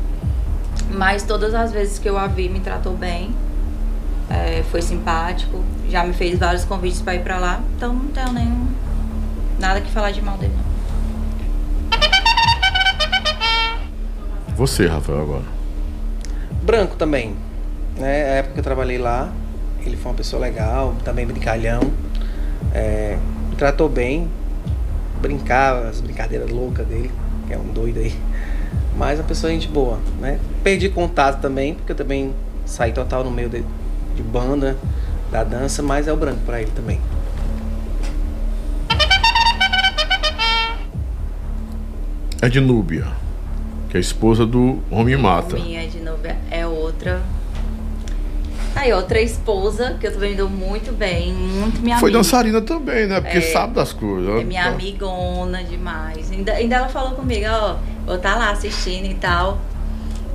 Mas 0.92 1.24
todas 1.24 1.54
as 1.56 1.72
vezes 1.72 1.98
que 1.98 2.08
eu 2.08 2.18
a 2.18 2.28
vi, 2.28 2.50
me 2.50 2.60
tratou 2.60 2.96
bem. 2.96 3.34
É, 4.30 4.64
foi 4.70 4.82
simpático. 4.82 5.64
Já 5.90 6.04
me 6.04 6.14
fez 6.14 6.38
vários 6.38 6.66
convites 6.66 7.02
pra 7.02 7.16
ir 7.16 7.24
pra 7.24 7.38
lá. 7.38 7.62
Então 7.76 7.94
não 7.94 8.08
tenho 8.08 8.32
nenhum. 8.32 8.68
Nada 9.60 9.82
que 9.82 9.90
falar 9.90 10.12
de 10.12 10.22
mal 10.22 10.38
dele, 10.38 10.54
não. 10.56 10.68
Você, 14.56 14.88
Rafael, 14.88 15.22
agora. 15.22 15.46
Branco 16.64 16.96
também. 16.96 17.36
Né? 17.96 18.24
A 18.24 18.36
época 18.36 18.54
que 18.54 18.60
eu 18.60 18.64
trabalhei 18.64 18.98
lá, 18.98 19.32
ele 19.88 19.98
foi 19.98 20.12
uma 20.12 20.18
pessoa 20.18 20.42
legal, 20.42 20.96
também 21.04 21.26
brincalhão. 21.26 21.82
É, 22.74 23.18
me 23.50 23.56
tratou 23.56 23.90
bem. 23.90 24.30
Brincava, 25.22 25.88
as 25.88 26.00
brincadeiras 26.00 26.50
loucas 26.50 26.86
dele, 26.86 27.10
que 27.48 27.54
é 27.54 27.58
um 27.58 27.74
doido 27.74 28.00
aí. 28.00 28.14
Mas 28.96 29.20
uma 29.20 29.26
pessoa 29.26 29.52
gente 29.52 29.68
boa, 29.68 30.00
né? 30.20 30.40
Perdi 30.64 30.90
contato 30.90 31.42
também, 31.42 31.74
porque 31.74 31.92
eu 31.92 31.96
também 31.96 32.34
saí 32.66 32.92
total 32.92 33.24
no 33.24 33.32
meio 33.32 33.50
de, 33.50 33.64
de 34.16 34.22
banda, 34.22 34.78
da 35.32 35.44
dança, 35.44 35.82
mas 35.82 36.08
é 36.08 36.14
o 36.14 36.18
branco 36.18 36.42
pra 36.46 36.62
ele 36.62 36.72
também. 36.72 37.00
É 42.40 42.50
de 42.50 42.60
Núbia, 42.60 43.08
que 43.90 43.98
é 43.98 44.00
a 44.00 44.02
esposa 44.02 44.46
do 44.46 44.80
Homem 44.92 45.18
Mata. 45.18 45.56
Minha 45.56 45.88
de 45.88 46.00
novo 46.00 46.22
é 46.52 46.68
outra. 46.68 47.22
Aí, 48.78 48.94
outra 48.94 49.20
esposa, 49.22 49.98
que 50.00 50.08
eu 50.08 50.14
também 50.14 50.32
me 50.32 50.36
dou 50.38 50.50
muito 50.50 50.92
bem, 50.92 51.34
muito 51.34 51.82
minha 51.82 51.98
Foi 51.98 52.10
amiga. 52.10 52.20
dançarina 52.20 52.62
também, 52.62 53.08
né? 53.08 53.20
Porque 53.20 53.38
É. 53.40 53.42
sabe 53.42 53.74
das 53.74 53.92
coisas. 53.94 54.42
É 54.42 54.44
minha 54.44 54.66
amigona 54.68 55.64
demais. 55.64 56.32
Ainda, 56.32 56.54
ainda 56.54 56.76
ela 56.76 56.88
falou 56.90 57.12
comigo, 57.12 57.46
ó, 57.50 57.76
vou 58.06 58.16
estar 58.16 58.36
lá 58.36 58.52
assistindo 58.52 59.06
e 59.06 59.16
tal. 59.16 59.60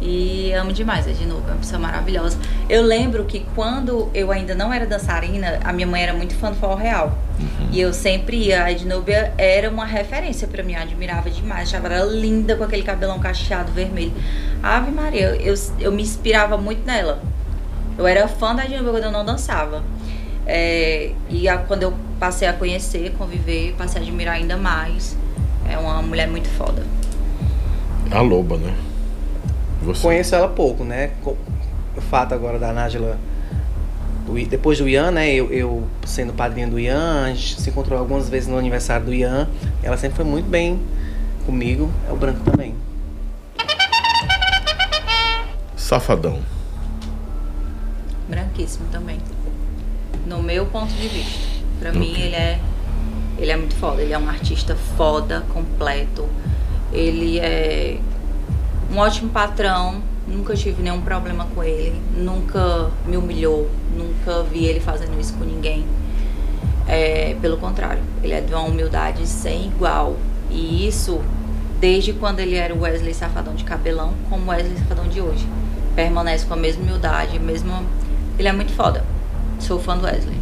E 0.05 0.53
amo 0.55 0.73
demais 0.73 1.07
a 1.07 1.11
Ednubia, 1.11 1.45
é 1.47 1.53
uma 1.53 1.59
pessoa 1.61 1.79
maravilhosa. 1.79 2.37
Eu 2.69 2.83
lembro 2.83 3.25
que 3.25 3.47
quando 3.55 4.11
eu 4.13 4.33
ainda 4.33 4.53
não 4.53 4.73
era 4.73 4.85
dançarina, 4.85 5.61
a 5.63 5.73
minha 5.73 5.87
mãe 5.87 6.03
era 6.03 6.13
muito 6.13 6.35
fã 6.35 6.51
do 6.51 6.57
forró 6.57 6.75
real. 6.75 7.17
E 7.71 7.81
eu 7.81 7.93
sempre 7.93 8.37
ia, 8.37 8.65
a 8.65 8.73
Ednubia 8.73 9.33
era 9.39 9.71
uma 9.71 9.85
referência 9.87 10.49
pra 10.49 10.61
mim, 10.65 10.73
eu 10.75 10.81
admirava 10.83 11.31
demais. 11.31 11.69
Achava 11.69 11.87
ela 11.89 12.11
linda 12.13 12.57
com 12.57 12.65
aquele 12.65 12.83
cabelão 12.83 13.21
cacheado 13.21 13.71
vermelho. 13.71 14.13
Ave 14.61 14.91
Maria, 14.91 15.37
eu, 15.41 15.55
eu 15.79 15.93
me 15.93 16.03
inspirava 16.03 16.59
muito 16.59 16.85
nela. 16.85 17.23
Eu 17.99 18.07
era 18.07 18.27
fã 18.29 18.55
da 18.55 18.65
Ednubia 18.65 18.91
quando 18.93 19.05
eu 19.05 19.13
não 19.13 19.25
dançava. 19.25 19.83
É, 20.47 21.13
e 21.29 21.49
a- 21.49 21.59
quando 21.59 21.83
eu 21.85 21.95
passei 22.19 22.49
a 22.49 22.53
conhecer, 22.53 23.15
conviver, 23.17 23.75
passei 23.79 24.01
a 24.01 24.05
admirar 24.05 24.35
ainda 24.35 24.57
mais. 24.57 25.17
É 25.69 25.79
uma 25.79 26.03
mulher 26.03 26.27
muito 26.29 26.49
foda. 26.49 26.83
A 28.11 28.21
loba, 28.21 28.57
né? 28.57 28.75
Você. 29.83 30.03
Conheço 30.03 30.35
ela 30.35 30.49
pouco, 30.49 30.85
né? 30.85 31.11
O 31.25 32.01
fato 32.01 32.35
agora 32.35 32.59
da 32.59 32.73
Nájila. 32.73 33.19
Depois 34.49 34.79
do 34.79 34.89
Ian, 34.89 35.11
né? 35.11 35.31
Eu, 35.33 35.53
eu 35.53 35.85
sendo 36.07 36.33
padrinho 36.33 36.71
do 36.71 36.79
Ian, 36.81 37.25
a 37.25 37.29
gente 37.29 37.61
se 37.61 37.69
encontrou 37.71 37.99
algumas 37.99 38.29
vezes 38.29 38.49
no 38.49 38.57
aniversário 38.57 39.07
do 39.07 39.15
Ian. 39.15 39.49
Ela 39.83 39.97
sempre 39.97 40.17
foi 40.17 40.25
muito 40.25 40.49
bem 40.49 40.81
comigo. 41.45 41.91
É 42.09 42.13
o 42.13 42.17
branco 42.17 42.41
também. 42.51 42.75
Safadão. 45.77 46.41
Branquíssimo 48.33 48.87
também. 48.91 49.19
No 50.27 50.43
meu 50.43 50.65
ponto 50.65 50.91
de 50.95 51.07
vista. 51.07 51.39
Pra 51.79 51.93
mim, 51.93 52.13
Ok. 52.13 52.25
ele 52.25 52.35
é. 52.35 52.59
Ele 53.37 53.51
é 53.51 53.57
muito 53.57 53.75
foda. 53.75 54.01
Ele 54.01 54.15
é 54.15 54.19
um 54.19 54.27
artista 54.27 54.75
foda, 54.97 55.45
completo. 55.53 56.27
Ele 56.91 57.39
é 57.39 57.99
um 58.91 58.97
ótimo 58.97 59.29
patrão. 59.29 60.03
Nunca 60.27 60.55
tive 60.55 60.83
nenhum 60.83 61.03
problema 61.03 61.47
com 61.55 61.63
ele. 61.63 62.01
Nunca 62.17 62.91
me 63.07 63.19
humilhou. 63.19 63.71
Nunca 63.95 64.43
vi 64.45 64.65
ele 64.65 64.81
fazendo 64.81 65.21
isso 65.21 65.35
com 65.35 65.45
ninguém. 65.45 65.85
É, 66.89 67.37
pelo 67.43 67.59
contrário, 67.59 68.03
ele 68.23 68.33
é 68.33 68.41
de 68.41 68.55
uma 68.55 68.63
humildade 68.63 69.27
sem 69.27 69.67
igual. 69.67 70.17
E 70.51 70.87
isso 70.87 71.21
desde 71.81 72.13
quando 72.15 72.39
ele 72.41 72.55
era 72.55 72.73
o 72.73 72.81
Wesley 72.81 73.13
Safadão 73.13 73.55
de 73.55 73.65
cabelão, 73.65 74.15
como 74.31 74.47
o 74.47 74.49
Wesley 74.51 74.79
Safadão 74.79 75.07
de 75.09 75.21
hoje. 75.21 75.47
Permanece 75.95 76.47
com 76.47 76.55
a 76.55 76.57
mesma 76.57 76.83
humildade, 76.83 77.39
mesmo. 77.39 77.85
Ele 78.43 78.49
é 78.49 78.53
muito 78.53 78.73
foda. 78.73 79.05
Sou 79.61 79.79
fã 79.79 79.97
do 79.97 80.05
Wesley. 80.05 80.37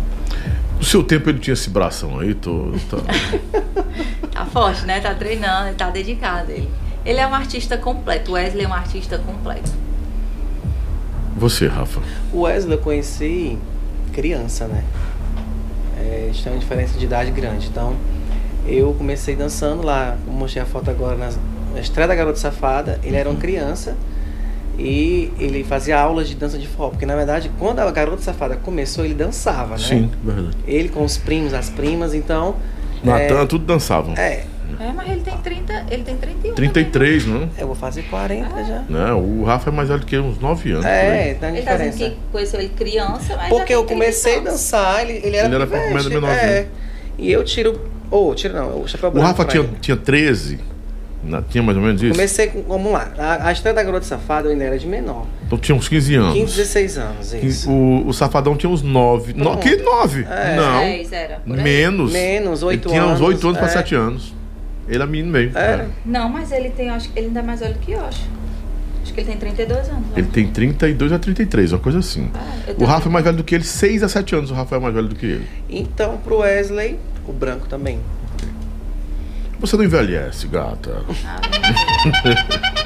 No 0.79 0.83
seu 0.83 1.05
tempo 1.05 1.29
ele 1.29 1.39
tinha 1.39 1.53
esse 1.53 1.69
bração 1.69 2.19
aí, 2.19 2.33
tô. 2.33 2.73
Tá... 2.89 2.97
Tá 4.33 4.47
forte, 4.47 4.87
né? 4.87 5.01
Tá 5.01 5.15
treinando, 5.15 5.69
ele 5.69 5.77
tá 5.77 5.91
dedicado. 5.91 6.51
Ele, 6.51 6.67
ele 7.05 7.19
é 7.21 7.27
um 7.27 7.35
artista 7.35 7.77
completo. 7.77 8.31
O 8.31 8.35
Wesley 8.35 8.65
é 8.65 8.69
um 8.69 8.73
artista 8.73 9.19
completo. 9.19 9.71
Você, 11.37 11.67
Rafa. 11.67 12.01
O 12.33 12.43
Wesley 12.43 12.79
eu 12.79 12.81
conheci 12.81 13.59
criança, 14.15 14.67
né? 14.67 14.83
É, 15.99 16.23
a 16.23 16.33
gente 16.33 16.43
tem 16.43 16.53
uma 16.55 16.59
diferença 16.59 16.99
de 16.99 17.05
idade 17.05 17.31
grande. 17.33 17.67
Então, 17.67 17.95
eu 18.67 18.95
comecei 18.95 19.37
dançando 19.37 19.83
lá, 19.83 20.17
mostrei 20.27 20.63
a 20.63 20.67
foto 20.67 20.89
agora 20.89 21.19
na 21.75 21.81
estreia 21.81 22.09
da 22.09 22.15
Garota 22.15 22.39
Safada. 22.39 22.99
Ele 23.05 23.17
era 23.17 23.29
uma 23.29 23.39
criança 23.39 23.95
e 24.81 25.31
ele 25.39 25.63
fazia 25.63 26.01
aulas 26.01 26.29
de 26.29 26.35
dança 26.35 26.57
de 26.57 26.67
forró. 26.67 26.91
Porque, 26.91 27.05
na 27.05 27.15
verdade, 27.15 27.51
quando 27.59 27.81
a 27.81 27.91
Garota 27.91 28.23
Safada 28.23 28.57
começou, 28.57 29.05
ele 29.05 29.15
dançava, 29.15 29.77
né? 29.77 29.85
Sim, 29.85 30.11
verdade. 30.25 30.57
Ele 30.67 30.89
com 30.89 31.05
os 31.05 31.19
primos, 31.19 31.53
as 31.53 31.69
primas, 31.69 32.15
então... 32.15 32.57
Natan, 33.05 33.47
tudo 33.47 33.65
dançavam. 33.65 34.15
É, 34.17 34.45
É, 34.79 34.93
mas 34.93 35.11
ele 35.11 35.21
tem 35.21 35.37
30, 35.37 35.87
ele 35.91 36.03
tem 36.03 36.17
31. 36.17 36.55
33, 36.55 37.27
não? 37.27 37.51
eu 37.59 37.67
vou 37.67 37.77
fazer 37.77 38.03
40 38.05 38.65
já. 38.65 38.85
Né? 38.89 39.13
O 39.13 39.43
Rafa 39.45 39.69
é 39.69 39.73
mais 39.73 39.89
velho 39.89 40.01
que 40.01 40.17
eu, 40.17 40.23
uns 40.23 40.39
9 40.39 40.73
anos. 40.73 40.87
É, 40.87 41.35
tá 41.35 41.49
Ele 41.49 41.63
tá 41.63 41.77
dizendo 41.77 41.97
que 41.97 42.17
conheceu 42.33 42.61
ele 42.61 42.71
criança, 42.71 43.37
mas 43.37 43.49
Porque 43.49 43.73
já 43.73 43.79
eu 43.79 43.85
tem 43.85 43.99
30 43.99 44.05
comecei 44.05 44.39
a 44.39 44.41
dançar, 44.41 45.03
ele, 45.03 45.21
ele 45.25 45.37
era 45.37 45.47
Ele 45.47 45.55
era 45.55 45.67
pivete, 45.67 46.09
menorzinho. 46.09 46.51
É. 46.51 46.67
E 47.19 47.31
eu 47.31 47.45
tiro. 47.45 47.81
Ou, 48.11 48.35
tiro 48.35 48.55
não, 48.55 48.83
o 48.83 48.89
chapéu 48.89 49.11
O 49.11 49.13
branco. 49.13 49.27
Rafa 49.27 49.45
pra 49.45 49.53
tinha, 49.53 49.63
ele. 49.63 49.77
tinha 49.81 49.97
13. 49.97 50.59
Na- 51.23 51.43
tinha 51.43 51.63
mais 51.63 51.77
ou 51.77 51.83
menos 51.83 52.03
isso? 52.03 52.13
Comecei 52.13 52.47
com. 52.49 52.63
Vamos 52.63 52.93
lá. 52.93 53.13
A, 53.19 53.49
a 53.49 53.53
estreia 53.53 53.75
da 53.75 53.83
Garota 53.83 54.05
Safada 54.07 54.49
eu 54.49 54.53
ainda 54.53 54.65
era 54.65 54.79
de 54.79 54.87
menor. 54.87 55.27
Então 55.47 55.59
tinha 55.59 55.77
uns 55.77 55.89
15 55.89 56.15
anos. 56.15 56.35
15, 56.35 56.57
16 56.57 56.99
anos, 56.99 57.33
isso. 57.35 57.71
O, 57.71 58.09
o 58.09 58.13
Safadão 58.13 58.57
tinha 58.57 58.71
uns 58.71 58.83
9. 58.83 59.35
No, 59.35 59.57
que 59.59 59.77
9? 59.77 60.27
É. 60.29 60.57
Não. 60.57 60.81
10 60.81 61.13
era. 61.13 61.43
Menos. 61.47 62.13
Menos, 62.13 62.63
oito 62.63 62.89
Ele 62.89 62.93
tinha 62.95 63.05
uns 63.05 63.09
anos, 63.11 63.21
8 63.21 63.47
anos 63.47 63.59
pra 63.59 63.67
é. 63.69 63.71
7 63.71 63.95
anos. 63.95 64.35
Ele 64.87 64.97
era 64.97 65.07
menino 65.07 65.31
meio. 65.33 65.57
Era. 65.57 65.89
Não, 66.05 66.29
mas 66.29 66.51
ele 66.51 66.71
tem, 66.71 66.91
acho 66.91 67.11
que 67.11 67.19
ele 67.19 67.29
ainda 67.29 67.41
é 67.41 67.43
mais 67.43 67.61
velho 67.61 67.77
que 67.81 67.93
eu, 67.93 68.05
acho. 68.05 68.27
Acho 69.03 69.15
que 69.15 69.21
ele 69.21 69.29
tem 69.29 69.39
32 69.39 69.89
anos. 69.89 70.05
Ele 70.15 70.23
né? 70.23 70.29
tem 70.33 70.47
32 70.49 71.13
a 71.13 71.19
33, 71.19 71.73
uma 71.73 71.79
coisa 71.79 71.99
assim. 72.01 72.29
Ah, 72.35 72.73
O. 72.77 72.85
Rafa 72.85 73.09
é 73.09 73.13
mais 73.13 73.25
velho 73.25 73.37
do 73.37 73.45
que 73.45 73.55
ele, 73.55 73.65
6 73.65 74.03
a 74.03 74.09
7 74.09 74.35
anos 74.35 74.51
o 74.51 74.55
Rafa 74.55 74.77
é 74.77 74.79
mais 74.79 74.95
velho 74.95 75.09
do 75.09 75.15
que 75.15 75.27
ele. 75.27 75.47
Então, 75.69 76.17
pro 76.19 76.39
Wesley, 76.39 76.99
o 77.27 77.33
branco 77.33 77.67
também. 77.69 77.99
Você 79.61 79.77
não 79.77 79.85
envelhece, 79.85 80.47
gata. 80.47 81.03
Ah, 81.27 82.80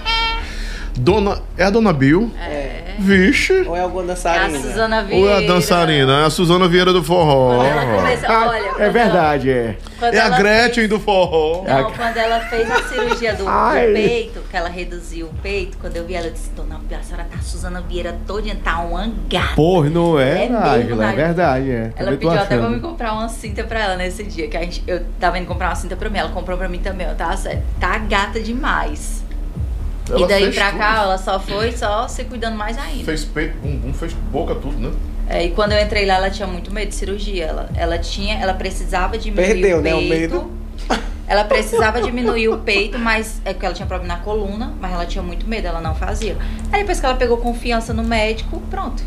Dona. 0.97 1.41
É 1.57 1.65
a 1.65 1.71
Dona 1.71 1.93
Bill? 1.93 2.31
É. 2.39 2.85
Vixe. 2.99 3.65
Ou 3.67 3.77
é 3.77 3.81
alguma 3.81 4.03
É 4.03 4.05
a 4.05 4.09
dançarina? 4.09 4.59
Suzana 4.61 5.01
Ou 5.01 5.07
Vieira. 5.07 5.31
é 5.31 5.37
a 5.37 5.41
dançarina? 5.47 6.21
É 6.21 6.27
a 6.27 6.31
Suzana 6.31 6.69
Vieira 6.69 6.93
do 6.93 7.03
forró. 7.03 7.65
Começou- 7.65 8.31
olha, 8.31 8.63
quando 8.69 8.81
É 8.81 8.91
verdade, 8.91 9.51
é. 9.51 9.77
É 10.01 10.19
a 10.21 10.29
Gretchen 10.29 10.87
do 10.87 11.01
forró. 11.01 11.65
Não, 11.67 11.91
quando 11.93 12.17
ela 12.17 12.41
fez 12.41 12.71
a 12.71 12.83
cirurgia 12.83 13.35
do, 13.35 13.45
do 13.45 13.93
peito, 13.93 14.41
que 14.51 14.57
ela 14.57 14.69
reduziu 14.69 15.27
o 15.27 15.35
peito, 15.43 15.77
quando 15.79 15.97
eu 15.97 16.05
vi 16.05 16.15
ela, 16.15 16.27
eu 16.27 16.33
disse, 16.33 16.51
Dona 16.51 16.79
Bia, 16.79 16.99
a 16.99 17.03
senhora 17.03 17.27
tá 17.31 17.39
a 17.39 17.43
Suzana 17.43 17.81
Vieira 17.81 18.17
todinha, 18.27 18.57
tá 18.63 18.81
um 18.81 19.15
gata. 19.29 19.55
Pô, 19.57 19.83
não 19.85 20.19
é, 20.19 20.45
É 20.45 20.49
mesmo, 20.49 21.03
é 21.03 21.13
verdade, 21.13 21.71
é. 21.71 21.93
Ela 21.97 22.13
Também 22.13 22.19
pediu 22.19 22.33
até 22.33 22.59
pra 22.59 22.69
me 22.69 22.81
comprar 22.81 23.13
uma 23.15 23.29
cinta 23.29 23.65
pra 23.65 23.81
ela 23.81 23.97
nesse 23.97 24.23
dia, 24.25 24.49
que 24.49 24.57
a 24.57 24.61
gente, 24.61 24.85
eu 24.87 25.03
tava 25.19 25.39
indo 25.39 25.47
comprar 25.47 25.69
uma 25.71 25.75
cinta 25.75 25.97
pra 25.97 26.09
mim, 26.09 26.19
ela 26.19 26.31
comprou 26.31 26.57
pra 26.57 26.69
mim 26.69 26.79
também, 26.79 27.07
eu 27.07 27.15
tava 27.15 27.35
tá 27.81 27.99
gata 27.99 28.41
demais. 28.41 29.24
Ela 30.09 30.21
e 30.21 30.27
daí 30.29 30.53
pra 30.53 30.69
tudo. 30.71 30.79
cá, 30.79 31.03
ela 31.03 31.19
só 31.19 31.41
foi 31.41 31.73
só 31.73 32.07
se 32.09 32.25
cuidando 32.25 32.57
mais 32.57 32.77
ainda. 32.77 33.05
Fez 33.05 33.25
peito, 33.25 33.57
bumbum, 33.59 33.93
fez 33.93 34.13
boca, 34.13 34.55
tudo, 34.55 34.77
né? 34.79 34.93
É, 35.29 35.45
e 35.45 35.51
quando 35.51 35.73
eu 35.73 35.81
entrei 35.83 36.05
lá, 36.05 36.17
ela 36.17 36.31
tinha 36.31 36.47
muito 36.47 36.73
medo 36.73 36.89
de 36.89 36.95
cirurgia. 36.95 37.47
Ela, 37.47 37.71
ela 37.75 37.99
tinha, 37.99 38.35
ela 38.39 38.53
precisava 38.53 39.17
diminuir 39.17 39.47
Perdeu, 39.47 39.79
o 39.79 39.81
né, 39.81 39.91
peito. 39.91 40.05
o 40.05 40.09
medo. 40.09 40.51
Ela 41.27 41.43
precisava 41.45 42.03
diminuir 42.03 42.51
o 42.51 42.59
peito, 42.59 42.99
mas 42.99 43.41
é 43.47 43.55
porque 43.55 43.65
ela 43.65 43.75
tinha 43.75 43.87
problema 43.87 44.15
na 44.15 44.21
coluna, 44.21 44.75
mas 44.79 44.93
ela 44.93 45.07
tinha 45.07 45.23
muito 45.23 45.49
medo, 45.49 45.67
ela 45.67 45.81
não 45.81 45.95
fazia. 45.95 46.37
Aí 46.71 46.81
depois 46.81 47.01
que 47.01 47.07
ela 47.07 47.15
pegou 47.15 47.39
confiança 47.39 47.95
no 47.95 48.05
médico, 48.05 48.61
pronto. 48.69 49.03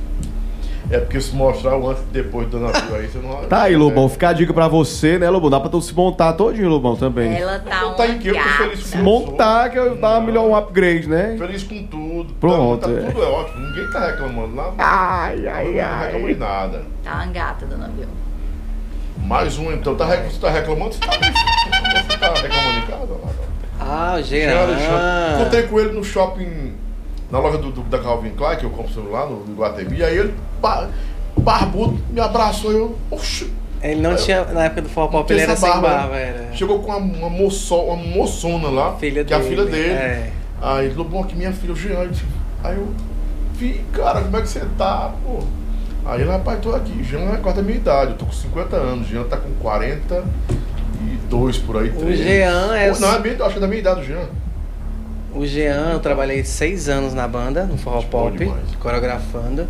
É 0.89 0.99
porque 0.99 1.19
se 1.19 1.35
mostrar 1.35 1.75
o 1.77 1.89
antes 1.89 2.01
e 2.03 2.13
depois 2.13 2.47
do 2.47 2.59
navio 2.61 2.95
aí, 2.95 3.07
você 3.07 3.17
não. 3.19 3.35
Tá 3.47 3.63
aí, 3.63 3.75
Lobão, 3.75 4.07
fica 4.07 4.29
a 4.29 4.33
dica 4.33 4.53
pra 4.53 4.69
você, 4.69 5.19
né, 5.19 5.29
Lobão? 5.29 5.49
Dá 5.49 5.59
pra 5.59 5.69
tu 5.69 5.81
se 5.81 5.93
montar 5.93 6.31
todinho, 6.33 6.69
Lobão, 6.69 6.95
também. 6.95 7.35
Ela 7.35 7.59
tá 7.59 7.87
uma 7.87 7.95
tá 7.95 8.07
em 8.07 8.17
que 8.19 8.29
eu 8.29 8.35
tô 8.35 8.41
feliz 8.41 8.79
com 8.83 8.85
Se 8.87 8.97
montar, 8.97 9.69
que 9.69 9.77
eu 9.77 9.97
dá 9.97 10.21
melhor 10.21 10.45
um 10.47 10.55
upgrade, 10.55 11.09
né? 11.09 11.35
Feliz 11.37 11.63
com 11.63 11.83
tudo. 11.87 12.33
Pronto, 12.35 12.87
Tá, 12.87 12.87
tá 12.87 12.99
é. 13.07 13.11
tudo 13.11 13.21
é 13.21 13.27
ótimo. 13.27 13.67
Ninguém 13.67 13.91
tá 13.91 14.05
reclamando 14.07 14.55
lá. 14.55 14.73
Ai, 14.77 15.35
Não 15.35 15.99
reclama 15.99 16.27
de 16.27 16.35
nada. 16.35 16.83
Tá 17.03 17.13
uma 17.15 17.25
gata, 17.27 17.65
dona 17.65 17.87
Bill. 17.89 18.07
Mais 19.25 19.57
um, 19.57 19.73
então. 19.73 19.93
Tá, 19.95 20.05
você 20.05 20.39
tá 20.39 20.49
reclamando? 20.49 20.93
Você 20.93 20.99
tá, 21.01 21.11
você 21.11 22.17
tá 22.17 22.33
reclamando 22.33 22.77
em 22.77 22.81
casa? 22.83 23.13
Lá, 23.13 23.29
Ah, 23.79 24.15
o. 24.19 24.23
Jean. 24.23 25.35
Encontrei 25.41 25.63
com 25.63 25.79
ele 25.81 25.91
no 25.91 26.03
shopping, 26.03 26.73
na 27.31 27.39
loja 27.39 27.57
do, 27.57 27.71
do- 27.71 27.83
da 27.83 27.99
Calvin 27.99 28.29
Klein, 28.31 28.57
que 28.57 28.63
eu 28.65 28.69
compro 28.69 28.93
celular 28.93 29.25
no, 29.27 29.43
no 29.45 29.55
Guatemi. 29.55 30.03
Aí 30.03 30.17
ele, 30.17 30.33
ba- 30.61 30.89
barbudo, 31.37 31.99
me 32.11 32.19
abraçou. 32.19 32.71
Eu, 32.71 32.97
oxe. 33.11 33.51
Ele 33.81 34.01
não 34.01 34.11
Eu- 34.11 34.17
tinha, 34.17 34.43
na 34.45 34.65
época 34.65 34.81
do 34.83 34.89
Forró 34.89 35.07
Pop, 35.07 35.31
ele 35.31 35.41
era 35.41 35.51
essa 35.53 35.61
sem 35.61 35.69
barba, 35.69 35.87
barba, 35.89 36.13
né? 36.15 36.21
era. 36.47 36.55
Chegou 36.55 36.79
com 36.79 36.91
uma, 36.91 36.97
uma, 36.97 37.29
moço, 37.29 37.75
uma 37.75 37.95
moçona 37.95 38.69
lá, 38.69 38.95
Filha 38.95 39.23
que 39.23 39.33
é 39.33 39.35
a 39.35 39.39
dele, 39.39 39.49
filha 39.51 39.65
dele. 39.65 39.89
é. 39.93 40.31
Aí 40.61 40.85
ele 40.85 40.95
falou, 40.95 41.09
bom, 41.09 41.21
aqui 41.23 41.35
minha 41.35 41.51
filha, 41.51 41.73
o 41.73 41.75
Jean. 41.75 42.09
Aí 42.63 42.75
eu, 42.75 42.87
vi, 43.53 43.85
cara, 43.93 44.21
como 44.21 44.35
é 44.37 44.41
que 44.41 44.49
você 44.49 44.61
tá, 44.77 45.13
pô? 45.23 45.39
Aí 46.05 46.21
ele, 46.21 46.29
rapaz, 46.31 46.59
tô 46.59 46.73
aqui. 46.73 47.03
Jean 47.03 47.31
é 47.33 47.37
quase 47.37 47.59
a 47.59 47.63
minha 47.63 47.77
idade, 47.77 48.11
eu 48.11 48.17
tô 48.17 48.25
com 48.25 48.31
50 48.31 48.75
anos. 48.75 49.07
Jean 49.07 49.23
tá 49.25 49.37
com 49.37 49.51
42 49.59 51.57
por 51.59 51.77
aí. 51.77 51.89
O 51.89 51.93
3. 51.93 52.17
Jean 52.17 52.75
é. 52.75 52.91
Não, 52.99 53.13
é 53.13 53.19
bem, 53.19 53.33
acho 53.39 53.49
que 53.51 53.57
é 53.57 53.61
da 53.61 53.67
minha 53.67 53.79
idade 53.79 54.01
o 54.01 54.03
Jean. 54.03 54.25
O 55.37 55.45
Jean, 55.45 55.91
eu 55.93 55.99
trabalhei 55.99 56.43
seis 56.43 56.89
anos 56.89 57.13
na 57.13 57.27
banda, 57.27 57.65
no 57.65 57.77
Forró 57.77 58.01
Bom 58.01 58.31
Pop, 58.31 58.51
coreografando. 58.79 59.67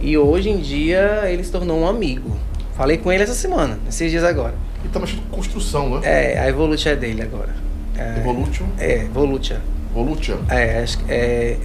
E 0.00 0.16
hoje 0.16 0.48
em 0.48 0.58
dia 0.58 1.22
ele 1.26 1.42
se 1.42 1.50
tornou 1.50 1.80
um 1.80 1.86
amigo. 1.88 2.36
Falei 2.76 2.98
com 2.98 3.10
ele 3.12 3.24
essa 3.24 3.34
semana, 3.34 3.78
esses 3.88 4.10
dias 4.10 4.22
agora. 4.22 4.54
Ele 4.84 4.92
tá 4.92 5.00
mexendo 5.00 5.22
com 5.28 5.36
construção, 5.36 5.98
né? 5.98 6.00
É, 6.34 6.38
a 6.38 6.48
Evolution 6.48 6.90
é 6.90 6.96
dele 6.96 7.22
agora. 7.22 7.52
É, 7.96 8.18
Evolution. 8.20 8.66
é 8.78 9.04
Volutia. 9.12 9.60
Volutia. 9.92 10.36
É, 10.48 10.82
acho 10.84 10.98
que 10.98 11.04
é. 11.12 11.56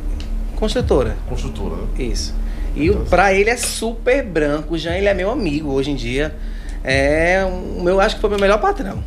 Construtora, 0.56 1.16
Construtora, 1.30 1.76
né? 1.76 1.88
isso. 2.06 2.34
E 2.76 2.90
o, 2.90 3.02
pra 3.06 3.34
ele 3.34 3.52
é 3.52 3.58
super 3.58 4.24
branco. 4.26 4.74
O 4.74 4.78
Jean, 4.80 4.96
ele 4.96 5.08
é 5.08 5.14
meu 5.14 5.30
amigo 5.30 5.70
hoje 5.72 5.92
em 5.92 5.96
dia. 5.96 6.34
É 6.84 7.46
o 7.46 7.84
meu, 7.84 8.00
acho 8.00 8.16
que 8.16 8.22
foi 8.22 8.32
meu 8.32 8.40
melhor 8.40 8.60
patrão. 8.60 9.04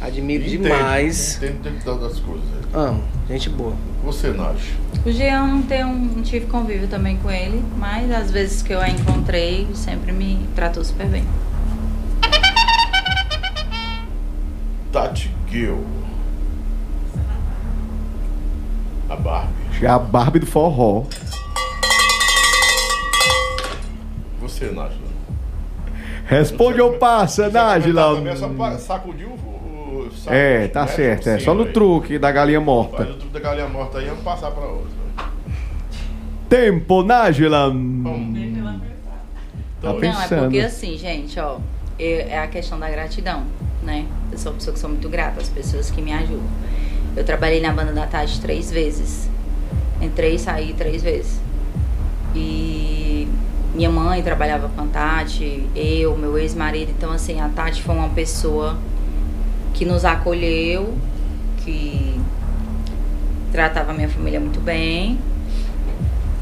Admiro 0.00 0.44
Entende, 0.44 0.58
demais. 0.58 1.40
Das- 1.40 1.98
das 2.00 2.18
coisas. 2.20 2.61
Amo, 2.74 3.02
gente 3.28 3.50
boa. 3.50 3.74
Você, 4.04 4.30
Nath. 4.32 4.56
O 5.04 5.12
Jean 5.12 5.46
não, 5.46 5.62
tem 5.62 5.84
um, 5.84 5.94
não 5.94 6.22
tive 6.22 6.46
convívio 6.46 6.88
também 6.88 7.16
com 7.18 7.30
ele, 7.30 7.62
mas 7.76 8.10
às 8.10 8.30
vezes 8.30 8.62
que 8.62 8.72
eu 8.72 8.80
a 8.80 8.88
encontrei, 8.88 9.68
sempre 9.74 10.10
me 10.12 10.48
tratou 10.54 10.82
super 10.84 11.06
bem. 11.06 11.24
Tati 14.90 15.30
Gill. 15.50 15.84
A 19.08 19.16
Barbie. 19.16 19.52
É 19.82 19.86
a 19.88 19.98
Barbie 19.98 20.38
do 20.38 20.46
forró. 20.46 21.04
Você, 24.40 24.70
Nath. 24.70 24.92
Responde 26.26 26.80
ou 26.80 26.94
passa, 26.98 27.48
Nájila? 27.50 28.14
Também 28.16 28.36
só 28.36 28.48
pa- 28.48 28.78
sacudir 28.78 29.26
o. 29.28 29.51
saco, 30.24 30.34
É, 30.36 30.68
tá 30.68 30.82
mexe 30.82 30.94
certo. 30.96 31.28
É 31.28 31.38
só 31.38 31.54
no 31.54 31.64
aí. 31.64 31.72
truque 31.72 32.18
da 32.18 32.30
galinha 32.32 32.58
Faz 32.60 32.66
morta. 32.66 33.02
o 33.02 33.06
truque 33.14 33.28
da 33.28 33.40
galinha 33.40 33.68
morta 33.68 33.98
aí, 33.98 34.06
vamos 34.06 34.22
passar 34.24 34.50
pra 34.50 34.64
outra. 34.64 35.02
Tempo, 36.48 37.02
Nájila. 37.02 37.68
Vamos. 37.70 38.42
Tá 39.80 39.88
Não, 39.88 39.96
é 39.96 40.00
pensando. 40.00 40.42
porque 40.44 40.60
assim, 40.60 40.96
gente, 40.96 41.38
ó, 41.40 41.56
eu- 41.98 42.20
é 42.20 42.38
a 42.38 42.46
questão 42.46 42.78
da 42.78 42.88
gratidão, 42.88 43.42
né? 43.82 44.06
Eu 44.30 44.38
sou 44.38 44.52
uma 44.52 44.58
pessoa 44.58 44.74
que 44.74 44.78
sou 44.80 44.90
muito 44.90 45.08
grata 45.08 45.40
às 45.40 45.48
pessoas 45.48 45.90
que 45.90 46.00
me 46.00 46.12
ajudam. 46.12 46.42
Eu 47.16 47.24
trabalhei 47.24 47.60
na 47.60 47.72
banda 47.72 47.92
da 47.92 48.06
Tati 48.06 48.40
três 48.40 48.70
vezes. 48.70 49.28
Entrei 50.00 50.36
e 50.36 50.38
saí 50.38 50.72
três 50.72 51.02
vezes. 51.02 51.40
E 52.34 53.26
minha 53.74 53.90
mãe 53.90 54.22
trabalhava 54.22 54.68
com 54.68 54.82
a 54.82 54.86
Tati, 54.86 55.66
eu, 55.74 56.16
meu 56.16 56.38
ex-marido. 56.38 56.90
Então, 56.96 57.10
assim, 57.10 57.40
a 57.40 57.48
Tati 57.48 57.82
foi 57.82 57.94
uma 57.94 58.08
pessoa 58.10 58.78
que 59.82 59.88
nos 59.88 60.04
acolheu, 60.04 60.94
que 61.64 62.20
tratava 63.50 63.90
a 63.90 63.94
minha 63.94 64.08
família 64.08 64.38
muito 64.38 64.60
bem. 64.60 65.18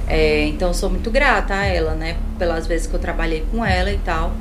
É, 0.06 0.44
então 0.44 0.74
sou 0.74 0.90
muito 0.90 1.10
grata 1.10 1.54
a 1.54 1.64
ela, 1.64 1.94
né? 1.94 2.18
Pelas 2.38 2.66
vezes 2.66 2.86
que 2.86 2.92
eu 2.92 3.00
trabalhei 3.00 3.42
com 3.50 3.64
ela 3.64 3.90
e 3.90 3.96
tal. 3.96 4.32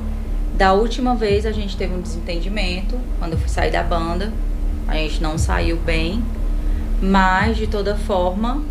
Da 0.54 0.74
última 0.74 1.14
vez 1.14 1.46
a 1.46 1.52
gente 1.52 1.78
teve 1.78 1.94
um 1.94 2.00
desentendimento 2.02 2.94
quando 3.18 3.32
eu 3.32 3.38
fui 3.38 3.48
sair 3.48 3.70
da 3.70 3.82
banda. 3.82 4.30
A 4.86 4.96
gente 4.96 5.22
não 5.22 5.38
saiu 5.38 5.78
bem. 5.78 6.22
Mas 7.00 7.56
de 7.56 7.66
toda 7.66 7.96
forma, 7.96 8.62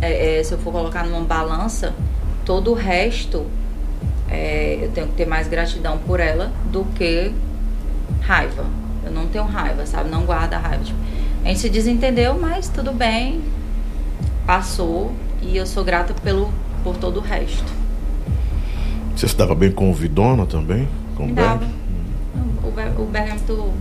é, 0.00 0.38
é, 0.38 0.42
se 0.42 0.52
eu 0.52 0.58
for 0.58 0.72
colocar 0.72 1.04
numa 1.04 1.20
balança, 1.20 1.94
todo 2.46 2.70
o 2.70 2.74
resto 2.74 3.44
é, 4.30 4.78
eu 4.80 4.90
tenho 4.92 5.08
que 5.08 5.12
ter 5.12 5.26
mais 5.26 5.46
gratidão 5.46 5.98
por 5.98 6.20
ela 6.20 6.50
do 6.70 6.86
que 6.94 7.34
raiva. 8.22 8.81
Eu 9.04 9.10
não 9.10 9.26
tenho 9.26 9.44
raiva, 9.44 9.84
sabe? 9.86 10.08
Não 10.10 10.22
guarda 10.24 10.58
raiva. 10.58 10.84
Tipo, 10.84 10.98
a 11.44 11.48
gente 11.48 11.60
se 11.60 11.68
desentendeu, 11.68 12.38
mas 12.38 12.68
tudo 12.68 12.92
bem. 12.92 13.40
Passou 14.46 15.12
e 15.40 15.56
eu 15.56 15.66
sou 15.66 15.84
grata 15.84 16.14
pelo, 16.14 16.50
por 16.82 16.96
todo 16.96 17.18
o 17.18 17.20
resto. 17.20 17.64
Você 19.14 19.28
se 19.28 19.36
dava 19.36 19.54
bem 19.54 19.70
com 19.70 19.90
o 19.90 19.94
Vidona 19.94 20.46
também? 20.46 20.88
Com 21.16 21.26
o 21.26 21.32
Berg? 21.32 21.64
O, 22.64 22.70
Ber- 22.70 23.00
o 23.00 23.04
Berg 23.04 23.30
é 23.30 23.34
muito. 23.34 23.72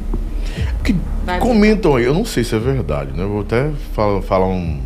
Que 0.83 0.95
comentam 1.39 1.95
aí, 1.95 2.03
eu 2.03 2.13
não 2.13 2.25
sei 2.25 2.43
se 2.43 2.53
é 2.55 2.59
verdade, 2.59 3.11
né? 3.13 3.23
Eu 3.23 3.29
Vou 3.29 3.41
até 3.41 3.71
falar, 3.93 4.21
falar 4.21 4.47
um. 4.47 4.79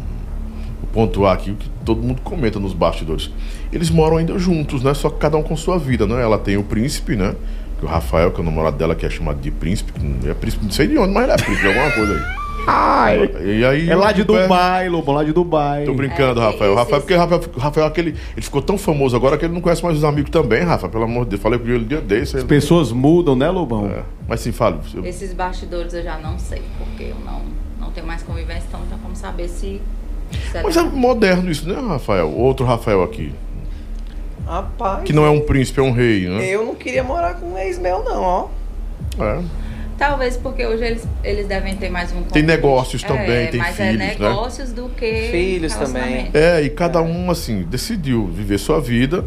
pontuar 0.93 1.33
aqui 1.33 1.51
o 1.51 1.55
que 1.55 1.69
todo 1.83 2.01
mundo 2.01 2.21
comenta 2.23 2.59
nos 2.59 2.73
bastidores. 2.73 3.31
Eles 3.71 3.89
moram 3.89 4.17
ainda 4.17 4.37
juntos, 4.37 4.83
né? 4.83 4.93
Só 4.93 5.09
que 5.09 5.17
cada 5.17 5.35
um 5.37 5.43
com 5.43 5.57
sua 5.57 5.77
vida, 5.77 6.05
né? 6.05 6.21
Ela 6.21 6.37
tem 6.37 6.55
o 6.55 6.63
príncipe, 6.63 7.15
né? 7.15 7.35
O 7.85 7.87
Rafael, 7.87 8.31
que 8.31 8.39
é 8.39 8.41
o 8.41 8.45
namorado 8.45 8.77
dela, 8.77 8.95
que 8.95 9.05
é 9.05 9.09
chamado 9.09 9.39
de 9.39 9.51
príncipe, 9.51 9.93
que 9.93 10.03
não 10.03 10.29
é 10.29 10.33
príncipe, 10.33 10.63
não 10.65 10.71
sei 10.71 10.87
de 10.87 10.97
onde, 10.97 11.13
mas 11.13 11.23
ele 11.23 11.33
é 11.33 11.35
príncipe, 11.35 11.61
de 11.61 11.67
alguma 11.67 11.91
coisa 11.91 12.13
aí. 12.15 12.45
Ai, 12.67 13.29
E 13.43 13.63
aí, 13.63 13.87
é 13.91 13.95
lá 13.95 14.11
de 14.11 14.23
o 14.23 14.25
Berg- 14.25 14.41
Dubai, 14.41 14.89
Lobão, 14.89 15.13
lá 15.13 15.23
de 15.23 15.31
Dubai. 15.31 15.83
Tô 15.85 15.93
brincando, 15.93 16.41
É, 16.41 16.45
Rafael. 16.45 16.71
esses- 16.73 16.77
Rafael, 16.79 17.01
porque 17.01 17.13
Rafael, 17.13 17.41
Rafael 17.59 17.85
aquele, 17.85 18.09
ele 18.35 18.41
ficou 18.41 18.59
tão 18.59 18.75
famoso 18.75 19.15
agora 19.15 19.37
que 19.37 19.45
ele 19.45 19.53
não 19.53 19.61
conhece 19.61 19.83
mais 19.83 19.95
os 19.99 20.03
amigos 20.03 20.31
também, 20.31 20.63
Rafa. 20.63 20.89
Pelo 20.89 21.03
amor 21.03 21.25
de 21.25 21.29
Deus. 21.31 21.41
Falei 21.43 21.59
com 21.59 21.67
ele 21.67 21.85
dia 21.85 22.01
desse. 22.01 22.37
As 22.37 22.41
Ele... 22.41 22.49
pessoas 22.49 22.91
mudam, 22.91 23.35
né, 23.35 23.47
Lobão? 23.51 23.85
É. 23.85 24.01
Mas 24.27 24.39
sim, 24.39 24.51
fale. 24.51 24.77
você- 24.83 25.07
Esses 25.07 25.31
bastidores 25.31 25.93
eu 25.93 26.01
já 26.01 26.17
não 26.17 26.39
sei, 26.39 26.63
porque 26.79 27.03
eu 27.03 27.15
não, 27.23 27.41
não 27.79 27.91
tenho 27.91 28.07
mais 28.07 28.23
convivência, 28.23 28.63
então 28.67 28.79
não 28.79 28.87
tem 28.87 28.97
como 28.97 29.15
saber 29.15 29.47
se. 29.47 29.79
se 30.51 30.63
Mas 30.63 30.75
é 30.75 30.81
moderno 30.81 31.51
isso, 31.51 31.69
né, 31.69 31.79
Rafael? 31.87 32.31
Outro 32.31 32.65
Rafael 32.65 33.03
aqui. 33.03 33.31
Rapaz, 34.45 35.03
Que 35.03 35.13
não 35.13 35.25
é 35.25 35.29
um 35.29 35.41
príncipe, 35.41 35.79
é 35.79 35.83
um 35.83 35.91
rei, 35.91 36.27
né? 36.27 36.45
eu 36.47 36.65
não 36.65 36.75
queria 36.75 37.03
morar 37.03 37.35
com 37.35 37.53
um 37.53 37.57
ex 37.57 37.79
meu, 37.79 38.03
não, 38.03 38.21
ó. 38.21 38.47
É. 39.19 39.41
Talvez 39.97 40.35
porque 40.35 40.65
hoje 40.65 40.83
eles, 40.83 41.07
eles 41.23 41.47
devem 41.47 41.75
ter 41.77 41.89
mais 41.89 42.11
um 42.11 42.15
Tem 42.15 42.23
convívio. 42.25 42.47
negócios 42.47 43.01
também, 43.01 43.45
é, 43.45 43.47
tem 43.47 43.59
mas 43.59 43.75
filhos, 43.75 43.93
é 43.93 43.97
né? 43.97 44.07
negócios 44.19 44.71
do 44.73 44.89
que. 44.89 45.29
Filhos 45.31 45.73
também. 45.73 46.29
É, 46.33 46.61
e 46.61 46.69
cada 46.69 47.01
um, 47.01 47.31
assim, 47.31 47.63
decidiu 47.63 48.27
viver 48.27 48.57
sua 48.57 48.81
vida, 48.81 49.23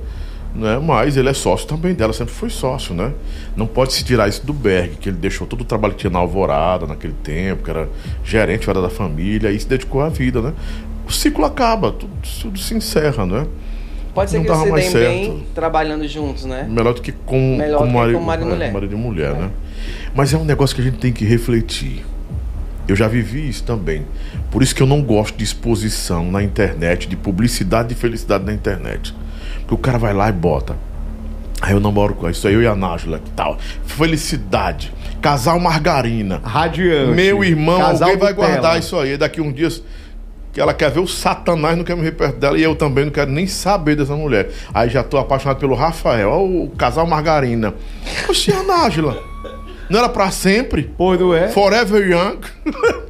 né? 0.54 0.78
Mas 0.78 1.16
ele 1.16 1.30
é 1.30 1.32
sócio 1.32 1.66
também 1.66 1.94
dela, 1.94 2.12
sempre 2.12 2.34
foi 2.34 2.50
sócio, 2.50 2.94
né? 2.94 3.14
Não 3.56 3.66
pode 3.66 3.94
se 3.94 4.04
tirar 4.04 4.28
isso 4.28 4.44
do 4.44 4.52
Berg, 4.52 4.96
que 5.00 5.08
ele 5.08 5.16
deixou 5.16 5.46
todo 5.46 5.62
o 5.62 5.64
trabalho 5.64 5.94
que 5.94 6.00
tinha 6.00 6.10
na 6.10 6.18
Alvorada 6.18 6.86
naquele 6.86 7.14
tempo, 7.24 7.64
que 7.64 7.70
era 7.70 7.88
gerente, 8.22 8.68
era 8.68 8.82
da 8.82 8.90
família, 8.90 9.50
e 9.50 9.58
se 9.58 9.66
dedicou 9.66 10.02
à 10.02 10.10
vida, 10.10 10.42
né? 10.42 10.52
O 11.06 11.10
ciclo 11.10 11.46
acaba, 11.46 11.92
tudo, 11.92 12.12
tudo 12.42 12.58
se 12.58 12.74
encerra, 12.74 13.24
né? 13.24 13.46
Pode 14.18 14.30
ser 14.32 14.38
Não 14.38 14.44
que 14.44 14.50
eles 14.50 14.60
se 14.62 14.72
deem 14.72 14.90
certo. 14.90 15.06
bem 15.06 15.46
trabalhando 15.54 16.08
juntos, 16.08 16.44
né? 16.44 16.66
Melhor 16.68 16.92
do 16.92 17.00
que 17.00 17.12
com, 17.12 17.56
Melhor 17.56 17.78
com 17.78 17.84
do 17.84 17.90
que 17.90 17.96
marido, 17.96 18.18
com 18.18 18.24
marido 18.24 18.48
e 18.48 18.50
é, 18.50 18.54
mulher. 18.54 18.72
marido 18.72 18.92
e 18.92 18.98
mulher, 18.98 19.30
É. 19.30 19.34
né? 19.34 19.50
Mas 20.12 20.34
é 20.34 20.36
um 20.36 20.44
negócio 20.44 20.74
que 20.74 20.82
a 20.82 20.84
gente 20.84 20.98
tem 20.98 21.12
que 21.12 21.24
refletir. 21.24 22.04
Eu 22.88 22.96
já 22.96 23.06
vivi 23.06 23.48
isso 23.48 23.62
também. 23.62 24.04
Por 24.50 24.60
isso 24.60 24.74
que 24.74 24.82
eu 24.82 24.86
não 24.88 25.02
gosto 25.02 25.36
de 25.36 25.44
exposição 25.44 26.28
na 26.32 26.42
internet, 26.42 27.06
de 27.06 27.14
publicidade 27.14 27.92
e 27.92 27.96
felicidade 27.96 28.44
na 28.44 28.52
internet. 28.52 29.14
Porque 29.60 29.74
o 29.74 29.78
cara 29.78 29.98
vai 29.98 30.12
lá 30.12 30.28
e 30.28 30.32
bota. 30.32 30.74
Aí 31.60 31.72
eu 31.72 31.80
namoro 31.80 32.14
com 32.14 32.28
isso 32.28 32.48
aí, 32.48 32.54
eu 32.54 32.62
e 32.62 32.66
a 32.66 32.74
Nájula, 32.74 33.20
que 33.20 33.30
tal? 33.30 33.56
Felicidade. 33.84 34.92
Casal 35.20 35.60
margarina. 35.60 36.40
Radiante. 36.42 37.14
Meu 37.14 37.44
irmão, 37.44 37.78
Casal 37.78 38.08
alguém 38.10 38.24
vai 38.24 38.32
guardar 38.32 38.78
isso 38.78 38.96
aí. 38.98 39.16
Daqui 39.16 39.40
uns 39.40 39.54
dias 39.54 39.82
que 40.58 40.62
ela 40.62 40.74
quer 40.74 40.90
ver 40.90 40.98
o 40.98 41.06
Satanás, 41.06 41.76
não 41.76 41.84
quer 41.84 41.96
me 41.96 42.02
ver 42.02 42.16
perto 42.16 42.36
dela. 42.36 42.58
E 42.58 42.62
eu 42.64 42.74
também 42.74 43.04
não 43.04 43.12
quero 43.12 43.30
nem 43.30 43.46
saber 43.46 43.94
dessa 43.94 44.16
mulher. 44.16 44.50
Aí 44.74 44.88
já 44.88 45.04
tô 45.04 45.16
apaixonado 45.16 45.58
pelo 45.58 45.76
Rafael. 45.76 46.30
Ó, 46.30 46.44
o 46.44 46.68
casal 46.70 47.06
margarina. 47.06 47.74
Oxi, 48.28 48.52
a 48.52 48.64
Nájula. 48.64 49.22
Não 49.88 50.00
era 50.00 50.08
pra 50.08 50.32
sempre? 50.32 50.92
Pois 50.98 51.20
não 51.20 51.32
é? 51.32 51.46
Forever 51.48 52.10
Young. 52.10 52.40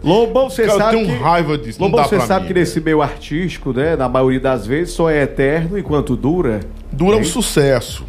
Lobão, 0.04 0.50
você 0.50 0.66
Cara, 0.66 0.74
eu 0.74 0.78
sabe 0.78 0.96
tenho 0.98 1.06
que... 1.06 1.22
raiva 1.22 1.56
disso. 1.56 1.82
Lobão, 1.82 2.04
você 2.04 2.20
sabe 2.20 2.42
mim. 2.42 2.48
que 2.48 2.54
nesse 2.60 2.80
meio 2.82 3.00
artístico, 3.00 3.72
né, 3.72 3.96
na 3.96 4.10
maioria 4.10 4.40
das 4.40 4.66
vezes, 4.66 4.92
só 4.92 5.08
é 5.08 5.22
eterno 5.22 5.78
enquanto 5.78 6.14
dura. 6.14 6.60
Dura 6.92 7.16
um 7.16 7.24
sucesso. 7.24 8.04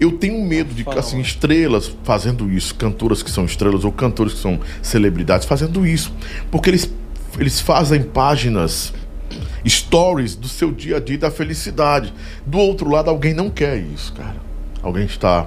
Eu 0.00 0.12
tenho 0.12 0.42
medo 0.42 0.72
de, 0.72 0.86
assim, 0.96 1.20
estrelas 1.20 1.94
fazendo 2.02 2.50
isso, 2.50 2.74
cantoras 2.74 3.22
que 3.22 3.30
são 3.30 3.44
estrelas 3.44 3.84
ou 3.84 3.92
cantores 3.92 4.32
que 4.32 4.40
são 4.40 4.58
celebridades 4.80 5.46
fazendo 5.46 5.86
isso. 5.86 6.10
Porque 6.50 6.70
eles, 6.70 6.90
eles 7.38 7.60
fazem 7.60 8.02
páginas, 8.02 8.92
stories 9.66 10.34
do 10.34 10.48
seu 10.48 10.72
dia 10.72 10.96
a 10.96 11.00
dia 11.00 11.18
da 11.18 11.30
felicidade. 11.30 12.12
Do 12.46 12.58
outro 12.58 12.88
lado, 12.90 13.10
alguém 13.10 13.34
não 13.34 13.50
quer 13.50 13.76
isso, 13.78 14.12
cara. 14.12 14.36
Alguém 14.82 15.04
está 15.04 15.46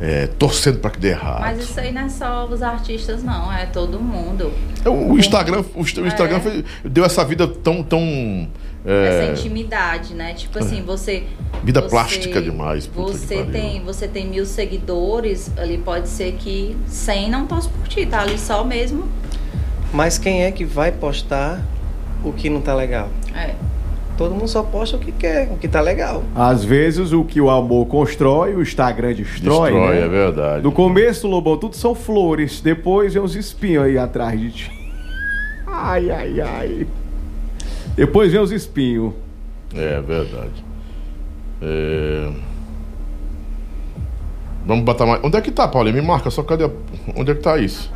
é, 0.00 0.26
torcendo 0.26 0.78
para 0.78 0.90
que 0.90 0.98
dê 0.98 1.10
errado. 1.10 1.40
Mas 1.40 1.60
isso 1.60 1.78
aí 1.78 1.92
não 1.92 2.02
é 2.02 2.08
só 2.08 2.46
os 2.46 2.62
artistas, 2.62 3.22
não, 3.22 3.52
é 3.52 3.66
todo 3.66 4.00
mundo. 4.00 4.52
O, 4.84 5.12
o 5.12 5.18
Instagram, 5.18 5.62
o, 5.74 5.80
Insta- 5.80 6.00
o 6.00 6.06
Instagram 6.06 6.36
É. 6.38 6.40
fez- 6.40 6.64
deu 6.84 7.04
essa 7.04 7.24
vida 7.24 7.46
tão. 7.46 7.82
tão 7.82 8.48
é, 8.84 9.30
Essa 9.32 9.40
intimidade, 9.40 10.14
né? 10.14 10.32
Tipo 10.32 10.58
assim, 10.58 10.82
você. 10.82 11.24
Vida 11.62 11.82
você- 11.82 11.88
plástica 11.90 12.40
demais, 12.40 12.86
Você 12.86 13.44
tem, 13.44 13.84
você 13.84 14.08
tem 14.08 14.26
mil 14.26 14.46
seguidores, 14.46 15.52
ali 15.58 15.76
pode 15.76 16.08
ser 16.08 16.32
que 16.32 16.74
100 16.86 17.30
não 17.30 17.46
torce 17.46 17.68
por 17.68 17.86
ti, 17.86 18.06
tá 18.06 18.22
ali 18.22 18.38
só 18.38 18.64
mesmo. 18.64 19.06
Mas 19.92 20.18
quem 20.18 20.44
é 20.44 20.50
que 20.52 20.64
vai 20.64 20.92
postar 20.92 21.60
o 22.24 22.32
que 22.32 22.48
não 22.50 22.60
tá 22.60 22.74
legal? 22.74 23.08
É. 23.34 23.54
Todo 24.16 24.34
mundo 24.34 24.48
só 24.48 24.62
posta 24.62 24.96
o 24.96 25.00
que 25.00 25.12
quer, 25.12 25.48
o 25.50 25.56
que 25.56 25.66
tá 25.66 25.80
legal. 25.80 26.22
Às 26.34 26.62
vezes 26.62 27.10
o 27.12 27.24
que 27.24 27.40
o 27.40 27.48
amor 27.48 27.86
constrói, 27.86 28.54
o 28.54 28.60
Instagram 28.60 29.14
destrói, 29.14 29.70
destrói, 29.72 29.94
né? 29.96 30.02
é 30.02 30.08
verdade. 30.08 30.62
No 30.62 30.70
começo, 30.70 31.26
Lobão, 31.26 31.56
tudo 31.56 31.74
são 31.74 31.94
flores. 31.94 32.60
Depois 32.60 33.14
vem 33.14 33.22
uns 33.22 33.34
espinhos 33.34 33.84
aí 33.84 33.96
atrás 33.96 34.38
de 34.38 34.50
ti. 34.50 34.70
Ai, 35.66 36.10
ai, 36.10 36.40
ai. 36.40 36.86
Depois 37.96 38.30
vem 38.30 38.40
os 38.40 38.50
espinhos. 38.52 39.14
É 39.74 40.00
verdade. 40.00 40.64
É... 41.62 42.28
Vamos 44.66 44.84
botar 44.84 45.06
mais. 45.06 45.22
Onde 45.24 45.36
é 45.36 45.40
que 45.40 45.50
tá, 45.50 45.66
Paulinho? 45.66 45.96
Me 45.96 46.02
marca 46.02 46.28
só 46.30 46.42
cadê. 46.42 46.64
a- 46.64 46.70
Onde 47.16 47.30
é 47.30 47.34
que 47.34 47.40
tá 47.40 47.56
isso? 47.56 47.90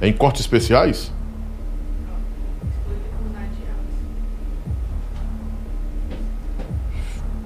Em 0.00 0.12
cortes 0.12 0.40
especiais? 0.42 1.12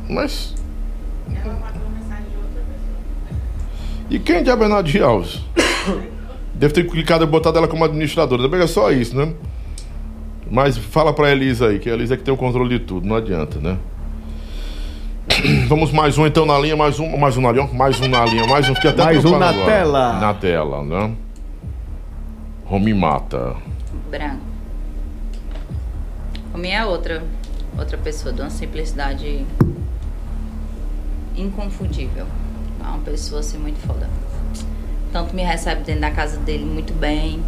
Mas. 0.08 0.54
Ela 1.34 1.54
mandou 1.54 1.88
mensagem 1.90 2.24
de 2.30 2.36
outra 2.36 2.62
pessoa. 2.62 3.36
E 4.10 4.18
quem 4.18 4.36
é 4.36 4.56
Bernardo 4.56 4.88
de 4.88 5.00
Alves? 5.02 5.40
Deve 6.54 6.74
ter 6.74 6.86
clicado 6.86 7.24
e 7.24 7.26
botado 7.26 7.58
ela 7.58 7.66
como 7.66 7.84
administradora. 7.84 8.42
Deve 8.42 8.62
é 8.62 8.66
só 8.66 8.92
isso, 8.92 9.16
né? 9.16 9.32
Mas 10.50 10.76
fala 10.76 11.12
pra 11.14 11.30
Elisa 11.32 11.68
aí, 11.68 11.78
que 11.78 11.88
a 11.88 11.94
Elisa 11.94 12.14
é 12.14 12.16
que 12.16 12.22
tem 12.22 12.32
o 12.32 12.36
controle 12.36 12.78
de 12.78 12.84
tudo, 12.84 13.06
não 13.06 13.16
adianta, 13.16 13.58
né? 13.58 13.78
Vamos 15.66 15.90
mais 15.90 16.18
um 16.18 16.26
então 16.26 16.44
na 16.44 16.58
linha, 16.58 16.76
mais 16.76 17.00
um, 17.00 17.16
mais 17.16 17.36
um 17.38 17.40
na 17.40 17.52
linha, 17.52 17.68
mais 17.72 17.98
um 17.98 18.06
na 18.06 18.24
linha, 18.26 18.46
mais 18.46 18.68
um. 18.68 18.74
Fiquei 18.74 18.90
até 18.90 19.04
Mais 19.04 19.24
um 19.24 19.38
na 19.38 19.48
agora. 19.48 19.64
tela. 19.64 20.12
Na 20.20 20.34
tela, 20.34 20.82
né? 20.84 21.10
Romi 22.72 22.94
mata. 22.94 23.54
Branco. 24.10 24.40
O 26.54 26.56
minha 26.56 26.78
é 26.78 26.86
outra, 26.86 27.22
outra 27.78 27.98
pessoa, 27.98 28.32
de 28.32 28.40
uma 28.40 28.48
simplicidade 28.48 29.44
inconfundível. 31.36 32.24
É 32.80 32.84
uma 32.84 33.00
pessoa 33.00 33.40
assim 33.40 33.58
muito 33.58 33.78
foda. 33.86 34.08
Tanto 35.12 35.36
me 35.36 35.42
recebe 35.42 35.82
dentro 35.82 36.00
da 36.00 36.12
casa 36.12 36.38
dele 36.38 36.64
muito 36.64 36.94
bem, 36.94 37.42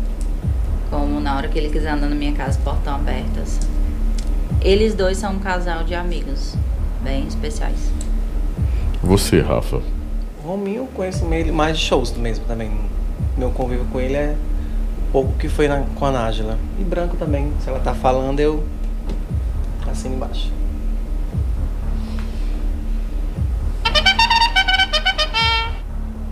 como 0.90 1.18
na 1.20 1.38
hora 1.38 1.48
que 1.48 1.58
ele 1.58 1.70
quiser 1.70 1.92
andar 1.92 2.10
na 2.10 2.14
minha 2.14 2.34
casa, 2.34 2.60
portão 2.62 2.96
abertas. 2.96 3.58
Eles 4.60 4.94
dois 4.94 5.16
são 5.16 5.36
um 5.36 5.38
casal 5.38 5.84
de 5.84 5.94
amigos 5.94 6.54
bem 7.02 7.26
especiais. 7.26 7.90
Você, 9.02 9.40
Rafa. 9.40 9.80
O 10.44 10.48
Rominho 10.48 10.82
eu 10.82 10.86
conheço 10.88 11.24
ele 11.32 11.50
mais 11.50 11.78
de 11.78 11.82
shows 11.82 12.12
mesmo 12.12 12.44
também. 12.44 12.70
Meu 13.38 13.50
convívio 13.50 13.86
com 13.86 13.98
ele 13.98 14.16
é 14.16 14.36
pouco 15.14 15.32
que 15.38 15.48
foi 15.48 15.68
na- 15.68 15.84
com 15.94 16.04
a 16.06 16.10
Nájila. 16.10 16.58
E 16.76 16.82
branco 16.82 17.16
também. 17.16 17.52
Se 17.60 17.68
ela 17.68 17.78
tá 17.78 17.94
falando, 17.94 18.40
eu 18.40 18.64
assino 19.88 20.16
embaixo. 20.16 20.50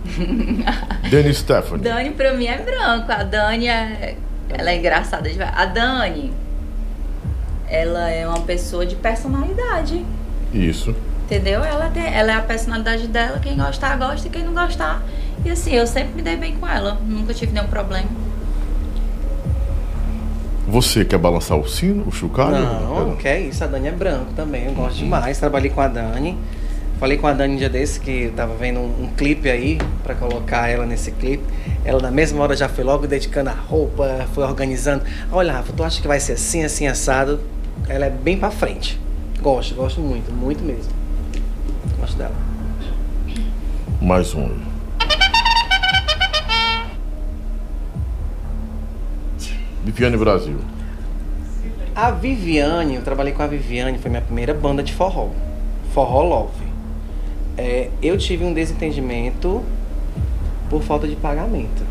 Denis 1.09 1.37
Stephanie. 1.37 1.83
Dani 1.83 2.11
pra 2.11 2.33
mim 2.33 2.45
é 2.45 2.57
branco. 2.57 3.11
A 3.11 3.23
Dani 3.23 3.67
é. 3.67 4.15
Ela 4.49 4.71
é 4.71 4.77
engraçada. 4.77 5.29
A 5.55 5.65
Dani, 5.65 6.33
ela 7.67 8.09
é 8.09 8.27
uma 8.27 8.41
pessoa 8.41 8.85
de 8.85 8.95
personalidade. 8.95 10.05
Isso. 10.53 10.95
Entendeu? 11.25 11.63
Ela, 11.63 11.89
tem, 11.89 12.03
ela 12.13 12.31
é 12.33 12.35
a 12.35 12.41
personalidade 12.41 13.07
dela. 13.07 13.39
Quem 13.39 13.57
gostar, 13.57 13.97
gosta. 13.97 14.27
E 14.27 14.29
quem 14.29 14.43
não 14.43 14.53
gostar. 14.53 15.01
E 15.43 15.49
assim, 15.49 15.71
eu 15.73 15.87
sempre 15.87 16.13
me 16.13 16.21
dei 16.21 16.35
bem 16.35 16.55
com 16.57 16.67
ela. 16.67 16.97
Nunca 17.05 17.33
tive 17.33 17.51
nenhum 17.53 17.67
problema. 17.67 18.07
Você 20.73 21.05
quer 21.05 21.19
balançar 21.19 21.55
o 21.55 21.69
sino, 21.69 22.03
o 22.07 22.11
chocalho? 22.11 22.59
Não, 22.59 23.15
que 23.15 23.27
é 23.27 23.39
isso. 23.39 23.63
A 23.63 23.67
Dani 23.67 23.89
é 23.89 23.91
branco 23.91 24.33
também. 24.35 24.65
Eu 24.65 24.73
gosto 24.73 24.97
demais. 24.97 25.37
Trabalhei 25.37 25.69
com 25.69 25.79
a 25.79 25.87
Dani. 25.87 26.35
Falei 26.99 27.15
com 27.15 27.27
a 27.27 27.33
Dani 27.33 27.53
um 27.53 27.57
dia 27.57 27.69
desse 27.69 27.99
que 27.99 28.33
tava 28.35 28.55
vendo 28.55 28.79
um, 28.79 29.03
um 29.03 29.07
clipe 29.15 29.47
aí 29.51 29.77
pra 30.03 30.15
colocar 30.15 30.67
ela 30.69 30.83
nesse 30.83 31.11
clipe. 31.11 31.43
Ela 31.85 32.01
na 32.01 32.09
mesma 32.09 32.41
hora 32.41 32.55
já 32.55 32.67
foi 32.67 32.83
logo 32.83 33.05
dedicando 33.05 33.51
a 33.51 33.53
roupa, 33.53 34.25
foi 34.33 34.43
organizando. 34.43 35.03
Olha, 35.31 35.53
Rafa, 35.53 35.71
tu 35.73 35.83
acha 35.83 36.01
que 36.01 36.07
vai 36.07 36.19
ser 36.19 36.33
assim, 36.33 36.63
assim, 36.63 36.87
assado? 36.87 37.39
Ela 37.87 38.07
é 38.07 38.09
bem 38.09 38.35
pra 38.35 38.49
frente. 38.49 38.99
Gosto, 39.43 39.75
gosto 39.75 40.01
muito, 40.01 40.33
muito 40.33 40.63
mesmo. 40.63 40.91
Gosto 41.99 42.17
dela. 42.17 42.33
Mais 44.01 44.33
um. 44.33 44.72
Viviane 49.83 50.17
Brasil. 50.17 50.57
A 51.95 52.09
Viviane, 52.11 52.95
eu 52.95 53.01
trabalhei 53.01 53.33
com 53.33 53.43
a 53.43 53.47
Viviane, 53.47 53.97
foi 53.99 54.09
minha 54.09 54.21
primeira 54.21 54.53
banda 54.53 54.81
de 54.81 54.93
forró. 54.93 55.29
Forró 55.93 56.23
Love. 56.23 56.63
É, 57.57 57.89
eu 58.01 58.17
tive 58.17 58.43
um 58.43 58.53
desentendimento 58.53 59.63
por 60.69 60.81
falta 60.81 61.07
de 61.07 61.15
pagamento. 61.15 61.83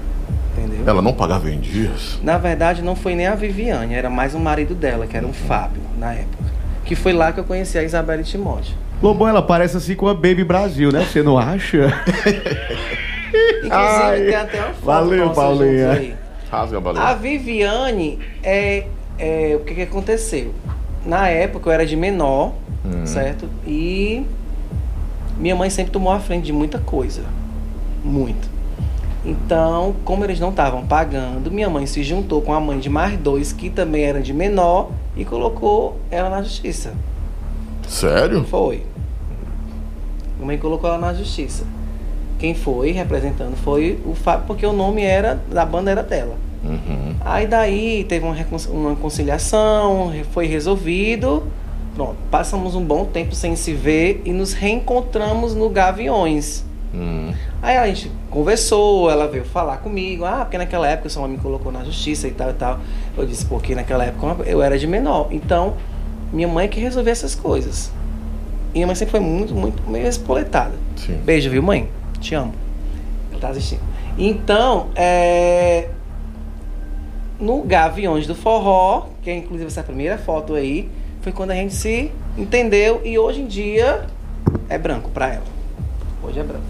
Entendeu? 0.56 0.82
Ela 0.86 1.00
não 1.00 1.12
pagava 1.12 1.48
em 1.50 1.60
dias. 1.60 2.18
Na 2.22 2.36
verdade, 2.36 2.82
não 2.82 2.96
foi 2.96 3.14
nem 3.14 3.26
a 3.26 3.34
Viviane, 3.34 3.94
era 3.94 4.10
mais 4.10 4.34
o 4.34 4.38
marido 4.38 4.74
dela, 4.74 5.06
que 5.06 5.16
era 5.16 5.26
um 5.26 5.32
Fábio, 5.32 5.82
na 5.98 6.12
época. 6.12 6.44
Que 6.84 6.96
foi 6.96 7.12
lá 7.12 7.32
que 7.32 7.38
eu 7.38 7.44
conheci 7.44 7.78
a 7.78 7.82
Isabela 7.82 8.22
Timóteo. 8.22 8.74
Lobão, 9.00 9.28
ela 9.28 9.42
parece 9.42 9.76
assim 9.76 9.94
com 9.94 10.08
a 10.08 10.14
Baby 10.14 10.44
Brasil, 10.44 10.90
né? 10.90 11.04
Você 11.04 11.22
não 11.22 11.38
acha? 11.38 11.86
Inclusive, 13.64 13.70
Ai, 13.70 14.20
tem 14.20 14.34
até 14.34 14.58
uma 14.58 14.74
foto 14.74 14.84
valeu, 14.84 15.30
Paulinha. 15.30 16.16
Rasga 16.52 16.76
a 16.76 16.78
A 16.78 16.80
baleia. 16.82 17.14
Viviane, 17.14 18.18
é, 18.42 18.86
é, 19.18 19.56
o 19.56 19.64
que, 19.64 19.74
que 19.74 19.82
aconteceu? 19.82 20.52
Na 21.06 21.26
época 21.26 21.70
eu 21.70 21.72
era 21.72 21.86
de 21.86 21.96
menor, 21.96 22.52
certo? 23.06 23.48
E 23.66 24.26
minha 25.38 25.56
mãe 25.56 25.70
sempre 25.70 25.90
tomou 25.90 26.12
a 26.12 26.20
frente 26.20 26.44
de 26.44 26.52
muita 26.52 26.78
coisa. 26.78 27.22
Muito. 28.04 28.50
Então, 29.24 29.94
como 30.04 30.24
eles 30.24 30.38
não 30.38 30.50
estavam 30.50 30.84
pagando, 30.86 31.50
minha 31.50 31.70
mãe 31.70 31.86
se 31.86 32.02
juntou 32.02 32.42
com 32.42 32.52
a 32.52 32.60
mãe 32.60 32.78
de 32.78 32.90
mais 32.90 33.18
dois, 33.18 33.52
que 33.52 33.70
também 33.70 34.02
eram 34.04 34.20
de 34.20 34.34
menor, 34.34 34.90
e 35.16 35.24
colocou 35.24 35.98
ela 36.10 36.28
na 36.28 36.42
justiça. 36.42 36.92
Sério? 37.88 38.44
Foi. 38.44 38.84
Minha 40.36 40.46
mãe 40.46 40.58
colocou 40.58 40.90
ela 40.90 40.98
na 40.98 41.14
justiça. 41.14 41.64
Quem 42.42 42.56
foi 42.56 42.90
representando 42.90 43.54
foi 43.54 44.00
o 44.04 44.16
Fábio, 44.16 44.48
porque 44.48 44.66
o 44.66 44.72
nome 44.72 45.00
era 45.00 45.40
da 45.48 45.64
banda 45.64 45.92
era 45.92 46.02
dela. 46.02 46.34
Uhum. 46.64 47.14
Aí 47.20 47.46
daí 47.46 48.02
teve 48.02 48.26
uma, 48.26 48.34
uma 48.68 48.96
conciliação, 48.96 50.12
foi 50.32 50.46
resolvido. 50.46 51.44
Pronto, 51.94 52.16
passamos 52.32 52.74
um 52.74 52.82
bom 52.84 53.04
tempo 53.04 53.32
sem 53.32 53.54
se 53.54 53.72
ver 53.72 54.22
e 54.24 54.32
nos 54.32 54.54
reencontramos 54.54 55.54
no 55.54 55.68
Gaviões. 55.68 56.64
Hum. 56.92 57.32
Aí 57.62 57.76
a 57.76 57.86
gente 57.86 58.10
conversou, 58.28 59.08
ela 59.08 59.28
veio 59.28 59.44
falar 59.44 59.76
comigo, 59.76 60.24
ah, 60.24 60.38
porque 60.38 60.58
naquela 60.58 60.88
época 60.88 61.08
sua 61.10 61.22
mãe 61.22 61.36
me 61.36 61.38
colocou 61.38 61.70
na 61.70 61.84
justiça 61.84 62.26
e 62.26 62.32
tal 62.32 62.50
e 62.50 62.54
tal. 62.54 62.80
Eu 63.16 63.24
disse, 63.24 63.46
porque 63.46 63.72
naquela 63.72 64.04
época 64.04 64.42
eu 64.48 64.60
era 64.60 64.76
de 64.76 64.88
menor. 64.88 65.28
Então, 65.30 65.74
minha 66.32 66.48
mãe 66.48 66.64
é 66.64 66.68
que 66.68 66.80
resolvia 66.80 67.12
essas 67.12 67.36
coisas. 67.36 67.92
E 68.74 68.78
minha 68.78 68.88
mãe 68.88 68.96
sempre 68.96 69.12
foi 69.12 69.20
muito, 69.20 69.54
muito 69.54 69.88
meio 69.88 70.08
espoletada. 70.08 70.74
Sim. 70.96 71.20
Beijo, 71.24 71.48
viu, 71.48 71.62
mãe? 71.62 71.88
Te 72.22 72.34
amo. 72.36 72.54
Ela 73.30 73.40
tá 73.40 73.48
assistindo. 73.48 73.80
Então, 74.16 74.88
é... 74.94 75.88
no 77.40 77.62
Gaviões 77.62 78.26
do 78.26 78.34
Forró, 78.34 79.08
que 79.22 79.28
é 79.28 79.36
inclusive 79.36 79.66
essa 79.66 79.82
primeira 79.82 80.16
foto 80.16 80.54
aí, 80.54 80.88
foi 81.20 81.32
quando 81.32 81.50
a 81.50 81.54
gente 81.54 81.74
se 81.74 82.12
entendeu 82.38 83.00
e 83.04 83.18
hoje 83.18 83.40
em 83.40 83.46
dia 83.46 84.06
é 84.68 84.78
branco 84.78 85.10
pra 85.10 85.28
ela. 85.34 85.44
Hoje 86.22 86.38
é 86.38 86.42
branco. 86.44 86.64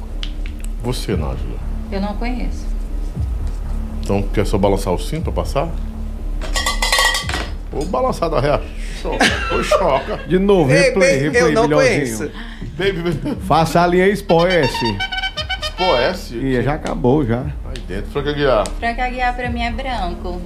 Você, 0.82 1.12
Nájila. 1.16 1.58
Eu 1.90 2.00
não 2.00 2.16
conheço. 2.16 2.66
Então, 4.00 4.22
quer 4.22 4.46
só 4.46 4.56
balançar 4.56 4.92
o 4.92 4.98
cinto 4.98 5.24
pra 5.24 5.32
passar? 5.32 5.68
Ou 7.72 7.84
balançar 7.84 8.28
da 8.30 8.40
reação. 8.40 9.18
Ou 9.52 9.62
choca. 9.62 10.16
De 10.26 10.38
novo, 10.38 10.70
replay, 10.70 11.18
replay, 11.18 11.42
eu 11.42 11.52
não 11.52 11.64
milhãozinho. 11.64 12.18
conheço. 12.18 12.30
Baby, 12.76 13.12
baby. 13.12 13.36
Faça 13.46 13.82
a 13.82 13.86
linha 13.86 14.08
Expo 15.78 15.94
S. 15.96 16.34
E 16.36 16.62
já 16.62 16.74
acabou, 16.74 17.24
já. 17.24 17.40
Aí 17.42 17.78
dentro, 17.88 18.10
Franca 18.10 18.32
Guiar. 18.32 18.66
Frank 18.78 19.00
Aguiar 19.00 19.34
pra 19.34 19.48
mim 19.50 19.62
é 19.62 19.70
branco. 19.70 20.40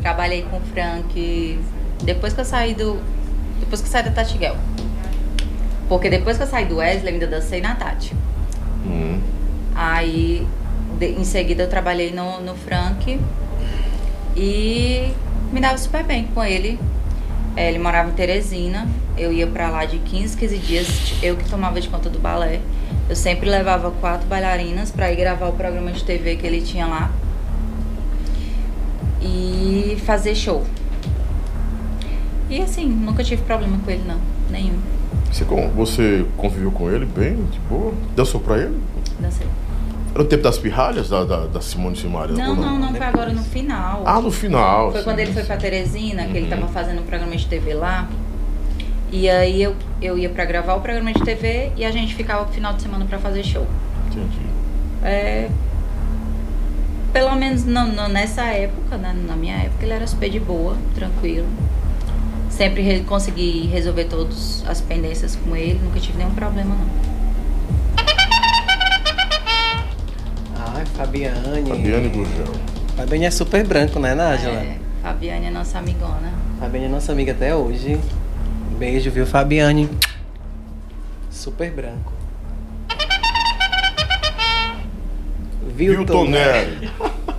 Trabalhei 0.00 0.42
com 0.42 0.56
o 0.56 0.60
Frank 0.60 1.58
depois 2.02 2.32
que 2.32 2.40
eu 2.40 2.44
saí 2.44 2.74
do. 2.74 3.00
Depois 3.60 3.80
que 3.80 3.86
eu 3.88 3.92
saí 3.92 4.02
da 4.04 4.10
Tatiguel. 4.10 4.56
Porque 5.88 6.08
depois 6.08 6.36
que 6.36 6.42
eu 6.42 6.46
saí 6.46 6.64
do 6.64 6.76
Wesley, 6.76 7.08
eu 7.08 7.14
ainda 7.14 7.26
dancei 7.26 7.60
na 7.60 7.74
Tati. 7.74 8.14
Hum. 8.86 9.20
Aí 9.74 10.46
de- 10.98 11.06
em 11.12 11.24
seguida 11.24 11.64
eu 11.64 11.68
trabalhei 11.68 12.12
no, 12.12 12.40
no 12.40 12.54
Frank 12.54 13.20
e 14.36 15.12
me 15.52 15.60
dava 15.60 15.76
super 15.78 16.02
bem 16.02 16.24
com 16.34 16.42
ele. 16.42 16.78
É, 17.54 17.68
ele 17.68 17.78
morava 17.78 18.08
em 18.08 18.12
Teresina, 18.14 18.88
eu 19.18 19.30
ia 19.30 19.46
pra 19.46 19.68
lá 19.68 19.84
de 19.84 19.98
15, 19.98 20.36
15 20.38 20.56
dias, 20.58 21.14
eu 21.22 21.36
que 21.36 21.44
tomava 21.48 21.78
de 21.80 21.88
conta 21.88 22.08
do 22.08 22.18
balé. 22.18 22.60
Eu 23.08 23.16
sempre 23.16 23.48
levava 23.50 23.90
quatro 23.90 24.26
bailarinas 24.26 24.90
pra 24.90 25.12
ir 25.12 25.16
gravar 25.16 25.48
o 25.48 25.52
programa 25.52 25.90
de 25.92 26.02
TV 26.04 26.36
que 26.36 26.46
ele 26.46 26.60
tinha 26.62 26.86
lá 26.86 27.10
e 29.20 29.96
fazer 30.04 30.34
show. 30.34 30.64
E 32.48 32.60
assim, 32.60 32.86
nunca 32.86 33.22
tive 33.24 33.42
problema 33.42 33.78
com 33.84 33.90
ele 33.90 34.02
não, 34.06 34.18
nenhum. 34.50 34.78
Você, 35.30 35.44
você 35.74 36.26
conviveu 36.36 36.70
com 36.70 36.90
ele 36.90 37.06
bem, 37.06 37.36
de 37.46 37.58
boa? 37.60 37.92
Dançou 38.14 38.40
pra 38.40 38.58
ele? 38.58 38.78
Dancei. 39.18 39.46
Era 40.14 40.22
o 40.22 40.26
tempo 40.26 40.42
das 40.42 40.58
pirralhas 40.58 41.08
da, 41.08 41.24
da, 41.24 41.46
da 41.46 41.60
Simone 41.62 41.96
Simaria? 41.96 42.36
Não, 42.36 42.50
ou 42.50 42.56
não, 42.56 42.78
não, 42.78 42.94
foi 42.94 43.06
agora 43.06 43.32
no 43.32 43.42
final. 43.42 44.02
Ah, 44.04 44.20
no 44.20 44.30
final. 44.30 44.90
Foi 44.92 45.00
sim. 45.00 45.04
quando 45.04 45.18
ele 45.20 45.32
foi 45.32 45.42
pra 45.42 45.56
Teresina, 45.56 46.24
que 46.26 46.36
ele 46.36 46.42
Uhum. 46.42 46.60
tava 46.60 46.68
fazendo 46.68 47.00
um 47.00 47.04
programa 47.04 47.34
de 47.34 47.46
TV 47.46 47.72
lá. 47.72 48.06
E 49.12 49.28
aí 49.28 49.62
eu, 49.62 49.76
eu 50.00 50.16
ia 50.18 50.30
pra 50.30 50.44
gravar 50.46 50.74
o 50.74 50.80
programa 50.80 51.12
de 51.12 51.20
TV 51.22 51.70
e 51.76 51.84
a 51.84 51.90
gente 51.90 52.14
ficava 52.14 52.46
no 52.46 52.52
final 52.52 52.72
de 52.72 52.80
semana 52.82 53.04
pra 53.04 53.18
fazer 53.18 53.44
show. 53.44 53.66
Entendi. 54.10 54.40
É, 55.04 55.48
pelo 57.12 57.34
menos 57.36 57.64
no- 57.64 57.86
no- 57.88 58.08
nessa 58.08 58.42
época, 58.44 58.96
né, 58.96 59.14
na 59.28 59.36
minha 59.36 59.54
época, 59.56 59.84
ele 59.84 59.92
era 59.92 60.06
super 60.06 60.30
de 60.30 60.40
boa, 60.40 60.76
tranquilo. 60.94 61.46
Sempre 62.48 62.80
re- 62.82 63.00
consegui 63.00 63.66
resolver 63.70 64.04
todas 64.04 64.64
as 64.66 64.80
pendências 64.80 65.36
com 65.36 65.54
ele, 65.54 65.78
nunca 65.84 66.00
tive 66.00 66.16
nenhum 66.16 66.30
problema 66.34 66.74
não. 66.74 67.02
Ai, 70.74 70.84
Fabiane. 70.86 71.68
Fabiane 71.68 72.08
Gurgel. 72.08 72.46
Fabiane 72.96 73.24
é 73.26 73.30
super 73.30 73.66
branco, 73.66 73.98
né, 73.98 74.14
Nájila? 74.14 74.52
É, 74.54 74.76
Fabiane 75.02 75.46
é 75.46 75.50
nossa 75.50 75.78
amigona. 75.78 76.32
Fabiane 76.58 76.86
é 76.86 76.88
nossa 76.88 77.12
amiga 77.12 77.32
até 77.32 77.54
hoje. 77.54 77.98
Beijo, 78.82 79.12
viu, 79.12 79.24
Fabiane? 79.24 79.88
Super 81.30 81.70
branco. 81.70 82.12
Vilton 85.76 86.24
Nery. 86.24 86.90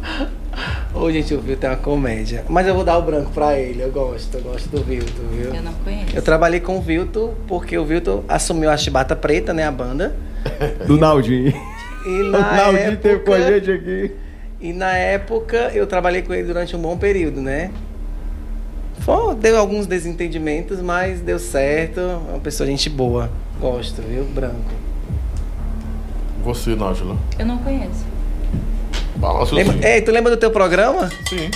Ô, 0.96 1.12
gente, 1.12 1.34
o 1.34 1.42
Vilton 1.42 1.68
é 1.68 1.70
uma 1.72 1.76
comédia. 1.76 2.46
Mas 2.48 2.66
eu 2.66 2.74
vou 2.74 2.86
dar 2.86 2.98
o 2.98 3.02
branco 3.02 3.30
pra 3.32 3.60
ele. 3.60 3.84
Eu 3.84 3.92
gosto, 3.92 4.38
eu 4.38 4.42
gosto 4.42 4.70
do 4.70 4.82
Vilton, 4.86 5.24
viu? 5.34 5.54
Eu 5.54 5.62
não 5.62 5.74
conheço. 5.74 6.16
Eu 6.16 6.22
trabalhei 6.22 6.62
com 6.62 6.78
o 6.78 6.82
Vilton 6.82 7.34
porque 7.46 7.78
o 7.78 7.84
Vilton 7.84 8.24
assumiu 8.30 8.70
a 8.70 8.78
chibata 8.78 9.14
preta, 9.14 9.54
né, 9.54 9.68
a 9.68 9.72
banda. 9.72 10.16
Do 10.88 10.98
Naldinho. 10.98 11.54
E 12.06 12.08
O 12.24 12.32
na 12.32 12.54
Naldinho 12.54 12.96
teve 12.96 13.20
com 13.20 13.34
a 13.34 13.38
época, 13.38 13.60
gente 13.60 13.70
aqui. 13.70 14.16
e 14.62 14.72
na 14.72 14.96
época 14.96 15.72
eu 15.74 15.86
trabalhei 15.86 16.22
com 16.22 16.34
ele 16.34 16.48
durante 16.48 16.74
um 16.74 16.80
bom 16.80 16.98
período, 16.98 17.42
né? 17.42 17.70
Foi, 19.04 19.36
deu 19.36 19.58
alguns 19.58 19.86
desentendimentos, 19.86 20.82
mas 20.82 21.20
deu 21.20 21.38
certo. 21.38 22.00
É 22.00 22.16
uma 22.32 22.40
pessoa 22.40 22.66
gente 22.66 22.90
boa. 22.90 23.30
Gosto, 23.60 24.02
viu? 24.02 24.24
Branco. 24.24 24.72
Você, 26.44 26.76
Nájila. 26.76 27.18
Eu 27.38 27.46
não 27.46 27.58
conheço. 27.58 28.06
Balança 29.18 29.56
Lembra, 29.56 29.88
ei, 29.88 30.02
tu 30.02 30.12
lembra 30.12 30.32
do 30.32 30.38
teu 30.38 30.52
programa? 30.52 31.10
Sim. 31.30 31.50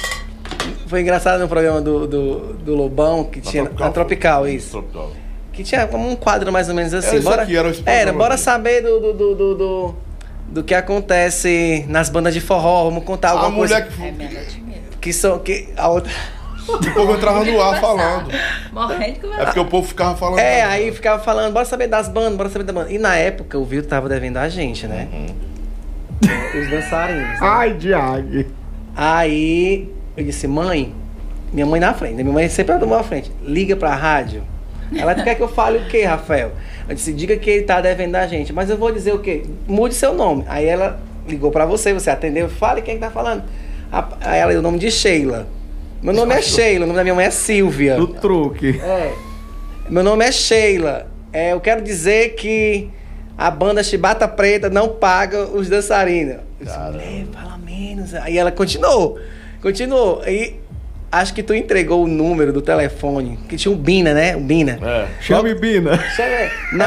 Foi 0.88 1.02
engraçado 1.02 1.40
no 1.40 1.48
programa 1.48 1.82
do, 1.82 2.08
do, 2.08 2.54
do 2.54 2.76
Lobão, 2.76 3.24
que 3.26 3.40
Na 3.40 3.52
tinha. 3.52 3.64
Tropical. 3.64 3.88
Na 3.88 3.94
Tropical, 3.94 4.48
isso. 4.48 4.72
Tropical. 4.82 5.12
Que 5.54 5.64
tinha 5.64 5.88
como 5.88 6.10
um 6.10 6.16
quadro 6.16 6.52
mais 6.52 6.70
ou 6.70 6.76
menos 6.76 6.94
assim. 6.94 7.08
Era 7.08 7.18
isso 7.18 7.30
bora, 7.30 7.42
aqui, 7.44 7.58
era 7.58 7.74
era, 7.86 8.14
bora 8.14 8.34
aqui. 8.36 8.44
saber 8.44 8.82
do, 8.82 9.00
do, 9.00 9.14
do, 9.14 9.36
do, 9.36 9.56
do, 9.56 9.96
do 10.50 10.64
que 10.64 10.74
acontece 10.76 11.86
nas 11.88 12.10
bandas 12.10 12.34
de 12.34 12.40
forró. 12.42 12.86
Vamos 12.86 13.04
contar 13.04 13.30
A 13.30 13.32
alguma 13.32 13.52
mulher 13.52 13.88
coisa. 13.88 14.14
que 14.14 14.24
É. 14.24 14.80
Que 15.02 15.14
são. 15.14 15.40
Que, 15.40 15.70
a 15.76 15.88
outra... 15.90 16.12
o 16.68 16.94
povo 16.94 17.16
entrava 17.16 17.44
no 17.46 17.62
ar 17.62 17.80
falando. 17.80 18.30
Morrendo 18.72 19.20
de 19.30 19.34
É 19.42 19.46
porque 19.46 19.60
o 19.60 19.66
povo 19.66 19.88
ficava 19.88 20.16
falando. 20.16 20.40
É, 20.40 20.64
aí 20.64 20.92
ficava 20.92 21.22
falando, 21.24 21.54
bora 21.54 21.66
saber 21.66 21.88
das 21.88 22.08
bandas, 22.10 22.36
bora 22.36 22.50
saber 22.50 22.64
da 22.66 22.74
banda. 22.74 22.92
E 22.92 22.98
na 22.98 23.16
época 23.16 23.58
o 23.58 23.66
Vilto 23.66 23.88
tava 23.88 24.08
devendo 24.10 24.38
a 24.38 24.50
gente, 24.50 24.86
né? 24.88 25.08
Uhum. 25.12 26.60
Os 26.62 26.70
dançarinos. 26.70 27.22
né? 27.24 27.38
Ai, 27.42 27.74
Diag. 27.74 28.48
Aí 28.96 29.90
eu 30.16 30.24
disse, 30.24 30.48
mãe, 30.48 30.94
minha 31.54 31.66
mãe 31.66 31.80
na 31.80 31.94
frente, 31.94 32.16
né? 32.16 32.24
minha 32.24 32.34
mãe 32.34 32.50
sempre 32.50 32.74
andou 32.74 32.90
na 32.90 33.04
frente, 33.04 33.32
liga 33.44 33.76
pra 33.76 33.94
rádio. 33.96 34.44
Ela 34.96 35.14
quer 35.16 35.36
que 35.36 35.44
eu 35.44 35.48
fale 35.50 35.80
o 35.80 35.86
quê, 35.88 36.04
Rafael? 36.06 36.52
Eu 36.88 36.96
disse, 36.96 37.12
diga 37.14 37.36
que 37.38 37.50
ele 37.50 37.64
tá 37.64 37.82
devendo 37.82 38.16
a 38.16 38.26
gente, 38.26 38.54
mas 38.54 38.70
eu 38.70 38.78
vou 38.78 38.92
dizer 38.92 39.14
o 39.14 39.20
quê? 39.20 39.44
Mude 39.68 39.94
seu 39.94 40.14
nome. 40.14 40.46
Aí 40.48 40.66
ela 40.66 41.00
ligou 41.28 41.52
pra 41.52 41.66
você, 41.66 41.94
você 41.94 42.10
atendeu, 42.10 42.48
fale 42.50 42.82
quem 42.82 42.98
tá 42.98 43.12
falando. 43.12 43.44
A- 43.92 44.08
Aí 44.22 44.40
ela 44.40 44.52
deu 44.52 44.60
o 44.62 44.64
nome 44.64 44.80
de 44.80 44.90
Sheila. 44.90 45.46
Meu 46.02 46.14
nome 46.14 46.34
é 46.36 46.42
Sheila, 46.42 46.86
o 46.86 46.88
nome 46.88 46.98
da 46.98 47.04
minha 47.04 47.16
mãe 47.16 47.26
é 47.26 47.32
Silvia. 47.32 47.96
Do 47.96 48.08
truque. 48.08 48.80
É. 48.82 49.14
Meu 49.90 50.04
nome 50.04 50.26
é 50.26 50.32
Sheila. 50.32 51.08
é, 51.34 51.54
eu 51.54 51.60
quero 51.60 51.82
dizer 51.82 52.36
que 52.36 52.90
a 53.38 53.50
banda 53.52 53.84
Chibata 53.84 54.28
Preta 54.28 54.70
não 54.70 54.90
paga 54.90 55.46
os 55.46 55.68
dançarinos. 55.70 56.38
Eu 56.60 56.66
disse. 56.66 56.78
"Né, 56.78 57.26
fala 57.34 57.58
menos. 57.58 58.14
Aí 58.16 58.38
ela 58.38 58.52
continuou, 58.52 59.20
continuou. 59.62 60.22
E 60.28 60.56
acho 61.12 61.34
que 61.34 61.42
tu 61.42 61.54
entregou 61.54 62.04
o 62.04 62.08
número 62.08 62.52
do 62.52 62.62
telefone, 62.62 63.40
que 63.48 63.56
tinha 63.56 63.72
um 63.72 63.78
Bina, 63.78 64.14
né? 64.14 64.36
Um 64.36 64.44
Bina. 64.44 64.80
É. 64.82 65.08
Chame 65.22 65.54
Bina. 65.56 66.00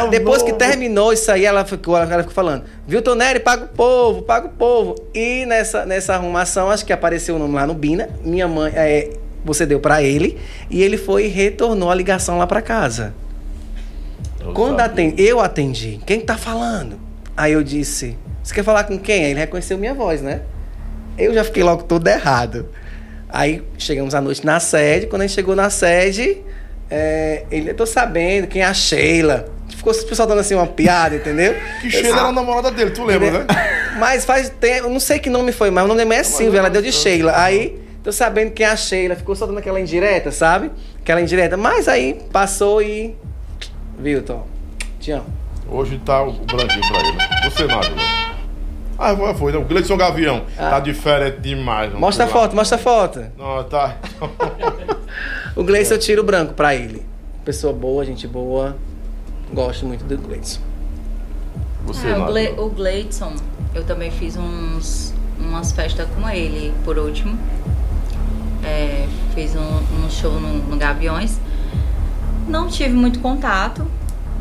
É 0.00 0.02
o 0.04 0.08
depois 0.08 0.42
que 0.42 0.52
terminou 0.52 1.12
isso 1.12 1.30
aí, 1.30 1.44
ela 1.44 1.64
ficou, 1.64 1.96
ela 1.96 2.06
ficou 2.06 2.32
falando, 2.32 2.64
viu, 2.86 3.02
Toneri, 3.02 3.40
paga 3.40 3.64
o 3.64 3.68
povo, 3.68 4.22
paga 4.22 4.46
o 4.46 4.50
povo. 4.50 4.94
E 5.14 5.46
nessa, 5.46 5.86
nessa 5.86 6.14
arrumação, 6.14 6.70
acho 6.70 6.84
que 6.84 6.92
apareceu 6.92 7.36
o 7.36 7.38
nome 7.38 7.54
lá 7.54 7.66
no 7.66 7.74
Bina. 7.74 8.10
Minha 8.22 8.46
mãe, 8.46 8.72
é, 8.74 9.10
você 9.44 9.64
deu 9.64 9.80
pra 9.80 10.02
ele, 10.02 10.38
e 10.70 10.82
ele 10.82 10.98
foi 10.98 11.24
e 11.24 11.28
retornou 11.28 11.90
a 11.90 11.94
ligação 11.94 12.38
lá 12.38 12.46
pra 12.46 12.60
casa. 12.60 13.14
Eu 14.38 14.52
Quando 14.52 14.80
atendi, 14.80 15.22
eu 15.22 15.40
atendi. 15.40 16.00
Quem 16.06 16.20
tá 16.20 16.36
falando? 16.36 16.98
Aí 17.36 17.52
eu 17.52 17.62
disse, 17.62 18.16
você 18.42 18.54
quer 18.54 18.64
falar 18.64 18.84
com 18.84 18.98
quem? 18.98 19.24
Aí 19.24 19.30
ele 19.30 19.40
reconheceu 19.40 19.78
minha 19.78 19.94
voz, 19.94 20.20
né? 20.20 20.42
Eu 21.16 21.32
já 21.34 21.44
fiquei 21.44 21.62
logo 21.62 21.82
todo 21.84 22.06
errado. 22.06 22.68
Aí 23.32 23.62
chegamos 23.78 24.14
à 24.14 24.20
noite 24.20 24.44
na 24.44 24.60
sede. 24.60 25.06
Quando 25.06 25.22
a 25.22 25.26
gente 25.26 25.34
chegou 25.34 25.54
na 25.56 25.70
sede, 25.70 26.38
é, 26.90 27.44
ele, 27.50 27.70
eu 27.70 27.74
tô 27.74 27.86
sabendo 27.86 28.46
quem 28.46 28.62
é 28.62 28.64
a 28.64 28.74
Sheila. 28.74 29.48
Ficou 29.68 29.94
se 29.94 30.06
soltando 30.14 30.40
assim 30.40 30.54
uma 30.54 30.66
piada, 30.66 31.16
entendeu? 31.16 31.54
Que 31.80 31.90
Sheila 31.90 32.08
era 32.08 32.28
a 32.28 32.32
namorada 32.32 32.70
dele, 32.70 32.90
tu 32.90 33.04
lembra, 33.04 33.30
né? 33.30 33.46
Mas 33.98 34.24
faz 34.24 34.48
tempo, 34.48 34.86
eu 34.86 34.90
não 34.90 35.00
sei 35.00 35.18
que 35.18 35.30
nome 35.30 35.52
foi, 35.52 35.70
mas 35.70 35.84
o 35.84 35.88
nome 35.88 36.04
mãe 36.04 36.18
é 36.18 36.22
Silvia, 36.22 36.60
ela 36.60 36.70
deu 36.70 36.80
de 36.80 36.92
Sheila. 36.92 37.32
Aí, 37.36 37.78
tô 38.02 38.10
sabendo 38.10 38.52
quem 38.52 38.64
é 38.64 38.68
a 38.70 38.76
Sheila, 38.76 39.14
ficou 39.14 39.34
soltando 39.34 39.58
aquela 39.58 39.80
indireta, 39.80 40.30
sabe? 40.30 40.70
Aquela 41.00 41.20
indireta. 41.20 41.56
Mas 41.56 41.88
aí 41.88 42.18
passou 42.32 42.80
e. 42.80 43.14
Viu, 43.98 44.22
Tom? 44.22 44.46
Te 45.00 45.10
amo. 45.10 45.26
Hoje 45.68 46.00
tá 46.04 46.22
o 46.22 46.32
branquinho 46.32 46.80
pra 46.88 47.00
ele. 47.00 47.50
Você 47.50 47.64
nada, 47.64 47.90
né? 47.90 48.02
Ah, 49.02 49.16
foi, 49.16 49.34
foi. 49.34 49.56
O 49.56 49.64
Gleison 49.64 49.96
Gavião. 49.96 50.44
Ah. 50.58 50.70
Tá 50.70 50.80
diferente 50.80 51.40
demais. 51.40 51.90
Mostra 51.94 52.26
a 52.26 52.28
foto, 52.28 52.54
mostra 52.54 52.76
a 52.76 52.80
foto. 52.80 53.24
Não, 53.38 53.64
tá. 53.64 53.96
O 55.56 55.64
Gleison 55.64 55.94
eu 55.94 55.98
tiro 55.98 56.22
o 56.22 56.24
branco 56.24 56.54
pra 56.54 56.74
ele. 56.74 57.02
Pessoa 57.44 57.72
boa, 57.72 58.04
gente 58.04 58.26
boa. 58.26 58.76
Gosto 59.52 59.84
muito 59.84 60.04
do 60.04 60.16
Gleison. 60.16 60.60
Você 61.86 62.08
É, 62.08 62.16
o. 62.16 62.26
Gle 62.26 62.54
o 62.58 62.70
Gleidson, 62.70 63.34
eu 63.74 63.84
também 63.84 64.10
fiz 64.10 64.36
uns, 64.36 65.12
umas 65.38 65.72
festas 65.72 66.06
com 66.14 66.28
ele, 66.30 66.72
por 66.84 66.98
último. 66.98 67.36
É, 68.64 69.08
fiz 69.34 69.56
um, 69.56 70.04
um 70.04 70.08
show 70.08 70.32
no, 70.38 70.58
no 70.58 70.76
Gaviões. 70.76 71.40
Não 72.46 72.68
tive 72.68 72.94
muito 72.94 73.18
contato. 73.18 73.86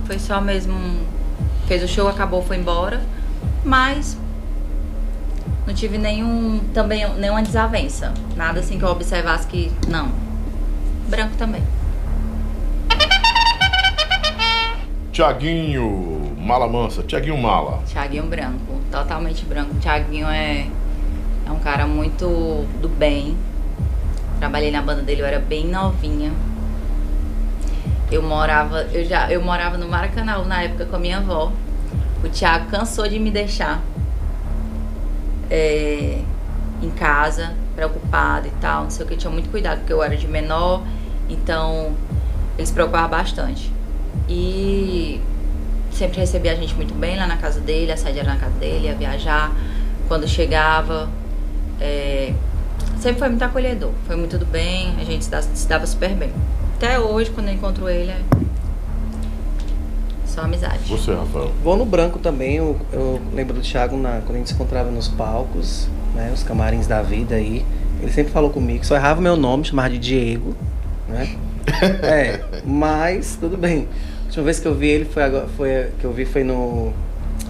Foi 0.06 0.20
só 0.20 0.40
mesmo. 0.40 0.76
Fez 1.68 1.84
o 1.84 1.88
show, 1.88 2.08
acabou, 2.08 2.44
foi 2.44 2.58
embora. 2.58 3.02
Mas 3.64 4.18
não 5.70 5.76
tive 5.76 6.00
nenhum. 6.00 6.60
Também 6.74 7.08
nenhuma 7.14 7.44
desavença. 7.44 8.12
Nada 8.36 8.60
assim 8.60 8.80
que 8.80 8.84
eu 8.84 8.90
observasse 8.90 9.48
que. 9.48 9.72
Não. 9.88 10.12
Branco 11.08 11.36
também. 11.38 11.62
Tiaguinho 15.12 16.36
Mala 16.40 16.68
Mansa. 16.68 17.04
Tiaguinho 17.04 17.38
Mala. 17.38 17.84
Thiaguinho 17.86 18.26
branco, 18.26 18.80
totalmente 18.92 19.46
branco. 19.46 19.76
Thiaguinho 19.76 20.28
é, 20.28 20.68
é 21.46 21.52
um 21.52 21.60
cara 21.60 21.86
muito 21.86 22.66
do 22.82 22.90
bem. 22.90 23.38
Trabalhei 24.40 24.72
na 24.72 24.82
banda 24.82 25.02
dele, 25.02 25.22
eu 25.22 25.26
era 25.26 25.40
bem 25.40 25.68
novinha. 25.68 26.32
Eu 28.12 28.24
morava, 28.24 28.88
eu 28.92 29.06
já, 29.06 29.30
eu 29.30 29.42
morava 29.44 29.78
no 29.78 29.88
Maracanã 29.88 30.44
na 30.46 30.64
época 30.64 30.86
com 30.86 30.96
a 30.96 31.00
minha 31.00 31.18
avó. 31.18 31.52
O 32.24 32.30
Thiago 32.30 32.70
cansou 32.72 33.08
de 33.08 33.20
me 33.20 33.30
deixar 33.30 33.82
é, 35.50 36.22
em 36.82 36.90
casa, 36.92 37.54
preocupado 37.76 38.48
e 38.48 38.52
tal, 38.62 38.84
não 38.84 38.90
sei 38.90 39.06
o 39.06 39.10
que, 39.10 39.16
tinha 39.16 39.32
muito 39.32 39.50
cuidado, 39.50 39.80
porque 39.80 39.94
eu 39.94 40.04
era 40.04 40.16
de 40.16 40.28
menor, 40.28 40.84
então 41.30 41.94
ele 42.58 42.68
se 42.68 42.74
preocupava 42.74 43.08
bastante. 43.08 43.72
E 44.28 45.22
sempre 45.92 46.20
recebia 46.20 46.52
a 46.52 46.56
gente 46.56 46.76
muito 46.76 46.94
bem 46.94 47.18
lá 47.18 47.26
na 47.26 47.38
casa 47.38 47.60
dele, 47.60 47.92
a 47.92 47.98
sede 47.98 48.20
era 48.20 48.34
na 48.34 48.40
casa 48.40 48.56
dele, 48.56 48.88
ia 48.88 48.96
viajar. 48.96 49.52
Quando 50.08 50.28
chegava, 50.28 51.10
é, 51.80 52.34
sempre 53.00 53.20
foi 53.20 53.30
muito 53.30 53.44
acolhedor, 53.44 53.92
foi 54.06 54.16
muito 54.16 54.38
do 54.38 54.46
bem, 54.46 54.96
a 55.00 55.04
gente 55.04 55.26
se 55.26 55.68
dava 55.68 55.86
super 55.86 56.12
bem. 56.12 56.32
Até 56.76 57.00
hoje, 57.00 57.30
quando 57.32 57.50
eu 57.50 57.54
encontro 57.54 57.90
ele, 57.90 58.12
é 58.12 58.22
só 60.30 60.42
amizade. 60.42 60.80
Você, 60.88 61.14
Rafael. 61.14 61.52
Vou 61.64 61.76
no 61.76 61.86
branco 61.86 62.20
também, 62.20 62.56
eu, 62.56 62.80
eu 62.94 63.20
lembro 63.34 63.54
do 63.54 63.62
Thiago 63.62 63.98
na, 63.98 64.22
quando 64.22 64.36
a 64.36 64.38
gente 64.38 64.48
se 64.48 64.54
encontrava 64.54 64.90
nos 64.92 65.08
palcos, 65.08 65.88
né? 66.14 66.32
Os 66.34 66.44
camarins 66.44 66.88
da 66.88 67.02
vida 67.02 67.36
aí. 67.36 67.66
Ele 68.02 68.12
sempre 68.12 68.32
falou 68.32 68.50
comigo, 68.50 68.86
só 68.86 68.96
errava 68.96 69.20
meu 69.20 69.36
nome, 69.36 69.66
chamava 69.66 69.90
de 69.90 69.98
Diego, 69.98 70.56
né? 71.08 71.36
é, 72.02 72.42
mas 72.64 73.38
tudo 73.40 73.58
bem. 73.58 73.88
A 74.22 74.26
última 74.26 74.44
vez 74.46 74.60
que 74.60 74.68
eu 74.68 74.76
vi 74.76 74.88
ele 74.88 75.06
foi, 75.06 75.24
agora, 75.24 75.48
foi 75.58 75.92
que 76.00 76.06
eu 76.06 76.14
vi 76.14 76.24
foi 76.24 76.44
no 76.44 76.94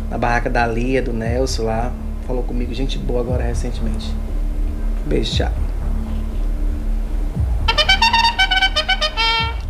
na 0.10 0.18
barraca 0.18 0.50
da 0.50 0.66
Lia, 0.66 1.02
do 1.02 1.14
Nelson 1.14 1.64
lá. 1.64 1.92
Falou 2.26 2.44
comigo, 2.44 2.74
gente 2.74 2.98
boa 2.98 3.22
agora 3.22 3.44
recentemente. 3.44 4.12
Beijo, 5.06 5.36
Thiago. 5.36 5.69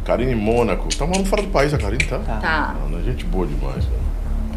Karine 0.09 0.33
Mônaco. 0.33 0.89
Tá 0.97 1.05
morando 1.05 1.27
fora 1.27 1.43
do 1.43 1.49
país 1.49 1.71
a 1.71 1.77
Karine, 1.77 2.03
tá? 2.05 2.17
Tá. 2.17 2.37
Tá. 2.37 2.75
Ah, 2.75 2.89
né? 2.89 2.99
gente 3.05 3.23
boa 3.25 3.45
demais, 3.45 3.85
né? 3.85 3.97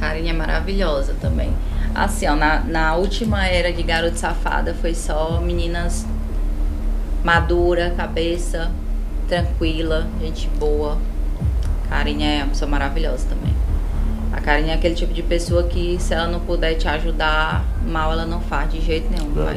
Carinha 0.01 0.33
é 0.33 0.35
maravilhosa 0.35 1.15
também. 1.21 1.53
Assim, 1.95 2.27
ó, 2.27 2.35
na, 2.35 2.61
na 2.61 2.95
última 2.97 3.47
era 3.47 3.71
de 3.71 3.83
Garoto 3.83 4.19
Safada 4.19 4.75
foi 4.75 4.95
só 4.95 5.43
meninas 5.43 6.07
madura, 7.23 7.93
cabeça, 7.95 8.71
tranquila, 9.29 10.07
gente 10.23 10.49
boa. 10.59 10.97
Carinha 11.91 12.31
é 12.31 12.39
uma 12.39 12.49
pessoa 12.49 12.71
maravilhosa 12.71 13.27
também. 13.29 13.55
A 14.33 14.41
Carinha 14.41 14.73
é 14.73 14.77
aquele 14.77 14.95
tipo 14.95 15.13
de 15.13 15.23
pessoa 15.23 15.65
que 15.65 15.99
se 16.01 16.15
ela 16.15 16.29
não 16.29 16.41
puder 16.41 16.77
te 16.77 16.89
ajudar, 16.89 17.63
mal 17.87 18.11
ela 18.11 18.25
não 18.25 18.41
faz 18.41 18.73
de 18.73 18.81
jeito 18.81 19.11
nenhum, 19.11 19.31
vai. 19.35 19.55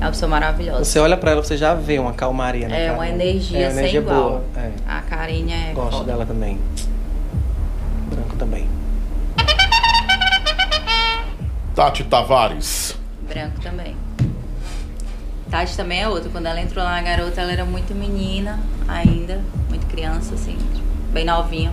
É 0.00 0.04
uma 0.04 0.10
pessoa 0.10 0.28
maravilhosa. 0.28 0.84
Você 0.84 0.98
olha 0.98 1.16
pra 1.16 1.30
ela, 1.32 1.42
você 1.42 1.56
já 1.56 1.74
vê 1.74 1.98
uma 1.98 2.12
calmaria, 2.12 2.68
né? 2.68 2.86
É 2.86 2.92
uma 2.92 3.08
energia 3.08 3.58
é 3.58 3.62
uma 3.64 3.70
sem 3.70 3.78
energia 3.80 4.00
igual. 4.00 4.30
boa. 4.30 4.44
É. 4.56 4.70
A 4.86 5.00
Carinha 5.00 5.56
é 5.56 5.72
Gosto 5.72 5.98
foda. 5.98 6.04
dela 6.04 6.26
também. 6.26 6.58
Branco 8.10 8.36
também. 8.36 8.68
Tati 11.74 12.04
Tavares. 12.04 12.96
Branco 13.28 13.60
também. 13.60 13.96
Tati 15.50 15.76
também 15.76 16.02
é 16.02 16.08
outra. 16.08 16.30
Quando 16.30 16.46
ela 16.46 16.60
entrou 16.60 16.84
lá 16.84 16.90
na 16.92 17.02
garota, 17.02 17.40
ela 17.40 17.52
era 17.52 17.64
muito 17.64 17.94
menina 17.94 18.58
ainda, 18.88 19.40
muito 19.68 19.86
criança, 19.86 20.34
assim, 20.34 20.56
bem 21.12 21.24
novinha. 21.24 21.72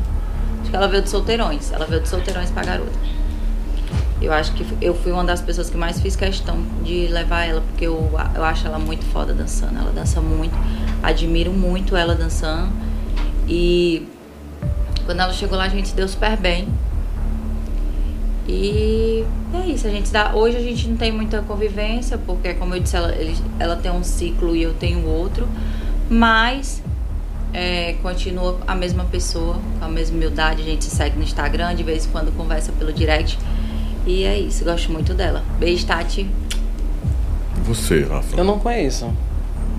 Acho 0.62 0.70
que 0.70 0.76
ela 0.76 0.88
veio 0.88 1.04
de 1.04 1.10
solteirões. 1.10 1.72
Ela 1.72 1.86
veio 1.86 2.02
de 2.02 2.08
solteirões 2.10 2.50
pra 2.52 2.64
garota. 2.64 2.92
Eu 4.24 4.32
acho 4.32 4.54
que 4.54 4.66
eu 4.82 4.94
fui 4.96 5.12
uma 5.12 5.24
das 5.24 5.42
pessoas 5.42 5.70
que 5.70 5.76
mais 5.78 6.00
fiz 6.00 6.16
questão 6.16 6.58
de 6.84 7.08
levar 7.08 7.44
ela, 7.44 7.62
porque 7.62 7.86
eu, 7.86 8.10
eu 8.36 8.44
acho 8.44 8.66
ela 8.66 8.80
muito 8.80 9.04
foda 9.06 9.34
dançando. 9.34 9.78
Ela 9.78 9.92
dança 9.92 10.22
muito, 10.22 10.56
admiro 11.04 11.52
muito 11.52 11.96
ela 11.96 12.16
dançando. 12.16 12.72
E 13.48 14.08
quando 15.06 15.20
ela 15.20 15.34
chegou 15.34 15.58
lá, 15.58 15.66
a 15.66 15.70
gente 15.70 15.90
se 15.90 15.96
deu 15.96 16.08
super 16.08 16.38
bem. 16.38 16.68
E 18.48 19.24
é 19.54 19.68
isso, 19.68 19.88
a 19.88 19.90
gente 19.90 20.12
dá. 20.12 20.34
Hoje 20.36 20.58
a 20.58 20.62
gente 20.62 20.88
não 20.88 20.98
tem 20.98 21.12
muita 21.12 21.42
convivência, 21.42 22.18
porque 22.18 22.54
como 22.54 22.76
eu 22.76 22.80
disse, 22.80 22.96
ela, 22.96 23.14
ele- 23.16 23.36
ela 23.60 23.76
tem 23.76 23.92
um 23.92 24.04
ciclo 24.04 24.56
e 24.56 24.64
eu 24.64 24.74
tenho 24.74 25.06
outro, 25.08 25.48
mas 26.10 26.84
é, 27.54 27.94
continua 28.02 28.58
a 28.68 28.76
mesma 28.76 29.06
pessoa, 29.06 29.58
com 29.80 29.86
a 29.86 29.88
mesma 29.90 30.18
humildade, 30.18 30.62
a 30.62 30.66
gente 30.66 30.84
se 30.84 30.92
segue 30.96 31.16
no 31.18 31.24
Instagram, 31.24 31.74
de 31.76 31.84
vez 31.84 32.06
em 32.06 32.10
quando 32.10 32.36
conversa 32.36 32.72
pelo 32.74 32.92
direct. 32.92 33.38
E 34.06 34.24
é 34.26 34.38
isso, 34.38 34.64
gosto 34.66 34.92
muito 34.92 35.14
dela. 35.14 35.44
Beijo, 35.60 35.86
Tati. 35.86 36.22
E 36.22 37.62
você, 37.64 38.04
Rafa? 38.04 38.36
Eu 38.36 38.44
não 38.44 38.60
conheço. 38.60 39.12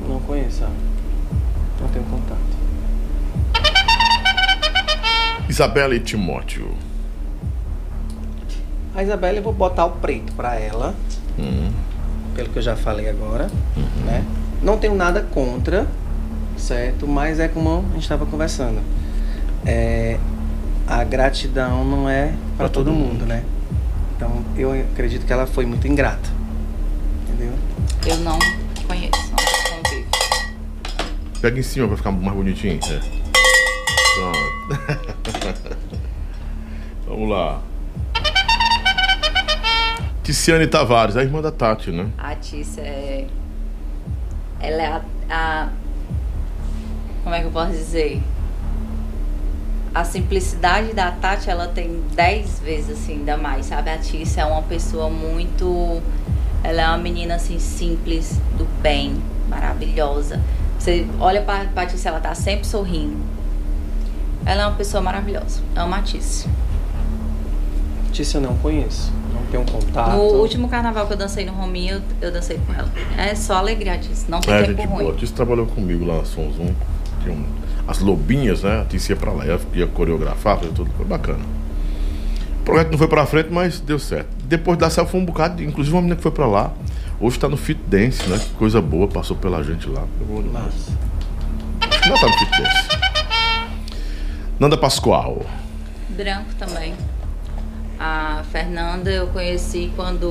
Não 0.09 0.19
conheço. 0.20 0.62
ela. 0.62 0.73
Não 1.81 1.89
tenho 1.89 2.05
contato. 2.07 2.55
Isabela 5.49 5.94
e 5.94 6.01
Timóteo. 6.01 6.69
A 8.94 9.03
Isabela 9.03 9.39
eu 9.39 9.43
vou 9.43 9.53
botar 9.53 9.85
o 9.86 9.91
preto 9.93 10.33
pra 10.35 10.55
ela, 10.59 10.94
Hum. 11.39 11.70
pelo 12.35 12.49
que 12.49 12.59
eu 12.59 12.62
já 12.62 12.77
falei 12.77 13.09
agora, 13.09 13.51
né? 14.07 14.25
Não 14.62 14.78
tenho 14.78 14.94
nada 14.94 15.20
contra, 15.20 15.86
certo? 16.57 17.07
Mas 17.07 17.39
é 17.41 17.49
como 17.49 17.85
a 17.91 17.93
gente 17.94 18.03
estava 18.03 18.25
conversando. 18.25 18.81
É, 19.67 20.19
a 20.86 21.03
gratidão 21.05 21.85
não 21.85 22.09
é 22.09 22.28
Pra 22.28 22.36
para 22.59 22.69
todo, 22.69 22.86
todo 22.86 22.94
mundo, 22.94 23.12
mundo. 23.20 23.27
né? 23.27 23.43
Então 24.17 24.44
eu 24.57 24.73
acredito 24.73 25.26
que 25.26 25.33
ela 25.33 25.47
foi 25.47 25.67
muito 25.67 25.86
ingrata. 25.89 26.28
Entendeu? 27.28 27.52
Eu 28.07 28.17
não 28.18 28.39
conheço, 28.86 29.31
não 29.31 29.83
convivo. 29.83 30.09
Pega 31.41 31.59
em 31.59 31.62
cima 31.62 31.89
pra 31.89 31.97
ficar 31.97 32.12
mais 32.12 32.36
bonitinho. 32.36 32.78
É. 32.84 33.01
Pronto. 34.15 34.39
Vamos 37.07 37.28
lá. 37.31 37.60
Ticiane 40.23 40.67
Tavares, 40.67 41.17
a 41.18 41.23
irmã 41.23 41.43
da 41.43 41.51
Tati, 41.52 41.91
né? 41.91 42.09
A 42.17 42.34
Tícia 42.34 42.81
é. 42.81 43.26
Ela 44.60 44.83
é 44.83 44.86
a, 44.86 45.02
a- 45.28 45.68
Como 47.23 47.34
é 47.34 47.41
que 47.41 47.47
eu 47.47 47.51
posso 47.51 47.73
dizer? 47.73 48.23
A 49.94 50.02
simplicidade 50.05 50.92
da 50.92 51.12
Tati, 51.12 51.48
ela 51.48 51.68
tem 51.68 52.02
dez 52.16 52.58
vezes 52.58 52.90
assim, 52.98 53.12
ainda 53.18 53.36
mais, 53.36 53.66
sabe? 53.66 53.90
A 53.90 53.98
Tícia 53.98 54.40
é 54.40 54.44
uma 54.44 54.62
pessoa 54.62 55.08
muito. 55.08 56.02
Ela 56.64 56.82
é 56.82 56.86
uma 56.89 56.98
menina 56.98 57.36
assim, 57.36 57.58
simples, 57.60 58.40
do 58.58 58.64
bem, 58.82 59.14
maravilhosa. 59.48 60.40
Você 60.78 61.06
olha 61.20 61.42
pra, 61.42 61.66
pra 61.66 61.86
Tícia, 61.86 62.08
ela 62.08 62.18
tá 62.20 62.34
sempre 62.34 62.66
sorrindo. 62.66 63.16
Ela 64.44 64.62
é 64.62 64.66
uma 64.66 64.74
pessoa 64.76 65.00
maravilhosa. 65.00 65.62
Amo 65.76 65.94
a 65.94 66.02
Tícia. 66.02 66.50
Tícia 68.12 68.39
eu 68.39 68.42
não 68.42 68.56
conheço. 68.56 69.12
Não 69.32 69.42
tenho 69.47 69.64
contato. 69.64 70.10
No 70.10 70.23
último 70.40 70.68
carnaval 70.68 71.06
que 71.06 71.12
eu 71.12 71.16
dancei 71.16 71.44
no 71.44 71.52
Rominho, 71.52 71.97
eu, 72.20 72.28
eu 72.28 72.32
dancei 72.32 72.58
com 72.66 72.73
ela. 72.73 72.90
É 73.16 73.34
só 73.36 73.55
alegria, 73.58 73.97
Tícia. 73.98 74.26
Não 74.28 74.40
tem 74.40 74.55
É, 74.55 74.62
tempo 74.64 74.76
gente 74.76 74.89
ruim. 74.89 75.05
boa. 75.05 75.14
A 75.14 75.16
Tícia 75.16 75.36
trabalhou 75.36 75.66
comigo 75.66 76.05
lá 76.05 76.16
na 76.18 76.24
Zoom. 76.24 76.50
Tinha 77.23 77.32
um- 77.32 77.47
As 77.86 77.98
lobinhas, 78.00 78.62
né? 78.62 78.80
A 78.80 78.84
Tícia 78.84 79.12
ia 79.12 79.16
pra 79.18 79.32
lá. 79.32 79.44
Ia, 79.46 79.60
ia 79.74 79.86
coreografar, 79.86 80.58
fazer 80.58 80.72
tudo. 80.72 80.90
Foi 80.96 81.04
bacana. 81.06 81.44
O 82.60 82.64
projeto 82.64 82.90
não 82.92 82.98
foi 82.98 83.08
pra 83.08 83.26
frente, 83.26 83.50
mas 83.50 83.78
deu 83.80 83.98
certo. 83.98 84.28
Depois 84.44 84.78
da 84.78 84.88
selfie 84.88 85.12
foi 85.12 85.20
um 85.20 85.24
bocado, 85.24 85.56
de- 85.56 85.64
inclusive 85.66 85.94
uma 85.94 86.00
menina 86.00 86.16
que 86.16 86.22
foi 86.22 86.32
pra 86.32 86.46
lá. 86.46 86.72
Hoje 87.20 87.38
tá 87.38 87.48
no 87.48 87.56
Fit 87.56 87.80
Dance, 87.86 88.26
né? 88.28 88.38
Que 88.38 88.50
coisa 88.54 88.80
boa, 88.80 89.06
passou 89.06 89.36
pela 89.36 89.62
gente 89.62 89.88
lá. 89.88 90.04
Eu 90.20 90.26
vou 90.26 90.42
Massa. 90.42 90.92
Acho 91.82 92.00
que 92.02 92.08
Não 92.08 92.16
tá 92.18 92.26
no 92.26 92.32
Fit 92.32 92.50
Dance. 92.62 92.88
Nanda 94.58 94.76
Pascoal. 94.78 95.44
Branco 96.10 96.54
também. 96.58 96.94
A 97.98 98.42
Fernanda 98.50 99.10
eu 99.10 99.26
conheci 99.28 99.90
quando 99.96 100.28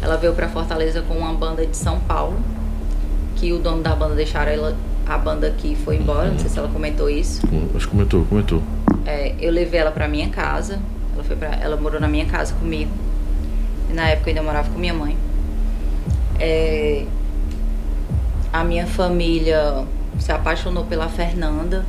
ela 0.00 0.16
veio 0.16 0.32
pra 0.32 0.48
Fortaleza 0.48 1.02
com 1.02 1.14
uma 1.14 1.32
banda 1.34 1.66
de 1.66 1.76
São 1.76 1.98
Paulo. 2.00 2.38
Que 3.36 3.52
o 3.52 3.58
dono 3.58 3.82
da 3.82 3.94
banda 3.94 4.14
deixaram 4.14 4.50
ela, 4.52 4.76
a 5.06 5.16
banda 5.16 5.46
aqui 5.46 5.72
e 5.72 5.76
foi 5.76 5.96
embora. 5.96 6.30
Não 6.30 6.38
sei 6.38 6.48
se 6.48 6.58
ela 6.58 6.68
comentou 6.68 7.08
isso. 7.08 7.46
Hum, 7.52 7.68
Acho 7.74 7.86
que 7.86 7.90
comentou, 7.92 8.24
comentou. 8.24 8.62
É, 9.06 9.34
eu 9.40 9.52
levei 9.52 9.80
ela 9.80 9.90
pra 9.92 10.08
minha 10.08 10.28
casa. 10.28 10.80
Ela, 11.14 11.22
foi 11.22 11.36
pra, 11.36 11.48
ela 11.54 11.76
morou 11.76 12.00
na 12.00 12.08
minha 12.08 12.26
casa 12.26 12.54
comigo. 12.54 12.90
E 13.88 13.92
na 13.92 14.08
época 14.08 14.30
eu 14.30 14.32
ainda 14.32 14.42
morava 14.42 14.68
com 14.68 14.78
minha 14.78 14.94
mãe. 14.94 15.16
É, 16.40 17.06
a 18.52 18.64
minha 18.64 18.86
família 18.86 19.84
se 20.18 20.32
apaixonou 20.32 20.84
pela 20.84 21.08
Fernanda. 21.08 21.86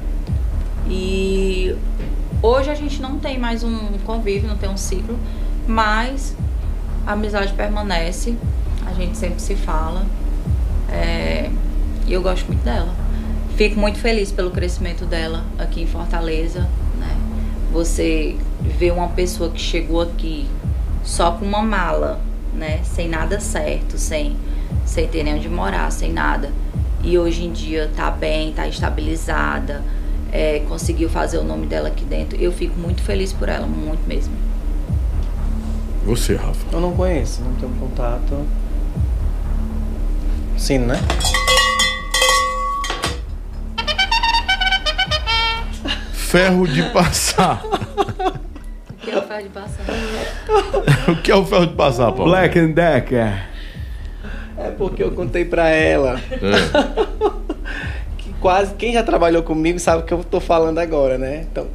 E 0.87 1.75
hoje 2.41 2.69
a 2.69 2.75
gente 2.75 3.01
não 3.01 3.17
tem 3.17 3.37
mais 3.39 3.63
um 3.63 3.97
convívio, 4.05 4.47
não 4.47 4.57
tem 4.57 4.69
um 4.69 4.77
ciclo. 4.77 5.17
Mas 5.67 6.35
a 7.05 7.13
amizade 7.13 7.51
permanece. 7.53 8.35
A 8.85 8.93
gente 8.93 9.17
sempre 9.17 9.41
se 9.41 9.55
fala. 9.55 10.05
É, 10.89 11.49
e 12.05 12.13
eu 12.13 12.21
gosto 12.21 12.45
muito 12.47 12.63
dela. 12.63 13.06
Fico 13.57 13.79
muito 13.79 13.97
feliz 13.97 14.31
pelo 14.31 14.51
crescimento 14.51 15.03
dela 15.03 15.43
aqui 15.57 15.81
em 15.81 15.87
Fortaleza. 15.87 16.69
Né? 16.99 17.17
Você 17.73 18.35
vê 18.61 18.91
uma 18.91 19.07
pessoa 19.07 19.49
que 19.49 19.59
chegou 19.59 19.99
aqui 19.99 20.47
só 21.03 21.31
com 21.31 21.43
uma 21.43 21.63
mala, 21.63 22.21
né? 22.53 22.81
Sem 22.83 23.09
nada 23.09 23.39
certo, 23.39 23.97
sem, 23.97 24.37
sem 24.85 25.07
ter 25.07 25.23
nem 25.23 25.33
onde 25.33 25.49
morar, 25.49 25.91
sem 25.91 26.13
nada. 26.13 26.51
E 27.03 27.17
hoje 27.17 27.45
em 27.45 27.51
dia 27.51 27.89
tá 27.95 28.11
bem, 28.11 28.53
tá 28.53 28.67
estabilizada, 28.67 29.83
é, 30.31 30.59
conseguiu 30.69 31.09
fazer 31.09 31.39
o 31.39 31.43
nome 31.43 31.65
dela 31.65 31.87
aqui 31.87 32.05
dentro. 32.05 32.39
Eu 32.39 32.51
fico 32.51 32.79
muito 32.79 33.01
feliz 33.01 33.33
por 33.33 33.49
ela, 33.49 33.65
muito 33.65 34.07
mesmo. 34.07 34.35
Você, 36.05 36.35
Rafa. 36.35 36.63
Eu 36.71 36.79
não 36.79 36.93
conheço, 36.93 37.41
não 37.41 37.55
tenho 37.55 37.71
contato. 37.79 38.45
Sim, 40.55 40.77
né? 40.77 40.99
Ferro 46.27 46.67
de 46.67 46.83
passar. 46.91 47.63
Que 48.99 49.11
ela 49.11 49.21
faz 49.21 49.45
de 49.45 49.49
passar. 49.49 49.85
o 51.09 51.15
que 51.21 51.31
é 51.31 51.35
o 51.35 51.45
ferro 51.45 51.67
de 51.67 51.73
passar, 51.73 52.11
Paulo? 52.11 52.25
Black 52.31 52.59
and 52.59 52.71
Decker. 52.71 53.47
É 54.57 54.71
porque 54.77 55.03
eu 55.03 55.11
contei 55.11 55.45
pra 55.45 55.69
ela 55.69 56.19
É, 56.31 57.37
que 58.17 58.33
quase 58.41 58.73
quem 58.73 58.91
já 58.91 59.03
trabalhou 59.03 59.41
comigo 59.41 59.79
sabe 59.79 60.01
o 60.01 60.05
que 60.05 60.13
eu 60.13 60.21
tô 60.21 60.41
falando 60.41 60.79
agora, 60.79 61.17
né? 61.17 61.45
Então, 61.49 61.67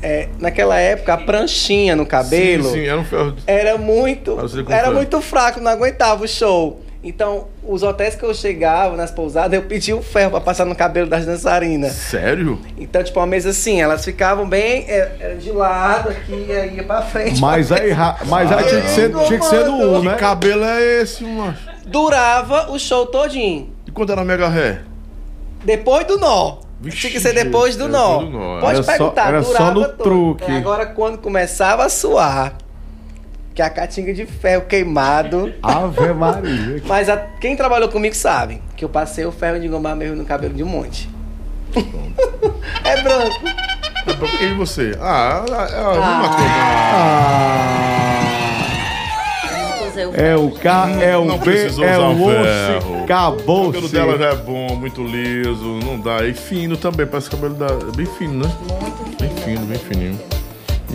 é. 0.00 0.22
é, 0.22 0.28
naquela 0.38 0.78
época 0.78 1.14
a 1.14 1.18
pranchinha 1.18 1.96
no 1.96 2.06
cabelo 2.06 2.64
Sim, 2.64 2.74
sim, 2.74 2.86
era 2.86 3.00
um 3.00 3.04
ferro 3.04 3.32
de... 3.32 3.42
era 3.44 3.76
muito 3.76 4.38
era 4.38 4.84
comprar. 4.84 4.90
muito 4.92 5.20
fraco, 5.20 5.60
não 5.60 5.72
aguentava 5.72 6.22
o 6.24 6.28
show. 6.28 6.80
Então, 7.08 7.46
os 7.62 7.82
hotéis 7.84 8.16
que 8.16 8.24
eu 8.24 8.34
chegava 8.34 8.96
nas 8.96 9.10
pousadas, 9.12 9.52
eu 9.52 9.62
pedia 9.62 9.96
o 9.96 10.02
ferro 10.02 10.32
pra 10.32 10.40
passar 10.40 10.64
no 10.64 10.74
cabelo 10.74 11.08
das 11.08 11.24
dançarinas. 11.24 11.92
Sério? 11.92 12.60
Então, 12.76 13.02
tipo, 13.04 13.20
uma 13.20 13.26
mesa 13.26 13.50
assim, 13.50 13.80
elas 13.80 14.04
ficavam 14.04 14.48
bem 14.48 14.84
é, 14.88 15.12
era 15.20 15.34
de 15.36 15.52
lado 15.52 16.08
aqui, 16.08 16.46
aí 16.50 16.74
ia 16.76 16.82
pra 16.84 17.02
frente. 17.02 17.40
Mas 17.40 17.70
aí, 17.70 17.92
ra- 17.92 18.16
mas 18.26 18.50
aí 18.50 18.64
tinha, 18.64 18.80
que 18.80 18.88
ser, 18.90 19.12
tinha 19.26 19.38
que 19.38 19.46
ser 19.46 19.64
no 19.66 19.98
1, 19.98 20.00
Que 20.00 20.06
né? 20.08 20.14
cabelo 20.16 20.64
é 20.64 21.02
esse, 21.02 21.22
macho? 21.24 21.60
Durava 21.86 22.72
o 22.72 22.78
show 22.78 23.06
todinho. 23.06 23.70
E 23.86 23.90
quando 23.92 24.10
era 24.10 24.24
mega 24.24 24.48
ré? 24.48 24.80
Depois 25.64 26.06
do 26.06 26.18
nó. 26.18 26.58
Vixe, 26.80 26.98
Tinha 26.98 27.12
que 27.12 27.20
ser 27.20 27.32
depois 27.32 27.76
do 27.76 27.88
nó. 27.88 28.18
depois 28.18 28.30
do 28.32 28.38
nó. 28.38 28.60
Pode 28.60 28.74
Era 28.74 28.82
só- 28.82 28.92
perguntar, 28.92 29.28
era 29.28 29.42
só 29.42 29.52
durava 29.52 29.72
no 29.74 29.84
todo. 29.88 30.02
truque. 30.02 30.50
É, 30.52 30.56
Agora, 30.56 30.86
quando 30.86 31.18
começava 31.18 31.84
a 31.84 31.88
suar, 31.88 32.54
que 33.56 33.62
a 33.62 33.70
catinga 33.70 34.12
de 34.12 34.26
ferro 34.26 34.66
queimado. 34.66 35.52
Ave 35.62 36.12
Maria. 36.12 36.82
Mas 36.86 37.08
a- 37.08 37.16
quem 37.40 37.56
trabalhou 37.56 37.88
comigo 37.88 38.14
sabe 38.14 38.60
que 38.76 38.84
eu 38.84 38.88
passei 38.88 39.24
o 39.24 39.32
ferro 39.32 39.58
de 39.58 39.66
gomar 39.66 39.96
mesmo 39.96 40.14
no 40.14 40.26
cabelo 40.26 40.52
de 40.52 40.62
um 40.62 40.66
monte. 40.66 41.08
é 42.84 43.00
branco. 43.02 43.40
E 44.42 44.52
você? 44.54 44.96
Ah, 45.00 45.42
é 45.48 45.54
a 45.54 45.90
mesma 45.90 46.36
Ah. 46.36 46.36
coisa. 49.82 50.08
O 50.08 50.14
É 50.14 50.36
o 50.36 50.50
K, 50.50 50.90
é 51.02 51.16
o 51.16 51.24
Não 51.24 51.38
B, 51.38 51.66
é 51.82 51.98
o 51.98 52.02
o 52.02 52.26
osso, 52.26 52.44
ferro. 52.44 53.00
O 53.00 53.04
acabou 53.04 53.72
cabelo 53.72 53.88
dela 53.88 54.18
já 54.18 54.26
é 54.26 54.34
bom, 54.36 54.76
muito 54.76 55.02
liso, 55.02 55.64
não 55.82 55.98
dá. 55.98 56.22
E 56.26 56.34
fino 56.34 56.76
também, 56.76 57.06
parece 57.06 57.30
que 57.30 57.36
o 57.36 57.38
cabelo 57.38 57.54
da. 57.54 57.66
é 57.66 57.96
bem 57.96 58.04
fino, 58.04 58.44
né? 58.46 58.52
muito 58.68 59.16
Bem 59.18 59.30
fino, 59.36 59.64
bem 59.64 59.78
fininho. 59.78 60.18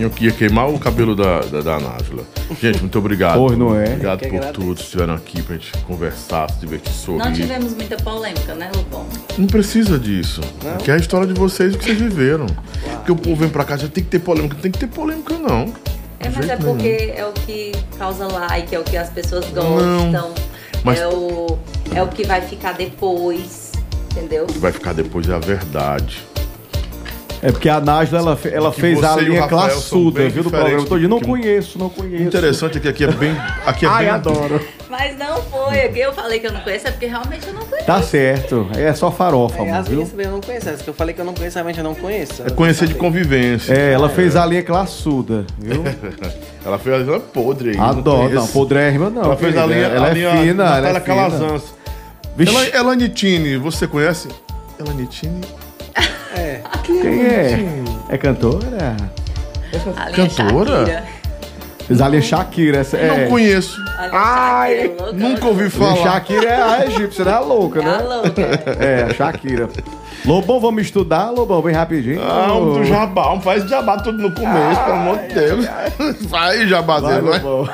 E 0.01 0.03
eu 0.03 0.11
ia 0.19 0.31
queimar 0.31 0.67
o 0.67 0.80
cabelo 0.80 1.15
da, 1.15 1.41
da, 1.41 1.61
da 1.61 1.80
Nájula. 1.80 2.23
Gente, 2.59 2.80
muito 2.80 2.97
obrigado. 2.97 3.38
Pois 3.38 3.55
não 3.55 3.80
é. 3.80 3.83
Obrigado 3.85 4.19
que 4.19 4.30
por 4.30 4.35
agradeço. 4.38 4.53
tudo. 4.59 4.80
Estiveram 4.81 5.13
aqui 5.13 5.43
pra 5.43 5.55
gente 5.55 5.71
conversar, 5.85 6.49
se 6.49 6.59
divertir, 6.59 6.91
sorrir. 6.91 7.19
Não 7.19 7.31
tivemos 7.31 7.75
muita 7.75 7.95
polêmica, 7.97 8.55
né, 8.55 8.71
Lupão? 8.75 9.05
Não 9.38 9.45
precisa 9.45 9.99
disso. 9.99 10.41
Que 10.83 10.89
é 10.89 10.95
a 10.95 10.97
história 10.97 11.27
de 11.27 11.39
vocês 11.39 11.73
e 11.73 11.75
o 11.75 11.80
que 11.80 11.85
vocês 11.85 11.99
viveram. 11.99 12.47
Porque 12.95 13.11
o 13.11 13.15
povo 13.15 13.35
vem 13.35 13.49
pra 13.49 13.63
cá, 13.63 13.77
já 13.77 13.88
tem 13.88 14.03
que 14.03 14.09
ter 14.09 14.19
polêmica. 14.19 14.55
Não 14.55 14.61
tem 14.61 14.71
que 14.71 14.80
ter 14.80 14.88
polêmica, 14.88 15.38
não. 15.38 15.71
É, 16.19 16.30
mas 16.30 16.49
é 16.49 16.55
porque 16.57 17.13
é 17.15 17.23
o 17.25 17.31
que 17.33 17.71
causa 17.99 18.25
like, 18.27 18.73
é 18.73 18.80
o 18.80 18.83
que 18.83 18.97
as 18.97 19.09
pessoas 19.11 19.45
Não, 19.53 19.63
gostam, 19.75 20.33
mas- 20.83 20.99
é, 20.99 21.07
o, 21.07 21.57
é 21.93 22.01
o 22.01 22.07
que 22.07 22.25
vai 22.25 22.41
ficar 22.41 22.73
depois, 22.73 23.71
entendeu? 24.11 24.43
O 24.45 24.47
que 24.47 24.57
vai 24.59 24.71
ficar 24.71 24.93
depois 24.93 25.30
é 25.30 25.33
a 25.33 25.39
verdade. 25.39 26.23
É 27.44 27.52
porque 27.52 27.68
a 27.68 27.82
Nájila, 27.82 28.20
ela, 28.20 28.40
ela 28.52 28.72
fez 28.72 29.03
a 29.03 29.16
linha 29.16 29.48
classuda, 29.48 30.30
viu, 30.30 30.44
do 30.44 30.52
programa 30.52 30.86
todo. 30.86 31.10
Não 31.10 31.20
que- 31.20 31.26
conheço, 31.26 31.80
não 31.80 31.90
conheço. 31.90 32.24
Interessante 32.24 32.78
é 32.78 32.82
que 32.82 32.88
aqui 32.88 33.03
é 33.03 33.08
bem. 33.11 33.36
Aqui 33.66 33.86
é 33.86 33.90
Ai, 33.90 34.06
bem 34.06 34.14
adoro. 34.14 34.61
Mas 34.88 35.18
não 35.18 35.42
foi, 35.44 35.80
aqui 35.82 36.00
eu 36.02 36.14
falei 36.14 36.40
que 36.40 36.45
eu 36.48 36.52
não 36.52 36.61
conheço, 36.61 36.88
é 36.88 36.92
porque 36.92 37.08
realmente 37.08 37.48
eu 37.48 37.53
não 37.53 37.61
conheço. 37.66 37.86
Tá 37.88 38.02
certo. 38.03 38.68
É 38.76 38.94
só 38.94 39.10
farofa, 39.11 39.58
É, 39.58 39.61
amor, 39.61 39.74
as 39.80 39.88
viu? 39.88 39.95
minhas 39.98 40.14
eu 40.28 40.32
não 40.32 40.42
conheço. 40.42 40.70
As 40.70 40.82
que 40.84 40.90
eu 40.90 40.94
falei 40.94 41.16
que 41.16 41.22
eu 41.22 41.26
não 41.26 41.34
conheço, 41.34 41.56
realmente 41.56 41.78
eu 41.80 41.84
não 41.84 41.95
conheço. 41.95 42.44
É 42.45 42.50
conhecer 42.52 42.88
de 42.88 42.94
convivência. 42.95 43.74
É, 43.74 43.92
ela 43.94 44.08
fez 44.10 44.36
a 44.36 44.45
linha 44.45 44.61
classuda, 44.64 45.45
viu? 45.58 45.84
Ela 46.64 46.78
fez 46.78 46.94
a 46.95 47.00
linha 47.00 47.20
podre 47.20 47.72
aí. 47.72 47.78
não 47.78 47.86
Adoro. 47.86 48.22
Não, 48.24 48.30
conheço. 48.30 48.53
podrérrima 48.53 49.10
não. 49.10 49.24
Ela 49.24 49.36
fez 49.38 49.58
a 49.58 49.66
linha. 49.66 49.88
Ela 49.88 50.08
a 50.08 50.11
é 50.11 50.14
fina, 50.14 50.64
ela 50.78 50.78
é 50.78 50.92
fina. 50.94 51.00
Calazans. 51.02 51.64
Vixe, 52.38 52.53
Ela, 52.56 52.68
Elanitine, 52.78 53.58
você 53.58 53.88
conhece? 53.88 54.28
Elanitine? 54.80 55.42
É. 56.35 56.61
quem 56.84 57.26
é? 57.26 57.60
É 58.10 58.18
cantora? 58.18 58.95
A 59.98 60.10
linha 60.10 60.30
Cantora? 60.30 60.85
Shakira. 60.85 62.22
Shakira. 62.22 62.77
Essa, 62.80 62.98
Não 62.98 63.16
é. 63.16 63.26
conheço. 63.27 63.77
A 63.98 64.68
linha 64.69 64.82
Shakira, 64.82 65.03
louca, 65.03 65.14
Nunca 65.14 65.48
ouvi 65.48 65.69
falar. 65.69 65.95
Shakira 65.98 66.50
é 66.50 66.61
a 66.61 66.85
egípcia, 66.85 67.26
né? 67.26 67.34
A 67.34 67.40
louca, 67.40 67.80
É 67.80 67.84
a 67.84 67.85
né? 67.98 68.03
louca. 68.03 68.42
É, 68.80 69.03
a 69.10 69.14
Shakira. 69.14 69.69
Lobão, 70.26 70.60
vamos 70.60 70.84
estudar, 70.84 71.32
Lobão, 71.32 71.61
bem 71.61 71.74
rapidinho. 71.74 72.22
Ah, 72.22 72.53
um 72.53 72.74
do 72.74 72.84
jabá, 72.85 73.34
um 73.34 73.42
faz 73.42 73.68
jabá 73.68 73.98
tudo 73.98 74.19
no 74.19 74.32
começo, 74.32 74.82
pelo 74.84 74.95
amor 74.95 75.18
de 75.19 75.34
Deus. 75.34 75.66
Vai, 75.66 76.14
Vai, 76.60 76.68
jabazeiro, 76.68 77.26
vai. 77.27 77.40
Lobão. 77.40 77.69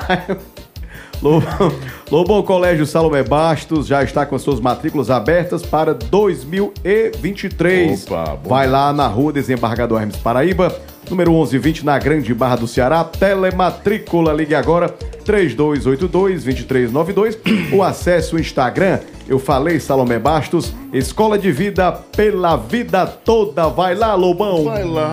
Lobão, 1.22 1.72
Lobão 2.10 2.42
Colégio 2.42 2.84
Salomé 2.86 3.22
Bastos 3.22 3.86
já 3.86 4.02
está 4.02 4.26
com 4.26 4.34
as 4.36 4.42
suas 4.42 4.60
matrículas 4.60 5.08
abertas 5.10 5.62
para 5.62 5.94
2023. 5.94 8.06
Opa. 8.06 8.38
Vai 8.44 8.66
lá 8.66 8.92
na 8.92 9.06
rua 9.06 9.32
Desembargador 9.32 10.00
Hermes 10.00 10.16
Paraíba, 10.16 10.74
número 11.08 11.30
1120 11.32 11.84
na 11.84 11.98
Grande 11.98 12.34
Barra 12.34 12.56
do 12.56 12.68
Ceará. 12.68 13.04
Telematrícula, 13.04 14.32
ligue 14.32 14.54
agora 14.54 14.88
3282-2392 15.24 17.38
ou 17.72 17.82
acesse 17.82 18.34
o 18.34 18.38
Instagram. 18.38 18.98
Eu 19.28 19.38
falei, 19.38 19.78
Salomé 19.78 20.18
Bastos, 20.18 20.72
Escola 20.92 21.38
de 21.38 21.52
Vida 21.52 21.92
pela 21.92 22.56
Vida 22.56 23.06
Toda. 23.06 23.68
Vai 23.68 23.94
lá, 23.94 24.14
Lobão. 24.14 24.64
Vai 24.64 24.84
lá, 24.84 25.12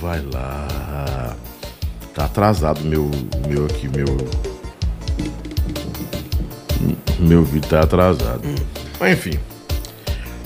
vai 0.00 0.22
lá. 0.32 0.68
Tá 2.14 2.26
atrasado 2.26 2.84
meu, 2.84 3.10
meu 3.48 3.66
aqui, 3.66 3.88
meu. 3.88 4.06
Meu 7.18 7.42
vídeo 7.44 7.68
tá 7.68 7.80
atrasado. 7.80 8.40
Mas 9.00 9.12
enfim. 9.12 9.38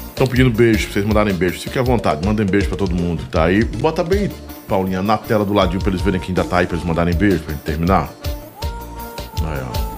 Estão 0.08 0.26
pedindo 0.26 0.50
beijo, 0.50 0.84
pra 0.84 0.92
vocês 0.94 1.04
mandarem 1.06 1.32
beijo. 1.34 1.60
Fiquem 1.60 1.80
à 1.80 1.84
vontade, 1.84 2.26
mandem 2.26 2.44
beijo 2.44 2.68
pra 2.68 2.76
todo 2.76 2.94
mundo 2.94 3.22
que 3.22 3.28
tá 3.28 3.44
aí. 3.44 3.62
Bota 3.64 4.02
bem, 4.02 4.30
Paulinha, 4.66 5.00
na 5.02 5.16
tela 5.16 5.44
do 5.44 5.52
ladinho 5.52 5.80
pra 5.80 5.90
eles 5.90 6.00
verem 6.02 6.20
que 6.20 6.28
ainda 6.32 6.42
tá 6.44 6.58
aí, 6.58 6.66
pra 6.66 6.76
eles 6.76 6.86
mandarem 6.86 7.14
beijo, 7.14 7.38
pra 7.40 7.52
gente 7.54 7.62
terminar. 7.62 8.10
Aí, 9.44 9.60
ó. 9.62 9.88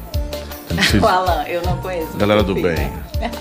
Tem 0.68 0.76
que 0.76 0.84
ser- 0.92 1.02
O 1.02 1.06
Alan, 1.08 1.44
eu 1.48 1.62
não 1.62 1.76
conheço. 1.78 2.16
Galera 2.18 2.42
do 2.42 2.54
Sim, 2.54 2.62
bem. 2.62 2.74
né? 2.76 2.92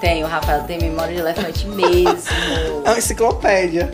Tem, 0.00 0.22
o 0.22 0.26
Rafael 0.26 0.62
tem 0.64 0.78
memória 0.78 1.14
de 1.14 1.20
elefante 1.20 1.66
mesmo. 1.66 2.12
É 2.84 2.90
uma 2.90 2.98
enciclopédia. 2.98 3.92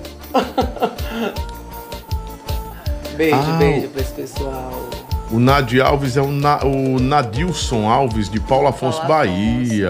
beijo, 3.16 3.36
Ah, 3.36 3.57
beijo 3.58 3.89
pra 3.89 4.02
esse 4.02 4.12
pessoal. 4.12 4.91
O 5.33 5.39
Nadi 5.41 5.81
Alves 5.81 6.17
é 6.17 6.20
o, 6.20 6.28
Na- 6.31 6.62
o 6.65 6.99
Nadilson 7.01 7.89
Alves 7.89 8.28
de 8.28 8.39
Paulo 8.41 8.69
Afonso, 8.69 8.99
Paulo 9.01 9.15
Afonso, 9.15 9.31
Bahia. 9.31 9.89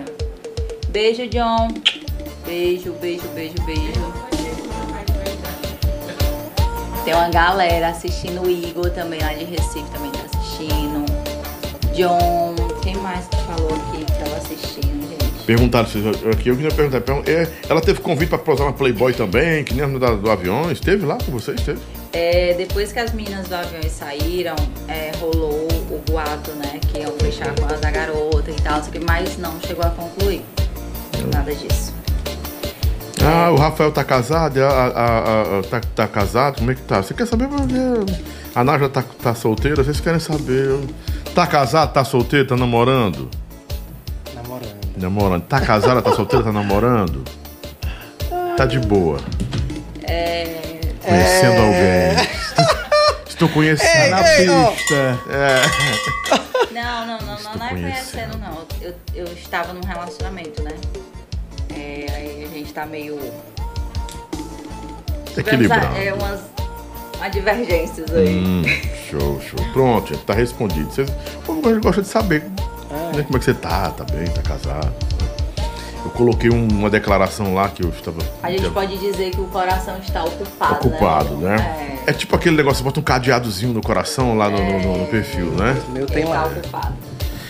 é. 0.00 0.04
Beijo, 0.90 1.26
John. 1.28 1.68
Beijo, 2.46 2.92
beijo, 3.00 3.26
beijo, 3.34 3.54
beijo. 3.66 4.14
Tem 7.04 7.12
uma 7.14 7.28
galera 7.28 7.88
assistindo 7.88 8.42
o 8.42 8.50
Igor 8.50 8.88
também 8.90 9.20
lá 9.20 9.32
de 9.34 9.44
Recife 9.44 9.84
também 9.92 10.10
tá 10.12 10.20
assistindo. 10.32 11.04
John, 11.94 12.54
quem 12.82 12.96
mais 12.96 13.26
que 13.26 13.36
falou 13.38 13.68
aqui 13.74 14.04
que 14.04 14.12
tava 14.12 14.36
assistindo, 14.36 15.08
gente? 15.10 15.44
Perguntaram 15.44 15.86
se 15.88 15.98
aqui, 16.32 16.48
eu 16.48 16.56
queria 16.56 16.70
perguntar. 16.70 17.00
pergun- 17.02 17.22
é, 17.26 17.46
ela 17.68 17.80
teve 17.80 18.00
convite 18.00 18.28
pra 18.30 18.38
posar 18.38 18.66
na 18.66 18.72
Playboy 18.72 19.12
também, 19.12 19.62
que 19.64 19.74
nem 19.74 19.84
a 19.84 19.98
da, 19.98 20.14
do 20.14 20.30
avião. 20.30 20.70
Esteve 20.70 21.04
lá 21.04 21.18
com 21.18 21.30
vocês? 21.32 21.58
Esteve? 21.60 21.80
É, 22.16 22.54
depois 22.56 22.92
que 22.92 22.98
as 23.00 23.12
meninas 23.12 23.48
do 23.48 23.54
avião 23.56 23.82
saíram, 23.90 24.54
é, 24.86 25.10
rolou 25.20 25.66
o 25.90 25.98
boato, 26.08 26.52
né? 26.52 26.78
Que 26.92 27.00
iam 27.00 27.12
fechar 27.18 27.52
com 27.58 27.64
as 27.66 27.80
da 27.80 27.90
garota 27.90 28.50
e 28.50 28.54
tal, 28.54 28.82
só 28.82 28.88
que- 28.90 29.00
mas 29.00 29.36
não 29.36 29.58
chegou 29.60 29.84
a 29.84 29.90
concluir. 29.90 30.44
Nada 31.32 31.52
disso. 31.54 31.92
Ah, 33.26 33.50
o 33.50 33.56
Rafael 33.56 33.90
tá 33.90 34.04
casado, 34.04 34.58
a, 34.62 34.68
a- 34.68 34.86
a- 34.88 35.58
a- 35.58 35.62
tá, 35.68 35.80
tá 35.94 36.06
casado, 36.06 36.58
como 36.58 36.70
é 36.70 36.74
que 36.74 36.82
tá? 36.82 37.02
Você 37.02 37.14
quer 37.14 37.26
saber? 37.26 37.44
É, 37.46 38.34
A 38.54 38.62
Nádia 38.62 38.88
tá, 38.88 39.02
tá 39.20 39.34
solteira, 39.34 39.82
vocês 39.82 39.98
querem 39.98 40.20
saber? 40.20 40.78
Tá 41.34 41.44
casado, 41.46 41.92
tá 41.92 42.04
solteiro, 42.04 42.46
tá 42.46 42.56
namorando? 42.56 43.28
Namorando. 44.32 44.76
Namorando. 44.96 45.42
Tá 45.42 45.60
casada, 45.60 46.00
tá 46.00 46.12
solteira, 46.12 46.44
tá 46.44 46.52
namorando? 46.52 47.24
Tá 48.56 48.64
de 48.66 48.78
boa. 48.78 49.18
É, 51.04 51.08
Conhecendo 51.08 51.60
alguém. 51.60 52.84
Estou 53.28 53.48
conhecendo. 53.48 54.10
Na 54.10 54.22
pista. 54.22 55.20
Não, 56.72 57.06
não, 57.06 57.18
não, 57.18 57.42
não, 57.42 57.54
não 57.56 57.66
é 57.66 57.68
conhecendo. 57.70 58.38
não. 58.38 58.66
Eu, 58.80 58.94
eu 59.14 59.24
estava 59.32 59.72
num 59.72 59.84
relacionamento, 59.86 60.62
né? 60.62 60.70
É, 61.76 62.06
aí 62.14 62.44
a 62.44 62.48
gente 62.48 62.72
tá 62.72 62.86
meio. 62.86 63.18
Equilibrado. 65.36 65.96
É, 65.96 66.12
umas, 66.14 66.40
umas 67.16 67.32
divergências 67.32 68.12
aí. 68.12 68.38
Hum, 68.38 68.62
show, 69.10 69.40
show. 69.40 69.72
Pronto, 69.72 70.14
gente, 70.14 70.24
tá 70.24 70.34
respondido. 70.34 70.90
Vocês, 70.90 71.08
o 71.10 71.42
povo 71.42 71.80
gosta 71.80 72.02
de 72.02 72.08
saber 72.08 72.42
né, 72.42 73.22
como 73.24 73.36
é 73.36 73.38
que 73.38 73.44
você 73.44 73.54
tá, 73.54 73.90
tá 73.90 74.04
bem, 74.04 74.26
tá 74.28 74.42
casado. 74.42 74.92
Eu 76.04 76.10
coloquei 76.10 76.50
um- 76.50 76.68
uma 76.68 76.90
declaração 76.90 77.54
lá 77.54 77.68
que 77.68 77.82
eu 77.82 77.88
estava. 77.88 78.18
A 78.42 78.50
gente 78.50 78.68
pode 78.70 78.98
dizer 78.98 79.30
que 79.30 79.40
o 79.40 79.46
coração 79.46 79.96
está 79.98 80.22
ocupado. 80.24 80.86
ocupado, 80.88 81.36
né? 81.38 82.00
É, 82.06 82.10
É. 82.10 82.12
tipo 82.12 82.36
aquele 82.36 82.56
negócio, 82.56 82.78
você 82.78 82.84
bota 82.84 83.00
um 83.00 83.02
cadeadozinho 83.02 83.72
no 83.72 83.80
coração 83.80 84.36
lá 84.36 84.50
no, 84.50 84.58
no- 84.58 84.80
no- 84.80 84.98
no 84.98 85.06
perfil, 85.06 85.46
né? 85.52 85.74
O 85.88 85.92
meu 85.92 86.02
ele 86.04 86.12
tem 86.12 86.24
tá 86.24 86.30
lá. 86.30 86.46
ocupado. 86.46 86.94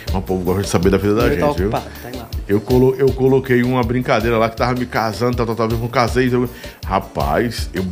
Mas 0.06 0.14
o 0.14 0.22
povo 0.22 0.44
gosta 0.44 0.62
de 0.62 0.68
saber 0.68 0.90
da 0.90 0.98
vida 0.98 1.14
da 1.14 1.22
tá 1.22 1.28
gente, 1.30 1.40
viu? 1.58 1.68
ocupado, 1.68 1.84
lá. 2.16 2.26
Eu, 2.46 2.60
colo, 2.60 2.94
eu 2.96 3.10
coloquei 3.12 3.62
uma 3.64 3.82
brincadeira 3.82 4.38
lá 4.38 4.48
que 4.48 4.56
tava 4.56 4.74
me 4.74 4.86
casando, 4.86 5.36
tal, 5.36 5.46
tal, 5.46 5.56
tal, 5.56 5.70
eu 5.70 5.78
não 5.78 5.88
casei. 5.88 6.32
Eu, 6.32 6.48
rapaz, 6.86 7.68
eu, 7.74 7.84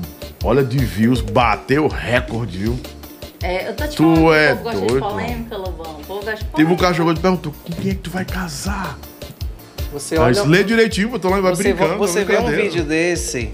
olha 0.45 0.63
de 0.63 0.79
views, 0.79 1.21
bateu 1.21 1.89
recorde, 1.89 2.59
viu? 2.59 2.79
É, 3.43 3.69
eu 3.69 3.75
tô 3.75 3.85
te 3.89 3.97
Tu 3.97 4.03
falando, 4.05 4.15
que 4.29 4.35
é 4.37 4.53
o 4.53 4.57
povo 4.57 4.63
gosta 4.63 4.79
doido, 4.87 4.95
de 4.95 5.01
polêmica, 5.01 5.57
Lobão. 5.57 5.93
O 6.01 6.05
povo 6.07 6.25
gosta 6.25 6.37
de 6.37 6.45
Teve 6.45 6.45
um 6.45 6.55
polêmica. 6.55 6.77
cara 6.83 6.93
que 6.93 6.99
jogou 6.99 7.13
e 7.13 7.17
perguntou, 7.19 7.53
com 7.65 7.73
quem 7.73 7.91
é 7.91 7.95
que 7.95 8.01
tu 8.01 8.11
vai 8.11 8.25
casar? 8.25 8.97
Você 9.93 10.19
Mas 10.19 10.39
olha. 10.39 10.49
lê 10.49 10.65
direitinho, 10.65 11.11
eu 11.13 11.19
tô 11.19 11.29
lá 11.29 11.39
e 11.39 11.43
vai 11.43 11.55
Você, 11.55 11.63
brincando. 11.75 11.99
você 11.99 12.25
vê 12.25 12.39
um 12.39 12.47
vídeo 12.51 12.83
desse, 12.85 13.51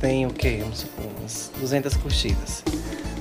tem 0.00 0.26
o 0.26 0.30
quê? 0.30 0.58
Vamos 0.60 0.78
supor, 0.78 1.04
umas 1.20 1.50
200 1.60 1.94
curtidas. 1.96 2.64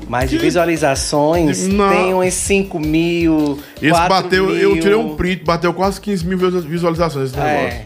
Mas 0.07 0.29
de 0.29 0.37
visualizações, 0.37 1.67
Não. 1.67 1.89
tem 1.89 2.13
umas 2.13 2.33
5 2.33 2.79
mil. 2.79 3.59
Esse 3.81 3.89
4 3.91 4.07
bateu, 4.09 4.55
eu 4.55 4.71
mil. 4.71 4.81
tirei 4.81 4.95
um 4.95 5.15
print, 5.17 5.43
bateu 5.43 5.73
quase 5.73 5.99
15 5.99 6.25
mil 6.25 6.37
visualizações 6.37 7.31
esse 7.31 7.37
negócio. 7.37 7.67
É. 7.67 7.85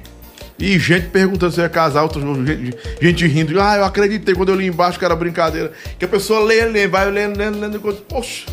E 0.59 0.77
gente 0.77 1.07
perguntando 1.07 1.51
se 1.51 1.59
ia 1.59 1.67
casar, 1.67 2.03
outros, 2.03 2.23
gente, 2.45 2.77
gente 3.01 3.25
rindo. 3.27 3.59
Ah, 3.59 3.77
eu 3.77 3.85
acreditei 3.85 4.35
quando 4.35 4.49
eu 4.49 4.55
li 4.55 4.67
embaixo 4.67 4.99
que 4.99 5.03
era 5.05 5.15
brincadeira. 5.15 5.71
Que 5.97 6.05
a 6.05 6.07
pessoa 6.07 6.41
lê, 6.41 6.65
lê, 6.65 6.87
vai 6.87 7.09
lendo, 7.09 7.35
lendo, 7.35 7.59
lendo. 7.59 7.79
Poxa. 8.07 8.45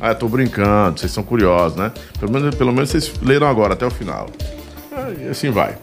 Ah, 0.00 0.10
eu 0.10 0.14
tô 0.14 0.28
brincando, 0.28 1.00
vocês 1.00 1.10
são 1.10 1.24
curiosos, 1.24 1.76
né? 1.76 1.90
Pelo 2.20 2.30
menos, 2.30 2.54
pelo 2.54 2.72
menos 2.72 2.90
vocês 2.90 3.10
leram 3.20 3.48
agora, 3.48 3.72
até 3.72 3.84
o 3.84 3.90
final. 3.90 4.28
E 5.12 5.28
assim 5.28 5.50
vai. 5.50 5.76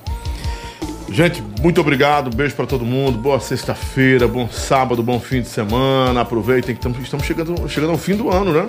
Gente, 1.10 1.44
muito 1.62 1.80
obrigado, 1.80 2.36
beijo 2.36 2.56
pra 2.56 2.66
todo 2.66 2.84
mundo, 2.84 3.18
boa 3.18 3.40
sexta-feira, 3.40 4.28
bom 4.28 4.50
sábado, 4.50 5.04
bom 5.04 5.20
fim 5.20 5.42
de 5.42 5.48
semana, 5.48 6.22
aproveitem 6.22 6.76
que 6.76 6.88
estamos 6.88 7.26
chegando, 7.26 7.70
chegando 7.70 7.92
ao 7.92 7.98
fim 7.98 8.16
do 8.16 8.32
ano, 8.32 8.52
né? 8.52 8.68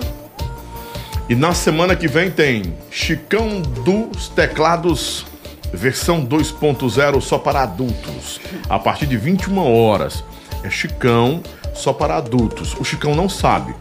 E 1.27 1.33
na 1.33 1.53
semana 1.53 1.95
que 1.95 2.07
vem 2.07 2.29
tem 2.29 2.75
Chicão 2.91 3.61
dos 3.83 4.29
Teclados, 4.29 5.25
versão 5.73 6.23
2.0 6.23 7.19
só 7.19 7.39
para 7.39 7.63
adultos, 7.63 8.39
a 8.69 8.77
partir 8.77 9.07
de 9.07 9.17
21 9.17 9.57
horas. 9.57 10.23
É 10.63 10.69
Chicão 10.69 11.41
só 11.73 11.93
para 11.93 12.17
adultos. 12.17 12.75
O 12.79 12.83
Chicão 12.83 13.15
não 13.15 13.27
sabe, 13.27 13.73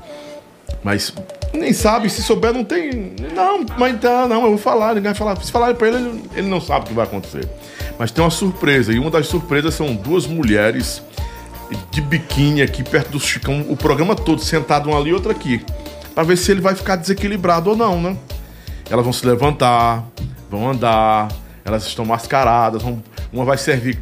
mas 0.82 1.12
nem 1.54 1.72
sabe, 1.72 2.10
se 2.10 2.22
souber 2.22 2.52
não 2.52 2.64
tem. 2.64 3.14
Não, 3.34 3.64
mas 3.78 3.98
tá, 4.00 4.26
não, 4.28 4.42
eu 4.42 4.48
vou 4.50 4.58
falar, 4.58 4.88
ninguém 4.88 5.12
vai 5.12 5.14
falar. 5.14 5.36
Se 5.42 5.50
falar 5.52 5.74
pra 5.74 5.88
ele, 5.88 6.22
ele, 6.34 6.48
não 6.48 6.60
sabe 6.60 6.84
o 6.84 6.88
que 6.88 6.94
vai 6.94 7.04
acontecer. 7.04 7.48
Mas 7.98 8.10
tem 8.10 8.22
uma 8.22 8.30
surpresa, 8.30 8.92
e 8.92 8.98
uma 8.98 9.10
das 9.10 9.26
surpresas 9.26 9.74
são 9.74 9.94
duas 9.94 10.26
mulheres 10.26 11.02
de 11.90 12.00
biquíni 12.00 12.60
aqui 12.62 12.82
perto 12.82 13.10
do 13.12 13.20
Chicão, 13.20 13.64
o 13.68 13.76
programa 13.76 14.14
todo, 14.14 14.40
sentado 14.40 14.90
uma 14.90 14.98
ali 14.98 15.10
e 15.10 15.14
outra 15.14 15.32
aqui. 15.32 15.64
Pra 16.14 16.22
ver 16.22 16.36
se 16.36 16.50
ele 16.50 16.60
vai 16.60 16.74
ficar 16.74 16.96
desequilibrado 16.96 17.70
ou 17.70 17.76
não, 17.76 18.00
né? 18.00 18.16
Elas 18.90 19.04
vão 19.04 19.12
se 19.12 19.24
levantar, 19.26 20.04
vão 20.50 20.70
andar, 20.70 21.28
elas 21.64 21.84
estão 21.86 22.04
mascaradas, 22.04 22.82
vão- 22.82 23.02
uma 23.32 23.44
vai 23.44 23.56
servir 23.56 23.98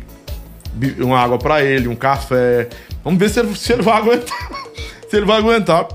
uma 1.01 1.19
água 1.21 1.39
pra 1.39 1.63
ele, 1.63 1.87
um 1.89 1.95
café. 1.95 2.69
Vamos 3.05 3.19
ver 3.19 3.29
se 3.31 3.41
ele, 3.41 3.55
se 3.55 3.73
ele 3.73 3.83
vai 3.83 3.97
aguentar. 3.97 4.51
se 5.09 5.17
ele 5.17 5.27
vai 5.27 5.39
aguentar 5.39 5.87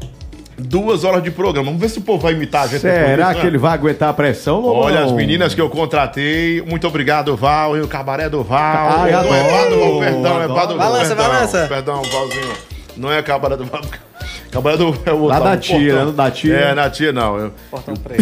duas 0.58 1.04
horas 1.04 1.24
de 1.24 1.30
programa. 1.32 1.66
Vamos 1.68 1.80
ver 1.80 1.90
se 1.90 2.00
o 2.00 2.02
povo 2.02 2.24
vai 2.24 2.34
imitar 2.34 2.64
a 2.64 2.68
gente. 2.68 2.82
Será 2.82 3.34
né? 3.34 3.40
que 3.40 3.46
ele 3.46 3.58
vai 3.58 3.74
aguentar 3.74 4.10
a 4.10 4.14
pressão, 4.14 4.60
Lobão? 4.60 4.84
Olha, 4.84 5.04
as 5.04 5.12
meninas 5.12 5.54
que 5.54 5.62
eu 5.62 5.70
contratei, 5.70 6.62
muito 6.62 6.88
obrado, 6.88 7.36
Val, 7.36 7.78
e 7.78 7.82
o 7.82 7.88
cabaré 7.88 8.30
do 8.30 8.44
Val. 8.44 9.00
Ai, 9.00 9.12
não 9.12 9.36
é 9.36 9.44
Pá 9.44 9.70
do 9.70 9.80
Val, 9.80 10.00
perdão, 10.00 10.42
é 10.42 10.48
Pá 10.48 10.66
do 10.66 10.78
Val. 10.78 10.92
Balança, 10.92 11.16
perdão, 11.16 11.28
balança. 11.34 11.68
Perdão, 11.68 12.02
Valzinho. 12.04 12.54
Não 12.98 13.12
é 13.12 13.22
cabaré 13.22 13.56
do 13.56 13.66
Val. 13.66 13.82
Cabaré 14.50 14.78
do 14.78 14.98
é 15.06 15.12
o 15.12 15.26
Lá 15.26 15.36
outro, 15.36 15.44
da 15.44 15.54
o 15.54 15.58
tia, 15.58 15.78
portão. 15.78 16.06
né? 16.06 16.12
Da 16.14 16.32
tia. 16.32 16.56
É, 16.56 16.74
na 16.74 16.90
tia 16.90 17.12
não. 17.12 17.38
Eu- 17.38 17.54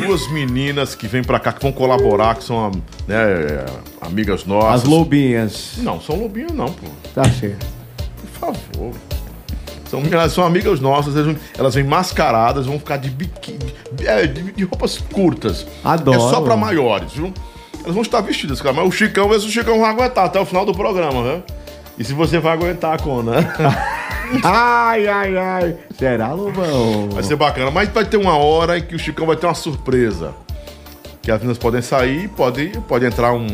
duas 0.05 0.29
meninas 0.31 0.95
que 0.95 1.07
vêm 1.07 1.23
pra 1.23 1.39
cá, 1.39 1.53
que 1.53 1.61
vão 1.61 1.71
colaborar, 1.71 2.35
que 2.35 2.43
são 2.43 2.71
né, 3.07 3.63
amigas 4.01 4.43
nossas. 4.43 4.81
As 4.81 4.83
lobinhas. 4.83 5.73
Não, 5.77 6.01
são 6.01 6.15
lobinhos 6.19 6.51
não, 6.51 6.65
pô. 6.65 6.87
Tá 7.13 7.23
certo. 7.25 7.65
Por 8.39 8.53
favor. 8.53 8.91
São, 10.03 10.13
elas 10.13 10.31
são 10.33 10.45
amigas 10.45 10.79
nossas, 10.79 11.15
elas 11.15 11.27
vêm- 11.27 11.37
elas 11.57 11.75
vêm 11.75 11.83
mascaradas, 11.83 12.65
vão 12.65 12.77
ficar 12.79 12.97
de 12.97 13.09
biquíni, 13.09 13.73
de, 13.93 14.07
é, 14.07 14.25
de- 14.27 14.51
de 14.51 14.63
roupas 14.63 14.97
curtas. 15.13 15.65
Adoro. 15.83 16.17
É 16.17 16.19
só 16.29 16.41
pra 16.41 16.55
maiores, 16.55 17.13
viu? 17.13 17.33
Elas 17.81 17.93
vão 17.93 18.01
estar 18.01 18.21
vestidas, 18.21 18.59
cara, 18.61 18.73
mas 18.75 18.87
o 18.87 18.91
Chicão, 18.91 19.29
vê 19.29 19.39
se 19.39 19.45
o 19.47 19.51
Chicão 19.51 19.79
vai 19.79 19.89
aguentar 19.91 20.25
até 20.25 20.39
o 20.39 20.45
final 20.45 20.65
do 20.65 20.73
programa, 20.73 21.21
né? 21.23 21.43
E 21.97 22.03
se 22.03 22.13
você 22.13 22.39
vai 22.39 22.53
aguentar, 22.53 23.01
Cona. 23.01 23.33
Ai, 24.43 25.07
ai, 25.07 25.37
ai. 25.37 25.75
Será, 25.99 26.33
Lobão? 26.33 27.09
Vai 27.11 27.21
ser 27.21 27.35
bacana, 27.35 27.69
mas 27.69 27.89
vai 27.89 28.03
ter 28.03 28.17
uma 28.17 28.35
hora 28.35 28.75
em 28.79 28.81
que 28.81 28.95
o 28.95 28.99
Chicão 28.99 29.27
vai 29.27 29.35
ter 29.35 29.45
uma 29.45 29.53
surpresa. 29.53 30.33
Que 31.21 31.29
as 31.31 31.37
meninas 31.37 31.59
podem 31.59 31.81
sair, 31.81 32.27
pode, 32.29 32.69
pode 32.87 33.05
entrar 33.05 33.33
um, 33.33 33.45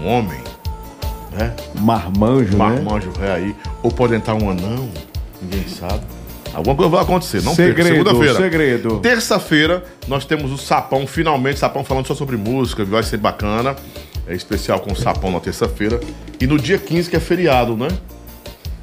um 0.00 0.06
homem. 0.06 0.38
É, 1.38 1.50
Marmanjo, 1.80 2.52
né? 2.52 2.56
marmanjo 2.56 3.12
é 3.22 3.30
aí. 3.32 3.54
Ou 3.82 3.90
pode 3.90 4.14
entrar 4.14 4.34
um 4.34 4.50
anão, 4.50 4.88
ninguém 5.42 5.66
sabe. 5.68 6.00
Alguma 6.54 6.74
coisa 6.74 6.90
vai 6.90 7.02
acontecer, 7.02 7.42
não 7.42 7.54
perca. 7.54 7.82
Segredo, 7.82 8.08
Segunda-feira. 8.08 8.34
segredo. 8.40 8.98
Terça-feira, 9.00 9.84
nós 10.08 10.24
temos 10.24 10.50
o 10.50 10.56
Sapão, 10.56 11.06
finalmente, 11.06 11.58
Sapão 11.58 11.84
falando 11.84 12.06
só 12.06 12.14
sobre 12.14 12.36
música, 12.38 12.84
vai 12.84 13.02
ser 13.02 13.18
bacana. 13.18 13.76
É 14.26 14.34
especial 14.34 14.80
com 14.80 14.92
o 14.92 14.96
Sapão 14.96 15.30
na 15.30 15.38
terça-feira. 15.40 16.00
E 16.40 16.46
no 16.46 16.58
dia 16.58 16.78
15, 16.78 17.10
que 17.10 17.16
é 17.16 17.20
feriado, 17.20 17.76
né? 17.76 17.88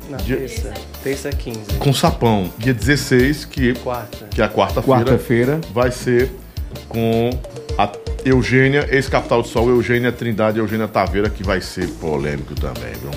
Na 0.10 0.18
Dia- 0.18 0.38
terça. 0.38 0.74
Terça 1.04 1.30
15. 1.32 1.60
Com 1.80 1.90
o 1.90 1.94
Sapão. 1.94 2.52
Dia 2.60 2.74
16, 2.74 3.46
que, 3.46 3.74
Quarta. 3.76 4.28
que 4.30 4.42
é 4.42 4.46
a 4.46 4.50
quarta-feira. 4.50 5.00
Quarta-feira. 5.06 5.62
vai 5.74 5.92
ser 5.92 6.32
com 6.88 7.30
a 7.77 7.90
Eugênia, 8.26 8.88
ex-capital 8.92 9.42
do 9.42 9.48
Sol, 9.48 9.69
Eugênia 9.69 10.11
Trindade 10.11 10.58
e 10.58 10.61
Eugênia 10.61 10.88
Taveira, 10.88 11.30
que 11.30 11.43
vai 11.43 11.60
ser 11.61 11.88
polêmico 12.00 12.53
também, 12.56 12.93
viu? 12.93 13.11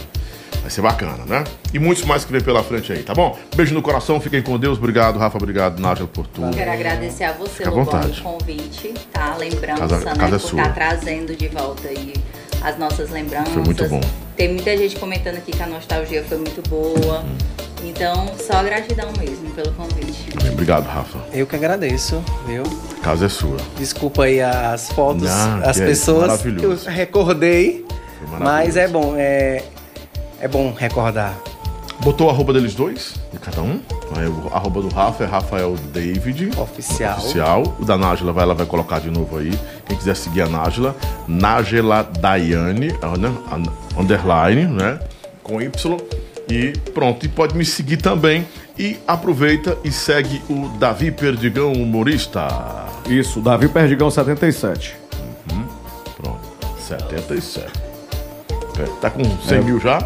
Vai 0.63 0.71
ser 0.71 0.81
bacana, 0.83 1.25
né? 1.27 1.45
E 1.73 1.79
muitos 1.79 2.05
mais 2.05 2.25
que 2.25 2.33
vem 2.33 2.41
pela 2.41 2.63
frente 2.63 2.93
aí, 2.93 3.03
tá 3.03 3.15
bom? 3.15 3.39
Beijo 3.55 3.73
no 3.73 3.81
coração, 3.83 4.21
fiquem 4.21 4.43
com 4.43 4.59
Deus. 4.59 4.79
Obrigado, 4.79 5.17
Rafa. 5.17 5.37
Obrigado, 5.39 5.79
Nájila, 5.81 6.09
por 6.09 6.27
tudo. 6.27 6.51
Quero 6.57 6.73
agradecer 6.73 7.23
a 7.25 7.33
você, 7.33 7.59
Fica 7.59 7.71
Lobão, 7.71 7.85
vontade. 7.85 8.21
o 8.21 8.23
convite, 8.25 8.93
tá? 9.13 9.37
Lembrança, 9.39 9.81
Casa- 9.81 10.05
né? 10.07 10.15
casa 10.17 10.37
é 10.37 10.39
por 10.41 10.49
sua. 10.49 10.61
estar 10.63 10.75
trazendo 10.75 11.37
de 11.37 11.47
volta 11.49 11.87
aí 11.87 12.15
as 12.63 12.77
nossas 12.79 13.11
lembranças. 13.11 13.53
Foi 13.53 13.63
muito 13.63 13.89
bom. 13.89 14.01
Tem 14.37 14.53
muita 14.53 14.77
gente 14.77 14.97
comentando 14.97 15.37
aqui 15.37 15.53
que 15.53 15.63
a 15.63 15.67
nostalgia 15.69 16.25
foi 16.25 16.39
muito 16.39 16.69
boa. 16.69 17.21
Uhum. 17.21 17.37
Então, 17.85 18.27
só 18.39 18.63
gratidão 18.63 19.09
mesmo 19.19 19.51
pelo 19.51 19.73
convite. 19.73 20.29
Obrigado, 20.53 20.87
Rafa. 20.87 21.19
Eu 21.33 21.47
que 21.47 21.55
agradeço, 21.57 22.23
viu? 22.47 22.63
A 22.99 23.01
casa 23.01 23.27
é 23.27 23.29
sua. 23.29 23.57
Desculpa 23.79 24.25
aí 24.25 24.41
as 24.41 24.91
fotos, 24.91 25.23
Não, 25.29 25.63
as 25.65 25.77
que 25.77 25.83
é 25.83 25.87
pessoas 25.87 26.41
que 26.43 26.49
maravilhoso. 26.49 26.89
eu 26.89 26.93
recordei. 26.93 27.87
Mas 28.41 28.77
é 28.77 28.89
bom, 28.89 29.15
é, 29.17 29.63
é 30.41 30.49
bom 30.49 30.73
recordar. 30.77 31.35
Botou 32.01 32.27
o 32.27 32.31
arroba 32.31 32.53
deles 32.53 32.75
dois, 32.75 33.15
de 33.33 33.39
cada 33.39 33.63
um. 33.63 33.81
Aí 34.17 34.27
o 34.27 34.49
arroba 34.53 34.83
do 34.83 34.89
Rafa 34.89 35.25
é 35.25 35.27
Rafael 35.27 35.75
David. 35.93 36.51
Oficial. 36.59 37.19
Oficial. 37.19 37.77
O 37.79 37.85
da 37.85 37.97
Nájila 37.97 38.33
vai, 38.33 38.45
ela 38.45 38.55
vai 38.55 38.67
colocar 38.67 38.99
de 39.01 39.11
novo 39.11 39.39
aí. 39.39 39.51
Quem 39.87 39.97
quiser 39.97 40.17
seguir 40.17 40.43
a 40.43 40.49
Nájila, 40.49 40.95
Nájila 41.27 42.03
Daiane, 42.21 42.95
ah, 43.01 43.17
né? 43.17 43.33
A- 43.51 44.01
underline, 44.01 44.67
né? 44.67 44.99
Com 45.43 45.61
Y. 45.61 45.97
E 46.49 46.73
pronto. 46.95 47.25
E 47.27 47.29
pode 47.29 47.57
me 47.57 47.65
seguir 47.65 47.97
também. 47.97 48.47
E 48.79 48.99
aproveita 49.07 49.77
e 49.83 49.91
segue 49.91 50.43
o 50.49 50.69
Davi 50.79 51.11
Perdigão, 51.11 51.73
humorista. 51.73 52.87
Isso, 53.09 53.41
Davi 53.41 53.69
Perdigão 53.69 54.11
77. 54.11 54.97
Pronto. 56.17 56.41
77. 56.79 57.67
É, 58.79 58.85
Tá 59.01 59.11
com 59.11 59.25
100 59.43 59.65
mil 59.65 59.81
já? 59.81 60.01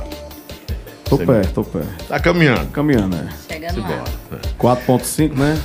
Tô 1.05 1.17
Sei 1.17 1.27
perto, 1.27 1.53
tô 1.55 1.65
perto. 1.65 2.05
Tá 2.07 2.21
caminhando. 2.21 2.71
Caminhando, 2.71 3.17
né? 3.17 3.29
Chegando 3.51 3.81
lá. 3.81 4.05
Simbora. 4.59 4.77
4.5, 4.77 5.37
né? 5.37 5.61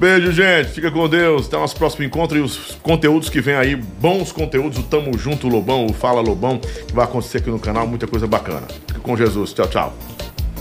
Beijo, 0.00 0.32
gente. 0.32 0.70
Fica 0.70 0.90
com 0.90 1.06
Deus. 1.06 1.46
Até 1.46 1.58
o 1.58 1.60
nosso 1.60 1.76
próximo 1.76 2.04
encontro 2.04 2.38
e 2.38 2.40
os 2.40 2.78
conteúdos 2.82 3.28
que 3.28 3.38
vem 3.38 3.54
aí, 3.54 3.76
bons 3.76 4.32
conteúdos, 4.32 4.78
o 4.78 4.82
Tamo 4.82 5.16
Junto 5.18 5.46
Lobão, 5.46 5.84
o 5.84 5.92
Fala 5.92 6.22
Lobão, 6.22 6.58
que 6.58 6.94
vai 6.94 7.04
acontecer 7.04 7.38
aqui 7.38 7.50
no 7.50 7.58
canal, 7.58 7.86
muita 7.86 8.06
coisa 8.06 8.26
bacana. 8.26 8.66
Fica 8.86 9.00
com 9.00 9.14
Jesus. 9.14 9.52
Tchau, 9.52 9.68
tchau. 9.68 9.94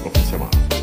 Bom 0.04 0.12
fim 0.14 0.22
de 0.22 0.28
semana. 0.28 0.79